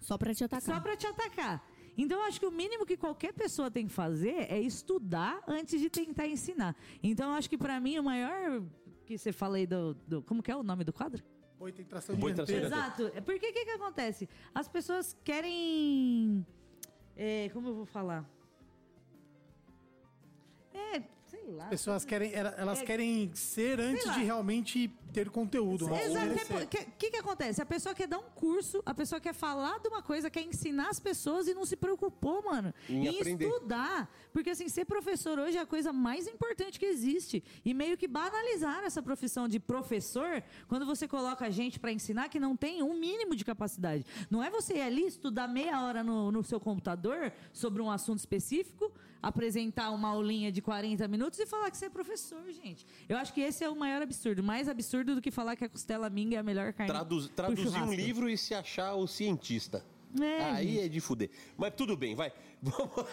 Só 0.00 0.16
pra 0.18 0.34
te 0.34 0.44
atacar. 0.44 0.74
só 0.76 0.80
pra 0.80 0.96
te 0.96 1.06
atacar. 1.06 1.64
Então, 1.98 2.18
eu 2.20 2.24
acho 2.26 2.38
que 2.38 2.46
o 2.46 2.50
mínimo 2.50 2.84
que 2.84 2.96
qualquer 2.96 3.32
pessoa 3.32 3.70
tem 3.70 3.86
que 3.86 3.92
fazer 3.92 4.50
é 4.52 4.60
estudar 4.60 5.42
antes 5.48 5.80
de 5.80 5.88
tentar 5.88 6.26
ensinar. 6.26 6.76
Então, 7.02 7.30
eu 7.30 7.36
acho 7.36 7.48
que 7.48 7.56
pra 7.56 7.80
mim 7.80 7.98
o 7.98 8.02
maior 8.04 8.62
que 9.06 9.16
você 9.16 9.32
fala 9.32 9.56
aí 9.56 9.66
do, 9.66 9.94
do- 10.06 10.22
como 10.22 10.42
que 10.42 10.50
é 10.50 10.56
o 10.56 10.62
nome 10.62 10.84
do 10.84 10.92
quadro? 10.92 11.22
Boi 11.58 11.72
tem 11.72 11.86
tração 11.86 12.14
Boi 12.16 12.34
tem 12.34 12.44
dianteira. 12.44 12.68
tração 12.68 12.84
Exato. 13.06 13.16
É 13.16 13.20
Porque 13.22 13.46
o 13.48 13.52
que, 13.52 13.64
que 13.64 13.70
acontece? 13.70 14.28
As 14.54 14.68
pessoas 14.68 15.16
querem. 15.24 16.44
é, 17.16 17.48
como 17.54 17.68
eu 17.68 17.74
vou 17.76 17.86
falar? 17.86 18.28
É, 20.74 21.02
sei 21.46 21.54
lá. 21.54 21.64
As 21.64 21.70
pessoas 21.70 22.04
querem, 22.04 22.32
ela- 22.34 22.54
elas 22.58 22.80
É- 22.82 22.84
querem 22.84 23.30
ser 23.34 23.80
antes 23.80 24.04
lá. 24.04 24.12
de 24.14 24.24
realmente 24.24 24.90
ter 25.16 25.30
conteúdo. 25.30 25.88
né? 25.88 26.04
Exato. 26.04 26.26
Oferecer. 26.26 26.64
O 26.64 26.66
que, 26.98 27.10
que, 27.10 27.16
acontece? 27.16 27.62
A 27.62 27.64
pessoa 27.64 27.94
quer 27.94 28.06
dar 28.06 28.18
um 28.18 28.28
curso, 28.34 28.82
a 28.84 28.92
pessoa 28.92 29.18
quer 29.18 29.32
falar 29.32 29.78
de 29.80 29.88
uma 29.88 30.02
coisa, 30.02 30.28
quer 30.28 30.42
ensinar 30.42 30.90
as 30.90 31.00
pessoas 31.00 31.48
e 31.48 31.54
não 31.54 31.64
se 31.64 31.74
preocupou, 31.74 32.42
mano, 32.44 32.74
Em 32.86 33.08
aprender. 33.08 33.46
estudar. 33.46 34.10
Porque, 34.30 34.50
assim, 34.50 34.68
ser 34.68 34.84
professor 34.84 35.38
hoje 35.38 35.56
é 35.56 35.60
a 35.62 35.66
coisa 35.66 35.90
mais 35.90 36.26
importante 36.26 36.78
que 36.78 36.84
existe. 36.84 37.42
E 37.64 37.72
meio 37.72 37.96
que 37.96 38.06
banalizar 38.06 38.84
essa 38.84 39.02
profissão 39.02 39.48
de 39.48 39.58
professor 39.58 40.42
quando 40.68 40.84
você 40.84 41.08
coloca 41.08 41.46
a 41.46 41.50
gente 41.50 41.80
pra 41.80 41.90
ensinar 41.90 42.28
que 42.28 42.38
não 42.38 42.54
tem 42.54 42.82
um 42.82 42.94
mínimo 43.00 43.34
de 43.34 43.44
capacidade. 43.44 44.04
Não 44.30 44.42
é 44.42 44.50
você 44.50 44.74
ir 44.74 44.82
ali 44.82 45.06
estudar 45.06 45.48
meia 45.48 45.80
hora 45.82 46.04
no, 46.04 46.30
no 46.30 46.42
seu 46.42 46.60
computador 46.60 47.32
sobre 47.54 47.80
um 47.80 47.90
assunto 47.90 48.18
específico, 48.18 48.92
apresentar 49.22 49.90
uma 49.90 50.08
aulinha 50.08 50.52
de 50.52 50.60
40 50.62 51.08
minutos 51.08 51.38
e 51.38 51.46
falar 51.46 51.70
que 51.70 51.76
você 51.76 51.86
é 51.86 51.90
professor, 51.90 52.42
gente. 52.52 52.86
Eu 53.08 53.16
acho 53.16 53.32
que 53.32 53.40
esse 53.40 53.64
é 53.64 53.68
o 53.68 53.74
maior 53.74 54.02
absurdo. 54.02 54.42
Mais 54.42 54.68
absurdo 54.68 55.05
do 55.14 55.22
que 55.22 55.30
falar 55.30 55.56
que 55.56 55.64
a 55.64 55.68
costela 55.68 56.08
minga 56.10 56.36
é 56.36 56.38
a 56.38 56.42
melhor 56.42 56.72
carne. 56.72 56.92
Traduz- 56.92 57.28
traduzir 57.34 57.82
um 57.82 57.92
livro 57.92 58.28
e 58.28 58.36
se 58.36 58.54
achar 58.54 58.94
o 58.94 59.06
cientista. 59.06 59.84
É, 60.18 60.44
Aí 60.52 60.68
gente. 60.68 60.80
é 60.80 60.88
de 60.88 61.00
fuder. 61.00 61.30
Mas 61.58 61.74
tudo 61.76 61.94
bem, 61.96 62.14
vai. 62.14 62.32
Vamos, 62.62 63.06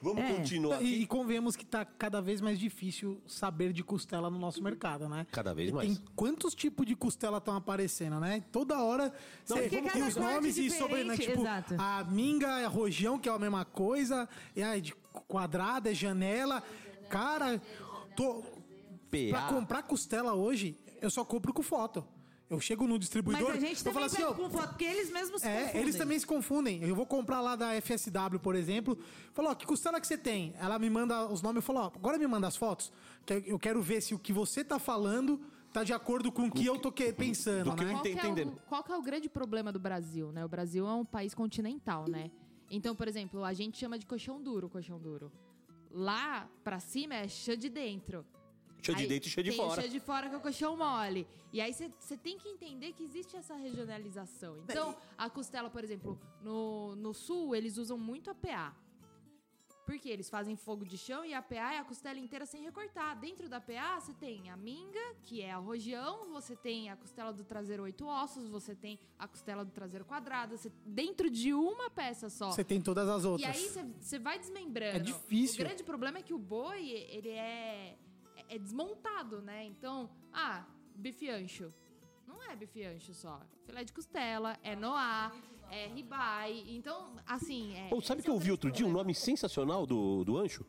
vamos 0.00 0.22
É. 0.22 0.32
continuar 0.34 0.80
E, 0.80 1.02
e 1.02 1.06
convenhamos 1.06 1.56
que 1.56 1.66
tá 1.66 1.84
cada 1.84 2.22
vez 2.22 2.40
mais 2.40 2.56
difícil 2.58 3.20
saber 3.26 3.72
de 3.72 3.82
costela 3.82 4.30
no 4.30 4.38
nosso 4.38 4.62
mercado, 4.62 5.08
né? 5.08 5.26
Cada 5.32 5.52
vez 5.52 5.70
E 5.70 5.72
mais. 5.72 5.88
Tem 5.98 6.06
quantos 6.14 6.54
tipos 6.54 6.86
de 6.86 6.94
costela 6.94 7.38
estão 7.38 7.56
aparecendo, 7.56 8.20
né? 8.20 8.44
Toda 8.52 8.80
hora 8.80 9.12
Não, 9.48 9.56
cê 9.56 9.62
porque 9.68 9.82
tem 9.90 10.02
os 10.04 10.14
nomes 10.14 10.56
e 10.56 10.70
sobre, 10.70 11.02
né? 11.02 11.14
diferente, 11.16 11.30
Tipo, 11.30 11.40
exato. 11.42 11.74
a 11.78 12.04
minga 12.04 12.60
é 12.60 12.66
rojão, 12.66 13.18
que 13.18 13.28
é 13.28 13.32
a 13.32 13.38
mesma 13.40 13.64
coisa, 13.64 14.28
e 14.54 14.62
aí 14.62 14.80
de 14.80 14.94
quadrada 15.26 15.90
é 15.90 15.94
janela. 15.94 16.62
Cara, 17.10 17.60
tô, 18.14 18.44
pra 19.30 19.42
comprar 19.48 19.82
costela 19.82 20.32
hoje, 20.34 20.78
eu 21.00 21.10
só 21.10 21.24
compro 21.24 21.52
com 21.52 21.62
foto. 21.62 22.04
Eu 22.48 22.60
chego 22.60 22.86
no 22.86 22.96
distribuidor, 22.96 23.48
Mas 23.48 23.56
a 23.56 23.60
gente 23.60 23.84
eu 23.84 23.92
falo 23.92 24.08
também 24.08 24.24
assim, 24.24 24.34
com 24.36 24.48
foto, 24.50 24.68
porque 24.68 24.84
eles 24.84 25.10
mesmos 25.10 25.42
se 25.42 25.48
é, 25.48 25.60
confundem. 25.62 25.80
eles 25.82 25.96
também 25.96 26.18
se 26.18 26.26
confundem. 26.26 26.82
Eu 26.84 26.94
vou 26.94 27.04
comprar 27.04 27.40
lá 27.40 27.56
da 27.56 27.70
FSW, 27.80 28.38
por 28.40 28.54
exemplo. 28.54 28.96
Falou, 29.32 29.50
ó, 29.50 29.54
que 29.54 29.66
costela 29.66 30.00
que 30.00 30.06
você 30.06 30.16
tem? 30.16 30.54
Ela 30.60 30.78
me 30.78 30.88
manda 30.88 31.26
os 31.26 31.42
nomes 31.42 31.64
e 31.64 31.66
falou, 31.66 31.82
ó, 31.82 31.86
agora 31.86 32.16
me 32.18 32.26
manda 32.28 32.46
as 32.46 32.54
fotos. 32.56 32.92
que 33.26 33.42
Eu 33.46 33.58
quero 33.58 33.82
ver 33.82 34.00
se 34.00 34.14
o 34.14 34.18
que 34.18 34.32
você 34.32 34.62
tá 34.62 34.78
falando 34.78 35.40
tá 35.72 35.82
de 35.82 35.92
acordo 35.92 36.30
com 36.30 36.46
o 36.46 36.50
que 36.50 36.64
eu 36.64 36.78
tô 36.78 36.92
que- 36.92 37.12
pensando, 37.12 37.70
do 37.70 37.76
que 37.76 37.84
né? 37.84 37.90
eu 37.90 37.98
Qual 37.98 38.04
que, 38.04 38.10
é 38.40 38.44
o, 38.44 38.56
qual 38.68 38.84
que 38.84 38.92
é 38.92 38.96
o 38.96 39.02
grande 39.02 39.28
problema 39.28 39.72
do 39.72 39.80
Brasil, 39.80 40.30
né? 40.30 40.44
O 40.44 40.48
Brasil 40.48 40.86
é 40.86 40.92
um 40.92 41.04
país 41.04 41.34
continental, 41.34 42.04
né? 42.08 42.30
Então, 42.70 42.94
por 42.94 43.08
exemplo, 43.08 43.42
a 43.44 43.52
gente 43.52 43.76
chama 43.76 43.98
de 43.98 44.06
colchão 44.06 44.40
duro, 44.40 44.68
colchão 44.68 45.00
duro. 45.00 45.32
Lá 45.90 46.48
pra 46.62 46.78
cima 46.78 47.14
é 47.16 47.26
chã 47.26 47.58
de 47.58 47.68
dentro. 47.68 48.24
Chã 48.82 48.94
de 48.94 49.02
Aí 49.02 49.08
dentro 49.08 49.28
e 49.28 49.32
chã 49.32 49.42
de 49.42 49.50
tem 49.50 49.58
fora. 49.58 49.80
o 49.80 49.82
chã 49.82 49.88
de 49.88 50.00
fora 50.00 50.28
que 50.28 50.34
é 50.34 50.38
o 50.38 50.40
colchão 50.40 50.76
mole. 50.76 51.26
E 51.52 51.60
aí 51.60 51.72
você 51.72 52.16
tem 52.16 52.38
que 52.38 52.48
entender 52.48 52.92
que 52.92 53.02
existe 53.02 53.36
essa 53.36 53.54
regionalização. 53.56 54.58
Então, 54.64 54.96
a 55.18 55.28
costela, 55.28 55.68
por 55.70 55.82
exemplo, 55.82 56.18
no, 56.42 56.94
no 56.96 57.12
sul, 57.12 57.54
eles 57.54 57.78
usam 57.78 57.98
muito 57.98 58.30
a 58.30 58.34
PA. 58.34 58.74
Porque 59.84 60.08
eles 60.08 60.28
fazem 60.28 60.56
fogo 60.56 60.84
de 60.84 60.98
chão 60.98 61.24
e 61.24 61.32
a 61.32 61.40
PA 61.40 61.74
é 61.74 61.78
a 61.78 61.84
costela 61.84 62.18
inteira 62.18 62.44
sem 62.44 62.60
recortar. 62.60 63.16
Dentro 63.20 63.48
da 63.48 63.60
PA, 63.60 64.00
você 64.00 64.12
tem 64.14 64.50
a 64.50 64.56
minga, 64.56 64.98
que 65.22 65.40
é 65.40 65.52
a 65.52 65.58
rojão, 65.58 66.28
você 66.32 66.56
tem 66.56 66.90
a 66.90 66.96
costela 66.96 67.32
do 67.32 67.44
traseiro 67.44 67.84
oito 67.84 68.04
ossos, 68.04 68.48
você 68.48 68.74
tem 68.74 68.98
a 69.16 69.28
costela 69.28 69.64
do 69.64 69.70
traseiro 69.70 70.04
quadrada, 70.04 70.56
você- 70.56 70.72
dentro 70.84 71.30
de 71.30 71.54
uma 71.54 71.88
peça 71.88 72.28
só. 72.28 72.50
Você 72.50 72.64
tem 72.64 72.80
todas 72.82 73.08
as 73.08 73.22
E 73.22 73.26
outras. 73.28 73.56
aí 73.56 73.92
você 74.00 74.18
vai 74.18 74.40
desmembrando. 74.40 74.96
É 74.96 74.98
difícil. 74.98 75.64
O 75.64 75.68
grande 75.68 75.84
problema 75.84 76.18
é 76.18 76.22
que 76.22 76.34
o 76.34 76.38
boi, 76.38 76.88
ele 76.90 77.28
é, 77.30 77.96
é 78.48 78.58
desmontado, 78.58 79.40
né? 79.42 79.64
Então, 79.64 80.10
ah, 80.32 80.64
bife 80.94 81.28
ancho. 81.28 81.72
Não 82.26 82.42
é 82.42 82.56
bife 82.56 82.84
ancho 82.84 83.14
só. 83.14 83.40
Filé 83.64 83.84
de 83.84 83.92
costela, 83.92 84.58
é 84.62 84.74
noá, 84.76 85.32
é 85.70 85.86
ribeye. 85.86 86.76
Então, 86.76 87.16
assim... 87.26 87.74
É, 87.76 87.88
Pô, 87.88 88.00
sabe 88.00 88.22
que 88.22 88.28
é 88.28 88.30
eu 88.30 88.34
ouvi 88.34 88.46
grande 88.46 88.52
outro 88.52 88.72
dia 88.72 88.86
um 88.86 88.92
nome 88.92 89.14
sensacional 89.14 89.86
do, 89.86 90.24
do 90.24 90.36
ancho? 90.36 90.64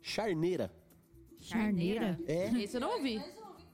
Charneira. 0.00 0.72
Charneira? 1.40 2.18
É. 2.26 2.48
Esse 2.62 2.76
eu 2.76 2.80
não 2.80 2.92
ouvi. 2.94 3.22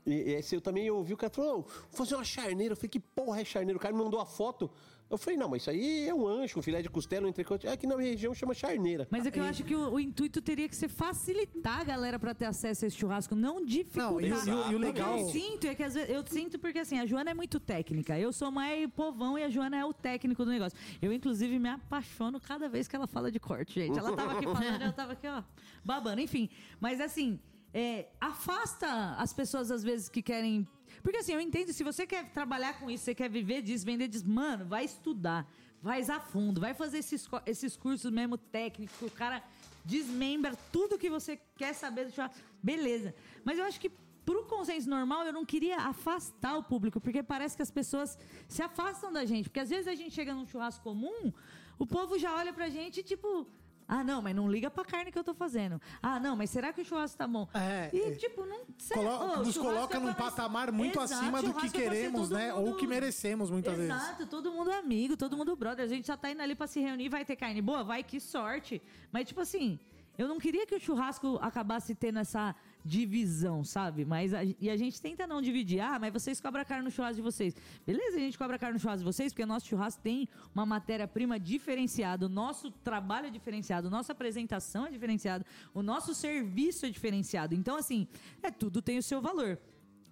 E 0.06 0.12
esse 0.32 0.54
eu 0.54 0.60
também 0.60 0.90
ouvi 0.90 1.12
o 1.12 1.16
cara 1.16 1.30
falou, 1.30 1.58
"Ô, 1.58 1.62
vou 1.62 1.70
fazer 1.92 2.14
uma 2.14 2.24
charneira. 2.24 2.72
Eu 2.72 2.76
falei, 2.76 2.88
que 2.88 3.00
porra 3.00 3.40
é 3.42 3.44
charneira? 3.44 3.76
O 3.76 3.80
cara 3.80 3.94
me 3.94 4.02
mandou 4.02 4.20
a 4.20 4.24
foto. 4.26 4.70
Eu 5.10 5.16
falei, 5.16 5.38
não, 5.38 5.48
mas 5.48 5.62
isso 5.62 5.70
aí 5.70 6.06
é 6.06 6.14
um 6.14 6.26
ancho, 6.26 6.58
um 6.58 6.62
filé 6.62 6.82
de 6.82 6.90
costela, 6.90 7.26
um 7.26 7.30
entrecote. 7.30 7.66
É 7.66 7.74
que 7.78 7.86
na 7.86 7.96
minha 7.96 8.10
região 8.10 8.34
chama 8.34 8.52
charneira. 8.52 9.08
Mas 9.10 9.24
é 9.24 9.30
que 9.30 9.40
eu 9.40 9.44
acho 9.44 9.64
que 9.64 9.74
o, 9.74 9.94
o 9.94 9.98
intuito 9.98 10.42
teria 10.42 10.68
que 10.68 10.76
ser 10.76 10.88
facilitar 10.88 11.80
a 11.80 11.84
galera 11.84 12.18
pra 12.18 12.34
ter 12.34 12.44
acesso 12.44 12.84
a 12.84 12.88
esse 12.88 12.96
churrasco, 12.98 13.34
não 13.34 13.64
dificultar. 13.64 14.44
Não, 14.46 14.66
e 14.66 14.68
o- 14.68 14.72
e 14.72 14.74
o- 14.74 14.78
legal- 14.78 15.14
O 15.14 15.16
que 15.16 15.22
eu 15.22 15.28
sinto 15.42 15.66
é 15.66 15.74
que 15.74 15.82
às 15.82 15.94
vezes, 15.94 16.10
eu 16.10 16.22
sinto 16.26 16.58
porque 16.58 16.78
assim, 16.80 16.98
a 16.98 17.06
Joana 17.06 17.30
é 17.30 17.34
muito 17.34 17.58
técnica. 17.58 18.18
Eu 18.18 18.32
sou 18.34 18.50
mais 18.50 18.86
povão 18.90 19.38
e 19.38 19.42
a 19.44 19.48
Joana 19.48 19.78
é 19.78 19.84
o 19.84 19.94
técnico 19.94 20.44
do 20.44 20.50
negócio. 20.50 20.78
Eu, 21.00 21.10
inclusive, 21.10 21.58
me 21.58 21.70
apaixono 21.70 22.38
cada 22.38 22.68
vez 22.68 22.86
que 22.86 22.94
ela 22.94 23.06
fala 23.06 23.32
de 23.32 23.40
corte, 23.40 23.80
gente. 23.80 23.98
Ela 23.98 24.14
tava 24.14 24.32
aqui 24.32 24.44
falando, 24.44 24.82
eu 24.82 24.92
tava 24.92 25.12
aqui, 25.14 25.26
ó, 25.26 25.42
babando. 25.82 26.20
Enfim, 26.20 26.50
mas 26.78 27.00
assim, 27.00 27.40
é, 27.72 28.08
afasta 28.20 29.14
as 29.16 29.32
pessoas 29.32 29.70
às 29.70 29.82
vezes 29.82 30.08
que 30.10 30.20
querem. 30.20 30.66
Porque 31.02 31.18
assim, 31.18 31.32
eu 31.32 31.40
entendo, 31.40 31.72
se 31.72 31.84
você 31.84 32.06
quer 32.06 32.30
trabalhar 32.30 32.78
com 32.78 32.90
isso, 32.90 33.04
você 33.04 33.14
quer 33.14 33.30
viver 33.30 33.62
disso, 33.62 33.84
vender 33.84 34.08
disso, 34.08 34.28
mano, 34.28 34.64
vai 34.64 34.84
estudar. 34.84 35.50
Faz 35.82 36.10
a 36.10 36.18
fundo, 36.18 36.60
vai 36.60 36.74
fazer 36.74 36.98
esses, 36.98 37.28
esses 37.46 37.76
cursos 37.76 38.10
mesmo 38.10 38.36
técnicos, 38.36 39.00
o 39.00 39.10
cara 39.10 39.42
desmembra 39.84 40.56
tudo 40.72 40.98
que 40.98 41.08
você 41.08 41.40
quer 41.56 41.72
saber 41.72 42.06
do 42.06 42.12
churrasco. 42.12 42.36
Beleza. 42.62 43.14
Mas 43.44 43.58
eu 43.58 43.64
acho 43.64 43.80
que 43.80 43.90
pro 44.28 44.44
consenso 44.44 44.90
normal, 44.90 45.24
eu 45.24 45.32
não 45.32 45.42
queria 45.42 45.78
afastar 45.78 46.58
o 46.58 46.62
público, 46.62 47.00
porque 47.00 47.22
parece 47.22 47.56
que 47.56 47.62
as 47.62 47.70
pessoas 47.70 48.18
se 48.46 48.60
afastam 48.60 49.10
da 49.10 49.24
gente. 49.24 49.48
Porque 49.48 49.60
às 49.60 49.70
vezes 49.70 49.88
a 49.88 49.94
gente 49.94 50.14
chega 50.14 50.34
num 50.34 50.46
churrasco 50.46 50.84
comum, 50.84 51.32
o 51.78 51.86
povo 51.86 52.18
já 52.18 52.34
olha 52.34 52.52
pra 52.52 52.68
gente 52.68 53.02
tipo. 53.02 53.46
Ah, 53.90 54.04
não, 54.04 54.20
mas 54.20 54.36
não 54.36 54.46
liga 54.50 54.70
pra 54.70 54.84
carne 54.84 55.10
que 55.10 55.18
eu 55.18 55.24
tô 55.24 55.32
fazendo. 55.32 55.80
Ah, 56.02 56.20
não, 56.20 56.36
mas 56.36 56.50
será 56.50 56.74
que 56.74 56.82
o 56.82 56.84
churrasco 56.84 57.16
tá 57.16 57.26
bom? 57.26 57.48
É, 57.54 57.88
e, 57.90 58.00
é. 58.02 58.10
tipo, 58.16 58.44
não. 58.44 58.60
Colo- 58.92 59.08
Ô, 59.08 59.36
nos 59.38 59.54
churrasco 59.54 59.60
coloca 59.62 59.96
é 59.96 60.00
num 60.00 60.12
patamar 60.12 60.70
muito 60.70 61.00
Exato, 61.00 61.22
acima 61.22 61.42
do 61.42 61.54
que 61.54 61.66
é 61.66 61.70
queremos, 61.70 62.28
né? 62.28 62.52
mundo- 62.52 62.68
Ou 62.68 62.76
que 62.76 62.86
merecemos 62.86 63.50
muitas 63.50 63.74
vezes. 63.76 63.90
Exato, 63.90 64.26
todo 64.26 64.52
mundo 64.52 64.70
amigo, 64.70 65.16
todo 65.16 65.36
mundo 65.38 65.56
brother. 65.56 65.86
A 65.86 65.88
gente 65.88 66.06
já 66.06 66.18
tá 66.18 66.30
indo 66.30 66.42
ali 66.42 66.54
pra 66.54 66.66
se 66.66 66.80
reunir, 66.80 67.08
vai 67.08 67.24
ter 67.24 67.34
carne 67.34 67.62
boa? 67.62 67.82
Vai, 67.82 68.02
que 68.02 68.20
sorte. 68.20 68.82
Mas, 69.10 69.26
tipo 69.26 69.40
assim, 69.40 69.80
eu 70.18 70.28
não 70.28 70.38
queria 70.38 70.66
que 70.66 70.74
o 70.74 70.80
churrasco 70.80 71.38
acabasse 71.40 71.94
tendo 71.94 72.18
essa 72.18 72.54
divisão, 72.88 73.62
sabe? 73.62 74.04
Mas 74.04 74.32
a, 74.32 74.40
e 74.44 74.70
a 74.70 74.76
gente 74.76 75.00
tenta 75.00 75.26
não 75.26 75.40
dividir. 75.42 75.80
Ah, 75.80 75.98
mas 76.00 76.12
vocês 76.12 76.40
cobram 76.40 76.64
carne 76.64 76.84
no 76.84 76.90
churrasco 76.90 77.16
de 77.16 77.22
vocês. 77.22 77.54
Beleza, 77.86 78.16
a 78.16 78.20
gente 78.20 78.38
cobra 78.38 78.58
carne 78.58 78.74
no 78.74 78.80
churrasco 78.80 79.00
de 79.00 79.04
vocês, 79.12 79.32
porque 79.32 79.44
nosso 79.46 79.66
churrasco 79.66 80.00
tem 80.02 80.28
uma 80.54 80.64
matéria-prima 80.66 81.38
diferenciada, 81.38 82.26
o 82.26 82.28
nosso 82.28 82.70
trabalho 82.70 83.26
é 83.26 83.30
diferenciado, 83.30 83.90
nossa 83.90 84.12
apresentação 84.12 84.86
é 84.86 84.90
diferenciada, 84.90 85.44
o 85.74 85.82
nosso 85.82 86.14
serviço 86.14 86.86
é 86.86 86.90
diferenciado. 86.90 87.54
Então, 87.54 87.76
assim, 87.76 88.08
é 88.42 88.50
tudo 88.50 88.80
tem 88.82 88.96
o 88.98 89.02
seu 89.02 89.20
valor. 89.20 89.58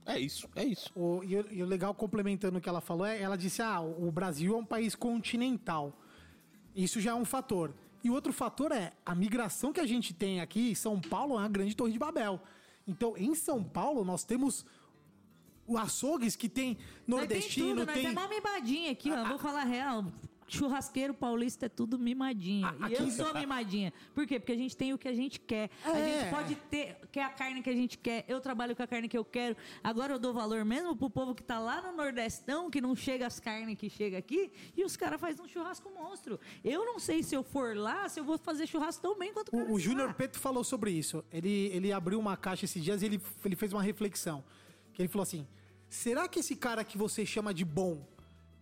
É 0.04 0.18
isso, 0.20 0.48
é 0.54 0.64
isso. 0.64 0.90
O, 0.94 1.24
e, 1.24 1.36
o- 1.36 1.46
e 1.52 1.62
o 1.62 1.66
legal, 1.66 1.92
complementando 1.94 2.58
o 2.58 2.60
que 2.60 2.68
ela 2.68 2.80
falou, 2.80 3.04
é 3.06 3.20
ela 3.20 3.36
disse: 3.36 3.60
ah, 3.62 3.80
o 3.80 4.12
Brasil 4.12 4.54
é 4.54 4.56
um 4.56 4.64
país 4.64 4.94
continental. 4.94 5.98
Isso 6.74 7.00
já 7.00 7.10
é 7.12 7.14
um 7.14 7.24
fator. 7.24 7.74
E 8.04 8.10
o 8.10 8.12
outro 8.12 8.32
fator 8.32 8.70
é 8.70 8.92
a 9.04 9.14
migração 9.16 9.72
que 9.72 9.80
a 9.80 9.86
gente 9.86 10.14
tem 10.14 10.40
aqui. 10.40 10.76
São 10.76 11.00
Paulo 11.00 11.34
é 11.34 11.38
uma 11.38 11.48
grande 11.48 11.74
torre 11.74 11.90
de 11.92 11.98
Babel. 11.98 12.40
Então, 12.86 13.16
em 13.16 13.34
São 13.34 13.62
Paulo, 13.62 14.04
nós 14.04 14.24
temos 14.24 14.64
o 15.66 15.76
açougues 15.76 16.36
que 16.36 16.48
tem 16.48 16.78
nordestino, 17.06 17.84
tem 17.84 17.86
tudo, 17.86 17.92
tem. 17.92 18.02
nós 18.04 18.12
é 18.12 18.20
mó 18.20 18.28
mimadinha 18.28 18.92
aqui, 18.92 19.10
ó. 19.10 19.24
Vou 19.24 19.38
falar 19.38 19.62
a 19.62 19.64
real. 19.64 20.04
Churrasqueiro 20.48 21.12
paulista 21.14 21.66
é 21.66 21.68
tudo 21.68 21.98
mimadinha. 21.98 22.68
A- 22.80 22.88
E 22.88 22.94
eu 22.94 23.00
aqui- 23.02 23.10
sou 23.12 23.34
mimadinha. 23.34 23.92
Por 24.14 24.26
quê? 24.26 24.38
Porque 24.38 24.52
a 24.52 24.56
gente 24.56 24.76
tem 24.76 24.92
o 24.92 24.98
que 24.98 25.08
a 25.08 25.12
gente 25.14 25.40
quer. 25.40 25.70
A 25.84 25.98
É. 25.98 26.20
gente 26.20 26.30
pode 26.30 26.54
ter 26.70 26.96
quer 27.10 27.24
a 27.24 27.30
carne 27.30 27.62
que 27.62 27.70
a 27.70 27.74
gente 27.74 27.98
quer. 27.98 28.24
Eu 28.28 28.40
trabalho 28.40 28.76
com 28.76 28.82
a 28.82 28.86
carne 28.86 29.08
que 29.08 29.16
eu 29.18 29.24
quero. 29.24 29.56
Agora 29.82 30.12
eu 30.14 30.18
dou 30.18 30.32
valor 30.32 30.64
mesmo 30.64 30.94
pro 30.94 31.10
povo 31.10 31.34
que 31.34 31.42
tá 31.42 31.58
lá 31.58 31.80
no 31.82 31.96
Nordestão, 31.96 32.70
que 32.70 32.80
não 32.80 32.94
chega 32.94 33.26
as 33.26 33.40
carnes 33.40 33.76
que 33.78 33.88
chega 33.90 34.18
aqui, 34.18 34.50
e 34.76 34.84
os 34.84 34.96
caras 34.96 35.20
fazem 35.20 35.44
um 35.44 35.48
churrasco 35.48 35.90
monstro. 35.90 36.38
Eu 36.64 36.84
não 36.84 36.98
sei 36.98 37.22
se 37.22 37.34
eu 37.34 37.42
for 37.42 37.76
lá, 37.76 38.08
se 38.08 38.20
eu 38.20 38.24
vou 38.24 38.38
fazer 38.38 38.66
churrasco 38.66 39.02
tão 39.02 39.18
bem 39.18 39.32
quanto 39.32 39.48
o 39.48 39.52
cara 39.52 39.64
O, 39.64 39.74
o 39.74 39.78
de 39.78 39.84
Júnior. 39.84 40.14
Preto 40.14 40.38
falou 40.38 40.62
sobre 40.62 40.90
isso. 40.90 41.24
Ele, 41.32 41.70
ele 41.72 41.92
abriu 41.92 42.18
uma 42.18 42.36
caixa 42.36 42.64
esses 42.64 42.82
dias 42.82 43.02
e 43.02 43.06
ele, 43.06 43.20
ele 43.44 43.56
fez 43.56 43.72
uma 43.72 43.82
reflexão. 43.82 44.44
Que 44.92 45.02
ele 45.02 45.08
falou 45.08 45.22
assim: 45.24 45.46
será 45.88 46.28
que 46.28 46.38
esse 46.40 46.54
cara 46.56 46.82
que 46.84 46.96
você 46.96 47.26
chama 47.26 47.52
de 47.52 47.64
bom, 47.64 48.06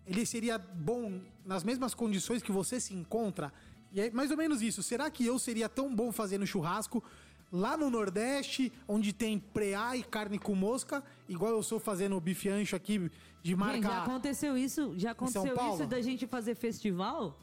ele 0.07 0.27
seria 0.27 0.59
bom 0.59 1.21
nas 1.45 1.65
mesmas 1.65 1.95
condições 1.95 2.43
que 2.43 2.53
você 2.53 2.79
se 2.81 2.95
encontra? 2.95 3.53
E 3.93 4.01
é 4.01 4.11
mais 4.11 4.31
ou 4.31 4.37
menos 4.37 4.61
isso. 4.61 4.83
Será 4.83 5.11
que 5.11 5.25
eu 5.25 5.39
seria 5.39 5.69
tão 5.69 5.95
bom 5.95 6.11
fazendo 6.13 6.47
churrasco 6.47 7.03
lá 7.51 7.77
no 7.77 7.89
Nordeste, 7.89 8.73
onde 8.89 9.13
tem 9.13 9.39
preá 9.39 9.97
e 9.97 10.03
carne 10.03 10.39
com 10.39 10.55
mosca, 10.55 11.05
igual 11.29 11.53
eu 11.53 11.63
sou 11.63 11.79
fazendo 11.79 12.21
bife 12.21 12.49
ancho 12.49 12.75
aqui 12.75 12.99
de 13.43 13.51
Gente, 13.51 13.57
marca. 13.57 13.83
já 13.83 14.03
aconteceu 14.03 14.59
isso, 14.59 14.95
já 14.97 15.11
aconteceu 15.13 15.55
isso 15.73 15.87
da 15.87 16.01
gente 16.01 16.27
fazer 16.27 16.57
festival 16.57 17.39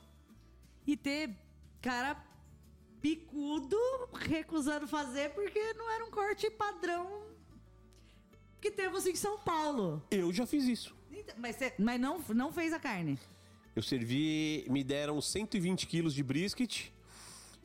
e 0.86 0.98
ter 0.98 1.30
cara 1.82 2.22
picudo 3.02 3.78
recusando 4.14 4.88
fazer 4.88 5.30
porque 5.30 5.74
não 5.74 5.90
era 5.90 6.06
um 6.06 6.12
corte 6.12 6.50
padrão 6.52 7.24
que 8.60 8.70
temos 8.70 9.08
em 9.08 9.16
São 9.16 9.40
Paulo. 9.40 10.04
Eu 10.12 10.32
já 10.34 10.46
fiz 10.46 10.66
isso. 10.66 10.96
Então, 11.12 11.36
Mas, 11.38 11.56
cê- 11.56 11.74
mas 11.78 12.00
não, 12.00 12.20
não 12.30 12.52
fez 12.52 12.72
a 12.74 12.80
carne. 12.80 13.18
Eu 13.76 13.82
servi, 13.82 14.66
me 14.70 14.84
deram 14.84 15.22
120 15.22 15.88
quilos 15.88 16.14
de 16.14 16.24
brisket, 16.24 16.90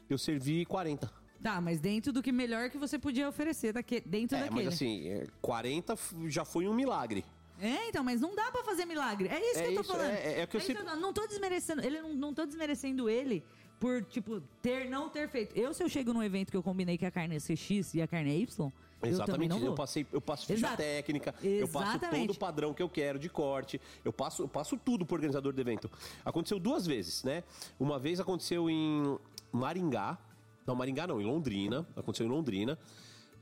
eu 0.09 0.17
servi 0.19 0.65
40. 0.65 1.11
Tá, 1.43 1.61
mas 1.61 1.79
dentro 1.81 2.13
do 2.13 2.23
que 2.23 2.33
melhor 2.33 2.71
que 2.71 2.79
você 2.79 2.99
podia 2.99 3.29
oferecer 3.29 3.73
daque, 3.73 4.01
dentro 4.01 4.37
É, 4.37 4.43
daquele. 4.43 4.65
mas 4.65 4.75
assim, 4.75 5.09
é, 5.09 5.27
40 5.41 5.95
f- 5.97 6.15
já 6.31 6.45
foi 6.45 6.67
um 6.67 6.75
milagre. 6.75 7.25
É, 7.61 7.89
então, 7.89 8.05
mas 8.05 8.21
não 8.21 8.35
dá 8.35 8.51
pra 8.51 8.63
fazer 8.65 8.85
milagre. 8.85 9.29
É 9.29 9.39
isso 9.51 9.59
É 9.61 9.63
que 9.65 9.69
eu 9.71 9.75
tô 9.77 9.81
isso, 9.83 9.93
falando. 9.93 10.11
é- 10.11 10.41
é 10.41 10.45
o 10.45 10.49
que 10.49 10.57
eu 10.57 10.59
isso 10.59 10.67
sempre- 10.69 10.85
não, 10.85 10.97
não 11.01 11.13
tô 11.13 11.27
desmerecendo, 11.27 11.83
ele 11.85 12.01
não, 12.01 12.15
não 12.15 12.35
tô 12.35 12.45
desmerecendo 12.47 13.09
ele 13.09 13.43
por, 13.81 14.03
tipo, 14.05 14.41
ter, 14.63 14.89
não 14.89 15.09
ter 15.09 15.29
feito. 15.29 15.57
Eu, 15.57 15.73
se 15.75 15.83
eu 15.83 15.89
chego 15.89 16.13
num 16.13 16.23
evento 16.23 16.51
que 16.51 16.57
eu 16.57 16.63
combinei 16.63 16.97
que 16.99 17.05
a 17.07 17.11
carne 17.11 17.37
é 17.37 17.39
CX 17.41 17.95
e 17.95 18.03
a 18.03 18.07
carne 18.09 18.31
é 18.31 18.37
Y, 18.39 18.73
Exatamente, 19.09 19.51
não 19.51 19.59
eu, 19.59 19.67
vou. 19.67 19.75
passei, 19.75 20.07
eu 20.13 20.21
passo 20.21 20.47
ficha 20.47 20.59
Exato. 20.59 20.77
técnica, 20.77 21.35
eu 21.43 21.69
passo 21.69 21.91
Exatamente. 21.91 22.27
todo 22.27 22.37
o 22.37 22.39
padrão 22.39 22.75
que 22.75 22.83
eu 22.83 22.89
quero 22.89 23.19
de 23.19 23.29
corte, 23.29 23.81
eu 24.05 24.13
passo, 24.13 24.43
eu 24.43 24.49
passo 24.49 24.77
tudo 24.77 25.05
pro 25.05 25.17
organizador 25.17 25.53
do 25.53 25.61
evento. 25.61 25.91
Aconteceu 26.25 26.59
duas 26.59 26.87
vezes, 26.87 27.25
né? 27.25 27.43
Uma 27.79 27.99
vez 27.99 28.21
aconteceu 28.21 28.69
em 28.71 29.19
Maringá, 29.53 30.19
não, 30.67 30.75
Maringá 30.75 31.07
não, 31.07 31.21
em 31.21 31.25
Londrina, 31.25 31.87
aconteceu 31.97 32.27
em 32.27 32.31
Londrina. 32.31 32.79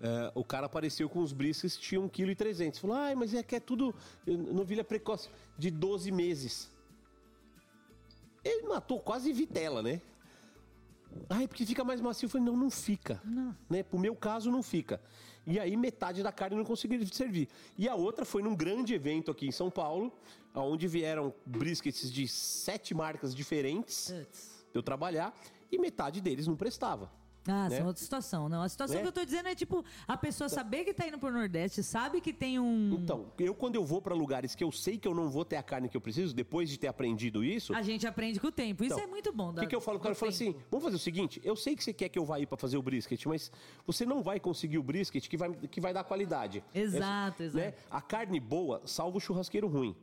É, 0.01 0.33
o 0.35 0.45
cara 0.45 0.67
apareceu 0.67 1.09
com 1.09 1.21
os 1.21 1.33
briskets 1.33 1.77
que 1.77 1.83
tinham 1.83 2.09
1,3 2.09 2.71
kg. 2.73 2.81
Falou, 2.81 2.97
ai, 2.97 3.15
mas 3.15 3.33
é 3.33 3.43
que 3.43 3.57
é 3.57 3.61
tudo 3.61 3.95
novilha 4.27 4.85
precoce 4.85 5.31
de 5.57 5.71
12 5.71 6.11
meses. 6.11 6.71
Ele 8.45 8.69
matou 8.69 9.01
quase 9.01 9.33
vitela, 9.33 9.83
né? 9.83 10.03
Ai, 11.31 11.49
porque 11.49 11.65
fica 11.65 11.83
mais 11.83 12.01
macio. 12.01 12.27
Eu 12.27 12.31
falei, 12.31 12.47
não, 12.47 12.57
não 12.57 12.71
fica. 12.71 13.21
Né? 13.71 13.83
Pro 13.83 13.99
meu 13.99 14.15
caso, 14.15 14.51
não 14.51 14.63
fica. 14.63 15.01
E 15.47 15.59
aí, 15.61 15.77
metade 15.77 16.23
da 16.23 16.33
carne 16.33 16.57
não 16.57 16.65
consegui 16.65 17.07
servir. 17.15 17.49
E 17.77 17.89
a 17.89 17.95
outra 17.95 18.25
foi 18.25 18.43
num 18.43 18.55
grande 18.55 18.95
evento 18.95 19.31
aqui 19.31 19.47
em 19.47 19.53
São 19.53 19.71
Paulo, 19.71 20.13
onde 20.55 20.89
vieram 20.89 21.35
briskets 21.45 22.11
de 22.11 22.27
sete 22.27 22.95
marcas 22.95 23.35
diferentes 23.35 24.13
eu 24.73 24.83
trabalhar, 24.83 25.35
e 25.71 25.79
metade 25.79 26.21
deles 26.21 26.47
não 26.47 26.57
prestava. 26.57 27.11
Ah, 27.47 27.69
né? 27.69 27.79
são 27.79 27.87
outra 27.87 28.03
situação. 28.03 28.49
Não, 28.49 28.63
a 28.63 28.69
situação 28.69 28.97
Né? 28.97 29.03
que 29.03 29.09
eu 29.09 29.13
tô 29.13 29.25
dizendo 29.25 29.49
é, 29.49 29.55
tipo, 29.55 29.85
a 30.09 30.17
pessoa 30.17 30.49
saber 30.49 30.85
que 30.85 30.95
tá 30.95 31.07
indo 31.07 31.19
pro 31.19 31.31
Nordeste, 31.31 31.83
sabe 31.83 32.21
que 32.21 32.33
tem 32.33 32.59
um... 32.59 32.99
Então, 33.01 33.27
eu 33.39 33.55
quando 33.55 33.75
eu 33.77 33.85
vou 33.85 34.01
pra 34.01 34.15
lugares 34.15 34.55
que 34.55 34.65
eu 34.65 34.73
sei 34.73 34.99
que 34.99 35.07
eu 35.07 35.15
não 35.15 35.29
vou 35.31 35.45
ter 35.45 35.57
a 35.57 35.63
carne 35.63 35.89
que 35.89 35.97
eu 35.97 36.01
preciso, 36.01 36.35
depois 36.35 36.69
de 36.71 36.79
ter 36.79 36.87
aprendido 36.89 37.45
isso, 37.45 37.75
A 37.75 37.83
gente 37.83 38.07
aprende 38.07 38.41
com 38.41 38.47
o 38.47 38.53
tempo. 38.53 38.85
Isso 38.85 38.95
Então, 38.95 39.05
é 39.05 39.07
muito 39.07 39.33
bom. 39.33 39.51
O 39.51 39.55
que, 39.55 39.67
que 39.67 39.77
eu 39.77 39.81
falo? 39.81 39.99
O 39.99 40.01
cara 40.01 40.15
fala 40.15 40.31
assim: 40.31 40.55
vamos 40.71 40.85
fazer 40.85 40.97
o 40.97 40.99
seguinte: 40.99 41.41
eu 41.45 41.57
sei 41.57 41.75
que 41.77 41.85
você 41.85 41.93
quer 41.93 42.09
que 42.09 42.19
eu 42.19 42.25
vá 42.25 42.37
aí 42.37 42.47
pra 42.47 42.57
fazer 42.57 42.77
o 42.77 42.83
brisket, 42.83 43.27
mas 43.27 43.51
você 43.87 44.05
não 44.07 44.23
vai 44.23 44.41
conseguir 44.41 44.79
o 44.79 44.83
brisket 44.83 45.29
que 45.29 45.37
vai, 45.37 45.53
que 45.53 45.81
vai 45.81 45.93
dar 45.93 46.05
qualidade. 46.05 46.63
Exato, 46.75 47.43
É, 47.43 47.47
exato. 47.47 47.57
né? 47.65 47.75
A 47.91 48.01
carne 48.01 48.39
boa 48.41 48.81
salva 48.87 49.19
o 49.19 49.21
churrasqueiro 49.21 49.67
ruim. 49.69 49.95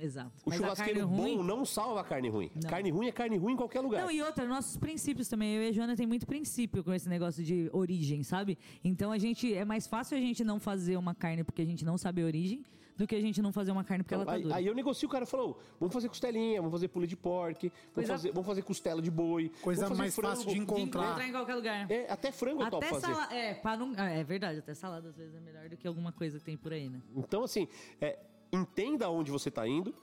Exato. 0.00 0.32
O 0.44 0.50
Mas 0.50 0.58
a 0.60 0.62
churrasqueiro 0.62 1.00
carne 1.00 1.16
ruim- 1.16 1.36
bom 1.38 1.42
não 1.42 1.64
salva 1.64 2.00
a 2.00 2.04
carne 2.04 2.28
ruim. 2.28 2.50
Não. 2.54 2.68
Carne 2.68 2.90
ruim 2.90 3.06
é 3.08 3.12
carne 3.12 3.36
ruim 3.36 3.54
em 3.54 3.56
qualquer 3.56 3.80
lugar. 3.80 4.02
Não, 4.02 4.10
e 4.10 4.22
outra, 4.22 4.44
nossos 4.46 4.76
princípios 4.76 5.28
também. 5.28 5.54
Eu 5.54 5.62
e 5.62 5.68
a 5.68 5.72
Joana 5.72 5.96
tem 5.96 6.06
muito 6.06 6.26
princípio 6.26 6.84
com 6.84 6.92
esse 6.92 7.08
negócio 7.08 7.42
de 7.42 7.70
origem, 7.72 8.22
sabe? 8.22 8.58
Então 8.84 9.10
a 9.12 9.18
gente. 9.18 9.54
É 9.54 9.64
mais 9.64 9.86
fácil 9.86 10.16
a 10.16 10.20
gente 10.20 10.44
não 10.44 10.60
fazer 10.60 10.96
uma 10.96 11.14
carne 11.14 11.42
porque 11.44 11.62
a 11.62 11.66
gente 11.66 11.84
não 11.84 11.96
sabe 11.96 12.22
a 12.22 12.26
origem 12.26 12.62
do 12.96 13.06
que 13.06 13.14
a 13.14 13.20
gente 13.20 13.42
não 13.42 13.52
fazer 13.52 13.72
uma 13.72 13.84
carne 13.84 14.02
porque 14.02 14.14
ela 14.14 14.24
tá 14.24 14.32
aí, 14.32 14.42
dura. 14.42 14.54
aí 14.56 14.66
eu 14.66 14.74
negocio, 14.74 15.06
o 15.06 15.10
cara 15.10 15.26
falou: 15.26 15.58
vamos 15.78 15.92
fazer 15.92 16.08
costelinha, 16.08 16.60
vamos 16.60 16.72
fazer 16.72 16.88
pulha 16.88 17.06
de 17.06 17.14
porco, 17.16 17.70
vamos 17.94 18.08
fazer, 18.08 18.32
vamos 18.32 18.46
fazer 18.46 18.62
costela 18.62 19.02
de 19.02 19.10
boi. 19.10 19.50
Coisa 19.60 19.82
vamos 19.82 19.98
fazer 19.98 20.02
mais 20.22 20.34
fácil 20.36 20.48
de 20.48 20.54
De 20.54 20.60
encontrar. 20.60 21.04
encontrar 21.04 21.28
em 21.28 21.32
qualquer 21.32 21.54
lugar. 21.56 21.90
É, 21.90 22.10
até 22.10 22.32
frango 22.32 22.62
eu 22.62 22.70
topo 22.70 22.84
Até 22.84 22.94
fazer. 22.94 23.06
salada. 23.14 23.34
É, 23.34 23.54
pra 23.54 23.76
não- 23.76 23.92
ah, 23.98 24.08
é 24.10 24.24
verdade, 24.24 24.58
até 24.60 24.72
salada 24.74 25.08
às 25.10 25.16
vezes 25.16 25.34
é 25.34 25.40
melhor 25.40 25.68
do 25.68 25.76
que 25.76 25.86
alguma 25.86 26.10
coisa 26.12 26.38
que 26.38 26.44
tem 26.44 26.56
por 26.56 26.72
aí, 26.72 26.88
né? 26.88 27.00
Então, 27.14 27.42
assim, 27.44 27.68
é, 28.00 28.18
entenda 28.52 29.08
onde 29.10 29.30
você 29.30 29.50
tá 29.50 29.66
indo. 29.66 29.94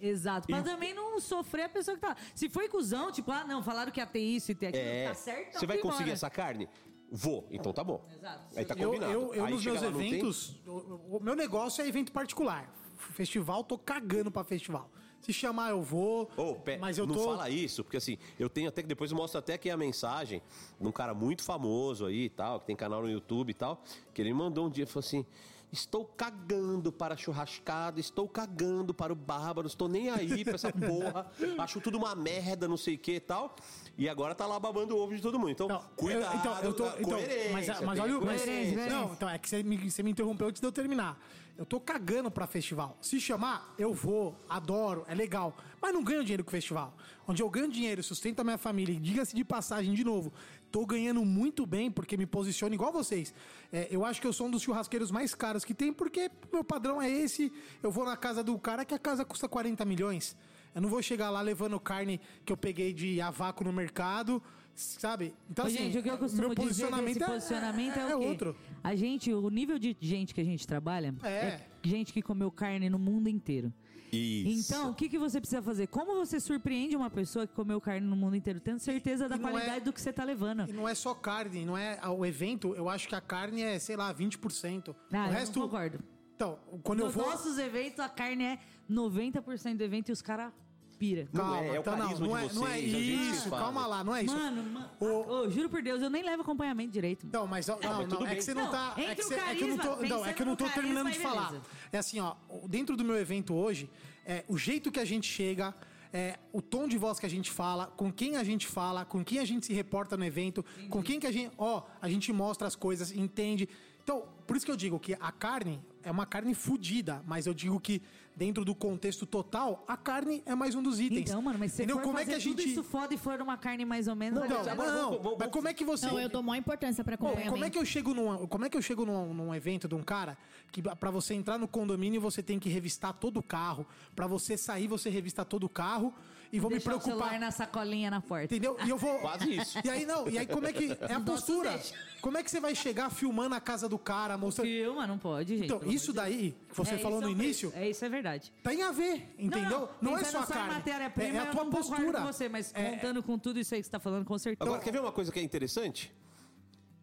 Exato. 0.00 0.48
Pra 0.48 0.58
E- 0.58 0.62
também 0.62 0.92
não 0.94 1.20
sofrer 1.20 1.62
a 1.64 1.68
pessoa 1.68 1.94
que 1.96 2.00
tá. 2.00 2.16
Se 2.34 2.48
foi 2.48 2.68
cuzão, 2.68 3.12
tipo, 3.12 3.30
ah, 3.30 3.44
não, 3.44 3.62
falaram 3.62 3.92
que 3.92 4.00
ia 4.00 4.06
ter 4.06 4.18
isso 4.20 4.50
e 4.50 4.54
ter 4.54 4.68
aquilo, 4.68 4.84
É, 4.84 5.08
tá 5.08 5.14
certo? 5.14 5.48
então 5.48 5.60
você 5.60 5.66
vai 5.66 5.76
fui 5.76 5.82
conseguir 5.82 6.02
embora. 6.04 6.14
essa 6.14 6.30
carne? 6.30 6.68
Vou, 7.10 7.46
então 7.50 7.72
tá 7.72 7.84
bom. 7.84 8.04
Exato. 8.12 8.56
Aí 8.56 8.64
tá 8.64 8.74
Eu, 8.76 8.88
combinado. 8.88 9.12
eu, 9.12 9.34
eu 9.34 9.44
Aí 9.44 9.52
nos 9.52 9.64
meus 9.64 9.80
lá, 9.82 9.90
não 9.90 9.98
tem- 9.98 10.08
eventos, 10.14 10.60
o, 10.66 11.18
o 11.18 11.20
meu 11.22 11.36
negócio 11.36 11.84
é 11.84 11.86
evento 11.86 12.10
particular. 12.10 12.74
Festival, 12.96 13.62
tô 13.64 13.76
cagando 13.78 14.30
pra 14.30 14.42
festival. 14.44 14.90
Se 15.20 15.32
chamar, 15.32 15.70
eu 15.70 15.82
vou. 15.82 16.28
Ô, 16.36 16.54
pé, 16.56 16.78
mas 16.78 16.98
eu 16.98 17.06
não 17.06 17.14
tô. 17.14 17.24
fala 17.24 17.48
isso, 17.48 17.84
porque 17.84 17.96
assim, 17.96 18.18
eu 18.40 18.48
tenho 18.48 18.68
até 18.68 18.82
que 18.82 18.88
depois 18.88 19.10
eu 19.12 19.16
mostro 19.16 19.38
até 19.38 19.54
aqui 19.54 19.70
a 19.70 19.76
mensagem 19.76 20.42
de 20.80 20.86
um 20.86 20.90
cara 20.90 21.14
muito 21.14 21.44
famoso 21.44 22.06
aí 22.06 22.24
e 22.24 22.28
tal, 22.30 22.58
que 22.58 22.66
tem 22.66 22.74
canal 22.74 23.02
no 23.02 23.08
YouTube 23.10 23.50
e 23.50 23.54
tal, 23.54 23.80
que 24.12 24.20
ele 24.20 24.32
me 24.32 24.38
mandou 24.38 24.66
um 24.66 24.70
dia 24.70 24.82
e 24.82 24.86
falou 24.86 25.04
assim: 25.06 25.24
Estou 25.72 26.04
cagando 26.04 26.92
para 26.92 27.14
a 27.14 27.16
churrascada, 27.16 27.98
estou 27.98 28.28
cagando 28.28 28.92
para 28.92 29.10
o 29.10 29.16
bárbaro, 29.16 29.66
estou 29.66 29.88
nem 29.88 30.10
aí 30.10 30.44
pra 30.44 30.56
essa 30.56 30.70
porra. 30.70 31.26
Acho 31.56 31.80
tudo 31.80 31.96
uma 31.96 32.14
merda, 32.14 32.68
não 32.68 32.76
sei 32.76 32.96
o 32.96 32.98
que 32.98 33.12
e 33.12 33.20
tal. 33.20 33.56
E 33.96 34.06
agora 34.06 34.34
tá 34.34 34.44
lá 34.44 34.60
babando 34.60 34.94
o 34.94 34.98
ovo 35.02 35.16
de 35.16 35.22
todo 35.22 35.38
mundo. 35.38 35.50
Então, 35.50 35.68
Não, 35.68 35.82
cuidado, 35.96 36.34
eu- 36.34 36.38
então, 36.40 36.58
eu 36.58 36.72
tô, 36.74 36.86
então, 36.98 37.18
mas, 37.52 37.80
mas 37.80 37.98
olha 37.98 38.18
o. 38.18 38.24
Mas, 38.24 38.44
não, 38.90 39.12
então, 39.14 39.30
é 39.30 39.38
que 39.38 39.48
você 39.48 39.62
me, 39.62 39.90
você 39.90 40.02
me 40.02 40.10
interrompeu 40.10 40.48
antes 40.48 40.60
de 40.60 40.66
eu 40.66 40.72
terminar. 40.72 41.18
Eu 41.56 41.64
tô 41.66 41.78
cagando 41.80 42.30
pra 42.30 42.46
festival. 42.46 42.96
Se 43.00 43.20
chamar, 43.20 43.74
eu 43.78 43.92
vou, 43.94 44.34
adoro, 44.48 45.04
é 45.06 45.14
legal. 45.14 45.56
Mas 45.80 45.92
não 45.94 46.02
ganho 46.02 46.22
dinheiro 46.22 46.44
com 46.44 46.48
o 46.48 46.50
festival. 46.50 46.94
Onde 47.26 47.42
eu 47.42 47.48
ganho 47.48 47.70
dinheiro, 47.70 48.02
sustento 48.02 48.40
a 48.40 48.44
minha 48.44 48.58
família, 48.58 48.92
e 48.94 48.98
diga-se 48.98 49.34
de 49.34 49.44
passagem 49.44 49.94
de 49.94 50.02
novo, 50.04 50.32
tô 50.72 50.86
ganhando 50.86 51.24
muito 51.24 51.66
bem 51.66 51.90
porque 51.90 52.16
me 52.16 52.26
posiciono 52.26 52.74
igual 52.74 52.90
vocês. 52.90 53.32
É, 53.72 53.86
eu 53.90 54.04
acho 54.04 54.20
que 54.20 54.26
eu 54.26 54.32
sou 54.32 54.46
um 54.46 54.50
dos 54.50 54.62
churrasqueiros 54.62 55.10
mais 55.10 55.34
caros 55.34 55.64
que 55.64 55.74
tem, 55.74 55.92
porque 55.92 56.30
meu 56.52 56.64
padrão 56.64 57.00
é 57.00 57.08
esse. 57.10 57.52
Eu 57.82 57.90
vou 57.92 58.04
na 58.04 58.16
casa 58.16 58.42
do 58.42 58.58
cara 58.58 58.84
que 58.84 58.94
a 58.94 58.98
casa 58.98 59.24
custa 59.24 59.46
40 59.48 59.84
milhões. 59.84 60.34
Eu 60.74 60.80
não 60.80 60.88
vou 60.88 61.02
chegar 61.02 61.28
lá 61.28 61.42
levando 61.42 61.78
carne 61.78 62.18
que 62.46 62.52
eu 62.52 62.56
peguei 62.56 62.94
de 62.94 63.20
a 63.20 63.30
vácuo 63.30 63.62
no 63.64 63.72
mercado, 63.72 64.42
sabe? 64.74 65.34
Então, 65.50 65.66
Ô, 65.66 65.68
assim, 65.68 65.76
gente, 65.76 65.98
o 65.98 66.02
que 66.02 66.08
eu 66.08 66.16
costumo 66.16 66.48
meu 66.48 66.54
dizer 66.54 66.62
posicionamento 66.68 67.18
desse 67.18 67.22
é- 67.30 67.34
posicionamento 67.34 67.96
é, 67.98 68.10
é 68.10 68.16
o 68.16 68.20
quê? 68.20 68.26
outro. 68.26 68.56
A 68.82 68.94
gente, 68.96 69.32
o 69.34 69.50
nível 69.50 69.78
de 69.78 69.94
gente 70.00 70.32
que 70.34 70.40
a 70.40 70.44
gente 70.44 70.66
trabalha 70.66 71.14
É. 71.22 71.60
gente 71.84 72.10
que 72.12 72.22
comeu 72.22 72.50
carne 72.50 72.88
no 72.88 72.98
mundo 72.98 73.28
inteiro. 73.28 73.70
Isso. 74.12 74.72
Então, 74.74 74.90
o 74.90 74.94
que, 74.94 75.08
que 75.08 75.18
você 75.18 75.40
precisa 75.40 75.62
fazer? 75.62 75.86
Como 75.86 76.14
você 76.14 76.38
surpreende 76.38 76.94
uma 76.94 77.08
pessoa 77.08 77.46
que 77.46 77.54
comeu 77.54 77.80
carne 77.80 78.06
no 78.06 78.14
mundo 78.14 78.36
inteiro, 78.36 78.60
tendo 78.60 78.78
certeza 78.78 79.26
da 79.28 79.36
E 79.36 79.38
não 79.38 79.48
qualidade 79.50 79.78
é- 79.78 79.80
do 79.80 79.92
que 79.92 80.00
você 80.00 80.12
tá 80.12 80.22
levando? 80.22 80.68
E 80.68 80.72
não 80.72 80.86
é 80.86 80.94
só 80.94 81.14
carne, 81.14 81.64
não 81.64 81.76
é 81.78 81.98
o 82.08 82.24
evento, 82.26 82.74
eu 82.74 82.90
acho 82.90 83.08
que 83.08 83.14
a 83.14 83.20
carne 83.22 83.62
é, 83.62 83.78
sei 83.78 83.96
lá, 83.96 84.12
20%. 84.12 84.94
Ah, 85.12 85.24
o 85.24 85.26
eu 85.28 85.32
resto. 85.32 85.58
não 85.58 85.66
concordo. 85.66 85.98
Então, 86.36 86.58
quando 86.82 86.98
eu 87.00 87.06
Nos 87.06 87.14
vou. 87.14 87.24
nossos 87.24 87.58
eventos, 87.58 88.00
a 88.00 88.08
carne 88.08 88.44
é 88.44 88.58
90% 88.90 89.76
do 89.78 89.84
evento 89.84 90.10
e 90.10 90.12
os 90.12 90.20
caras 90.20 90.52
pira. 90.98 91.28
Não 91.32 91.40
Calma, 91.40 91.56
é, 91.64 91.66
é 91.68 91.72
o 91.72 91.80
então 91.80 91.96
não, 91.96 92.18
não 92.18 92.36
é, 92.36 92.52
não 92.52 92.66
é 92.68 92.70
vocês, 92.78 92.94
é 92.94 92.96
o 92.96 93.00
jeito 93.00 93.18
que 93.18 93.24
vocês 93.24 93.36
isso, 93.38 93.50
calma 93.50 93.86
lá, 93.88 94.04
não 94.04 94.14
é 94.14 94.22
isso. 94.22 94.36
Mano, 94.36 94.62
mano 94.62 94.90
O- 95.00 95.32
ô, 95.46 95.50
juro 95.50 95.68
por 95.68 95.82
Deus, 95.82 96.00
eu 96.00 96.08
nem 96.08 96.22
levo 96.22 96.42
acompanhamento 96.42 96.92
direito. 96.92 97.26
Não, 97.32 97.44
mas 97.44 97.66
não, 97.66 97.76
tudo 97.78 98.20
não, 98.20 98.26
é 98.26 98.36
que 98.36 98.42
você 98.42 98.54
não, 98.54 98.64
Não, 98.64 98.70
tá. 98.70 98.94
É 98.96 99.12
que, 99.14 99.22
você, 99.24 99.34
é 99.34 99.54
que 99.56 99.64
eu 99.64 99.68
não 99.68 99.78
tô, 99.78 99.96
não, 99.96 100.26
é 100.26 100.32
que 100.32 100.42
eu 100.42 100.46
não 100.46 100.54
tô 100.56 100.68
terminando 100.68 101.10
de 101.10 101.18
falar. 101.18 101.60
É 101.92 101.98
assim, 101.98 102.20
ó, 102.20 102.34
dentro 102.66 102.96
do 102.96 103.04
meu 103.04 103.16
evento 103.16 103.52
hoje, 103.52 103.90
é, 104.24 104.44
o 104.48 104.56
jeito 104.56 104.90
que 104.90 104.98
a 104.98 105.04
gente 105.04 105.30
chega, 105.30 105.74
é, 106.10 106.38
o 106.50 106.62
tom 106.62 106.88
de 106.88 106.96
voz 106.96 107.18
que 107.20 107.26
a 107.26 107.28
gente 107.28 107.50
fala, 107.50 107.86
com 107.86 108.10
quem 108.10 108.36
a 108.38 108.42
gente 108.42 108.66
fala, 108.66 109.04
com 109.04 109.22
quem 109.22 109.38
a 109.38 109.44
gente 109.44 109.66
se 109.66 109.74
reporta 109.74 110.16
no 110.16 110.24
evento, 110.24 110.64
com 110.88 111.02
quem 111.02 111.20
que 111.20 111.26
a 111.26 111.30
gente, 111.30 111.52
ó, 111.58 111.82
a 112.00 112.08
gente 112.08 112.32
mostra 112.32 112.66
as 112.66 112.74
coisas, 112.74 113.12
entende. 113.12 113.68
Então, 114.02 114.26
por 114.46 114.56
isso 114.56 114.64
que 114.64 114.72
eu 114.72 114.76
digo 114.76 114.98
que 114.98 115.12
a 115.20 115.30
carne 115.30 115.82
é 116.02 116.10
uma 116.10 116.24
carne 116.24 116.54
fodida, 116.54 117.22
mas 117.26 117.46
eu 117.46 117.52
digo 117.52 117.78
que 117.78 118.00
dentro 118.34 118.64
do 118.64 118.74
contexto 118.74 119.26
total, 119.26 119.84
a 119.86 119.96
carne 119.96 120.42
é 120.46 120.54
mais 120.54 120.74
um 120.74 120.82
dos 120.82 120.98
itens. 120.98 121.28
Então, 121.30 121.42
mano, 121.42 121.58
mas 121.58 121.72
se 121.72 121.76
você 121.78 121.82
Entendeu? 121.84 121.96
for 121.96 122.02
como 122.06 122.18
é 122.18 122.24
que 122.24 122.32
a 122.32 122.38
gente 122.38 122.56
tudo 122.56 122.66
isso 122.66 122.82
foda 122.82 123.14
e 123.14 123.18
for 123.18 123.40
uma 123.40 123.56
carne 123.56 123.84
mais 123.84 124.08
ou 124.08 124.16
menos... 124.16 124.40
Não, 124.40 124.48
não, 124.48 124.64
dar- 124.64 124.74
não, 124.74 124.84
vamos- 125.10 125.22
vamos- 125.22 125.38
mas 125.38 125.50
como 125.50 125.68
é 125.68 125.74
que 125.74 125.84
você 125.84 126.06
Não, 126.06 126.18
eu 126.18 126.28
dou 126.28 126.42
maior 126.42 126.58
importância 126.58 127.04
pra 127.04 127.14
acompanhamento. 127.14 127.50
como 127.50 127.64
é 127.64 127.70
que 127.70 127.78
eu 127.78 127.84
chego 127.84 128.14
num, 128.14 128.46
como 128.46 128.64
é 128.64 128.70
que 128.70 128.76
eu 128.76 128.82
chego 128.82 129.04
num, 129.04 129.34
num 129.34 129.54
evento 129.54 129.86
de 129.86 129.94
um 129.94 130.02
cara 130.02 130.36
que 130.70 130.80
pra 130.82 131.10
você 131.10 131.34
entrar 131.34 131.58
no 131.58 131.68
condomínio 131.68 132.20
você 132.20 132.42
tem 132.42 132.58
que 132.58 132.68
revistar 132.68 133.12
todo 133.12 133.36
o 133.38 133.42
carro, 133.42 133.86
Pra 134.16 134.26
você 134.26 134.56
sair 134.56 134.86
você 134.88 135.10
revista 135.10 135.44
todo 135.44 135.64
o 135.64 135.68
carro 135.68 136.14
e 136.52 136.60
vou 136.60 136.70
Deixar 136.70 136.90
me 136.90 136.96
o 136.96 137.00
celular 137.00 137.16
preocupar, 137.28 137.40
na 137.40 137.50
sacolinha 137.50 138.10
na 138.10 138.20
porta. 138.20 138.44
entendeu? 138.44 138.76
E 138.84 138.90
eu 138.90 138.98
vou 138.98 139.18
Quase 139.20 139.56
isso. 139.56 139.78
E 139.82 139.88
aí 139.88 140.04
não, 140.04 140.28
e 140.28 140.36
aí 140.38 140.46
como 140.46 140.66
é 140.66 140.72
que 140.72 140.96
é 141.00 141.14
a 141.14 141.20
postura? 141.20 141.80
Como 142.20 142.36
é 142.36 142.42
que 142.42 142.50
você 142.50 142.60
vai 142.60 142.74
chegar 142.74 143.10
filmando 143.10 143.54
a 143.54 143.60
casa 143.60 143.88
do 143.88 143.98
cara, 143.98 144.36
mostrando 144.36 144.68
Filma, 144.68 145.06
não 145.06 145.18
pode, 145.18 145.56
gente. 145.56 145.64
Então, 145.72 145.80
isso 145.90 146.12
daí 146.12 146.54
que 146.68 146.76
você. 146.76 146.94
É, 146.94 146.98
falou 146.98 147.20
no 147.22 147.28
é- 147.28 147.32
início, 147.32 147.72
É, 147.74 147.88
isso 147.88 148.04
é 148.04 148.08
verdade. 148.08 148.52
tem 148.62 148.82
a 148.82 148.92
ver, 148.92 149.34
entendeu? 149.38 149.88
Não, 150.00 150.12
é 150.16 150.18
Pensando 150.20 150.32
só 150.32 150.38
a 150.38 150.42
em 150.42 150.46
carne. 150.58 150.74
matéria-prima, 150.74 151.28
é, 151.30 151.36
é 151.36 151.40
a 151.40 151.46
eu 151.46 151.50
tua 151.52 151.64
não 151.64 151.70
postura. 151.70 152.20
com 152.20 152.26
você, 152.26 152.48
mas 152.48 152.70
É, 152.74 152.90
contando 152.90 153.22
com 153.22 153.38
tudo 153.38 153.58
isso 153.58 153.74
aí 153.74 153.80
que 153.80 153.86
você 153.86 153.90
tá 153.90 153.98
falando, 153.98 154.24
com 154.26 154.38
certeza. 154.38 154.68
Agora, 154.68 154.82
quer 154.84 154.92
ver 154.92 155.00
uma 155.00 155.10
coisa 155.12 155.32
que 155.32 155.38
é 155.40 155.42
interessante? 155.42 156.12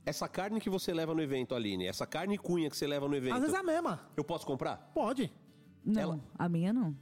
Essa 0.05 0.27
carne 0.27 0.61
que 0.61 0.69
você 0.69 0.93
leva 0.93 1.13
no 1.13 1.21
evento, 1.21 1.53
Aline, 1.55 1.85
essa 1.87 2.05
carne 2.05 2.37
cunha 2.37 2.69
que 2.69 2.77
você 2.77 2.87
leva 2.87 3.07
no 3.07 3.15
evento, 3.15 3.33
às 3.35 3.41
vezes 3.41 3.55
é 3.55 3.59
a 3.59 3.63
mesma. 3.63 3.99
eu 4.15 4.23
posso 4.23 4.45
comprar? 4.45 4.77
Pode. 4.93 5.31
não, 5.83 6.01
ela- 6.01 6.19
a 6.37 6.47
minha 6.49 6.71
não. 6.71 6.95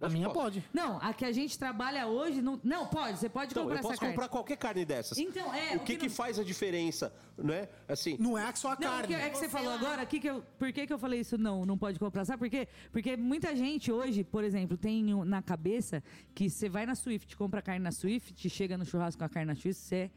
A 0.00 0.08
minha 0.08 0.28
posso. 0.28 0.40
pode. 0.40 0.64
Não, 0.72 0.98
a 1.02 1.12
que 1.12 1.24
a 1.24 1.32
gente 1.32 1.58
trabalha 1.58 2.06
hoje, 2.06 2.40
não, 2.40 2.58
não 2.64 2.86
pode, 2.86 3.18
você 3.18 3.28
pode 3.28 3.52
Então, 3.52 3.64
comprar 3.64 3.78
eu 3.78 3.82
posso 3.82 3.92
essa 3.94 4.00
carne. 4.00 4.14
comprar 4.14 4.28
qualquer 4.28 4.56
carne 4.56 4.84
dessas. 4.84 5.18
Então, 5.18 5.52
é, 5.54 5.72
O 5.72 5.76
o 5.76 5.80
que, 5.80 5.92
que 5.92 5.96
que 5.98 6.08
não- 6.08 6.14
faz 6.14 6.38
a 6.38 6.44
diferença, 6.44 7.12
né? 7.36 7.68
Assim, 7.86 8.16
Não 8.18 8.38
é 8.38 8.54
só 8.54 8.68
a 8.68 8.76
Não, 8.76 8.80
carne. 8.80 9.08
que- 9.08 9.14
é 9.14 9.28
que 9.28 9.36
você 9.36 9.48
falou 9.48 9.72
agora, 9.72 10.06
que 10.06 10.18
que 10.18 10.28
eu, 10.28 10.42
por 10.58 10.72
que, 10.72 10.86
que 10.86 10.92
eu 10.92 10.98
falei 10.98 11.20
isso? 11.20 11.36
Não, 11.36 11.66
não 11.66 11.76
pode 11.76 11.98
comprar. 11.98 12.24
Sabe 12.24 12.38
por 12.38 12.48
quê? 12.48 12.66
Porque 12.90 13.16
muita 13.16 13.54
gente 13.54 13.92
hoje, 13.92 14.24
por 14.24 14.42
exemplo, 14.42 14.76
tem 14.76 15.12
um- 15.14 15.24
na 15.24 15.42
cabeça 15.42 16.02
que 16.34 16.48
você 16.48 16.68
vai 16.68 16.86
na 16.86 16.94
Swift, 16.94 17.36
compra 17.36 17.60
carne 17.60 17.80
na 17.84 17.92
Swift, 17.92 18.48
chega 18.48 18.78
no 18.78 18.84
churrasco 18.86 19.18
com 19.18 19.24
a 19.24 19.28
carne 19.28 19.48
na 19.52 19.54
Swift, 19.54 19.82
você 19.82 20.10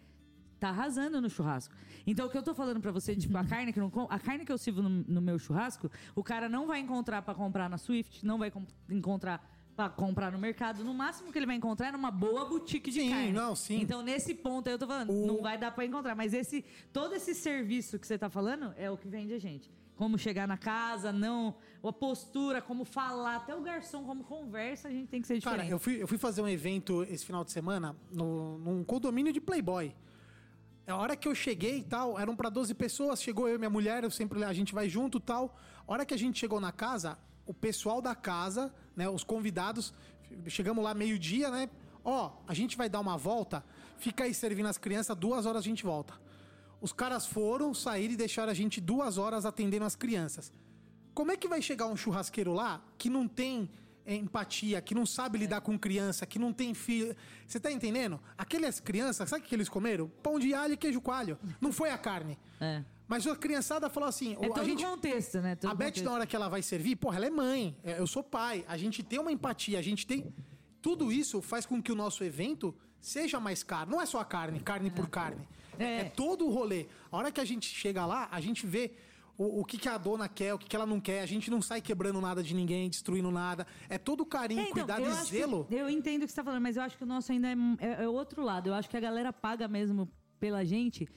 tá 0.59 0.69
arrasando 0.69 1.19
no 1.19 1.29
churrasco. 1.29 1.75
Então, 2.07 2.25
o 2.25 2.29
que 2.29 2.37
eu 2.37 2.43
tô 2.43 2.53
falando 2.55 2.79
pra 2.79 2.89
você, 2.89 3.13
tipo, 3.13 3.37
a 3.37 3.43
carne 3.43 3.73
que 3.73 3.79
eu 3.79 3.83
não 3.83 3.89
com- 3.89 4.07
a 4.09 4.17
carne 4.17 4.45
que 4.45 4.51
eu 4.51 4.57
sirvo 4.57 4.81
no, 4.81 4.89
no 4.89 5.21
meu 5.21 5.37
churrasco, 5.37 5.91
o 6.15 6.23
cara 6.23 6.47
não 6.47 6.65
vai 6.67 6.79
encontrar 6.79 7.21
pra 7.21 7.35
comprar 7.35 7.69
na 7.69 7.77
Swift, 7.77 8.25
não 8.25 8.37
vai 8.37 8.49
com- 8.49 8.65
encontrar 8.89 9.52
pra 9.75 9.89
comprar 9.89 10.31
no 10.31 10.37
mercado. 10.37 10.83
No 10.83 10.93
máximo 10.93 11.31
que 11.31 11.37
ele 11.39 11.45
vai 11.45 11.55
encontrar 11.55 11.87
é 11.87 11.91
numa 11.91 12.11
boa 12.11 12.45
boutique 12.45 12.91
de 12.91 13.01
Sim, 13.01 13.09
carne. 13.09 13.31
não, 13.31 13.55
sim. 13.55 13.79
Então, 13.81 14.01
nesse 14.01 14.33
ponto 14.35 14.67
aí 14.67 14.73
eu 14.73 14.79
tô 14.79 14.85
falando, 14.87 15.11
O- 15.11 15.25
não 15.27 15.41
vai 15.41 15.57
dar 15.57 15.71
pra 15.71 15.85
encontrar. 15.85 16.15
Mas 16.15 16.33
esse, 16.33 16.63
todo 16.91 17.15
esse 17.15 17.33
serviço 17.33 17.97
que 17.99 18.05
você 18.05 18.17
tá 18.17 18.29
falando 18.29 18.73
é 18.77 18.89
o 18.91 18.97
que 18.97 19.07
vende 19.07 19.33
a 19.33 19.39
gente. 19.39 19.71
Como 19.95 20.17
chegar 20.17 20.47
na 20.47 20.57
casa, 20.57 21.11
não. 21.11 21.55
A 21.83 21.93
postura, 21.93 22.61
como 22.61 22.83
falar, 22.83 23.35
até 23.37 23.55
o 23.55 23.61
garçom, 23.61 24.03
como 24.03 24.23
conversa, 24.23 24.87
a 24.87 24.91
gente 24.91 25.07
tem 25.07 25.21
que 25.21 25.27
ser 25.27 25.37
diferente. 25.37 25.59
Cara, 25.61 25.69
eu 25.69 25.77
fui, 25.79 26.01
eu 26.01 26.07
fui 26.07 26.17
fazer 26.17 26.41
um 26.41 26.47
evento 26.47 27.03
esse 27.03 27.25
final 27.25 27.43
de 27.43 27.51
semana 27.51 27.95
no, 28.11 28.57
num 28.57 28.83
condomínio 28.83 29.31
de 29.31 29.39
Playboy. 29.39 29.95
A 30.85 30.95
hora 30.97 31.15
que 31.15 31.27
eu 31.27 31.33
cheguei 31.35 31.77
e 31.77 31.83
tal, 31.83 32.19
eram 32.19 32.35
pra 32.35 32.49
12 32.49 32.73
pessoas, 32.73 33.21
chegou 33.21 33.47
eu 33.47 33.55
e 33.55 33.57
minha 33.57 33.69
mulher, 33.69 34.03
eu 34.03 34.11
sempre 34.11 34.43
a 34.43 34.51
gente 34.51 34.73
vai 34.73 34.89
junto 34.89 35.17
e 35.17 35.21
tal. 35.21 35.55
A 35.87 35.91
hora 35.93 36.05
que 36.05 36.13
a 36.13 36.17
gente 36.17 36.37
chegou 36.39 36.59
na 36.59 36.71
casa, 36.71 37.17
o 37.45 37.53
pessoal 37.53 38.01
da 38.01 38.15
casa, 38.15 38.73
né, 38.95 39.07
os 39.09 39.23
convidados, 39.23 39.93
chegamos 40.47 40.83
lá 40.83 40.93
meio-dia, 40.93 41.49
né? 41.49 41.69
Ó, 42.03 42.31
a 42.47 42.53
gente 42.53 42.75
vai 42.75 42.89
dar 42.89 42.99
uma 42.99 43.17
volta, 43.17 43.63
fica 43.97 44.25
aí 44.25 44.33
servindo 44.33 44.67
as 44.67 44.77
crianças, 44.77 45.15
duas 45.15 45.45
horas 45.45 45.61
a 45.61 45.65
gente 45.65 45.83
volta. 45.83 46.13
Os 46.81 46.91
caras 46.91 47.25
foram, 47.25 47.73
saíram 47.73 48.13
e 48.13 48.17
deixaram 48.17 48.51
a 48.51 48.53
gente 48.53 48.81
duas 48.81 49.17
horas 49.17 49.45
atendendo 49.45 49.85
as 49.85 49.95
crianças. 49.95 50.51
Como 51.13 51.31
é 51.31 51.37
que 51.37 51.47
vai 51.47 51.61
chegar 51.61 51.87
um 51.87 51.95
churrasqueiro 51.95 52.51
lá 52.51 52.83
que 52.97 53.09
não 53.09 53.25
tem 53.25 53.69
é, 54.05 54.15
empatia, 54.15 54.81
que 54.81 54.93
não 54.93 55.05
sabe 55.05 55.37
lidar 55.37 55.61
com 55.61 55.79
criança, 55.79 56.25
que 56.25 56.37
não 56.37 56.51
tem 56.51 56.73
filho? 56.73 57.15
Você 57.47 57.57
tá 57.57 57.71
entendendo? 57.71 58.19
Aquelas 58.37 58.81
crianças, 58.81 59.29
sabe 59.29 59.45
o 59.45 59.47
que 59.47 59.55
eles 59.55 59.69
comeram? 59.69 60.09
Pão 60.21 60.37
de 60.37 60.53
alho 60.53 60.73
e 60.73 60.77
queijo 60.77 60.99
coalho. 60.99 61.39
Não 61.61 61.71
foi 61.71 61.89
a 61.89 61.97
carne. 61.97 62.37
É. 62.59 62.83
Mas 63.07 63.27
a 63.27 63.35
criançada 63.35 63.89
falou 63.89 64.07
assim: 64.09 64.33
É 64.39 64.45
a 64.45 64.49
todo 64.49 64.63
gente. 64.65 64.83
contexto, 64.83 65.39
né? 65.41 65.55
Todo 65.55 65.71
A 65.71 65.75
Beth, 65.75 65.85
contexto. 65.87 66.05
na 66.05 66.11
hora 66.13 66.25
que 66.25 66.35
ela 66.35 66.47
vai 66.49 66.61
servir, 66.61 66.95
porra, 66.95 67.17
ela 67.17 67.25
é 67.25 67.29
mãe, 67.29 67.75
é, 67.83 67.99
eu 67.99 68.07
sou 68.07 68.23
pai, 68.23 68.63
a 68.67 68.77
gente 68.77 69.03
tem 69.03 69.19
uma 69.19 69.31
empatia, 69.31 69.77
a 69.79 69.81
gente 69.81 70.05
tem. 70.07 70.33
Tudo 70.81 71.11
isso 71.11 71.41
faz 71.41 71.65
com 71.65 71.81
que 71.81 71.91
o 71.91 71.95
nosso 71.95 72.23
evento 72.23 72.75
seja 72.99 73.39
mais 73.39 73.63
caro. 73.63 73.89
Não 73.91 74.01
é 74.01 74.05
só 74.05 74.19
a 74.19 74.25
carne, 74.25 74.59
carne 74.59 74.89
por 74.89 75.09
carne. 75.09 75.47
É. 75.79 75.83
É. 75.83 75.99
é 76.01 76.03
todo 76.05 76.45
o 76.45 76.49
rolê. 76.51 76.87
A 77.11 77.17
hora 77.17 77.31
que 77.31 77.39
a 77.41 77.45
gente 77.45 77.65
chega 77.67 78.05
lá, 78.05 78.27
a 78.31 78.39
gente 78.41 78.65
vê 78.65 78.91
o, 79.37 79.61
o 79.61 79.65
que, 79.65 79.77
que 79.77 79.89
a 79.89 79.97
dona 79.97 80.27
quer, 80.29 80.53
o 80.53 80.57
que, 80.59 80.67
que 80.67 80.75
ela 80.75 80.85
não 80.85 80.99
quer. 80.99 81.21
A 81.21 81.25
gente 81.25 81.49
não 81.49 81.61
sai 81.61 81.81
quebrando 81.81 82.19
nada 82.21 82.43
de 82.43 82.53
ninguém, 82.53 82.89
destruindo 82.89 83.31
nada. 83.31 83.65
É 83.89 83.97
todo 83.97 84.25
carinho, 84.25 84.59
É, 84.61 84.63
então, 84.63 84.73
cuidado 84.85 85.01
e 85.01 85.05
acho 85.07 85.25
que- 85.31 85.37
zelo. 85.37 85.67
eu 85.71 85.89
entendo 85.89 86.23
o 86.23 86.25
que 86.25 86.31
você 86.31 86.35
tá 86.35 86.43
falando, 86.43 86.61
mas 86.61 86.77
eu 86.77 86.83
acho 86.83 86.97
que 86.97 87.03
o 87.03 87.07
nosso 87.07 87.31
ainda 87.31 87.47
é, 87.49 87.55
é, 87.79 88.03
é 88.03 88.07
outro 88.07 88.43
lado. 88.43 88.67
Eu 88.67 88.73
acho 88.73 88.89
que 88.89 88.95
a 88.97 88.99
galera 89.01 89.33
paga 89.33 89.67
mesmo 89.67 90.09
pela 90.39 90.63
gente, 90.65 91.07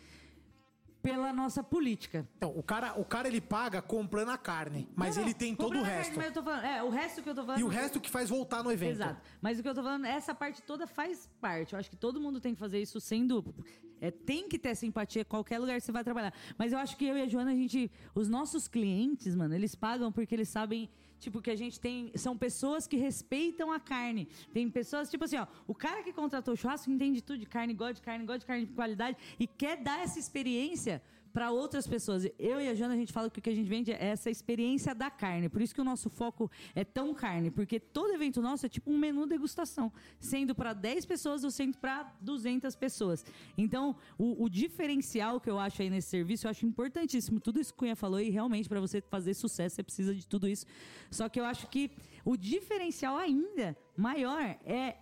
pela 1.07 1.33
nossa 1.33 1.62
política. 1.62 2.27
Então, 2.37 2.53
o 2.57 2.62
cara, 2.62 2.99
o 2.99 3.05
cara 3.05 3.28
ele 3.28 3.41
paga 3.41 3.81
comprando 3.81 4.31
a 4.31 4.39
carne, 4.39 4.89
mas 4.97 5.16
Não, 5.16 5.23
ele 5.23 5.33
tem 5.33 5.55
todo 5.55 5.77
o 5.77 5.81
a 5.81 5.83
carne, 5.83 5.97
resto. 5.99 6.16
Mas 6.16 6.27
eu 6.27 6.33
tô 6.33 6.43
falando, 6.43 6.65
é, 6.65 6.83
o 6.83 6.91
resto 6.91 7.23
que 7.23 7.31
eu 7.31 7.35
tô 7.35 7.45
falando. 7.45 7.61
E 7.61 7.65
o 7.65 7.69
resto 7.69 8.01
que 8.01 8.11
faz 8.11 8.28
voltar 8.28 8.65
no 8.65 8.73
evento. 8.73 8.97
Exato. 8.97 9.20
Mas 9.41 9.61
o 9.61 9.62
que 9.62 9.69
eu 9.69 9.74
tô 9.74 9.85
falando, 9.85 10.05
essa 10.05 10.35
parte 10.35 10.61
toda 10.62 10.85
faz 10.85 11.31
parte. 11.41 11.74
Eu 11.74 11.78
acho 11.78 11.89
que 11.89 11.97
todo 11.97 12.20
mundo 12.20 12.41
tem 12.41 12.55
que 12.55 12.59
fazer 12.59 12.81
isso 12.83 13.01
sendo. 13.01 13.55
É, 14.01 14.11
tem 14.11 14.49
que 14.49 14.59
ter 14.59 14.70
essa 14.70 14.85
empatia 14.85 15.23
em 15.23 15.24
qualquer 15.24 15.61
lugar 15.61 15.78
que 15.78 15.87
você 15.87 15.93
vai 15.93 16.03
trabalhar. 16.03 16.35
Mas 16.59 16.73
eu 16.73 16.78
acho 16.78 16.97
que 16.97 17.07
eu 17.07 17.16
e 17.16 17.23
a 17.23 17.28
Joana, 17.28 17.53
a 17.53 17.55
gente. 17.55 17.89
Os 18.12 18.28
nossos 18.28 18.66
clientes, 18.66 19.35
mano, 19.37 19.55
eles 19.55 19.77
pagam 19.77 20.11
porque 20.11 20.35
eles 20.35 20.49
sabem. 20.49 20.91
Tipo, 21.18 21.40
que 21.40 21.51
a 21.51 21.56
gente 21.56 21.80
tem. 21.80 22.12
São 22.14 22.36
pessoas 22.36 22.86
que 22.86 22.97
respeitam 22.97 23.72
a 23.72 23.80
carne. 23.80 24.28
Tem 24.52 24.68
pessoas, 24.70 25.10
tipo 25.10 25.24
assim, 25.24 25.36
ó. 25.36 25.47
O 25.66 25.74
cara 25.74 26.02
que 26.02 26.12
contratou 26.12 26.55
o 26.55 26.56
churrasco 26.56 26.90
entende 26.90 27.22
tudo 27.22 27.38
de 27.38 27.47
carne, 27.47 27.74
gosta 27.74 27.94
de 27.94 28.02
carne, 28.02 28.24
gosta 28.24 28.40
de 28.40 28.47
carne 28.47 28.66
de 28.66 28.72
qualidade 28.72 29.16
e 29.38 29.47
quer 29.47 29.76
dar 29.76 30.01
essa 30.01 30.18
experiência 30.18 31.02
para 31.36 31.50
outras 31.50 31.86
pessoas. 31.86 32.26
Eu 32.38 32.58
e 32.62 32.66
a 32.66 32.74
Jana, 32.74 32.94
a 32.94 32.96
gente 32.96 33.12
fala 33.12 33.28
que 33.28 33.38
o 33.38 33.42
que 33.42 33.50
a 33.50 33.54
gente 33.54 33.68
vende 33.68 33.92
é 33.92 34.06
essa 34.06 34.30
experiência 34.30 34.94
da 34.94 35.10
carne. 35.10 35.50
Por 35.50 35.60
isso 35.60 35.74
que 35.74 35.80
o 35.82 35.84
nosso 35.84 36.08
foco 36.08 36.50
é 36.74 36.82
tão 36.82 37.12
carne, 37.12 37.50
porque 37.50 37.78
todo 37.78 38.10
evento 38.14 38.40
nosso 38.40 38.64
é 38.64 38.70
tipo 38.70 38.90
um 38.90 38.96
menu 38.96 39.26
degustação, 39.26 39.92
sendo 40.18 40.54
para 40.54 40.72
10 40.72 41.04
pessoas 41.04 41.44
ou 41.44 41.50
sendo 41.50 41.76
para 41.76 42.10
200 42.22 42.74
pessoas. 42.76 43.22
Então, 43.58 43.94
o, 44.16 44.44
o 44.44 44.48
diferencial 44.48 45.38
que 45.38 45.50
eu 45.50 45.58
acho 45.58 45.82
aí 45.82 45.90
nesse 45.90 46.08
serviço, 46.08 46.46
eu 46.46 46.50
acho 46.50 46.64
importantíssimo. 46.64 47.38
Tudo 47.38 47.60
isso 47.60 47.70
que 47.74 47.76
o 47.76 47.80
Cunha 47.80 47.96
falou 47.96 48.18
e 48.18 48.30
realmente 48.30 48.66
para 48.66 48.80
você 48.80 49.02
fazer 49.02 49.34
sucesso, 49.34 49.76
você 49.76 49.82
precisa 49.82 50.14
de 50.14 50.26
tudo 50.26 50.48
isso. 50.48 50.64
Só 51.10 51.28
que 51.28 51.38
eu 51.38 51.44
acho 51.44 51.66
que 51.66 51.90
o 52.24 52.34
diferencial 52.34 53.14
ainda 53.14 53.76
maior 53.94 54.40
é 54.64 54.96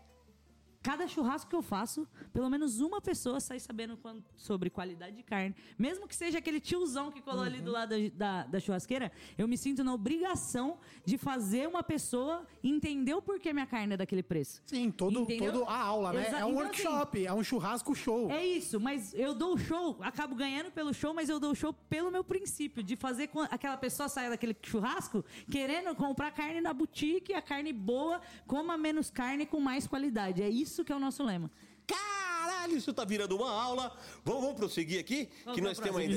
Cada 0.85 1.09
churrasco 1.09 1.49
que 1.49 1.57
eu 1.57 1.63
faço, 1.63 2.07
pelo 2.31 2.51
menos 2.51 2.79
uma 2.79 3.01
pessoa 3.01 3.41
sai 3.41 3.59
sabendo 3.59 3.97
quan- 3.97 4.23
sobre 4.37 4.69
qualidade 4.69 5.17
de 5.17 5.23
carne. 5.23 5.55
Mesmo 5.79 6.07
que 6.07 6.15
seja 6.15 6.37
aquele 6.37 6.61
tiozão 6.61 7.11
que 7.11 7.23
colou 7.23 7.43
ali 7.43 7.63
do 7.63 7.71
lado 7.73 7.95
da, 8.11 8.43
da- 8.43 8.47
da 8.47 8.61
churrasqueira, 8.61 9.11
eu 9.39 9.49
me 9.49 9.57
sinto 9.57 9.83
na 9.83 9.95
obrigação 9.95 10.77
de 11.03 11.17
fazer 11.17 11.67
uma 11.67 11.83
pessoa 11.83 12.47
entender 12.63 13.15
o 13.15 13.23
porquê 13.23 13.51
minha 13.55 13.67
carne 13.67 13.95
é 13.95 13.97
daquele 13.97 14.23
preço. 14.23 14.61
Sim, 14.67 14.91
todo, 14.91 15.23
Entendeu? 15.23 15.53
todo 15.53 15.65
a 15.71 15.79
aula, 15.79 16.13
né? 16.13 16.29
Exa- 16.29 16.39
É 16.41 16.45
um 16.45 16.51
então, 16.51 16.63
workshop, 16.63 17.27
é 17.27 17.33
um 17.33 17.43
churrasco 17.43 17.95
show. 17.95 18.31
É 18.31 18.45
isso, 18.47 18.79
mas 18.79 19.15
eu 19.15 19.33
dou 19.35 19.55
o 19.55 19.59
show, 19.59 19.97
acabo 20.03 20.35
ganhando 20.35 20.71
pelo 20.71 20.93
show, 20.93 21.15
mas 21.15 21.31
eu 21.31 21.41
dou 21.41 21.53
o 21.53 21.55
show 21.55 21.73
pelo 21.73 22.11
meu 22.11 22.23
princípio, 22.23 22.83
de 22.83 22.95
fazer 22.95 23.29
com 23.29 23.41
aquela 23.41 23.79
pessoa 23.79 24.07
saia 24.09 24.29
daquele 24.29 24.55
churrasco 24.63 25.25
querendo 25.51 25.95
comprar 25.95 26.31
carne 26.33 26.61
na 26.61 26.75
boutique, 26.75 27.33
a 27.33 27.41
carne 27.41 27.73
boa, 27.73 28.21
coma 28.47 28.77
menos 28.77 29.09
carne 29.11 29.47
com 29.47 29.59
mais 29.61 29.87
qualidade. 29.87 30.43
É 30.43 30.49
isso 30.51 30.74
que 30.83 30.91
é 30.91 30.97
o 30.97 30.99
nosso 30.99 31.23
lema. 31.23 31.51
Caralho, 31.87 32.75
isso 32.79 32.95
tá 32.95 33.05
virando 33.05 33.37
uma 33.37 33.51
aula. 33.51 33.95
Vamos, 34.25 34.41
vamos 34.41 34.57
prosseguir 34.57 34.99
aqui? 34.99 35.29
Vamos 35.45 35.61
que 35.61 35.61
nós 35.61 35.79
temos 35.79 36.01
ainda. 36.01 36.15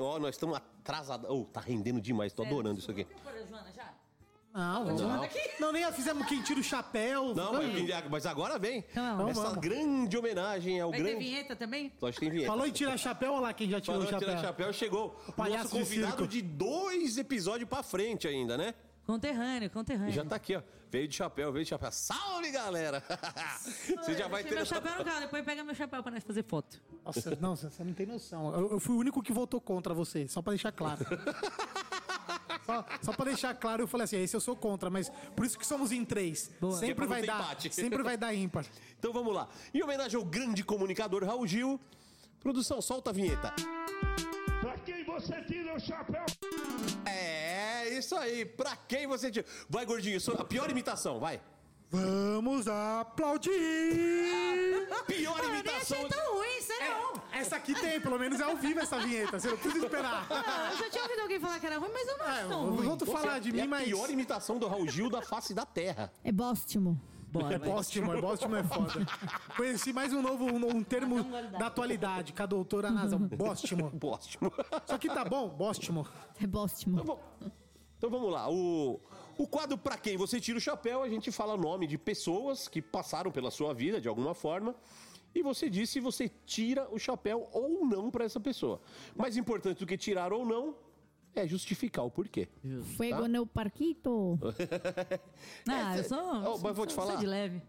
Ó, 0.00 0.18
nós 0.18 0.34
estamos 0.34 0.56
atrasados. 0.56 1.28
Oh, 1.30 1.44
tá 1.44 1.60
rendendo 1.60 2.00
demais, 2.00 2.32
tô 2.32 2.42
adorando 2.42 2.78
isso 2.80 2.90
aqui. 2.90 3.06
Não, 4.52 4.84
não. 4.84 5.28
Não, 5.60 5.72
nem 5.72 5.92
fizemos 5.92 6.26
quem 6.26 6.42
tira 6.42 6.58
o 6.58 6.62
chapéu. 6.62 7.32
Não, 7.36 7.52
Vamos. 7.52 7.88
mas, 7.88 8.10
mas 8.10 8.26
agora 8.26 8.58
vem. 8.58 8.84
Então, 8.90 9.28
Essa 9.28 9.42
vamos. 9.42 9.58
grande 9.58 10.18
homenagem 10.18 10.80
ao 10.80 10.90
Vai 10.90 10.98
grande. 10.98 11.18
vinheta 11.24 11.54
também? 11.54 11.92
Nós 12.00 12.16
tem 12.16 12.28
vinheta. 12.30 12.48
Falou 12.50 12.66
em 12.66 12.72
tirar 12.72 12.96
chapéu, 12.96 13.34
olha 13.34 13.42
lá 13.42 13.52
quem 13.52 13.70
já 13.70 13.80
tirou 13.80 14.00
Falando 14.00 14.12
o 14.12 14.16
em 14.16 14.18
tirar 14.18 14.32
chapéu. 14.42 14.48
chapéu, 14.48 14.72
chegou 14.72 15.20
o 15.28 15.32
palhaço 15.32 15.64
nosso 15.64 15.76
de 15.76 15.82
convidado 15.84 16.12
circo. 16.16 16.26
de 16.26 16.42
dois 16.42 17.16
episódios 17.16 17.68
pra 17.68 17.84
frente 17.84 18.26
ainda, 18.26 18.58
né? 18.58 18.74
Conterrâneo, 19.06 19.70
conterrâneo. 19.70 20.12
Já 20.12 20.24
tá 20.24 20.34
aqui, 20.34 20.56
ó. 20.56 20.62
Veio 20.90 21.06
de 21.06 21.14
chapéu, 21.14 21.52
veio 21.52 21.64
de 21.64 21.68
chapéu. 21.68 21.92
Salve, 21.92 22.50
galera! 22.50 23.02
Você 23.86 24.14
já 24.16 24.26
vai 24.26 24.42
ter 24.42 24.56
meu 24.56 24.66
chapéu 24.66 24.98
no 24.98 25.04
carro, 25.04 25.20
depois 25.20 25.44
pega 25.44 25.62
meu 25.62 25.74
chapéu 25.74 26.02
pra 26.02 26.10
nós 26.10 26.24
fazer 26.24 26.42
foto. 26.42 26.80
Nossa, 27.04 27.38
não, 27.40 27.54
você 27.54 27.84
não 27.84 27.94
tem 27.94 28.06
noção. 28.06 28.52
Eu, 28.54 28.72
eu 28.72 28.80
fui 28.80 28.96
o 28.96 28.98
único 28.98 29.22
que 29.22 29.32
votou 29.32 29.60
contra 29.60 29.94
você, 29.94 30.26
só 30.26 30.42
pra 30.42 30.52
deixar 30.52 30.72
claro. 30.72 31.04
Só, 32.66 32.84
só 33.02 33.12
pra 33.12 33.24
deixar 33.24 33.54
claro, 33.54 33.82
eu 33.82 33.86
falei 33.88 34.04
assim, 34.04 34.22
esse 34.22 34.36
eu 34.36 34.40
sou 34.40 34.54
contra, 34.54 34.90
mas 34.90 35.10
por 35.34 35.44
isso 35.44 35.58
que 35.58 35.66
somos 35.66 35.90
em 35.90 36.04
três. 36.04 36.50
Pra 36.60 36.70
Sempre 36.72 37.06
vai 37.06 37.22
dar, 37.22 37.40
empate. 37.40 37.72
sempre 37.74 38.02
vai 38.02 38.16
dar 38.16 38.34
ímpar. 38.34 38.64
Então 38.98 39.12
vamos 39.12 39.34
lá. 39.34 39.48
Em 39.74 39.82
homenagem 39.82 40.16
ao 40.16 40.24
grande 40.24 40.62
comunicador 40.62 41.24
Raul 41.24 41.46
Gil, 41.46 41.80
produção, 42.38 42.80
solta 42.80 43.10
a 43.10 43.12
vinheta. 43.12 43.52
Pra 44.60 44.76
quem 44.84 45.02
você 45.04 45.42
tira 45.42 45.74
o 45.74 45.80
chapéu? 45.80 46.24
É, 48.00 48.04
isso 48.04 48.16
aí. 48.16 48.44
Pra 48.46 48.74
quem 48.76 49.06
você 49.06 49.30
tira? 49.30 49.44
Vai, 49.68 49.84
gordinho, 49.84 50.18
a 50.38 50.44
pior 50.44 50.70
imitação, 50.70 51.20
vai. 51.20 51.40
Vamos 51.92 52.66
aplaudir! 52.68 53.50
Pior 55.06 55.44
imitação. 55.44 56.08
tão 56.08 56.36
ruim, 56.36 56.58
isso 56.58 56.72
é 56.72 56.88
não. 56.88 57.12
Essa 57.32 57.56
aqui 57.56 57.74
tem, 57.74 58.00
pelo 58.00 58.16
menos 58.16 58.38
é 58.38 58.44
ao 58.44 58.56
vivo 58.56 58.78
essa 58.78 58.98
vinheta, 59.00 59.40
você 59.40 59.48
não 59.50 59.56
precisa 59.56 59.86
esperar. 59.86 60.24
Ah, 60.30 60.68
eu 60.70 60.78
já 60.78 60.88
tinha 60.90 61.02
ouvido 61.02 61.20
alguém 61.22 61.40
falar 61.40 61.58
que 61.58 61.66
era 61.66 61.78
ruim, 61.78 61.90
mas 61.92 62.06
eu 62.06 62.18
não 62.18 62.26
acho 62.26 62.48
tão 62.48 62.60
É, 62.62 62.70
ruim. 62.70 62.86
vou 62.86 62.96
tu 62.96 63.06
falar 63.06 63.40
de 63.40 63.48
é 63.48 63.52
mim, 63.52 63.60
a 63.62 63.66
mas... 63.66 63.84
pior 63.86 64.08
imitação 64.08 64.56
do 64.58 64.68
Raul 64.68 64.86
Gil 64.88 65.10
da 65.10 65.20
face 65.20 65.52
da 65.52 65.66
terra. 65.66 66.12
É 66.22 66.30
bóstimo. 66.30 67.00
Bora, 67.32 67.54
É 67.54 67.58
bóstimo, 67.58 68.12
é 68.12 68.20
bóstimo 68.20 68.56
é 68.56 68.62
foda. 68.64 69.06
Conheci 69.56 69.92
mais 69.92 70.12
um 70.12 70.20
novo, 70.22 70.44
um, 70.44 70.76
um 70.76 70.82
termo 70.84 71.24
da 71.58 71.66
atualidade, 71.66 72.32
com 72.32 72.42
a 72.42 72.46
doutora 72.46 72.90
Nazão. 72.90 73.18
Bóstimo. 73.36 73.90
Bóstimo. 73.90 74.52
Só 74.86 74.96
que 74.98 75.08
tá 75.08 75.24
bom? 75.24 75.48
Bóstimo. 75.48 76.06
É 76.40 76.46
bóstimo. 76.46 77.02
Bom, 77.04 77.20
Então 78.00 78.08
vamos 78.08 78.32
lá. 78.32 78.50
O, 78.50 78.98
o 79.36 79.46
quadro 79.46 79.76
Pra 79.76 79.98
Quem 79.98 80.16
Você 80.16 80.40
Tira 80.40 80.56
o 80.56 80.60
Chapéu, 80.60 81.02
a 81.02 81.08
gente 81.10 81.30
fala 81.30 81.52
o 81.52 81.58
nome 81.58 81.86
de 81.86 81.98
pessoas 81.98 82.66
que 82.66 82.80
passaram 82.80 83.30
pela 83.30 83.50
sua 83.50 83.74
vida 83.74 84.00
de 84.00 84.08
alguma 84.08 84.32
forma. 84.32 84.74
E 85.34 85.42
você 85.42 85.68
diz 85.68 85.90
se 85.90 86.00
você 86.00 86.30
tira 86.46 86.88
o 86.90 86.98
chapéu 86.98 87.46
ou 87.52 87.84
não 87.84 88.10
pra 88.10 88.24
essa 88.24 88.40
pessoa. 88.40 88.80
Mais 89.14 89.36
importante 89.36 89.80
do 89.80 89.86
que 89.86 89.98
tirar 89.98 90.32
ou 90.32 90.46
não 90.46 90.74
é 91.34 91.46
justificar 91.46 92.06
o 92.06 92.10
porquê. 92.10 92.48
Fuego 92.96 93.28
no 93.28 93.46
parquito. 93.46 94.38
Ah, 95.68 95.94
eu 95.96 96.00
É, 96.00 96.02
sou, 96.02 96.18
oh, 96.18 96.58
mas 96.58 96.74
vou 96.74 96.86
te 96.86 96.94
sou 96.94 97.04
falar. 97.04 97.16
de 97.20 97.26
leve. 97.26 97.60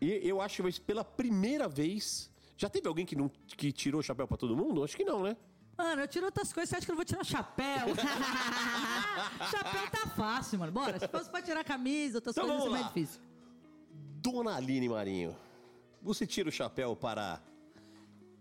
E 0.00 0.28
eu 0.28 0.40
acho 0.40 0.64
que 0.64 0.80
pela 0.80 1.04
primeira 1.04 1.68
vez. 1.68 2.28
Já 2.58 2.68
teve 2.68 2.88
alguém 2.88 3.06
que, 3.06 3.14
não, 3.14 3.30
que 3.46 3.70
tirou 3.70 4.00
o 4.00 4.02
chapéu 4.02 4.26
pra 4.26 4.36
todo 4.36 4.56
mundo? 4.56 4.82
Acho 4.82 4.96
que 4.96 5.04
não, 5.04 5.22
né? 5.22 5.36
Mano, 5.76 6.02
eu 6.02 6.08
tiro 6.08 6.26
outras 6.26 6.52
coisas, 6.52 6.70
você 6.70 6.76
acha 6.76 6.86
que 6.86 6.90
eu 6.90 6.94
não 6.94 6.96
vou 6.96 7.04
tirar 7.04 7.20
um 7.20 7.24
chapéu? 7.24 7.94
chapéu 9.50 9.90
tá 9.90 10.06
fácil, 10.08 10.58
mano. 10.58 10.72
Bora, 10.72 10.98
se 10.98 11.06
fosse 11.06 11.30
pra 11.30 11.42
tirar 11.42 11.62
camisa, 11.64 12.18
outras 12.18 12.36
Então 12.36 12.48
coisas, 12.48 12.66
é 12.66 12.70
mais 12.70 12.86
difícil. 12.86 13.20
Dona 14.22 14.56
Aline 14.56 14.88
Marinho, 14.88 15.36
você 16.00 16.26
tira 16.26 16.48
o 16.48 16.52
chapéu 16.52 16.96
para 16.96 17.42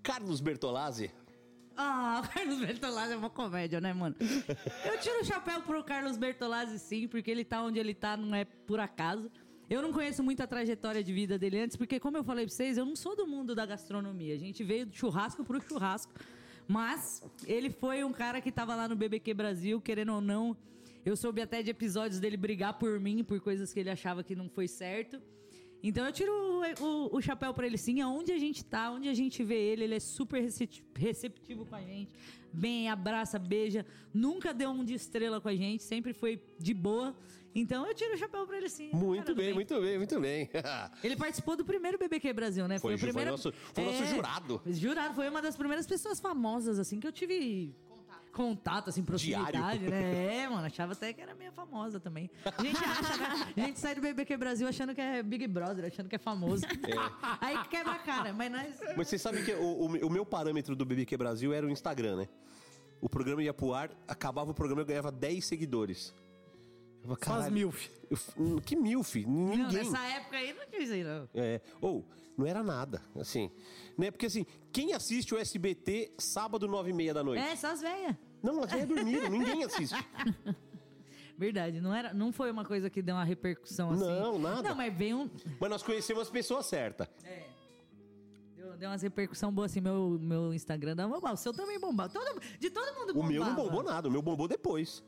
Carlos 0.02 0.40
Bertolazzi? 0.40 1.12
Ah, 1.76 2.22
o 2.24 2.28
Carlos 2.34 2.60
Bertolazzi 2.60 3.14
é 3.14 3.18
uma 3.18 3.30
comédia, 3.30 3.82
né, 3.82 3.94
mano? 3.94 4.16
Eu 4.20 4.98
tiro 4.99 5.20
o 5.22 5.26
chapéu 5.26 5.62
pro 5.62 5.84
Carlos 5.84 6.16
Bertolazzi, 6.16 6.80
sim, 6.80 7.07
porque 7.07 7.30
ele 7.30 7.44
tá 7.44 7.62
onde 7.62 7.78
ele 7.80 7.94
tá, 7.94 8.16
não 8.16 8.34
é 8.34 8.45
por 8.45 8.80
acaso. 8.80 9.30
Eu 9.70 9.82
não 9.82 9.91
conheço 9.91 10.24
muito 10.24 10.41
a 10.41 10.48
trajetória 10.48 11.03
de 11.03 11.12
vida 11.12 11.38
dele 11.38 11.60
antes, 11.60 11.76
porque, 11.76 11.99
como 11.99 12.16
eu 12.18 12.24
falei 12.24 12.45
pra 12.45 12.53
vocês, 12.53 12.78
eu 12.78 12.86
não 12.86 12.95
sou 12.95 13.16
do 13.16 13.28
mundo 13.28 13.56
da 13.56 13.66
gastronomia. 13.66 14.36
A 14.36 14.38
gente 14.38 14.64
veio 14.64 14.86
do 14.86 14.95
churrasco 14.95 15.44
pro 15.44 15.60
churrasco. 15.60 16.14
Mas 16.68 17.24
ele 17.46 17.70
foi 17.70 18.04
um 18.04 18.12
cara 18.12 18.42
que 18.42 18.52
tava 18.52 18.76
lá 18.76 18.88
no 18.88 18.96
BBQ 18.96 19.34
Brasil, 19.34 19.80
querendo 19.82 20.14
ou 20.14 20.22
não. 20.22 20.56
Eu 21.06 21.16
soube 21.16 21.42
até 21.42 21.62
de 21.62 21.70
episódios 21.70 22.20
dele 22.20 22.36
brigar 22.38 22.80
por 22.80 23.00
mim, 23.00 23.24
por 23.24 23.40
coisas 23.40 23.72
que 23.72 23.80
ele 23.80 23.90
achava 23.92 24.24
que 24.24 24.36
não 24.36 24.50
foi 24.50 24.68
certo. 24.68 25.22
Então 25.84 26.04
eu 26.04 26.12
tiro 26.12 26.32
o, 26.32 26.84
o- 26.84 27.18
o 27.18 27.22
chapéu 27.22 27.54
pra 27.54 27.68
ele 27.68 27.78
sim, 27.78 28.02
aonde 28.02 28.32
a 28.32 28.40
gente 28.40 28.66
tá, 28.66 28.90
onde 28.92 29.08
a 29.08 29.14
gente 29.14 29.44
vê 29.44 29.54
ele, 29.56 29.84
ele 29.84 29.94
é 29.96 30.00
super 30.00 30.42
recep- 30.42 30.82
receptivo 30.98 31.64
com 31.68 31.76
a 31.76 31.82
gente. 31.82 32.10
Bem, 32.52 32.90
abraça, 32.90 33.38
beija, 33.38 33.86
nunca 34.12 34.52
deu 34.52 34.72
um 34.72 34.84
de 34.84 34.96
estrela 34.96 35.40
com 35.40 35.48
a 35.50 35.56
gente, 35.56 35.84
sempre 35.84 36.12
foi 36.14 36.42
de 36.58 36.74
boa. 36.74 37.16
Então 37.56 37.88
eu 37.88 37.94
tiro 37.95 38.14
o 38.14 38.18
chapéu 38.18 38.45
pra 38.45 38.57
ele 38.57 38.68
sim. 38.69 38.90
Muito 38.94 39.23
Cara 39.23 39.34
do 39.34 39.38
bem, 39.38 39.53
muito 39.53 39.80
bem, 39.82 39.98
muito 39.98 40.19
bem. 40.19 40.49
Ele 41.02 41.15
participou 41.15 41.56
do 41.56 41.64
primeiro 41.64 41.98
BBQ 41.98 42.34
Brasil, 42.34 42.68
né? 42.68 42.77
Foi, 42.80 42.98
foi 42.98 43.07
primeira... 43.07 43.32
nosso- 43.32 43.53
foi 43.73 43.86
nosso 43.86 44.06
jurado. 44.07 44.61
Jurado, 44.65 45.15
foi 45.15 45.30
uma 45.30 45.41
das 45.41 45.56
primeiras 45.56 45.88
pessoas 45.88 46.19
famosas, 46.19 46.77
assim, 46.80 46.99
que 46.99 47.07
eu 47.07 47.14
tive 47.14 47.73
contato, 48.34 48.90
assim, 48.90 49.02
proximidade, 49.02 49.53
Diário. 49.53 49.90
né? 49.90 50.44
É, 50.44 50.49
mano, 50.49 50.65
achava 50.68 50.91
até 50.91 51.14
que 51.14 51.22
era 51.22 51.34
meio 51.34 51.53
famosa 51.53 52.02
também. 52.02 52.30
A 52.44 52.61
gente 52.61 52.76
acha, 52.84 53.15
né? 53.18 53.53
A 53.56 53.60
gente 53.61 53.80
sai 53.80 53.95
do 53.95 54.02
BBQ 54.02 54.36
Brasil 54.36 54.68
achando 54.68 54.94
que 54.94 54.99
é 54.99 55.23
Big 55.23 55.48
Brother, 55.48 55.86
achando 55.86 56.10
que 56.10 56.15
é 56.15 56.19
famoso. 56.19 56.65
Aí 57.40 57.57
que 57.64 57.69
quebra 57.69 57.94
a 57.94 57.99
cara, 57.99 58.34
mas 58.34 58.52
nós... 58.52 58.76
Mas 58.98 59.07
você 59.07 59.18
sabe 59.18 59.41
que 59.45 59.53
o, 59.53 59.64
o- 59.64 60.07
o 60.07 60.10
meu 60.10 60.26
parâmetro 60.26 60.76
do 60.76 60.84
BBQ 60.86 61.15
Brasil 61.15 61.53
era 61.53 61.65
o 61.65 61.69
Instagram, 61.69 62.18
né? 62.18 62.27
O 62.99 63.07
programa 63.07 63.41
ia 63.41 63.53
pro 63.53 63.73
ar, 63.73 63.90
acabava 64.07 64.52
o 64.52 64.53
programa 64.53 64.82
eu 64.82 64.86
ganhava 64.86 65.10
10 65.14 65.45
seguidores. 65.45 66.14
"Caralho, 67.19 67.53
milf. 67.53 67.90
eu 68.10 68.18
hum, 68.38 68.60
que 68.60 68.76
milf? 68.76 69.15
Não, 69.26 69.48
Ninguém. 69.48 69.84
nessa 69.84 69.99
época 69.99 70.38
aí 70.38 70.53
não 70.53 70.65
tinha 70.68 70.82
isso 70.82 70.94
aí, 70.94 71.03
não. 71.03 71.30
É, 71.34 71.61
ou, 71.82 72.06
não 72.38 72.45
era 72.45 72.64
nada, 72.64 73.02
assim. 73.19 73.52
Né? 73.98 74.11
Porque 74.11 74.26
assim, 74.26 74.45
quem 74.72 74.94
assiste 74.94 75.34
o 75.34 75.38
SBT 75.38 76.14
sábado, 76.18 76.68
9 76.68 76.90
e 76.90 76.94
meia 76.94 77.14
da 77.14 77.23
noite? 77.23 77.44
É, 77.44 77.56
só 77.56 77.72
as 77.72 77.82
velhas. 77.82 78.15
Não, 78.41 78.64
as 78.64 78.72
velhas 78.72 78.88
dormiram, 78.88 79.30
ninguém 79.30 79.64
assiste. 79.64 79.95
Verdade, 81.38 81.82
não, 81.82 81.94
era, 81.94 82.14
não 82.14 82.32
foi 82.32 82.49
uma 82.49 82.64
coisa 82.64 82.90
que 82.90 83.02
deu 83.02 83.15
uma 83.15 83.23
repercussão 83.26 83.91
assim. 83.91 84.06
Não, 84.06 84.40
nada. 84.40 84.69
Não, 84.69 84.76
mas 84.76 84.94
veio 84.95 85.18
um... 85.18 85.30
Mas 85.60 85.69
nós 85.69 85.84
conhecemos 85.84 86.22
as 86.23 86.30
pessoas 86.30 86.65
certas. 86.65 87.10
Deu, 88.56 88.77
deu 88.77 88.90
umas 88.90 89.02
repercussão 89.02 89.52
boa 89.52 89.65
assim, 89.65 89.82
meu, 89.82 90.18
meu 90.19 90.53
Instagram 90.53 90.95
dá 90.95 91.06
bombava. 91.06 91.34
O 91.34 91.38
seu 91.38 91.52
também 91.52 91.77
bombava. 91.77 92.10
Todo, 92.10 92.41
de 92.57 92.69
todo 92.69 92.86
mundo 92.98 93.10
O 93.10 93.14
bombava. 93.15 93.34
meu 93.34 93.45
não 93.45 93.56
bombou 93.56 93.84
nada, 93.84 94.07
o 94.07 94.11
meu 94.11 94.22
bombou 94.22 94.48
depois. 94.48 95.03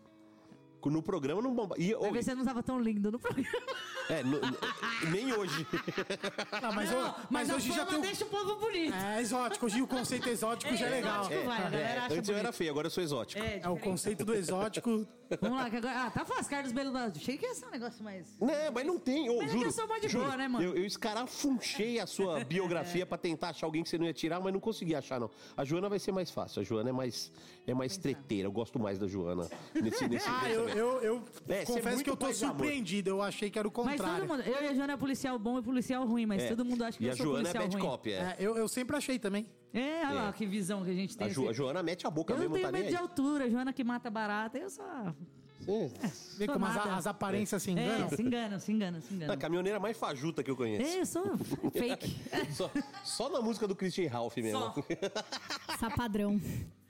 No 0.86 1.02
programa 1.04 1.41
não 1.41 1.54
bomba. 1.54 1.76
E, 1.78 1.94
Vai 1.94 2.14
se 2.24 2.30
você 2.30 2.36
não 2.36 2.45
tava 2.45 2.64
tão 2.64 2.80
lindo 2.80 3.12
no 3.12 3.20
programa. 3.20 3.49
é, 4.10 4.24
no- 4.24 4.40
nem 5.12 5.34
hoje. 5.34 5.68
Não, 6.62 6.72
mas, 6.72 6.90
Não, 6.91 7.16
mas 7.30 7.49
a 7.49 7.56
hoje 7.56 7.72
já 7.74 7.86
tem. 7.86 7.99
deixa 7.99 8.24
o 8.24 8.28
povo 8.30 8.56
bonito. 8.56 8.94
É 8.95 9.22
exótico, 9.22 9.66
hoje 9.66 9.82
o 9.82 9.88
conceito 9.88 10.30
exótico 10.30 10.74
já 10.78 10.86
é 10.86 10.90
legal. 10.90 11.22
exótico, 11.26 11.45
vai, 11.45 11.58
a 11.58 11.70
galera 11.70 12.04
acha 12.06 12.14
antes 12.16 12.30
eu 12.30 12.36
era 12.36 12.44
bonito. 12.44 12.58
feio, 12.58 12.72
agora 12.72 12.88
eu 12.88 12.91
sou 12.91 13.04
exótico. 13.04 13.44
É, 13.44 13.60
É 13.64 13.68
o 13.70 13.78
conceito 13.78 14.24
do 14.24 14.34
exótico. 14.34 15.06
Vamos 15.41 15.58
lá, 15.58 15.70
que 15.70 15.76
agora. 15.76 16.04
Ah, 16.06 16.10
tá 16.10 16.24
fácil, 16.24 16.49
Carlos 16.49 16.72
Belo 16.72 16.94
da. 16.94 17.06
Achei 17.08 17.38
que 17.38 17.45
ia 17.45 17.54
ser 17.54 17.66
um 17.66 17.72
negócio 17.72 18.02
mais. 18.02 18.28
Não, 18.40 18.48
mas 18.74 18.86
não 18.86 18.98
tem. 18.98 19.30
Ô, 19.30 19.38
Mas 19.40 19.49
é 19.49 19.52
juro, 19.52 19.60
que 19.64 19.68
eu 19.68 19.72
sou 19.74 19.88
mó 19.88 19.98
de 19.98 20.08
juro, 20.08 20.24
boa, 20.26 20.38
né, 20.38 20.48
mano? 20.48 20.64
Eu, 20.66 20.76
eu 20.78 20.86
escarafunchei 20.86 21.99
a 21.99 22.08
sua 22.08 22.40
biografia 22.45 23.06
pra 23.06 23.18
tentar 23.18 23.49
achar 23.49 23.68
alguém 23.68 23.84
que 23.84 23.90
você 23.90 23.98
não 23.98 24.06
ia 24.06 24.14
tirar, 24.14 24.40
mas 24.40 24.54
não 24.54 24.60
consegui 24.62 24.95
achar, 24.95 25.20
não. 25.20 25.30
A 25.58 25.66
Joana 25.66 25.90
vai 25.90 25.99
ser 25.99 26.14
mais 26.14 26.32
fácil. 26.32 26.62
A 26.62 26.64
Joana 26.64 26.90
é 26.91 26.94
mais, 26.94 27.30
é 27.66 27.74
mais 27.74 27.98
treteira. 27.98 28.48
Eu 28.48 28.52
gosto 28.54 28.80
mais 28.80 28.98
da 28.98 29.06
Joana 29.08 29.49
nesse, 29.76 30.08
nesse 30.08 30.28
Ah, 30.32 30.49
eu, 30.49 30.66
eu, 30.69 31.02
eu 31.02 31.23
É, 31.48 31.61
é 31.61 31.65
confesso 31.65 31.89
muito 31.89 32.03
que 32.03 32.10
eu 32.10 32.15
tô 32.18 32.26
mais 32.26 32.41
amor. 32.44 32.56
surpreendido. 32.57 33.10
Eu 33.10 33.22
achei 33.22 33.49
que 33.49 33.57
era 33.60 33.68
o 33.68 33.72
Mas 33.76 33.98
contrário. 33.98 34.27
todo 34.27 34.38
mundo. 34.38 34.41
Eu 34.48 34.64
e 34.64 34.68
a 34.68 34.73
Joana 34.73 34.94
é 34.94 34.98
policial 34.98 35.38
bom 35.39 35.60
e 35.60 35.61
policial 35.61 36.06
ruim, 36.06 36.26
mas 36.26 36.44
É. 36.44 36.48
todo 36.49 36.64
mundo 36.65 36.84
acha 36.84 36.98
que 36.98 37.03
E 37.03 37.07
eu 37.07 37.14
a 37.14 37.15
sou 37.18 37.26
Joana 37.27 37.39
é 37.49 37.53
policial 37.53 37.64
bad 37.64 37.76
ruim. 37.76 37.85
cop, 37.85 38.11
é. 38.11 38.15
É, 38.15 38.35
eu, 38.39 38.57
eu 38.57 38.68
sempre 38.68 38.95
achei 38.95 39.19
também. 39.19 39.45
É, 39.73 40.02
olha 40.07 40.14
lá 40.23 40.34
que 40.34 40.45
visão 40.45 40.84
que 40.84 40.89
a 40.89 40.94
gente 40.94 41.15
tem. 41.18 41.27
A, 41.27 41.30
Jo- 41.30 41.41
assim. 41.41 41.49
a 41.49 41.53
Joana 41.53 41.84
mete 41.84 42.07
a 42.07 42.10
boca 42.10 42.34
eu 42.34 42.39
mesmo, 42.39 42.53
tenho 42.56 42.65
tá 42.65 42.72
nem 42.72 42.81
medo 42.84 42.91
de 42.91 42.98
aí. 42.98 43.02
altura, 43.02 43.45
a 43.45 43.49
Joana 43.49 43.72
que 43.73 43.84
mata 43.84 44.10
barata, 44.10 44.57
eu 44.57 44.69
só. 44.69 45.14
Sim. 45.60 45.91
Como 46.48 46.65
as, 46.65 46.77
as 46.77 47.07
aparências 47.07 47.61
se 47.61 47.72
enganam. 47.72 48.07
É, 48.07 48.10
se 48.15 48.22
enganam, 48.22 48.60
se 48.60 48.72
enganam, 48.72 49.02
se 49.02 49.11
A 49.11 49.15
enganam. 49.18 49.38
caminhoneira 49.38 49.80
mais 49.81 49.98
fajuta 49.98 50.41
que 50.41 50.49
eu 50.49 50.56
conheço. 50.56 50.89
É, 50.98 51.02
eu 51.02 51.06
sou 51.06 51.38
fake. 51.76 52.15
Só, 52.53 52.72
só 53.03 53.30
na 53.30 53.41
música 53.41 53.68
do 53.68 53.76
Christian 53.76 54.10
Ralph 54.10 54.38
mesmo. 54.38 54.60
Só. 54.60 54.73
Sapadrão. 55.77 56.39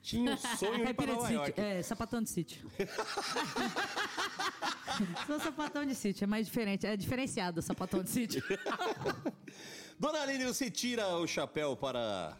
Tinha 0.02 0.32
um 0.32 0.36
sonho 0.56 0.84
de 0.84 0.90
ir 0.90 0.94
pra 0.94 1.06
Nova. 1.06 1.32
York. 1.32 1.60
É, 1.60 1.82
sapatão 1.82 2.22
de 2.22 2.30
sítio. 2.30 2.70
Sou 5.26 5.38
sapatão 5.38 5.84
de 5.84 5.94
sítio, 5.94 6.24
é 6.24 6.26
mais 6.26 6.46
diferente. 6.46 6.86
É 6.86 6.96
diferenciado, 6.96 7.62
sapatão 7.62 8.02
de 8.02 8.10
sítio. 8.10 8.42
Dona 9.98 10.22
Aline, 10.22 10.44
você 10.44 10.70
tira 10.70 11.08
o 11.16 11.26
chapéu 11.26 11.76
para 11.76 12.36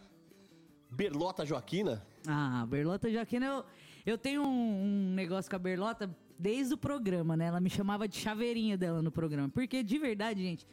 Berlota 0.89 1.45
Joaquina? 1.45 2.05
Ah, 2.27 2.65
Berlota 2.67 3.11
Joaquina, 3.11 3.45
eu, 3.45 3.65
eu 4.05 4.17
tenho 4.17 4.43
um, 4.43 5.09
um 5.09 5.13
negócio 5.13 5.49
com 5.49 5.55
a 5.55 5.59
Berlota 5.59 6.13
desde 6.37 6.73
o 6.73 6.77
programa, 6.77 7.35
né? 7.35 7.45
Ela 7.45 7.59
me 7.59 7.69
chamava 7.69 8.07
de 8.07 8.17
chaveirinha 8.17 8.77
dela 8.77 9.01
no 9.01 9.11
programa. 9.11 9.49
Porque, 9.49 9.83
de 9.83 9.97
verdade, 9.97 10.41
gente, 10.41 10.67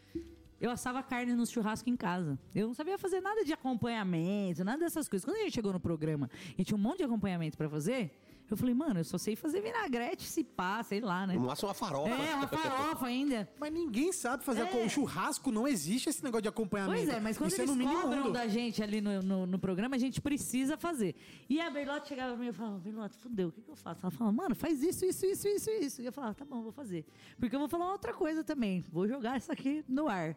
eu 0.61 0.71
assava 0.71 1.03
carne 1.03 1.35
no 1.35 1.47
churrasco 1.47 1.89
em 1.89 1.97
casa. 1.97 2.39
Eu 2.55 2.69
não 2.69 2.75
sabia 2.75 2.99
fazer 2.99 3.21
nada 3.21 3.45
de 3.45 3.53
acompanhamento, 3.53 4.65
nada 4.65 4.79
dessas 4.79 5.09
coisas. 5.09 5.25
Quando 5.25 5.37
a 5.37 5.41
gente 5.41 5.55
chegou 5.55 5.73
no 5.73 5.81
programa 5.81 6.31
e 6.57 6.65
tinha 6.65 6.77
um 6.77 6.81
monte 6.81 6.99
de 6.99 7.05
acompanhamento 7.05 7.57
pra 7.57 7.69
fazer, 7.69 8.11
eu 8.49 8.57
falei, 8.57 8.75
mano, 8.75 9.01
eu 9.01 9.05
só 9.05 9.19
sei 9.19 9.35
fazer 9.35 9.61
vinagrete, 9.61 10.23
se 10.23 10.45
pá, 10.45 10.83
sei 10.83 11.01
lá, 11.01 11.27
né? 11.27 11.35
No 11.35 11.41
máximo 11.41 11.69
uma 11.69 11.75
farofa. 11.75 12.11
É, 12.11 12.35
uma 12.35 12.47
farofa 12.47 13.07
ainda. 13.07 13.49
Mas 13.59 13.73
ninguém 13.73 14.13
sabe 14.13 14.45
fazer. 14.45 14.61
É. 14.61 14.85
O 14.85 14.89
churrasco 14.89 15.51
não 15.51 15.67
existe 15.67 16.09
esse 16.09 16.23
negócio 16.23 16.43
de 16.43 16.49
acompanhamento. 16.49 17.05
Pois 17.05 17.09
é, 17.09 17.21
mas 17.21 17.37
quando 17.37 17.51
Isso 17.51 17.61
é 17.61 17.65
eles 17.65 17.77
mínimo 17.77 18.03
cobram 18.03 18.25
mundo. 18.25 18.33
da 18.33 18.47
gente 18.47 18.83
ali 18.83 19.01
no, 19.01 19.23
no, 19.23 19.47
no 19.47 19.59
programa, 19.59 19.97
a 19.97 19.99
gente 19.99 20.21
precisa 20.21 20.77
fazer. 20.77 21.17
E 21.49 21.61
a 21.61 21.69
Berlotte 21.71 22.09
chegava 22.09 22.35
pra 22.35 22.43
mim 22.43 22.49
e 22.49 22.53
falava, 22.53 22.79
Berlotte, 22.79 23.17
fudeu, 23.19 23.49
o 23.49 23.53
que, 23.53 23.63
que 23.63 23.71
eu 23.71 23.77
faço? 23.77 24.01
Ela 24.03 24.11
falava, 24.11 24.37
mano, 24.37 24.55
faz 24.55 24.83
isso, 24.83 25.05
isso, 25.05 25.27
isso, 25.27 25.49
isso, 25.49 25.71
isso. 25.71 26.03
E 26.03 26.07
eu 26.07 26.13
falava, 26.13 26.35
tá 26.35 26.45
bom, 26.45 26.63
vou 26.63 26.73
fazer. 26.73 27.05
Porque 27.39 27.55
eu 27.55 27.61
vou 27.61 27.69
falar 27.69 27.91
outra 27.91 28.13
coisa 28.15 28.45
também. 28.45 28.85
Vou 28.93 29.09
jogar 29.09 29.37
isso 29.37 29.51
aqui 29.51 29.85
no 29.89 30.09
ar. 30.09 30.37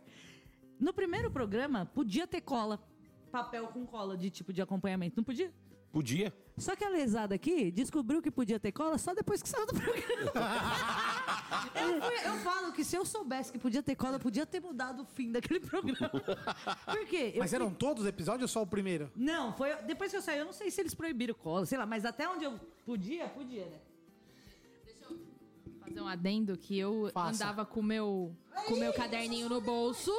No 0.80 0.94
primeiro 0.94 1.30
programa, 1.30 1.86
podia 1.86 2.26
ter 2.26 2.42
cola. 2.42 2.80
Papel 3.32 3.68
com 3.68 3.86
cola 3.86 4.18
de 4.18 4.30
tipo 4.30 4.52
de 4.52 4.62
acompanhamento. 4.62 5.16
Não 5.18 5.24
podia? 5.24 5.54
Podia. 5.92 6.34
Só 6.58 6.76
que 6.76 6.84
a 6.84 6.90
lesada 6.90 7.34
aqui 7.36 7.72
descobriu 7.72 8.22
que 8.22 8.30
podia 8.30 8.60
ter 8.60 8.72
cola 8.72 8.98
só 8.98 9.14
depois 9.16 9.42
que 9.42 9.48
saiu 9.50 9.66
do 9.66 9.74
programa. 9.74 10.32
eu, 11.74 12.02
fui- 12.02 12.28
eu 12.28 12.34
falo 12.44 12.74
que 12.74 12.84
se 12.84 12.96
eu 12.96 13.06
soubesse 13.06 13.52
que 13.52 13.58
podia 13.58 13.82
ter 13.82 13.96
cola, 13.96 14.16
eu 14.16 14.20
podia 14.20 14.46
ter 14.46 14.60
mudado 14.62 15.02
o 15.04 15.06
fim 15.06 15.32
daquele 15.32 15.62
programa. 15.62 16.10
Por 16.86 17.06
quê? 17.08 17.32
Eu 17.34 17.40
Mas 17.40 17.50
fui- 17.52 17.56
eram 17.56 17.74
todos 17.74 18.04
os 18.04 18.10
episódios 18.10 18.44
ou 18.44 18.48
só 18.48 18.62
o 18.62 18.68
primeiro? 18.68 19.10
Não, 19.16 19.54
foi. 19.54 19.74
Depois 19.84 20.12
que 20.12 20.18
eu 20.18 20.22
saí, 20.22 20.38
eu 20.40 20.46
não 20.46 20.54
sei 20.54 20.70
se 20.70 20.82
eles 20.82 20.94
proibiram 20.94 21.34
cola, 21.34 21.66
sei 21.66 21.78
lá, 21.78 21.86
mas 21.86 22.04
até 22.06 22.28
onde 22.30 22.44
eu 22.46 22.60
podia, 22.86 23.28
podia, 23.30 23.66
né? 23.66 23.80
fazer 25.82 26.02
um 26.02 26.08
adendo 26.08 26.56
que 26.58 26.78
eu 26.78 27.10
Faça. 27.14 27.44
andava 27.44 27.66
com 27.66 27.80
o 27.80 27.84
meu, 27.84 28.36
com 28.68 28.74
o 28.76 28.80
meu 28.80 28.94
caderninho 28.94 29.50
no 29.50 29.60
bolso. 29.62 30.12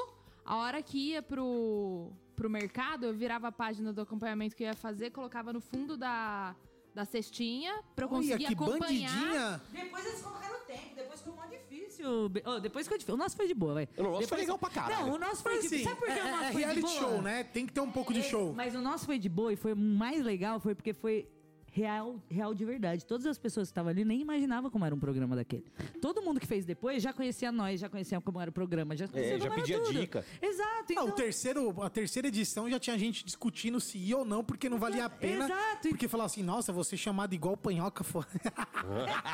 A 0.45 0.57
hora 0.57 0.83
que 0.83 1.11
ia 1.11 1.23
pro, 1.23 2.11
pro 2.41 2.49
mercado, 2.49 3.05
eu 3.05 3.13
virava 3.13 3.49
a 3.49 3.53
página 3.53 3.93
do 3.93 4.01
acompanhamento 4.01 4.57
que 4.57 4.63
eu 4.63 4.69
ia 4.69 4.75
fazer, 4.75 5.11
colocava 5.11 5.53
no 5.53 5.61
fundo 5.61 5.95
da, 5.95 6.57
da 6.95 7.05
cestinha 7.05 7.83
pra 7.95 8.07
eu 8.07 8.09
Olha, 8.11 8.17
conseguir 8.17 8.47
que 8.47 8.55
acompanhar. 8.55 9.13
bandidinha. 9.13 9.61
Depois 9.71 10.07
eles 10.07 10.23
colocaram 10.23 10.57
o 10.57 10.65
tempo, 10.65 10.95
depois 10.97 11.21
foi 11.21 11.33
mó 11.35 11.45
difícil. 11.45 12.07
Oh, 12.47 12.59
depois 12.59 12.89
foi 12.89 12.97
difícil. 12.97 13.15
O 13.15 13.19
nosso 13.19 13.37
foi 13.37 13.47
de 13.47 13.53
boa, 13.53 13.75
vai. 13.75 13.89
O 13.99 14.03
nosso 14.05 14.29
foi 14.29 14.39
legal 14.39 14.59
pra 14.59 14.71
caralho. 14.71 15.07
Não, 15.07 15.15
o 15.17 15.19
nosso 15.19 15.43
foi 15.43 15.57
Mas 15.57 15.69
de 15.69 15.75
assim, 15.75 15.85
Sabe 15.85 15.97
por 15.97 16.07
que 16.07 16.19
é, 16.19 16.25
o 16.25 16.31
nosso 16.31 16.45
é 16.45 16.53
foi 16.53 16.53
de 16.53 16.59
reality 16.59 16.81
boa? 16.81 16.95
show, 16.95 17.23
né? 17.23 17.45
Tem 17.45 17.67
que 17.67 17.73
ter 17.75 17.81
um 17.81 17.91
pouco 17.91 18.15
de 18.15 18.23
show. 18.23 18.55
Mas 18.55 18.75
o 18.75 18.81
nosso 18.81 19.05
foi 19.05 19.19
de 19.19 19.29
boa 19.29 19.53
e 19.53 19.57
foi 19.57 19.75
o 19.75 19.77
mais 19.77 20.25
legal, 20.25 20.59
foi 20.61 20.75
porque 20.75 20.95
foi 20.95 21.29
real, 21.71 22.21
real 22.29 22.55
de 22.55 22.65
verdade. 22.65 23.05
Todas 23.07 23.27
as 23.27 23.39
pessoas 23.39 23.69
que 23.69 23.73
estavam 23.73 23.91
ali 23.91 24.05
nem 24.05 24.21
imaginavam 24.21 24.71
como 24.71 24.85
era 24.85 24.95
um 24.95 24.99
programa 24.99 25.37
daquele. 25.37 25.65
Todo 26.01 26.21
mundo 26.23 26.41
que 26.41 26.47
fez 26.47 26.65
depois 26.65 27.03
já 27.03 27.13
conhecia 27.13 27.51
nós, 27.53 27.81
já 27.81 27.89
conhecia 27.89 28.21
como 28.21 28.41
era 28.41 28.51
o 28.51 28.53
programa, 28.53 28.97
já 28.97 29.07
conhecia 29.09 29.37
É, 29.37 29.41
já 29.41 29.51
pedia 29.51 29.79
tudo. 29.81 29.93
dica. 29.93 30.25
Exato, 30.43 30.71
Ah, 30.71 30.85
então... 30.91 31.09
o 31.09 31.13
terceiro, 31.13 31.83
a 31.83 31.89
terceira 31.91 32.29
edição 32.29 32.69
já 32.69 32.79
tinha 32.79 32.99
gente 32.99 33.25
discutindo 33.25 33.81
se 33.81 33.99
ia 33.99 34.19
ou 34.19 34.25
não, 34.25 34.43
porque 34.45 34.69
não 34.69 34.79
valia 34.79 35.05
a 35.07 35.11
pena. 35.11 35.45
Exato. 35.47 35.89
Porque 35.89 36.09
falava 36.09 36.27
assim, 36.27 36.43
nossa, 36.43 36.73
você 36.73 36.97
chamado 36.97 37.33
igual 37.35 37.55
o 37.55 37.57
Panhoca 37.57 38.03
foi. 38.05 38.25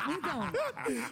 Então, 0.09 0.41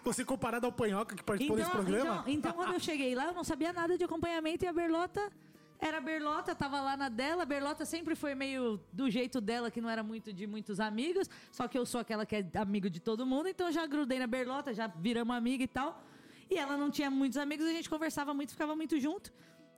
você 0.03 0.23
comparado 0.23 0.65
ao 0.65 0.72
Panhoca 0.72 1.15
que 1.15 1.23
participou 1.23 1.57
desse 1.57 1.69
programa. 1.72 2.23
Então, 2.27 2.34
então, 2.34 2.53
quando 2.53 2.73
eu 2.73 2.80
cheguei 2.80 3.15
lá, 3.15 3.26
eu 3.27 3.34
não 3.34 3.43
sabia 3.43 3.73
nada 3.73 3.97
de 3.97 4.03
acompanhamento 4.03 4.65
e 4.65 4.68
a 4.68 4.73
Berlota 4.73 5.31
era 5.80 5.99
Berlota, 5.99 6.56
tava 6.56 6.81
lá 6.81 6.95
na 6.95 7.10
dela. 7.10 7.45
Berlota 7.45 7.85
sempre 7.85 8.15
foi 8.15 8.34
meio 8.34 8.80
do 8.91 9.10
jeito 9.10 9.41
dela, 9.41 9.69
que 9.69 9.81
não 9.81 9.89
era 9.89 10.03
muito 10.03 10.31
de 10.31 10.47
muitos 10.47 10.80
amigos. 10.80 11.30
Só 11.52 11.68
que 11.68 11.77
eu 11.77 11.85
sou 11.85 11.99
aquela 12.02 12.26
que 12.26 12.35
é 12.35 12.45
amigo 12.56 12.89
de 12.89 12.99
todo 12.99 13.26
mundo, 13.26 13.47
então 13.47 13.72
já 13.72 13.85
grudei 13.85 14.19
na 14.19 14.27
Berlota, 14.27 14.73
já 14.73 14.88
viramos 14.88 15.35
amiga 15.35 15.64
e 15.64 15.68
tal. 15.68 16.03
E 16.49 16.57
ela 16.57 16.77
não 16.77 16.89
tinha 16.89 17.10
muitos 17.10 17.38
amigos, 17.38 17.65
a 17.65 17.72
gente 17.72 17.89
conversava 17.89 18.34
muito, 18.34 18.52
ficava 18.52 18.76
muito 18.76 18.99
junto. 18.99 19.34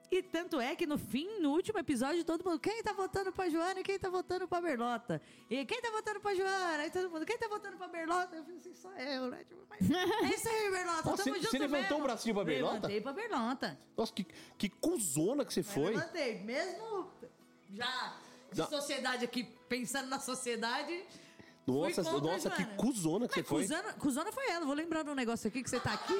E 0.09 0.23
tanto 0.23 0.59
é 0.59 0.73
que 0.75 0.85
no 0.87 0.97
fim, 0.97 1.39
no 1.41 1.51
último 1.51 1.77
episódio, 1.79 2.23
todo 2.23 2.43
mundo, 2.43 2.59
quem 2.59 2.81
tá 2.81 2.93
votando 2.93 3.31
pra 3.31 3.49
Joana 3.49 3.81
e 3.81 3.83
quem 3.83 3.99
tá 3.99 4.09
votando 4.09 4.47
pra 4.47 4.61
Berlota? 4.61 5.21
E 5.49 5.65
quem 5.65 5.81
tá 5.81 5.91
votando 5.91 6.19
pra 6.21 6.33
Joana? 6.33 6.83
Aí 6.83 6.89
todo 6.91 7.09
mundo, 7.09 7.25
quem 7.25 7.37
tá 7.37 7.47
votando 7.49 7.75
pra 7.75 7.87
Berlota? 7.89 8.35
Eu 8.35 8.43
falei 8.43 8.57
assim, 8.57 8.73
só 8.73 8.89
eu, 8.93 9.27
né? 9.29 9.43
Tipo, 9.43 9.61
mas 9.69 9.91
é 9.91 10.35
isso 10.35 10.47
aí, 10.47 10.71
Berlota, 10.71 11.09
Nossa, 11.09 11.23
tamo 11.23 11.35
você- 11.35 11.41
junto 11.41 11.51
você 11.51 11.59
levantou 11.59 11.81
mesmo. 11.81 11.97
o 11.97 12.01
bracinho 12.03 12.35
pra 12.35 12.43
Berlota? 12.45 12.73
Levantei 12.75 13.01
pra 13.01 13.11
Berlota. 13.13 13.79
Nossa, 13.97 14.13
que, 14.13 14.25
que 14.57 14.69
cuzona 14.69 15.43
que 15.43 15.53
você 15.53 15.61
foi. 15.63 15.93
Levantei, 15.95 16.39
mesmo 16.43 17.11
já 17.69 18.15
de 18.51 18.59
Não. 18.59 18.69
sociedade 18.69 19.25
aqui, 19.25 19.43
pensando 19.67 20.07
na 20.07 20.19
sociedade... 20.19 21.03
Nossa, 21.67 22.01
contra 22.03 22.31
nossa, 22.31 22.49
que 22.49 22.63
cuzona 22.77 23.27
que 23.27 23.33
você 23.33 23.39
Mas 23.41 23.49
foi. 23.49 23.61
Cuzona, 23.63 23.93
cuzona 23.93 24.31
foi 24.31 24.49
ela. 24.49 24.65
Vou 24.65 24.73
lembrar 24.73 25.03
de 25.03 25.09
um 25.09 25.13
negócio 25.15 25.47
aqui 25.49 25.61
que 25.61 25.69
você 25.69 25.79
tá 25.79 25.93
aqui. 25.93 26.13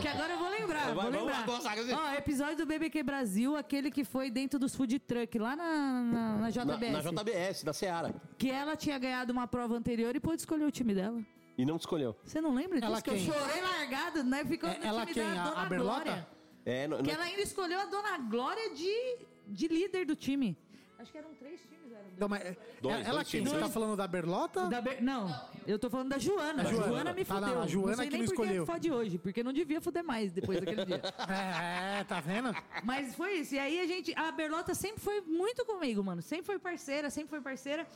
Que 0.00 0.06
agora 0.06 0.32
eu 0.34 0.38
vou 0.38 0.48
lembrar. 0.48 0.94
Vai, 0.94 1.10
vou 1.10 1.20
lembrar. 1.20 1.44
Ó, 1.48 2.14
episódio 2.14 2.56
do 2.56 2.66
BBQ 2.66 3.02
Brasil, 3.02 3.56
aquele 3.56 3.90
que 3.90 4.04
foi 4.04 4.30
dentro 4.30 4.58
dos 4.60 4.76
food 4.76 4.98
truck, 5.00 5.38
lá 5.38 5.56
na, 5.56 5.64
na, 5.64 6.36
na 6.36 6.36
Na, 6.38 6.50
JBS. 6.50 6.92
na 6.92 7.00
JBS, 7.22 7.64
da 7.64 7.72
Seara. 7.72 8.14
Que 8.38 8.48
ela 8.50 8.76
tinha 8.76 8.96
ganhado 8.98 9.32
uma 9.32 9.46
prova 9.48 9.74
anterior 9.74 10.14
e 10.14 10.20
pôde 10.20 10.42
escolher 10.42 10.64
o 10.64 10.70
time 10.70 10.94
dela. 10.94 11.20
E 11.58 11.64
não 11.64 11.76
escolheu. 11.76 12.14
Você 12.22 12.40
não 12.40 12.54
lembra 12.54 12.78
disso? 12.80 12.92
Ela 12.92 13.02
que 13.02 13.10
quem? 13.10 13.26
eu 13.26 13.32
chorei 13.34 13.62
largado, 13.62 14.22
né? 14.22 14.44
Ficou 14.44 14.68
É, 14.68 14.78
no 14.78 14.84
ela 14.84 15.00
time 15.00 15.14
quem? 15.14 15.24
da 15.24 15.42
A- 15.42 15.48
Dona 15.48 15.62
a 15.62 15.64
Berlota? 15.66 16.02
Glória. 16.04 16.28
É, 16.64 16.86
não, 16.86 16.98
Que 16.98 17.02
não- 17.04 17.10
ela 17.14 17.24
ainda 17.24 17.40
escolheu 17.42 17.80
a 17.80 17.86
Dona 17.86 18.18
Glória 18.18 18.74
de, 18.74 19.18
de 19.48 19.66
líder 19.68 20.04
do 20.06 20.14
time. 20.14 20.56
Acho 20.98 21.12
que 21.12 21.18
eram 21.18 21.34
três 21.34 21.60
times, 21.60 21.92
eram. 21.92 22.04
Não, 22.18 22.28
mas, 22.28 22.42
é- 22.42 22.56
Dois, 22.80 22.94
ela 23.06 23.14
dois 23.16 23.28
quem? 23.28 23.40
times. 23.42 23.52
Você 23.52 23.60
tá 23.60 23.68
falando 23.68 23.96
da 23.96 24.06
Berlota? 24.08 24.66
Da 24.66 24.80
Ber- 24.80 25.02
Não, 25.02 25.28
eu 25.66 25.78
tô 25.78 25.90
falando 25.90 26.08
da 26.08 26.18
Joana. 26.18 26.62
Da 26.62 26.68
A 26.68 26.72
Joana. 26.72 26.88
Joana 26.88 27.12
me 27.12 27.24
Tá, 27.24 27.34
fudeu. 27.34 27.54
não, 27.54 27.62
a 27.62 27.66
Joana 27.66 27.88
não 27.88 27.96
sei 27.96 28.06
que 28.06 28.10
nem 28.12 28.20
não 28.22 28.26
por 28.28 28.34
que 28.36 28.42
escolheu. 28.42 28.66
fode 28.66 28.90
hoje, 28.90 29.18
porque 29.18 29.42
não 29.42 29.52
devia 29.52 29.80
fuder 29.80 30.02
mais 30.02 30.32
depois 30.32 30.58
daquele 30.58 30.84
dia. 30.86 31.02
É, 32.00 32.04
tá 32.04 32.18
vendo? 32.20 32.54
Mas 32.82 33.14
foi 33.14 33.34
isso. 33.40 33.54
E 33.54 33.58
aí 33.58 33.80
a 33.80 33.86
gente. 33.86 34.14
A 34.16 34.32
Berlota 34.32 34.74
sempre 34.74 35.00
foi 35.02 35.20
muito 35.20 35.64
comigo, 35.66 36.02
mano. 36.02 36.22
Sempre 36.22 36.46
foi 36.46 36.58
parceira, 36.58 37.10
sempre 37.10 37.28
foi 37.30 37.40
parceira. 37.40 37.86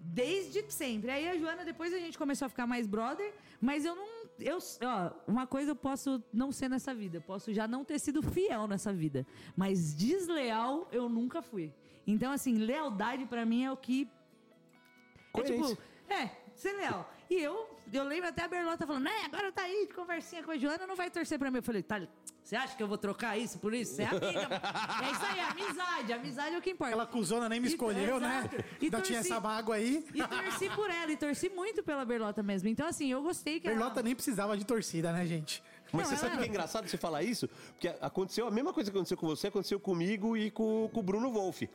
Desde 0.00 0.64
sempre. 0.72 1.10
Aí 1.10 1.28
a 1.28 1.36
Joana, 1.36 1.64
depois 1.64 1.92
a 1.92 1.98
gente 1.98 2.16
começou 2.16 2.46
a 2.46 2.48
ficar 2.48 2.66
mais 2.66 2.86
brother, 2.86 3.32
mas 3.60 3.84
eu 3.84 3.94
não. 3.94 4.06
Eu, 4.38 4.58
ó, 4.82 5.10
uma 5.26 5.46
coisa 5.46 5.70
eu 5.70 5.76
posso 5.76 6.22
não 6.32 6.52
ser 6.52 6.68
nessa 6.68 6.94
vida. 6.94 7.16
Eu 7.18 7.22
posso 7.22 7.52
já 7.52 7.66
não 7.66 7.84
ter 7.84 7.98
sido 7.98 8.22
fiel 8.22 8.66
nessa 8.66 8.92
vida. 8.92 9.26
Mas 9.56 9.94
desleal 9.94 10.86
eu 10.92 11.08
nunca 11.08 11.40
fui. 11.42 11.72
Então, 12.06 12.32
assim, 12.32 12.54
lealdade 12.56 13.26
pra 13.26 13.44
mim 13.44 13.64
é 13.64 13.72
o 13.72 13.76
que. 13.76 14.08
É 14.08 15.30
Coerência. 15.32 15.68
tipo. 15.76 15.82
É, 16.08 16.30
Ser 16.54 16.72
leal. 16.72 17.12
E 17.28 17.34
eu, 17.34 17.68
eu 17.92 18.04
lembro 18.04 18.28
até 18.30 18.44
a 18.44 18.48
Berlota 18.48 18.86
falando, 18.86 19.02
né, 19.02 19.10
agora 19.26 19.52
tá 19.52 19.62
aí 19.62 19.86
de 19.88 19.92
conversinha 19.92 20.42
com 20.42 20.52
a 20.52 20.56
Joana, 20.56 20.86
não 20.86 20.96
vai 20.96 21.10
torcer 21.10 21.38
pra 21.38 21.50
mim. 21.50 21.58
Eu 21.58 21.62
falei, 21.62 21.82
tá, 21.82 22.00
você 22.42 22.56
acha 22.56 22.74
que 22.76 22.82
eu 22.82 22.88
vou 22.88 22.96
trocar 22.96 23.36
isso 23.36 23.58
por 23.58 23.74
isso? 23.74 23.96
Você 23.96 24.02
é 24.02 24.06
amiga. 24.06 24.22
é 25.04 25.10
isso 25.10 25.24
aí, 25.26 25.40
amizade. 25.40 26.12
Amizade 26.14 26.54
é 26.54 26.58
o 26.58 26.62
que 26.62 26.70
importa. 26.70 26.94
Aquela 26.94 27.06
cuzona 27.06 27.46
nem 27.48 27.60
me 27.60 27.66
E- 27.66 27.70
escolheu, 27.72 28.18
né? 28.20 28.38
exato. 28.38 28.56
E 28.80 28.84
Ainda 28.84 29.00
tinha 29.02 29.18
torci- 29.18 29.32
essa 29.32 29.40
mágoa 29.40 29.74
aí. 29.74 30.06
E 30.14 30.22
torci 30.26 30.70
por 30.70 30.88
ela, 30.88 31.12
e 31.12 31.16
torci 31.16 31.48
muito 31.50 31.82
pela 31.82 32.04
Berlota 32.06 32.42
mesmo. 32.42 32.68
Então, 32.68 32.86
assim, 32.86 33.10
eu 33.12 33.20
gostei 33.22 33.60
que 33.60 33.68
Berlota 33.68 33.96
ela... 33.96 34.02
nem 34.04 34.14
precisava 34.14 34.56
de 34.56 34.64
torcida, 34.64 35.12
né, 35.12 35.26
gente? 35.26 35.62
Mas 35.92 36.08
Não, 36.08 36.10
você 36.10 36.16
sabe 36.16 36.32
ela- 36.32 36.38
que 36.42 36.46
é 36.46 36.48
engraçado 36.48 36.88
você 36.88 36.96
falar 36.96 37.22
isso? 37.22 37.48
Porque 37.72 37.88
aconteceu 38.00 38.46
a 38.46 38.50
mesma 38.50 38.72
coisa 38.72 38.90
que 38.90 38.96
aconteceu 38.96 39.16
com 39.18 39.26
você, 39.26 39.48
aconteceu 39.48 39.78
comigo 39.78 40.36
e 40.36 40.50
com, 40.50 40.88
com 40.90 41.00
o 41.00 41.02
Bruno 41.02 41.30
Wolff. 41.30 41.68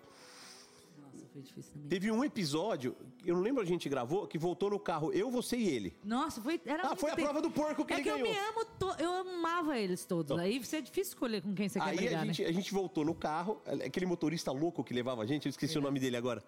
Nossa, 1.32 1.34
foi 1.34 1.42
difícil 1.42 1.72
também. 1.74 1.88
Teve 1.90 2.12
um 2.12 2.24
episódio, 2.24 2.96
eu 3.26 3.36
não 3.36 3.42
lembro 3.42 3.62
a 3.62 3.66
gente 3.66 3.88
gravou, 3.88 4.28
que 4.28 4.38
voltou 4.38 4.70
no 4.70 4.80
carro, 4.80 5.12
eu, 5.14 5.32
você 5.32 5.56
e 5.58 5.68
ele. 5.70 5.96
Nossa, 6.04 6.42
foi. 6.42 6.60
Era 6.66 6.84
Ah, 6.92 6.96
foi 6.96 7.12
a 7.12 7.16
prova 7.16 7.42
do 7.42 7.50
porco 7.50 7.86
que 7.86 7.94
é 7.94 7.98
ele 7.98 8.04
que 8.04 8.10
ganhou. 8.10 8.28
eu 8.28 8.34
me 8.34 8.40
amo, 8.40 8.66
to- 8.78 8.96
eu 9.00 9.12
amava 9.14 9.78
eles 9.78 10.06
todos. 10.06 10.38
Aí 10.38 10.60
você 10.64 10.78
é 10.78 10.82
difícil 10.82 11.14
escolher 11.14 11.42
com 11.42 11.54
quem 11.54 11.70
você 11.70 11.80
quer 11.80 11.86
Aí 11.90 11.96
brigar, 11.98 12.22
a 12.22 12.26
gente, 12.26 12.44
né? 12.44 12.50
a 12.50 12.52
gente 12.52 12.74
voltou 12.74 13.06
no 13.06 13.16
carro, 13.16 13.62
aquele 13.86 14.06
motorista 14.06 14.52
louco 14.52 14.84
que 14.84 14.94
levava 14.94 15.24
a 15.24 15.26
gente, 15.26 15.46
eu 15.46 15.50
esqueci 15.50 15.78
o 15.78 15.82
nome 15.82 16.00
dele 16.00 16.18
agora. 16.18 16.44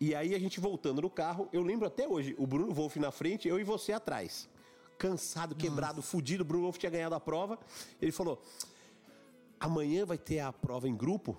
E 0.00 0.14
aí 0.16 0.34
a 0.34 0.38
gente 0.38 0.58
voltando 0.58 1.00
no 1.00 1.08
carro, 1.10 1.48
eu 1.52 1.62
lembro 1.62 1.86
até 1.86 2.08
hoje, 2.08 2.34
o 2.38 2.46
Bruno 2.46 2.72
Wolff 2.74 2.98
na 2.98 3.12
frente, 3.12 3.46
eu 3.46 3.60
e 3.60 3.64
você 3.64 3.92
atrás. 3.92 4.48
Cansado, 4.98 5.54
quebrado, 5.54 6.02
fudido, 6.02 6.42
o 6.42 6.46
Bruno 6.46 6.64
Wolff 6.64 6.78
tinha 6.78 6.90
ganhado 6.90 7.14
a 7.14 7.20
prova. 7.20 7.58
Ele 8.00 8.10
falou: 8.12 8.40
amanhã 9.60 10.04
vai 10.04 10.18
ter 10.18 10.40
a 10.40 10.52
prova 10.52 10.88
em 10.88 10.94
grupo 10.96 11.36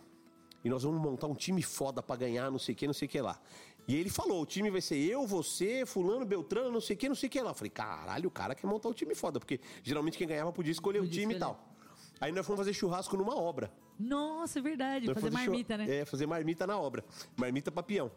e 0.64 0.70
nós 0.70 0.84
vamos 0.84 1.02
montar 1.02 1.28
um 1.28 1.36
time 1.36 1.62
foda 1.62 2.02
pra 2.02 2.16
ganhar, 2.16 2.50
não 2.52 2.60
sei 2.60 2.74
o 2.74 2.78
que, 2.78 2.88
não 2.88 2.94
sei 2.94 3.08
o 3.08 3.10
que 3.12 3.20
lá. 3.22 3.40
E 3.88 3.96
ele 3.96 4.10
falou: 4.10 4.42
o 4.42 4.46
time 4.46 4.70
vai 4.72 4.80
ser 4.82 4.98
eu, 4.98 5.26
você, 5.28 5.86
Fulano, 5.86 6.26
Beltrano, 6.26 6.72
não 6.72 6.80
sei 6.82 6.96
o 6.96 7.00
que, 7.00 7.10
não 7.10 7.16
sei 7.16 7.28
o 7.28 7.30
que 7.30 7.42
lá. 7.42 7.52
Eu 7.52 7.56
falei: 7.56 7.70
caralho, 7.70 8.28
o 8.28 8.32
cara 8.32 8.56
quer 8.56 8.66
montar 8.68 8.90
um 8.90 8.94
time 8.94 9.14
foda, 9.14 9.40
porque 9.40 9.60
geralmente 9.84 10.18
quem 10.18 10.28
ganhava 10.28 10.52
podia 10.54 10.72
escolher 10.72 11.00
o 11.00 11.04
Podia 11.04 11.22
time 11.22 11.34
e 11.34 11.38
escolher. 11.38 11.56
tal. 11.56 11.74
Aí 12.22 12.32
nós 12.32 12.46
fomos 12.46 12.60
fazer 12.60 12.74
churrasco 12.74 13.18
numa 13.18 13.36
obra. 13.36 13.72
Nossa, 14.00 14.60
é 14.60 14.62
verdade. 14.62 15.14
Fazer 15.14 15.28
chu- 15.28 15.34
marmita, 15.34 15.78
né? 15.78 15.98
É, 16.00 16.06
fazer 16.06 16.26
marmita 16.26 16.66
na 16.66 16.78
obra. 16.80 17.04
Marmita 17.36 17.72
pra 17.72 17.84
peão. 17.84 18.10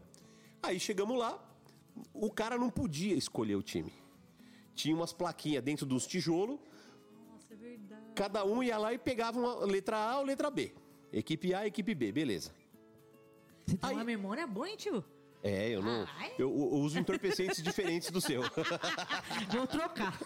Aí 0.63 0.79
chegamos 0.79 1.19
lá, 1.19 1.39
o 2.15 2.31
cara 2.31 2.57
não 2.57 2.71
podia 2.71 3.15
escolher 3.17 3.57
o 3.57 3.63
time. 3.63 3.93
Tinha 4.75 4.95
umas 4.95 5.13
plaquinhas 5.13 5.63
dentro 5.65 5.85
dos 5.85 6.07
tijolos, 6.07 6.59
Nossa, 7.33 7.53
é 7.55 7.57
verdade. 7.57 8.03
cada 8.15 8.45
um 8.45 8.63
ia 8.63 8.79
lá 8.79 8.93
e 8.93 8.99
pegava 8.99 9.39
uma 9.39 9.65
letra 9.65 9.97
A 9.99 10.19
ou 10.19 10.25
letra 10.25 10.51
B. 10.51 10.73
Equipe 11.13 11.55
A, 11.55 11.67
equipe 11.67 11.95
B, 11.95 12.13
beleza. 12.13 12.53
Você 13.67 13.77
tem 13.77 13.91
Aí- 13.91 13.97
uma 13.97 14.05
memória 14.05 14.47
boa, 14.47 14.69
hein, 14.69 14.77
tio? 14.77 15.05
É, 15.43 15.69
eu 15.69 15.81
não. 15.83 16.07
Ai. 16.17 16.33
Eu, 16.39 16.49
eu 16.51 16.75
uso 16.81 16.99
entorpecentes 16.99 17.63
diferentes 17.63 18.11
do 18.11 18.21
seu. 18.21 18.43
Vou 19.53 19.67
trocar. 19.67 20.19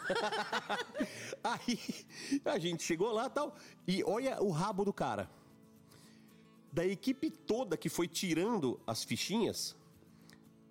Aí 1.45 1.79
a 2.45 2.59
gente 2.59 2.83
chegou 2.83 3.13
lá 3.13 3.27
e 3.27 3.31
tal. 3.31 3.55
E 3.87 4.03
olha 4.05 4.41
o 4.43 4.51
rabo 4.51 4.85
do 4.85 4.93
cara. 4.93 5.29
Da 6.73 6.87
equipe 6.87 7.31
toda 7.31 7.77
que 7.77 7.89
foi 7.89 8.07
tirando 8.09 8.81
as 8.87 9.05
fichinhas, 9.05 9.77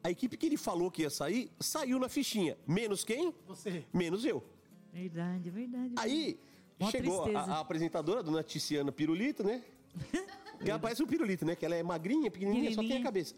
a 0.04 0.10
equipe 0.10 0.38
que 0.38 0.46
ele 0.46 0.58
falou 0.58 0.90
que 0.90 1.02
ia 1.04 1.10
sair, 1.10 1.52
saiu 1.60 2.00
na 2.00 2.10
fichinha. 2.10 2.58
Menos 2.66 3.04
quem? 3.04 3.34
Você. 3.46 3.86
Menos 3.94 4.26
eu. 4.26 4.44
Verdade, 4.92 5.50
verdade. 5.50 5.94
Aí 5.98 6.40
chegou 6.90 7.26
a, 7.36 7.42
a 7.42 7.60
apresentadora, 7.60 8.24
dona 8.24 8.42
Ticiana 8.42 8.92
Pirulito, 8.92 9.44
né? 9.44 9.64
Ela 10.60 10.78
parece 10.80 11.02
um 11.02 11.08
pirulito, 11.08 11.46
né? 11.46 11.56
Que 11.56 11.66
ela 11.66 11.76
é 11.76 11.82
magrinha, 11.82 12.30
pequenininha, 12.30 12.74
só 12.74 12.82
tem 12.82 12.98
a 12.98 13.04
cabeça. 13.04 13.34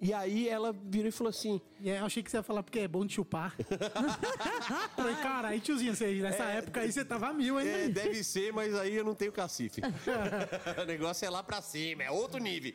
E 0.00 0.12
aí 0.12 0.48
ela 0.48 0.72
virou 0.72 1.08
e 1.08 1.12
falou 1.12 1.28
assim: 1.30 1.60
E 1.80 1.88
aí 1.90 1.98
eu 1.98 2.04
achei 2.04 2.22
que 2.22 2.30
você 2.30 2.38
ia 2.38 2.42
falar 2.42 2.62
porque 2.64 2.80
é 2.80 2.88
bom 2.88 3.06
de 3.06 3.14
chupar. 3.14 3.54
Falei, 4.96 5.14
cara, 5.16 5.48
aí 5.48 5.60
tiozinho, 5.60 5.94
você, 5.94 6.12
nessa 6.14 6.44
época 6.44 6.80
aí 6.80 6.90
você 6.90 7.04
tava 7.04 7.32
mil, 7.32 7.60
hein? 7.60 7.68
É, 7.68 7.88
deve 7.88 8.24
ser, 8.24 8.52
mas 8.52 8.74
aí 8.74 8.94
eu 8.96 9.04
não 9.04 9.14
tenho 9.14 9.30
cacife. 9.30 9.80
o 10.82 10.84
negócio 10.86 11.24
é 11.24 11.30
lá 11.30 11.42
pra 11.42 11.62
cima, 11.62 12.02
é 12.02 12.10
outro 12.10 12.40
nível. 12.40 12.72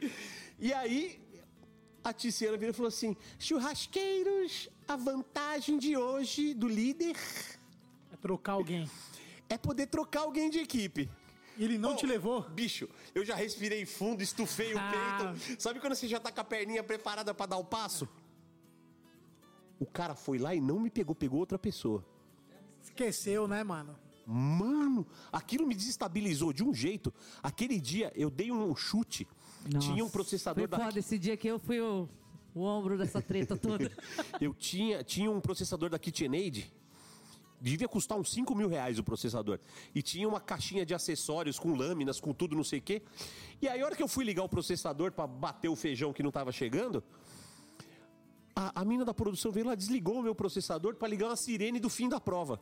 E 0.57 0.71
aí, 0.73 1.19
a 2.01 2.13
Tiziana 2.13 2.55
virou 2.57 2.71
e 2.71 2.73
falou 2.73 2.87
assim: 2.87 3.17
churrasqueiros, 3.37 4.69
a 4.87 4.95
vantagem 4.95 5.77
de 5.77 5.97
hoje 5.97 6.53
do 6.53 6.67
líder 6.69 7.17
É 8.13 8.15
trocar 8.21 8.53
alguém. 8.53 8.89
é 9.49 9.57
poder 9.57 9.87
trocar 9.87 10.21
alguém 10.21 10.49
de 10.49 10.59
equipe. 10.59 11.09
E 11.57 11.63
ele 11.63 11.77
não 11.77 11.95
te 11.95 12.05
levou? 12.05 12.41
Bicho, 12.49 12.87
eu 13.15 13.25
já 13.25 13.35
respirei 13.35 13.85
fundo, 13.85 14.21
estufei 14.21 14.73
o 14.73 14.77
Ah. 14.79 15.33
peito. 15.35 15.61
Sabe 15.61 15.79
quando 15.79 15.95
você 15.95 16.07
já 16.07 16.19
tá 16.19 16.31
com 16.31 16.41
a 16.41 16.43
perninha 16.43 16.83
preparada 16.83 17.33
pra 17.33 17.45
dar 17.45 17.57
o 17.57 17.63
passo? 17.65 18.07
O 19.79 19.85
cara 19.85 20.15
foi 20.15 20.37
lá 20.37 20.53
e 20.55 20.61
não 20.61 20.79
me 20.79 20.89
pegou, 20.89 21.15
pegou 21.15 21.39
outra 21.39 21.57
pessoa. 21.57 22.05
Esqueceu, 22.81 23.47
né, 23.47 23.63
mano? 23.63 23.95
Mano, 24.25 25.07
aquilo 25.31 25.65
me 25.65 25.73
desestabilizou 25.73 26.51
de 26.51 26.63
um 26.63 26.73
jeito. 26.73 27.13
Aquele 27.41 27.79
dia 27.79 28.11
eu 28.15 28.29
dei 28.29 28.51
um 28.51 28.75
chute. 28.75 29.27
tinha 29.79 30.03
um 30.03 30.09
processador 30.09 30.63
Foi 30.63 30.67
da 30.67 30.77
foda 30.85 30.99
esse 30.99 31.17
dia 31.17 31.37
que 31.37 31.47
eu 31.47 31.57
fui 31.59 31.79
o, 31.79 32.07
o 32.53 32.61
ombro 32.61 32.97
dessa 32.97 33.21
treta 33.21 33.55
toda. 33.57 33.91
Eu 34.41 34.53
tinha, 34.53 35.03
tinha 35.03 35.29
um 35.31 35.39
processador 35.41 35.89
da 35.89 35.97
KitchenAid. 35.99 36.71
Devia 37.59 37.87
custar 37.87 38.17
uns 38.17 38.31
5 38.31 38.53
mil 38.53 38.67
reais 38.67 38.99
o 38.99 39.03
processador. 39.03 39.59
E 39.95 40.01
tinha 40.01 40.27
uma 40.27 40.39
caixinha 40.39 40.85
de 40.85 40.93
acessórios 40.93 41.57
com 41.57 41.73
lâminas, 41.73 42.19
com 42.19 42.31
tudo, 42.33 42.55
não 42.55 42.63
sei 42.63 42.79
o 42.79 42.81
quê. 42.81 43.01
E 43.61 43.67
aí, 43.67 43.81
a 43.81 43.85
hora 43.85 43.95
que 43.95 44.03
eu 44.03 44.07
fui 44.07 44.23
ligar 44.23 44.43
o 44.43 44.49
processador 44.49 45.11
pra 45.11 45.25
bater 45.25 45.67
o 45.67 45.75
feijão 45.75 46.13
que 46.13 46.21
não 46.21 46.31
tava 46.31 46.51
chegando, 46.51 47.03
a, 48.55 48.81
a 48.81 48.85
mina 48.85 49.03
da 49.03 49.13
produção 49.13 49.51
veio 49.51 49.65
lá, 49.65 49.75
desligou 49.75 50.19
o 50.19 50.23
meu 50.23 50.35
processador 50.35 50.95
pra 50.95 51.07
ligar 51.07 51.27
uma 51.29 51.35
sirene 51.35 51.79
do 51.79 51.89
fim 51.89 52.07
da 52.07 52.19
prova. 52.19 52.61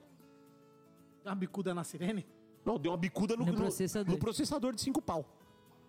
Uma 1.26 1.36
bicuda 1.36 1.74
na 1.74 1.84
sirene? 1.84 2.26
Não, 2.64 2.78
deu 2.80 2.92
uma 2.92 2.98
bicuda 2.98 3.36
no, 3.36 3.46
No 3.46 3.54
processador. 3.54 4.14
no 4.14 4.20
processador 4.20 4.74
de 4.74 4.82
5 4.82 5.02
pau. 5.02 5.26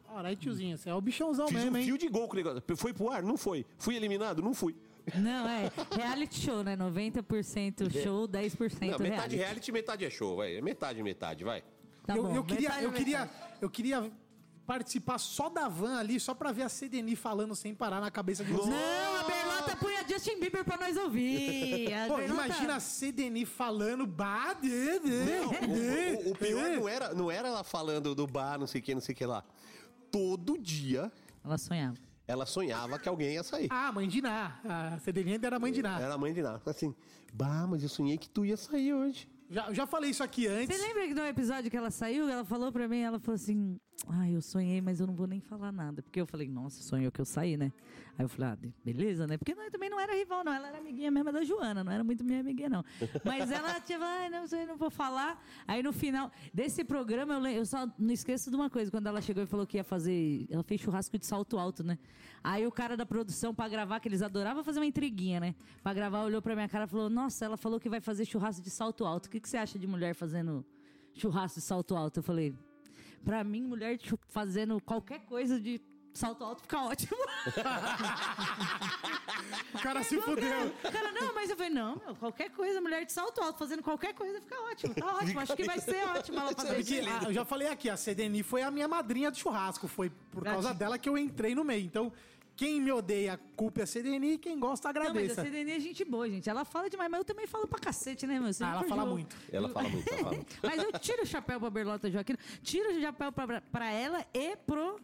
Aí, 0.08 0.34
tiozinho, 0.34 0.78
você 0.78 0.88
é 0.88 0.94
o 0.94 1.00
bichãozão 1.00 1.46
Fiz 1.46 1.56
mesmo, 1.58 1.72
um 1.72 1.78
hein? 1.78 1.84
fio 1.84 1.98
de 1.98 2.08
gol 2.08 2.26
com 2.26 2.32
o 2.34 2.36
negócio. 2.36 2.62
Foi 2.76 2.92
pro 2.92 3.10
ar? 3.10 3.22
Não 3.22 3.36
foi. 3.36 3.66
Fui 3.78 3.94
eliminado? 3.94 4.40
Não 4.42 4.54
fui. 4.54 4.74
Não, 5.14 5.48
é 5.48 5.70
reality 5.94 6.40
show, 6.40 6.62
né? 6.64 6.76
90% 6.76 7.90
show, 8.02 8.26
10% 8.28 8.90
Não, 8.90 8.98
metade 8.98 9.04
reality. 9.08 9.36
reality, 9.36 9.72
metade 9.72 10.04
é 10.04 10.10
show, 10.10 10.36
vai. 10.36 10.56
É 10.56 10.60
metade, 10.60 11.02
metade, 11.02 11.44
vai. 11.44 11.62
Tá 12.06 12.16
eu, 12.16 12.22
bom, 12.24 12.34
eu 12.34 12.44
queria, 12.44 12.68
metade, 12.70 12.84
eu 12.84 12.92
queria, 12.92 13.20
metade. 13.20 13.40
eu 13.62 13.70
queria 13.70 14.12
participar 14.66 15.18
só 15.18 15.48
da 15.48 15.68
van 15.68 15.96
ali, 15.98 16.18
só 16.18 16.34
pra 16.34 16.50
ver 16.50 16.62
a 16.62 16.68
Cedeni 16.68 17.14
falando 17.14 17.54
sem 17.54 17.72
parar 17.72 18.00
na 18.00 18.10
cabeça 18.10 18.44
de 18.44 18.50
vocês. 18.52 18.68
Não, 18.68 19.16
a 19.20 19.22
Berlota 19.24 19.76
punha 19.76 20.04
Justin 20.08 20.40
Bieber 20.40 20.64
pra 20.64 20.76
nós 20.76 20.96
ouvir. 20.96 21.92
A 21.94 22.06
Pô, 22.08 22.16
Berlota- 22.16 22.44
imagina 22.46 22.74
a 22.76 22.80
Cedeni 22.80 23.44
falando 23.46 24.04
de, 24.60 25.00
Não, 25.00 25.50
o, 25.50 26.28
o- 26.28 26.32
o 26.32 26.36
pior 26.36 26.68
de. 26.70 26.76
não 26.76 26.88
era, 26.88 27.14
não 27.14 27.30
era 27.30 27.46
ela 27.48 27.62
falando 27.62 28.12
do 28.12 28.26
bar, 28.26 28.58
não 28.58 28.66
sei 28.66 28.80
o 28.80 28.84
que, 28.84 28.92
não 28.94 29.00
sei 29.00 29.12
o 29.14 29.16
que 29.16 29.24
lá. 29.26 29.44
Todo 30.10 30.58
dia 30.58 31.12
Ela 31.44 31.58
sonhava. 31.58 31.96
Ela 32.27 32.44
sonhava 32.44 32.98
que 32.98 33.09
alguém 33.09 33.35
ia 33.35 33.43
sair. 33.43 33.69
Ah, 33.70 33.93
mãe 33.93 34.09
de 34.09 34.20
Ná. 34.20 34.59
A 34.65 34.98
Cedeni 34.98 35.32
ainda 35.32 35.47
era 35.47 35.59
mãe 35.59 35.73
de 35.73 35.82
Ná. 35.82 36.01
Era 36.01 36.15
a 36.15 36.19
mãe 36.19 36.32
de 36.32 36.43
nada. 36.43 36.61
Assim, 36.66 36.94
bah, 37.32 37.66
mas 37.69 37.82
eu 37.82 37.89
sonhei 37.89 38.19
que 38.19 38.28
tu 38.28 38.44
ia 38.44 38.57
sair 38.57 38.93
hoje. 38.93 39.28
Já, 39.48 39.73
já 39.73 39.86
falei 39.86 40.11
isso 40.11 40.24
aqui 40.24 40.47
antes. 40.48 40.77
Você 40.77 40.82
lembra 40.86 41.07
que 41.07 41.15
no 41.15 41.24
episódio 41.24 41.70
que 41.70 41.77
ela 41.77 41.90
saiu, 41.90 42.28
ela 42.28 42.44
falou 42.44 42.73
pra 42.73 42.89
mim, 42.89 42.98
ela 42.98 43.20
falou 43.20 43.36
assim, 43.36 43.78
ai, 44.09 44.36
eu 44.36 44.43
sonhei, 44.43 44.81
mas 44.81 45.01
eu 45.01 45.06
não 45.06 45.14
vou 45.14 45.27
nem 45.27 45.40
falar 45.40 45.73
nada. 45.73 46.02
Porque 46.02 46.20
eu 46.20 46.27
falei, 46.27 46.48
nossa, 46.48 46.82
sonhou 46.82 47.10
que 47.10 47.20
eu 47.20 47.24
saí, 47.24 47.56
né? 47.56 47.73
Aí 48.18 48.24
eu 48.24 48.28
falei, 48.28 48.51
ah, 48.51 48.59
beleza, 48.85 49.27
né? 49.27 49.36
Porque 49.36 49.55
nós 49.55 49.70
também 49.70 49.90
não 49.90 49.98
era 49.98 50.14
rival, 50.14 50.44
não. 50.44 50.52
Ela 50.52 50.68
era 50.68 50.78
amiguinha 50.78 51.10
mesmo 51.10 51.32
da 51.32 51.43
Joana, 51.43 51.82
não 51.82 51.90
era 51.90 52.05
muito 52.05 52.24
minha 52.24 52.40
amiguinha, 52.40 52.68
não. 52.68 52.85
Mas 53.24 53.51
ela 53.51 53.81
tinha, 53.81 53.98
ai, 53.98 54.28
não 54.28 54.47
sei, 54.47 54.66
não 54.66 54.77
vou 54.77 54.90
falar. 54.90 55.43
Aí 55.66 55.82
no 55.82 55.93
final 55.93 56.31
desse 56.52 56.85
programa, 56.85 57.35
eu, 57.35 57.47
eu 57.59 57.66
só 57.66 57.86
não 57.98 58.12
esqueço 58.12 58.51
de 58.51 58.56
uma 58.56 58.70
coisa. 58.70 58.90
Quando 58.90 59.06
ela 59.06 59.20
chegou 59.20 59.43
e 59.43 59.47
falou 59.47 59.66
que 59.66 59.77
ia 59.77 59.85
fazer, 59.85 60.47
ela 60.51 60.62
fez 60.62 60.81
churrasco 60.81 61.18
de 61.18 61.27
salto 61.27 61.59
alto, 61.59 61.82
né? 61.82 61.98
Aí 62.44 62.66
o 62.66 62.70
cara 62.70 62.97
da 62.97 63.05
produção, 63.06 63.55
pra 63.55 63.68
gravar, 63.68 63.98
que 63.98 64.09
eles 64.09 64.23
adoravam 64.23 64.62
fazer 64.62 64.78
uma 64.78 64.86
intriguinha, 64.86 65.40
né? 65.40 65.55
Pra 65.82 65.93
gravar, 65.93 66.23
olhou 66.23 66.40
pra 66.40 66.55
minha 66.55 66.68
cara 66.68 66.85
e 66.85 66.89
falou, 66.89 67.10
nossa, 67.10 67.44
ela 67.44 67.56
falou 67.56 67.81
que 67.81 67.89
vai 67.89 68.01
fazer 68.01 68.24
churrasco 68.24 68.62
de 68.62 68.70
salto 68.70 69.05
alto. 69.05 69.27
O 69.27 69.31
que, 69.31 69.40
que 69.40 69.48
você 69.48 69.56
acha 69.56 69.78
de 69.78 69.86
mulher 69.86 70.14
fazendo 70.14 70.64
churrasco 71.14 71.59
de 71.59 71.64
salto 71.64 71.97
alto? 71.97 72.18
Eu 72.20 72.23
falei, 72.23 72.55
pra 73.27 73.43
mim, 73.43 73.62
mulher 73.62 73.98
chu- 74.01 74.19
fazendo 74.28 74.81
qualquer 74.81 75.19
coisa 75.27 75.61
de 75.61 75.81
salto 76.15 76.44
alto 76.44 76.62
fica 76.62 76.78
ótimo. 76.81 77.19
O 79.74 79.78
cara 79.81 80.03
se 80.05 80.20
fudeu. 80.20 80.73
Cara, 80.93 81.12
não, 81.12 81.35
mas 81.35 81.51
eu 81.51 81.57
falei, 81.57 81.73
não, 81.73 81.97
meu, 81.97 82.15
qualquer 82.16 82.51
coisa, 82.51 82.81
mulher 82.81 83.05
de 83.05 83.12
salto 83.12 83.40
alto 83.43 83.59
fazendo 83.59 83.82
qualquer 83.82 84.15
coisa 84.15 84.40
fica 84.40 84.55
ótimo. 84.70 84.94
Tá 84.94 85.07
ótimo, 85.16 85.40
acho 85.40 85.57
que 85.57 85.65
vai 85.65 85.81
ser 85.81 86.05
ótimo 86.09 86.39
ela 86.39 86.53
fazer 86.55 86.78
isso. 86.81 86.94
ah, 87.11 87.24
eu 87.24 87.32
já 87.32 87.44
falei 87.44 87.69
aqui, 87.69 87.90
a 87.90 87.97
Cedeni 87.97 88.43
foi 88.44 88.62
a 88.62 88.70
minha 88.70 88.86
madrinha 88.89 89.31
de 89.31 89.39
churrasco. 89.40 89.89
Foi 89.89 90.09
por 90.31 90.44
causa 90.44 90.73
dela 90.73 90.98
que 90.98 91.09
eu 91.09 91.19
entrei 91.19 91.55
no 91.55 91.65
meio. 91.65 91.85
Então, 91.85 92.12
quem 92.56 92.80
me 92.80 92.90
odeia, 92.90 93.38
culpa 93.54 93.80
é 93.80 93.82
a 93.82 93.86
Cedeni 93.86 94.32
e 94.32 94.38
quem 94.38 94.58
gosta, 94.58 94.90
Não, 94.90 95.00
mas 95.00 95.10
agradeça. 95.10 95.42
a 95.42 95.44
Cedene 95.44 95.72
é 95.72 95.78
gente 95.80 96.04
boa, 96.04 96.28
gente. 96.28 96.48
Ela 96.48 96.64
fala 96.64 96.88
demais, 96.88 97.10
mas 97.10 97.18
eu 97.18 97.24
também 97.24 97.46
falo 97.46 97.66
pra 97.66 97.78
cacete, 97.78 98.26
né, 98.26 98.40
meu? 98.40 98.52
Você 98.52 98.64
Ah, 98.64 98.72
ela 98.72 98.84
fala 98.84 99.04
muito. 99.04 99.36
Ela 99.52 99.68
fala 99.68 99.88
muito, 99.88 100.08
ela 100.08 100.18
fala 100.22 100.34
muito. 100.36 100.56
Mas 100.62 100.82
eu 100.82 100.92
tiro 100.98 101.22
o 101.22 101.26
chapéu 101.26 101.60
pra 101.60 101.68
Berlota 101.68 102.10
Joaquim, 102.10 102.34
tiro 102.62 102.96
o 102.96 103.00
chapéu 103.00 103.30
pra, 103.30 103.60
pra 103.60 103.90
ela 103.92 104.24
e 104.32 104.56
pro, 104.56 104.98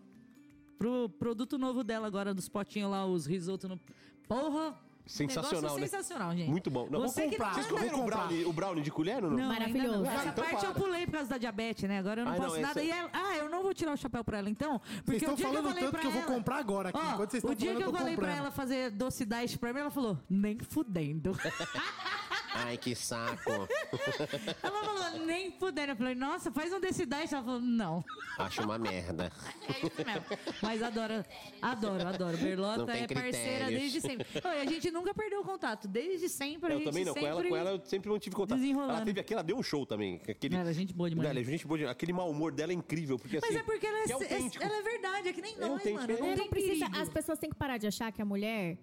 pro 0.78 1.10
produto 1.18 1.58
novo 1.58 1.84
dela 1.84 2.06
agora, 2.06 2.32
dos 2.32 2.48
potinhos 2.48 2.90
lá, 2.90 3.04
os 3.04 3.26
risoto 3.26 3.68
no... 3.68 3.78
Porra, 4.26 4.74
Sensacional, 5.04 5.74
né? 5.78 5.86
sensacional, 5.86 6.36
gente. 6.36 6.48
Muito 6.50 6.70
bom. 6.70 6.86
Não, 6.90 7.00
vou 7.00 7.08
Você 7.08 7.22
que 7.28 7.30
comprar. 7.36 7.54
Vocês 7.54 7.66
comeram 7.66 8.00
o 8.00 8.04
brownie, 8.06 8.44
o 8.44 8.52
brownie 8.52 8.82
de 8.82 8.90
colher 8.90 9.24
ou 9.24 9.30
não? 9.30 9.36
Não, 9.38 9.48
Maravilhoso. 9.48 9.88
ainda 9.88 9.98
não. 9.98 10.10
Ah, 10.10 10.14
Essa 10.14 10.28
então 10.28 10.44
parte 10.44 10.60
para. 10.60 10.68
eu 10.68 10.74
pulei 10.74 11.06
por 11.06 11.12
causa 11.12 11.28
da 11.30 11.38
diabetes, 11.38 11.88
né? 11.88 11.98
Agora 11.98 12.20
eu 12.20 12.24
não 12.24 12.32
Ah, 12.32 12.36
posso 12.36 12.54
não, 12.54 12.62
nada. 12.62 12.80
essa- 12.80 12.82
E 12.88 12.90
ela, 12.90 13.10
ah, 13.12 13.36
eu 13.36 13.48
não 13.50 13.62
vou 13.62 13.74
tirar 13.74 13.92
o 13.92 13.96
chapéu 13.96 14.22
pra 14.24 14.38
ela 14.38 14.48
então. 14.48 14.78
Porque 15.04 15.18
Vocês 15.18 15.22
estão 15.22 15.34
o 15.34 15.36
dia 15.36 15.46
que 15.46 15.50
eu 15.50 15.54
falando 15.62 15.68
falei 15.68 15.82
tanto 15.82 15.90
pra 15.92 16.00
que 16.00 16.06
eu 16.06 16.10
vou 16.12 16.22
ela- 16.22 16.32
comprar 16.32 16.56
agora 16.58 16.88
aqui. 16.90 16.98
Ó, 16.98 17.12
Enquanto 17.14 17.30
vocês 17.30 17.42
o 17.44 17.46
estão 17.46 17.54
dia 17.54 17.68
falando, 17.70 17.78
que 17.78 17.82
eu 17.82 17.86
eu 17.88 17.92
tô 17.92 17.98
falei 17.98 18.14
pra 18.16 18.24
comprando. 18.26 18.42
ela 18.44 18.50
fazer 18.52 18.90
doce 18.90 19.24
dice 19.24 19.58
pra 19.58 19.72
mim, 19.72 19.80
ela 19.80 19.90
falou, 19.90 20.18
nem 20.30 20.58
fudendo. 20.60 21.32
Ai, 22.54 22.76
que 22.76 22.94
saco. 22.94 23.50
ela 24.62 24.84
falou, 24.84 25.26
nem 25.26 25.50
fudendo. 25.52 25.92
Eu 25.92 25.96
falei, 25.96 26.14
nossa, 26.14 26.50
faz 26.52 26.72
um 26.72 26.80
desse 26.80 27.06
dice. 27.06 27.34
Ela 27.34 27.44
falou, 27.44 27.60
não. 27.60 28.04
Acho 28.38 28.62
uma 28.62 28.78
merda. 28.78 29.30
É 29.72 29.86
isso 29.86 30.04
mesmo. 30.04 30.24
Mas 30.60 30.82
adoro, 30.82 31.24
adoro, 31.62 32.08
adoro. 32.08 32.36
Berlota 32.36 32.92
é 32.92 33.06
parceira 33.06 33.66
desde 33.66 34.00
sempre. 34.00 34.26
A 34.44 34.64
gente 34.64 34.90
nunca 34.90 35.14
perdeu 35.14 35.40
o 35.40 35.44
contato. 35.44 35.86
Desde 35.88 36.28
sempre. 36.28 36.72
a 36.72 36.74
Eu 36.74 36.78
gente 36.80 36.88
também 36.88 37.04
não. 37.04 37.14
Com 37.14 37.26
ela, 37.26 37.44
com 37.44 37.56
ela 37.56 37.70
eu 37.70 37.80
sempre 37.84 38.10
não 38.10 38.18
tive 38.18 38.34
contato. 38.36 38.58
desenrolando. 38.58 38.92
Ela 38.96 39.04
teve 39.04 39.20
aqui, 39.20 39.32
ela 39.32 39.42
deu 39.42 39.56
um 39.56 39.62
show 39.62 39.86
também. 39.86 40.20
Aquele... 40.28 40.56
Ela 40.56 40.70
é 40.70 40.72
gente 40.72 40.92
boa 40.92 41.08
demais. 41.08 41.30
Ela 41.30 41.40
é 41.40 41.44
gente 41.44 41.66
boa 41.66 41.78
demais. 41.78 41.92
Aquele 41.96 42.12
mau 42.12 42.28
humor 42.30 42.52
dela 42.52 42.72
é 42.72 42.74
incrível. 42.74 43.18
Porque, 43.18 43.36
Mas 43.40 43.50
assim, 43.50 43.58
é 43.58 43.62
porque 43.62 43.86
ela 43.86 43.98
é, 44.00 44.04
que 44.04 44.12
autêntico. 44.12 44.64
ela 44.64 44.76
é 44.76 44.82
verdade, 44.82 45.28
é 45.28 45.32
que 45.32 45.40
nem 45.42 45.54
É 45.54 45.58
nós, 45.58 45.84
mano. 45.84 46.12
é. 46.12 46.16
Não, 46.18 46.28
Não, 46.28 46.36
tem 46.36 46.48
precisa. 46.48 46.86
As 46.92 47.08
pessoas 47.08 47.38
têm 47.38 47.50
que 47.50 47.56
parar 47.56 47.78
de 47.78 47.86
achar 47.86 48.10
que 48.12 48.20
a 48.20 48.24
mulher 48.24 48.76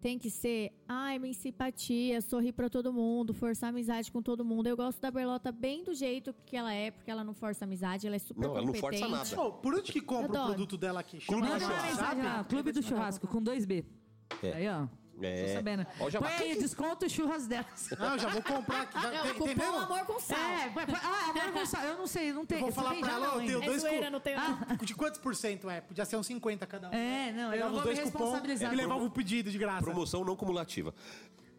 tem 0.00 0.18
que 0.18 0.30
ser, 0.30 0.72
ai, 0.88 1.18
minha 1.18 1.34
simpatia, 1.34 2.20
sorrir 2.20 2.52
pra 2.52 2.68
todo 2.68 2.92
mundo, 2.92 3.34
forçar 3.34 3.70
amizade 3.70 4.10
com 4.10 4.22
todo 4.22 4.44
mundo. 4.44 4.66
Eu 4.66 4.76
gosto 4.76 5.00
da 5.00 5.10
Berlota 5.10 5.50
bem 5.50 5.82
do 5.84 5.94
jeito 5.94 6.34
que 6.46 6.56
ela 6.56 6.72
é, 6.72 6.90
porque 6.90 7.10
ela 7.10 7.24
não 7.24 7.34
força 7.34 7.64
amizade, 7.64 8.06
ela 8.06 8.16
é 8.16 8.18
super 8.18 8.40
Não, 8.46 8.56
ela 8.56 8.66
não 8.66 8.74
força 8.74 9.08
nada. 9.08 9.40
Ô, 9.40 9.52
por 9.52 9.74
onde 9.74 9.92
que 9.92 10.00
compra 10.00 10.32
o 10.32 10.34
Adoro. 10.36 10.48
produto 10.54 10.76
dela 10.76 11.00
aqui? 11.00 11.18
Clube 11.18 11.46
do 11.46 11.52
Manda 11.52 11.64
uma 11.64 11.76
no 11.76 11.82
mensagem 11.82 12.22
lá? 12.22 12.44
Clube 12.44 12.72
do 12.72 12.82
Churrasco, 12.82 13.26
com 13.26 13.42
2B. 13.42 13.84
É. 14.42 14.52
Aí, 14.52 14.68
ó. 14.68 14.86
É. 15.20 15.46
Tô 15.48 15.54
sabendo. 15.54 15.86
Ó, 16.00 16.10
já 16.10 16.18
Põe 16.20 16.28
vai- 16.28 16.42
aí, 16.42 16.58
desconto 16.58 17.08
churras 17.10 17.46
delas. 17.46 17.90
Não, 17.98 18.12
eu 18.12 18.18
já 18.18 18.28
vou 18.28 18.42
comprar 18.42 18.82
aqui. 18.82 19.00
Já, 19.00 19.10
Não, 19.10 19.22
tem- 19.22 19.32
cupom 19.34 19.44
entendeu? 19.50 19.78
amor 19.78 20.00
com 20.06 20.20
sal. 20.20 20.38
É, 20.38 20.72
ah, 21.02 21.30
amor 21.30 21.52
com 21.52 21.66
sal. 21.66 21.82
Eu 21.84 21.96
não 21.98 22.06
sei, 22.06 22.32
não 22.32 22.46
tem. 22.46 22.58
Eu 22.58 22.64
vou 22.66 22.72
falar 22.72 22.90
tem 22.90 23.00
pra 23.00 23.12
ela, 23.12 23.26
eu 23.26 23.40
tenho 23.40 23.62
É 23.62 23.66
dois 23.66 23.82
zoeira, 23.82 24.06
cu- 24.06 24.12
não 24.12 24.20
tenho 24.20 24.38
Ah, 24.38 24.58
De 24.82 24.94
quantos 24.94 25.18
por 25.18 25.34
cento 25.34 25.68
é? 25.68 25.80
Podia 25.80 26.04
ser 26.04 26.16
uns 26.16 26.26
50 26.26 26.66
cada 26.66 26.88
um. 26.88 26.92
É, 26.92 27.32
não, 27.32 27.42
eu 27.44 27.50
Pegava 27.50 27.70
não 27.70 27.80
vou 27.80 27.80
os 27.80 27.88
me 27.88 27.94
dois 27.94 28.10
cupons 28.10 28.22
responsabilizar. 28.24 28.72
e 28.72 28.76
levava 28.76 29.04
o 29.04 29.10
pedido 29.10 29.50
de 29.50 29.58
graça. 29.58 29.82
Promoção 29.82 30.24
não 30.24 30.36
cumulativa. 30.36 30.94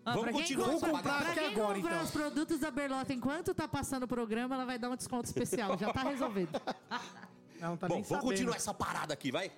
Ó, 0.06 0.12
Vamos 0.12 0.22
pra 0.24 0.32
quem 0.32 0.42
continuar 0.42 0.70
compra- 0.70 0.88
essa 0.88 0.98
comprar. 0.98 1.18
Pra 1.20 1.30
aqui 1.32 1.40
quem 1.40 1.48
agora, 1.54 1.76
comprar 1.76 1.92
então. 1.92 2.04
os 2.06 2.12
produtos 2.12 2.60
da 2.60 2.72
Berlota 2.72 3.14
enquanto 3.14 3.54
tá 3.54 3.68
passando 3.68 4.04
o 4.04 4.08
programa, 4.08 4.56
ela 4.56 4.66
vai 4.66 4.80
dar 4.80 4.90
um 4.90 4.96
desconto 4.96 5.26
especial. 5.26 5.78
Já 5.78 5.92
tá 5.92 6.04
resolvido. 6.04 6.60
Não, 7.60 7.76
tá 7.76 7.88
Bom, 7.88 7.96
nem 7.96 8.04
vamos 8.04 8.08
sabendo. 8.08 8.22
continuar 8.24 8.56
essa 8.56 8.74
parada 8.74 9.14
aqui, 9.14 9.32
vai. 9.32 9.52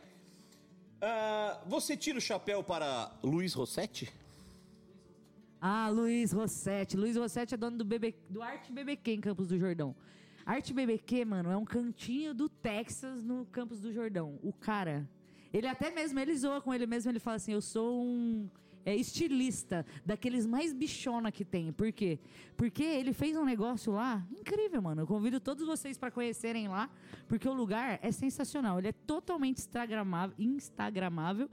Ah, 1.01 1.59
você 1.65 1.97
tira 1.97 2.19
o 2.19 2.21
chapéu 2.21 2.63
para 2.63 3.11
Luiz 3.23 3.53
Rossetti? 3.53 4.13
Ah, 5.59 5.89
Luiz 5.89 6.31
Rossetti. 6.31 6.95
Luiz 6.95 7.17
Rossetti 7.17 7.55
é 7.55 7.57
dono 7.57 7.77
do, 7.77 7.83
BB, 7.83 8.15
do 8.30 8.41
Arte 8.41 8.71
BBQ 8.71 9.13
em 9.13 9.19
Campos 9.19 9.47
do 9.47 9.57
Jordão. 9.57 9.95
Arte 10.45 10.73
BBQ, 10.73 11.25
mano, 11.25 11.49
é 11.51 11.57
um 11.57 11.65
cantinho 11.65 12.35
do 12.35 12.47
Texas 12.47 13.23
no 13.23 13.45
Campos 13.47 13.80
do 13.80 13.91
Jordão. 13.91 14.39
O 14.43 14.53
cara, 14.53 15.09
ele 15.51 15.67
até 15.67 15.89
mesmo, 15.89 16.19
ele 16.19 16.35
zoa 16.35 16.61
com 16.61 16.73
ele 16.73 16.85
mesmo, 16.85 17.11
ele 17.11 17.19
fala 17.19 17.38
assim, 17.38 17.53
eu 17.53 17.61
sou 17.61 18.03
um 18.03 18.47
é, 18.85 18.95
estilista, 18.95 19.85
daqueles 20.06 20.45
mais 20.45 20.74
bichona 20.74 21.32
que 21.32 21.45
tem. 21.45 21.72
Por 21.72 21.92
quê? 21.92 22.19
Porque 22.58 22.84
ele 22.84 23.14
fez 23.14 23.35
um 23.38 23.45
negócio 23.45 23.93
lá 23.93 24.26
incrível, 24.32 24.82
mano. 24.82 25.01
Eu 25.01 25.08
convido 25.08 25.40
todos 25.40 25.66
vocês 25.66 25.98
para 25.98 26.11
conhecerem 26.11 26.68
lá, 26.68 26.90
porque 27.27 27.48
o 27.48 27.53
lugar 27.53 28.00
é 28.01 28.11
sensacional. 28.11 28.80
Ele 28.80 28.88
é 28.90 28.92
totalmente 28.93 29.58
instagramável, 29.60 30.35
instagramável 30.38 31.50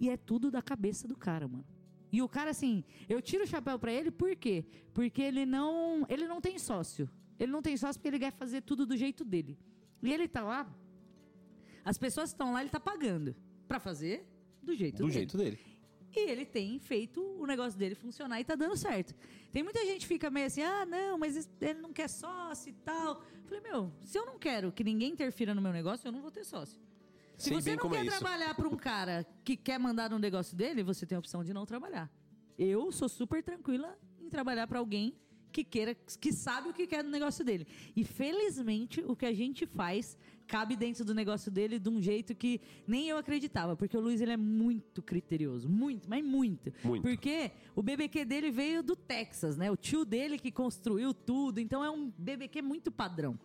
e 0.00 0.10
é 0.10 0.16
tudo 0.16 0.50
da 0.50 0.60
cabeça 0.62 1.08
do 1.08 1.16
cara, 1.16 1.48
mano. 1.48 1.64
E 2.12 2.22
o 2.22 2.28
cara, 2.28 2.50
assim, 2.50 2.84
eu 3.08 3.20
tiro 3.20 3.44
o 3.44 3.46
chapéu 3.46 3.78
pra 3.78 3.92
ele, 3.92 4.10
por 4.10 4.34
quê? 4.36 4.64
Porque 4.94 5.20
ele 5.20 5.44
não, 5.44 6.06
ele 6.08 6.26
não 6.26 6.40
tem 6.40 6.58
sócio. 6.58 7.08
Ele 7.38 7.52
não 7.52 7.60
tem 7.60 7.76
sócio 7.76 8.00
porque 8.00 8.08
ele 8.08 8.18
quer 8.18 8.32
fazer 8.32 8.62
tudo 8.62 8.86
do 8.86 8.96
jeito 8.96 9.24
dele. 9.24 9.58
E 10.02 10.12
ele 10.12 10.28
tá 10.28 10.42
lá, 10.42 10.66
as 11.84 11.98
pessoas 11.98 12.30
estão 12.30 12.52
lá, 12.52 12.60
ele 12.60 12.70
tá 12.70 12.80
pagando 12.80 13.34
pra 13.68 13.78
fazer 13.78 14.26
do 14.62 14.74
jeito 14.74 14.96
Do 14.98 15.02
dele. 15.04 15.12
jeito 15.12 15.36
dele. 15.36 15.58
E 16.16 16.30
ele 16.30 16.46
tem 16.46 16.78
feito 16.78 17.22
o 17.38 17.46
negócio 17.46 17.78
dele 17.78 17.94
funcionar 17.94 18.40
e 18.40 18.44
tá 18.44 18.54
dando 18.54 18.74
certo. 18.74 19.14
Tem 19.52 19.62
muita 19.62 19.84
gente 19.84 20.00
que 20.00 20.06
fica 20.06 20.30
meio 20.30 20.46
assim, 20.46 20.62
ah, 20.62 20.86
não, 20.86 21.18
mas 21.18 21.46
ele 21.60 21.80
não 21.80 21.92
quer 21.92 22.08
sócio 22.08 22.70
e 22.70 22.72
tal. 22.72 23.22
Falei, 23.44 23.60
meu, 23.60 23.92
se 24.02 24.18
eu 24.18 24.24
não 24.24 24.38
quero 24.38 24.72
que 24.72 24.82
ninguém 24.82 25.12
interfira 25.12 25.54
no 25.54 25.60
meu 25.60 25.72
negócio, 25.72 26.08
eu 26.08 26.12
não 26.12 26.22
vou 26.22 26.30
ter 26.30 26.44
sócio. 26.44 26.80
Se 27.36 27.50
Sei 27.50 27.60
você 27.60 27.76
não 27.76 27.90
quer 27.90 28.06
é 28.06 28.08
trabalhar 28.08 28.54
para 28.54 28.66
um 28.66 28.76
cara 28.76 29.26
que 29.44 29.58
quer 29.58 29.78
mandar 29.78 30.08
no 30.08 30.18
negócio 30.18 30.56
dele, 30.56 30.82
você 30.82 31.04
tem 31.04 31.16
a 31.16 31.18
opção 31.18 31.44
de 31.44 31.52
não 31.52 31.66
trabalhar. 31.66 32.10
Eu 32.58 32.90
sou 32.90 33.10
super 33.10 33.42
tranquila 33.42 33.98
em 34.18 34.30
trabalhar 34.30 34.66
para 34.66 34.78
alguém 34.78 35.14
que 35.52 35.62
queira, 35.62 35.94
que 35.94 36.32
sabe 36.32 36.70
o 36.70 36.72
que 36.72 36.86
quer 36.86 37.04
no 37.04 37.10
negócio 37.10 37.44
dele. 37.44 37.66
E 37.94 38.04
felizmente 38.04 39.02
o 39.02 39.14
que 39.14 39.26
a 39.26 39.34
gente 39.34 39.66
faz 39.66 40.16
cabe 40.46 40.76
dentro 40.76 41.04
do 41.04 41.14
negócio 41.14 41.50
dele 41.50 41.78
de 41.78 41.88
um 41.88 42.00
jeito 42.00 42.34
que 42.34 42.60
nem 42.86 43.08
eu 43.08 43.18
acreditava, 43.18 43.76
porque 43.76 43.96
o 43.96 44.00
Luiz 44.00 44.20
ele 44.20 44.32
é 44.32 44.36
muito 44.36 45.02
criterioso, 45.02 45.68
muito, 45.68 46.08
mas 46.08 46.24
muito. 46.24 46.72
Muito. 46.84 47.02
Porque 47.02 47.50
o 47.74 47.82
BBQ 47.82 48.24
dele 48.24 48.50
veio 48.50 48.82
do 48.82 48.94
Texas, 48.94 49.56
né? 49.56 49.70
O 49.70 49.76
tio 49.76 50.04
dele 50.04 50.38
que 50.38 50.50
construiu 50.52 51.12
tudo, 51.12 51.58
então 51.58 51.84
é 51.84 51.90
um 51.90 52.12
BBQ 52.16 52.62
muito 52.62 52.90
padrão. 52.92 53.38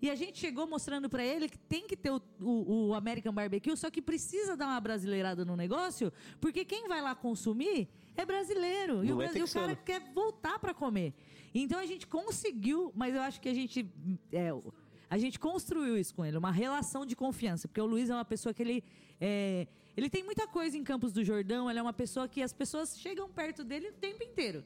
E 0.00 0.08
a 0.08 0.14
gente 0.14 0.38
chegou 0.38 0.64
mostrando 0.64 1.08
pra 1.10 1.24
ele 1.24 1.48
que 1.48 1.58
tem 1.58 1.84
que 1.88 1.96
ter 1.96 2.12
o, 2.12 2.22
o- 2.40 2.88
o 2.90 2.94
American 2.94 3.32
Barbecue, 3.34 3.76
só 3.76 3.90
que 3.90 4.00
precisa 4.00 4.56
dar 4.56 4.66
uma 4.68 4.80
brasileirada 4.80 5.44
no 5.44 5.56
negócio, 5.56 6.12
porque 6.40 6.64
quem 6.64 6.86
vai 6.86 7.02
lá 7.02 7.16
consumir 7.16 7.88
é 8.16 8.24
brasileiro. 8.24 9.04
E 9.04 9.08
Não 9.08 9.16
o, 9.16 9.22
é 9.22 9.26
e 9.36 9.42
o 9.42 9.48
cara 9.52 9.74
quer 9.74 10.00
voltar 10.14 10.56
pra 10.60 10.72
comer. 10.72 11.12
Então 11.52 11.80
a 11.80 11.86
gente 11.86 12.06
conseguiu, 12.06 12.92
mas 12.94 13.12
eu 13.12 13.22
acho 13.22 13.40
que 13.40 13.48
a 13.48 13.54
gente. 13.54 13.90
é, 14.30 14.50
a 15.10 15.18
gente 15.18 15.38
construiu 15.38 15.96
isso 15.96 16.14
com 16.14 16.24
ele, 16.24 16.36
uma 16.36 16.52
relação 16.52 17.06
de 17.06 17.16
confiança, 17.16 17.66
porque 17.66 17.80
o 17.80 17.86
Luiz 17.86 18.10
é 18.10 18.14
uma 18.14 18.24
pessoa 18.24 18.52
que 18.52 18.62
ele. 18.62 18.84
é, 19.20 19.66
ele 19.96 20.08
tem 20.08 20.22
muita 20.22 20.46
coisa 20.46 20.76
em 20.76 20.84
Campos 20.84 21.12
do 21.12 21.24
Jordão, 21.24 21.68
ele 21.68 21.78
é 21.78 21.82
uma 21.82 21.92
pessoa 21.92 22.28
que 22.28 22.40
as 22.40 22.52
pessoas 22.52 22.96
chegam 22.98 23.28
perto 23.28 23.64
dele 23.64 23.88
o 23.88 23.92
tempo 23.92 24.22
inteiro. 24.22 24.64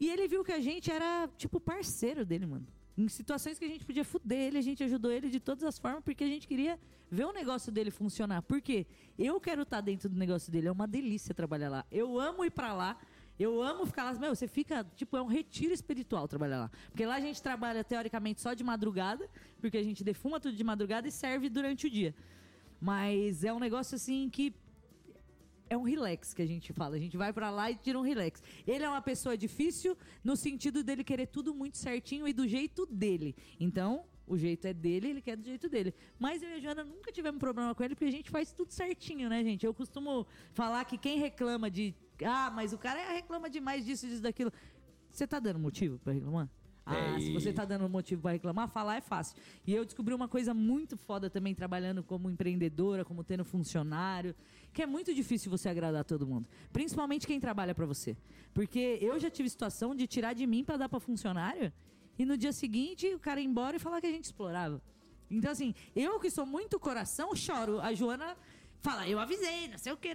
E 0.00 0.08
ele 0.08 0.28
viu 0.28 0.44
que 0.44 0.52
a 0.52 0.60
gente 0.60 0.90
era, 0.90 1.28
tipo, 1.36 1.60
parceiro 1.60 2.24
dele, 2.24 2.46
mano. 2.46 2.66
Em 2.96 3.08
situações 3.08 3.58
que 3.58 3.64
a 3.64 3.68
gente 3.68 3.84
podia 3.84 4.04
fuder 4.04 4.38
ele, 4.38 4.58
a 4.58 4.62
gente 4.62 4.82
ajudou 4.82 5.10
ele 5.10 5.28
de 5.28 5.38
todas 5.38 5.64
as 5.64 5.78
formas, 5.78 6.02
porque 6.02 6.24
a 6.24 6.26
gente 6.26 6.48
queria 6.48 6.78
ver 7.10 7.24
o 7.24 7.32
negócio 7.32 7.70
dele 7.70 7.90
funcionar. 7.90 8.42
Por 8.42 8.60
quê? 8.60 8.86
Eu 9.18 9.40
quero 9.40 9.62
estar 9.62 9.80
dentro 9.80 10.08
do 10.08 10.16
negócio 10.16 10.50
dele, 10.50 10.68
é 10.68 10.72
uma 10.72 10.86
delícia 10.86 11.34
trabalhar 11.34 11.68
lá. 11.68 11.84
Eu 11.90 12.18
amo 12.18 12.44
ir 12.44 12.50
pra 12.50 12.72
lá, 12.72 12.96
eu 13.38 13.62
amo 13.62 13.86
ficar 13.86 14.04
lá. 14.04 14.12
Meu, 14.14 14.34
você 14.34 14.48
fica, 14.48 14.84
tipo, 14.96 15.16
é 15.16 15.22
um 15.22 15.26
retiro 15.26 15.72
espiritual 15.72 16.26
trabalhar 16.26 16.58
lá. 16.58 16.70
Porque 16.90 17.06
lá 17.06 17.16
a 17.16 17.20
gente 17.20 17.42
trabalha, 17.42 17.84
teoricamente, 17.84 18.40
só 18.40 18.54
de 18.54 18.64
madrugada, 18.64 19.28
porque 19.60 19.76
a 19.76 19.82
gente 19.82 20.02
defuma 20.02 20.40
tudo 20.40 20.56
de 20.56 20.64
madrugada 20.64 21.06
e 21.06 21.10
serve 21.10 21.48
durante 21.48 21.86
o 21.86 21.90
dia. 21.90 22.14
Mas 22.80 23.44
é 23.44 23.52
um 23.52 23.58
negócio, 23.58 23.94
assim, 23.94 24.28
que 24.28 24.54
é 25.70 25.76
um 25.76 25.82
relax 25.82 26.32
que 26.32 26.42
a 26.42 26.46
gente 26.46 26.72
fala. 26.72 26.96
A 26.96 26.98
gente 26.98 27.16
vai 27.16 27.32
pra 27.32 27.50
lá 27.50 27.70
e 27.70 27.76
tira 27.76 27.98
um 27.98 28.02
relax. 28.02 28.42
Ele 28.66 28.84
é 28.84 28.88
uma 28.88 29.02
pessoa 29.02 29.36
difícil 29.36 29.96
no 30.24 30.36
sentido 30.36 30.82
dele 30.82 31.04
querer 31.04 31.26
tudo 31.26 31.54
muito 31.54 31.76
certinho 31.76 32.26
e 32.26 32.32
do 32.32 32.46
jeito 32.46 32.86
dele. 32.86 33.36
Então, 33.60 34.04
o 34.26 34.36
jeito 34.36 34.66
é 34.66 34.74
dele, 34.74 35.08
ele 35.08 35.22
quer 35.22 35.36
do 35.36 35.44
jeito 35.44 35.68
dele. 35.68 35.94
Mas 36.18 36.42
eu 36.42 36.50
e 36.50 36.54
a 36.54 36.60
Joana 36.60 36.84
nunca 36.84 37.10
tivemos 37.10 37.38
problema 37.38 37.74
com 37.74 37.82
ele 37.82 37.94
porque 37.94 38.06
a 38.06 38.12
gente 38.12 38.30
faz 38.30 38.52
tudo 38.52 38.72
certinho, 38.72 39.28
né, 39.28 39.42
gente? 39.42 39.64
Eu 39.64 39.74
costumo 39.74 40.26
falar 40.52 40.84
que 40.84 40.98
quem 40.98 41.18
reclama 41.18 41.70
de. 41.70 41.94
Ah, 42.24 42.50
mas 42.54 42.72
o 42.72 42.78
cara 42.78 43.12
reclama 43.12 43.48
demais 43.48 43.84
disso, 43.84 44.06
disso, 44.06 44.22
daquilo. 44.22 44.52
Você 45.10 45.26
tá 45.26 45.38
dando 45.38 45.58
motivo 45.58 45.98
pra 45.98 46.12
reclamar? 46.12 46.48
Ah, 46.84 46.96
É, 46.96 47.20
se 47.20 47.30
e- 47.30 47.34
você 47.34 47.52
tá 47.52 47.64
dando 47.66 47.86
motivo 47.88 48.22
pra 48.22 48.32
reclamar, 48.32 48.66
falar 48.68 48.96
é 48.96 49.00
fácil. 49.00 49.36
E 49.66 49.74
eu 49.74 49.84
descobri 49.84 50.14
uma 50.14 50.26
coisa 50.28 50.54
muito 50.54 50.96
foda 50.96 51.28
também, 51.28 51.54
trabalhando 51.54 52.02
como 52.02 52.30
empreendedora, 52.30 53.04
como 53.04 53.22
tendo 53.22 53.44
funcionário, 53.44 54.34
que 54.72 54.80
é 54.82 54.86
muito 54.86 55.12
difícil 55.14 55.50
você 55.50 55.68
agradar 55.68 56.04
todo 56.04 56.26
mundo. 56.26 56.48
Principalmente 56.72 57.26
quem 57.26 57.38
trabalha 57.38 57.74
pra 57.74 57.84
você. 57.84 58.16
Porque 58.54 58.98
eu 59.02 59.18
já 59.18 59.28
tive 59.30 59.50
situação 59.50 59.94
de 59.94 60.06
tirar 60.06 60.32
de 60.34 60.46
mim 60.46 60.64
pra 60.64 60.76
dar 60.78 60.88
pra 60.88 60.98
funcionário 60.98 61.70
e 62.18 62.24
no 62.24 62.36
dia 62.38 62.52
seguinte 62.52 63.06
o 63.14 63.18
cara 63.18 63.38
ir 63.40 63.44
embora 63.44 63.76
e 63.76 63.78
falar 63.78 64.00
que 64.00 64.06
a 64.06 64.10
gente 64.10 64.24
explorava. 64.24 64.80
Então, 65.30 65.50
assim, 65.50 65.74
eu 65.94 66.18
que 66.18 66.30
sou 66.30 66.46
muito 66.46 66.80
coração, 66.80 67.36
choro. 67.36 67.80
A 67.80 67.92
Joana 67.92 68.34
fala, 68.80 69.08
eu 69.08 69.18
avisei, 69.18 69.68
não 69.68 69.78
sei 69.78 69.92
o 69.92 69.96
que. 69.96 70.14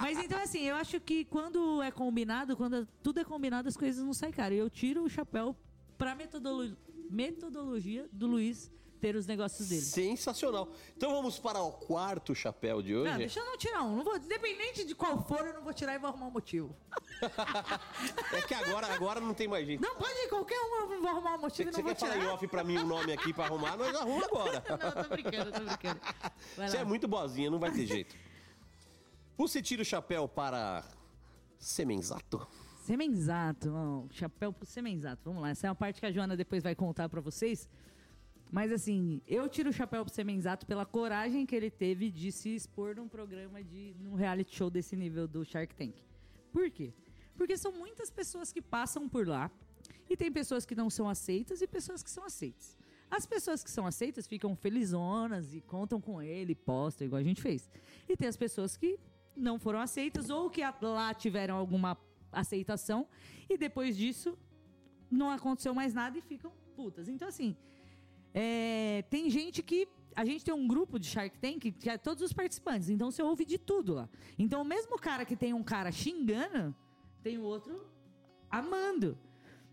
Mas 0.00 0.18
então, 0.18 0.38
assim, 0.42 0.60
eu 0.62 0.76
acho 0.76 1.00
que 1.00 1.24
quando 1.24 1.82
é 1.82 1.90
combinado, 1.90 2.56
quando 2.56 2.86
tudo 3.02 3.20
é 3.20 3.24
combinado, 3.24 3.68
as 3.68 3.76
coisas 3.76 4.04
não 4.04 4.12
saem 4.14 4.32
cara. 4.32 4.54
E 4.54 4.58
eu 4.58 4.68
tiro 4.70 5.02
o 5.04 5.08
chapéu 5.08 5.56
pra 5.98 6.14
metodolo- 6.14 6.76
metodologia 7.10 8.08
do 8.12 8.26
Luiz 8.26 8.70
ter 9.00 9.16
os 9.16 9.26
negócios 9.26 9.68
dele. 9.68 9.80
Sensacional. 9.80 10.68
Então 10.96 11.10
vamos 11.12 11.38
para 11.38 11.60
o 11.60 11.72
quarto 11.72 12.34
chapéu 12.34 12.82
de 12.82 12.94
hoje. 12.94 13.10
Não, 13.10 13.18
deixa 13.18 13.40
eu 13.40 13.46
não 13.46 13.56
tirar 13.56 13.82
um. 13.82 13.96
Não 13.96 14.04
vou, 14.04 14.16
independente 14.16 14.84
de 14.84 14.94
qual 14.94 15.24
for, 15.26 15.40
eu 15.46 15.54
não 15.54 15.62
vou 15.62 15.72
tirar 15.72 15.94
e 15.94 15.98
vou 15.98 16.08
arrumar 16.08 16.26
um 16.26 16.30
motivo. 16.30 16.76
É 18.32 18.42
que 18.42 18.54
agora, 18.54 18.86
agora 18.94 19.20
não 19.20 19.34
tem 19.34 19.46
mais 19.48 19.66
jeito. 19.66 19.82
Não, 19.82 19.94
pode 19.96 20.12
ir, 20.14 20.28
qualquer 20.28 20.58
um, 20.58 20.92
eu 20.92 21.00
vou 21.00 21.08
arrumar 21.10 21.34
um 21.34 21.40
Você, 21.40 21.64
motivo 21.64 21.68
e 21.68 21.72
você 21.72 21.78
não 21.78 21.84
vou 21.84 21.94
quer 21.94 22.00
falar 22.00 22.16
em 22.16 22.20
tirar. 22.20 22.34
off 22.34 22.48
pra 22.48 22.64
mim 22.64 22.78
um 22.78 22.86
nome 22.86 23.12
aqui 23.12 23.32
pra 23.32 23.44
arrumar? 23.44 23.76
Nós 23.76 23.94
arruma 23.94 24.24
agora. 24.24 24.64
Não, 24.70 25.02
tô 25.02 25.08
brincando, 25.10 25.52
tô 25.52 25.60
brincando. 25.60 26.00
Você 26.56 26.76
é 26.78 26.84
muito 26.84 27.06
boazinha, 27.08 27.50
não 27.50 27.58
vai 27.58 27.70
ter 27.70 27.86
jeito. 27.86 28.16
Você 29.36 29.60
tira 29.60 29.82
o 29.82 29.84
chapéu 29.84 30.26
para 30.28 30.84
Semenzato. 31.58 32.46
Semenzato, 32.84 34.06
chapéu 34.10 34.52
pro 34.52 34.66
Semenzato. 34.66 35.22
Vamos 35.24 35.42
lá, 35.42 35.50
essa 35.50 35.66
é 35.66 35.70
uma 35.70 35.76
parte 35.76 36.00
que 36.00 36.06
a 36.06 36.12
Joana 36.12 36.36
depois 36.36 36.62
vai 36.62 36.74
contar 36.74 37.08
pra 37.08 37.20
vocês. 37.20 37.68
Mas 38.50 38.72
assim, 38.72 39.22
eu 39.26 39.48
tiro 39.48 39.70
o 39.70 39.72
chapéu 39.72 40.04
pro 40.04 40.12
Semenzato 40.12 40.66
pela 40.66 40.84
coragem 40.84 41.46
que 41.46 41.54
ele 41.54 41.70
teve 41.70 42.10
de 42.10 42.32
se 42.32 42.54
expor 42.54 42.96
num 42.96 43.08
programa 43.08 43.62
de 43.62 43.94
num 44.00 44.14
reality 44.14 44.56
show 44.56 44.68
desse 44.68 44.96
nível 44.96 45.28
do 45.28 45.44
Shark 45.44 45.74
Tank. 45.74 45.94
Por 46.52 46.68
quê? 46.70 46.92
Porque 47.36 47.56
são 47.56 47.70
muitas 47.70 48.10
pessoas 48.10 48.52
que 48.52 48.60
passam 48.60 49.08
por 49.08 49.26
lá 49.26 49.50
e 50.08 50.16
tem 50.16 50.32
pessoas 50.32 50.66
que 50.66 50.74
não 50.74 50.90
são 50.90 51.08
aceitas 51.08 51.62
e 51.62 51.66
pessoas 51.66 52.02
que 52.02 52.10
são 52.10 52.24
aceitas. 52.24 52.76
As 53.08 53.24
pessoas 53.24 53.62
que 53.62 53.70
são 53.70 53.86
aceitas 53.86 54.26
ficam 54.26 54.56
felizonas 54.56 55.54
e 55.54 55.60
contam 55.60 56.00
com 56.00 56.20
ele, 56.20 56.54
postam, 56.54 57.06
igual 57.06 57.20
a 57.20 57.24
gente 57.24 57.40
fez. 57.40 57.70
E 58.08 58.16
tem 58.16 58.28
as 58.28 58.36
pessoas 58.36 58.76
que 58.76 58.98
não 59.36 59.58
foram 59.58 59.80
aceitas 59.80 60.28
ou 60.28 60.50
que 60.50 60.62
lá 60.82 61.14
tiveram 61.14 61.56
alguma 61.56 61.96
aceitação 62.32 63.06
e 63.48 63.56
depois 63.56 63.96
disso 63.96 64.36
não 65.10 65.30
aconteceu 65.30 65.74
mais 65.74 65.94
nada 65.94 66.18
e 66.18 66.20
ficam 66.20 66.52
putas. 66.76 67.08
Então, 67.08 67.28
assim, 67.28 67.56
é, 68.34 69.04
tem 69.10 69.28
gente 69.30 69.62
que. 69.62 69.88
A 70.14 70.24
gente 70.24 70.44
tem 70.44 70.52
um 70.52 70.66
grupo 70.66 70.98
de 70.98 71.06
Shark 71.06 71.38
Tank 71.38 71.70
que 71.70 71.88
é 71.88 71.96
todos 71.96 72.22
os 72.22 72.32
participantes, 72.32 72.90
então 72.90 73.10
você 73.10 73.22
ouve 73.22 73.44
de 73.44 73.56
tudo 73.56 73.94
lá. 73.94 74.08
Então, 74.38 74.60
o 74.60 74.64
mesmo 74.64 74.98
cara 74.98 75.24
que 75.24 75.36
tem 75.36 75.54
um 75.54 75.62
cara 75.62 75.92
xingando, 75.92 76.74
tem 77.22 77.38
o 77.38 77.42
outro 77.42 77.86
amando. 78.50 79.16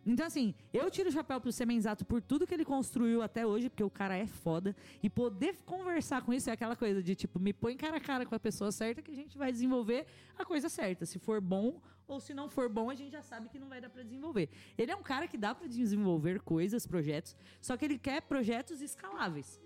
Então, 0.05 0.25
assim, 0.25 0.55
eu 0.71 0.89
tiro 0.89 1.09
o 1.09 1.11
chapéu 1.11 1.41
pro 1.41 1.51
Semenzato 1.51 2.05
por 2.05 2.21
tudo 2.21 2.47
que 2.47 2.53
ele 2.53 2.63
construiu 2.63 3.21
até 3.21 3.45
hoje, 3.45 3.69
porque 3.69 3.83
o 3.83 3.89
cara 3.89 4.15
é 4.15 4.25
foda. 4.25 4.73
E 5.03 5.09
poder 5.09 5.57
conversar 5.65 6.21
com 6.21 6.33
isso 6.33 6.49
é 6.49 6.53
aquela 6.53 6.77
coisa 6.77 7.03
de, 7.03 7.13
tipo, 7.13 7.37
me 7.39 7.51
põe 7.51 7.75
cara 7.75 7.97
a 7.97 7.99
cara 7.99 8.25
com 8.25 8.33
a 8.33 8.39
pessoa 8.39 8.71
certa 8.71 9.01
que 9.01 9.11
a 9.11 9.15
gente 9.15 9.37
vai 9.37 9.51
desenvolver 9.51 10.05
a 10.37 10.45
coisa 10.45 10.69
certa. 10.69 11.05
Se 11.05 11.19
for 11.19 11.41
bom 11.41 11.81
ou 12.07 12.19
se 12.19 12.33
não 12.33 12.49
for 12.49 12.69
bom, 12.69 12.89
a 12.89 12.95
gente 12.95 13.11
já 13.11 13.21
sabe 13.21 13.49
que 13.49 13.59
não 13.59 13.67
vai 13.67 13.81
dar 13.81 13.89
pra 13.89 14.03
desenvolver. 14.03 14.49
Ele 14.77 14.91
é 14.91 14.95
um 14.95 15.03
cara 15.03 15.27
que 15.27 15.37
dá 15.37 15.53
pra 15.53 15.67
desenvolver 15.67 16.41
coisas, 16.41 16.87
projetos, 16.87 17.35
só 17.61 17.75
que 17.75 17.85
ele 17.85 17.97
quer 17.97 18.21
projetos 18.21 18.81
escaláveis. 18.81 19.59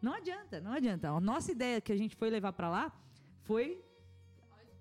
Não 0.00 0.12
adianta, 0.12 0.60
não 0.60 0.72
adianta. 0.72 1.08
A 1.08 1.20
nossa 1.20 1.50
ideia 1.50 1.80
que 1.80 1.92
a 1.92 1.96
gente 1.96 2.14
foi 2.14 2.28
levar 2.30 2.52
pra 2.52 2.68
lá 2.68 2.92
foi 3.42 3.82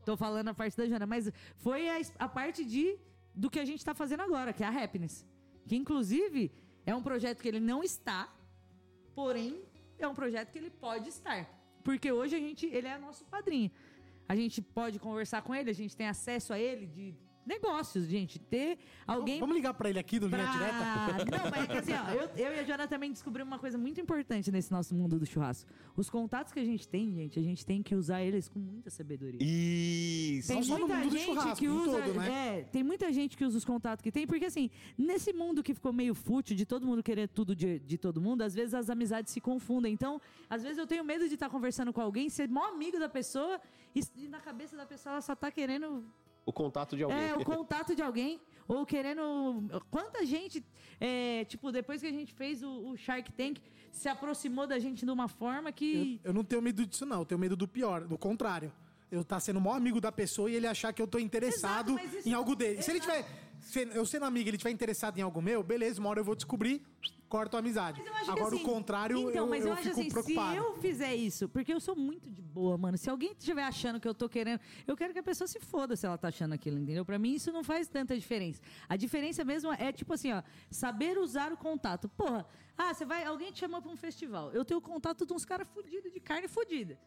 Tô 0.05 0.15
falando 0.15 0.49
a 0.49 0.53
parte 0.53 0.77
da 0.77 0.85
Jana, 0.85 1.07
mas 1.07 1.31
foi 1.57 1.89
a, 1.89 1.99
a 2.19 2.29
parte 2.29 2.63
de 2.63 2.97
do 3.33 3.49
que 3.49 3.59
a 3.59 3.65
gente 3.65 3.83
tá 3.83 3.93
fazendo 3.95 4.21
agora, 4.21 4.53
que 4.53 4.63
é 4.63 4.67
a 4.67 4.83
Happiness. 4.83 5.25
Que 5.67 5.75
inclusive 5.75 6.51
é 6.85 6.95
um 6.95 7.01
projeto 7.01 7.41
que 7.41 7.47
ele 7.47 7.59
não 7.59 7.83
está, 7.83 8.31
porém 9.15 9.63
é 9.97 10.07
um 10.07 10.13
projeto 10.13 10.51
que 10.51 10.59
ele 10.59 10.69
pode 10.69 11.09
estar. 11.09 11.49
Porque 11.83 12.11
hoje 12.11 12.35
a 12.35 12.39
gente, 12.39 12.67
ele 12.67 12.87
é 12.87 12.97
nosso 12.99 13.25
padrinho. 13.25 13.71
A 14.27 14.35
gente 14.35 14.61
pode 14.61 14.99
conversar 14.99 15.41
com 15.41 15.53
ele, 15.53 15.69
a 15.69 15.73
gente 15.73 15.95
tem 15.95 16.07
acesso 16.07 16.53
a 16.53 16.59
ele 16.59 16.87
de 16.87 17.13
negócios, 17.45 18.05
gente. 18.07 18.39
Ter 18.39 18.77
alguém 19.05 19.39
Vamos 19.39 19.55
ligar 19.55 19.73
pra 19.73 19.89
ele 19.89 19.99
aqui 19.99 20.19
do 20.19 20.27
Linha 20.27 20.43
pra- 20.43 20.51
Direta? 20.51 21.25
Não, 21.43 21.51
mas 21.51 21.63
é 21.63 21.67
que 21.67 21.77
assim, 21.77 21.93
ó, 21.93 22.11
eu, 22.11 22.29
eu 22.35 22.55
e 22.55 22.59
a 22.59 22.63
Joana 22.63 22.87
também 22.87 23.11
descobrimos 23.11 23.51
uma 23.51 23.59
coisa 23.59 23.77
muito 23.77 23.99
importante 24.01 24.51
nesse 24.51 24.71
nosso 24.71 24.95
mundo 24.95 25.19
do 25.19 25.25
churrasco. 25.25 25.69
Os 25.95 26.09
contatos 26.09 26.51
que 26.51 26.59
a 26.59 26.65
gente 26.65 26.87
tem, 26.87 27.11
gente, 27.13 27.39
a 27.39 27.41
gente 27.43 27.65
tem 27.65 27.81
que 27.83 27.93
usar 27.95 28.21
eles 28.23 28.49
com 28.49 28.59
muita 28.59 28.89
sabedoria. 28.89 29.39
Isso. 29.41 30.47
Tem 30.47 30.61
Não 30.65 30.79
muita 30.79 31.09
gente 31.09 31.55
que 31.57 31.67
usa, 31.67 32.01
todo, 32.01 32.13
né? 32.15 32.59
é, 32.59 32.63
tem 32.63 32.83
muita 32.83 33.11
gente 33.11 33.37
que 33.37 33.45
usa 33.45 33.57
os 33.57 33.65
contatos 33.65 34.01
que 34.01 34.11
tem, 34.11 34.25
porque 34.27 34.45
assim, 34.45 34.69
nesse 34.97 35.31
mundo 35.33 35.61
que 35.63 35.73
ficou 35.73 35.93
meio 35.93 36.13
fútil, 36.15 36.55
de 36.55 36.65
todo 36.65 36.85
mundo 36.85 37.01
querer 37.03 37.27
tudo 37.29 37.55
de, 37.55 37.79
de 37.79 37.97
todo 37.97 38.19
mundo, 38.21 38.41
às 38.41 38.53
vezes 38.53 38.73
as 38.73 38.89
amizades 38.89 39.31
se 39.31 39.39
confundem. 39.41 39.93
Então, 39.93 40.19
às 40.49 40.63
vezes 40.63 40.77
eu 40.77 40.87
tenho 40.87 41.03
medo 41.03 41.27
de 41.27 41.33
estar 41.35 41.49
conversando 41.49 41.93
com 41.93 42.01
alguém, 42.01 42.29
ser 42.29 42.47
maior 42.49 42.69
amigo 42.73 42.99
da 42.99 43.07
pessoa 43.09 43.59
e, 43.95 44.01
e 44.15 44.27
na 44.27 44.39
cabeça 44.39 44.75
da 44.75 44.85
pessoa 44.85 45.13
ela 45.13 45.21
só 45.21 45.35
tá 45.35 45.49
querendo 45.51 46.03
O 46.45 46.53
contato 46.53 46.95
de 46.95 47.03
alguém. 47.03 47.17
é, 47.17 47.35
o 47.35 47.43
contato 47.45 47.95
de 47.95 48.01
alguém. 48.01 48.39
Ou 48.67 48.85
querendo. 48.85 49.63
Quanta 49.91 50.25
gente, 50.25 50.63
é, 50.99 51.45
tipo, 51.45 51.71
depois 51.71 52.01
que 52.01 52.07
a 52.07 52.11
gente 52.11 52.33
fez 52.33 52.63
o, 52.63 52.89
o 52.89 52.97
Shark 52.97 53.31
Tank, 53.31 53.59
se 53.91 54.09
aproximou 54.09 54.65
da 54.67 54.79
gente 54.79 55.05
de 55.05 55.11
uma 55.11 55.27
forma 55.27 55.71
que. 55.71 56.19
Eu, 56.23 56.29
eu 56.29 56.33
não 56.33 56.43
tenho 56.43 56.61
medo 56.61 56.85
disso, 56.85 57.05
não. 57.05 57.19
Eu 57.19 57.25
tenho 57.25 57.39
medo 57.39 57.55
do 57.55 57.67
pior, 57.67 58.05
do 58.05 58.17
contrário. 58.17 58.71
Eu 59.11 59.23
tá 59.23 59.39
sendo 59.39 59.57
o 59.57 59.61
maior 59.61 59.75
amigo 59.77 60.01
da 60.01 60.11
pessoa 60.11 60.49
e 60.49 60.55
ele 60.55 60.65
achar 60.67 60.91
que 60.91 61.01
eu 61.01 61.07
tô 61.07 61.19
interessado 61.19 61.91
Exato, 61.99 62.17
isso- 62.17 62.27
em 62.29 62.33
algo 62.33 62.55
dele. 62.55 62.81
Se 62.81 62.89
ele 62.91 62.99
Exato. 62.99 63.11
tiver. 63.23 63.44
Se 63.65 63.81
eu 63.93 64.05
sendo 64.05 64.25
amigo 64.25 64.47
e 64.47 64.49
ele 64.51 64.57
tiver 64.59 64.69
interessado 64.69 65.17
em 65.17 65.21
algo 65.21 65.41
meu, 65.41 65.63
beleza, 65.63 65.99
uma 65.99 66.09
hora 66.09 66.19
eu 66.19 66.23
vou 66.23 66.35
descobrir, 66.35 66.85
corto 67.27 67.55
a 67.55 67.59
amizade. 67.59 67.99
Agora 68.27 68.55
assim, 68.55 68.57
o 68.57 68.59
contrário, 68.59 69.17
então, 69.17 69.31
eu, 69.31 69.47
mas 69.47 69.63
eu, 69.63 69.69
eu, 69.69 69.73
acho 69.73 69.83
fico 69.83 69.99
assim, 69.99 70.09
preocupado. 70.09 70.51
se 70.51 70.57
eu 70.57 70.75
fizer 70.77 71.15
isso, 71.15 71.49
porque 71.49 71.73
eu 71.73 71.79
sou 71.79 71.95
muito 71.95 72.29
de 72.29 72.43
boa, 72.43 72.77
mano. 72.77 72.95
Se 72.95 73.09
alguém 73.09 73.31
estiver 73.31 73.63
achando 73.63 73.99
que 73.99 74.07
eu 74.07 74.13
tô 74.13 74.29
querendo, 74.29 74.59
eu 74.85 74.95
quero 74.95 75.13
que 75.13 75.19
a 75.19 75.23
pessoa 75.23 75.47
se 75.47 75.59
foda 75.59 75.95
se 75.95 76.05
ela 76.05 76.17
tá 76.17 76.27
achando 76.27 76.53
aquilo, 76.53 76.77
entendeu? 76.77 77.03
Pra 77.03 77.17
mim 77.17 77.33
isso 77.33 77.51
não 77.51 77.63
faz 77.63 77.87
tanta 77.87 78.15
diferença. 78.15 78.61
A 78.87 78.95
diferença 78.95 79.43
mesmo 79.43 79.73
é 79.73 79.91
tipo 79.91 80.13
assim, 80.13 80.31
ó, 80.31 80.43
saber 80.69 81.17
usar 81.17 81.51
o 81.51 81.57
contato. 81.57 82.07
Porra, 82.07 82.45
ah, 82.77 82.93
você 82.93 83.03
vai, 83.03 83.23
alguém 83.23 83.51
te 83.51 83.59
chamou 83.61 83.81
pra 83.81 83.91
um 83.91 83.97
festival. 83.97 84.51
Eu 84.51 84.63
tenho 84.63 84.77
o 84.77 84.81
contato 84.81 85.25
de 85.25 85.33
uns 85.33 85.43
caras 85.43 85.67
fudidos 85.67 86.13
de 86.13 86.19
carne 86.19 86.47
fudida. 86.47 86.99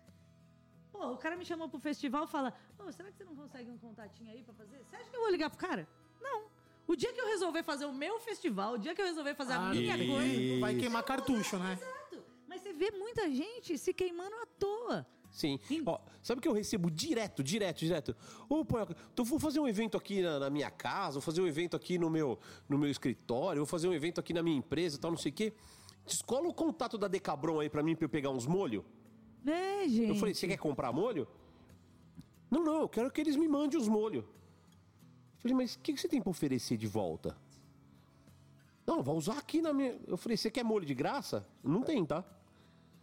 Pô, 0.90 1.12
o 1.12 1.16
cara 1.16 1.36
me 1.36 1.44
chamou 1.44 1.68
pro 1.68 1.78
festival 1.78 2.24
e 2.24 2.26
fala: 2.26 2.52
Ô, 2.76 2.90
será 2.90 3.10
que 3.10 3.16
você 3.16 3.24
não 3.24 3.36
consegue 3.36 3.70
um 3.70 3.78
contatinho 3.78 4.32
aí 4.32 4.42
pra 4.42 4.52
fazer? 4.54 4.78
Você 4.78 4.96
acha 4.96 5.08
que 5.08 5.16
eu 5.16 5.20
vou 5.20 5.30
ligar 5.30 5.48
pro 5.48 5.58
cara? 5.58 5.86
Não. 6.20 6.44
O 6.86 6.96
dia 6.96 7.12
que 7.12 7.20
eu 7.20 7.26
resolver 7.26 7.62
fazer 7.62 7.84
o 7.84 7.92
meu 7.92 8.18
festival, 8.20 8.74
o 8.74 8.78
dia 8.78 8.94
que 8.94 9.00
eu 9.02 9.06
resolver 9.06 9.34
fazer 9.34 9.52
a 9.52 9.68
Ah, 9.68 9.70
minha 9.74 9.96
e- 9.96 10.06
coisa. 10.08 10.60
Vai 10.60 10.74
queimar 10.76 11.02
cartucho, 11.02 11.58
né? 11.58 11.78
Exato. 11.80 12.24
Mas 12.48 12.62
você 12.62 12.72
vê 12.72 12.90
muita 12.92 13.30
gente 13.30 13.76
se 13.76 13.92
queimando 13.92 14.34
à 14.36 14.46
toa. 14.58 15.06
Sim. 15.30 15.60
Ó, 15.84 16.00
sabe 16.22 16.38
o 16.38 16.42
que 16.42 16.48
eu 16.48 16.52
recebo 16.54 16.90
direto, 16.90 17.44
direto, 17.44 17.80
direto? 17.80 18.16
Ô, 18.48 18.64
Ponhoca, 18.64 18.96
então 19.12 19.22
vou 19.24 19.38
fazer 19.38 19.60
um 19.60 19.68
evento 19.68 19.96
aqui 19.98 20.22
na, 20.22 20.38
na 20.38 20.48
minha 20.50 20.70
casa, 20.70 21.14
vou 21.14 21.20
fazer 21.22 21.42
um 21.42 21.46
evento 21.46 21.76
aqui 21.76 21.98
no 21.98 22.08
meu, 22.08 22.38
no 22.66 22.78
meu 22.78 22.90
escritório, 22.90 23.60
vou 23.60 23.66
fazer 23.66 23.86
um 23.88 23.92
evento 23.92 24.18
aqui 24.18 24.32
na 24.32 24.42
minha 24.42 24.56
empresa 24.56 24.96
e 24.96 24.98
tal, 24.98 25.10
não 25.10 25.18
sei 25.18 25.30
o 25.30 25.34
quê. 25.34 25.52
Descola 26.06 26.48
o 26.48 26.54
contato 26.54 26.96
da 26.96 27.06
Decabron 27.06 27.60
aí 27.60 27.68
pra 27.68 27.82
mim, 27.82 27.94
pra 27.94 28.06
eu 28.06 28.08
pegar 28.08 28.30
uns 28.30 28.46
molhos. 28.46 28.82
É, 29.46 29.86
gente. 29.86 30.08
Eu 30.08 30.14
falei, 30.14 30.32
você 30.34 30.48
quer 30.48 30.56
comprar 30.56 30.90
molho? 30.92 31.28
Não, 32.50 32.64
não, 32.64 32.80
eu 32.80 32.88
quero 32.88 33.10
que 33.10 33.20
eles 33.20 33.36
me 33.36 33.46
mandem 33.46 33.78
os 33.78 33.86
molhos. 33.86 34.24
Falei, 35.38 35.56
mas 35.56 35.74
o 35.74 35.78
que, 35.78 35.92
que 35.92 36.00
você 36.00 36.08
tem 36.08 36.20
pra 36.20 36.30
oferecer 36.30 36.76
de 36.76 36.86
volta? 36.86 37.36
Não, 38.86 39.02
vai 39.02 39.14
usar 39.14 39.38
aqui 39.38 39.60
na 39.60 39.72
minha. 39.72 39.96
Eu 40.06 40.16
falei, 40.16 40.36
você 40.36 40.50
quer 40.50 40.64
molho 40.64 40.86
de 40.86 40.94
graça? 40.94 41.46
Não 41.62 41.82
tem, 41.82 42.04
tá? 42.04 42.24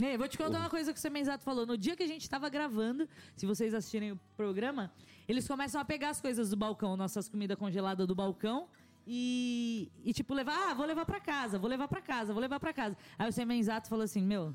É, 0.02 0.18
vou 0.18 0.28
te 0.28 0.38
contar 0.38 0.60
uma 0.60 0.70
coisa 0.70 0.92
que 0.92 1.00
o 1.00 1.02
Semenzato 1.02 1.44
falou. 1.44 1.66
No 1.66 1.78
dia 1.78 1.96
que 1.96 2.04
a 2.04 2.08
gente 2.08 2.30
tava 2.30 2.50
gravando, 2.50 3.08
se 3.36 3.46
vocês 3.46 3.74
assistirem 3.74 4.12
o 4.12 4.20
programa, 4.36 4.92
eles 5.28 5.48
começam 5.48 5.80
a 5.80 5.86
pegar 5.86 6.10
as 6.10 6.20
coisas 6.20 6.50
do 6.50 6.58
balcão, 6.58 6.98
nossas 6.98 7.30
comidas 7.30 7.58
congeladas 7.58 8.06
do 8.06 8.14
balcão. 8.14 8.68
E, 9.08 9.90
e, 10.04 10.12
tipo, 10.12 10.34
levar, 10.34 10.72
ah, 10.72 10.74
vou 10.74 10.86
levar 10.86 11.06
pra 11.06 11.20
casa, 11.20 11.60
vou 11.60 11.70
levar 11.70 11.88
pra 11.88 12.02
casa, 12.02 12.34
vou 12.34 12.42
levar 12.42 12.60
pra 12.60 12.74
casa. 12.74 12.98
Aí 13.18 13.30
o 13.30 13.32
Semenzato 13.32 13.88
falou 13.88 14.04
assim: 14.04 14.22
Meu, 14.22 14.54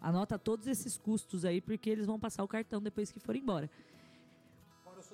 anota 0.00 0.38
todos 0.38 0.66
esses 0.66 0.96
custos 0.96 1.44
aí, 1.44 1.60
porque 1.60 1.90
eles 1.90 2.06
vão 2.06 2.18
passar 2.18 2.42
o 2.42 2.48
cartão 2.48 2.80
depois 2.80 3.12
que 3.12 3.20
for 3.20 3.36
embora. 3.36 3.70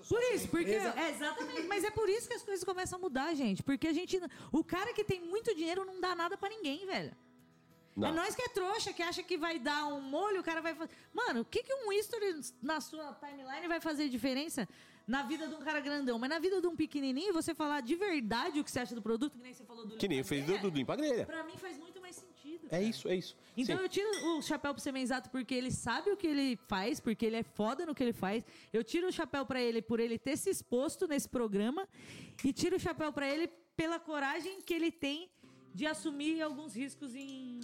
Por 0.08 0.22
isso, 0.34 0.48
porque. 0.48 0.70
É, 0.70 1.10
exatamente. 1.10 1.62
Mas 1.66 1.84
é 1.84 1.90
por 1.90 2.08
isso 2.08 2.28
que 2.28 2.34
as 2.34 2.42
coisas 2.42 2.64
começam 2.64 2.98
a 2.98 3.02
mudar, 3.02 3.34
gente. 3.34 3.62
Porque 3.62 3.88
a 3.88 3.92
gente. 3.92 4.20
O 4.52 4.62
cara 4.62 4.92
que 4.92 5.04
tem 5.04 5.20
muito 5.20 5.54
dinheiro 5.54 5.84
não 5.84 6.00
dá 6.00 6.14
nada 6.14 6.36
pra 6.36 6.48
ninguém, 6.48 6.86
velho. 6.86 7.14
Não. 7.96 8.08
É 8.08 8.12
nós 8.12 8.34
que 8.34 8.42
é 8.42 8.48
trouxa, 8.48 8.92
que 8.92 9.02
acha 9.02 9.22
que 9.22 9.38
vai 9.38 9.58
dar 9.58 9.86
um 9.86 10.02
molho, 10.02 10.40
o 10.40 10.44
cara 10.44 10.60
vai 10.60 10.74
fazer. 10.74 10.90
Mano, 11.14 11.40
o 11.40 11.44
que, 11.44 11.62
que 11.62 11.72
um 11.72 11.90
history 11.92 12.40
na 12.60 12.78
sua 12.78 13.14
timeline 13.14 13.66
vai 13.66 13.80
fazer 13.80 14.10
diferença 14.10 14.68
na 15.06 15.22
vida 15.22 15.48
de 15.48 15.54
um 15.54 15.60
cara 15.60 15.80
grandão? 15.80 16.18
Mas 16.18 16.28
na 16.28 16.38
vida 16.38 16.60
de 16.60 16.66
um 16.66 16.76
pequenininho, 16.76 17.32
você 17.32 17.54
falar 17.54 17.80
de 17.80 17.94
verdade 17.94 18.60
o 18.60 18.64
que 18.64 18.70
você 18.70 18.80
acha 18.80 18.94
do 18.94 19.00
produto, 19.00 19.32
que 19.32 19.42
nem 19.42 19.54
você 19.54 19.64
falou 19.64 19.86
do 19.86 19.96
Que 19.96 20.08
nem 20.08 20.22
fez 20.22 20.44
do, 20.44 20.70
do 20.70 20.70
Grelha. 20.70 21.24
Pra 21.24 21.42
mim 21.44 21.56
faz 21.56 21.78
muito. 21.78 21.95
É 22.70 22.82
isso, 22.82 23.08
é 23.08 23.14
isso. 23.16 23.36
Então 23.56 23.76
Sim. 23.76 23.82
eu 23.82 23.88
tiro 23.88 24.08
o 24.36 24.42
chapéu 24.42 24.72
pro 24.74 24.82
Semenzato 24.82 25.30
porque 25.30 25.54
ele 25.54 25.70
sabe 25.70 26.10
o 26.10 26.16
que 26.16 26.26
ele 26.26 26.56
faz, 26.68 27.00
porque 27.00 27.24
ele 27.26 27.36
é 27.36 27.42
foda 27.42 27.86
no 27.86 27.94
que 27.94 28.02
ele 28.02 28.12
faz. 28.12 28.44
Eu 28.72 28.82
tiro 28.84 29.08
o 29.08 29.12
chapéu 29.12 29.44
pra 29.46 29.60
ele 29.60 29.80
por 29.82 30.00
ele 30.00 30.18
ter 30.18 30.36
se 30.36 30.50
exposto 30.50 31.06
nesse 31.06 31.28
programa 31.28 31.88
e 32.44 32.52
tiro 32.52 32.76
o 32.76 32.80
chapéu 32.80 33.12
pra 33.12 33.28
ele 33.28 33.48
pela 33.76 33.98
coragem 33.98 34.60
que 34.62 34.74
ele 34.74 34.90
tem 34.90 35.28
de 35.74 35.86
assumir 35.86 36.40
alguns 36.40 36.74
riscos 36.74 37.14
em, 37.14 37.60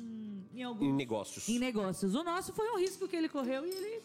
em 0.55 0.63
alguns 0.63 0.87
Em 0.89 0.93
negócios. 0.93 1.49
em 1.49 1.59
negócios. 1.59 2.15
O 2.15 2.23
nosso 2.23 2.53
foi 2.53 2.71
um 2.71 2.79
risco 2.79 3.09
que 3.09 3.17
ele 3.17 3.29
correu 3.29 3.65
e 3.67 3.71
ele 3.71 4.03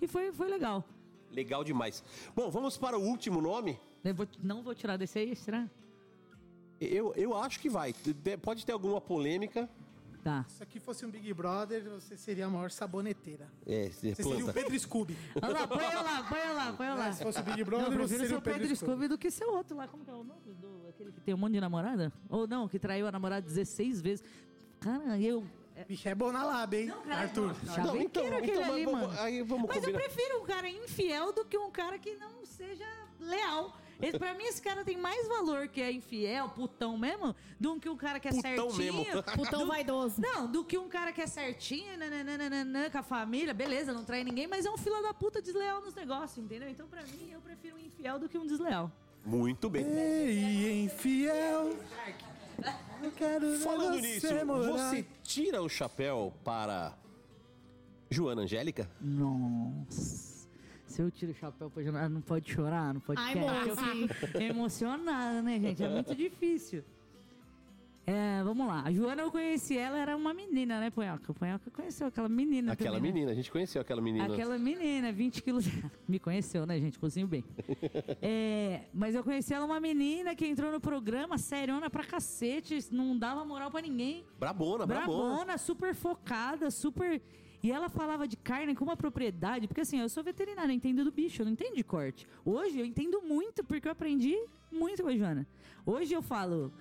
e 0.00 0.06
foi, 0.06 0.30
foi 0.32 0.48
legal. 0.48 0.84
Legal 1.30 1.64
demais. 1.64 2.04
Bom, 2.34 2.50
vamos 2.50 2.76
para 2.76 2.98
o 2.98 3.02
último 3.02 3.40
nome. 3.40 3.78
Vou- 4.14 4.28
não 4.42 4.62
vou 4.62 4.74
tirar 4.74 4.96
desse 4.96 5.18
aí, 5.18 5.34
será? 5.34 5.68
Eu, 6.80 7.12
eu 7.14 7.34
acho 7.34 7.58
que 7.58 7.68
vai. 7.70 7.92
De- 8.22 8.36
Pode 8.36 8.64
ter 8.66 8.72
alguma 8.72 9.00
polêmica. 9.00 9.68
Tá. 10.26 10.44
Se 10.48 10.60
aqui 10.60 10.80
fosse 10.80 11.06
um 11.06 11.08
Big 11.08 11.32
Brother, 11.32 11.84
você 11.88 12.16
seria 12.16 12.46
a 12.46 12.50
maior 12.50 12.68
saboneteira. 12.68 13.46
É, 13.64 13.88
você 13.90 14.12
Você 14.12 14.24
seria 14.24 14.44
o. 14.44 14.52
Pedro 14.52 14.76
Scooby. 14.76 15.16
Olha 15.40 15.52
lá, 15.52 15.68
põe 15.68 15.84
eu 15.84 16.02
lá, 16.02 16.22
põe 16.28 16.40
eu 16.40 16.54
lá, 16.56 16.72
põe 16.72 16.86
eu 16.88 16.96
lá. 16.96 17.12
Se 17.12 17.22
fosse 17.22 17.38
o 17.38 17.42
Big 17.44 17.58
Não, 17.58 17.64
Brother, 17.64 17.92
eu 17.92 17.98
você 18.08 18.14
seria 18.14 18.28
ser 18.30 18.34
o 18.34 18.38
o 18.38 18.42
Pedro 18.42 18.60
Pedro 18.62 18.74
Scooby 18.76 19.06
do 19.06 19.16
que 19.16 19.30
ser 19.30 19.44
outro 19.44 19.76
lá. 19.76 19.86
Como 19.86 20.04
que 20.04 20.10
é 20.10 20.14
o 20.14 20.24
nome 20.24 20.40
do 20.60 20.88
aquele 20.88 21.12
que 21.12 21.20
tem 21.20 21.32
um 21.32 21.36
monte 21.36 21.52
de 21.52 21.60
namorada? 21.60 22.12
Ou 22.28 22.44
não, 22.48 22.66
que 22.66 22.76
traiu 22.76 23.06
a 23.06 23.12
namorada 23.12 23.46
16 23.46 24.02
vezes. 24.02 24.24
Cara, 24.80 25.16
eu. 25.20 25.44
Bicho, 25.86 26.08
é 26.08 26.14
bom 26.16 26.32
na 26.32 26.42
lábia, 26.44 26.80
hein, 26.80 26.92
Arthur? 27.08 27.54
Chavequeiro 27.72 28.02
então, 28.02 28.26
aquele 28.26 28.50
então, 28.52 28.74
ali, 28.74 28.84
mas 28.84 28.92
mano. 28.94 29.06
vamos- 29.06 29.20
aí 29.20 29.42
vamos 29.42 29.68
Mas 29.68 29.76
eu 29.76 29.82
combinar. 29.92 29.98
prefiro 30.00 30.42
um 30.42 30.44
cara 30.44 30.68
infiel 30.68 31.32
do 31.32 31.44
que 31.44 31.56
um 31.56 31.70
cara 31.70 32.00
que 32.00 32.16
não 32.16 32.44
seja 32.44 32.84
leal. 33.20 33.76
Esse, 34.00 34.18
pra 34.18 34.34
mim, 34.34 34.44
esse 34.44 34.60
cara 34.60 34.84
tem 34.84 34.96
mais 34.96 35.26
valor 35.28 35.68
que 35.68 35.80
é 35.80 35.90
infiel, 35.90 36.48
putão 36.50 36.98
mesmo, 36.98 37.34
do 37.58 37.80
que 37.80 37.88
um 37.88 37.96
cara 37.96 38.20
que 38.20 38.28
é 38.28 38.30
Putão 38.30 38.70
certinho. 38.70 38.94
mesmo. 38.94 39.22
Putão 39.22 39.60
do- 39.60 39.66
vaidoso. 39.66 40.20
Não, 40.20 40.46
do 40.50 40.64
que 40.64 40.76
um 40.76 40.88
cara 40.88 41.12
que 41.12 41.20
é 41.22 41.26
certinho, 41.26 41.96
nananana, 41.98 42.90
com 42.90 42.98
a 42.98 43.02
família, 43.02 43.54
beleza, 43.54 43.92
não 43.92 44.04
trai 44.04 44.22
ninguém, 44.22 44.46
mas 44.46 44.66
é 44.66 44.70
um 44.70 44.76
fila 44.76 45.00
da 45.02 45.14
puta 45.14 45.40
desleal 45.40 45.80
nos 45.80 45.94
negócios, 45.94 46.44
entendeu? 46.44 46.68
Então, 46.68 46.86
pra 46.86 47.02
mim, 47.04 47.30
eu 47.32 47.40
prefiro 47.40 47.76
um 47.76 47.78
infiel 47.78 48.18
do 48.18 48.28
que 48.28 48.36
um 48.36 48.46
desleal. 48.46 48.90
Muito 49.24 49.68
bem. 49.70 49.84
Ei, 49.86 50.84
infiel. 50.84 51.76
Eu 53.02 53.12
quero 53.12 53.50
ver 53.50 53.58
Falando 53.58 53.94
você 53.94 54.00
nisso, 54.00 54.46
morar. 54.46 54.90
você 54.90 55.06
tira 55.22 55.62
o 55.62 55.68
chapéu 55.68 56.32
para 56.44 56.96
Joana 58.10 58.42
Angélica? 58.42 58.90
Nossa. 59.00 60.35
Se 60.86 61.02
eu 61.02 61.10
tiro 61.10 61.32
o 61.32 61.34
chapéu 61.34 61.68
pra 61.68 61.82
Joana, 61.82 62.08
não 62.08 62.20
pode 62.20 62.50
chorar, 62.50 62.94
não 62.94 63.00
pode 63.00 63.20
Ai. 63.20 63.34
Eu 63.68 63.76
fico 64.08 64.38
emocionada, 64.38 65.42
né, 65.42 65.58
gente? 65.60 65.82
É 65.82 65.88
muito 65.88 66.14
difícil. 66.14 66.84
É, 68.06 68.40
vamos 68.44 68.68
lá. 68.68 68.84
A 68.84 68.92
Joana, 68.92 69.22
eu 69.22 69.32
conheci 69.32 69.76
ela, 69.76 69.98
era 69.98 70.16
uma 70.16 70.32
menina, 70.32 70.78
né, 70.78 70.90
Punhoca? 70.90 71.34
Punhoca 71.34 71.68
conheceu 71.72 72.06
aquela 72.06 72.28
menina 72.28 72.72
Aquela 72.72 72.98
também, 72.98 73.10
né? 73.10 73.14
menina, 73.14 73.32
a 73.32 73.34
gente 73.34 73.50
conheceu 73.50 73.82
aquela 73.82 74.00
menina. 74.00 74.32
Aquela 74.32 74.56
menina, 74.56 75.10
20 75.10 75.42
quilos. 75.42 75.66
Me 76.06 76.20
conheceu, 76.20 76.64
né, 76.64 76.78
gente? 76.78 77.00
Cozinho 77.00 77.26
bem. 77.26 77.44
É, 78.22 78.82
mas 78.94 79.14
eu 79.14 79.24
conheci 79.24 79.52
ela 79.52 79.66
uma 79.66 79.80
menina 79.80 80.34
que 80.34 80.46
entrou 80.46 80.70
no 80.70 80.80
programa, 80.80 81.36
seriona 81.36 81.90
pra 81.90 82.04
cacete, 82.04 82.78
não 82.92 83.16
dava 83.18 83.44
moral 83.44 83.70
pra 83.70 83.80
ninguém. 83.80 84.24
Brabona, 84.38 84.86
brabona. 84.86 85.34
Brabona, 85.34 85.58
super 85.58 85.94
focada, 85.94 86.70
super. 86.70 87.20
E 87.66 87.72
ela 87.72 87.88
falava 87.88 88.28
de 88.28 88.36
carne 88.36 88.76
com 88.76 88.84
uma 88.84 88.96
propriedade, 88.96 89.66
porque 89.66 89.80
assim, 89.80 89.98
eu 89.98 90.08
sou 90.08 90.22
veterinária, 90.22 90.70
eu 90.70 90.76
entendo 90.76 91.02
do 91.02 91.10
bicho, 91.10 91.42
eu 91.42 91.46
não 91.46 91.52
entendo 91.52 91.74
de 91.74 91.82
corte. 91.82 92.24
Hoje 92.44 92.78
eu 92.78 92.86
entendo 92.86 93.20
muito, 93.22 93.64
porque 93.64 93.88
eu 93.88 93.90
aprendi 93.90 94.36
muito 94.70 95.02
com 95.02 95.08
a 95.08 95.16
Joana. 95.16 95.44
Hoje 95.84 96.14
eu 96.14 96.22
falo, 96.22 96.72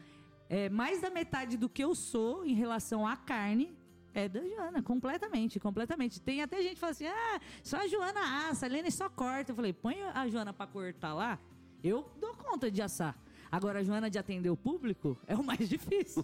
é, 0.48 0.70
mais 0.70 1.02
da 1.02 1.10
metade 1.10 1.58
do 1.58 1.68
que 1.68 1.84
eu 1.84 1.96
sou 1.96 2.46
em 2.46 2.54
relação 2.54 3.08
à 3.08 3.18
carne 3.18 3.76
é 4.14 4.30
da 4.30 4.48
Joana, 4.48 4.84
completamente, 4.84 5.60
completamente. 5.60 6.22
Tem 6.22 6.44
até 6.44 6.62
gente 6.62 6.76
que 6.76 6.80
fala 6.80 6.92
assim, 6.92 7.08
ah, 7.08 7.40
só 7.64 7.78
a 7.78 7.88
Joana 7.88 8.48
assa, 8.48 8.68
a 8.68 8.70
Lene 8.70 8.92
só 8.92 9.10
corta. 9.10 9.54
Eu 9.54 9.56
falei, 9.56 9.74
põe 9.74 10.00
a 10.14 10.28
Joana 10.28 10.54
pra 10.54 10.68
cortar 10.68 11.16
lá, 11.16 11.40
eu 11.84 12.08
dou 12.22 12.36
conta 12.36 12.70
de 12.70 12.84
assar. 12.84 13.18
Agora, 13.52 13.80
a 13.80 13.84
Joana 13.84 14.08
de 14.08 14.20
atender 14.20 14.52
o 14.52 14.58
público 14.58 15.18
é 15.26 15.36
o 15.36 15.44
mais 15.44 15.66
difícil. 15.68 16.22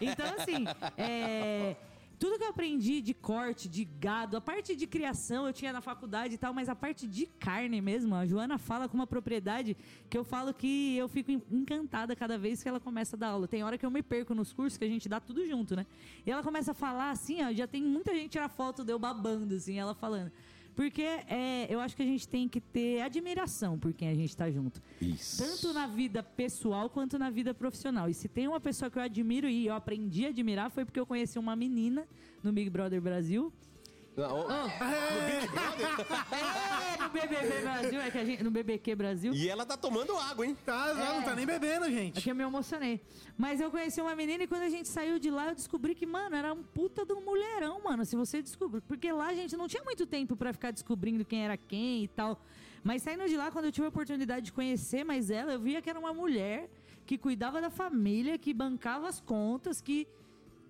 Então, 0.00 0.34
assim, 0.38 0.64
é, 0.96 1.76
tudo 2.18 2.36
que 2.38 2.44
eu 2.44 2.48
aprendi 2.48 3.00
de 3.00 3.14
corte, 3.14 3.68
de 3.68 3.84
gado, 3.84 4.36
a 4.36 4.40
parte 4.40 4.74
de 4.74 4.86
criação 4.86 5.46
eu 5.46 5.52
tinha 5.52 5.72
na 5.72 5.80
faculdade 5.80 6.34
e 6.34 6.38
tal, 6.38 6.52
mas 6.52 6.68
a 6.68 6.74
parte 6.74 7.06
de 7.06 7.26
carne 7.26 7.80
mesmo, 7.80 8.14
a 8.14 8.26
Joana 8.26 8.58
fala 8.58 8.88
com 8.88 8.96
uma 8.96 9.06
propriedade 9.06 9.76
que 10.10 10.18
eu 10.18 10.24
falo 10.24 10.52
que 10.52 10.96
eu 10.96 11.08
fico 11.08 11.30
en- 11.30 11.42
encantada 11.50 12.16
cada 12.16 12.36
vez 12.36 12.62
que 12.62 12.68
ela 12.68 12.80
começa 12.80 13.14
a 13.14 13.18
dar 13.18 13.28
aula. 13.28 13.46
Tem 13.46 13.62
hora 13.62 13.78
que 13.78 13.86
eu 13.86 13.90
me 13.90 14.02
perco 14.02 14.34
nos 14.34 14.52
cursos 14.52 14.76
que 14.76 14.84
a 14.84 14.88
gente 14.88 15.08
dá 15.08 15.20
tudo 15.20 15.46
junto, 15.46 15.76
né? 15.76 15.86
E 16.26 16.30
ela 16.30 16.42
começa 16.42 16.72
a 16.72 16.74
falar 16.74 17.10
assim, 17.10 17.42
ó, 17.44 17.52
já 17.52 17.66
tem 17.66 17.82
muita 17.82 18.12
gente 18.14 18.30
tirar 18.32 18.48
foto 18.48 18.84
de 18.84 18.92
eu 18.92 18.98
babando, 18.98 19.54
assim, 19.54 19.78
ela 19.78 19.94
falando. 19.94 20.32
Porque 20.78 21.02
é, 21.02 21.66
eu 21.68 21.80
acho 21.80 21.96
que 21.96 22.02
a 22.02 22.06
gente 22.06 22.28
tem 22.28 22.48
que 22.48 22.60
ter 22.60 23.00
admiração 23.00 23.76
por 23.76 23.92
quem 23.92 24.10
a 24.10 24.14
gente 24.14 24.36
tá 24.36 24.48
junto. 24.48 24.80
Isso. 25.02 25.42
Tanto 25.42 25.74
na 25.74 25.88
vida 25.88 26.22
pessoal 26.22 26.88
quanto 26.88 27.18
na 27.18 27.30
vida 27.30 27.52
profissional. 27.52 28.08
E 28.08 28.14
se 28.14 28.28
tem 28.28 28.46
uma 28.46 28.60
pessoa 28.60 28.88
que 28.88 28.96
eu 28.96 29.02
admiro 29.02 29.48
e 29.48 29.66
eu 29.66 29.74
aprendi 29.74 30.24
a 30.24 30.28
admirar 30.28 30.70
foi 30.70 30.84
porque 30.84 31.00
eu 31.00 31.04
conheci 31.04 31.36
uma 31.36 31.56
menina 31.56 32.06
no 32.44 32.52
Big 32.52 32.70
Brother 32.70 33.02
Brasil. 33.02 33.52
Não, 34.18 34.46
ó, 34.48 34.66
É, 36.32 37.02
no 37.02 37.08
BBB 37.08 37.60
Brasil, 37.62 38.00
é 38.00 38.10
que 38.10 38.18
a 38.18 38.24
gente, 38.24 38.42
no 38.42 38.50
BBQ 38.50 38.94
Brasil. 38.96 39.32
E 39.32 39.48
ela 39.48 39.64
tá 39.64 39.76
tomando 39.76 40.16
água, 40.16 40.44
hein? 40.44 40.56
Tá, 40.66 40.92
não 40.94 41.22
tá 41.22 41.36
nem 41.36 41.46
bebendo, 41.46 41.84
É 41.86 41.90
gente. 41.90 42.20
que 42.20 42.28
eu 42.30 42.34
me 42.34 42.42
emocionei. 42.42 43.00
Mas 43.36 43.60
eu 43.60 43.70
conheci 43.70 44.00
uma 44.00 44.16
menina 44.16 44.42
e 44.42 44.46
quando 44.48 44.62
a 44.62 44.68
gente 44.68 44.88
saiu 44.88 45.20
de 45.20 45.30
lá, 45.30 45.48
eu 45.50 45.54
descobri 45.54 45.94
que, 45.94 46.04
mano, 46.04 46.34
era 46.34 46.52
um 46.52 46.64
puta 46.64 47.06
de 47.06 47.12
um 47.12 47.20
mulherão, 47.24 47.80
mano. 47.84 48.04
Se 48.04 48.16
você 48.16 48.42
descobriu. 48.42 48.82
Porque 48.88 49.12
lá 49.12 49.28
a 49.28 49.34
gente 49.34 49.56
não 49.56 49.68
tinha 49.68 49.84
muito 49.84 50.04
tempo 50.04 50.36
pra 50.36 50.52
ficar 50.52 50.72
descobrindo 50.72 51.24
quem 51.24 51.44
era 51.44 51.56
quem 51.56 52.02
e 52.02 52.08
tal. 52.08 52.40
Mas 52.82 53.02
saindo 53.02 53.24
de 53.28 53.36
lá, 53.36 53.52
quando 53.52 53.66
eu 53.66 53.72
tive 53.72 53.86
a 53.86 53.88
oportunidade 53.88 54.46
de 54.46 54.52
conhecer 54.52 55.04
mais 55.04 55.30
ela, 55.30 55.52
eu 55.52 55.60
via 55.60 55.80
que 55.80 55.88
era 55.88 55.98
uma 55.98 56.12
mulher 56.12 56.68
que 57.06 57.16
cuidava 57.16 57.60
da 57.60 57.70
família, 57.70 58.36
que 58.36 58.52
bancava 58.52 59.08
as 59.08 59.20
contas, 59.20 59.80
que 59.80 60.06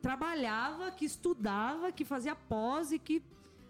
trabalhava, 0.03 0.91
que 0.91 1.05
estudava, 1.07 1.91
que 1.91 2.05
fazia 2.05 2.35
pós 2.37 2.93
e 2.93 2.99
que. 2.99 3.23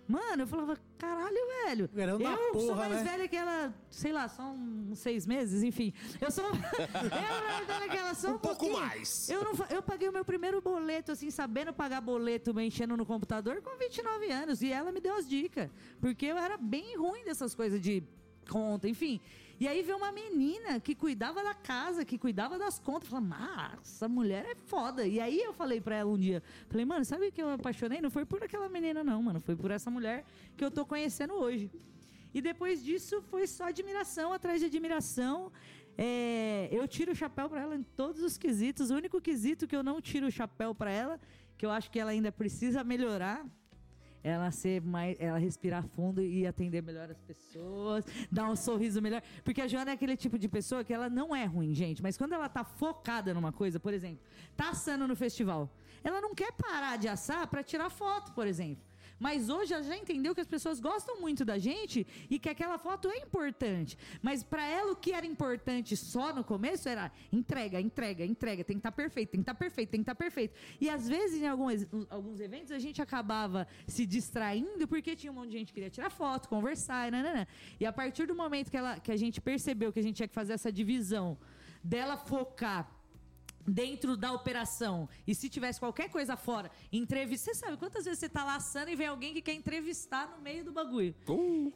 Mano, 0.09 0.45
eu 0.45 0.47
falava, 0.47 0.79
caralho, 0.97 1.37
velho. 1.67 1.89
Da 1.89 2.03
eu 2.05 2.19
sou 2.19 2.53
porra, 2.53 2.89
mais 2.89 3.05
né? 3.05 3.11
velha 3.11 3.29
que 3.29 3.37
ela, 3.37 3.75
sei 3.91 4.11
lá, 4.11 4.27
só 4.27 4.43
uns 4.43 4.99
seis 4.99 5.27
meses, 5.27 5.63
enfim. 5.63 5.93
Eu 6.19 6.31
sou. 6.31 6.47
eu 6.49 6.53
mais 6.55 7.67
velha 7.67 7.89
que 7.91 7.97
ela 7.97 8.15
só 8.15 8.31
um, 8.31 8.35
Um 8.37 8.39
pouco 8.39 8.71
mais. 8.71 9.29
Eu, 9.29 9.45
não, 9.45 9.53
eu 9.69 9.83
paguei 9.83 10.09
o 10.09 10.13
meu 10.13 10.25
primeiro 10.25 10.63
boleto, 10.63 11.13
assim, 11.13 11.31
sabendo 11.31 11.75
pagar 11.75 12.01
boleto, 12.01 12.55
mexendo 12.55 12.97
no 12.97 13.05
computador 13.05 13.61
com 13.61 13.77
29 13.77 14.31
anos. 14.33 14.63
E 14.63 14.73
ela 14.73 14.91
me 14.91 15.01
deu 15.01 15.15
as 15.15 15.29
dicas. 15.29 15.69
Porque 16.01 16.25
eu 16.25 16.39
era 16.39 16.57
bem 16.57 16.97
ruim 16.97 17.25
dessas 17.25 17.55
coisas 17.55 17.79
de 17.79 18.03
conta, 18.49 18.89
enfim. 18.89 19.21
E 19.61 19.67
aí 19.67 19.83
veio 19.83 19.99
uma 19.99 20.13
menina 20.13 20.79
que 20.79 20.95
cuidava 20.95 21.43
da 21.43 21.53
casa, 21.53 22.05
que 22.05 22.17
cuidava 22.17 22.59
das 22.59 22.79
contas. 22.79 23.09
Falei, 23.09 23.29
"Ah, 23.33 23.77
essa 23.83 24.09
mulher 24.09 24.45
é 24.47 24.55
foda. 24.55 25.05
E 25.07 25.19
aí 25.19 25.41
eu 25.41 25.53
falei 25.53 25.81
pra 25.81 25.97
ela 25.97 26.11
um 26.11 26.19
dia, 26.19 26.43
falei, 26.69 26.85
mano, 26.85 27.05
sabe 27.05 27.27
o 27.27 27.33
que 27.33 27.43
eu 27.43 27.51
apaixonei? 27.51 28.01
Não 28.01 28.11
foi 28.11 28.25
por 28.25 28.43
aquela 28.43 28.69
menina, 28.69 29.03
não, 29.03 29.21
mano. 29.23 29.41
Foi 29.41 29.57
por 29.57 29.71
essa 29.71 29.91
mulher 29.91 30.25
que 30.57 30.65
eu 30.65 30.71
tô 30.71 30.87
conhecendo 30.87 31.35
hoje. 31.35 31.71
E 32.33 32.41
depois 32.41 32.85
disso 32.85 33.21
foi 33.23 33.47
só 33.47 33.65
admiração 33.65 34.33
atrás 34.33 34.61
de 34.61 34.67
admiração. 34.67 35.51
É, 35.97 36.69
eu 36.71 36.87
tiro 36.87 37.11
o 37.11 37.15
chapéu 37.15 37.49
pra 37.49 37.61
ela 37.63 37.75
em 37.75 37.83
todos 37.83 38.23
os 38.23 38.39
quesitos. 38.39 38.91
O 38.91 38.95
único 38.95 39.21
quesito 39.21 39.67
que 39.67 39.75
eu 39.75 39.83
não 39.83 40.01
tiro 40.01 40.29
o 40.29 40.31
chapéu 40.31 40.73
pra 40.73 40.91
ela, 40.91 41.21
que 41.57 41.67
eu 41.67 41.71
acho 41.73 41.91
que 41.91 41.99
ela 41.99 42.13
ainda 42.13 42.31
precisa 42.31 42.85
melhorar, 42.85 43.45
ela 44.29 44.51
ser 44.51 44.81
mais, 44.83 45.17
ela 45.19 45.39
respirar 45.39 45.83
fundo 45.83 46.23
e 46.23 46.47
atender 46.47 46.83
melhor 46.83 47.11
as 47.11 47.21
pessoas, 47.21 48.05
dar 48.31 48.49
um 48.51 48.57
sorriso 48.57 49.01
melhor, 49.01 49.23
porque 49.45 49.61
a 49.61 49.69
Joana 49.69 49.91
é 49.91 49.95
aquele 49.95 50.17
tipo 50.17 50.39
de 50.39 50.49
pessoa 50.49 50.85
que 50.85 50.93
ela 50.93 51.09
não 51.09 51.35
é 51.35 51.45
ruim, 51.45 51.75
gente, 51.75 52.03
mas 52.03 52.17
quando 52.17 52.33
ela 52.35 52.49
tá 52.49 52.65
focada 52.65 53.33
numa 53.35 53.53
coisa, 53.53 53.81
por 53.81 53.93
exemplo, 53.93 54.25
tá 54.57 54.71
assando 54.71 55.09
no 55.09 55.17
festival, 55.17 55.71
ela 56.05 56.21
não 56.21 56.35
quer 56.35 56.53
parar 56.53 56.97
de 56.97 57.09
assar 57.09 57.47
pra 57.49 57.63
tirar 57.63 57.91
foto, 57.91 58.33
por 58.33 58.47
exemplo. 58.47 58.88
Mas 59.19 59.49
hoje 59.49 59.75
ela 59.75 59.83
já 59.83 59.97
entendeu 59.97 60.35
que 60.35 60.41
as 60.41 60.47
pessoas 60.47 60.81
gostam 60.81 61.21
muito 61.21 61.45
da 61.45 61.59
gente 61.59 62.07
e 62.31 62.39
que 62.39 62.49
aquela 62.49 62.79
foto 62.79 63.09
é 63.09 63.19
importante. 63.19 63.99
Mas 64.23 64.43
pra 64.43 64.67
ela 64.67 64.93
o 64.93 64.97
que 64.97 65.13
era 65.13 65.27
importante 65.27 65.97
só 65.97 66.33
no 66.33 66.45
começo 66.45 66.89
era 66.89 67.11
entrega, 67.33 67.81
entrega, 67.81 68.25
entrega, 68.25 68.65
tem 68.65 68.77
que 68.77 68.81
estar 68.81 68.93
perfeito, 68.93 69.31
tem 69.31 69.41
que 69.41 69.43
estar 69.43 69.55
perfeito, 69.55 69.91
tem 69.91 70.01
que 70.01 70.03
estar 70.03 70.15
perfeito. 70.15 70.55
E 70.81 70.89
às 70.89 71.09
vezes 71.09 71.43
em 71.43 71.49
alguns, 71.49 71.87
alguns 72.09 72.41
eventos 72.41 72.73
a 72.73 72.79
gente 72.79 73.03
acabava 73.03 73.67
se 73.87 74.07
distraindo 74.07 74.87
porque 74.87 75.17
tinha 75.17 75.33
um 75.33 75.37
monte 75.37 75.51
de 75.51 75.59
gente 75.59 75.69
que 75.69 75.75
queria 75.75 75.91
tirar 75.91 76.11
foto, 76.11 76.49
conversar, 76.49 77.09
e 77.09 77.11
nananã. 77.11 77.47
E 77.81 77.87
a 77.87 77.93
partir 77.93 78.27
do 78.27 78.35
momento 78.35 78.71
que, 78.71 78.77
ela, 78.77 78.99
que 78.99 79.13
a 79.13 79.17
gente 79.17 79.41
percebeu 79.41 79.93
que 79.93 79.99
a 79.99 80.03
gente 80.03 80.17
tinha 80.17 80.29
que 80.29 80.35
fazer 80.35 80.53
essa 80.53 80.73
divisão 80.73 81.39
dela 81.83 82.17
focar 82.17 82.98
dentro 83.67 84.17
da 84.17 84.33
operação 84.33 85.09
e 85.27 85.35
se 85.35 85.49
tivesse 85.49 85.79
qualquer 85.79 86.09
coisa 86.11 86.37
fora, 86.37 86.71
entrevista. 86.93 87.53
Você 87.53 87.55
sabe 87.55 87.77
quantas 87.77 88.05
vezes 88.05 88.19
você 88.19 88.29
tá 88.29 88.45
lá 88.45 88.57
assando 88.57 88.91
e 88.91 88.97
vem 88.97 89.07
alguém 89.07 89.33
que 89.33 89.43
quer 89.43 89.55
entrevistar 89.55 90.29
no 90.29 90.43
meio 90.43 90.65
do 90.65 90.73
bagulho? 90.73 91.15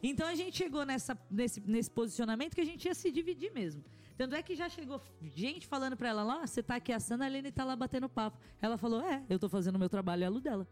Então 0.01 0.27
a 0.27 0.35
gente 0.35 0.57
chegou 0.57 0.85
nessa, 0.85 1.17
nesse, 1.29 1.61
nesse 1.61 1.89
posicionamento 1.91 2.55
que 2.55 2.61
a 2.61 2.65
gente 2.65 2.85
ia 2.85 2.93
se 2.93 3.11
dividir 3.11 3.51
mesmo. 3.53 3.83
Tanto 4.17 4.35
é 4.35 4.43
que 4.43 4.55
já 4.55 4.69
chegou 4.69 5.01
gente 5.21 5.65
falando 5.65 5.97
pra 5.97 6.09
ela 6.09 6.23
lá, 6.23 6.45
você 6.45 6.61
tá 6.61 6.75
aqui 6.75 6.91
assando, 6.93 7.23
a 7.23 7.27
Helene 7.27 7.51
tá 7.51 7.63
lá 7.63 7.75
batendo 7.75 8.07
papo. 8.07 8.37
Ela 8.61 8.77
falou, 8.77 9.01
é, 9.01 9.23
eu 9.29 9.39
tô 9.39 9.49
fazendo 9.49 9.75
o 9.75 9.79
meu 9.79 9.89
trabalho, 9.89 10.23
é 10.23 10.27
a 10.27 10.29
luz 10.29 10.43
dela. 10.43 10.67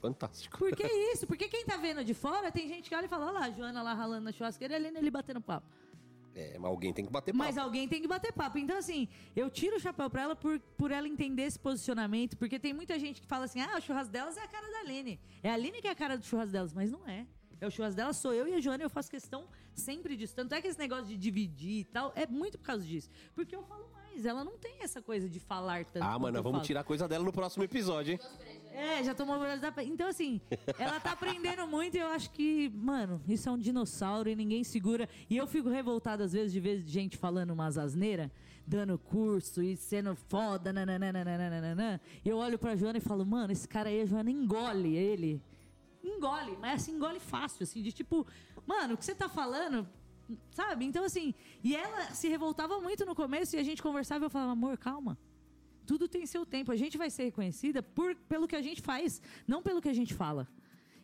Fantástico. 0.00 0.58
Por 0.58 0.74
que 0.74 0.86
isso? 1.12 1.26
Porque 1.26 1.46
quem 1.46 1.64
tá 1.64 1.76
vendo 1.76 2.02
de 2.02 2.14
fora, 2.14 2.50
tem 2.50 2.66
gente 2.66 2.88
que 2.88 2.94
olha 2.94 3.04
e 3.04 3.08
fala, 3.08 3.26
olha 3.26 3.38
lá, 3.38 3.46
a 3.46 3.50
Joana 3.50 3.82
lá 3.82 3.92
ralando 3.92 4.24
na 4.24 4.32
churrasqueira 4.32 4.74
e 4.74 4.76
a 4.76 4.80
Helene 4.80 4.98
ali 4.98 5.10
batendo 5.10 5.40
papo. 5.40 5.66
É, 6.34 6.58
mas 6.58 6.70
alguém 6.70 6.92
tem 6.92 7.04
que 7.04 7.10
bater 7.10 7.32
papo. 7.32 7.44
Mas 7.44 7.58
alguém 7.58 7.88
tem 7.88 8.00
que 8.00 8.08
bater 8.08 8.32
papo. 8.32 8.58
Então, 8.58 8.78
assim, 8.78 9.08
eu 9.34 9.50
tiro 9.50 9.76
o 9.76 9.80
chapéu 9.80 10.08
pra 10.08 10.22
ela 10.22 10.36
por, 10.36 10.58
por 10.76 10.90
ela 10.90 11.08
entender 11.08 11.42
esse 11.42 11.58
posicionamento, 11.58 12.36
porque 12.36 12.58
tem 12.58 12.72
muita 12.72 12.98
gente 12.98 13.20
que 13.20 13.26
fala 13.26 13.44
assim: 13.44 13.60
ah, 13.60 13.76
o 13.76 13.80
churrasco 13.80 14.12
delas 14.12 14.36
é 14.36 14.42
a 14.42 14.48
cara 14.48 14.70
da 14.70 14.78
Aline. 14.80 15.20
É 15.42 15.50
a 15.50 15.54
Aline 15.54 15.80
que 15.80 15.88
é 15.88 15.90
a 15.90 15.94
cara 15.94 16.16
do 16.16 16.24
churrasco 16.24 16.52
delas, 16.52 16.72
mas 16.72 16.90
não 16.90 17.06
é. 17.08 17.26
É 17.60 17.66
o 17.66 17.70
churrasco 17.70 17.96
delas, 17.96 18.16
sou 18.16 18.32
eu 18.32 18.48
e 18.48 18.54
a 18.54 18.60
Joana, 18.60 18.82
eu 18.82 18.90
faço 18.90 19.10
questão 19.10 19.46
sempre 19.74 20.16
disso. 20.16 20.34
Tanto 20.34 20.54
é 20.54 20.62
que 20.62 20.68
esse 20.68 20.78
negócio 20.78 21.06
de 21.06 21.16
dividir 21.16 21.80
e 21.80 21.84
tal, 21.84 22.12
é 22.16 22.26
muito 22.26 22.58
por 22.58 22.64
causa 22.64 22.84
disso. 22.84 23.10
Porque 23.34 23.54
eu 23.54 23.62
falo 23.64 23.90
mais, 23.92 23.99
ela 24.24 24.44
não 24.44 24.58
tem 24.58 24.82
essa 24.82 25.00
coisa 25.02 25.28
de 25.28 25.40
falar 25.40 25.84
tanto. 25.84 26.04
Ah, 26.04 26.18
mano, 26.18 26.42
vamos 26.42 26.58
falo. 26.58 26.66
tirar 26.66 26.84
coisa 26.84 27.08
dela 27.08 27.24
no 27.24 27.32
próximo 27.32 27.64
episódio, 27.64 28.12
hein? 28.12 28.20
É, 28.72 29.02
já 29.02 29.14
tomou 29.14 29.38
banho 29.38 29.60
da... 29.60 29.72
Então, 29.82 30.08
assim, 30.08 30.40
ela 30.78 31.00
tá 31.00 31.12
aprendendo 31.12 31.66
muito 31.66 31.96
e 31.96 32.00
eu 32.00 32.06
acho 32.08 32.30
que, 32.30 32.70
mano, 32.70 33.20
isso 33.28 33.48
é 33.48 33.52
um 33.52 33.58
dinossauro 33.58 34.28
e 34.28 34.36
ninguém 34.36 34.64
segura. 34.64 35.08
E 35.28 35.36
eu 35.36 35.46
fico 35.46 35.68
revoltada 35.68 36.24
às 36.24 36.32
vezes 36.32 36.52
de 36.52 36.60
ver 36.60 36.82
gente 36.86 37.16
falando 37.16 37.50
umas 37.50 37.76
asneiras, 37.76 38.30
dando 38.66 38.98
curso 38.98 39.62
e 39.62 39.76
sendo 39.76 40.14
foda, 40.14 40.72
nananana. 40.72 42.00
E 42.24 42.28
eu 42.28 42.36
olho 42.36 42.58
pra 42.58 42.76
Joana 42.76 42.98
e 42.98 43.00
falo, 43.00 43.26
mano, 43.26 43.52
esse 43.52 43.66
cara 43.66 43.88
aí, 43.88 44.02
a 44.02 44.06
Joana 44.06 44.30
engole 44.30 44.96
ele. 44.96 45.42
Engole, 46.02 46.56
mas 46.58 46.82
assim, 46.82 46.92
engole 46.92 47.20
fácil, 47.20 47.64
assim, 47.64 47.82
de 47.82 47.92
tipo, 47.92 48.26
mano, 48.66 48.94
o 48.94 48.96
que 48.96 49.04
você 49.04 49.14
tá 49.14 49.28
falando 49.28 49.86
sabe? 50.50 50.84
Então, 50.84 51.04
assim, 51.04 51.34
e 51.62 51.74
ela 51.74 52.14
se 52.14 52.28
revoltava 52.28 52.80
muito 52.80 53.04
no 53.04 53.14
começo 53.14 53.56
e 53.56 53.58
a 53.58 53.62
gente 53.62 53.82
conversava 53.82 54.24
e 54.24 54.26
eu 54.26 54.30
falava, 54.30 54.52
amor, 54.52 54.76
calma. 54.78 55.18
Tudo 55.86 56.08
tem 56.08 56.24
seu 56.26 56.46
tempo. 56.46 56.70
A 56.70 56.76
gente 56.76 56.96
vai 56.96 57.10
ser 57.10 57.24
reconhecida 57.24 57.82
por, 57.82 58.14
pelo 58.28 58.46
que 58.46 58.56
a 58.56 58.62
gente 58.62 58.80
faz, 58.80 59.20
não 59.46 59.62
pelo 59.62 59.80
que 59.80 59.88
a 59.88 59.92
gente 59.92 60.14
fala. 60.14 60.48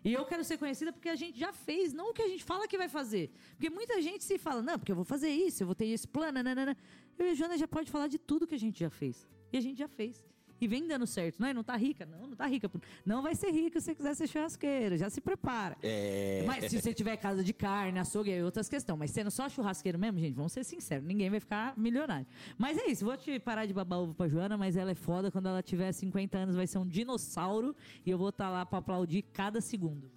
E 0.05 0.13
eu 0.13 0.25
quero 0.25 0.45
ser 0.45 0.57
conhecida 0.57 0.93
porque 0.93 1.09
a 1.09 1.17
gente 1.17 1.37
já 1.37 1.53
fez, 1.53 1.93
não 1.93 2.11
o 2.11 2.15
que 2.15 2.23
a 2.23 2.29
gente 2.29 2.45
fala 2.45 2.69
que 2.69 2.79
vai 2.79 2.89
fazer. 2.89 3.31
Porque 3.57 3.69
muita 3.69 4.01
gente 4.01 4.23
se 4.23 4.39
fala, 4.39 4.63
não, 4.63 4.79
porque 4.79 4.93
eu 4.93 4.97
vou 4.97 5.05
fazer 5.05 5.31
isso, 5.31 5.63
eu 5.63 5.67
vou 5.67 5.75
ter 5.75 5.87
esse 5.87 6.07
plano, 6.07 6.41
nanana. 6.41 6.77
Eu 7.19 7.27
e 7.27 7.31
a 7.31 7.35
Joana 7.35 7.59
já 7.59 7.67
pode 7.67 7.91
falar 7.91 8.07
de 8.07 8.19
tudo 8.19 8.47
que 8.47 8.55
a 8.55 8.59
gente 8.59 8.79
já 8.79 8.91
fez. 8.91 9.29
E 9.53 9.57
a 9.57 9.61
gente 9.61 9.79
já 9.79 9.89
fez. 9.89 10.25
E 10.61 10.67
vem 10.67 10.87
dando 10.87 11.07
certo. 11.07 11.41
Não, 11.41 11.49
é? 11.49 11.55
não 11.55 11.63
tá 11.63 11.77
rica. 11.77 12.07
Não, 12.07 12.29
não 12.29 12.37
tá 12.37 12.47
rica. 12.47 12.71
Não 13.05 13.23
vai 13.23 13.35
ser 13.35 13.51
rica 13.51 13.81
se 13.81 13.87
você 13.87 13.95
quiser 13.95 14.15
ser 14.15 14.27
churrasqueiro. 14.27 14.97
Já 14.97 15.11
se 15.11 15.21
prepara. 15.21 15.77
É. 15.83 16.45
Mas 16.47 16.71
se 16.71 16.81
você 16.81 16.95
tiver 16.95 17.17
casa 17.17 17.43
de 17.45 17.53
carne, 17.53 17.99
açougue, 17.99 18.31
é 18.33 18.45
outras 18.45 18.69
questões. 18.69 18.99
Mas 18.99 19.11
sendo 19.11 19.31
só 19.31 19.49
churrasqueiro 19.49 19.99
mesmo, 19.99 20.19
gente, 20.19 20.35
vamos 20.35 20.53
ser 20.53 20.65
sinceros. 20.65 21.07
Ninguém 21.07 21.31
vai 21.31 21.41
ficar 21.41 21.77
milionário. 21.77 22.27
Mas 22.57 22.79
é 22.79 22.87
isso. 22.87 23.05
Vou 23.05 23.17
te 23.17 23.39
parar 23.39 23.67
de 23.67 23.75
babar 23.75 24.01
ovo 24.01 24.15
pra 24.15 24.29
Joana, 24.29 24.57
mas 24.57 24.77
ela 24.77 24.91
é 24.91 24.95
foda. 24.95 25.31
Quando 25.31 25.49
ela 25.49 25.63
tiver 25.63 25.93
50 25.93 26.39
anos, 26.39 26.57
vai 26.57 26.67
ser 26.67 26.79
um 26.79 26.87
dinossauro. 26.87 27.75
E 28.05 28.11
eu 28.11 28.19
vou 28.19 28.31
estar 28.31 28.51
lá 28.51 28.65
pra 28.65 28.79
aplaudir 28.79 29.23
cada 29.23 29.61
segundo. 29.61 30.16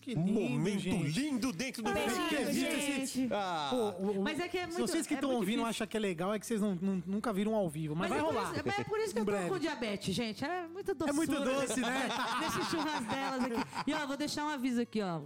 Que 0.00 0.14
Um 0.16 0.24
lindo, 0.24 0.40
momento 0.40 0.80
gente. 0.80 1.20
lindo 1.20 1.52
dentro 1.52 1.82
do 1.82 1.92
Beijinho, 1.92 2.52
gente. 2.52 3.28
Ah, 3.32 3.68
Pô, 3.70 3.76
o- 4.04 4.10
o- 4.18 4.22
Mas 4.22 4.38
é 4.40 4.48
que 4.48 4.58
é 4.58 4.62
Se 4.62 4.66
muito- 4.78 4.86
vocês 4.90 5.06
que 5.06 5.14
é 5.14 5.16
estão 5.16 5.30
muito 5.30 5.40
ouvindo 5.40 5.56
difícil. 5.60 5.70
acham 5.70 5.86
que 5.86 5.96
é 5.96 6.00
legal, 6.00 6.34
é 6.34 6.38
que 6.38 6.46
vocês 6.46 6.60
não- 6.60 6.74
não- 6.80 7.02
nunca 7.06 7.32
viram 7.32 7.54
ao 7.54 7.68
vivo. 7.68 7.94
Mas, 7.96 8.08
vai 8.08 8.18
é 8.18 8.22
por 8.22 8.32
rolar. 8.34 8.52
Isso, 8.52 8.62
mas 8.64 8.78
é 8.78 8.84
por 8.84 8.98
isso 9.00 9.12
que 9.14 9.20
Em 9.20 9.22
eu 9.22 9.42
tô 9.42 9.48
com 9.54 9.58
diabetes, 9.58 10.14
gente. 10.14 10.44
É 10.44 10.66
muito 10.68 10.94
doce. 10.94 11.10
É 11.10 11.12
muito 11.12 11.34
doce, 11.34 11.80
né? 11.80 12.08
Deixa 12.40 12.58
o 12.60 12.64
churras 12.64 13.04
delas 13.06 13.42
aqui. 13.44 13.90
E 13.90 13.94
ó, 13.94 14.06
vou 14.06 14.16
deixar 14.16 14.44
um 14.44 14.48
aviso 14.48 14.80
aqui, 14.80 15.00
ó. 15.02 15.20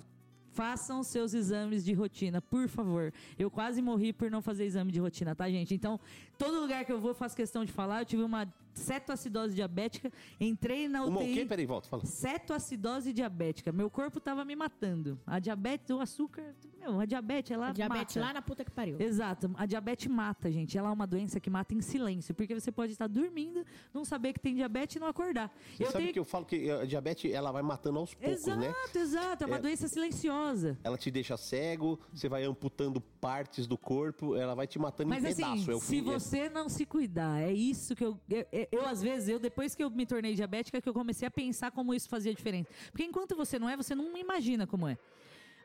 Façam 0.52 1.02
seus 1.02 1.34
exames 1.34 1.84
de 1.84 1.92
rotina, 1.92 2.40
por 2.40 2.66
favor. 2.66 3.12
Eu 3.38 3.50
quase 3.50 3.82
morri 3.82 4.10
por 4.12 4.30
não 4.30 4.40
fazer 4.40 4.64
exame 4.64 4.90
de 4.90 4.98
rotina, 4.98 5.34
tá, 5.34 5.50
gente? 5.50 5.74
Então, 5.74 6.00
todo 6.38 6.58
lugar 6.60 6.82
que 6.84 6.90
eu 6.92 6.98
vou, 6.98 7.10
eu 7.10 7.14
faço 7.14 7.36
questão 7.36 7.62
de 7.62 7.70
falar. 7.72 8.00
Eu 8.00 8.04
tive 8.06 8.22
uma 8.22 8.48
cetoacidose 8.78 9.54
diabética, 9.54 10.10
entrei 10.40 10.88
na 10.88 11.02
UTI. 11.02 11.10
uma 11.10 11.20
o 11.20 11.24
quê? 11.34 11.46
Peraí, 11.46 11.66
volta, 11.66 11.88
fala. 11.88 12.04
Cetoacidose 12.04 13.12
diabética. 13.12 13.72
Meu 13.72 13.90
corpo 13.90 14.20
tava 14.20 14.44
me 14.44 14.54
matando. 14.54 15.18
A 15.26 15.38
diabetes, 15.38 15.90
o 15.90 16.00
açúcar. 16.00 16.54
Meu, 16.78 17.00
a 17.00 17.04
diabetes, 17.06 17.50
ela. 17.50 17.68
A 17.68 17.72
diabetes 17.72 18.16
mata. 18.16 18.26
lá 18.28 18.32
na 18.34 18.42
puta 18.42 18.64
que 18.64 18.70
pariu. 18.70 18.96
Exato. 19.00 19.50
A 19.56 19.66
diabetes 19.66 20.06
mata, 20.06 20.50
gente. 20.52 20.76
Ela 20.78 20.88
é 20.90 20.92
uma 20.92 21.06
doença 21.06 21.40
que 21.40 21.50
mata 21.50 21.74
em 21.74 21.80
silêncio. 21.80 22.34
Porque 22.34 22.54
você 22.54 22.70
pode 22.70 22.92
estar 22.92 23.06
dormindo, 23.06 23.64
não 23.92 24.04
saber 24.04 24.32
que 24.32 24.40
tem 24.40 24.54
diabetes 24.54 24.96
e 24.96 24.98
não 25.00 25.06
acordar. 25.08 25.52
Você 25.76 25.86
sabe 25.86 26.12
que 26.12 26.18
eu 26.18 26.24
falo 26.24 26.44
que 26.44 26.70
a 26.70 26.84
diabetes, 26.84 27.32
ela 27.32 27.50
vai 27.50 27.62
matando 27.62 27.98
aos 27.98 28.14
poucos, 28.14 28.42
Exato, 28.46 28.60
né? 28.60 28.74
exato. 28.94 29.44
É 29.44 29.46
uma 29.46 29.56
É. 29.56 29.60
doença 29.60 29.88
silenciosa. 29.88 30.78
Ela 30.84 30.96
te 30.98 31.10
deixa 31.10 31.36
cego, 31.36 31.98
você 32.12 32.28
vai 32.28 32.44
amputando 32.44 33.00
partes 33.00 33.66
do 33.66 33.76
corpo, 33.76 34.36
ela 34.36 34.54
vai 34.54 34.66
te 34.66 34.78
matando 34.78 35.08
Mas 35.10 35.24
em 35.24 35.28
assim, 35.28 35.42
pedaço. 35.42 35.70
é 35.70 35.74
o 35.74 35.80
se 35.80 35.86
fim. 35.86 36.00
é- 36.10 36.12
você 36.12 36.48
não 36.48 36.68
se 36.68 36.84
cuidar, 36.86 37.40
é 37.40 37.52
isso 37.52 37.94
que 37.96 38.04
eu, 38.04 38.18
eu, 38.30 38.65
eu- 38.72 38.86
às 38.86 39.02
vezes, 39.02 39.28
eu 39.28 39.38
depois 39.38 39.74
que 39.74 39.82
eu 39.82 39.90
me 39.90 40.06
tornei 40.06 40.34
diabética, 40.34 40.80
que 40.80 40.88
eu 40.88 40.94
comecei 40.94 41.26
a 41.26 41.30
pensar 41.30 41.70
como 41.70 41.94
isso 41.94 42.08
fazia 42.08 42.34
diferença. 42.34 42.70
Porque 42.90 43.04
enquanto 43.04 43.34
você 43.36 43.58
não 43.58 43.68
é, 43.68 43.76
você 43.76 43.94
não 43.94 44.16
imagina 44.16 44.66
como 44.66 44.86
é. 44.88 44.98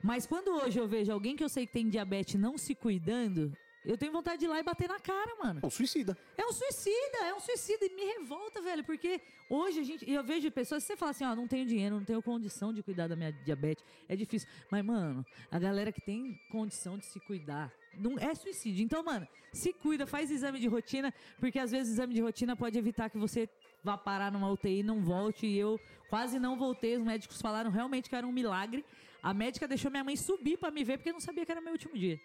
Mas 0.03 0.25
quando 0.25 0.49
hoje 0.49 0.79
eu 0.79 0.87
vejo 0.87 1.11
alguém 1.11 1.35
que 1.35 1.43
eu 1.43 1.49
sei 1.49 1.65
que 1.67 1.73
tem 1.73 1.87
diabetes 1.87 2.35
não 2.35 2.57
se 2.57 2.73
cuidando, 2.73 3.55
eu 3.85 3.97
tenho 3.97 4.11
vontade 4.11 4.39
de 4.39 4.45
ir 4.45 4.47
lá 4.47 4.59
e 4.59 4.63
bater 4.63 4.87
na 4.89 4.99
cara, 4.99 5.35
mano. 5.43 5.61
Um 5.63 5.69
suicida. 5.69 6.17
É 6.37 6.45
um 6.45 6.51
suicida, 6.51 7.17
é 7.25 7.33
um 7.33 7.39
suicida. 7.39 7.85
E 7.85 7.89
me 7.95 8.03
revolta, 8.03 8.61
velho, 8.61 8.83
porque 8.83 9.21
hoje 9.49 9.79
a 9.79 9.83
gente. 9.83 10.09
Eu 10.09 10.23
vejo 10.23 10.49
pessoas, 10.51 10.83
se 10.83 10.87
você 10.87 10.97
fala 10.97 11.11
assim, 11.11 11.23
ó, 11.23 11.35
não 11.35 11.47
tenho 11.47 11.65
dinheiro, 11.65 11.95
não 11.95 12.03
tenho 12.05 12.21
condição 12.21 12.73
de 12.73 12.81
cuidar 12.81 13.07
da 13.07 13.15
minha 13.15 13.31
diabetes, 13.31 13.83
é 14.07 14.15
difícil. 14.15 14.47
Mas, 14.69 14.83
mano, 14.83 15.25
a 15.51 15.59
galera 15.59 15.91
que 15.91 16.01
tem 16.01 16.39
condição 16.49 16.97
de 16.97 17.05
se 17.05 17.19
cuidar. 17.19 17.71
Não 17.97 18.17
é 18.17 18.33
suicídio. 18.33 18.83
Então, 18.83 19.03
mano, 19.03 19.27
se 19.51 19.73
cuida, 19.73 20.05
faz 20.07 20.31
exame 20.31 20.59
de 20.59 20.67
rotina, 20.67 21.13
porque 21.39 21.59
às 21.59 21.71
vezes 21.71 21.93
exame 21.93 22.13
de 22.13 22.21
rotina 22.21 22.55
pode 22.55 22.77
evitar 22.77 23.09
que 23.09 23.17
você 23.17 23.49
vá 23.83 23.97
parar 23.97 24.31
numa 24.31 24.49
UTI 24.49 24.79
e 24.79 24.83
não 24.83 25.01
volte. 25.01 25.45
E 25.45 25.57
eu 25.57 25.79
quase 26.09 26.39
não 26.39 26.57
voltei. 26.57 26.97
Os 26.97 27.03
médicos 27.03 27.41
falaram 27.41 27.69
realmente 27.69 28.09
que 28.09 28.15
era 28.15 28.25
um 28.25 28.31
milagre. 28.31 28.85
A 29.21 29.33
médica 29.33 29.67
deixou 29.67 29.91
minha 29.91 30.03
mãe 30.03 30.15
subir 30.15 30.57
pra 30.57 30.71
me 30.71 30.83
ver, 30.83 30.97
porque 30.97 31.11
não 31.11 31.19
sabia 31.19 31.45
que 31.45 31.51
era 31.51 31.61
meu 31.61 31.73
último 31.73 31.97
dia. 31.97 32.19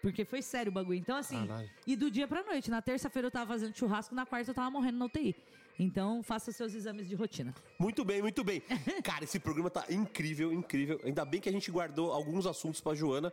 Porque 0.00 0.24
foi 0.24 0.40
sério 0.42 0.70
o 0.70 0.72
bagulho. 0.72 0.98
Então, 0.98 1.16
assim, 1.16 1.46
Caralho. 1.46 1.70
e 1.86 1.96
do 1.96 2.10
dia 2.10 2.28
pra 2.28 2.44
noite. 2.44 2.70
Na 2.70 2.80
terça-feira 2.80 3.26
eu 3.26 3.32
tava 3.32 3.46
fazendo 3.52 3.76
churrasco, 3.76 4.14
na 4.14 4.24
quarta 4.24 4.50
eu 4.50 4.54
tava 4.54 4.70
morrendo 4.70 4.98
na 4.98 5.06
UTI. 5.06 5.34
Então, 5.78 6.22
faça 6.22 6.50
seus 6.52 6.74
exames 6.74 7.08
de 7.08 7.14
rotina. 7.14 7.54
Muito 7.78 8.04
bem, 8.04 8.20
muito 8.20 8.42
bem. 8.44 8.60
Cara, 9.02 9.24
esse 9.24 9.38
programa 9.38 9.70
tá 9.70 9.84
incrível, 9.88 10.52
incrível. 10.52 11.00
Ainda 11.04 11.24
bem 11.24 11.40
que 11.40 11.48
a 11.48 11.52
gente 11.52 11.70
guardou 11.70 12.12
alguns 12.12 12.46
assuntos 12.46 12.80
pra 12.80 12.94
Joana. 12.94 13.32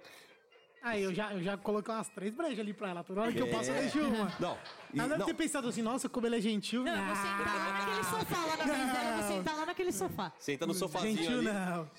Aí 0.86 1.02
eu 1.02 1.12
já, 1.16 1.34
eu 1.34 1.42
já 1.42 1.58
coloquei 1.58 1.92
umas 1.92 2.08
três 2.10 2.32
brejas 2.32 2.60
ali 2.60 2.72
pra 2.72 2.90
ela. 2.92 3.04
Toda 3.04 3.22
hora 3.22 3.32
que 3.34 3.40
eu 3.40 3.48
É. 3.48 3.52
passo, 3.52 3.72
eu 3.72 3.76
deixo 3.82 4.00
uma. 4.02 4.32
Não, 4.40 4.56
e- 4.94 5.00
Ela 5.00 5.08
deve 5.08 5.20
não. 5.20 5.26
ter 5.26 5.34
pensado 5.34 5.68
assim, 5.68 5.82
nossa, 5.82 6.08
como 6.08 6.28
ele 6.28 6.36
é 6.38 6.42
gentil. 6.42 6.84
Não, 6.84 6.96
eu 6.96 7.06
vou 7.08 7.16
sentar 7.16 7.56
lá 7.56 7.74
naquele 7.74 8.04
sofá, 8.04 8.46
lá 8.46 8.58
na 8.58 8.64
vez 8.66 8.94
dela, 8.94 9.10
eu 9.10 9.18
vou 9.24 9.38
sentar 9.38 9.56
lá 9.56 9.66
naquele 9.66 9.92
sofá. 9.92 10.32
Senta 10.38 10.68
no 10.68 10.74
sofazinho 10.76 11.18
Gentil 11.18 11.40
ali. 11.40 11.48
não. 11.52 11.92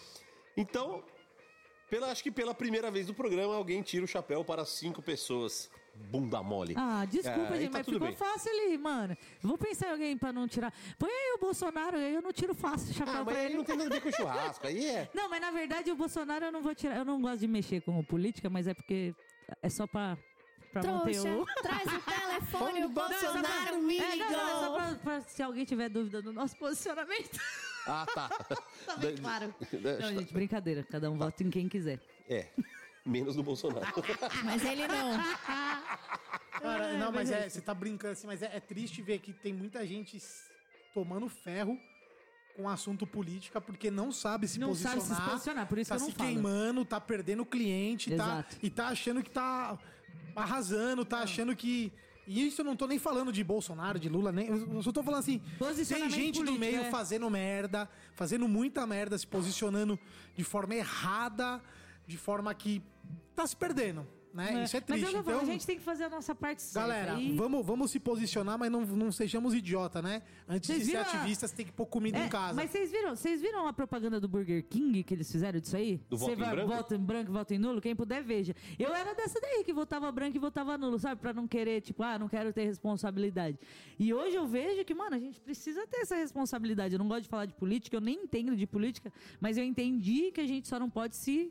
Então, 0.56 1.02
pela, 1.90 2.12
acho 2.12 2.22
que 2.22 2.30
pela 2.30 2.54
primeira 2.54 2.88
vez 2.88 3.08
do 3.08 3.12
programa, 3.14 3.56
alguém 3.56 3.82
tira 3.82 4.04
o 4.04 4.08
chapéu 4.08 4.44
para 4.44 4.64
cinco 4.64 5.02
pessoas. 5.02 5.68
Bunda 6.10 6.42
mole. 6.42 6.74
Ah, 6.76 7.04
desculpa, 7.04 7.54
aí 7.54 7.60
gente, 7.62 7.72
tá 7.72 7.78
mas 7.78 7.86
ficou 7.86 8.08
bem. 8.08 8.16
fácil 8.16 8.50
ali, 8.52 8.78
mano. 8.78 9.16
Vou 9.42 9.58
pensar 9.58 9.88
em 9.88 9.90
alguém 9.92 10.16
pra 10.16 10.32
não 10.32 10.46
tirar. 10.46 10.72
Põe 10.98 11.10
aí 11.10 11.34
o 11.36 11.40
Bolsonaro, 11.40 11.96
aí 11.96 12.14
eu 12.14 12.22
não 12.22 12.32
tiro 12.32 12.54
fácil 12.54 12.90
o 12.90 12.94
chapéu 12.94 13.14
Ah, 13.14 13.24
mas 13.24 13.34
pra 13.34 13.44
ele 13.44 13.56
não 13.56 13.64
tem 13.64 13.76
nada 13.76 13.90
a 13.90 13.92
ver 13.92 14.02
com 14.02 14.12
churrasco. 14.12 14.66
Aí 14.66 14.86
é. 14.86 15.10
Não, 15.14 15.28
mas 15.28 15.40
na 15.40 15.50
verdade 15.50 15.90
o 15.90 15.96
Bolsonaro 15.96 16.44
eu 16.44 16.52
não 16.52 16.62
vou 16.62 16.74
tirar. 16.74 16.96
Eu 16.96 17.04
não 17.04 17.20
gosto 17.20 17.40
de 17.40 17.48
mexer 17.48 17.80
com 17.82 18.02
política, 18.04 18.48
mas 18.48 18.66
é 18.66 18.74
porque 18.74 19.14
é 19.60 19.68
só 19.68 19.86
pra, 19.86 20.16
pra 20.72 20.82
manter 20.82 21.12
Trouxa, 21.20 21.34
o. 21.34 21.44
traz 21.62 21.82
o 21.92 22.00
telefone, 22.00 22.80
o 22.80 22.84
é 22.84 22.88
Bolsonaro 22.88 23.78
me 23.82 23.98
é, 23.98 24.16
não, 24.16 24.30
não, 24.30 24.40
é 24.48 24.50
só 24.52 24.60
ligou. 24.60 24.76
pra, 24.76 24.94
pra 24.96 25.20
se 25.22 25.42
alguém 25.42 25.64
tiver 25.64 25.88
dúvida 25.88 26.22
do 26.22 26.32
nosso 26.32 26.56
posicionamento. 26.56 27.38
Ah, 27.86 28.06
tá. 28.14 28.28
Tá 28.86 28.96
bem 28.96 29.16
claro. 29.16 29.52
Não, 30.00 30.08
gente, 30.12 30.32
brincadeira. 30.32 30.84
Cada 30.88 31.10
um 31.10 31.18
vota 31.18 31.42
em 31.42 31.50
quem 31.50 31.68
quiser. 31.68 32.00
É. 32.28 32.48
Menos 33.06 33.36
no 33.36 33.42
Bolsonaro. 33.42 33.86
Mas 34.44 34.64
ele 34.64 34.86
não. 34.88 35.16
Cara, 36.60 36.98
não, 36.98 37.12
mas 37.12 37.30
é, 37.30 37.48
você 37.48 37.60
tá 37.60 37.74
brincando 37.74 38.12
assim, 38.14 38.26
mas 38.26 38.42
é, 38.42 38.50
é 38.56 38.60
triste 38.60 39.02
ver 39.02 39.18
que 39.18 39.30
tem 39.32 39.52
muita 39.52 39.86
gente 39.86 40.18
tomando 40.94 41.28
ferro 41.28 41.78
com 42.56 42.66
assunto 42.66 43.06
política 43.06 43.60
porque 43.60 43.90
não 43.90 44.10
sabe 44.10 44.48
se 44.48 44.58
Não 44.58 44.74
sabe 44.74 44.96
posicionar. 44.96 45.24
se 45.24 45.30
posicionar, 45.30 45.66
por 45.68 45.78
isso 45.78 45.90
tá 45.90 45.96
que 45.96 46.02
eu 46.02 46.06
não 46.06 46.12
se 46.12 46.16
falo. 46.16 46.30
queimando, 46.30 46.84
tá 46.84 47.00
perdendo 47.00 47.44
cliente, 47.44 48.08
tá, 48.16 48.24
Exato. 48.24 48.56
e 48.62 48.70
tá 48.70 48.88
achando 48.88 49.22
que 49.22 49.30
tá 49.30 49.78
arrasando, 50.34 51.04
tá 51.04 51.18
achando 51.18 51.54
que. 51.54 51.92
E 52.26 52.46
isso 52.48 52.62
eu 52.62 52.64
não 52.64 52.74
tô 52.74 52.86
nem 52.86 52.98
falando 52.98 53.30
de 53.30 53.44
Bolsonaro, 53.44 54.00
de 54.00 54.08
Lula, 54.08 54.32
nem. 54.32 54.48
Eu 54.48 54.82
só 54.82 54.90
tô 54.90 55.02
falando 55.02 55.20
assim. 55.20 55.40
Tem 55.88 56.10
gente 56.10 56.42
do 56.42 56.52
meio 56.52 56.80
é. 56.80 56.90
fazendo 56.90 57.28
merda, 57.30 57.88
fazendo 58.14 58.48
muita 58.48 58.86
merda, 58.86 59.16
se 59.16 59.26
posicionando 59.26 59.98
de 60.34 60.42
forma 60.42 60.74
errada, 60.74 61.62
de 62.06 62.16
forma 62.16 62.52
que 62.54 62.82
tá 63.36 63.46
se 63.46 63.56
perdendo. 63.56 64.06
Né? 64.34 64.64
Isso 64.64 64.76
é 64.76 64.80
Mas 64.80 65.00
triste. 65.00 65.14
eu 65.14 65.22
vou, 65.22 65.32
então, 65.32 65.40
a 65.40 65.50
gente 65.50 65.66
tem 65.66 65.76
que 65.78 65.82
fazer 65.82 66.04
a 66.04 66.10
nossa 66.10 66.34
parte 66.34 66.60
certa. 66.60 66.86
Galera, 66.86 67.18
E- 67.18 67.34
vamos, 67.34 67.64
vamos 67.64 67.90
se 67.90 67.98
posicionar, 67.98 68.58
mas 68.58 68.70
não, 68.70 68.82
não 68.84 69.10
sejamos 69.10 69.54
idiota, 69.54 70.02
né? 70.02 70.20
Antes 70.46 70.66
Vocês 70.66 70.80
de 70.80 70.84
ser 70.84 70.90
viram 70.98 71.04
a- 71.04 71.08
ativistas, 71.14 71.52
tem 71.52 71.64
que 71.64 71.72
pôr 71.72 71.86
comida 71.86 72.18
É, 72.18 72.26
em 72.26 72.28
casa. 72.28 72.52
Mas 72.52 72.70
vocês 72.70 72.90
viram, 72.90 73.16
vocês 73.16 73.40
viram 73.40 73.66
a 73.66 73.72
propaganda 73.72 74.20
do 74.20 74.28
Burger 74.28 74.62
King 74.68 75.02
que 75.02 75.14
eles 75.14 75.32
fizeram 75.32 75.58
disso 75.58 75.74
aí? 75.74 76.02
Do 76.10 76.18
Você 76.18 76.36
voto 76.36 76.42
em 76.42 76.50
branco? 76.50 76.68
Vota 76.68 76.94
em 76.96 76.98
branco, 77.00 77.32
vota 77.32 77.54
em 77.54 77.58
nulo, 77.58 77.80
quem 77.80 77.96
puder 77.96 78.22
veja. 78.22 78.54
Eu 78.78 78.94
era 78.94 79.14
dessa 79.14 79.40
daí 79.40 79.64
que 79.64 79.72
votava 79.72 80.12
branco 80.12 80.36
e 80.36 80.38
votava 80.40 80.76
nulo, 80.76 80.98
sabe? 80.98 81.18
Pra 81.18 81.32
não 81.32 81.48
querer, 81.48 81.80
tipo, 81.80 82.02
ah, 82.02 82.18
não 82.18 82.28
quero 82.28 82.52
ter 82.52 82.64
responsabilidade. 82.66 83.58
E 83.98 84.12
hoje 84.12 84.36
eu 84.36 84.46
vejo 84.46 84.84
que, 84.84 84.94
mano, 84.94 85.16
a 85.16 85.18
gente 85.18 85.40
precisa 85.40 85.86
ter 85.86 86.00
essa 86.00 86.14
responsabilidade. 86.14 86.94
Eu 86.94 86.98
não 86.98 87.08
gosto 87.08 87.22
de 87.22 87.28
falar 87.30 87.46
de 87.46 87.54
política, 87.54 87.96
eu 87.96 88.02
nem 88.02 88.24
entendo 88.24 88.54
de 88.54 88.66
política, 88.66 89.10
mas 89.40 89.56
eu 89.56 89.64
entendi 89.64 90.30
que 90.30 90.42
a 90.42 90.46
gente 90.46 90.68
só 90.68 90.78
não 90.78 90.90
pode 90.90 91.16
se 91.16 91.50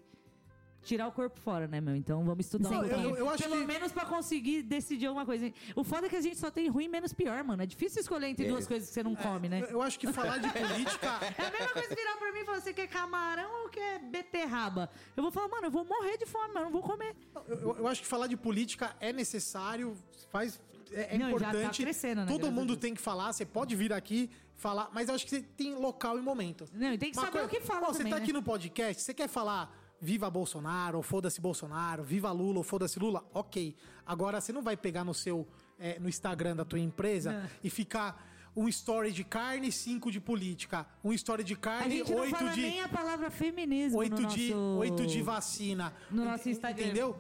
tirar 0.86 1.08
o 1.08 1.12
corpo 1.12 1.38
fora, 1.40 1.68
né, 1.68 1.82
meu? 1.82 1.96
Então 1.96 2.24
vamos 2.24 2.46
estudar 2.46 2.70
Sim, 2.70 2.76
um 2.76 2.84
eu- 2.84 2.90
pouquinho. 2.90 3.16
eu 3.18 3.30
acho 3.30 3.44
Pelo 3.44 3.58
que- 3.58 3.66
menos 3.66 3.92
pra 3.92 4.06
conseguir 4.06 4.62
decidir 4.64 5.08
alguma 5.08 5.26
coisa. 5.26 5.52
O 5.76 5.84
foda 5.84 6.06
é 6.06 6.10
que 6.10 6.16
a 6.16 6.22
gente 6.22 6.38
só 6.38 6.50
tem 6.52 6.70
ruim 6.70 6.88
menos 6.88 7.12
pior, 7.12 7.44
mano. 7.44 7.62
É 7.64 7.66
difícil 7.66 8.00
escolher 8.02 8.28
entre 8.28 8.48
duas 8.48 8.66
coisas 8.68 8.88
que 8.88 8.94
você 8.94 9.04
não 9.04 9.16
come, 9.16 9.50
né? 9.50 9.62
Eu- 9.64 9.76
Eu 9.76 9.82
acho 9.82 10.00
que 10.00 10.12
falar 10.14 10.38
de 10.38 10.48
política. 10.54 11.08
É 11.38 11.46
a 11.48 11.52
mesma 11.52 11.74
coisa 11.74 11.90
virar 11.96 12.16
pra 12.18 12.32
mim 12.32 12.40
e 12.40 12.46
falar, 12.46 12.62
você 12.62 12.74
quer 12.74 12.88
camarão 12.88 13.64
ou 13.64 13.70
quer 13.70 14.00
beterraba? 14.00 14.90
Eu 15.18 15.24
vou 15.24 15.32
falar, 15.32 15.48
mano, 15.50 15.68
eu 15.68 15.72
vou 15.72 15.84
morrer 15.84 16.18
de 16.18 16.26
fome, 16.26 16.48
mas 16.54 16.56
eu 16.58 16.62
não 16.64 16.72
vou 16.72 16.84
comer. 16.84 17.16
Eu, 17.48 17.76
eu 17.78 17.88
acho 17.88 18.02
que 18.02 18.08
falar 18.08 18.28
de 18.28 18.38
política 18.38 18.96
é 19.00 19.12
necessário, 19.12 19.96
faz. 20.30 20.62
É, 20.92 21.16
é 21.16 21.18
Não, 21.18 21.32
já 21.32 21.48
tá 21.48 21.52
importante. 21.58 21.82
crescendo, 21.82 22.22
né? 22.22 22.28
Todo 22.28 22.52
mundo 22.52 22.78
tem 22.78 22.94
que 22.94 23.02
falar, 23.02 23.34
você 23.34 23.44
pode 23.46 23.76
vir 23.76 23.92
aqui 23.92 24.30
falar, 24.56 24.90
mas 24.94 25.10
eu 25.10 25.16
acho 25.16 25.26
que 25.26 25.32
você 25.32 25.42
tem 25.42 25.74
local 25.76 26.18
e 26.18 26.22
momento. 26.22 26.66
Não, 26.72 26.94
e 26.94 26.98
tem 26.98 27.12
que 27.12 27.18
Uma 27.18 27.26
saber 27.26 27.44
o 27.44 27.50
que 27.50 27.60
fala 27.60 27.88
Você 27.88 28.04
tá 28.04 28.12
né? 28.12 28.18
aqui 28.18 28.32
no 28.32 28.42
podcast, 28.44 29.02
você 29.02 29.14
quer 29.14 29.28
falar 29.28 29.76
viva 30.02 30.30
Bolsonaro, 30.30 30.98
ou 30.98 31.04
foda-se 31.04 31.40
Bolsonaro, 31.42 32.04
viva 32.04 32.32
Lula, 32.32 32.58
ou 32.60 32.64
foda-se 32.64 33.00
Lula? 33.00 33.24
Ok. 33.34 33.76
Agora, 34.06 34.40
você 34.42 34.52
não 34.54 34.62
vai 34.62 34.76
pegar 34.78 35.04
no 35.04 35.14
seu. 35.14 35.48
é, 35.78 36.00
no 36.00 36.08
Instagram 36.08 36.56
da 36.56 36.64
tua 36.64 36.80
empresa 36.80 37.34
É. 37.34 37.50
e 37.64 37.70
ficar. 37.70 38.34
um 38.58 38.70
story 38.70 39.12
de 39.12 39.26
carne, 39.26 39.70
cinco 39.70 40.10
de 40.10 40.22
política. 40.22 40.88
Um 41.04 41.12
story 41.12 41.44
de 41.44 41.56
A 41.56 41.58
carne, 41.58 41.98
gente 41.98 42.12
não 42.14 42.20
oito 42.22 42.38
fala 42.38 42.52
de. 42.52 42.62
nem 42.62 42.80
a 42.80 42.88
palavra 42.88 43.30
feminismo 43.30 43.98
Oito 44.00 44.22
no 44.22 44.28
de, 44.30 44.52
nosso... 44.54 44.78
oito 44.80 45.06
de 45.06 45.22
vacina. 45.22 45.92
no 46.10 46.24
nosso 46.24 46.48
Instagram. 46.48 46.86
Entendeu? 46.86 47.20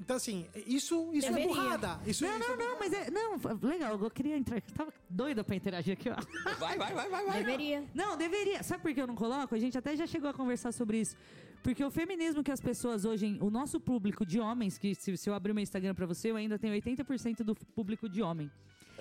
Então, 0.00 0.16
assim, 0.16 0.44
isso, 0.66 1.10
isso 1.12 1.28
é 1.28 1.46
burrada. 1.46 2.00
Isso, 2.04 2.24
Não, 2.26 2.36
isso 2.40 2.48
não, 2.48 2.56
não, 2.56 2.78
mas 2.80 2.92
é. 2.92 3.08
Não, 3.08 3.38
legal, 3.62 3.96
eu 4.02 4.10
queria 4.10 4.36
entrar. 4.36 4.60
Tava 4.76 4.92
doida 5.08 5.44
pra 5.44 5.54
interagir 5.54 5.92
aqui, 5.92 6.10
ó. 6.10 6.16
Vai, 6.58 6.76
vai, 6.76 6.92
vai, 6.92 7.08
vai, 7.08 7.24
vai. 7.26 7.38
Deveria. 7.44 7.84
Não, 7.94 8.16
deveria. 8.16 8.60
Sabe 8.64 8.82
por 8.82 8.92
que 8.92 9.00
eu 9.00 9.06
não 9.06 9.14
coloco? 9.14 9.54
A 9.54 9.58
gente 9.58 9.78
até 9.78 9.94
já 9.94 10.08
chegou 10.08 10.28
a 10.28 10.34
conversar 10.34 10.72
sobre 10.72 10.98
isso. 11.00 11.16
Porque 11.64 11.82
o 11.82 11.90
feminismo 11.90 12.44
que 12.44 12.52
as 12.52 12.60
pessoas 12.60 13.06
hoje, 13.06 13.38
o 13.40 13.48
nosso 13.50 13.80
público 13.80 14.24
de 14.26 14.38
homens, 14.38 14.76
que 14.76 14.94
se, 14.94 15.16
se 15.16 15.30
eu 15.30 15.34
abrir 15.34 15.54
meu 15.54 15.62
Instagram 15.62 15.94
pra 15.94 16.04
você, 16.04 16.30
eu 16.30 16.36
ainda 16.36 16.58
tenho 16.58 16.74
80% 16.74 17.38
do 17.42 17.54
público 17.54 18.06
de 18.06 18.20
homem. 18.22 18.50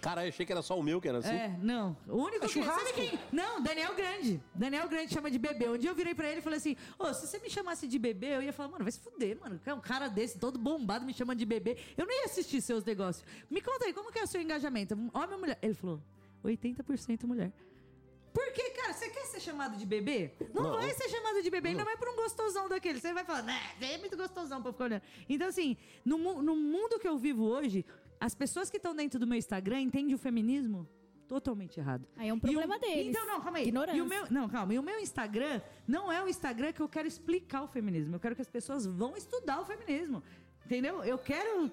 Cara, 0.02 0.24
eu 0.26 0.30
achei 0.30 0.46
que 0.46 0.52
era 0.52 0.62
só 0.62 0.80
o 0.80 0.84
meu 0.84 1.00
que 1.02 1.08
era 1.10 1.18
assim. 1.18 1.30
É, 1.34 1.58
não. 1.62 1.96
O 2.08 2.18
único 2.18 2.46
É 2.46 2.48
que. 2.48 2.54
churrasco. 2.54 2.80
Sabe 2.88 2.94
quem? 2.94 3.20
Não, 3.34 3.62
Daniel 3.62 3.94
Grande. 3.96 4.42
Daniel 4.56 4.88
Grande 4.88 5.14
chama 5.14 5.30
de 5.30 5.38
bebê. 5.38 5.70
Um 5.70 5.78
dia 5.78 5.90
eu 5.90 5.96
virei 5.96 6.16
pra 6.16 6.30
ele 6.30 6.40
e 6.40 6.42
falei 6.42 6.58
assim: 6.58 6.76
Ô, 6.98 7.14
se 7.14 7.28
você 7.28 7.38
me 7.40 7.50
chamasse 7.50 7.86
de 7.88 8.00
bebê, 8.00 8.36
eu 8.38 8.42
ia 8.42 8.52
falar, 8.54 8.70
mano, 8.70 8.84
vai 8.84 8.92
se 8.92 9.00
fuder, 9.00 9.38
mano. 9.42 9.60
Um 9.66 9.80
cara 9.82 10.08
desse, 10.08 10.40
todo 10.40 10.58
bombado, 10.58 11.06
me 11.06 11.14
chamando 11.14 11.38
de 11.40 11.46
bebê. 11.46 11.78
Eu 11.98 12.06
não 12.06 12.14
ia 12.14 12.26
assistir 12.26 12.62
seus 12.62 12.84
negócios. 12.84 13.26
Me 13.50 13.62
conta 13.62 13.86
aí, 13.86 13.94
como 13.94 14.10
que 14.12 14.20
é 14.20 14.24
o 14.24 14.28
seu 14.28 14.42
engajamento? 14.42 14.94
Homem 15.14 15.34
ou 15.36 15.40
mulher? 15.40 15.58
Ele 15.62 15.74
falou: 15.74 16.02
80% 16.44 17.26
mulher. 17.26 17.52
Por 18.34 18.52
que, 18.52 18.70
cara? 18.72 18.94
Você 18.94 19.10
quer 19.10 19.26
ser 19.28 19.40
chamado 19.40 19.78
de 19.78 19.86
bebê? 19.86 20.32
Não, 20.54 20.64
Não. 20.64 20.72
vai 20.74 20.90
ser 20.94 21.08
chamado 21.10 21.42
de 21.44 21.50
bebê, 21.50 21.70
ainda 21.70 21.86
mais 21.86 22.00
por 22.00 22.10
um 22.10 22.16
gostosão 22.16 22.68
daquele. 22.68 23.00
Você 23.00 23.14
vai 23.14 23.24
falar, 23.24 23.44
né, 23.44 23.60
é 23.82 23.98
muito 23.98 24.18
gostosão 24.18 24.62
pra 24.62 24.72
ficar 24.72 24.86
olhando. 24.86 25.04
Então, 25.30 25.48
assim, 25.48 25.78
no, 26.04 26.18
no 26.42 26.56
mundo 26.56 27.00
que 27.00 27.08
eu 27.08 27.18
vivo 27.18 27.44
hoje, 27.46 27.86
as 28.20 28.34
pessoas 28.34 28.70
que 28.70 28.78
estão 28.78 28.96
dentro 28.96 29.20
do 29.20 29.28
meu 29.28 29.38
Instagram 29.38 29.82
entendem 29.82 30.16
o 30.16 30.18
feminismo 30.18 30.88
totalmente 31.28 31.80
errado. 31.80 32.08
Aí 32.18 32.30
é 32.30 32.34
um 32.34 32.38
E 32.38 32.42
problema 32.42 32.76
o- 32.76 32.80
deles. 32.80 33.08
Então, 33.08 33.26
não, 33.26 33.40
calma 33.42 33.58
aí. 33.60 33.68
Ignorância. 33.68 33.98
E 33.98 34.02
o 34.02 34.06
meu, 34.06 34.26
não, 34.32 34.50
calma. 34.50 34.74
E 34.74 34.80
o 34.80 34.84
meu 34.84 35.00
Instagram 35.00 35.62
não 35.88 36.12
é 36.12 36.22
o 36.24 36.28
Instagram 36.28 36.74
que 36.74 36.82
eu 36.82 36.90
quero 36.90 37.08
explicar 37.08 37.62
o 37.64 37.68
feminismo. 37.68 38.16
Eu 38.16 38.20
quero 38.20 38.36
que 38.36 38.42
as 38.42 38.50
pessoas 38.50 38.86
vão 38.86 39.16
estudar 39.16 39.62
o 39.62 39.66
feminismo. 39.66 40.22
Entendeu? 40.66 41.04
Eu 41.04 41.18
quero. 41.18 41.72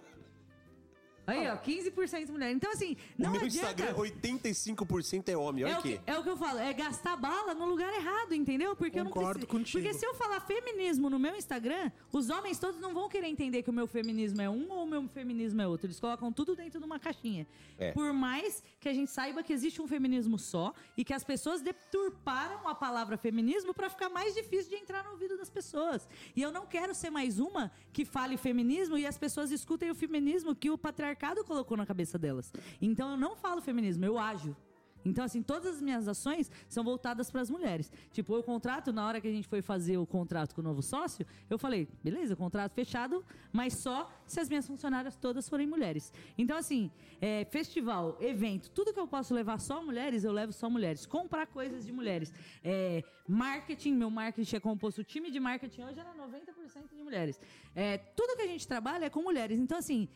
Aí, 1.31 1.49
ó, 1.49 1.57
15% 1.57 2.29
mulher. 2.31 2.51
Então, 2.53 2.71
assim, 2.73 2.97
não 3.19 3.31
meu 3.31 3.41
adianta. 3.43 3.71
Instagram, 3.83 3.95
85% 3.95 5.29
é 5.29 5.37
homem. 5.37 5.65
Olha 5.65 5.73
É 5.75 5.79
o, 5.79 5.83
que, 5.83 6.01
é 6.07 6.19
o 6.19 6.23
que 6.23 6.29
eu 6.31 6.37
falo, 6.37 6.59
é 6.59 6.73
gastar 6.73 7.17
bala 7.17 7.55
no 7.55 7.67
lugar 7.67 7.93
errado, 7.93 8.35
entendeu? 8.35 8.75
Porque 8.77 8.99
eu 8.99 9.05
não 9.05 9.11
Concordo 9.11 9.47
preciso. 9.47 9.59
contigo. 9.59 9.79
Porque 9.83 9.95
se 9.99 10.05
eu 10.07 10.15
falar 10.15 10.41
feminismo 10.41 11.09
no 11.11 11.19
meu 11.19 11.37
Instagram, 11.37 11.91
os 12.13 12.31
homens 12.31 12.59
todos 12.59 12.81
não 12.81 12.93
vão 12.95 13.09
querer 13.09 13.27
entender 13.29 13.63
que 13.63 13.71
o 13.71 13.73
meu 13.73 13.87
feminismo 13.87 14.41
é 14.43 14.49
um 14.51 14.71
ou 14.71 14.85
o 14.85 14.87
meu 14.87 15.07
feminismo 15.09 15.61
é 15.63 15.67
outro. 15.69 15.87
Eles 15.87 16.01
colocam 16.01 16.33
tudo 16.33 16.55
dentro 16.57 16.79
de 16.81 16.87
uma 16.87 16.99
caixinha. 16.99 17.47
É. 17.79 17.93
Por 17.93 18.13
mais 18.13 18.63
que 18.81 18.89
a 18.89 18.93
gente 18.93 19.11
saiba 19.11 19.43
que 19.43 19.53
existe 19.53 19.81
um 19.81 19.87
feminismo 19.89 20.39
só 20.39 20.73
e 20.97 21.05
que 21.05 21.13
as 21.15 21.25
pessoas 21.25 21.61
deturparam 21.63 22.69
a 22.69 22.75
palavra 22.75 23.17
feminismo 23.17 23.73
pra 23.75 23.89
ficar 23.91 24.09
mais 24.09 24.35
difícil 24.35 24.71
de 24.71 24.77
entrar 24.77 25.05
no 25.05 25.11
ouvido 25.13 25.37
das 25.37 25.51
pessoas. 25.51 26.09
E 26.35 26.43
eu 26.43 26.51
não 26.51 26.67
quero 26.67 26.95
ser 26.95 27.11
mais 27.11 27.39
uma 27.39 27.71
que 27.93 28.05
fale 28.05 28.37
feminismo 28.37 28.97
e 28.99 29.07
as 29.07 29.19
pessoas 29.19 29.51
escutem 29.51 29.91
o 29.91 29.95
feminismo 29.95 30.55
que 30.55 30.71
o 30.71 30.79
patriarcado 30.79 31.20
colocou 31.45 31.77
na 31.77 31.87
cabeça 31.87 32.19
delas. 32.19 32.53
Então 32.81 33.11
eu 33.13 33.17
não 33.17 33.37
falo 33.37 33.61
feminismo, 33.61 34.05
eu 34.05 34.19
ajo. 34.19 34.57
Então, 35.05 35.25
assim, 35.25 35.43
todas 35.43 35.77
as 35.77 35.83
minhas 35.83 36.07
ações 36.07 36.51
são 36.69 36.85
voltadas 36.85 37.31
para 37.31 37.41
as 37.41 37.51
mulheres. 37.51 37.91
Tipo, 38.13 38.39
o 38.39 38.43
contrato, 38.43 38.93
na 38.93 39.07
hora 39.07 39.21
que 39.21 39.29
a 39.29 39.33
gente 39.33 39.49
foi 39.49 39.63
fazer 39.63 39.97
o 39.99 40.07
contrato 40.07 40.55
com 40.55 40.61
o 40.61 40.65
novo 40.65 40.83
sócio, 40.83 41.27
eu 41.49 41.59
falei, 41.59 41.89
beleza, 42.03 42.37
contrato 42.37 42.73
fechado, 42.73 43.25
mas 43.53 43.75
só 43.75 44.11
se 44.27 44.41
as 44.41 44.49
minhas 44.49 44.67
funcionárias 44.67 45.17
todas 45.17 45.49
forem 45.49 45.67
mulheres. 45.67 46.13
Então, 46.37 46.57
assim, 46.57 46.91
é, 47.21 47.45
festival, 47.47 48.17
evento, 48.21 48.71
tudo 48.71 48.93
que 48.93 49.01
eu 49.01 49.09
posso 49.09 49.35
levar 49.35 49.59
só 49.59 49.83
mulheres, 49.83 50.25
eu 50.25 50.33
levo 50.33 50.53
só 50.53 50.69
mulheres. 50.69 51.07
Comprar 51.07 51.47
coisas 51.47 51.87
de 51.87 51.93
mulheres. 51.93 52.33
É, 52.63 53.03
marketing, 53.27 53.95
meu 53.95 54.11
marketing 54.11 54.57
é 54.57 54.61
composto, 54.61 55.01
o 55.01 55.05
time 55.05 55.31
de 55.31 55.41
marketing 55.41 55.83
hoje 55.83 55.99
era 55.99 56.13
90% 56.15 56.95
de 56.95 57.03
mulheres. 57.03 57.41
É, 57.75 57.99
tudo 57.99 58.37
que 58.37 58.43
a 58.43 58.47
gente 58.47 58.67
trabalha 58.69 59.07
é 59.07 59.11
com 59.11 59.23
mulheres. 59.23 59.59
Então, 59.59 59.79
assim, 59.79 60.09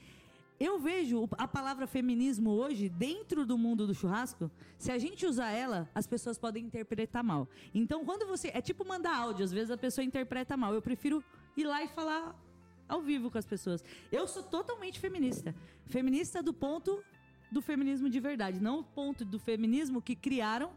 eu 0.59 0.79
vejo 0.79 1.29
a 1.33 1.49
palavra 1.49 1.87
feminismo 1.87 2.51
hoje 2.51 2.89
dentro 2.89 3.45
do 3.45 3.59
mundo 3.59 3.87
do 3.87 3.95
churrasco. 3.95 4.51
Se 4.79 4.93
a 4.93 4.99
gente 4.99 5.27
usar 5.27 5.51
ela, 5.51 5.89
as 5.95 6.07
pessoas 6.07 6.39
podem 6.39 6.65
interpretar 6.65 7.25
mal. 7.25 7.49
Então, 7.75 8.05
quando 8.05 8.27
você. 8.27 8.51
É 8.55 8.61
tipo 8.61 8.87
mandar 8.87 9.17
áudio, 9.17 9.45
às 9.45 9.53
vezes 9.53 9.71
a 9.71 9.77
pessoa 9.77 10.05
interpreta 10.05 10.57
mal. 10.57 10.73
Eu 10.73 10.83
prefiro 10.83 11.25
ir 11.57 11.65
lá 11.65 11.83
e 11.83 11.89
falar 11.89 12.35
ao 12.89 13.01
vivo 13.01 13.31
com 13.31 13.39
as 13.39 13.47
pessoas. 13.47 13.85
Eu 14.13 14.27
sou 14.27 14.43
totalmente 14.43 15.01
feminista. 15.01 15.55
Feminista 15.87 16.43
do 16.43 16.53
ponto 16.53 17.03
do 17.51 17.61
feminismo 17.61 18.09
de 18.09 18.19
verdade, 18.21 18.61
não 18.61 18.81
o 18.81 18.85
ponto 18.85 19.25
do 19.25 19.39
feminismo 19.39 20.03
que 20.03 20.17
criaram 20.17 20.73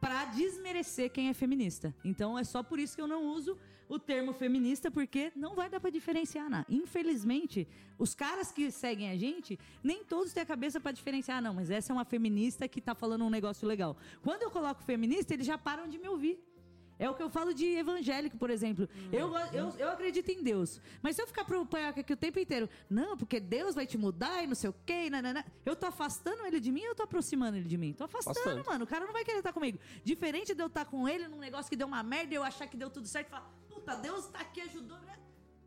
para 0.00 0.26
desmerecer 0.26 1.10
quem 1.10 1.28
é 1.28 1.34
feminista. 1.34 1.94
Então 2.04 2.38
é 2.38 2.44
só 2.44 2.62
por 2.62 2.78
isso 2.78 2.94
que 2.96 3.00
eu 3.00 3.06
não 3.06 3.24
uso 3.26 3.56
o 3.88 3.98
termo 3.98 4.32
feminista, 4.32 4.90
porque 4.90 5.32
não 5.36 5.54
vai 5.54 5.68
dar 5.68 5.80
para 5.80 5.90
diferenciar 5.90 6.48
nada. 6.48 6.66
Infelizmente, 6.68 7.66
os 7.98 8.14
caras 8.14 8.50
que 8.52 8.70
seguem 8.70 9.10
a 9.10 9.16
gente, 9.16 9.58
nem 9.82 10.04
todos 10.04 10.32
têm 10.32 10.42
a 10.42 10.46
cabeça 10.46 10.80
para 10.80 10.92
diferenciar, 10.92 11.38
"Ah, 11.38 11.40
não, 11.40 11.54
mas 11.54 11.70
essa 11.70 11.92
é 11.92 11.94
uma 11.94 12.04
feminista 12.04 12.66
que 12.68 12.80
tá 12.80 12.94
falando 12.94 13.24
um 13.24 13.30
negócio 13.30 13.66
legal. 13.66 13.96
Quando 14.22 14.42
eu 14.42 14.50
coloco 14.50 14.82
feminista, 14.84 15.34
eles 15.34 15.46
já 15.46 15.58
param 15.58 15.88
de 15.88 15.98
me 15.98 16.08
ouvir. 16.08 16.38
É 16.98 17.10
o 17.10 17.14
que 17.14 17.22
eu 17.22 17.28
falo 17.28 17.52
de 17.52 17.64
evangélico, 17.66 18.36
por 18.36 18.48
exemplo. 18.48 18.88
Eu, 19.10 19.28
go- 19.28 19.36
eu, 19.52 19.70
eu 19.76 19.88
acredito 19.90 20.28
em 20.30 20.40
Deus. 20.40 20.80
Mas 21.02 21.16
se 21.16 21.22
eu 21.22 21.26
ficar 21.26 21.44
pro 21.44 21.66
panhaca 21.66 22.00
aqui 22.00 22.12
o 22.12 22.16
tempo 22.16 22.38
inteiro, 22.38 22.68
não, 22.88 23.16
porque 23.16 23.40
Deus 23.40 23.74
vai 23.74 23.86
te 23.86 23.98
mudar 23.98 24.44
e 24.44 24.46
não 24.46 24.54
sei 24.54 24.70
o 24.70 24.74
quê, 24.86 25.10
nanana, 25.10 25.44
eu 25.66 25.74
tô 25.74 25.86
afastando 25.86 26.46
ele 26.46 26.60
de 26.60 26.70
mim 26.70 26.82
ou 26.82 26.88
eu 26.88 26.94
tô 26.94 27.02
aproximando 27.02 27.56
ele 27.56 27.66
de 27.66 27.76
mim? 27.76 27.92
Tô 27.92 28.04
afastando, 28.04 28.38
Afastando. 28.38 28.64
mano. 28.70 28.84
O 28.84 28.86
cara 28.86 29.04
não 29.04 29.12
vai 29.12 29.24
querer 29.24 29.38
estar 29.38 29.52
comigo. 29.52 29.80
Diferente 30.04 30.54
de 30.54 30.62
eu 30.62 30.68
estar 30.68 30.84
com 30.84 31.08
ele 31.08 31.26
num 31.26 31.38
negócio 31.40 31.68
que 31.68 31.74
deu 31.76 31.88
uma 31.88 32.04
merda 32.04 32.34
e 32.34 32.36
eu 32.36 32.44
achar 32.44 32.68
que 32.68 32.76
deu 32.76 32.88
tudo 32.88 33.08
certo 33.08 33.26
e 33.26 33.30
falar, 33.30 33.50
puta, 33.82 33.96
Deus 33.96 34.26
tá 34.28 34.40
aqui, 34.40 34.60
ajudou, 34.60 34.98
né? 35.00 35.11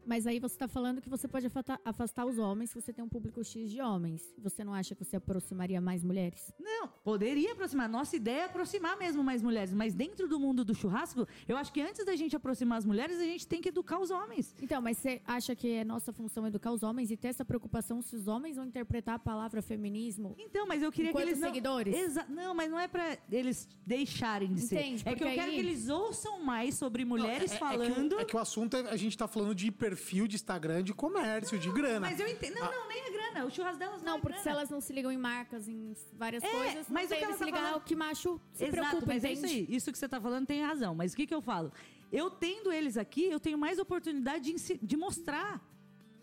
Mas 0.05 0.27
aí 0.27 0.39
você 0.39 0.57
tá 0.57 0.67
falando 0.67 1.01
que 1.01 1.09
você 1.09 1.27
pode 1.27 1.47
afata- 1.47 1.79
afastar 1.83 2.25
os 2.25 2.37
homens 2.37 2.69
se 2.69 2.75
você 2.79 2.93
tem 2.93 3.03
um 3.03 3.09
público 3.09 3.43
X 3.43 3.69
de 3.71 3.81
homens. 3.81 4.33
Você 4.37 4.63
não 4.63 4.73
acha 4.73 4.93
que 4.95 5.03
você 5.03 5.15
aproximaria 5.17 5.81
mais 5.81 6.03
mulheres? 6.03 6.53
Não, 6.59 6.87
poderia 7.03 7.53
aproximar. 7.53 7.89
Nossa 7.89 8.15
ideia 8.15 8.41
é 8.41 8.45
aproximar 8.45 8.97
mesmo 8.97 9.23
mais 9.23 9.41
mulheres. 9.41 9.73
Mas 9.73 9.93
dentro 9.93 10.27
do 10.27 10.39
mundo 10.39 10.63
do 10.63 10.73
churrasco, 10.75 11.27
eu 11.47 11.57
acho 11.57 11.71
que 11.73 11.81
antes 11.81 12.05
da 12.05 12.15
gente 12.15 12.35
aproximar 12.35 12.77
as 12.77 12.85
mulheres, 12.85 13.19
a 13.19 13.23
gente 13.23 13.47
tem 13.47 13.61
que 13.61 13.69
educar 13.69 13.99
os 13.99 14.11
homens. 14.11 14.53
Então, 14.61 14.81
mas 14.81 14.97
você 14.97 15.21
acha 15.25 15.55
que 15.55 15.69
é 15.71 15.83
nossa 15.83 16.13
função 16.13 16.45
educar 16.45 16.71
os 16.71 16.83
homens 16.83 17.09
e 17.11 17.17
ter 17.17 17.29
essa 17.29 17.43
preocupação 17.45 18.01
se 18.01 18.15
os 18.15 18.27
homens 18.27 18.55
vão 18.57 18.65
interpretar 18.65 19.15
a 19.15 19.19
palavra 19.19 19.61
feminismo? 19.61 20.35
Então, 20.37 20.67
mas 20.67 20.83
eu 20.83 20.91
queria 20.91 21.11
que 21.13 21.17
eles 21.21 21.39
não... 21.39 21.47
seguidores? 21.47 21.95
Exa- 21.95 22.25
Não, 22.29 22.53
mas 22.53 22.69
não 22.69 22.79
é 22.79 22.87
pra 22.87 23.17
eles 23.31 23.67
deixarem 23.85 24.53
de 24.53 24.61
ser. 24.61 24.75
Entende? 24.75 25.01
É 25.05 25.09
que 25.13 25.17
Porque 25.17 25.23
eu 25.23 25.29
quero 25.35 25.49
aí- 25.51 25.55
que 25.55 25.59
eles 25.59 25.89
ouçam 25.89 26.43
mais 26.43 26.75
sobre 26.75 27.03
mulheres 27.05 27.51
É- 27.51 27.55
é 27.55 27.57
falando. 27.57 28.09
que, 28.09 28.15
o- 28.15 28.19
é 28.19 28.25
que 28.25 28.35
o 28.35 28.39
assunto 28.39 28.75
é, 28.77 28.89
a 28.89 28.95
gente 28.95 29.17
tá 29.17 29.27
falando 29.27 29.55
de 29.55 29.71
perfil 29.95 30.27
de 30.27 30.35
Instagram, 30.35 30.83
de 30.83 30.93
comércio, 30.93 31.57
de 31.57 31.71
grana. 31.71 32.01
Mas 32.01 32.19
eu 32.19 32.27
entendo. 32.27 32.55
Não, 32.55 32.69
não, 32.71 32.87
nem 32.87 33.01
a 33.07 33.11
grana. 33.11 33.45
O 33.45 33.49
churrasco 33.49 33.79
delas 33.79 34.01
não, 34.01 34.11
Não, 34.11 34.17
é 34.17 34.21
porque 34.21 34.33
grana. 34.37 34.43
se 34.43 34.49
elas 34.49 34.69
não 34.69 34.81
se 34.81 34.91
ligam 34.93 35.11
em 35.11 35.17
marcas, 35.17 35.67
em 35.69 35.95
várias 36.13 36.43
É, 36.43 36.51
coisas, 36.51 36.89
mas 36.89 37.09
o 37.09 37.13
não 37.13 37.15
que 37.15 37.15
tem 37.15 37.23
ela 37.23 37.33
se 37.33 37.39
tá 37.39 37.45
ligar 37.45 37.63
falando- 37.63 37.83
que 37.83 37.95
macho 37.95 38.39
se 38.53 38.65
Exato, 38.65 38.77
preocupa, 38.87 39.05
mas 39.13 39.23
é 39.23 39.31
entende? 39.31 39.45
isso 39.47 39.55
aí. 39.71 39.75
Isso 39.77 39.91
que 39.91 39.97
você 39.97 40.07
tá 40.09 40.19
falando 40.19 40.45
tem 40.45 40.61
razão. 40.63 40.93
Mas 40.93 41.13
o 41.13 41.15
que, 41.15 41.25
que 41.25 41.33
eu 41.33 41.41
falo? 41.41 41.71
Eu 42.11 42.29
tendo 42.29 42.71
eles 42.71 42.97
aqui, 42.97 43.23
eu 43.25 43.39
tenho 43.39 43.57
mais 43.57 43.79
oportunidade 43.79 44.53
de, 44.53 44.77
de 44.77 44.97
mostrar. 44.97 45.61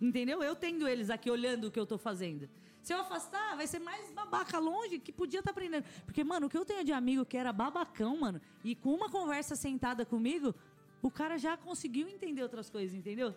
Entendeu? 0.01 0.43
Eu 0.43 0.55
tendo 0.55 0.87
eles 0.89 1.09
aqui 1.11 1.31
olhando 1.31 1.69
o 1.69 1.71
que 1.71 1.79
eu 1.81 1.87
tô 1.87 1.97
fazendo. 1.97 2.49
Se 2.83 2.93
eu 2.93 3.01
afastar, 3.01 3.57
vai 3.57 3.67
ser 3.69 3.79
mais 3.79 4.11
babaca 4.11 4.59
longe 4.59 4.99
que 4.99 5.13
podia 5.13 5.39
estar 5.39 5.53
aprendendo. 5.53 5.85
Porque, 6.05 6.23
mano, 6.25 6.47
o 6.47 6.51
que 6.51 6.59
eu 6.59 6.65
tenho 6.65 6.85
de 6.85 6.93
amigo 6.93 7.25
que 7.25 7.37
era 7.37 7.53
babacão, 7.53 8.17
mano, 8.19 8.41
e 8.65 8.75
com 8.75 8.93
uma 8.93 9.09
conversa 9.09 9.55
sentada 9.55 10.05
comigo, 10.05 10.53
o 11.01 11.09
cara 11.11 11.39
já 11.39 11.57
conseguiu 11.57 12.09
entender 12.09 12.43
outras 12.43 12.69
coisas, 12.69 12.93
entendeu? 12.97 13.33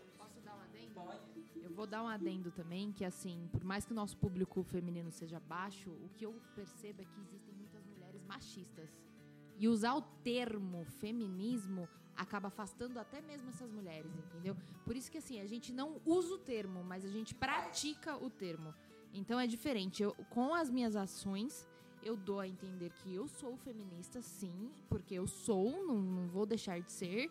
Vou 1.75 1.85
dar 1.85 2.01
um 2.01 2.07
adendo 2.07 2.49
também, 2.51 2.91
que 2.91 3.03
assim, 3.03 3.47
por 3.51 3.63
mais 3.63 3.85
que 3.85 3.91
o 3.91 3.95
nosso 3.95 4.17
público 4.17 4.63
feminino 4.63 5.11
seja 5.11 5.39
baixo, 5.39 5.89
o 5.89 6.09
que 6.15 6.25
eu 6.25 6.33
percebo 6.55 7.01
é 7.01 7.05
que 7.05 7.19
existem 7.19 7.53
muitas 7.53 7.85
mulheres 7.85 8.23
machistas. 8.23 8.89
E 9.57 9.67
usar 9.67 9.93
o 9.95 10.01
termo 10.01 10.85
feminismo 10.85 11.87
acaba 12.15 12.47
afastando 12.47 12.97
até 12.99 13.21
mesmo 13.21 13.49
essas 13.49 13.69
mulheres, 13.71 14.11
entendeu? 14.17 14.55
Por 14.85 14.95
isso 14.95 15.11
que 15.11 15.17
assim, 15.17 15.39
a 15.39 15.45
gente 15.45 15.73
não 15.73 16.01
usa 16.05 16.33
o 16.33 16.37
termo, 16.37 16.83
mas 16.83 17.05
a 17.05 17.09
gente 17.09 17.35
pratica 17.35 18.15
o 18.17 18.29
termo. 18.29 18.73
Então 19.13 19.39
é 19.39 19.47
diferente. 19.47 20.01
Eu, 20.01 20.13
com 20.29 20.53
as 20.53 20.69
minhas 20.69 20.95
ações, 20.95 21.67
eu 22.03 22.15
dou 22.15 22.39
a 22.39 22.47
entender 22.47 22.91
que 22.91 23.13
eu 23.13 23.27
sou 23.27 23.57
feminista, 23.57 24.21
sim, 24.21 24.71
porque 24.89 25.15
eu 25.15 25.27
sou, 25.27 25.85
não, 25.85 25.99
não 25.99 26.27
vou 26.27 26.45
deixar 26.45 26.79
de 26.79 26.91
ser. 26.91 27.29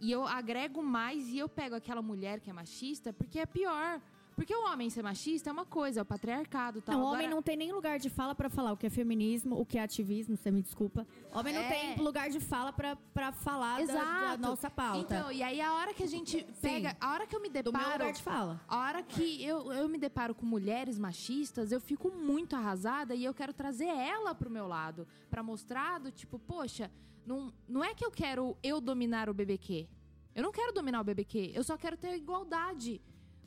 E 0.00 0.10
eu 0.10 0.26
agrego 0.26 0.82
mais 0.82 1.28
e 1.28 1.38
eu 1.38 1.48
pego 1.48 1.74
aquela 1.74 2.02
mulher 2.02 2.40
que 2.40 2.50
é 2.50 2.52
machista, 2.52 3.12
porque 3.12 3.38
é 3.38 3.46
pior. 3.46 4.00
Porque 4.36 4.52
o 4.52 4.64
homem 4.66 4.90
ser 4.90 5.00
machista 5.00 5.48
é 5.48 5.52
uma 5.52 5.64
coisa, 5.64 6.00
é 6.00 6.02
o 6.02 6.04
patriarcado 6.04 6.82
tal. 6.82 6.96
Não, 6.96 7.02
o 7.02 7.06
Agora- 7.06 7.18
homem 7.20 7.30
não 7.30 7.40
tem 7.40 7.56
nem 7.56 7.70
lugar 7.70 8.00
de 8.00 8.10
fala 8.10 8.34
pra 8.34 8.50
falar 8.50 8.72
o 8.72 8.76
que 8.76 8.84
é 8.84 8.90
feminismo, 8.90 9.56
o 9.60 9.64
que 9.64 9.78
é 9.78 9.82
ativismo, 9.84 10.36
você 10.36 10.50
me 10.50 10.60
desculpa. 10.60 11.06
Homem 11.32 11.54
não 11.54 11.60
É. 11.62 11.68
tem 11.68 11.96
lugar 12.02 12.28
de 12.28 12.40
fala 12.40 12.72
pra 12.72 13.30
falar 13.30 13.78
da, 13.86 13.86
da 13.86 13.92
Exato. 13.92 14.42
nossa 14.42 14.68
pauta. 14.68 14.98
Então, 14.98 15.30
e 15.30 15.40
aí 15.40 15.60
a 15.60 15.72
hora 15.74 15.94
que 15.94 16.02
a 16.02 16.08
gente 16.08 16.44
pega, 16.60 16.96
a 17.00 17.12
hora 17.12 17.28
que 17.28 17.36
eu 17.36 17.40
me 17.40 17.48
do 17.48 17.52
deparo, 17.62 17.84
meu 17.84 17.92
lugar 17.92 18.12
de 18.12 18.22
fala. 18.22 18.60
a 18.66 18.76
hora 18.76 19.02
que 19.04 19.44
eu, 19.44 19.72
eu 19.72 19.88
me 19.88 19.98
deparo 19.98 20.34
com 20.34 20.44
mulheres 20.44 20.98
machistas, 20.98 21.70
eu 21.70 21.80
fico 21.80 22.10
muito 22.10 22.56
arrasada 22.56 23.14
e 23.14 23.24
eu 23.24 23.32
quero 23.32 23.52
trazer 23.52 23.86
ela 23.86 24.34
pro 24.34 24.50
meu 24.50 24.66
lado, 24.66 25.06
Pra 25.30 25.44
mostrar 25.44 26.00
do 26.00 26.10
tipo, 26.10 26.40
poxa, 26.40 26.90
não, 27.26 27.52
não 27.68 27.82
é 27.84 27.94
que 27.94 28.04
eu 28.04 28.10
quero 28.10 28.56
eu 28.62 28.80
dominar 28.80 29.28
o 29.28 29.34
BBQ. 29.34 29.88
Eu 30.34 30.42
não 30.42 30.50
quero 30.52 30.72
dominar 30.72 31.00
o 31.00 31.04
BBQ, 31.04 31.52
eu 31.54 31.62
só 31.62 31.76
quero 31.76 31.96
ter 31.96 32.14
igualdade. 32.16 33.00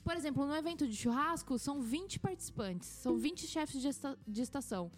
Por 0.03 0.15
exemplo, 0.15 0.45
no 0.45 0.55
evento 0.55 0.87
de 0.87 0.95
churrasco, 0.95 1.59
são 1.59 1.81
20 1.81 2.19
participantes, 2.19 2.87
são 2.87 3.17
20 3.17 3.45
chefes 3.45 3.81
de, 3.81 3.87
esta- 3.89 4.17
de 4.25 4.41
estação. 4.41 4.89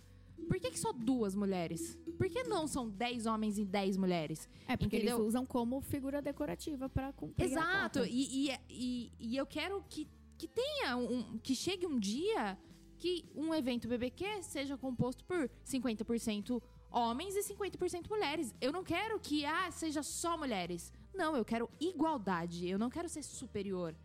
Por 0.48 0.60
que, 0.60 0.72
que 0.72 0.80
só 0.80 0.94
duas 0.94 1.36
mulheres? 1.36 1.98
Por 2.18 2.30
que 2.30 2.44
não 2.44 2.68
são 2.68 2.88
10 2.90 3.26
homens 3.26 3.58
e 3.58 3.66
10 3.66 3.98
mulheres? 3.98 4.48
É, 4.68 4.78
porque 4.78 4.98
Entendeu? 4.98 5.18
eles 5.18 5.28
usam 5.28 5.46
como 5.46 5.82
figura 5.82 6.22
decorativa 6.22 6.88
pra 6.88 7.12
cumprir 7.12 7.46
a 7.46 7.48
Exato. 7.48 8.06
E, 8.06 8.50
e, 8.50 8.56
e, 8.70 9.12
e 9.20 9.38
eu 9.38 9.46
quero 9.46 9.84
que, 9.90 10.08
que 10.38 10.48
tenha 10.48 10.96
um. 10.96 11.38
que 11.40 11.54
chegue 11.56 11.86
um 11.86 12.00
dia 12.00 12.58
que 12.98 13.26
um 13.36 13.54
evento 13.54 13.88
BBQ 13.88 14.44
seja 14.44 14.78
composto 14.78 15.24
por 15.26 15.50
50% 15.66 16.62
homens 16.92 17.36
e 17.36 17.54
50% 17.54 18.10
mulheres. 18.10 18.54
Eu 18.60 18.72
não 18.72 18.84
quero 18.84 19.20
que 19.20 19.46
ah, 19.46 19.70
seja 19.72 20.04
só 20.04 20.38
mulheres. 20.38 20.92
Não, 21.14 21.36
eu 21.36 21.46
quero 21.46 21.70
igualdade. 21.80 22.68
Eu 22.68 22.78
não 22.78 22.90
quero 22.90 23.10
ser 23.10 23.24
superior. 23.24 23.96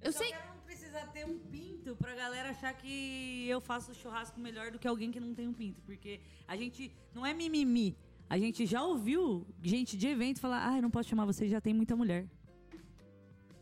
Eu 0.00 0.12
só 0.12 0.18
sei. 0.18 0.28
quero 0.28 0.48
não 0.48 0.62
precisar 0.62 1.06
ter 1.08 1.26
um 1.26 1.38
pinto 1.38 1.94
pra 1.96 2.14
galera 2.14 2.50
achar 2.50 2.72
que 2.74 3.46
eu 3.48 3.60
faço 3.60 3.94
churrasco 3.94 4.40
melhor 4.40 4.70
do 4.70 4.78
que 4.78 4.88
alguém 4.88 5.10
que 5.10 5.20
não 5.20 5.34
tem 5.34 5.46
um 5.48 5.52
pinto. 5.52 5.80
Porque 5.82 6.20
a 6.46 6.56
gente 6.56 6.94
não 7.14 7.24
é 7.24 7.34
mimimi. 7.34 7.96
A 8.28 8.38
gente 8.38 8.64
já 8.64 8.82
ouviu 8.82 9.46
gente 9.62 9.96
de 9.96 10.06
evento 10.06 10.40
falar: 10.40 10.68
ah, 10.68 10.76
eu 10.76 10.82
não 10.82 10.90
posso 10.90 11.08
chamar 11.08 11.24
você, 11.26 11.48
já 11.48 11.60
tem 11.60 11.74
muita 11.74 11.96
mulher. 11.96 12.28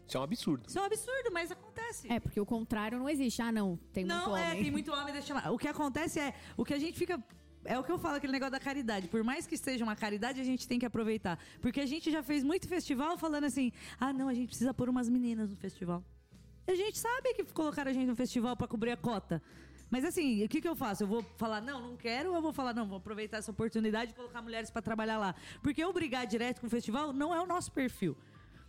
Isso 0.06 0.16
é 0.16 0.20
um 0.20 0.22
absurdo. 0.22 0.66
Isso 0.66 0.78
é 0.78 0.82
um 0.82 0.84
absurdo, 0.86 1.30
mas 1.32 1.50
acontece. 1.50 2.10
É, 2.10 2.18
porque 2.18 2.40
o 2.40 2.46
contrário 2.46 2.98
não 2.98 3.08
existe. 3.08 3.42
Ah, 3.42 3.52
não, 3.52 3.78
tem 3.92 4.04
muito 4.04 4.16
Não, 4.16 4.32
homem. 4.32 4.42
é, 4.42 4.54
tem 4.54 4.70
muito 4.70 4.90
homem, 4.90 5.12
deixa 5.12 5.32
eu 5.32 5.36
chamar. 5.36 5.50
O 5.52 5.58
que 5.58 5.68
acontece 5.68 6.18
é, 6.18 6.34
o 6.56 6.64
que 6.64 6.72
a 6.72 6.78
gente 6.78 6.98
fica. 6.98 7.22
É 7.68 7.78
o 7.78 7.84
que 7.84 7.92
eu 7.92 7.98
falo, 7.98 8.16
aquele 8.16 8.32
negócio 8.32 8.52
da 8.52 8.58
caridade. 8.58 9.08
Por 9.08 9.22
mais 9.22 9.46
que 9.46 9.54
seja 9.58 9.84
uma 9.84 9.94
caridade, 9.94 10.40
a 10.40 10.44
gente 10.50 10.66
tem 10.66 10.78
que 10.78 10.86
aproveitar. 10.86 11.38
Porque 11.60 11.80
a 11.80 11.84
gente 11.84 12.10
já 12.10 12.22
fez 12.22 12.42
muito 12.42 12.66
festival 12.66 13.18
falando 13.18 13.44
assim: 13.44 13.70
ah, 14.00 14.10
não, 14.10 14.26
a 14.26 14.32
gente 14.32 14.48
precisa 14.48 14.72
pôr 14.72 14.88
umas 14.88 15.06
meninas 15.06 15.50
no 15.50 15.56
festival. 15.56 16.02
A 16.66 16.74
gente 16.74 16.98
sabe 16.98 17.34
que 17.34 17.44
colocaram 17.44 17.90
a 17.90 17.94
gente 17.94 18.06
no 18.06 18.16
festival 18.16 18.56
pra 18.56 18.66
cobrir 18.66 18.92
a 18.92 18.96
cota. 18.96 19.42
Mas 19.90 20.02
assim, 20.02 20.42
o 20.44 20.48
que, 20.48 20.62
que 20.62 20.68
eu 20.68 20.74
faço? 20.74 21.02
Eu 21.02 21.08
vou 21.08 21.22
falar, 21.36 21.60
não, 21.60 21.78
não 21.88 21.96
quero, 21.96 22.30
ou 22.30 22.36
eu 22.36 22.42
vou 22.42 22.54
falar, 22.54 22.72
não, 22.72 22.86
vou 22.86 22.96
aproveitar 22.96 23.36
essa 23.36 23.50
oportunidade 23.50 24.12
e 24.12 24.14
colocar 24.14 24.40
mulheres 24.40 24.70
pra 24.70 24.80
trabalhar 24.80 25.18
lá. 25.18 25.34
Porque 25.62 25.84
eu 25.84 25.92
brigar 25.92 26.26
direto 26.26 26.62
com 26.62 26.68
o 26.68 26.70
festival 26.70 27.12
não 27.12 27.34
é 27.34 27.40
o 27.40 27.46
nosso 27.46 27.70
perfil. 27.70 28.16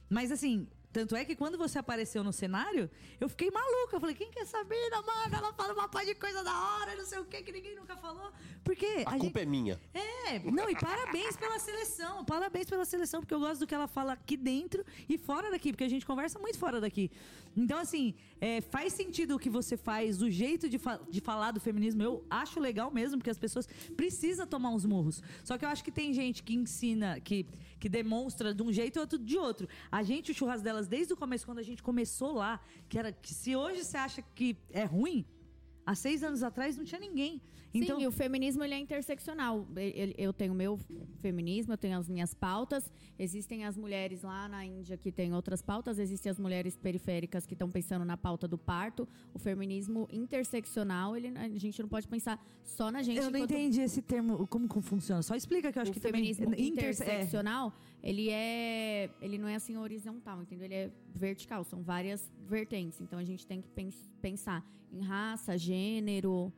Mas 0.09 0.29
assim, 0.29 0.67
tanto 0.91 1.15
é 1.15 1.23
que 1.23 1.35
quando 1.35 1.57
você 1.57 1.77
apareceu 1.77 2.23
no 2.23 2.33
cenário, 2.33 2.89
eu 3.19 3.29
fiquei 3.29 3.51
maluca. 3.51 3.95
Eu 3.95 3.99
falei, 3.99 4.15
quem 4.15 4.31
que 4.31 4.39
é 4.39 4.45
Sabina, 4.45 5.01
mano? 5.03 5.35
Ela 5.35 5.53
fala 5.53 5.73
uma 5.73 5.87
pá 5.87 6.03
de 6.03 6.15
coisa 6.15 6.43
da 6.43 6.51
hora, 6.51 6.95
não 6.95 7.05
sei 7.05 7.19
o 7.19 7.25
que, 7.25 7.41
que 7.43 7.51
ninguém 7.51 7.75
nunca 7.75 7.95
falou. 7.97 8.31
Porque 8.63 9.03
A 9.05 9.17
culpa 9.17 9.39
é 9.41 9.45
minha. 9.45 9.79
é, 9.93 10.39
não, 10.51 10.69
e 10.69 10.75
parabéns 10.75 11.37
pela 11.37 11.59
seleção. 11.59 12.25
Parabéns 12.25 12.67
pela 12.69 12.85
seleção, 12.85 13.21
porque 13.21 13.33
eu 13.33 13.39
gosto 13.39 13.59
do 13.61 13.67
que 13.67 13.75
ela 13.75 13.87
fala 13.87 14.13
aqui 14.13 14.35
dentro 14.35 14.83
e 15.07 15.17
fora 15.17 15.51
daqui, 15.51 15.71
porque 15.71 15.83
a 15.83 15.89
gente 15.89 16.05
conversa 16.05 16.39
muito 16.39 16.57
fora 16.57 16.81
daqui. 16.81 17.11
Então, 17.55 17.77
assim, 17.79 18.13
é, 18.39 18.61
faz 18.61 18.93
sentido 18.93 19.35
o 19.35 19.39
que 19.39 19.49
você 19.49 19.75
faz, 19.75 20.21
o 20.21 20.29
jeito 20.29 20.69
de, 20.69 20.77
fa- 20.77 20.99
de 21.09 21.19
falar 21.21 21.51
do 21.51 21.59
feminismo. 21.59 22.01
Eu 22.01 22.25
acho 22.29 22.59
legal 22.59 22.91
mesmo, 22.91 23.17
porque 23.17 23.29
as 23.29 23.37
pessoas 23.39 23.67
precisam 23.97 24.45
tomar 24.47 24.69
uns 24.69 24.85
murros. 24.85 25.21
Só 25.43 25.57
que 25.57 25.65
eu 25.65 25.69
acho 25.69 25.83
que 25.83 25.91
tem 25.91 26.13
gente 26.13 26.41
que 26.43 26.53
ensina, 26.55 27.19
que, 27.19 27.45
que 27.79 27.89
demonstra 27.89 28.53
de 28.53 28.61
um 28.61 28.71
jeito 28.71 28.97
e 28.97 28.99
outro 28.99 29.17
de 29.17 29.37
outro. 29.37 29.67
A 29.91 30.03
gente, 30.03 30.31
o 30.31 30.33
churrasco 30.33 30.63
delas, 30.63 30.87
desde 30.87 31.13
o 31.13 31.17
começo, 31.17 31.45
quando 31.45 31.59
a 31.59 31.63
gente 31.63 31.81
começou 31.81 32.33
lá, 32.33 32.59
que 32.87 32.99
era 32.99 33.11
que 33.11 33.33
se 33.33 33.55
hoje 33.55 33.83
você 33.83 33.97
acha 33.97 34.21
que 34.35 34.57
é 34.71 34.83
ruim, 34.83 35.25
há 35.89 35.95
seis 35.95 36.23
anos 36.23 36.41
atrás 36.43 36.77
não 36.77 36.85
tinha 36.89 37.01
ninguém. 37.01 37.41
Então, 37.71 37.97
Sim, 37.97 38.03
e 38.03 38.07
o 38.07 38.11
feminismo 38.11 38.63
ele 38.63 38.73
é 38.73 38.79
interseccional. 38.79 39.67
Eu 40.17 40.31
tenho 40.33 40.53
o 40.53 40.55
meu 40.55 40.79
feminismo, 41.21 41.71
eu 41.73 41.77
tenho 41.77 41.97
as 41.99 42.07
minhas 42.09 42.33
pautas. 42.33 42.91
Existem 43.17 43.63
as 43.63 43.75
mulheres 43.77 44.23
lá 44.23 44.47
na 44.47 44.65
Índia 44.65 44.97
que 44.97 45.11
têm 45.11 45.33
outras 45.35 45.61
pautas, 45.61 45.99
existem 45.99 46.31
as 46.31 46.39
mulheres 46.39 46.75
periféricas 46.75 47.45
que 47.45 47.53
estão 47.53 47.69
pensando 47.69 48.03
na 48.03 48.17
pauta 48.17 48.47
do 48.47 48.57
parto. 48.57 49.07
O 49.35 49.39
feminismo 49.39 50.07
interseccional, 50.11 51.15
ele, 51.15 51.27
a 51.37 51.47
gente 51.59 51.79
não 51.81 51.89
pode 51.89 52.07
pensar 52.07 52.43
só 52.63 52.89
na 52.91 53.03
gente. 53.03 53.17
Eu 53.17 53.23
não 53.29 53.37
enquanto- 53.39 53.51
entendi 53.51 53.81
esse 53.81 54.01
termo, 54.01 54.47
como 54.47 54.67
que 54.67 54.81
funciona. 54.81 55.21
Só 55.21 55.35
explica 55.35 55.71
que 55.71 55.77
eu 55.77 55.81
acho 55.83 55.91
o 55.91 55.93
que 55.93 55.99
feminismo 55.99 56.45
também... 56.45 56.67
inter- 56.69 56.85
é. 56.85 56.89
interseccional, 56.89 57.71
ele 58.01 58.29
é, 58.31 59.09
ele 59.21 59.37
não 59.37 59.47
é 59.47 59.55
assim 59.55 59.77
horizontal, 59.77 60.41
entendeu? 60.41 60.65
Ele 60.65 60.75
é 60.75 60.91
vertical, 61.13 61.63
são 61.63 61.83
várias 61.83 62.31
vertentes. 62.47 62.99
Então 63.01 63.19
a 63.19 63.23
gente 63.23 63.45
tem 63.45 63.61
que 63.61 63.67
pens- 63.69 64.09
pensar 64.21 64.65
em 64.91 65.01
raça, 65.01 65.57
gênero, 65.57 66.51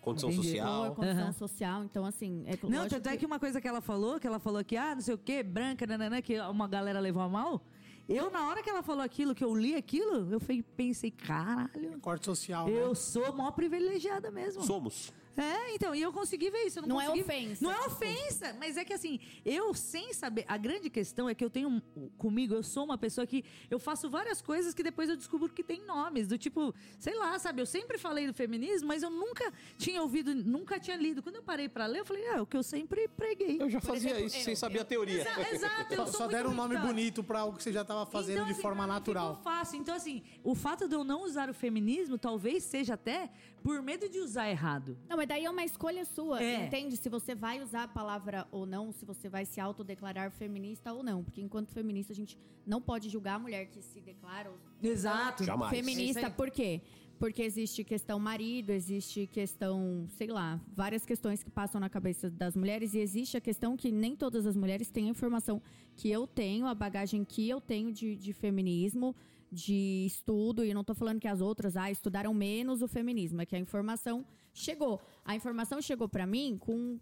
Condição 0.00 0.30
Entendi. 0.30 0.48
social. 0.48 0.94
condição 0.94 1.22
Aham. 1.24 1.32
social. 1.32 1.84
Então 1.84 2.04
assim, 2.06 2.42
é 2.46 2.56
Não, 2.62 2.70
lógico 2.82 2.94
tanto 2.94 3.08
é 3.08 3.16
que 3.16 3.26
uma 3.26 3.38
coisa 3.38 3.60
que 3.60 3.68
ela 3.68 3.80
falou, 3.80 4.18
que 4.18 4.26
ela 4.26 4.38
falou 4.38 4.64
que, 4.64 4.76
ah, 4.76 4.94
não 4.94 5.02
sei 5.02 5.14
o 5.14 5.18
quê, 5.18 5.42
branca, 5.42 5.86
nananã, 5.86 6.22
que 6.22 6.38
uma 6.40 6.66
galera 6.68 6.98
levou 7.00 7.20
a 7.22 7.28
mal. 7.28 7.60
Eu, 8.08 8.30
na 8.30 8.48
hora 8.48 8.62
que 8.62 8.70
ela 8.70 8.82
falou 8.82 9.02
aquilo, 9.02 9.34
que 9.34 9.44
eu 9.44 9.54
li 9.54 9.74
aquilo, 9.74 10.32
eu 10.32 10.40
fui- 10.40 10.62
pensei, 10.62 11.10
caralho, 11.10 11.98
Corte 12.00 12.24
social, 12.24 12.66
né? 12.66 12.72
eu 12.72 12.94
sou 12.94 13.34
mó 13.34 13.50
privilegiada 13.50 14.30
mesmo. 14.30 14.62
Somos. 14.62 15.12
É, 15.40 15.74
então, 15.74 15.94
e 15.94 16.02
eu 16.02 16.12
consegui 16.12 16.50
ver 16.50 16.64
isso. 16.66 16.80
Eu 16.80 16.82
não 16.82 16.96
Não 16.96 17.00
é 17.00 17.08
ofensa, 17.10 17.64
Não 17.64 17.70
é 17.72 17.86
ofensa, 17.86 18.56
mas 18.58 18.76
é 18.76 18.84
que 18.84 18.92
assim, 18.92 19.20
eu 19.44 19.72
sem 19.72 20.12
saber. 20.12 20.44
A 20.48 20.56
grande 20.56 20.90
questão 20.90 21.28
é 21.28 21.34
que 21.34 21.44
eu 21.44 21.48
tenho. 21.50 21.80
Comigo, 22.16 22.54
eu 22.54 22.62
sou 22.62 22.84
uma 22.84 22.98
pessoa 22.98 23.24
que. 23.26 23.44
Eu 23.70 23.78
faço 23.78 24.10
várias 24.10 24.42
coisas 24.42 24.74
que 24.74 24.82
depois 24.82 25.08
eu 25.08 25.16
descubro 25.16 25.48
que 25.48 25.62
tem 25.62 25.80
nomes. 25.86 26.26
Do 26.26 26.36
tipo, 26.36 26.74
sei 26.98 27.14
lá, 27.14 27.38
sabe? 27.38 27.62
Eu 27.62 27.66
sempre 27.66 27.98
falei 27.98 28.26
do 28.26 28.34
feminismo, 28.34 28.88
mas 28.88 29.02
eu 29.04 29.10
nunca 29.10 29.52
tinha 29.76 30.02
ouvido, 30.02 30.34
nunca 30.34 30.80
tinha 30.80 30.96
lido. 30.96 31.22
Quando 31.22 31.36
eu 31.36 31.42
parei 31.42 31.68
pra 31.68 31.86
ler, 31.86 32.00
eu 32.00 32.04
falei, 32.04 32.26
ah, 32.30 32.36
é 32.38 32.40
o 32.40 32.46
que 32.46 32.56
eu 32.56 32.62
sempre 32.64 33.06
preguei. 33.08 33.62
Eu 33.62 33.70
já 33.70 33.80
fazia 33.80 34.20
isso 34.20 34.40
sem 34.40 34.56
saber 34.56 34.80
a 34.80 34.84
teoria. 34.84 35.20
Exa- 35.22 35.54
Exato, 35.54 35.94
eu 35.94 35.98
Só, 35.98 36.04
sou 36.06 36.12
só 36.12 36.18
muito 36.24 36.32
deram 36.36 36.50
um 36.50 36.54
nome 36.54 36.76
bonito 36.78 37.22
pra 37.22 37.40
algo 37.40 37.56
que 37.56 37.62
você 37.62 37.72
já 37.72 37.84
tava 37.84 38.04
fazendo 38.06 38.34
Então, 38.38 38.46
de 38.46 38.52
assim, 38.52 38.62
forma 38.62 38.86
natural. 38.86 39.36
Ficou 39.36 39.44
fácil. 39.52 39.78
Então, 39.78 39.94
assim, 39.94 40.22
o 40.42 40.54
fato 40.54 40.88
de 40.88 40.94
eu 40.96 41.04
não 41.04 41.22
usar 41.22 41.48
o 41.48 41.54
feminismo 41.54 42.18
talvez 42.18 42.64
seja 42.64 42.94
até 42.94 43.30
por 43.62 43.80
medo 43.82 44.08
de 44.08 44.18
usar 44.18 44.48
errado. 44.48 44.96
Não, 45.08 45.16
mas 45.16 45.27
daí 45.28 45.44
é 45.44 45.50
uma 45.50 45.64
escolha 45.64 46.04
sua, 46.04 46.42
É. 46.42 46.66
entende? 46.66 46.96
Se 46.96 47.08
você 47.08 47.34
vai 47.34 47.62
usar 47.62 47.84
a 47.84 47.88
palavra 47.88 48.46
ou 48.50 48.64
não, 48.66 48.90
se 48.90 49.04
você 49.04 49.28
vai 49.28 49.44
se 49.44 49.60
autodeclarar 49.60 50.30
feminista 50.32 50.92
ou 50.92 51.02
não. 51.02 51.22
Porque 51.22 51.40
enquanto 51.40 51.70
feminista, 51.70 52.12
a 52.12 52.16
gente 52.16 52.36
não 52.66 52.80
pode 52.80 53.08
julgar 53.08 53.34
a 53.34 53.38
mulher 53.38 53.66
que 53.66 53.80
se 53.82 54.00
declara 54.00 54.50
Exato. 54.82 55.44
Jamais. 55.44 55.72
É 55.72 55.76
feminista. 55.76 56.26
aí. 56.26 56.32
Por 56.32 56.50
quê? 56.50 56.80
Porque 57.18 57.42
existe 57.42 57.82
questão 57.82 58.18
marido, 58.20 58.70
existe 58.70 59.26
questão, 59.26 60.06
sei 60.16 60.28
lá, 60.28 60.60
várias 60.74 61.04
questões 61.04 61.42
que 61.42 61.50
passam 61.50 61.80
na 61.80 61.88
cabeça 61.90 62.30
das 62.30 62.56
mulheres. 62.56 62.94
E 62.94 62.98
existe 63.00 63.36
a 63.36 63.40
questão 63.40 63.76
que 63.76 63.90
nem 63.90 64.14
todas 64.16 64.46
as 64.46 64.56
mulheres 64.56 64.88
têm 64.88 65.06
a 65.08 65.10
informação 65.10 65.60
que 65.96 66.08
eu 66.10 66.26
tenho, 66.28 66.66
a 66.66 66.74
bagagem 66.74 67.24
que 67.24 67.48
eu 67.48 67.60
tenho 67.60 67.92
de, 67.92 68.14
de 68.16 68.32
feminismo, 68.32 69.16
de 69.50 70.04
estudo. 70.06 70.64
E 70.64 70.72
não 70.72 70.84
tô 70.84 70.94
falando 70.94 71.18
que 71.20 71.26
as 71.28 71.40
outras 71.40 71.76
ah, 71.76 71.90
estudaram 71.90 72.32
menos 72.32 72.82
o 72.82 72.88
feminismo, 72.88 73.40
é 73.42 73.46
que 73.46 73.56
a 73.56 73.58
informação 73.58 74.24
chegou. 74.58 75.00
A 75.24 75.34
informação 75.34 75.80
chegou 75.80 76.08
para 76.08 76.26
mim 76.26 76.56
com 76.58 76.98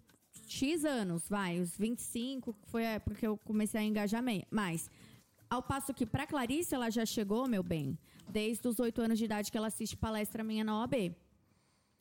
X 0.47 0.85
anos, 0.85 1.29
vai, 1.29 1.61
os 1.61 1.77
25, 1.77 2.53
que 2.55 2.69
foi 2.69 2.87
a 2.87 2.91
época 2.93 3.17
que 3.17 3.27
eu 3.27 3.37
comecei 3.39 3.81
a 3.81 3.85
engajar 3.85 4.23
mais. 4.51 4.91
Ao 5.49 5.63
passo 5.63 5.95
que 5.95 6.05
para 6.05 6.27
Clarice 6.27 6.75
ela 6.75 6.91
já 6.91 7.07
chegou, 7.07 7.47
meu 7.49 7.63
bem, 7.63 7.97
desde 8.29 8.67
os 8.69 8.79
oito 8.81 9.01
anos 9.01 9.19
de 9.19 9.25
idade 9.25 9.51
que 9.51 9.57
ela 9.57 9.69
assiste 9.69 9.97
palestra 9.97 10.43
minha 10.45 10.65
na 10.65 10.79
OAB. 10.81 11.15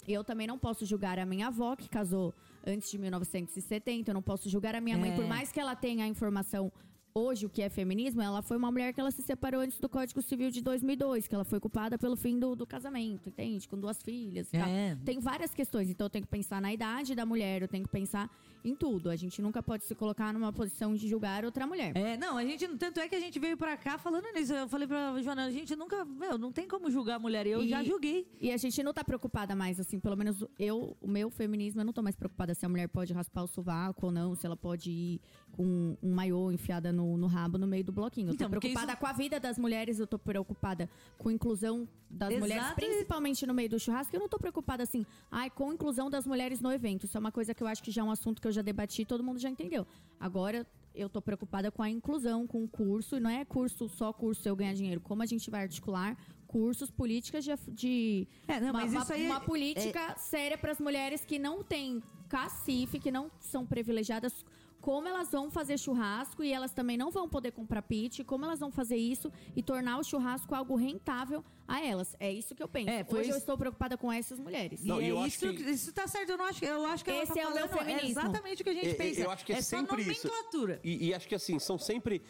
Eu 0.08 0.24
também 0.24 0.46
não 0.46 0.58
posso 0.58 0.86
julgar 0.86 1.18
a 1.18 1.26
minha 1.26 1.48
avó, 1.48 1.76
que 1.76 1.90
casou 1.90 2.34
antes 2.66 2.92
de 2.92 2.98
1970. 2.98 4.10
Eu 4.12 4.14
não 4.14 4.22
posso 4.22 4.50
julgar 4.50 4.76
a 4.76 4.82
minha 4.82 4.98
mãe, 4.98 5.12
É. 5.12 5.16
por 5.16 5.26
mais 5.26 5.52
que 5.52 5.60
ela 5.60 5.76
tenha 5.76 6.06
a 6.06 6.08
informação 6.08 6.72
hoje, 7.18 7.46
o 7.46 7.50
que 7.50 7.62
é 7.62 7.70
feminismo. 7.70 8.22
Ela 8.22 8.42
foi 8.42 8.58
uma 8.58 8.70
mulher 8.70 8.94
que 8.94 9.00
ela 9.00 9.10
se 9.10 9.22
separou 9.22 9.62
antes 9.62 9.80
do 9.80 9.88
Código 9.88 10.22
Civil 10.22 10.52
de 10.52 10.62
2002, 10.62 11.28
que 11.28 11.34
ela 11.34 11.46
foi 11.46 11.62
culpada 11.62 11.98
pelo 11.98 12.18
fim 12.18 12.38
do, 12.38 12.56
do 12.56 12.68
casamento, 12.68 13.30
entende? 13.30 13.68
Com 13.70 13.80
duas 13.80 14.02
filhas. 14.04 14.54
É. 14.54 14.98
Tem 15.06 15.20
várias 15.20 15.54
questões. 15.54 15.90
Então 15.90 16.06
eu 16.06 16.10
tenho 16.10 16.26
que 16.26 16.32
pensar 16.32 16.62
na 16.62 16.74
idade 16.74 17.16
da 17.16 17.26
mulher, 17.26 17.62
eu 17.62 17.68
tenho 17.70 17.86
que 17.86 17.90
pensar 17.90 18.30
em 18.66 18.76
tudo. 18.76 19.10
A 19.10 19.16
gente 19.16 19.42
nunca 19.42 19.62
pode 19.62 19.84
se 19.86 19.94
colocar 19.96 20.34
numa 20.34 20.52
posição 20.52 20.96
de 20.96 21.08
julgar 21.08 21.46
outra 21.46 21.68
mulher. 21.68 21.96
É, 21.96 22.18
não, 22.18 22.38
a 22.38 22.44
gente, 22.44 22.68
tanto 22.78 23.00
é 23.00 23.08
que 23.08 23.16
a 23.16 23.20
gente 23.20 23.38
veio 23.40 23.56
pra 23.56 23.78
cá 23.78 23.98
falando 23.98 24.26
nisso. 24.34 24.54
Eu 24.54 24.68
falei 24.68 24.88
pra 24.88 25.22
Joana, 25.22 25.46
a 25.46 25.52
gente 25.52 25.76
nunca, 25.76 26.04
meu, 26.04 26.38
não 26.38 26.52
tem 26.52 26.68
como 26.68 26.90
julgar 26.90 27.16
a 27.16 27.20
mulher. 27.20 27.46
Eu 27.46 27.64
E- 27.64 27.70
já 27.70 27.84
julguei. 27.84 28.28
E 28.42 28.52
a 28.52 28.58
gente 28.58 28.82
não 28.82 28.94
tá 28.94 29.04
preocupada 29.04 29.56
mais, 29.56 29.80
assim, 29.80 30.00
pelo 30.00 30.16
menos 30.18 30.44
eu, 30.58 30.98
o 31.00 31.08
meu 31.08 31.30
feminismo, 31.30 31.82
eu 31.82 31.86
não 31.86 31.94
tô 31.94 32.02
mais 32.02 32.16
preocupada 32.16 32.54
se 32.56 32.66
a 32.66 32.70
mulher 32.70 32.88
pode 32.90 33.14
raspar 33.14 33.44
o 33.44 33.48
sovaco 33.48 34.08
ou 34.08 34.12
não, 34.12 34.34
se 34.36 34.46
ela 34.46 34.58
pode 34.58 34.90
ir 34.92 35.22
com 35.52 35.96
um 36.04 36.14
maiô 36.14 36.52
enfiada 36.52 36.92
no, 36.92 37.16
no, 37.18 37.28
rabo 37.28 37.58
no 37.58 37.66
meio 37.68 37.84
do 37.84 37.92
bloquinho. 37.92 38.30
Eu 38.30 38.34
Então, 38.34 38.50
tô 38.50 38.60
preocupada 38.60 38.92
isso- 38.94 39.00
com 39.00 39.08
a 39.08 39.14
vida 39.14 39.40
das 39.40 39.58
mulheres, 39.58 40.00
eu 40.00 40.08
tô 40.08 40.18
preocupada 40.20 40.90
com 41.18 41.30
a 41.30 41.34
inclusão 41.34 41.88
das 42.10 42.30
Exato. 42.30 42.42
mulheres, 42.42 42.74
principalmente 42.74 43.46
no 43.46 43.54
meio 43.54 43.70
do 43.70 43.80
churrasco. 43.80 44.16
Eu 44.16 44.20
não 44.20 44.28
tô 44.30 44.38
preocupada 44.38 44.84
assim, 44.84 45.06
ai, 45.32 45.50
com 45.50 45.70
a 45.70 45.74
inclusão 45.74 46.10
das 46.10 46.26
mulheres 46.26 46.60
no 46.62 46.72
evento. 46.72 47.06
Isso 47.06 47.16
é 47.18 47.20
uma 47.20 47.32
coisa 47.32 47.54
que 47.54 47.62
eu 47.64 47.68
acho 47.68 47.82
que 47.84 47.92
já 47.92 48.02
é 48.02 48.04
um 48.04 48.12
assunto 48.12 48.42
que 48.42 48.48
eu 48.48 48.52
já 48.56 48.62
debati 48.62 49.06
todo 49.06 49.24
mundo 49.24 49.38
já 49.40 49.50
entendeu. 49.50 49.86
Agora, 50.20 50.66
eu 50.94 51.10
tô 51.10 51.22
preocupada 51.22 51.70
com 51.72 51.84
a 51.84 51.90
inclusão, 51.90 52.48
com 52.48 52.64
o 52.64 52.68
curso, 52.68 53.18
e 53.18 53.20
não 53.20 53.30
é 53.30 53.44
curso, 53.46 53.88
só 53.90 54.12
curso 54.14 54.48
eu 54.48 54.56
ganhar 54.56 54.74
dinheiro. 54.74 55.02
Como 55.02 55.22
a 55.22 55.26
gente 55.26 55.50
vai 55.52 55.62
articular 55.64 56.18
cursos, 56.48 56.90
políticas 56.90 57.44
de. 57.44 57.52
de 57.68 58.28
É, 58.48 58.60
não, 58.62 58.70
uma, 58.70 58.84
uma- 58.86 59.04
uma 59.16 59.36
é- 59.38 59.40
política 59.42 60.16
séria 60.18 60.58
para 60.58 60.72
as 60.72 60.80
mulheres 60.80 61.26
que 61.26 61.38
não 61.38 61.62
têm 61.64 62.02
cacife, 62.30 62.98
que 63.00 63.12
não 63.12 63.30
são 63.40 63.66
privilegiadas. 63.66 64.46
Como 64.86 65.08
elas 65.08 65.32
vão 65.32 65.50
fazer 65.50 65.80
churrasco 65.80 66.44
e 66.44 66.54
elas 66.54 66.72
também 66.72 66.96
não 66.96 67.10
vão 67.10 67.28
poder 67.28 67.52
comprar 67.52 67.82
pit, 67.82 68.24
como 68.24 68.46
elas 68.46 68.60
vão 68.60 68.70
fazer 68.72 68.98
isso 68.98 69.32
e 69.56 69.64
tornar 69.64 69.98
o 69.98 70.04
churrasco 70.04 70.54
algo 70.54 70.76
rentável 70.76 71.44
a 71.68 71.84
elas. 71.84 72.16
É 72.20 72.32
isso 72.32 72.54
que 72.54 72.62
eu 72.62 72.68
penso. 72.68 72.92
É, 72.92 73.04
Hoje 73.10 73.32
eu 73.32 73.38
estou 73.38 73.58
preocupada 73.58 73.98
com 73.98 74.14
essas 74.14 74.40
mulheres. 74.40 74.84
Não, 74.86 75.02
e 75.02 75.08
eu 75.08 75.18
é 75.18 75.26
acho 75.26 75.28
isso, 75.46 75.54
que- 75.64 75.72
isso 75.72 75.92
tá 75.92 76.08
certo, 76.08 76.30
eu 76.34 76.38
não 76.38 76.46
acho, 76.46 76.64
eu 76.64 76.86
acho 76.86 77.04
que 77.04 77.10
ela 77.10 77.24
Esse 77.24 77.34
tá 77.34 77.42
é 77.42 77.48
o 77.48 77.54
meu 77.56 77.68
falando 77.68 77.86
feminismo. 77.88 78.10
exatamente 78.22 78.62
o 78.62 78.64
que 78.64 78.70
a 78.70 78.74
gente 78.76 78.88
É, 78.90 78.92
é, 78.92 78.94
pensa. 78.94 79.22
Eu 79.22 79.32
acho 79.32 79.44
que 79.44 79.54
é, 79.54 79.56
só 79.64 79.78
sempre 79.78 80.02
isso. 80.04 80.28
nomenclatura. 80.28 80.80
E, 80.84 81.08
e 81.08 81.14
acho 81.16 81.28
que 81.28 81.34
assim, 81.34 81.58
são 81.58 81.80
sempre 81.80 82.22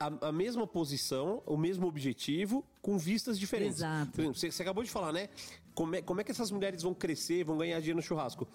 a, 0.00 0.28
a 0.28 0.32
mesma 0.32 0.66
posição, 0.66 1.42
o 1.46 1.56
mesmo 1.56 1.86
objetivo, 1.86 2.64
com 2.82 2.98
vistas 2.98 3.38
diferentes. 3.38 3.76
Exato. 3.78 4.20
Você, 4.34 4.50
você 4.50 4.62
acabou 4.62 4.82
de 4.82 4.90
falar, 4.90 5.12
né? 5.12 5.28
Como 5.74 5.94
é, 5.94 6.02
como 6.02 6.20
é 6.20 6.24
que 6.24 6.32
essas 6.32 6.50
mulheres 6.50 6.82
vão 6.82 6.92
crescer, 6.92 7.44
vão 7.44 7.56
ganhar 7.56 7.78
dinheiro 7.78 7.98
no 7.98 8.02
churrasco? 8.02 8.48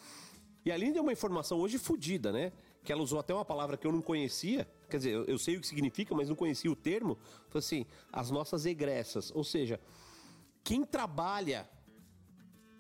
E 0.66 0.72
a 0.72 0.74
Aline 0.74 0.94
deu 0.94 1.04
uma 1.04 1.14
informação 1.14 1.60
hoje 1.60 1.78
fodida, 1.78 2.32
né? 2.32 2.52
Que 2.84 2.92
ela 2.92 3.04
usou 3.04 3.20
até 3.20 3.32
uma 3.32 3.46
palavra 3.46 3.78
que 3.78 3.86
eu 3.86 3.92
não 3.92 4.02
conhecia. 4.02 4.68
Quer 4.90 4.98
dizer, 4.98 5.12
eu, 5.12 5.24
eu 5.26 5.38
sei 5.38 5.58
o 5.58 5.62
que 5.62 5.68
significa, 5.68 6.16
mas 6.16 6.28
não 6.28 6.36
conhecia 6.36 6.72
o 6.72 6.76
termo. 6.76 7.20
Foi 7.50 7.60
assim, 7.60 7.86
as 8.12 8.32
nossas 8.32 8.66
egressas. 8.66 9.32
Ou 9.36 9.44
seja, 9.44 9.80
quem 10.64 10.84
trabalha 10.84 11.70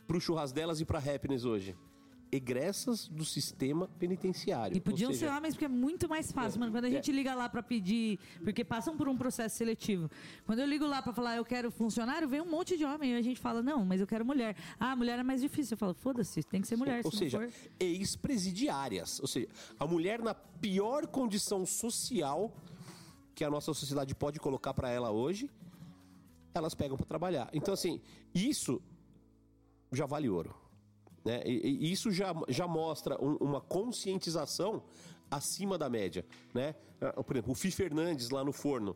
pro 0.07 0.19
churras 0.19 0.51
delas 0.51 0.81
e 0.81 0.85
pra 0.85 0.97
happiness 0.97 1.45
hoje? 1.45 1.77
Egressas 2.32 3.08
do 3.08 3.24
sistema 3.24 3.88
penitenciário. 4.00 4.76
E 4.76 4.82
podiam 4.82 5.10
Ou 5.10 5.14
seja, 5.14 5.32
ser 5.32 5.38
homens, 5.38 5.54
porque 5.54 5.66
é 5.66 5.70
muito 5.70 6.10
mais 6.10 6.32
fácil, 6.32 6.58
É, 6.58 6.60
mano. 6.60 6.72
Quando 6.72 6.86
a 6.86 6.90
é. 6.90 6.92
gente 6.92 7.12
liga 7.12 7.34
lá 7.34 7.48
pra 7.48 7.64
pedir, 7.64 8.20
porque 8.44 8.64
passam 8.64 8.98
por 8.98 9.08
um 9.08 9.16
processo 9.16 9.56
seletivo. 9.56 10.10
Quando 10.45 10.60
eu 10.60 10.66
ligo 10.66 10.86
lá 10.86 11.02
pra 11.02 11.14
falar, 11.14 11.38
eu 11.38 11.45
quero 11.45 11.72
funcionário, 11.72 12.28
vem 12.28 12.42
um 12.42 12.50
monte 12.50 12.78
de 12.78 12.84
homem. 12.84 13.14
E 13.14 13.16
a 13.16 13.22
gente 13.22 13.40
fala, 13.40 13.62
não, 13.62 13.86
mas 13.86 14.02
eu 14.02 14.08
quero 14.08 14.26
mulher. 14.26 14.56
Ah, 14.80 14.95
mulher 14.95 15.20
é 15.20 15.24
mais 15.24 15.42
difícil. 15.42 15.76
Eu 15.76 15.78
falo, 15.78 15.94
foda-se, 15.94 16.44
tem 16.44 16.62
que 16.62 16.68
ser 16.68 16.76
mulher. 16.76 17.02
Ou 17.06 17.12
se 17.12 17.16
não 17.16 17.24
seja, 17.24 17.40
for. 17.40 17.70
ex-presidiárias. 17.80 19.20
Ou 19.20 19.28
seja, 19.28 19.48
a 19.80 19.86
mulher 19.86 20.22
na 20.22 20.34
pior 20.34 21.08
condição 21.08 21.66
social 21.66 22.54
que 23.34 23.44
a 23.44 23.50
nossa 23.50 23.74
sociedade 23.74 24.16
pode 24.16 24.40
colocar 24.40 24.74
pra 24.74 24.90
ela 24.90 25.12
hoje, 25.12 25.50
elas 26.54 26.74
pegam 26.74 26.95
pra 26.95 27.06
trabalhar. 27.06 27.50
Então, 27.54 27.74
assim, 27.74 28.02
isso 28.34 28.82
já 29.92 30.06
vale 30.06 30.30
ouro. 30.30 30.56
Né? 31.26 31.42
E, 31.45 31.88
e 31.88 31.92
isso 31.92 32.12
já, 32.12 32.34
já 32.48 32.68
mostra 32.68 33.20
um- 33.22 33.36
uma 33.38 33.60
conscientização 33.60 34.84
acima 35.30 35.78
da 35.78 35.90
média. 35.90 36.24
Né? 36.54 36.76
Ah, 37.02 37.24
Por 37.24 37.36
exemplo, 37.36 37.52
o 37.52 37.56
Fi 37.56 37.72
Fernandes 37.72 38.30
lá 38.30 38.44
no 38.44 38.54
forno, 38.54 38.95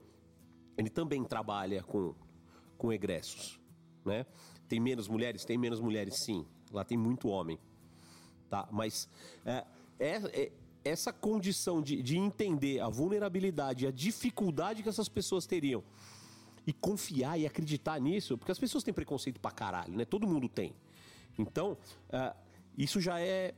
ele 0.77 0.89
também 0.89 1.23
trabalha 1.23 1.81
com, 1.83 2.13
com 2.77 2.93
egressos. 2.93 3.59
Né? 4.05 4.25
Tem 4.67 4.79
menos 4.79 5.07
mulheres? 5.07 5.43
Tem 5.43 5.57
menos 5.57 5.79
mulheres, 5.79 6.19
sim. 6.23 6.45
Lá 6.71 6.85
tem 6.85 6.97
muito 6.97 7.27
homem. 7.27 7.57
Tá? 8.47 8.67
Mas 8.71 9.09
é, 9.45 9.65
é- 9.99 10.41
é- 10.43 10.51
essa 10.85 11.11
condição 11.11 11.81
de, 11.81 12.01
de 12.01 12.17
entender 12.17 12.79
a 12.79 12.87
vulnerabilidade, 12.87 13.85
a 13.85 13.91
dificuldade 13.91 14.81
que 14.81 14.87
essas 14.87 15.09
pessoas 15.09 15.45
teriam 15.45 15.83
e 16.65 16.71
confiar 16.71 17.37
e 17.39 17.45
acreditar 17.45 17.99
nisso, 17.99 18.37
porque 18.37 18.51
as 18.51 18.57
pessoas 18.59 18.83
têm 18.83 18.93
preconceito 18.93 19.39
pra 19.41 19.51
caralho, 19.51 19.93
né? 19.95 20.05
Todo 20.05 20.25
mundo 20.27 20.47
tem. 20.47 20.73
Então, 21.39 21.77
ah, 22.11 22.35
isso 22.77 22.99
já 22.99 23.19
é 23.19 23.53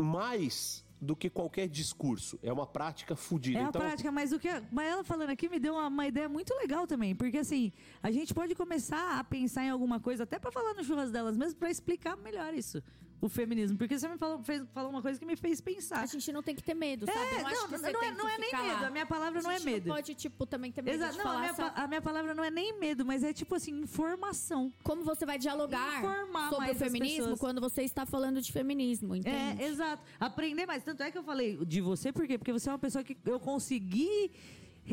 mais 0.00 0.84
do 1.00 1.16
que 1.16 1.28
qualquer 1.28 1.68
discurso. 1.68 2.38
É 2.42 2.52
uma 2.52 2.66
prática 2.66 3.16
fodida. 3.16 3.58
É 3.58 3.64
a 3.64 3.68
então, 3.68 3.80
prática, 3.80 4.12
mas 4.12 4.32
o 4.32 4.38
que 4.38 4.48
a, 4.48 4.62
falando 5.04 5.30
aqui 5.30 5.48
me 5.48 5.58
deu 5.58 5.74
uma, 5.74 5.88
uma 5.88 6.06
ideia 6.06 6.28
muito 6.28 6.54
legal 6.54 6.86
também, 6.86 7.14
porque 7.14 7.38
assim, 7.38 7.72
a 8.00 8.10
gente 8.10 8.32
pode 8.32 8.54
começar 8.54 9.18
a 9.18 9.24
pensar 9.24 9.64
em 9.64 9.70
alguma 9.70 9.98
coisa, 9.98 10.22
até 10.22 10.38
pra 10.38 10.52
falar 10.52 10.74
no 10.74 10.84
churras 10.84 11.10
delas 11.10 11.36
mesmo, 11.36 11.58
pra 11.58 11.70
explicar 11.70 12.16
melhor 12.16 12.54
isso, 12.54 12.80
o 13.22 13.28
feminismo, 13.28 13.78
porque 13.78 13.96
você 13.96 14.08
me 14.08 14.18
falou, 14.18 14.42
fez, 14.42 14.62
falou 14.74 14.90
uma 14.90 15.00
coisa 15.00 15.16
que 15.18 15.24
me 15.24 15.36
fez 15.36 15.60
pensar. 15.60 16.00
A 16.02 16.06
gente 16.06 16.30
não 16.32 16.42
tem 16.42 16.56
que 16.56 16.62
ter 16.62 16.74
medo, 16.74 17.06
sabe? 17.06 17.18
É, 17.18 17.38
Eu 17.38 17.42
não, 17.44 17.68
não, 17.68 17.78
não 17.78 18.02
é, 18.02 18.12
não 18.12 18.28
é 18.28 18.36
nem 18.38 18.50
lá. 18.52 18.62
medo, 18.64 18.84
a 18.86 18.90
minha 18.90 19.06
palavra 19.06 19.40
não 19.40 19.50
é 19.50 19.60
medo. 19.60 19.86
Não 19.88 19.94
pode, 19.94 20.14
tipo, 20.16 20.44
também 20.44 20.72
ter 20.72 20.82
medo 20.82 20.96
Exato, 20.96 21.12
de 21.12 21.18
não, 21.18 21.24
a 21.24 21.28
falar 21.28 21.40
minha, 21.40 21.50
essa- 21.52 21.70
pa- 21.70 21.82
a 21.84 21.86
minha 21.86 22.02
palavra 22.02 22.34
não 22.34 22.42
é 22.42 22.50
nem 22.50 22.76
medo, 22.80 23.06
mas 23.06 23.22
é 23.22 23.32
tipo 23.32 23.54
assim, 23.54 23.70
informação. 23.80 24.72
Como 24.82 25.04
você 25.04 25.24
vai 25.24 25.38
dialogar 25.38 25.98
Informar 26.00 26.50
sobre 26.50 26.70
o 26.72 26.74
feminismo 26.74 27.38
quando 27.38 27.60
você 27.60 27.82
está 27.82 28.04
falando 28.04 28.42
de 28.42 28.50
feminismo, 28.50 29.14
entende? 29.14 29.62
É, 29.62 29.68
exato. 29.68 30.02
Aprender 30.18 30.66
mais. 30.66 30.82
Tanto 30.82 31.02
é 31.04 31.10
que 31.12 31.16
eu 31.16 31.22
falei 31.22 31.56
de 31.64 31.80
você, 31.80 32.12
por 32.12 32.26
quê? 32.26 32.36
Porque 32.36 32.52
você 32.52 32.68
é 32.68 32.72
uma 32.72 32.78
pessoa 32.78 33.04
que 33.04 33.16
eu 33.24 33.38
consegui. 33.38 34.32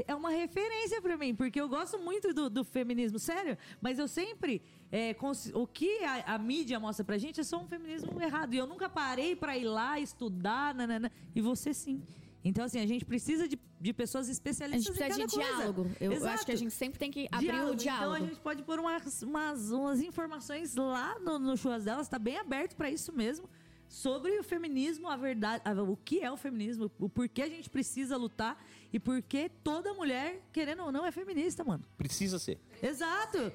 É 0.08 0.14
uma 0.14 0.30
referência 0.30 1.02
pra 1.02 1.18
mim, 1.18 1.34
porque 1.34 1.60
eu 1.60 1.68
gosto 1.68 1.98
muito 1.98 2.32
do, 2.34 2.50
do 2.50 2.64
feminismo, 2.64 3.18
sério. 3.18 3.58
Mas 3.82 3.98
eu 3.98 4.08
sempre. 4.08 4.62
é, 4.92 5.16
o 5.54 5.66
que 5.66 6.04
a, 6.04 6.36
a 6.36 6.38
mídia 6.38 6.80
mostra 6.80 7.04
pra 7.04 7.18
gente 7.18 7.40
é 7.40 7.44
só 7.44 7.58
um 7.60 7.68
feminismo 7.68 8.22
errado. 8.22 8.54
E 8.54 8.58
eu 8.58 8.68
nunca 8.68 8.88
parei 8.88 9.36
pra 9.36 9.58
ir 9.58 9.64
lá 9.66 10.00
estudar, 10.00 10.76
nanana, 10.76 11.12
e 11.36 11.42
você 11.42 11.74
sim. 11.74 12.04
Então, 12.44 12.64
assim, 12.64 12.80
a 12.80 12.86
gente 12.88 13.04
precisa 13.04 13.48
de, 13.48 13.60
de 13.82 13.92
pessoas 13.94 14.30
A 14.30 14.32
especialistas 14.32 14.96
gente 14.96 15.06
precisa 15.06 15.28
de 15.28 15.34
coisa. 15.36 15.56
diálogo. 15.58 15.92
Eu, 16.00 16.14
eu 16.14 16.28
acho 16.28 16.46
que 16.46 16.52
a 16.52 16.56
gente 16.56 16.72
sempre 16.72 16.98
tem 17.00 17.10
que 17.12 17.28
abrir 17.32 17.50
o 17.64 17.76
diálogo. 17.76 18.06
Então 18.06 18.14
a 18.14 18.20
gente 18.20 18.40
pode 18.40 18.64
pôr 18.64 18.80
umas, 18.80 19.22
umas, 19.24 19.72
umas 19.72 20.02
informações 20.02 20.76
lá 20.76 21.20
no, 21.20 21.38
no 21.40 21.58
Churras 21.58 21.84
delas, 21.84 22.08
tá 22.08 22.18
bem 22.20 22.38
aberto 22.38 22.76
pra 22.76 22.90
isso 22.90 23.12
mesmo. 23.12 23.50
Sobre 23.90 24.38
o 24.40 24.44
feminismo, 24.44 25.08
a 25.10 25.18
verdade, 25.18 25.64
a- 25.66 25.74
o 25.82 25.98
que 25.98 26.22
é 26.22 26.32
o 26.32 26.38
feminismo, 26.38 26.92
o 27.00 27.10
porquê 27.10 27.42
a 27.42 27.50
gente 27.50 27.70
precisa 27.72 28.16
lutar 28.16 28.64
e 28.92 29.00
porquê 29.00 29.50
toda 29.64 29.94
mulher, 29.94 30.42
querendo 30.52 30.84
ou 30.84 30.92
não, 30.92 31.06
é 31.06 31.12
feminista, 31.12 31.64
mano. 31.64 31.84
precisa 31.98 32.40
ser. 32.40 32.60
Exato. 32.82 33.52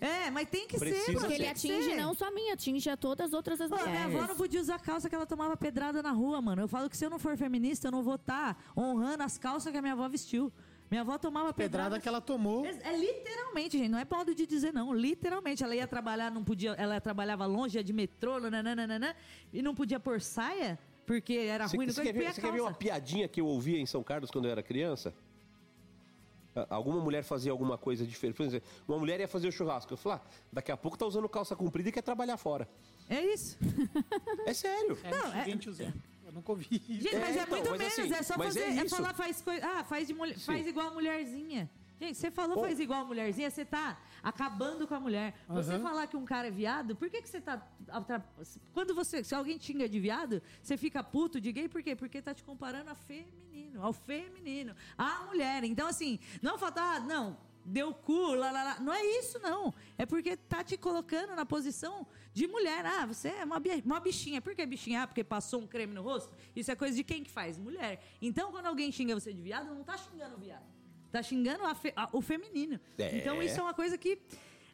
É, 0.00 0.30
mas 0.30 0.48
tem 0.48 0.66
que 0.66 0.76
Precisa 0.78 1.00
ser, 1.00 1.12
ser. 1.12 1.18
Porque 1.18 1.32
ele 1.34 1.44
tem 1.44 1.54
que 1.54 1.66
atinge 1.68 1.90
ser. 1.90 1.96
não 1.96 2.14
só 2.14 2.26
a 2.28 2.30
mim, 2.30 2.50
atinge 2.50 2.90
a 2.90 2.96
todas 2.96 3.26
as 3.28 3.32
outras 3.32 3.60
as 3.60 3.70
Pô, 3.70 3.76
minha 3.76 3.86
mulheres. 3.88 4.14
avó 4.16 4.26
não 4.26 4.36
podia 4.36 4.60
usar 4.60 4.78
calça 4.78 5.08
que 5.08 5.14
ela 5.14 5.24
tomava 5.24 5.56
pedrada 5.56 6.02
na 6.02 6.10
rua, 6.10 6.42
mano. 6.42 6.62
Eu 6.62 6.68
falo 6.68 6.90
que 6.90 6.96
se 6.96 7.06
eu 7.06 7.10
não 7.10 7.18
for 7.18 7.36
feminista, 7.36 7.88
eu 7.88 7.92
não 7.92 8.02
vou 8.02 8.16
estar 8.16 8.72
honrando 8.76 9.22
as 9.22 9.38
calças 9.38 9.70
que 9.72 9.78
a 9.78 9.80
minha 9.80 9.94
avó 9.94 10.08
vestiu. 10.08 10.52
Minha 10.90 11.00
avó 11.00 11.16
tomava 11.16 11.52
pedrada. 11.54 11.84
Pedrada 11.84 12.02
que 12.02 12.08
ela 12.08 12.20
tomou. 12.20 12.66
É, 12.66 12.70
é 12.82 12.96
literalmente, 12.96 13.78
gente, 13.78 13.88
não 13.88 13.98
é 13.98 14.06
modo 14.10 14.34
de 14.34 14.46
dizer 14.46 14.72
não. 14.72 14.92
Literalmente, 14.92 15.64
ela 15.64 15.74
ia 15.74 15.86
trabalhar, 15.86 16.30
não 16.30 16.44
podia, 16.44 16.72
ela 16.72 17.00
trabalhava 17.00 17.46
longe, 17.46 17.78
ia 17.78 17.82
de 17.84 17.92
metrô, 17.92 18.38
nananana, 18.38 19.16
e 19.52 19.62
não 19.62 19.74
podia 19.74 19.98
pôr 19.98 20.20
saia, 20.20 20.78
porque 21.06 21.34
era 21.34 21.68
Você, 21.68 21.76
ruim, 21.76 21.86
você 21.86 22.02
podia 22.04 22.12
quer 22.32 22.40
quer 22.40 22.52
ver 22.52 22.60
uma 22.60 22.72
piadinha 22.74 23.28
que 23.28 23.40
eu 23.40 23.46
ouvia 23.46 23.78
em 23.78 23.86
São 23.86 24.02
Carlos 24.02 24.30
quando 24.30 24.46
eu 24.46 24.50
era 24.50 24.62
criança? 24.62 25.14
Alguma 26.70 27.00
mulher 27.00 27.24
fazia 27.24 27.50
alguma 27.50 27.76
coisa 27.76 28.06
diferente. 28.06 28.36
Por 28.36 28.46
exemplo, 28.46 28.68
uma 28.86 28.96
mulher 28.98 29.18
ia 29.18 29.26
fazer 29.26 29.48
o 29.48 29.52
churrasco. 29.52 29.92
Eu 29.92 29.96
falei, 29.96 30.18
ah, 30.18 30.28
daqui 30.52 30.70
a 30.70 30.76
pouco 30.76 30.96
tá 30.96 31.04
usando 31.04 31.28
calça 31.28 31.56
comprida 31.56 31.88
e 31.88 31.92
quer 31.92 32.02
trabalhar 32.02 32.36
fora. 32.36 32.68
É 33.10 33.20
isso. 33.34 33.58
É 34.46 34.54
sério. 34.54 34.96
É, 35.02 35.10
Não, 35.10 35.34
é- 35.34 35.44
gente. 35.46 35.68
Eu 36.24 36.32
nunca 36.32 36.52
ouvi 36.52 36.66
isso. 36.70 37.02
Gente, 37.02 37.16
mas 37.16 37.36
É, 37.36 37.40
é 37.40 37.42
então, 37.42 37.48
muito 37.58 37.70
mas 37.70 37.78
menos, 37.78 37.98
assim, 37.98 38.12
é 38.14 38.22
só 38.22 38.34
mas 38.38 38.46
fazer, 38.48 38.60
é 38.60 38.68
é, 38.68 38.84
isso. 38.84 38.96
falar, 38.96 39.14
faz 39.14 39.42
coisa, 39.42 39.66
ah, 39.66 39.84
faz, 39.84 40.06
de 40.06 40.14
mulher, 40.14 40.38
faz 40.38 40.66
igual 40.66 40.88
a 40.88 40.90
mulherzinha. 40.92 41.68
Gente, 42.00 42.16
você 42.18 42.30
falou 42.30 42.58
Ou- 42.58 42.64
faz 42.64 42.80
igual 42.80 43.02
a 43.02 43.04
mulherzinha, 43.04 43.50
você 43.50 43.64
tá 43.64 43.98
acabando 44.22 44.86
com 44.86 44.94
a 44.94 45.00
mulher. 45.00 45.34
Você 45.48 45.74
Aham. 45.74 45.82
falar 45.82 46.06
que 46.06 46.16
um 46.16 46.24
cara 46.24 46.48
é 46.48 46.50
viado, 46.50 46.96
por 46.96 47.08
que, 47.08 47.22
que 47.22 47.28
você 47.28 47.40
tá. 47.40 47.66
Quando 48.72 48.94
você. 48.94 49.22
Se 49.22 49.34
alguém 49.34 49.58
xinga 49.60 49.88
de 49.88 50.00
viado, 50.00 50.42
você 50.60 50.76
fica 50.76 51.02
puto 51.04 51.40
de 51.40 51.52
gay, 51.52 51.68
por 51.68 51.82
quê? 51.82 51.94
Porque 51.94 52.20
tá 52.20 52.34
te 52.34 52.42
comparando 52.42 52.90
a 52.90 52.94
feminino, 52.94 53.82
ao 53.82 53.92
feminino, 53.92 54.74
à 54.98 55.24
mulher. 55.24 55.62
Então, 55.64 55.86
assim, 55.86 56.18
não 56.42 56.58
falar, 56.58 56.96
ah, 56.96 57.00
não, 57.00 57.36
deu 57.64 57.94
cu, 57.94 58.34
lá, 58.34 58.50
lá, 58.50 58.64
lá. 58.64 58.80
Não 58.80 58.92
é 58.92 59.04
isso, 59.18 59.38
não. 59.38 59.72
É 59.96 60.04
porque 60.04 60.36
tá 60.36 60.64
te 60.64 60.76
colocando 60.76 61.34
na 61.36 61.46
posição 61.46 62.04
de 62.32 62.48
mulher. 62.48 62.84
Ah, 62.84 63.06
você 63.06 63.28
é 63.28 63.44
uma, 63.44 63.62
uma 63.84 64.00
bichinha. 64.00 64.42
Por 64.42 64.54
que 64.54 64.66
bichinha? 64.66 65.02
Ah, 65.02 65.06
porque 65.06 65.22
passou 65.22 65.60
um 65.60 65.66
creme 65.66 65.94
no 65.94 66.02
rosto? 66.02 66.34
Isso 66.56 66.70
é 66.72 66.74
coisa 66.74 66.96
de 66.96 67.04
quem 67.04 67.22
que 67.22 67.30
faz? 67.30 67.56
Mulher. 67.56 68.02
Então, 68.20 68.50
quando 68.50 68.66
alguém 68.66 68.90
xinga 68.90 69.14
você 69.14 69.32
de 69.32 69.40
viado, 69.40 69.72
não 69.72 69.84
tá 69.84 69.96
xingando 69.96 70.34
o 70.36 70.38
viado. 70.40 70.73
Tá 71.14 71.22
xingando 71.22 71.64
a 71.64 71.74
fe- 71.76 71.92
a- 71.94 72.08
o 72.12 72.20
feminino. 72.20 72.80
É. 72.98 73.18
Então, 73.18 73.40
isso 73.40 73.60
é 73.60 73.62
uma 73.62 73.72
coisa 73.72 73.96
que 73.96 74.18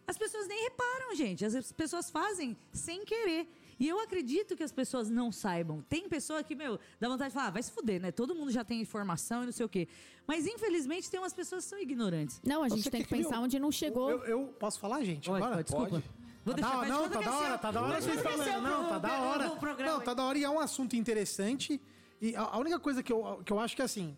as 0.07 0.17
pessoas 0.17 0.49
nem 0.49 0.63
reparam, 0.65 1.15
gente. 1.15 1.45
As 1.45 1.71
pessoas 1.73 2.09
fazem 2.09 2.57
sem 2.73 3.05
querer. 3.05 3.47
E 3.79 3.87
eu 3.87 3.99
acredito 4.01 4.57
que 4.57 4.63
as 4.63 4.73
pessoas 4.73 5.11
não 5.11 5.31
saibam. 5.31 5.83
Tem 5.89 6.09
pessoa 6.09 6.43
que, 6.43 6.55
meu, 6.55 6.79
dá 6.99 7.09
vontade 7.09 7.29
de 7.31 7.35
falar, 7.35 7.49
ah, 7.49 7.51
vai 7.51 7.63
se 7.63 7.71
fuder, 7.71 8.01
né? 8.01 8.11
Todo 8.11 8.35
mundo 8.35 8.51
já 8.51 8.65
tem 8.65 8.81
informação 8.81 9.43
e 9.43 9.47
não 9.47 9.53
sei 9.53 9.67
o 9.67 9.69
quê. 9.69 9.87
Mas, 10.27 10.47
infelizmente, 10.47 11.11
tem 11.11 11.21
umas 11.21 11.35
pessoas 11.35 11.65
que 11.65 11.69
são 11.71 11.79
ignorantes. 11.79 12.41
Não, 12.43 12.63
a 12.63 12.69
gente 12.71 12.85
Você 12.85 12.91
tem 12.91 13.03
que 13.03 13.09
que 13.09 13.17
pensar 13.17 13.37
eu- 13.37 13.43
onde 13.43 13.59
não 13.59 13.71
chegou. 13.71 14.11
Eu, 14.11 14.25
eu 14.25 14.47
posso 14.59 14.81
falar, 14.81 15.05
gente? 15.05 15.27
Pode, 15.29 15.43
agora? 15.45 15.57
pode, 15.57 15.65
desculpa. 15.69 15.91
Pode. 15.91 16.05
Vou 16.43 16.55
Tá 16.55 16.61
deixar, 16.63 16.81
da- 16.81 16.89
não, 16.89 17.09
tá 17.11 17.21
da 17.21 17.25
é 17.27 17.29
hora, 17.31 17.59
tá 17.59 17.71
da 17.71 17.83
hora 17.83 18.01
vocês 18.01 18.21
que 18.21 18.27
é 18.27 18.31
falando. 18.31 18.63
Não, 18.63 18.89
tá 18.89 18.99
da 18.99 19.21
hora. 19.21 19.45
Não, 19.85 19.99
aí? 19.99 20.05
tá 20.05 20.15
da 20.15 20.25
hora 20.25 20.39
e 20.39 20.45
é 20.45 20.49
um 20.51 20.59
assunto 20.59 20.97
interessante. 20.97 21.79
E 22.21 22.35
a, 22.35 22.43
a 22.43 22.59
única 22.59 22.79
coisa 22.79 23.03
que 23.03 23.13
eu, 23.13 23.43
que 23.45 23.53
eu 23.53 23.59
acho 23.61 23.77
que 23.77 23.83
assim. 23.83 24.17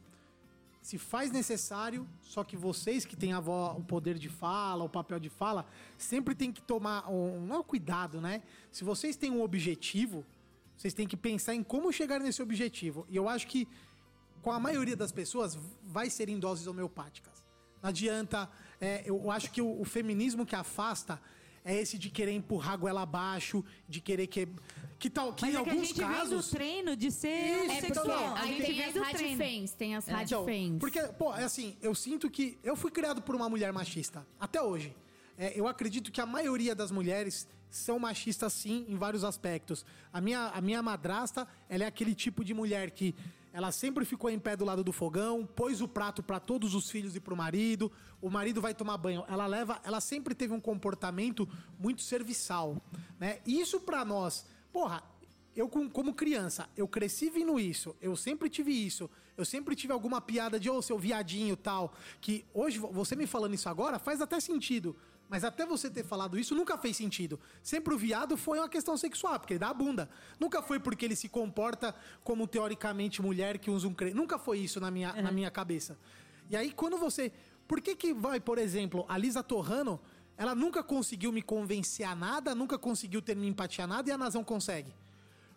Se 0.82 0.98
faz 0.98 1.30
necessário, 1.30 2.06
só 2.20 2.42
que 2.42 2.56
vocês 2.56 3.04
que 3.06 3.14
têm 3.16 3.32
a 3.32 3.40
vo- 3.40 3.70
o 3.78 3.84
poder 3.84 4.18
de 4.18 4.28
fala, 4.28 4.82
o 4.84 4.88
papel 4.88 5.20
de 5.20 5.28
fala, 5.30 5.64
sempre 5.96 6.34
tem 6.34 6.50
que 6.52 6.60
tomar 6.60 7.08
um, 7.08 7.40
não 7.46 7.56
é 7.56 7.58
um 7.60 7.62
cuidado, 7.62 8.20
né? 8.20 8.42
Se 8.72 8.82
vocês 8.82 9.14
têm 9.16 9.30
um 9.30 9.42
objetivo, 9.42 10.24
vocês 10.76 10.92
têm 10.92 11.06
que 11.06 11.16
pensar 11.16 11.54
em 11.54 11.62
como 11.62 11.92
chegar 11.92 12.18
nesse 12.18 12.42
objetivo. 12.42 13.06
E 13.08 13.14
eu 13.16 13.28
acho 13.28 13.46
que 13.46 13.68
com 14.42 14.50
a 14.50 14.58
maioria 14.58 14.96
das 14.96 15.12
pessoas 15.12 15.56
vai 15.84 16.10
ser 16.10 16.28
em 16.28 16.38
doses 16.38 16.66
homeopáticas. 16.66 17.44
Não 17.80 17.88
adianta. 17.90 18.50
é, 18.80 19.02
eu 19.06 19.30
acho 19.30 19.52
que 19.52 19.62
o, 19.62 19.80
o 19.80 19.84
feminismo 19.84 20.44
que 20.44 20.56
afasta 20.56 21.20
é 21.64 21.76
esse 21.80 21.98
de 21.98 22.10
querer 22.10 22.32
empurrar 22.32 22.74
a 22.74 22.76
goela 22.76 23.02
abaixo, 23.02 23.64
de 23.88 24.00
querer 24.00 24.26
que. 24.26 24.48
Que 24.98 25.10
tal? 25.10 25.32
Que 25.32 25.42
Mas 25.46 25.54
em 25.54 25.58
é 25.58 25.62
que 25.64 25.68
a 25.68 25.72
alguns 25.72 25.88
gente 25.88 25.98
vem 25.98 26.06
casos. 26.08 26.44
do 26.46 26.50
treino 26.56 26.94
de 26.96 27.10
ser 27.10 27.28
Isso, 27.28 27.72
É 27.72 27.80
porque 27.80 27.98
homossexual. 27.98 28.34
a 28.36 28.40
aí 28.40 28.48
gente 28.56 28.66
tem 28.66 28.74
vem 28.76 28.84
as 28.84 28.94
radifens, 28.94 29.72
tem 29.72 29.96
as 29.96 30.04
Então, 30.08 30.16
radifens. 30.44 30.78
porque, 30.78 31.00
pô, 31.18 31.34
é 31.34 31.42
assim, 31.42 31.76
eu 31.82 31.92
sinto 31.94 32.30
que 32.30 32.56
eu 32.62 32.76
fui 32.76 32.90
criado 32.90 33.20
por 33.20 33.34
uma 33.34 33.48
mulher 33.48 33.72
machista, 33.72 34.24
até 34.38 34.62
hoje. 34.62 34.94
É, 35.36 35.58
eu 35.58 35.66
acredito 35.66 36.12
que 36.12 36.20
a 36.20 36.26
maioria 36.26 36.72
das 36.72 36.92
mulheres 36.92 37.48
são 37.68 37.98
machistas, 37.98 38.52
sim, 38.52 38.84
em 38.88 38.94
vários 38.96 39.24
aspectos. 39.24 39.84
A 40.12 40.20
minha, 40.20 40.48
a 40.48 40.60
minha 40.60 40.80
madrasta, 40.82 41.48
ela 41.68 41.82
é 41.82 41.86
aquele 41.88 42.14
tipo 42.14 42.44
de 42.44 42.54
mulher 42.54 42.90
que 42.92 43.12
ela 43.52 43.70
sempre 43.70 44.04
ficou 44.04 44.30
em 44.30 44.38
pé 44.38 44.56
do 44.56 44.64
lado 44.64 44.82
do 44.82 44.92
fogão, 44.92 45.44
pôs 45.46 45.80
o 45.80 45.88
prato 45.88 46.22
para 46.22 46.40
todos 46.40 46.74
os 46.74 46.90
filhos 46.90 47.14
e 47.14 47.20
pro 47.20 47.36
marido, 47.36 47.92
o 48.20 48.30
marido 48.30 48.60
vai 48.60 48.74
tomar 48.74 48.96
banho. 48.96 49.24
Ela 49.28 49.46
leva, 49.46 49.80
ela 49.84 50.00
sempre 50.00 50.34
teve 50.34 50.52
um 50.54 50.60
comportamento 50.60 51.48
muito 51.78 52.02
serviçal, 52.02 52.80
né? 53.20 53.40
Isso 53.46 53.80
para 53.80 54.04
nós, 54.04 54.46
porra, 54.72 55.02
eu, 55.54 55.68
com- 55.68 55.88
como 55.90 56.14
criança, 56.14 56.68
eu 56.76 56.88
cresci 56.88 57.28
vindo 57.28 57.60
isso, 57.60 57.94
eu 58.00 58.16
sempre 58.16 58.48
tive 58.48 58.72
isso, 58.72 59.10
eu 59.36 59.44
sempre 59.44 59.76
tive 59.76 59.92
alguma 59.92 60.18
piada 60.20 60.58
de, 60.58 60.70
ô, 60.70 60.80
seu 60.80 60.98
viadinho 60.98 61.56
tal, 61.56 61.92
que 62.22 62.46
hoje, 62.54 62.78
vo- 62.78 62.88
você 62.88 63.14
me 63.14 63.26
falando 63.26 63.54
isso 63.54 63.68
agora, 63.68 63.98
faz 63.98 64.20
até 64.22 64.40
sentido. 64.40 64.96
Mas 65.32 65.44
até 65.44 65.64
você 65.64 65.88
ter 65.88 66.04
falado 66.04 66.38
isso, 66.38 66.54
nunca 66.54 66.76
fez 66.76 66.94
sentido. 66.94 67.40
Sempre 67.62 67.94
o 67.94 67.96
viado 67.96 68.36
foi 68.36 68.58
uma 68.58 68.68
questão 68.68 68.98
sexual, 68.98 69.40
porque 69.40 69.54
ele 69.54 69.60
dá 69.60 69.70
a 69.70 69.72
bunda. 69.72 70.10
Nunca 70.38 70.60
foi 70.60 70.78
porque 70.78 71.06
ele 71.06 71.16
se 71.16 71.26
comporta 71.26 71.94
como 72.22 72.46
teoricamente 72.46 73.22
mulher 73.22 73.56
que 73.56 73.70
usa 73.70 73.88
um 73.88 73.94
creme. 73.94 74.12
Nunca 74.12 74.38
foi 74.38 74.58
isso 74.58 74.78
na 74.78 74.90
minha, 74.90 75.10
na 75.14 75.32
minha 75.32 75.50
cabeça. 75.50 75.98
E 76.50 76.54
aí, 76.54 76.70
quando 76.70 76.98
você. 76.98 77.32
Por 77.66 77.80
que 77.80 77.96
que 77.96 78.12
vai, 78.12 78.40
por 78.40 78.58
exemplo, 78.58 79.06
a 79.08 79.16
Lisa 79.16 79.42
Torrano, 79.42 79.98
ela 80.36 80.54
nunca 80.54 80.82
conseguiu 80.82 81.32
me 81.32 81.40
convencer 81.40 82.04
a 82.04 82.14
nada, 82.14 82.54
nunca 82.54 82.78
conseguiu 82.78 83.22
ter 83.22 83.34
minha 83.34 83.48
empatia 83.48 83.84
a 83.84 83.86
nada 83.86 84.10
e 84.10 84.12
a 84.12 84.18
Nazão 84.18 84.44
consegue? 84.44 84.94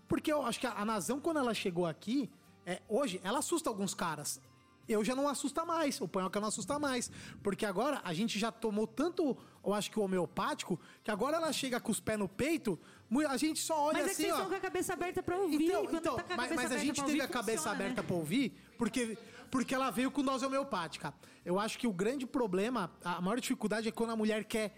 Porque 0.07 0.31
eu 0.31 0.45
acho 0.45 0.57
que 0.57 0.67
a, 0.67 0.71
a 0.71 0.85
Nazão, 0.85 1.19
quando 1.19 1.39
ela 1.39 1.53
chegou 1.53 1.85
aqui, 1.85 2.29
é, 2.65 2.81
hoje, 2.87 3.19
ela 3.25 3.39
assusta 3.39 3.69
alguns 3.69 3.93
caras. 3.93 4.39
Eu 4.87 5.03
já 5.03 5.15
não 5.15 5.27
assusta 5.27 5.65
mais, 5.65 5.99
o 5.99 6.07
Panhoca 6.07 6.39
não 6.39 6.47
assusta 6.47 6.77
mais. 6.77 7.11
Porque 7.41 7.65
agora 7.65 8.01
a 8.03 8.13
gente 8.13 8.37
já 8.37 8.51
tomou 8.51 8.85
tanto, 8.85 9.37
eu 9.65 9.73
acho 9.73 9.89
que 9.89 9.99
o 9.99 10.03
homeopático, 10.03 10.79
que 11.03 11.09
agora 11.09 11.37
ela 11.37 11.51
chega 11.51 11.79
com 11.79 11.91
os 11.91 11.99
pés 11.99 12.19
no 12.19 12.29
peito, 12.29 12.79
a 13.27 13.37
gente 13.37 13.59
só 13.59 13.87
olha 13.87 13.99
Mas 13.99 14.07
é 14.07 14.11
assim, 14.11 14.23
vocês 14.23 14.33
ó. 14.33 14.35
estão 14.35 14.49
com 14.49 14.55
a 14.55 14.59
cabeça 14.59 14.93
aberta 14.93 15.23
pra 15.23 15.37
ouvir. 15.37 15.63
Então, 15.63 15.85
Quando 15.85 15.97
então, 15.97 16.15
tá 16.15 16.33
a 16.33 16.37
mas, 16.37 16.55
mas 16.55 16.71
a 16.71 16.77
gente 16.77 16.95
teve 16.95 17.07
ouvir, 17.07 17.21
a 17.21 17.27
cabeça 17.27 17.57
funciona, 17.57 17.75
aberta 17.75 18.01
né? 18.01 18.07
pra 18.07 18.15
ouvir 18.15 18.53
porque, 18.77 19.17
porque 19.49 19.73
ela 19.73 19.89
veio 19.89 20.11
com 20.11 20.23
dose 20.23 20.45
homeopática. 20.45 21.13
Eu 21.43 21.59
acho 21.59 21.77
que 21.77 21.87
o 21.87 21.93
grande 21.93 22.25
problema, 22.25 22.91
a 23.03 23.21
maior 23.21 23.39
dificuldade 23.39 23.87
é 23.87 23.91
quando 23.91 24.11
a 24.11 24.15
mulher 24.15 24.43
quer. 24.45 24.75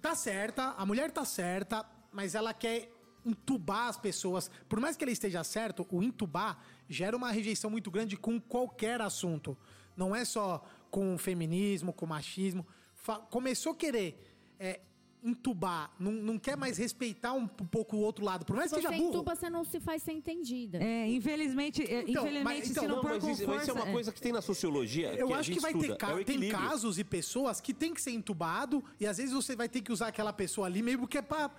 Tá 0.00 0.14
certa, 0.14 0.74
a 0.76 0.86
mulher 0.86 1.10
tá 1.10 1.24
certa, 1.24 1.84
mas 2.12 2.34
ela 2.34 2.54
quer 2.54 2.90
entubar 3.24 3.88
as 3.88 3.96
pessoas. 3.96 4.50
Por 4.68 4.80
mais 4.80 4.96
que 4.96 5.04
ela 5.04 5.10
esteja 5.10 5.42
certo, 5.44 5.86
o 5.90 6.02
entubar 6.02 6.58
gera 6.88 7.16
uma 7.16 7.30
rejeição 7.30 7.70
muito 7.70 7.90
grande 7.90 8.16
com 8.16 8.40
qualquer 8.40 9.00
assunto. 9.00 9.56
Não 9.96 10.14
é 10.14 10.24
só 10.24 10.64
com 10.90 11.14
o 11.14 11.18
feminismo, 11.18 11.92
com 11.92 12.06
o 12.06 12.08
machismo. 12.08 12.66
Fa- 12.94 13.18
começou 13.18 13.72
a 13.72 13.76
querer. 13.76 14.18
é, 14.60 14.80
entubar, 15.20 15.90
não, 15.98 16.12
não 16.12 16.38
quer 16.38 16.56
mais 16.56 16.78
respeitar 16.78 17.32
um, 17.32 17.46
pouco 17.46 17.96
o 17.96 18.00
outro 18.00 18.24
lado, 18.24 18.46
por 18.46 18.54
mais 18.54 18.70
Se 18.70 18.76
que 18.76 18.82
você 18.82 18.86
seja 18.88 18.98
burro. 19.02 19.10
entuba, 19.14 19.34
você 19.34 19.50
não 19.50 19.64
se 19.64 19.80
faz 19.80 20.00
ser 20.02 20.12
entendida. 20.12 20.78
É, 20.78 21.08
infelizmente, 21.08 21.82
é, 21.82 22.02
Então, 22.02 22.22
infelizmente 22.22 22.44
mas- 22.44 22.70
então, 22.70 22.82
se 22.84 22.88
não, 22.88 22.96
Não, 22.96 23.02
mas 23.02 23.24
isso, 23.24 23.26
mas 23.28 23.38
isso 23.40 23.48
é 23.48 23.48
força, 23.58 23.72
uma 23.72 23.92
coisa 23.92 24.12
que 24.12 24.20
tem 24.20 24.32
na 24.32 24.40
sociologia. 24.40 25.12
Eu 25.14 25.26
que 25.26 25.32
a 25.32 25.38
acho 25.38 25.50
que 25.52 25.60
vai 25.60 25.72
estuda, 25.72 25.86
ter 25.88 25.92
é 25.92 25.96
ca- 25.96 26.14
o 26.14 26.24
tem 26.24 26.48
casos 26.50 26.98
e 27.00 27.04
pessoas 27.04 27.60
que 27.60 27.74
tem 27.74 27.92
que 27.92 28.00
ser 28.00 28.12
entubado 28.12 28.82
e 29.00 29.06
às 29.08 29.16
vezes 29.18 29.32
você 29.34 29.56
vai 29.56 29.68
ter 29.68 29.80
que 29.80 29.90
usar 29.92 30.06
aquela 30.08 30.32
pessoa 30.32 30.68
ali 30.68 30.82
meio 30.82 31.04
que 31.08 31.18
é 31.18 31.22
pra 31.22 31.50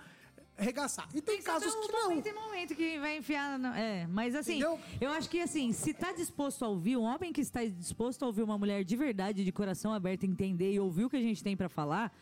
arregaçar. 0.60 1.08
E 1.14 1.20
tem 1.20 1.40
casos 1.42 1.72
Cada 1.72 1.78
um 1.78 1.86
que 1.86 1.92
não. 1.92 2.02
momento 2.08 2.26
em 2.26 2.32
momento 2.34 2.74
que 2.74 2.98
vai 2.98 3.16
enfiar. 3.16 3.58
no- 3.58 3.68
É, 3.68 4.06
mas 4.06 4.34
assim, 4.34 4.58
Entendeu? 4.58 4.78
eu 5.00 5.10
acho 5.10 5.28
que 5.28 5.40
assim, 5.40 5.72
se 5.72 5.92
tá 5.94 6.12
disposto 6.12 6.64
a 6.64 6.68
ouvir, 6.68 6.96
um 6.96 7.02
homem 7.02 7.32
que 7.32 7.40
está 7.40 7.64
disposto 7.64 8.22
a 8.22 8.26
ouvir 8.26 8.42
uma 8.42 8.58
mulher 8.58 8.84
de 8.84 8.96
verdade, 8.96 9.44
de 9.44 9.52
coração 9.52 9.92
aberto, 9.92 10.24
entender 10.24 10.72
e 10.72 10.80
ouvir 10.80 11.04
o 11.04 11.10
que 11.10 11.16
a 11.16 11.22
gente 11.22 11.42
tem 11.42 11.56
pra 11.56 11.68
falar, 11.68 12.12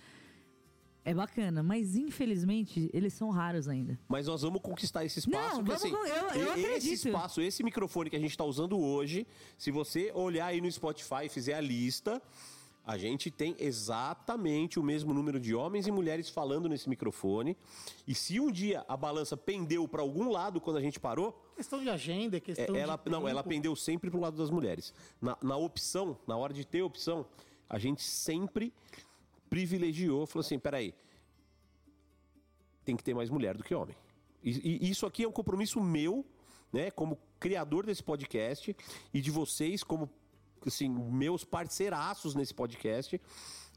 é 1.04 1.14
bacana. 1.14 1.62
Mas 1.62 1.96
infelizmente, 1.96 2.90
eles 2.92 3.12
são 3.14 3.30
raros 3.30 3.66
ainda. 3.68 3.98
Mas 4.08 4.26
nós 4.26 4.42
vamos 4.42 4.60
conquistar 4.60 5.04
esse 5.04 5.20
espaço. 5.20 5.56
Não, 5.56 5.64
porque, 5.64 5.88
vamos 5.88 6.10
assim, 6.10 6.10
eu- 6.10 6.42
eu 6.42 6.52
Esse 6.54 6.66
acredito. 6.66 7.06
espaço, 7.08 7.40
esse 7.40 7.62
microfone 7.62 8.10
que 8.10 8.16
a 8.16 8.20
gente 8.20 8.30
está 8.30 8.44
usando 8.44 8.78
hoje, 8.78 9.26
se 9.56 9.70
você 9.70 10.10
olhar 10.14 10.46
aí 10.46 10.60
no 10.60 10.70
Spotify 10.70 11.24
e 11.24 11.28
fizer 11.28 11.54
a 11.54 11.60
lista, 11.60 12.20
a 12.88 12.96
gente 12.96 13.30
tem 13.30 13.54
exatamente 13.58 14.80
o 14.80 14.82
mesmo 14.82 15.12
número 15.12 15.38
de 15.38 15.54
homens 15.54 15.86
e 15.86 15.90
mulheres 15.90 16.30
falando 16.30 16.70
nesse 16.70 16.88
microfone. 16.88 17.54
E 18.06 18.14
se 18.14 18.40
um 18.40 18.50
dia 18.50 18.82
a 18.88 18.96
balança 18.96 19.36
pendeu 19.36 19.86
para 19.86 20.00
algum 20.00 20.30
lado 20.30 20.58
quando 20.58 20.78
a 20.78 20.80
gente 20.80 20.98
parou, 20.98 21.38
Questão 21.54 21.82
de 21.82 21.90
agenda, 21.90 22.38
é, 22.38 22.40
questão 22.40 22.74
ela, 22.74 22.96
de 22.96 23.10
não, 23.10 23.28
ela 23.28 23.42
tempo. 23.42 23.50
pendeu 23.50 23.76
sempre 23.76 24.10
pro 24.10 24.18
lado 24.18 24.38
das 24.38 24.48
mulheres. 24.48 24.94
Na, 25.20 25.36
na 25.42 25.54
opção, 25.58 26.18
na 26.26 26.34
hora 26.38 26.54
de 26.54 26.64
ter 26.64 26.80
opção, 26.80 27.26
a 27.68 27.78
gente 27.78 28.02
sempre 28.02 28.72
privilegiou, 29.50 30.26
falou 30.26 30.40
assim, 30.40 30.58
peraí, 30.58 30.94
tem 32.86 32.96
que 32.96 33.04
ter 33.04 33.12
mais 33.12 33.28
mulher 33.28 33.54
do 33.54 33.62
que 33.62 33.74
homem. 33.74 33.96
E, 34.42 34.86
e 34.86 34.88
isso 34.88 35.04
aqui 35.04 35.24
é 35.24 35.28
um 35.28 35.32
compromisso 35.32 35.78
meu, 35.78 36.24
né, 36.72 36.90
como 36.90 37.18
criador 37.38 37.84
desse 37.84 38.02
podcast 38.02 38.74
e 39.12 39.20
de 39.20 39.30
vocês 39.30 39.84
como 39.84 40.08
assim, 40.66 40.88
meus 40.88 41.44
parceiraços 41.44 42.34
nesse 42.34 42.54
podcast. 42.54 43.20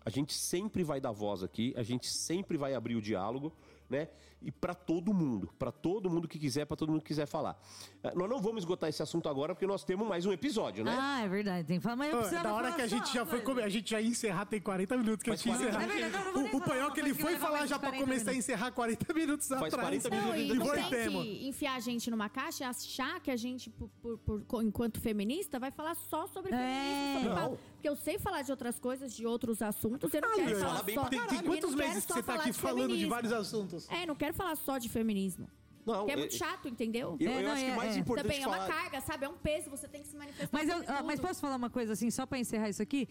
A 0.03 0.09
gente 0.09 0.33
sempre 0.33 0.83
vai 0.83 0.99
dar 0.99 1.11
voz 1.11 1.43
aqui, 1.43 1.73
a 1.77 1.83
gente 1.83 2.07
sempre 2.07 2.57
vai 2.57 2.73
abrir 2.73 2.95
o 2.95 3.01
diálogo, 3.01 3.53
né? 3.89 4.09
E 4.43 4.51
para 4.51 4.73
todo 4.73 5.13
mundo, 5.13 5.49
para 5.59 5.71
todo 5.71 6.09
mundo 6.09 6.27
que 6.27 6.39
quiser, 6.39 6.65
para 6.65 6.75
todo 6.75 6.89
mundo 6.91 7.01
que 7.01 7.09
quiser 7.09 7.27
falar. 7.27 7.61
Eh, 8.03 8.11
Nós 8.15 8.27
não 8.27 8.41
vamos 8.41 8.59
esgotar 8.63 8.89
esse 8.89 9.01
assunto 9.03 9.29
agora 9.29 9.53
porque 9.53 9.67
nós 9.67 9.83
temos 9.83 10.07
mais 10.07 10.25
um 10.25 10.31
episódio, 10.31 10.83
né? 10.83 10.97
Ah, 10.99 11.21
é 11.21 11.29
verdade, 11.29 11.67
tem 11.67 11.77
que 11.77 11.83
falar, 11.83 11.95
mas 11.95 12.09
eu 12.09 12.15
Pô, 12.17 12.21
preciso 12.23 12.43
da 12.43 12.53
hora 12.53 12.71
que 12.71 12.81
a 12.81 12.87
gente 12.87 13.13
já 13.13 13.23
foi 13.23 13.41
comer, 13.41 13.61
a 13.63 13.69
gente 13.69 13.91
já 13.91 14.01
ia 14.01 14.07
encerrar, 14.07 14.45
tem 14.45 14.59
40 14.59 14.97
minutos 14.97 15.21
que 15.23 15.29
a 15.29 15.33
Faz 15.33 15.41
gente 15.43 15.61
ia 15.63 15.69
40 15.71 15.77
encerrar. 15.93 15.97
É 15.97 16.09
verdade, 16.09 16.25
não, 16.25 16.43
não 16.43 16.53
o 16.53 16.57
o 16.57 16.61
Panhoca, 16.61 16.99
ele 16.99 17.13
foi 17.13 17.35
falar 17.37 17.57
mais 17.59 17.69
já 17.69 17.77
40 17.77 18.03
começar 18.03 18.21
a 18.31 18.33
minutos. 18.33 18.49
encerrar 18.49 18.71
40 18.71 19.13
minutos 19.13 19.47
Faz 19.47 19.61
atrás. 19.73 20.01
40 20.03 20.09
Não, 20.09 20.17
minutos 20.17 20.41
e 20.41 20.47
de 20.47 20.53
não 20.59 20.71
tem 20.73 20.89
tema. 20.89 21.21
que 21.23 21.47
enfiar 21.47 21.75
a 21.75 21.79
gente 21.79 22.09
numa 22.09 22.29
caixa 22.29 22.63
e 22.63 22.67
achar 22.67 23.19
que 23.19 23.29
a 23.29 23.37
gente, 23.37 23.69
por, 23.69 23.89
por- 24.01 24.17
por- 24.17 24.63
enquanto 24.63 24.99
feminista, 24.99 25.59
vai 25.59 25.69
falar 25.69 25.93
só 25.95 26.25
sobre 26.27 26.51
É. 26.51 26.57
feminismo. 26.57 27.29
Sobre 27.29 27.41
Não. 27.41 27.57
Porque 27.73 27.89
eu 27.89 27.95
sei 27.95 28.17
falar 28.19 28.41
de 28.43 28.51
outras 28.51 28.79
coisas, 28.79 29.13
de 29.13 29.25
outros 29.25 29.61
assuntos. 29.61 30.11
Eu 30.13 30.21
não 30.21 30.33
quero 30.35 30.59
falar 30.59 30.77
só... 30.77 30.83
Tem, 30.83 30.95
tem 31.09 31.19
e 31.19 31.31
não 31.41 31.43
quantos 31.43 31.75
meses 31.75 32.05
que 32.05 32.13
você 32.13 32.23
tá 32.23 32.33
aqui 32.35 32.53
falando 32.53 32.95
de 32.97 33.05
vários 33.05 33.31
assuntos? 33.33 33.87
É, 33.89 34.05
não 34.05 34.15
quero 34.15 34.30
falar 34.33 34.55
só 34.55 34.77
de 34.77 34.89
feminismo. 34.89 35.47
Não, 35.85 35.95
Porque 35.95 36.11
é 36.11 36.15
muito 36.15 36.35
chato, 36.35 36.67
entendeu? 36.67 37.17
Eu, 37.19 37.31
É, 37.31 37.39
eu 37.39 37.43
não, 37.43 37.51
acho 37.53 37.63
é- 37.63 37.69
que 37.71 37.75
mais 37.77 37.95
é. 37.95 37.99
importante 37.99 38.23
Também 38.25 38.43
é 38.43 38.47
uma 38.47 38.57
falar... 38.57 38.67
carga, 38.67 39.01
sabe? 39.01 39.25
É 39.25 39.29
um 39.29 39.37
peso, 39.37 39.69
você 39.69 39.87
tem 39.87 40.01
que 40.01 40.07
se 40.07 40.15
manifestar 40.15 40.49
Mas, 40.51 40.69
eu, 40.69 40.83
ah, 40.87 41.01
mas 41.03 41.19
posso 41.19 41.39
falar 41.41 41.55
uma 41.55 41.69
coisa 41.71 41.93
assim, 41.93 42.11
só 42.11 42.25
pra 42.25 42.37
encerrar 42.37 42.69
isso 42.69 42.81
aqui? 42.83 43.07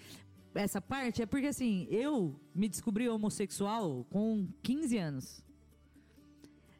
Essa 0.54 0.80
parte 0.80 1.20
é 1.22 1.26
porque 1.26 1.46
assim, 1.46 1.86
eu 1.90 2.38
me 2.54 2.68
descobri 2.68 3.08
homossexual 3.08 4.04
com 4.10 4.48
15 4.62 4.98
anos. 4.98 5.44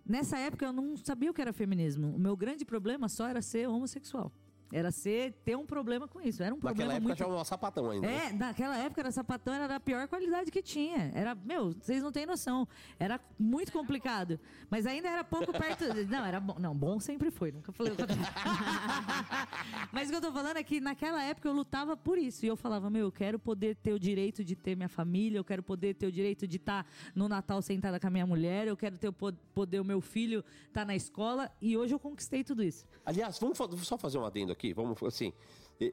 Nessa 0.06 0.38
época 0.38 0.64
eu 0.66 0.72
não 0.72 0.96
sabia 0.96 1.30
o 1.30 1.34
que 1.34 1.40
era 1.40 1.52
feminismo. 1.52 2.14
O 2.14 2.18
meu 2.18 2.36
grande 2.36 2.64
problema 2.64 3.08
só 3.08 3.28
era 3.28 3.40
ser 3.42 3.68
homossexual. 3.68 4.32
Era 4.73 4.90
ser 4.92 5.32
ter 5.44 5.57
um 5.57 5.66
problema 5.66 6.07
com 6.07 6.20
isso. 6.20 6.42
Era 6.42 6.55
um 6.55 6.58
Naquela 6.58 6.74
problema 6.74 6.92
época 6.94 7.08
muito 7.08 7.18
chamava 7.18 7.44
sapatão 7.44 7.90
ainda. 7.90 8.07
né? 8.07 8.26
é, 8.28 8.32
naquela 8.32 8.76
época 8.78 9.00
era 9.00 9.10
sapatão, 9.10 9.52
era 9.52 9.66
da 9.66 9.81
pior 9.81 10.07
qualidade 10.07 10.50
que 10.50 10.62
tinha. 10.62 11.10
Era, 11.15 11.34
meu, 11.34 11.73
vocês 11.73 12.02
não 12.02 12.12
têm 12.12 12.24
noção. 12.26 12.68
Era 12.99 13.20
muito 13.39 13.73
complicado. 13.73 14.39
Mas 14.70 14.86
ainda 14.86 15.08
era 15.08 15.24
pouco 15.24 15.52
perto. 15.52 15.84
Não, 16.08 16.24
era 16.24 16.39
bom. 16.39 16.57
Não, 16.58 16.74
bom 16.76 17.00
sempre 17.00 17.31
foi. 17.31 17.50
Nunca 17.50 17.73
falei 17.73 17.92
o 17.92 17.97
contrário. 17.97 18.23
Mas 19.92 20.08
o 20.08 20.10
que 20.12 20.16
eu 20.16 20.20
tô 20.20 20.32
falando 20.32 20.57
é 20.57 20.62
que 20.62 20.81
naquela 20.81 21.23
época 21.23 21.49
eu 21.49 21.52
lutava 21.52 21.97
por 21.97 22.16
isso. 22.18 22.44
E 22.44 22.49
eu 22.49 22.57
falava, 22.57 22.89
meu, 22.89 23.07
eu 23.07 23.12
quero 23.12 23.39
poder 23.39 23.74
ter 23.76 23.92
o 23.92 23.99
direito 23.99 24.44
de 24.44 24.55
ter 24.55 24.76
minha 24.76 24.89
família, 24.89 25.39
eu 25.39 25.44
quero 25.44 25.62
poder 25.62 25.94
ter 25.94 26.07
o 26.07 26.12
direito 26.12 26.47
de 26.47 26.57
estar 26.58 26.86
no 27.15 27.28
Natal 27.28 27.60
sentada 27.62 27.99
com 27.99 28.07
a 28.07 28.10
minha 28.10 28.26
mulher, 28.26 28.68
eu 28.68 28.76
quero 28.76 28.97
ter 28.99 29.08
o 29.08 29.12
po- 29.12 29.32
poder 29.55 29.81
o 29.81 29.84
meu 29.84 30.00
filho 30.00 30.44
estar 30.68 30.84
na 30.84 30.94
escola. 30.94 31.50
E 31.60 31.76
hoje 31.76 31.94
eu 31.94 31.99
conquistei 31.99 32.44
tudo 32.44 32.62
isso. 32.62 32.86
Aliás, 33.05 33.39
vamos 33.39 33.58
só 33.86 33.99
fazer 33.99 34.18
um 34.18 34.24
adendo 34.24 34.52
aqui. 34.52 34.59
Vamos, 34.74 35.02
assim, 35.02 35.32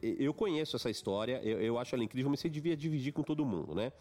eu 0.01 0.33
conheço 0.33 0.75
essa 0.75 0.89
história, 0.89 1.41
eu, 1.43 1.61
eu 1.61 1.77
acho 1.79 1.95
ela 1.95 2.03
incrível, 2.03 2.29
mas 2.29 2.39
você 2.41 2.49
devia 2.49 2.75
dividir 2.75 3.13
com 3.13 3.23
todo 3.23 3.45
mundo, 3.45 3.73
né? 3.73 3.91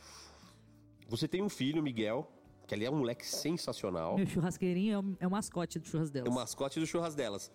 Você 1.08 1.28
tem 1.28 1.40
um 1.42 1.48
filho, 1.48 1.82
Miguel, 1.82 2.28
que 2.66 2.74
ali 2.74 2.84
é 2.84 2.90
um 2.90 2.96
moleque 2.98 3.24
sensacional. 3.26 4.16
Meu 4.16 4.26
churrasqueirinho 4.26 4.92
é 4.94 4.98
o, 4.98 5.16
é 5.20 5.26
o 5.26 5.30
mascote 5.30 5.78
do 5.78 5.86
churras 5.86 6.08
É 6.08 6.12
delas. 6.14 6.28
o 6.32 6.34
mascote 6.34 6.80
do 6.80 6.86
churras 6.86 7.14
delas. 7.14 7.50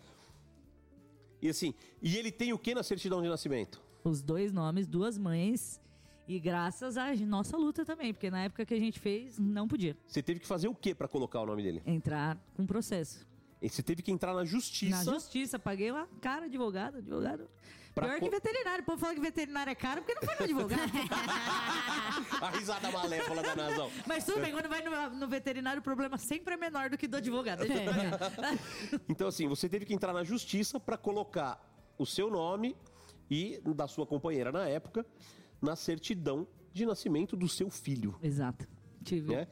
E 1.41 1.49
assim, 1.49 1.73
e 2.01 2.15
ele 2.17 2.31
tem 2.31 2.53
o 2.53 2.57
que 2.59 2.73
na 2.73 2.83
certidão 2.83 3.21
de 3.21 3.27
nascimento? 3.27 3.81
Os 4.03 4.21
dois 4.21 4.51
nomes, 4.53 4.87
duas 4.87 5.17
mães. 5.17 5.81
E 6.27 6.39
graças 6.39 6.95
à 6.97 7.13
nossa 7.15 7.57
luta 7.57 7.83
também, 7.83 8.13
porque 8.13 8.29
na 8.31 8.43
época 8.43 8.65
que 8.65 8.73
a 8.73 8.79
gente 8.79 8.99
fez, 8.99 9.37
não 9.37 9.67
podia 9.67 9.97
Você 10.07 10.21
teve 10.23 10.39
que 10.39 10.47
fazer 10.47 10.67
o 10.69 10.75
que 10.75 10.95
pra 10.95 11.07
colocar 11.07 11.41
o 11.41 11.45
nome 11.45 11.61
dele? 11.63 11.81
entrar 11.85 12.37
com 12.55 12.65
processo. 12.65 13.27
E 13.61 13.69
Você 13.69 13.83
teve 13.83 14.01
que 14.01 14.11
entrar 14.11 14.33
na 14.33 14.43
justiça. 14.43 15.03
Na 15.05 15.11
justiça, 15.13 15.59
paguei 15.59 15.91
uma 15.91 16.07
cara 16.19 16.45
advogado, 16.45 16.97
advogado. 16.97 17.47
Pra 17.93 18.07
Pior 18.07 18.19
co- 18.19 18.25
que 18.25 18.31
veterinário. 18.31 18.81
O 18.83 18.85
povo 18.85 18.97
fala 18.99 19.13
que 19.13 19.19
veterinário 19.19 19.69
é 19.69 19.75
caro 19.75 20.01
porque 20.01 20.15
não 20.15 20.21
foi 20.23 20.35
no 20.35 20.43
advogado. 20.45 20.91
A 22.41 22.49
risada 22.49 22.89
malévola 22.89 23.43
da 23.43 23.55
Nazão. 23.55 23.91
Mas 24.07 24.25
tudo 24.25 24.39
bem, 24.39 24.51
quando 24.53 24.69
vai 24.69 24.81
no, 24.81 25.19
no 25.19 25.27
veterinário, 25.27 25.79
o 25.81 25.83
problema 25.83 26.17
sempre 26.17 26.53
é 26.53 26.57
menor 26.57 26.89
do 26.89 26.97
que 26.97 27.07
do 27.07 27.17
advogado. 27.17 27.65
Pagar. 27.67 28.59
Então, 29.09 29.27
assim, 29.27 29.47
você 29.47 29.67
teve 29.69 29.85
que 29.85 29.93
entrar 29.93 30.13
na 30.13 30.23
justiça 30.23 30.79
pra 30.79 30.97
colocar 30.97 31.59
o 31.97 32.05
seu 32.05 32.29
nome 32.31 32.75
e 33.29 33.61
da 33.75 33.87
sua 33.87 34.07
companheira 34.07 34.51
na 34.51 34.67
época 34.67 35.05
na 35.61 35.75
certidão 35.75 36.47
de 36.73 36.85
nascimento 36.85 37.35
do 37.35 37.47
seu 37.47 37.69
filho. 37.69 38.17
Exato. 38.23 38.65
Tive. 39.03 39.35
Né? 39.35 39.47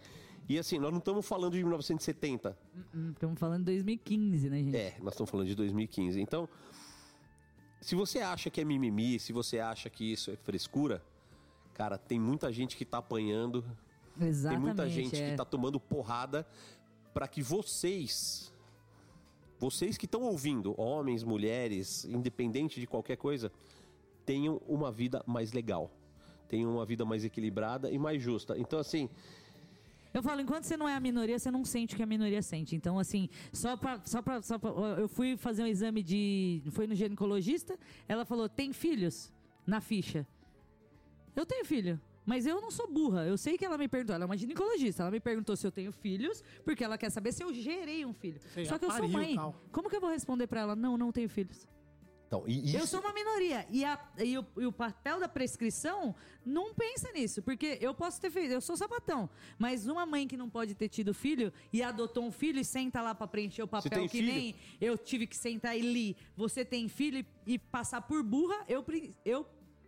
E 0.49 0.57
assim, 0.57 0.79
nós 0.79 0.89
não 0.91 0.97
estamos 0.97 1.23
falando 1.27 1.51
de 1.51 1.59
1970. 1.59 2.57
Hum, 2.91 3.11
Estamos 3.11 3.39
falando 3.39 3.59
de 3.59 3.65
2015, 3.65 4.49
né, 4.49 4.57
gente? 4.57 4.75
É, 4.75 4.97
nós 4.99 5.13
estamos 5.13 5.29
falando 5.29 5.45
de 5.45 5.53
2015. 5.53 6.19
Então, 6.19 6.49
se 7.79 7.93
você 7.93 8.17
acha 8.17 8.49
que 8.49 8.59
é 8.59 8.65
mimimi, 8.65 9.19
se 9.19 9.31
você 9.31 9.59
acha 9.59 9.91
que 9.91 10.11
isso 10.11 10.31
é 10.31 10.35
frescura, 10.35 11.03
cara, 11.75 11.99
tem 11.99 12.19
muita 12.19 12.51
gente 12.51 12.75
que 12.75 12.83
tá 12.83 12.97
apanhando, 12.97 13.63
Exatamente. 14.19 14.49
tem 14.49 14.59
muita 14.59 14.89
gente 14.89 15.21
é. 15.21 15.29
que 15.29 15.37
tá 15.37 15.45
tomando 15.45 15.79
porrada 15.79 16.47
para 17.13 17.27
que 17.27 17.43
vocês, 17.43 18.51
vocês 19.59 19.97
que 19.97 20.05
estão 20.05 20.23
ouvindo, 20.23 20.73
homens, 20.81 21.23
mulheres, 21.23 22.05
independente 22.05 22.79
de 22.79 22.87
qualquer 22.87 23.17
coisa, 23.17 23.51
tenham 24.25 24.59
uma 24.67 24.91
vida 24.91 25.23
mais 25.27 25.53
legal, 25.53 25.91
tenham 26.47 26.73
uma 26.73 26.85
vida 26.87 27.05
mais 27.05 27.23
equilibrada 27.23 27.91
e 27.91 27.99
mais 27.99 28.19
justa. 28.19 28.57
Então, 28.57 28.79
assim, 28.79 29.09
Eu 30.13 30.23
falo, 30.23 30.41
enquanto 30.41 30.63
você 30.63 30.75
não 30.75 30.89
é 30.89 30.95
a 30.95 30.99
minoria, 30.99 31.37
você 31.37 31.51
não 31.51 31.63
sente 31.63 31.93
o 31.93 31.97
que 31.97 32.01
a 32.03 32.05
minoria 32.05 32.41
sente. 32.41 32.75
Então, 32.75 32.97
assim, 32.97 33.29
só 33.53 33.77
pra, 33.77 34.01
só 34.05 34.21
pra, 34.21 34.41
só 34.41 34.57
pra- 34.57 34.71
Eu 34.97 35.07
fui 35.07 35.37
fazer 35.37 35.63
um 35.63 35.67
exame 35.67 36.01
de. 36.01 36.63
Foi 36.71 36.87
no 36.87 36.95
ginecologista, 36.95 37.77
ela 38.07 38.25
falou: 38.25 38.49
tem 38.49 38.73
filhos? 38.73 39.31
Na 39.67 39.79
ficha. 39.79 40.25
Eu 41.35 41.45
tenho 41.45 41.63
filho. 41.63 41.99
Mas 42.25 42.45
eu 42.45 42.59
não 42.61 42.69
sou 42.69 42.87
burra. 42.91 43.25
Eu 43.25 43.37
sei 43.37 43.57
que 43.57 43.65
ela 43.65 43.77
me 43.77 43.87
perguntou. 43.87 44.13
Ela 44.15 44.23
é 44.23 44.25
uma 44.25 44.37
ginecologista. 44.37 45.01
Ela 45.03 45.11
me 45.11 45.19
perguntou 45.19 45.55
se 45.55 45.65
eu 45.65 45.71
tenho 45.71 45.91
filhos, 45.91 46.43
porque 46.63 46.83
ela 46.83 46.97
quer 46.97 47.09
saber 47.09 47.31
se 47.31 47.43
eu 47.43 47.51
gerei 47.53 48.05
um 48.05 48.13
filho. 48.13 48.39
Só 48.67 48.77
que 48.77 48.85
eu 48.85 48.89
sou 48.97 49.07
mãe. 49.13 49.35
Como 49.71 49.89
que 49.89 49.95
eu 49.95 50.01
vou 50.01 50.09
responder 50.11 50.45
pra 50.47 50.61
ela? 50.61 50.75
Não, 50.75 50.97
não 50.97 51.11
tenho 51.11 51.29
filhos. 51.29 51.67
Então 52.29 52.43
e 52.47 52.75
Eu 52.75 52.83
isso, 52.83 52.87
sou 52.87 52.99
uma 52.99 53.11
minoria. 53.11 53.65
E, 53.71 53.83
a- 53.83 53.99
e 54.19 54.37
o, 54.37 54.45
e 54.57 54.65
o 54.67 54.71
papel 54.71 55.19
da 55.19 55.27
prescrição 55.27 56.13
não 56.45 56.75
pensa 56.75 57.11
nisso. 57.11 57.41
Porque 57.41 57.79
eu 57.81 57.91
posso 57.91 58.21
ter 58.21 58.29
feito, 58.29 58.51
eu 58.51 58.61
sou 58.61 58.77
sapatão. 58.77 59.27
Mas 59.57 59.87
uma 59.87 60.05
mãe 60.05 60.27
que 60.27 60.37
não 60.37 60.47
pode 60.47 60.75
ter 60.75 60.89
tido 60.89 61.11
filho 61.11 61.51
e 61.73 61.81
adotou 61.81 62.23
um 62.23 62.31
filho 62.31 62.59
e 62.59 62.63
senta 62.63 63.01
lá 63.01 63.15
pra 63.15 63.25
preencher 63.27 63.63
o 63.63 63.67
papel 63.67 64.03
que 64.03 64.19
filho? 64.19 64.31
nem 64.31 64.55
eu 64.79 64.95
tive 64.95 65.25
que 65.25 65.35
sentar 65.35 65.75
e 65.75 65.81
li. 65.81 66.15
Você 66.37 66.63
tem 66.63 66.87
filho 66.87 67.17
e, 67.47 67.53
e 67.53 67.57
passar 67.57 68.01
por 68.03 68.21
burra, 68.21 68.63
eu, 68.67 68.85
eu 69.25 69.43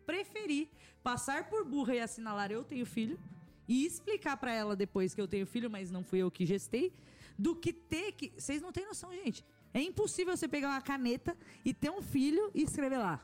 preferi 0.06 0.68
passar 1.04 1.48
por 1.48 1.64
burra 1.64 1.96
e 1.96 2.00
assinalar 2.00 2.52
eu 2.52 2.64
tenho 2.64 2.86
filho 2.88 3.20
e 3.68 3.86
explicar 3.86 4.36
pra 4.38 4.52
ela 4.54 4.76
depois 4.76 5.14
que 5.14 5.22
eu 5.22 5.28
tenho 5.28 5.46
filho, 5.46 5.70
mas 5.70 5.92
não 5.92 6.04
fui 6.04 6.20
eu 6.20 6.32
que 6.32 6.46
gestei, 6.46 6.92
do 7.38 7.56
que 7.56 7.72
ter 7.72 8.12
que. 8.14 8.34
Vocês 8.36 8.62
não 8.62 8.72
têm 8.72 8.86
noção, 8.86 9.12
gente. 9.14 9.46
É 9.74 9.82
impossível 9.82 10.36
você 10.36 10.48
pegar 10.48 10.70
uma 10.70 10.82
caneta 10.82 11.36
e 11.64 11.74
ter 11.74 11.90
um 11.90 12.02
filho 12.02 12.52
e 12.54 12.64
escrever 12.64 12.98
lá. 12.98 13.22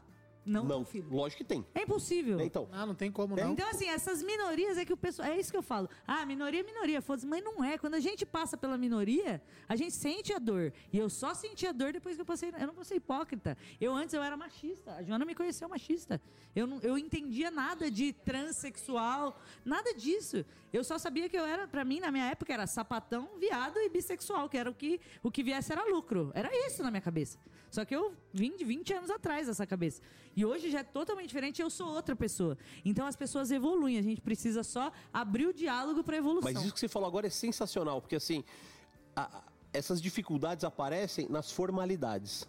Não, 0.48 0.64
não, 0.64 0.86
filho. 0.86 1.08
lógico 1.12 1.44
que 1.44 1.48
tem. 1.48 1.66
É 1.76 1.82
impossível. 1.84 2.40
Então, 2.40 2.68
Ah, 2.72 2.86
não 2.86 2.96
tem 2.96 3.12
como 3.12 3.36
não. 3.36 3.52
Então, 3.52 3.68
assim, 3.70 3.88
essas 3.88 4.24
minorias 4.24 4.78
é 4.78 4.86
que 4.86 4.94
o 4.94 4.98
pessoal. 4.98 5.28
É 5.28 5.40
isso 5.40 5.52
que 5.52 5.58
eu 5.58 5.62
falo. 5.62 5.90
Ah, 6.08 6.26
minoria 6.26 6.62
é 6.62 6.64
minoria. 6.64 7.02
Foda-se, 7.02 7.28
mas 7.28 7.44
não 7.44 7.64
é. 7.64 7.78
Quando 7.78 7.96
a 7.96 8.00
gente 8.00 8.26
passa 8.26 8.56
pela 8.58 8.78
minoria, 8.78 9.42
a 9.68 9.76
gente 9.76 9.94
sente 9.94 10.34
a 10.34 10.40
dor. 10.40 10.74
E 10.92 10.98
eu 10.98 11.10
só 11.10 11.34
senti 11.34 11.68
a 11.68 11.72
dor 11.72 11.92
depois 11.94 12.16
que 12.16 12.22
eu 12.22 12.26
passei. 12.26 12.50
Eu 12.60 12.68
não 12.68 12.74
vou 12.74 12.84
ser 12.84 12.96
hipócrita. 12.96 13.58
Eu 13.80 13.94
antes 13.94 14.14
eu 14.14 14.24
era 14.24 14.36
machista. 14.38 14.94
A 14.96 15.04
Joana 15.04 15.26
me 15.26 15.36
conheceu 15.36 15.68
machista. 15.70 16.22
Eu 16.56 16.66
não 16.66 16.80
eu 16.82 16.98
entendia 16.98 17.52
nada 17.52 17.92
de 17.92 18.14
transexual, 18.14 19.40
nada 19.66 19.94
disso. 19.94 20.46
Eu 20.72 20.84
só 20.84 20.98
sabia 20.98 21.30
que 21.30 21.38
eu 21.38 21.46
era, 21.46 21.68
pra 21.68 21.86
mim, 21.86 22.00
na 22.00 22.12
minha 22.12 22.26
época, 22.26 22.54
era 22.54 22.68
sapatão, 22.68 23.30
viado 23.40 23.78
e 23.80 23.90
bissexual, 23.90 24.50
que 24.50 24.58
era 24.58 24.70
o 24.70 24.74
que, 24.74 25.00
o 25.24 25.32
que 25.32 25.42
viesse 25.44 25.72
era 25.72 25.84
lucro. 25.86 26.32
Era 26.36 26.50
isso 26.68 26.84
na 26.84 26.92
minha 26.92 27.02
cabeça. 27.02 27.40
Só 27.70 27.84
que 27.86 27.96
eu 27.96 28.14
vim 28.34 28.56
de 28.56 28.64
20 28.64 28.94
anos 28.94 29.10
atrás 29.10 29.48
essa 29.50 29.66
cabeça. 29.68 30.02
E 30.36 30.46
hoje 30.46 30.70
já 30.72 30.80
é 30.80 30.84
totalmente 30.84 31.28
diferente, 31.28 31.62
eu 31.62 31.70
sou 31.70 31.88
outra 31.90 32.16
pessoa. 32.16 32.58
Então 32.86 33.06
as 33.06 33.16
pessoas 33.16 33.52
evoluem, 33.52 33.98
a 33.98 34.02
gente 34.02 34.22
precisa 34.22 34.64
só 34.64 34.92
abrir 35.12 35.48
o 35.48 35.54
diálogo 35.54 36.04
pra 36.04 36.18
evolução. 36.18 36.52
Mas 36.52 36.64
isso 36.64 36.74
que 36.74 36.80
você 36.80 36.88
falou 36.88 37.08
agora 37.08 37.28
é 37.28 37.30
sensacional, 37.30 38.02
porque 38.02 38.16
assim, 38.16 38.44
a- 39.16 39.44
essas 39.74 40.02
dificuldades 40.02 40.64
aparecem 40.64 41.28
nas 41.30 41.52
formalidades. 41.52 42.48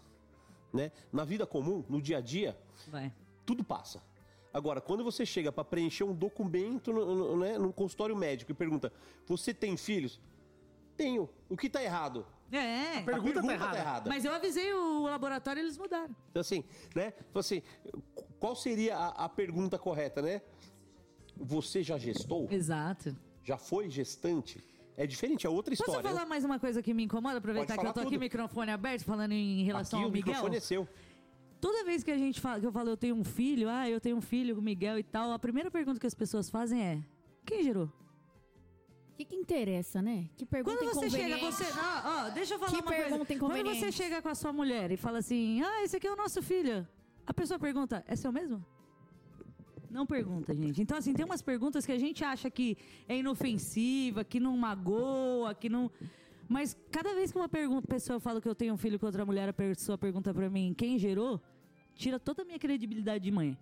Né? 0.72 0.92
Na 1.12 1.24
vida 1.24 1.46
comum, 1.46 1.82
no 1.88 2.00
dia 2.00 2.18
a 2.18 2.20
dia, 2.20 2.56
Vai. 2.88 3.12
tudo 3.46 3.64
passa. 3.64 4.02
Agora, 4.52 4.80
quando 4.80 5.02
você 5.04 5.24
chega 5.26 5.50
para 5.52 5.64
preencher 5.64 6.04
um 6.04 6.14
documento 6.14 6.92
no, 6.92 7.14
no, 7.14 7.36
né, 7.38 7.58
num 7.58 7.72
consultório 7.72 8.16
médico 8.16 8.50
e 8.50 8.54
pergunta: 8.54 8.92
Você 9.26 9.52
tem 9.54 9.76
filhos? 9.76 10.20
Tenho. 10.96 11.28
O 11.48 11.56
que 11.56 11.68
tá 11.70 11.82
errado? 11.82 12.26
É. 12.50 12.98
A 12.98 13.02
pergunta 13.02 13.42
tá 13.42 13.52
errada. 13.52 14.08
Mas 14.08 14.24
eu 14.24 14.32
avisei 14.32 14.72
o 14.72 15.02
laboratório 15.04 15.60
e 15.60 15.64
eles 15.64 15.76
mudaram. 15.76 16.14
Então, 16.30 16.40
assim, 16.40 16.64
né? 16.94 17.12
Então, 17.30 17.40
assim, 17.40 17.62
qual 18.40 18.56
seria 18.56 18.96
a, 18.96 19.24
a 19.24 19.28
pergunta 19.28 19.78
correta, 19.78 20.22
né? 20.22 20.40
Você 21.36 21.82
já 21.82 21.98
gestou? 21.98 22.48
Exato. 22.50 23.16
Já 23.44 23.56
foi 23.58 23.88
gestante? 23.90 24.62
É 24.96 25.06
diferente, 25.06 25.46
é 25.46 25.50
outra 25.50 25.70
Posso 25.76 25.88
história. 25.88 26.10
falar 26.10 26.26
mais 26.26 26.44
uma 26.44 26.58
coisa 26.58 26.82
que 26.82 26.92
me 26.92 27.04
incomoda? 27.04 27.38
Aproveitar 27.38 27.74
que 27.74 27.80
eu 27.80 27.84
tô 27.88 27.92
falar 27.94 28.02
aqui, 28.02 28.10
tudo. 28.14 28.20
microfone 28.20 28.70
aberto, 28.72 29.04
falando 29.04 29.32
em 29.32 29.62
relação 29.62 30.00
Aqui 30.00 30.04
ao 30.04 30.10
o 30.10 30.12
Miguel. 30.12 30.26
microfone 30.32 30.56
é 30.56 30.60
seu. 30.60 30.88
Toda 31.60 31.84
vez 31.84 32.02
que 32.02 32.10
a 32.10 32.18
gente 32.18 32.40
fala, 32.40 32.58
que 32.58 32.66
eu 32.66 32.72
falo 32.72 32.90
eu 32.90 32.96
tenho 32.96 33.14
um 33.14 33.24
filho, 33.24 33.68
ah, 33.68 33.88
eu 33.88 34.00
tenho 34.00 34.16
um 34.16 34.20
filho, 34.20 34.58
o 34.58 34.62
Miguel 34.62 34.98
e 34.98 35.02
tal, 35.02 35.32
a 35.32 35.38
primeira 35.38 35.70
pergunta 35.70 36.00
que 36.00 36.06
as 36.06 36.14
pessoas 36.14 36.50
fazem 36.50 36.82
é: 36.82 37.02
quem 37.46 37.62
gerou? 37.62 37.92
O 39.18 39.20
que, 39.20 39.24
que 39.24 39.34
interessa, 39.34 40.00
né? 40.00 40.30
Que 40.36 40.46
pergunta 40.46 40.76
Quando 40.76 40.94
você 40.94 41.10
chega, 41.10 41.38
você. 41.38 41.64
Ó, 41.64 42.26
ó, 42.26 42.28
deixa 42.30 42.54
eu 42.54 42.58
falar 42.60 42.70
Que 42.70 42.78
uma 42.78 42.92
pergunta 42.92 43.36
coisa. 43.36 43.64
Quando 43.64 43.74
você 43.74 43.90
chega 43.90 44.22
com 44.22 44.28
a 44.28 44.34
sua 44.36 44.52
mulher 44.52 44.92
e 44.92 44.96
fala 44.96 45.18
assim: 45.18 45.60
ah, 45.60 45.82
esse 45.82 45.96
aqui 45.96 46.06
é 46.06 46.12
o 46.12 46.14
nosso 46.14 46.40
filho. 46.40 46.86
A 47.26 47.34
pessoa 47.34 47.58
pergunta: 47.58 48.04
é 48.06 48.14
seu 48.14 48.30
mesmo? 48.30 48.64
Não 49.90 50.06
pergunta, 50.06 50.54
gente. 50.54 50.80
Então, 50.80 50.96
assim, 50.96 51.12
tem 51.14 51.24
umas 51.24 51.42
perguntas 51.42 51.84
que 51.84 51.90
a 51.90 51.98
gente 51.98 52.22
acha 52.22 52.48
que 52.48 52.78
é 53.08 53.16
inofensiva, 53.16 54.22
que 54.22 54.38
não 54.38 54.56
magoa, 54.56 55.52
que 55.52 55.68
não. 55.68 55.90
Mas 56.48 56.76
cada 56.88 57.12
vez 57.12 57.32
que 57.32 57.38
uma 57.38 57.48
pergunta, 57.48 57.88
pessoa 57.88 58.20
fala 58.20 58.40
que 58.40 58.48
eu 58.48 58.54
tenho 58.54 58.72
um 58.72 58.78
filho 58.78 59.00
com 59.00 59.06
outra 59.06 59.26
mulher, 59.26 59.48
a 59.48 59.52
pessoa 59.52 59.98
pergunta 59.98 60.32
pra 60.32 60.48
mim 60.48 60.72
quem 60.78 60.96
gerou, 60.96 61.40
tira 61.96 62.20
toda 62.20 62.42
a 62.42 62.44
minha 62.44 62.58
credibilidade 62.60 63.24
de 63.24 63.32
mãe. 63.32 63.58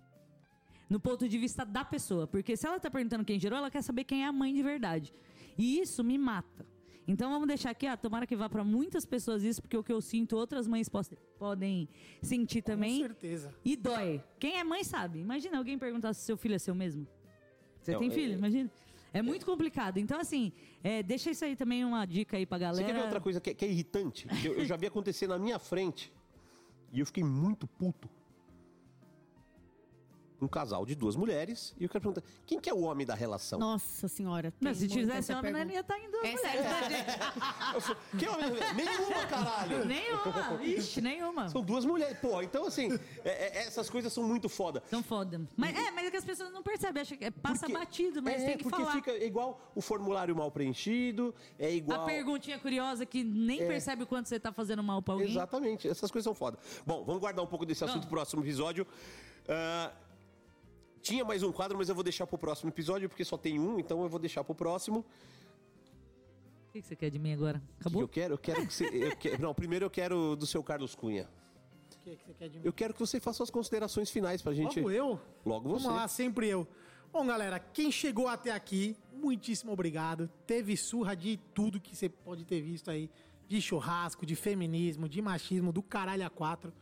No 0.86 1.00
ponto 1.00 1.26
de 1.26 1.38
vista 1.38 1.64
da 1.64 1.82
pessoa. 1.82 2.26
Porque 2.26 2.58
se 2.58 2.66
ela 2.66 2.78
tá 2.78 2.90
perguntando 2.90 3.24
quem 3.24 3.40
gerou, 3.40 3.58
ela 3.58 3.70
quer 3.70 3.80
saber 3.80 4.04
quem 4.04 4.22
é 4.22 4.26
a 4.26 4.32
mãe 4.32 4.52
de 4.52 4.62
verdade. 4.62 5.14
E 5.58 5.80
isso 5.80 6.02
me 6.04 6.18
mata. 6.18 6.66
Então 7.08 7.30
vamos 7.30 7.46
deixar 7.46 7.70
aqui, 7.70 7.86
ah, 7.86 7.96
tomara 7.96 8.26
que 8.26 8.34
vá 8.34 8.48
pra 8.48 8.64
muitas 8.64 9.04
pessoas 9.06 9.44
isso, 9.44 9.62
porque 9.62 9.76
o 9.76 9.82
que 9.84 9.92
eu 9.92 10.00
sinto, 10.00 10.36
outras 10.36 10.66
mães 10.66 10.88
podem 11.38 11.88
sentir 12.20 12.62
também. 12.62 13.00
Com 13.00 13.06
certeza. 13.06 13.54
E 13.64 13.76
dói. 13.76 14.22
Quem 14.40 14.58
é 14.58 14.64
mãe 14.64 14.82
sabe. 14.82 15.20
Imagina 15.20 15.56
alguém 15.56 15.78
perguntar 15.78 16.12
se 16.14 16.22
seu 16.22 16.36
filho 16.36 16.56
é 16.56 16.58
seu 16.58 16.74
mesmo. 16.74 17.06
Você 17.80 17.92
Não, 17.92 18.00
tem 18.00 18.08
é- 18.08 18.12
filho? 18.12 18.32
Imagina. 18.34 18.70
É 19.14 19.22
muito 19.22 19.46
complicado. 19.46 19.98
Então, 19.98 20.18
assim, 20.20 20.52
é, 20.82 21.00
deixa 21.02 21.30
isso 21.30 21.44
aí 21.44 21.54
também 21.56 21.84
uma 21.84 22.04
dica 22.04 22.36
aí 22.36 22.44
pra 22.44 22.58
Você 22.58 22.64
galera. 22.64 22.86
quer 22.86 22.92
ver 22.94 23.02
outra 23.04 23.20
coisa 23.20 23.40
que 23.40 23.50
é, 23.50 23.54
que 23.54 23.64
é 23.64 23.68
irritante? 23.70 24.26
Que 24.26 24.48
eu, 24.48 24.54
eu 24.58 24.64
já 24.66 24.76
vi 24.76 24.86
acontecer 24.86 25.26
na 25.28 25.38
minha 25.38 25.58
frente 25.60 26.12
e 26.92 26.98
eu 27.00 27.06
fiquei 27.06 27.22
muito 27.24 27.66
puto. 27.68 28.10
Um 30.40 30.46
casal 30.46 30.84
de 30.84 30.94
duas 30.94 31.16
mulheres 31.16 31.74
e 31.78 31.84
eu 31.84 31.88
quero 31.88 32.02
perguntar: 32.02 32.22
quem 32.44 32.60
que 32.60 32.68
é 32.68 32.74
o 32.74 32.80
homem 32.82 33.06
da 33.06 33.14
relação? 33.14 33.58
Nossa 33.58 34.06
senhora. 34.06 34.52
Tem 34.60 34.74
se 34.74 34.86
tivesse 34.86 35.32
essa 35.32 35.38
homem, 35.38 35.50
não 35.52 35.64
ia 35.70 35.80
estar 35.80 35.98
indo 35.98 36.16
Essa 36.18 36.46
mulher, 36.48 36.56
é- 36.56 36.62
tá, 36.62 36.88
gente? 36.88 37.86
É 38.26 38.28
o 38.28 38.34
homem? 38.34 38.50
Nenhuma, 38.74 39.26
caralho! 39.26 39.84
Nenhuma. 39.86 40.62
Ixi, 40.64 41.00
nenhuma. 41.00 41.48
São 41.48 41.62
duas 41.62 41.84
mulheres. 41.86 42.18
Pô, 42.18 42.42
então 42.42 42.66
assim, 42.66 42.88
é- 43.24 43.30
é- 43.60 43.66
essas 43.66 43.88
coisas 43.88 44.12
são 44.12 44.24
muito 44.24 44.48
foda. 44.48 44.82
São 44.90 45.02
foda. 45.02 45.40
Mas, 45.56 45.74
é, 45.74 45.90
mas 45.90 46.06
é 46.06 46.10
que 46.10 46.16
as 46.18 46.24
pessoas 46.24 46.52
não 46.52 46.62
percebem. 46.62 47.00
Acha 47.00 47.16
que 47.16 47.30
passa 47.30 47.60
Porque- 47.60 47.72
batido, 47.72 48.22
mas 48.22 48.42
é, 48.42 48.46
tem 48.46 48.56
que 48.58 48.64
porque 48.64 48.82
falar. 48.82 48.92
fica 48.92 49.12
igual 49.24 49.58
o 49.74 49.80
formulário 49.80 50.36
mal 50.36 50.50
preenchido, 50.50 51.34
é 51.58 51.72
igual. 51.74 52.02
A 52.02 52.04
perguntinha 52.04 52.58
curiosa 52.58 53.06
que 53.06 53.24
nem 53.24 53.62
É. 53.62 53.66
percebe 53.66 54.02
o 54.02 54.06
quanto 54.06 54.28
você 54.28 54.38
tá 54.38 54.52
fazendo 54.52 54.82
mal 54.82 55.00
pra 55.00 55.14
alguém. 55.14 55.30
Exatamente, 55.30 55.88
essas 55.88 56.10
coisas 56.10 56.24
são 56.24 56.34
foda. 56.34 56.58
Bom, 56.84 57.04
vamos 57.04 57.20
guardar 57.20 57.42
um 57.44 57.48
pouco 57.48 57.64
desse 57.64 57.84
assunto 57.84 58.02
pro 58.06 58.16
próximo 58.16 58.42
episódio. 58.42 58.86
Ah, 59.48 59.92
tinha 61.06 61.24
mais 61.24 61.42
um 61.42 61.52
quadro, 61.52 61.78
mas 61.78 61.88
eu 61.88 61.94
vou 61.94 62.02
deixar 62.04 62.26
pro 62.26 62.36
próximo 62.36 62.70
episódio, 62.70 63.08
porque 63.08 63.24
só 63.24 63.38
tem 63.38 63.58
um, 63.60 63.78
então 63.78 64.02
eu 64.02 64.08
vou 64.08 64.18
deixar 64.18 64.42
pro 64.42 64.54
próximo. 64.54 65.04
O 66.68 66.72
que 66.72 66.82
que 66.82 66.88
você 66.88 66.96
quer 66.96 67.10
de 67.10 67.18
mim 67.18 67.32
agora? 67.32 67.58
O 67.58 67.60
que 67.60 67.80
Acabou? 67.80 68.02
eu 68.02 68.08
quero? 68.08 68.34
Eu 68.34 68.38
quero 68.38 68.66
que 68.66 68.74
você. 68.74 68.84
eu 69.24 69.38
não, 69.38 69.54
primeiro 69.54 69.86
eu 69.86 69.90
quero 69.90 70.36
do 70.36 70.46
seu 70.46 70.62
Carlos 70.62 70.94
Cunha. 70.94 71.28
que, 72.04 72.16
que 72.16 72.24
você 72.24 72.34
quer 72.34 72.48
de 72.48 72.58
mim? 72.58 72.66
Eu 72.66 72.72
quero 72.72 72.92
que 72.92 73.00
você 73.00 73.20
faça 73.20 73.42
as 73.42 73.50
considerações 73.50 74.10
finais 74.10 74.42
pra 74.42 74.52
gente. 74.52 74.78
Logo 74.80 74.90
eu? 74.90 75.20
Logo 75.44 75.68
você. 75.68 75.84
Vamos 75.84 76.00
lá, 76.00 76.08
sempre 76.08 76.48
eu. 76.48 76.66
Bom, 77.12 77.24
galera, 77.26 77.58
quem 77.58 77.90
chegou 77.90 78.28
até 78.28 78.50
aqui, 78.50 78.96
muitíssimo 79.12 79.72
obrigado. 79.72 80.28
Teve 80.46 80.76
surra 80.76 81.14
de 81.14 81.38
tudo 81.54 81.80
que 81.80 81.96
você 81.96 82.08
pode 82.08 82.44
ter 82.44 82.60
visto 82.60 82.90
aí. 82.90 83.08
De 83.48 83.62
churrasco, 83.62 84.26
de 84.26 84.34
feminismo, 84.34 85.08
de 85.08 85.22
machismo, 85.22 85.72
do 85.72 85.82
caralho 85.82 86.26
a 86.26 86.30
quatro. 86.30 86.72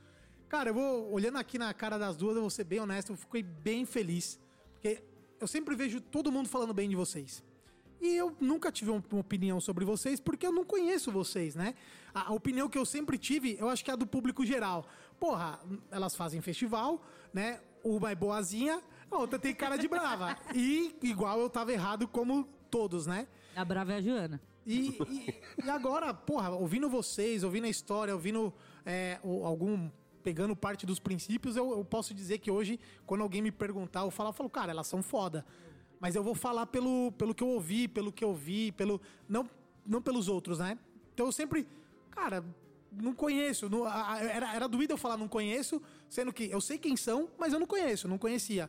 Cara, 0.49 0.71
eu 0.71 0.75
vou, 0.75 1.13
olhando 1.13 1.39
aqui 1.39 1.59
na 1.59 1.73
cara 1.75 1.99
das 1.99 2.17
duas, 2.17 2.35
eu 2.37 2.43
vou 2.43 2.51
ser 2.51 2.65
bem 2.65 2.81
honesto, 2.81 3.13
eu 3.13 3.17
fiquei 3.17 3.43
bem 3.43 3.85
feliz. 3.85 4.39
Porque 4.75 5.03
eu 5.41 5.47
sempre 5.47 5.75
vejo 5.75 6.01
todo 6.01 6.31
mundo 6.31 6.49
falando 6.49 6.73
bem 6.73 6.89
de 6.89 6.97
vocês. 6.97 7.43
E 8.01 8.15
eu 8.17 8.37
nunca 8.41 8.71
tive 8.71 8.91
uma 8.91 9.03
opinião 9.13 9.61
sobre 9.61 9.85
vocês 9.85 10.21
porque 10.21 10.47
eu 10.47 10.53
não 10.53 10.65
conheço 10.65 11.11
vocês, 11.11 11.55
né? 11.55 11.75
A, 12.13 12.33
opinião 12.35 12.69
que 12.69 12.77
eu 12.77 12.85
sempre 12.85 13.17
tive, 13.17 13.57
eu 13.59 13.69
acho 13.69 13.83
que 13.85 13.91
é 13.91 13.95
a 13.95 13.97
do 13.97 14.07
público 14.07 14.45
geral. 14.45 14.87
Porra, 15.19 15.59
elas 15.91 16.15
fazem 16.15 16.41
festival, 16.43 17.03
né? 17.33 17.61
Uma 17.83 18.11
é 18.11 18.15
boazinha, 18.15 18.83
a 19.11 19.17
outra 19.17 19.39
tem 19.39 19.55
cara 19.55 19.77
de 19.77 19.89
brava. 19.89 20.37
E 20.55 20.95
igual 21.03 21.41
eu 21.41 21.49
tava 21.49 21.73
errado 21.73 22.07
como 22.07 22.45
todos, 22.71 23.07
né? 23.07 23.27
A 23.57 23.65
brava 23.65 23.93
é 23.93 23.97
a 23.97 24.01
Joana. 24.03 24.41
E, 24.67 24.89
e- 25.11 25.35
e 25.65 25.71
agora, 25.71 26.13
porra, 26.13 26.51
ouvindo 26.51 26.89
vocês, 26.91 27.43
ouvindo 27.43 27.65
a 27.65 27.71
história, 27.71 28.13
ouvindo 28.15 28.53
é, 28.85 29.19
algum. 29.23 29.89
Pegando 30.25 30.57
parte 30.57 30.87
dos 30.87 30.99
princípios, 30.99 31.55
eu, 31.55 31.71
eu 31.73 31.85
posso 31.85 32.15
dizer 32.15 32.39
que 32.39 32.51
hoje, 32.51 32.81
quando 33.07 33.21
alguém 33.21 33.43
me 33.43 33.53
perguntar, 33.53 34.01
eu 34.01 34.11
falo, 34.11 34.31
eu 34.31 34.33
falo, 34.33 34.49
cara, 34.49 34.73
elas 34.73 34.87
são 34.87 35.03
foda. 35.03 35.45
Mas 36.01 36.17
eu 36.17 36.25
vou 36.25 36.35
falar 36.35 36.67
pelo, 36.67 37.13
pelo 37.13 37.35
que 37.35 37.45
eu 37.45 37.49
ouvi, 37.49 37.87
pelo 37.87 38.11
que 38.11 38.25
eu 38.25 38.35
vi, 38.35 38.73
pelo. 38.73 39.01
Não, 39.29 39.49
não 39.87 40.01
pelos 40.01 40.27
outros, 40.29 40.59
né? 40.59 40.79
Então 41.13 41.27
eu 41.27 41.33
sempre. 41.33 41.67
Cara, 42.11 42.43
não 42.91 43.15
conheço. 43.15 43.69
não- 43.69 43.87
era, 43.87 44.55
era 44.55 44.67
doído 44.67 44.95
eu 44.95 44.99
falar 44.99 45.17
não 45.17 45.29
conheço, 45.29 45.81
sendo 46.09 46.33
que 46.33 46.45
eu 46.51 46.61
sei 46.61 46.79
quem 46.79 46.97
são, 46.97 47.29
mas 47.39 47.53
eu 47.53 47.61
não 47.61 47.67
conheço, 47.67 48.09
não 48.09 48.19
conhecia. 48.19 48.69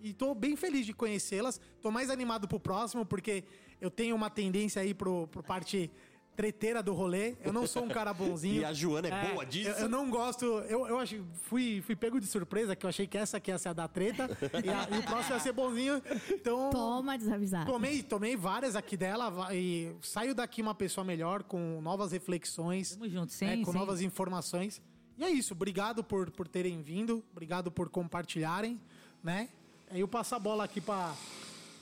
E 0.00 0.12
tô 0.12 0.34
bem 0.34 0.56
feliz 0.56 0.84
de 0.84 0.92
conhecê-las. 0.92 1.60
Tô 1.80 1.90
mais 1.90 2.10
animado 2.10 2.46
pro 2.46 2.60
próximo, 2.60 3.06
porque 3.06 3.44
eu 3.80 3.90
tenho 3.90 4.14
uma 4.14 4.28
tendência 4.28 4.82
aí 4.82 4.92
pro, 4.92 5.26
pro 5.28 5.42
parte 5.42 5.90
treteira 6.36 6.82
do 6.82 6.92
rolê. 6.92 7.34
Eu 7.42 7.52
não 7.52 7.66
sou 7.66 7.82
um 7.84 7.88
cara 7.88 8.12
bonzinho. 8.12 8.60
E 8.60 8.64
a 8.64 8.72
Joana 8.72 9.08
é 9.08 9.32
boa 9.32 9.44
disso? 9.46 9.70
Eu, 9.70 9.76
eu 9.84 9.88
não 9.88 10.10
gosto. 10.10 10.44
Eu, 10.44 10.86
eu 10.86 10.98
acho, 10.98 11.24
fui, 11.44 11.82
fui 11.84 11.96
pego 11.96 12.20
de 12.20 12.26
surpresa, 12.26 12.76
que 12.76 12.84
eu 12.84 12.88
achei 12.90 13.06
que 13.06 13.16
essa 13.18 13.38
aqui 13.38 13.50
ia 13.50 13.58
ser 13.58 13.70
a 13.70 13.72
da 13.72 13.88
treta. 13.88 14.28
e, 14.64 14.68
a- 14.68 14.96
e 14.96 14.98
o 15.00 15.02
próximo 15.02 15.34
ia 15.34 15.40
ser 15.40 15.52
bonzinho. 15.52 16.02
Então. 16.30 16.70
Toma, 16.70 17.16
desavisado. 17.16 17.70
Tomei, 17.72 18.02
tomei 18.02 18.36
várias 18.36 18.76
aqui 18.76 18.96
dela 18.96 19.48
e 19.54 19.92
saio 20.02 20.34
daqui 20.34 20.60
uma 20.60 20.74
pessoa 20.74 21.04
melhor, 21.04 21.42
com 21.42 21.80
novas 21.80 22.12
reflexões. 22.12 22.90
Tamo 22.94 23.08
junto, 23.08 23.32
sim, 23.32 23.46
é, 23.46 23.56
com 23.64 23.72
sim. 23.72 23.78
novas 23.78 24.00
informações. 24.02 24.80
E 25.18 25.24
é 25.24 25.30
isso, 25.30 25.54
obrigado 25.54 26.04
por, 26.04 26.30
por 26.30 26.46
terem 26.46 26.82
vindo, 26.82 27.24
obrigado 27.32 27.70
por 27.72 27.88
compartilharem, 27.88 28.78
né? 29.24 29.48
Aí 29.90 30.00
eu 30.00 30.08
passo 30.08 30.34
a 30.34 30.38
bola 30.38 30.64
aqui 30.64 30.80
pra, 30.80 31.14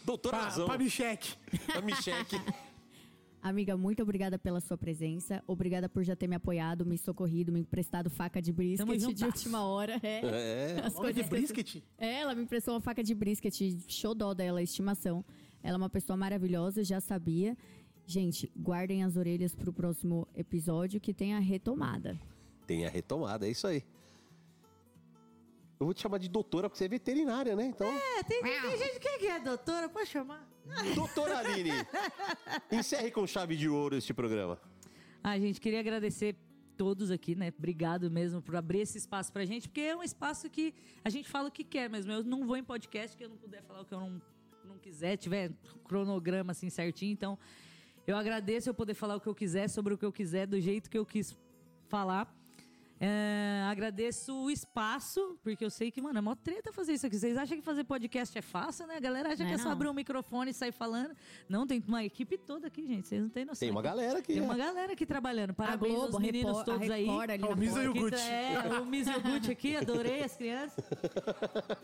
Doutora 0.04 0.36
pra, 0.36 0.44
Razão. 0.46 0.66
pra 0.66 0.78
Micheque. 0.78 1.34
A 1.76 1.80
Micheque. 1.80 2.40
Amiga, 3.44 3.76
muito 3.76 4.02
obrigada 4.02 4.38
pela 4.38 4.58
sua 4.58 4.78
presença. 4.78 5.44
Obrigada 5.46 5.86
por 5.86 6.02
já 6.02 6.16
ter 6.16 6.26
me 6.26 6.34
apoiado, 6.34 6.86
me 6.86 6.96
socorrido, 6.96 7.52
me 7.52 7.60
emprestado 7.60 8.08
faca 8.08 8.40
de 8.40 8.50
brisket 8.50 8.86
Tamo 8.86 9.14
de 9.14 9.24
última 9.26 9.62
hora. 9.66 10.00
É. 10.02 10.76
É. 10.76 10.80
As 10.82 10.96
Olha 10.96 11.12
de 11.12 11.22
brisket. 11.24 11.82
É, 11.98 12.20
ela 12.20 12.34
me 12.34 12.44
emprestou 12.44 12.72
uma 12.72 12.80
faca 12.80 13.04
de 13.04 13.14
brisket, 13.14 13.54
show 13.86 14.14
dó 14.14 14.32
dela, 14.32 14.62
estimação. 14.62 15.22
Ela 15.62 15.74
é 15.74 15.76
uma 15.76 15.90
pessoa 15.90 16.16
maravilhosa, 16.16 16.82
já 16.82 17.02
sabia. 17.02 17.54
Gente, 18.06 18.50
guardem 18.56 19.04
as 19.04 19.14
orelhas 19.14 19.54
pro 19.54 19.74
próximo 19.74 20.26
episódio 20.34 20.98
que 20.98 21.12
tem 21.12 21.34
a 21.34 21.38
retomada. 21.38 22.18
Tem 22.66 22.86
a 22.86 22.88
retomada, 22.88 23.46
é 23.46 23.50
isso 23.50 23.66
aí. 23.66 23.84
Eu 25.78 25.84
vou 25.84 25.92
te 25.92 26.00
chamar 26.00 26.16
de 26.16 26.30
doutora, 26.30 26.70
porque 26.70 26.78
você 26.78 26.86
é 26.86 26.88
veterinária, 26.88 27.54
né? 27.54 27.66
Então, 27.66 27.86
É, 27.86 28.22
tem, 28.22 28.40
tem 28.42 28.78
gente 28.78 28.98
que 29.00 29.26
é 29.26 29.38
doutora, 29.38 29.86
pode 29.86 30.08
chamar. 30.08 30.53
Doutora 30.94 31.38
Aline, 31.38 31.70
encerre 32.70 33.10
com 33.10 33.26
chave 33.26 33.56
de 33.56 33.68
ouro 33.68 33.96
este 33.96 34.14
programa. 34.14 34.58
Ah, 35.22 35.38
gente, 35.38 35.60
queria 35.60 35.80
agradecer 35.80 36.36
todos 36.76 37.10
aqui, 37.10 37.34
né? 37.34 37.52
Obrigado 37.56 38.10
mesmo 38.10 38.42
por 38.42 38.56
abrir 38.56 38.80
esse 38.80 38.98
espaço 38.98 39.32
pra 39.32 39.44
gente, 39.44 39.68
porque 39.68 39.80
é 39.80 39.96
um 39.96 40.02
espaço 40.02 40.50
que 40.50 40.74
a 41.04 41.10
gente 41.10 41.28
fala 41.28 41.48
o 41.48 41.52
que 41.52 41.64
quer 41.64 41.88
mesmo. 41.88 42.12
Eu 42.12 42.24
não 42.24 42.46
vou 42.46 42.56
em 42.56 42.64
podcast 42.64 43.16
que 43.16 43.24
eu 43.24 43.28
não 43.28 43.36
puder 43.36 43.62
falar 43.62 43.82
o 43.82 43.84
que 43.84 43.94
eu 43.94 44.00
não, 44.00 44.20
não 44.64 44.78
quiser, 44.78 45.16
tiver 45.16 45.52
cronograma 45.84 46.52
assim 46.52 46.68
certinho. 46.68 47.12
Então, 47.12 47.38
eu 48.06 48.16
agradeço 48.16 48.68
eu 48.68 48.74
poder 48.74 48.94
falar 48.94 49.16
o 49.16 49.20
que 49.20 49.28
eu 49.28 49.34
quiser, 49.34 49.68
sobre 49.68 49.94
o 49.94 49.98
que 49.98 50.04
eu 50.04 50.12
quiser, 50.12 50.46
do 50.46 50.60
jeito 50.60 50.90
que 50.90 50.98
eu 50.98 51.06
quis 51.06 51.36
falar. 51.88 52.34
É, 53.00 53.62
agradeço 53.68 54.32
o 54.32 54.50
espaço, 54.50 55.38
porque 55.42 55.64
eu 55.64 55.70
sei 55.70 55.90
que, 55.90 56.00
mano, 56.00 56.18
é 56.18 56.22
mó 56.22 56.34
treta 56.34 56.72
fazer 56.72 56.92
isso 56.92 57.06
aqui. 57.06 57.18
Vocês 57.18 57.36
acham 57.36 57.56
que 57.56 57.62
fazer 57.62 57.84
podcast 57.84 58.36
é 58.38 58.42
fácil, 58.42 58.86
né? 58.86 58.96
A 58.96 59.00
galera 59.00 59.32
acha 59.32 59.42
Não 59.42 59.46
que 59.46 59.56
é 59.56 59.56
é 59.56 59.58
só 59.58 59.70
abrir 59.70 59.88
um 59.88 59.94
microfone 59.94 60.52
e 60.52 60.54
sair 60.54 60.72
falando. 60.72 61.14
Não, 61.48 61.66
tem 61.66 61.82
uma 61.86 62.04
equipe 62.04 62.38
toda 62.38 62.68
aqui, 62.68 62.86
gente. 62.86 63.08
Vocês 63.08 63.20
não 63.20 63.28
têm 63.28 63.44
noção. 63.44 63.60
Tem 63.60 63.70
uma 63.70 63.82
galera 63.82 64.20
aqui. 64.20 64.34
Tem 64.34 64.38
é. 64.38 64.42
uma 64.42 64.56
galera 64.56 64.92
aqui 64.92 65.04
trabalhando. 65.04 65.50
A 65.50 65.54
Parabéns 65.54 65.92
Globo, 65.92 66.06
aos 66.06 66.16
a 66.16 66.20
meninos 66.20 66.58
a 66.58 66.64
todos 66.64 66.90
aí. 66.90 67.06
É 67.06 67.46
o 67.46 67.56
Misa 67.56 67.82
e 67.82 67.88
o. 67.88 67.94
Gucci. 67.94 68.22
É, 68.22 68.80
o 68.80 68.86
Miss 68.86 69.08
e 69.08 69.10
o 69.10 69.22
Gucci 69.22 69.50
aqui, 69.50 69.76
adorei 69.76 70.22
as 70.22 70.36
crianças. 70.36 70.84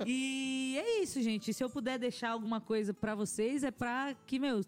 E 0.06 0.76
é 0.78 1.02
isso, 1.02 1.20
gente. 1.20 1.52
Se 1.52 1.62
eu 1.62 1.68
puder 1.68 1.98
deixar 1.98 2.30
alguma 2.30 2.60
coisa 2.60 2.94
pra 2.94 3.14
vocês, 3.14 3.64
é 3.64 3.70
pra 3.70 4.14
que, 4.26 4.38
meu. 4.38 4.60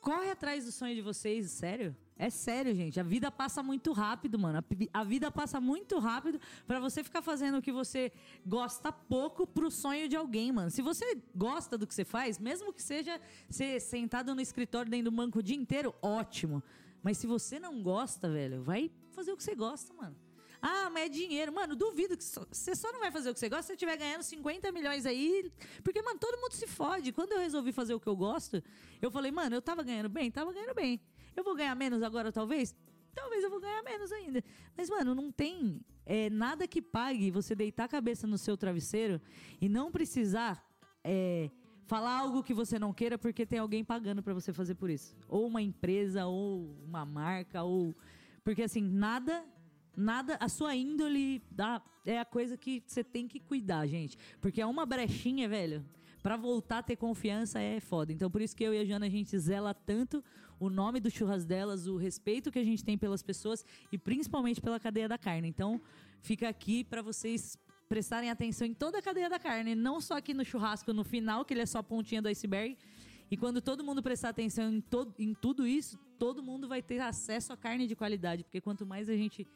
Corre 0.00 0.30
atrás 0.30 0.64
do 0.64 0.72
sonho 0.72 0.94
de 0.94 1.02
vocês, 1.02 1.50
sério. 1.50 1.94
É 2.22 2.28
sério, 2.28 2.74
gente. 2.74 3.00
A 3.00 3.02
vida 3.02 3.30
passa 3.30 3.62
muito 3.62 3.92
rápido, 3.92 4.38
mano. 4.38 4.62
A 4.92 5.04
vida 5.04 5.30
passa 5.30 5.58
muito 5.58 5.98
rápido 5.98 6.38
pra 6.66 6.78
você 6.78 7.02
ficar 7.02 7.22
fazendo 7.22 7.56
o 7.56 7.62
que 7.62 7.72
você 7.72 8.12
gosta 8.44 8.92
pouco 8.92 9.46
pro 9.46 9.70
sonho 9.70 10.06
de 10.06 10.16
alguém, 10.16 10.52
mano. 10.52 10.70
Se 10.70 10.82
você 10.82 11.16
gosta 11.34 11.78
do 11.78 11.86
que 11.86 11.94
você 11.94 12.04
faz, 12.04 12.38
mesmo 12.38 12.74
que 12.74 12.82
seja 12.82 13.18
ser 13.48 13.80
sentado 13.80 14.34
no 14.34 14.40
escritório 14.42 14.90
dentro 14.90 15.10
do 15.10 15.16
banco 15.16 15.38
o 15.38 15.42
dia 15.42 15.56
inteiro, 15.56 15.94
ótimo. 16.02 16.62
Mas 17.02 17.16
se 17.16 17.26
você 17.26 17.58
não 17.58 17.82
gosta, 17.82 18.28
velho, 18.28 18.62
vai 18.62 18.90
fazer 19.12 19.32
o 19.32 19.36
que 19.38 19.42
você 19.42 19.54
gosta, 19.54 19.94
mano. 19.94 20.14
Ah, 20.60 20.90
mas 20.90 21.04
é 21.04 21.08
dinheiro. 21.08 21.50
Mano, 21.54 21.74
duvido 21.74 22.18
que 22.18 22.24
você 22.24 22.76
só 22.76 22.92
não 22.92 23.00
vai 23.00 23.10
fazer 23.10 23.30
o 23.30 23.32
que 23.32 23.40
você 23.40 23.48
gosta 23.48 23.62
se 23.62 23.68
você 23.68 23.72
estiver 23.72 23.96
ganhando 23.96 24.22
50 24.22 24.70
milhões 24.72 25.06
aí. 25.06 25.50
Porque, 25.82 26.02
mano, 26.02 26.18
todo 26.18 26.38
mundo 26.38 26.52
se 26.52 26.66
fode. 26.66 27.12
Quando 27.12 27.32
eu 27.32 27.38
resolvi 27.38 27.72
fazer 27.72 27.94
o 27.94 28.00
que 28.00 28.06
eu 28.06 28.14
gosto, 28.14 28.62
eu 29.00 29.10
falei, 29.10 29.32
mano, 29.32 29.56
eu 29.56 29.62
tava 29.62 29.82
ganhando 29.82 30.10
bem? 30.10 30.30
Tava 30.30 30.52
ganhando 30.52 30.74
bem. 30.74 31.00
Eu 31.40 31.44
vou 31.44 31.54
ganhar 31.54 31.74
menos 31.74 32.02
agora, 32.02 32.30
talvez? 32.30 32.76
Talvez 33.14 33.42
eu 33.42 33.48
vou 33.48 33.60
ganhar 33.60 33.82
menos 33.82 34.12
ainda. 34.12 34.44
Mas, 34.76 34.90
mano, 34.90 35.14
não 35.14 35.32
tem 35.32 35.80
é, 36.04 36.28
nada 36.28 36.68
que 36.68 36.82
pague 36.82 37.30
você 37.30 37.54
deitar 37.54 37.84
a 37.84 37.88
cabeça 37.88 38.26
no 38.26 38.36
seu 38.36 38.58
travesseiro 38.58 39.18
e 39.58 39.66
não 39.66 39.90
precisar 39.90 40.62
é, 41.02 41.50
falar 41.86 42.18
algo 42.18 42.42
que 42.42 42.52
você 42.52 42.78
não 42.78 42.92
queira 42.92 43.16
porque 43.16 43.46
tem 43.46 43.58
alguém 43.58 43.82
pagando 43.82 44.22
pra 44.22 44.34
você 44.34 44.52
fazer 44.52 44.74
por 44.74 44.90
isso. 44.90 45.16
Ou 45.26 45.46
uma 45.46 45.62
empresa, 45.62 46.26
ou 46.26 46.76
uma 46.84 47.06
marca, 47.06 47.62
ou. 47.62 47.96
Porque, 48.44 48.62
assim, 48.62 48.82
nada 48.82 49.42
nada, 49.96 50.36
a 50.40 50.48
sua 50.48 50.76
índole 50.76 51.42
dá, 51.50 51.82
é 52.04 52.18
a 52.18 52.24
coisa 52.24 52.56
que 52.56 52.82
você 52.86 53.02
tem 53.02 53.26
que 53.26 53.40
cuidar, 53.40 53.86
gente. 53.86 54.18
Porque 54.42 54.60
é 54.60 54.66
uma 54.66 54.84
brechinha, 54.84 55.48
velho. 55.48 55.84
Pra 56.22 56.36
voltar 56.36 56.78
a 56.78 56.82
ter 56.82 56.96
confiança 56.96 57.58
é 57.60 57.80
foda. 57.80 58.12
Então, 58.12 58.30
por 58.30 58.42
isso 58.42 58.54
que 58.54 58.62
eu 58.62 58.74
e 58.74 58.78
a 58.78 58.84
Jana, 58.84 59.06
a 59.06 59.10
gente 59.10 59.38
zela 59.38 59.72
tanto 59.72 60.22
o 60.58 60.68
nome 60.68 61.00
do 61.00 61.10
churras 61.10 61.44
delas, 61.44 61.86
o 61.86 61.96
respeito 61.96 62.50
que 62.50 62.58
a 62.58 62.64
gente 62.64 62.84
tem 62.84 62.98
pelas 62.98 63.22
pessoas 63.22 63.64
e 63.90 63.96
principalmente 63.96 64.60
pela 64.60 64.78
cadeia 64.78 65.08
da 65.08 65.16
carne. 65.16 65.48
Então, 65.48 65.80
fica 66.20 66.48
aqui 66.48 66.84
pra 66.84 67.00
vocês 67.00 67.56
prestarem 67.88 68.30
atenção 68.30 68.66
em 68.66 68.74
toda 68.74 68.98
a 68.98 69.02
cadeia 69.02 69.28
da 69.28 69.38
carne, 69.38 69.74
não 69.74 70.00
só 70.00 70.18
aqui 70.18 70.32
no 70.34 70.44
churrasco 70.44 70.92
no 70.92 71.02
final, 71.02 71.44
que 71.44 71.54
ele 71.54 71.62
é 71.62 71.66
só 71.66 71.78
a 71.78 71.82
pontinha 71.82 72.20
do 72.20 72.28
iceberg. 72.28 72.76
E 73.30 73.36
quando 73.36 73.62
todo 73.62 73.82
mundo 73.82 74.02
prestar 74.02 74.28
atenção 74.28 74.70
em, 74.70 74.84
em 75.18 75.34
tudo 75.34 75.66
isso, 75.66 75.98
todo 76.18 76.42
mundo 76.42 76.68
vai 76.68 76.82
ter 76.82 77.00
acesso 77.00 77.52
a 77.52 77.56
carne 77.56 77.86
de 77.86 77.96
qualidade. 77.96 78.44
Porque 78.44 78.60
quanto 78.60 78.84
mais 78.84 79.08
a 79.08 79.16
gente 79.16 79.48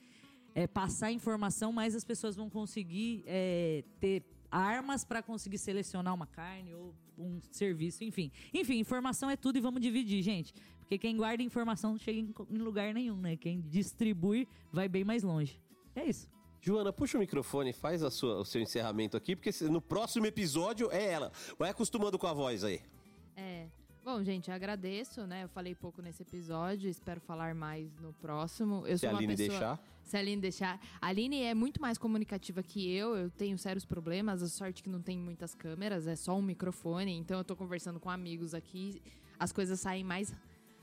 é, 0.55 0.67
passar 0.67 1.13
informação, 1.13 1.73
mais 1.73 1.95
as 1.95 2.05
pessoas 2.05 2.35
vão 2.35 2.49
conseguir 2.49 3.23
é, 3.27 3.85
ter 4.01 4.23
armas 4.55 5.05
para 5.05 5.23
conseguir 5.23 5.59
selecionar 5.59 6.15
uma 6.15 6.27
carne 6.27 6.73
ou 6.75 6.95
um 7.19 7.41
serviço, 7.51 8.05
enfim. 8.05 8.31
Enfim, 8.53 8.79
informação 8.79 9.29
é 9.29 9.37
tudo 9.37 9.59
e 9.59 9.61
vamos 9.61 9.81
dividir, 9.81 10.23
gente. 10.23 10.55
Porque 10.79 10.99
quem 10.99 11.17
guarda 11.17 11.43
informação 11.43 11.93
não 11.93 11.99
chega 11.99 12.19
em, 12.19 12.59
lugar 12.59 12.93
nenhum, 12.95 13.17
né? 13.17 13.37
Quem 13.37 13.61
distribui 13.63 14.47
vai 14.73 14.89
bem 14.89 15.03
mais 15.05 15.23
longe. 15.23 15.61
É 15.97 16.05
isso. 16.05 16.29
Joana, 16.61 16.93
puxa 16.93 17.17
o 17.19 17.21
microfone, 17.21 17.73
faz 17.73 18.03
a 18.03 18.11
sua- 18.11 18.39
o 18.41 18.45
seu 18.45 18.61
encerramento 18.61 19.17
aqui, 19.17 19.37
porque 19.37 19.51
no 19.65 19.81
próximo 19.83 20.27
episódio 20.27 20.91
é 20.91 21.05
ela. 21.13 21.33
Vai 21.59 21.71
acostumando 21.71 22.19
com 22.19 22.27
a 22.27 22.33
voz 22.33 22.65
aí. 22.65 22.81
É. 23.37 23.67
Bom, 24.05 24.23
gente, 24.23 24.51
agradeço, 24.51 25.27
né? 25.27 25.45
Eu 25.45 25.49
falei 25.49 25.75
pouco 25.75 26.03
nesse 26.03 26.23
episódio, 26.23 26.91
espero 26.91 27.21
falar 27.23 27.55
mais 27.55 27.91
no 28.01 28.13
próximo. 28.13 28.87
Eu 28.87 28.99
Se 28.99 29.07
sou 29.07 29.09
a 29.09 29.13
uma 29.13 29.19
Aline 29.19 29.35
pessoa... 29.37 29.59
deixar. 29.59 29.81
Se 30.03 30.17
a 30.17 30.21
Aline 30.21 30.43
deixar. 30.43 30.81
A 31.01 31.07
Aline 31.07 31.41
é 31.41 31.55
muito 31.55 31.81
mais 31.81 31.97
comunicativa 31.97 32.63
que 32.63 32.87
eu, 32.95 33.17
eu 33.17 33.31
tenho 33.31 33.57
sérios 33.57 33.87
problemas, 33.87 34.43
a 34.43 34.49
sorte 34.49 34.83
que 34.83 34.91
não 34.91 35.01
tem 35.01 35.19
muitas 35.19 35.55
câmeras, 35.55 36.07
é 36.07 36.15
só 36.17 36.37
um 36.37 36.43
microfone, 36.43 37.13
então 37.17 37.39
eu 37.39 37.45
tô 37.45 37.57
conversando 37.57 37.99
com 37.99 38.11
amigos 38.11 38.53
aqui, 38.53 39.01
as 39.39 39.51
coisas 39.53 39.81
saem 39.81 40.05
mais, 40.05 40.35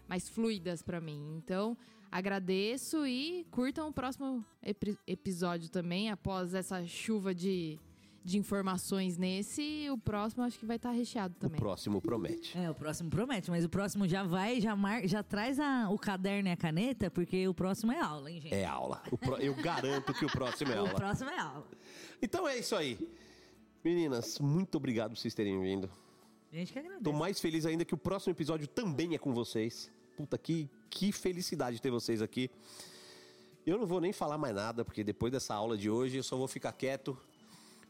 mais 0.09 0.27
fluidas 0.27 0.81
pra 0.81 0.99
mim. 0.99 1.35
Então, 1.37 1.77
Agradeço 2.13 3.07
e 3.07 3.45
curtam 3.51 3.87
o 3.87 3.93
próximo 3.93 4.43
epi- 4.61 4.97
episódio 5.07 5.69
também. 5.69 6.09
Após 6.11 6.53
essa 6.53 6.85
chuva 6.85 7.33
de, 7.33 7.79
de 8.23 8.37
informações 8.37 9.17
nesse, 9.17 9.87
o 9.89 9.97
próximo 9.97 10.43
acho 10.43 10.59
que 10.59 10.65
vai 10.65 10.75
estar 10.75 10.91
recheado 10.91 11.33
O 11.37 11.39
também. 11.39 11.59
próximo 11.59 11.99
promete. 11.99 12.55
É, 12.57 12.69
o 12.69 12.75
próximo 12.75 13.09
promete, 13.09 13.49
mas 13.49 13.65
o 13.65 13.69
próximo 13.69 14.07
já 14.07 14.23
vai, 14.23 14.61
já, 14.61 14.75
mar... 14.75 15.07
já 15.07 15.23
traz 15.23 15.59
a- 15.59 15.89
o 15.89 15.97
caderno 15.97 16.47
e 16.47 16.51
a 16.51 16.55
caneta, 16.57 17.09
porque 17.09 17.47
o 17.47 17.53
próximo 17.53 17.91
é 17.91 17.99
aula, 17.99 18.29
hein, 18.31 18.39
gente? 18.39 18.53
É 18.53 18.63
aula. 18.65 19.01
O 19.11 19.17
pró- 19.17 19.37
Eu 19.37 19.55
garanto 19.55 20.13
que 20.13 20.23
o 20.23 20.29
próximo 20.31 20.71
é 20.71 20.75
O 20.81 20.85
aula. 20.85 20.93
próximo 20.93 21.29
é 21.31 21.39
aula. 21.39 21.67
Então 22.21 22.47
é 22.47 22.57
isso 22.59 22.75
aí. 22.75 22.97
Meninas, 23.83 24.37
muito 24.39 24.75
obrigado 24.75 25.11
por 25.11 25.17
vocês 25.17 25.33
terem 25.33 25.59
vindo. 25.59 25.89
Gente 26.53 26.71
que 26.73 26.77
agradece. 26.79 27.03
Tô 27.03 27.13
mais 27.13 27.39
feliz 27.39 27.65
ainda 27.65 27.83
que 27.83 27.93
o 27.95 27.97
próximo 27.97 28.31
episódio 28.33 28.67
também 28.67 29.15
é 29.15 29.17
com 29.17 29.33
vocês. 29.33 29.89
Puta, 30.15 30.37
que, 30.37 30.69
que 30.89 31.11
felicidade 31.11 31.81
ter 31.81 31.89
vocês 31.89 32.21
aqui. 32.21 32.51
Eu 33.65 33.79
não 33.79 33.87
vou 33.87 33.99
nem 34.01 34.11
falar 34.13 34.37
mais 34.37 34.53
nada, 34.53 34.85
porque 34.85 35.03
depois 35.03 35.31
dessa 35.31 35.55
aula 35.55 35.75
de 35.77 35.89
hoje 35.89 36.17
eu 36.17 36.23
só 36.23 36.35
vou 36.37 36.47
ficar 36.47 36.71
quieto. 36.73 37.17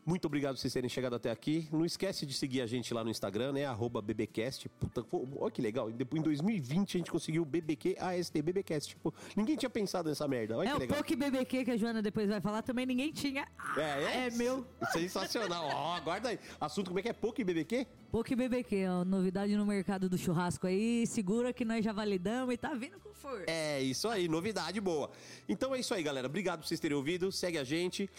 Muito 0.03 0.25
obrigado 0.25 0.55
por 0.55 0.61
vocês 0.61 0.73
terem 0.73 0.89
chegado 0.89 1.15
até 1.15 1.29
aqui. 1.29 1.67
Não 1.71 1.85
esquece 1.85 2.25
de 2.25 2.33
seguir 2.33 2.61
a 2.61 2.65
gente 2.65 2.91
lá 2.91 3.03
no 3.03 3.11
Instagram, 3.11 3.53
né? 3.53 3.65
Arroba 3.65 4.01
BBcast. 4.01 4.67
Puta, 4.67 5.05
olha 5.37 5.51
que 5.51 5.61
legal. 5.61 5.91
Depois, 5.91 6.19
em 6.19 6.23
2020 6.23 6.95
a 6.95 6.97
gente 6.97 7.11
conseguiu 7.11 7.43
o 7.43 7.45
BBQ 7.45 7.97
AST, 7.99 8.41
BBcast. 8.41 8.89
Tipo, 8.89 9.13
ninguém 9.35 9.55
tinha 9.55 9.69
pensado 9.69 10.09
nessa 10.09 10.27
merda. 10.27 10.57
Olha 10.57 10.67
É 10.67 10.71
que 10.71 10.75
o 10.75 10.79
legal. 10.79 10.97
Poke 10.97 11.15
BBQ 11.15 11.65
que 11.65 11.71
a 11.71 11.77
Joana 11.77 12.01
depois 12.01 12.27
vai 12.27 12.41
falar, 12.41 12.63
também 12.63 12.85
ninguém 12.85 13.11
tinha. 13.11 13.47
É, 13.77 14.27
É 14.27 14.31
meu. 14.31 14.65
Sensacional. 14.91 15.65
Ó, 15.65 15.95
aguarda 15.95 16.29
aí. 16.29 16.39
Assunto 16.59 16.87
como 16.87 16.99
é 16.99 17.03
que 17.03 17.09
é? 17.09 17.13
Poke 17.13 17.43
BBQ? 17.43 17.85
Poke 18.11 18.35
BBQ, 18.35 18.87
ó, 18.87 19.05
novidade 19.05 19.55
no 19.55 19.65
mercado 19.65 20.09
do 20.09 20.17
churrasco 20.17 20.67
aí, 20.67 21.05
segura 21.07 21.53
que 21.53 21.63
nós 21.63 21.85
já 21.85 21.93
validamos 21.93 22.53
e 22.53 22.57
tá 22.57 22.73
vindo 22.73 22.99
com 22.99 23.13
força. 23.13 23.45
É 23.47 23.81
isso 23.81 24.07
aí, 24.09 24.27
novidade 24.27 24.81
boa. 24.81 25.09
Então 25.47 25.73
é 25.73 25.79
isso 25.79 25.93
aí, 25.93 26.03
galera. 26.03 26.27
Obrigado 26.27 26.59
por 26.59 26.67
vocês 26.67 26.79
terem 26.79 26.97
ouvido. 26.97 27.31
Segue 27.31 27.57
a 27.57 27.63
gente. 27.63 28.09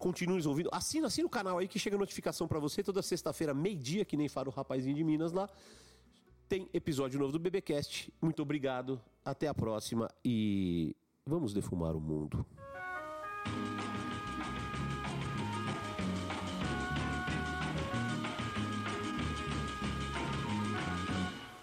Continue 0.00 0.36
nos 0.36 0.46
ouvindo. 0.46 0.70
Assina, 0.72 1.08
assina 1.08 1.26
o 1.26 1.30
canal 1.30 1.58
aí 1.58 1.68
que 1.68 1.78
chega 1.78 1.94
notificação 1.98 2.48
para 2.48 2.58
você 2.58 2.82
toda 2.82 3.02
sexta-feira, 3.02 3.52
meio-dia, 3.52 4.02
que 4.02 4.16
nem 4.16 4.30
fala 4.30 4.48
o 4.48 4.50
rapazinho 4.50 4.96
de 4.96 5.04
Minas 5.04 5.30
lá. 5.30 5.46
Tem 6.48 6.70
episódio 6.72 7.20
novo 7.20 7.32
do 7.32 7.38
BBcast. 7.38 8.10
Muito 8.18 8.40
obrigado. 8.40 8.98
Até 9.22 9.46
a 9.46 9.52
próxima 9.52 10.10
e 10.24 10.96
vamos 11.26 11.52
defumar 11.52 11.94
o 11.94 12.00
mundo. 12.00 12.46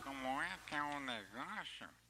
Como 0.03 0.41
é 0.43 0.59
que 0.67 0.75
é 0.75 0.83
o 0.83 0.85
um 0.85 0.99
negócio? 0.99 2.07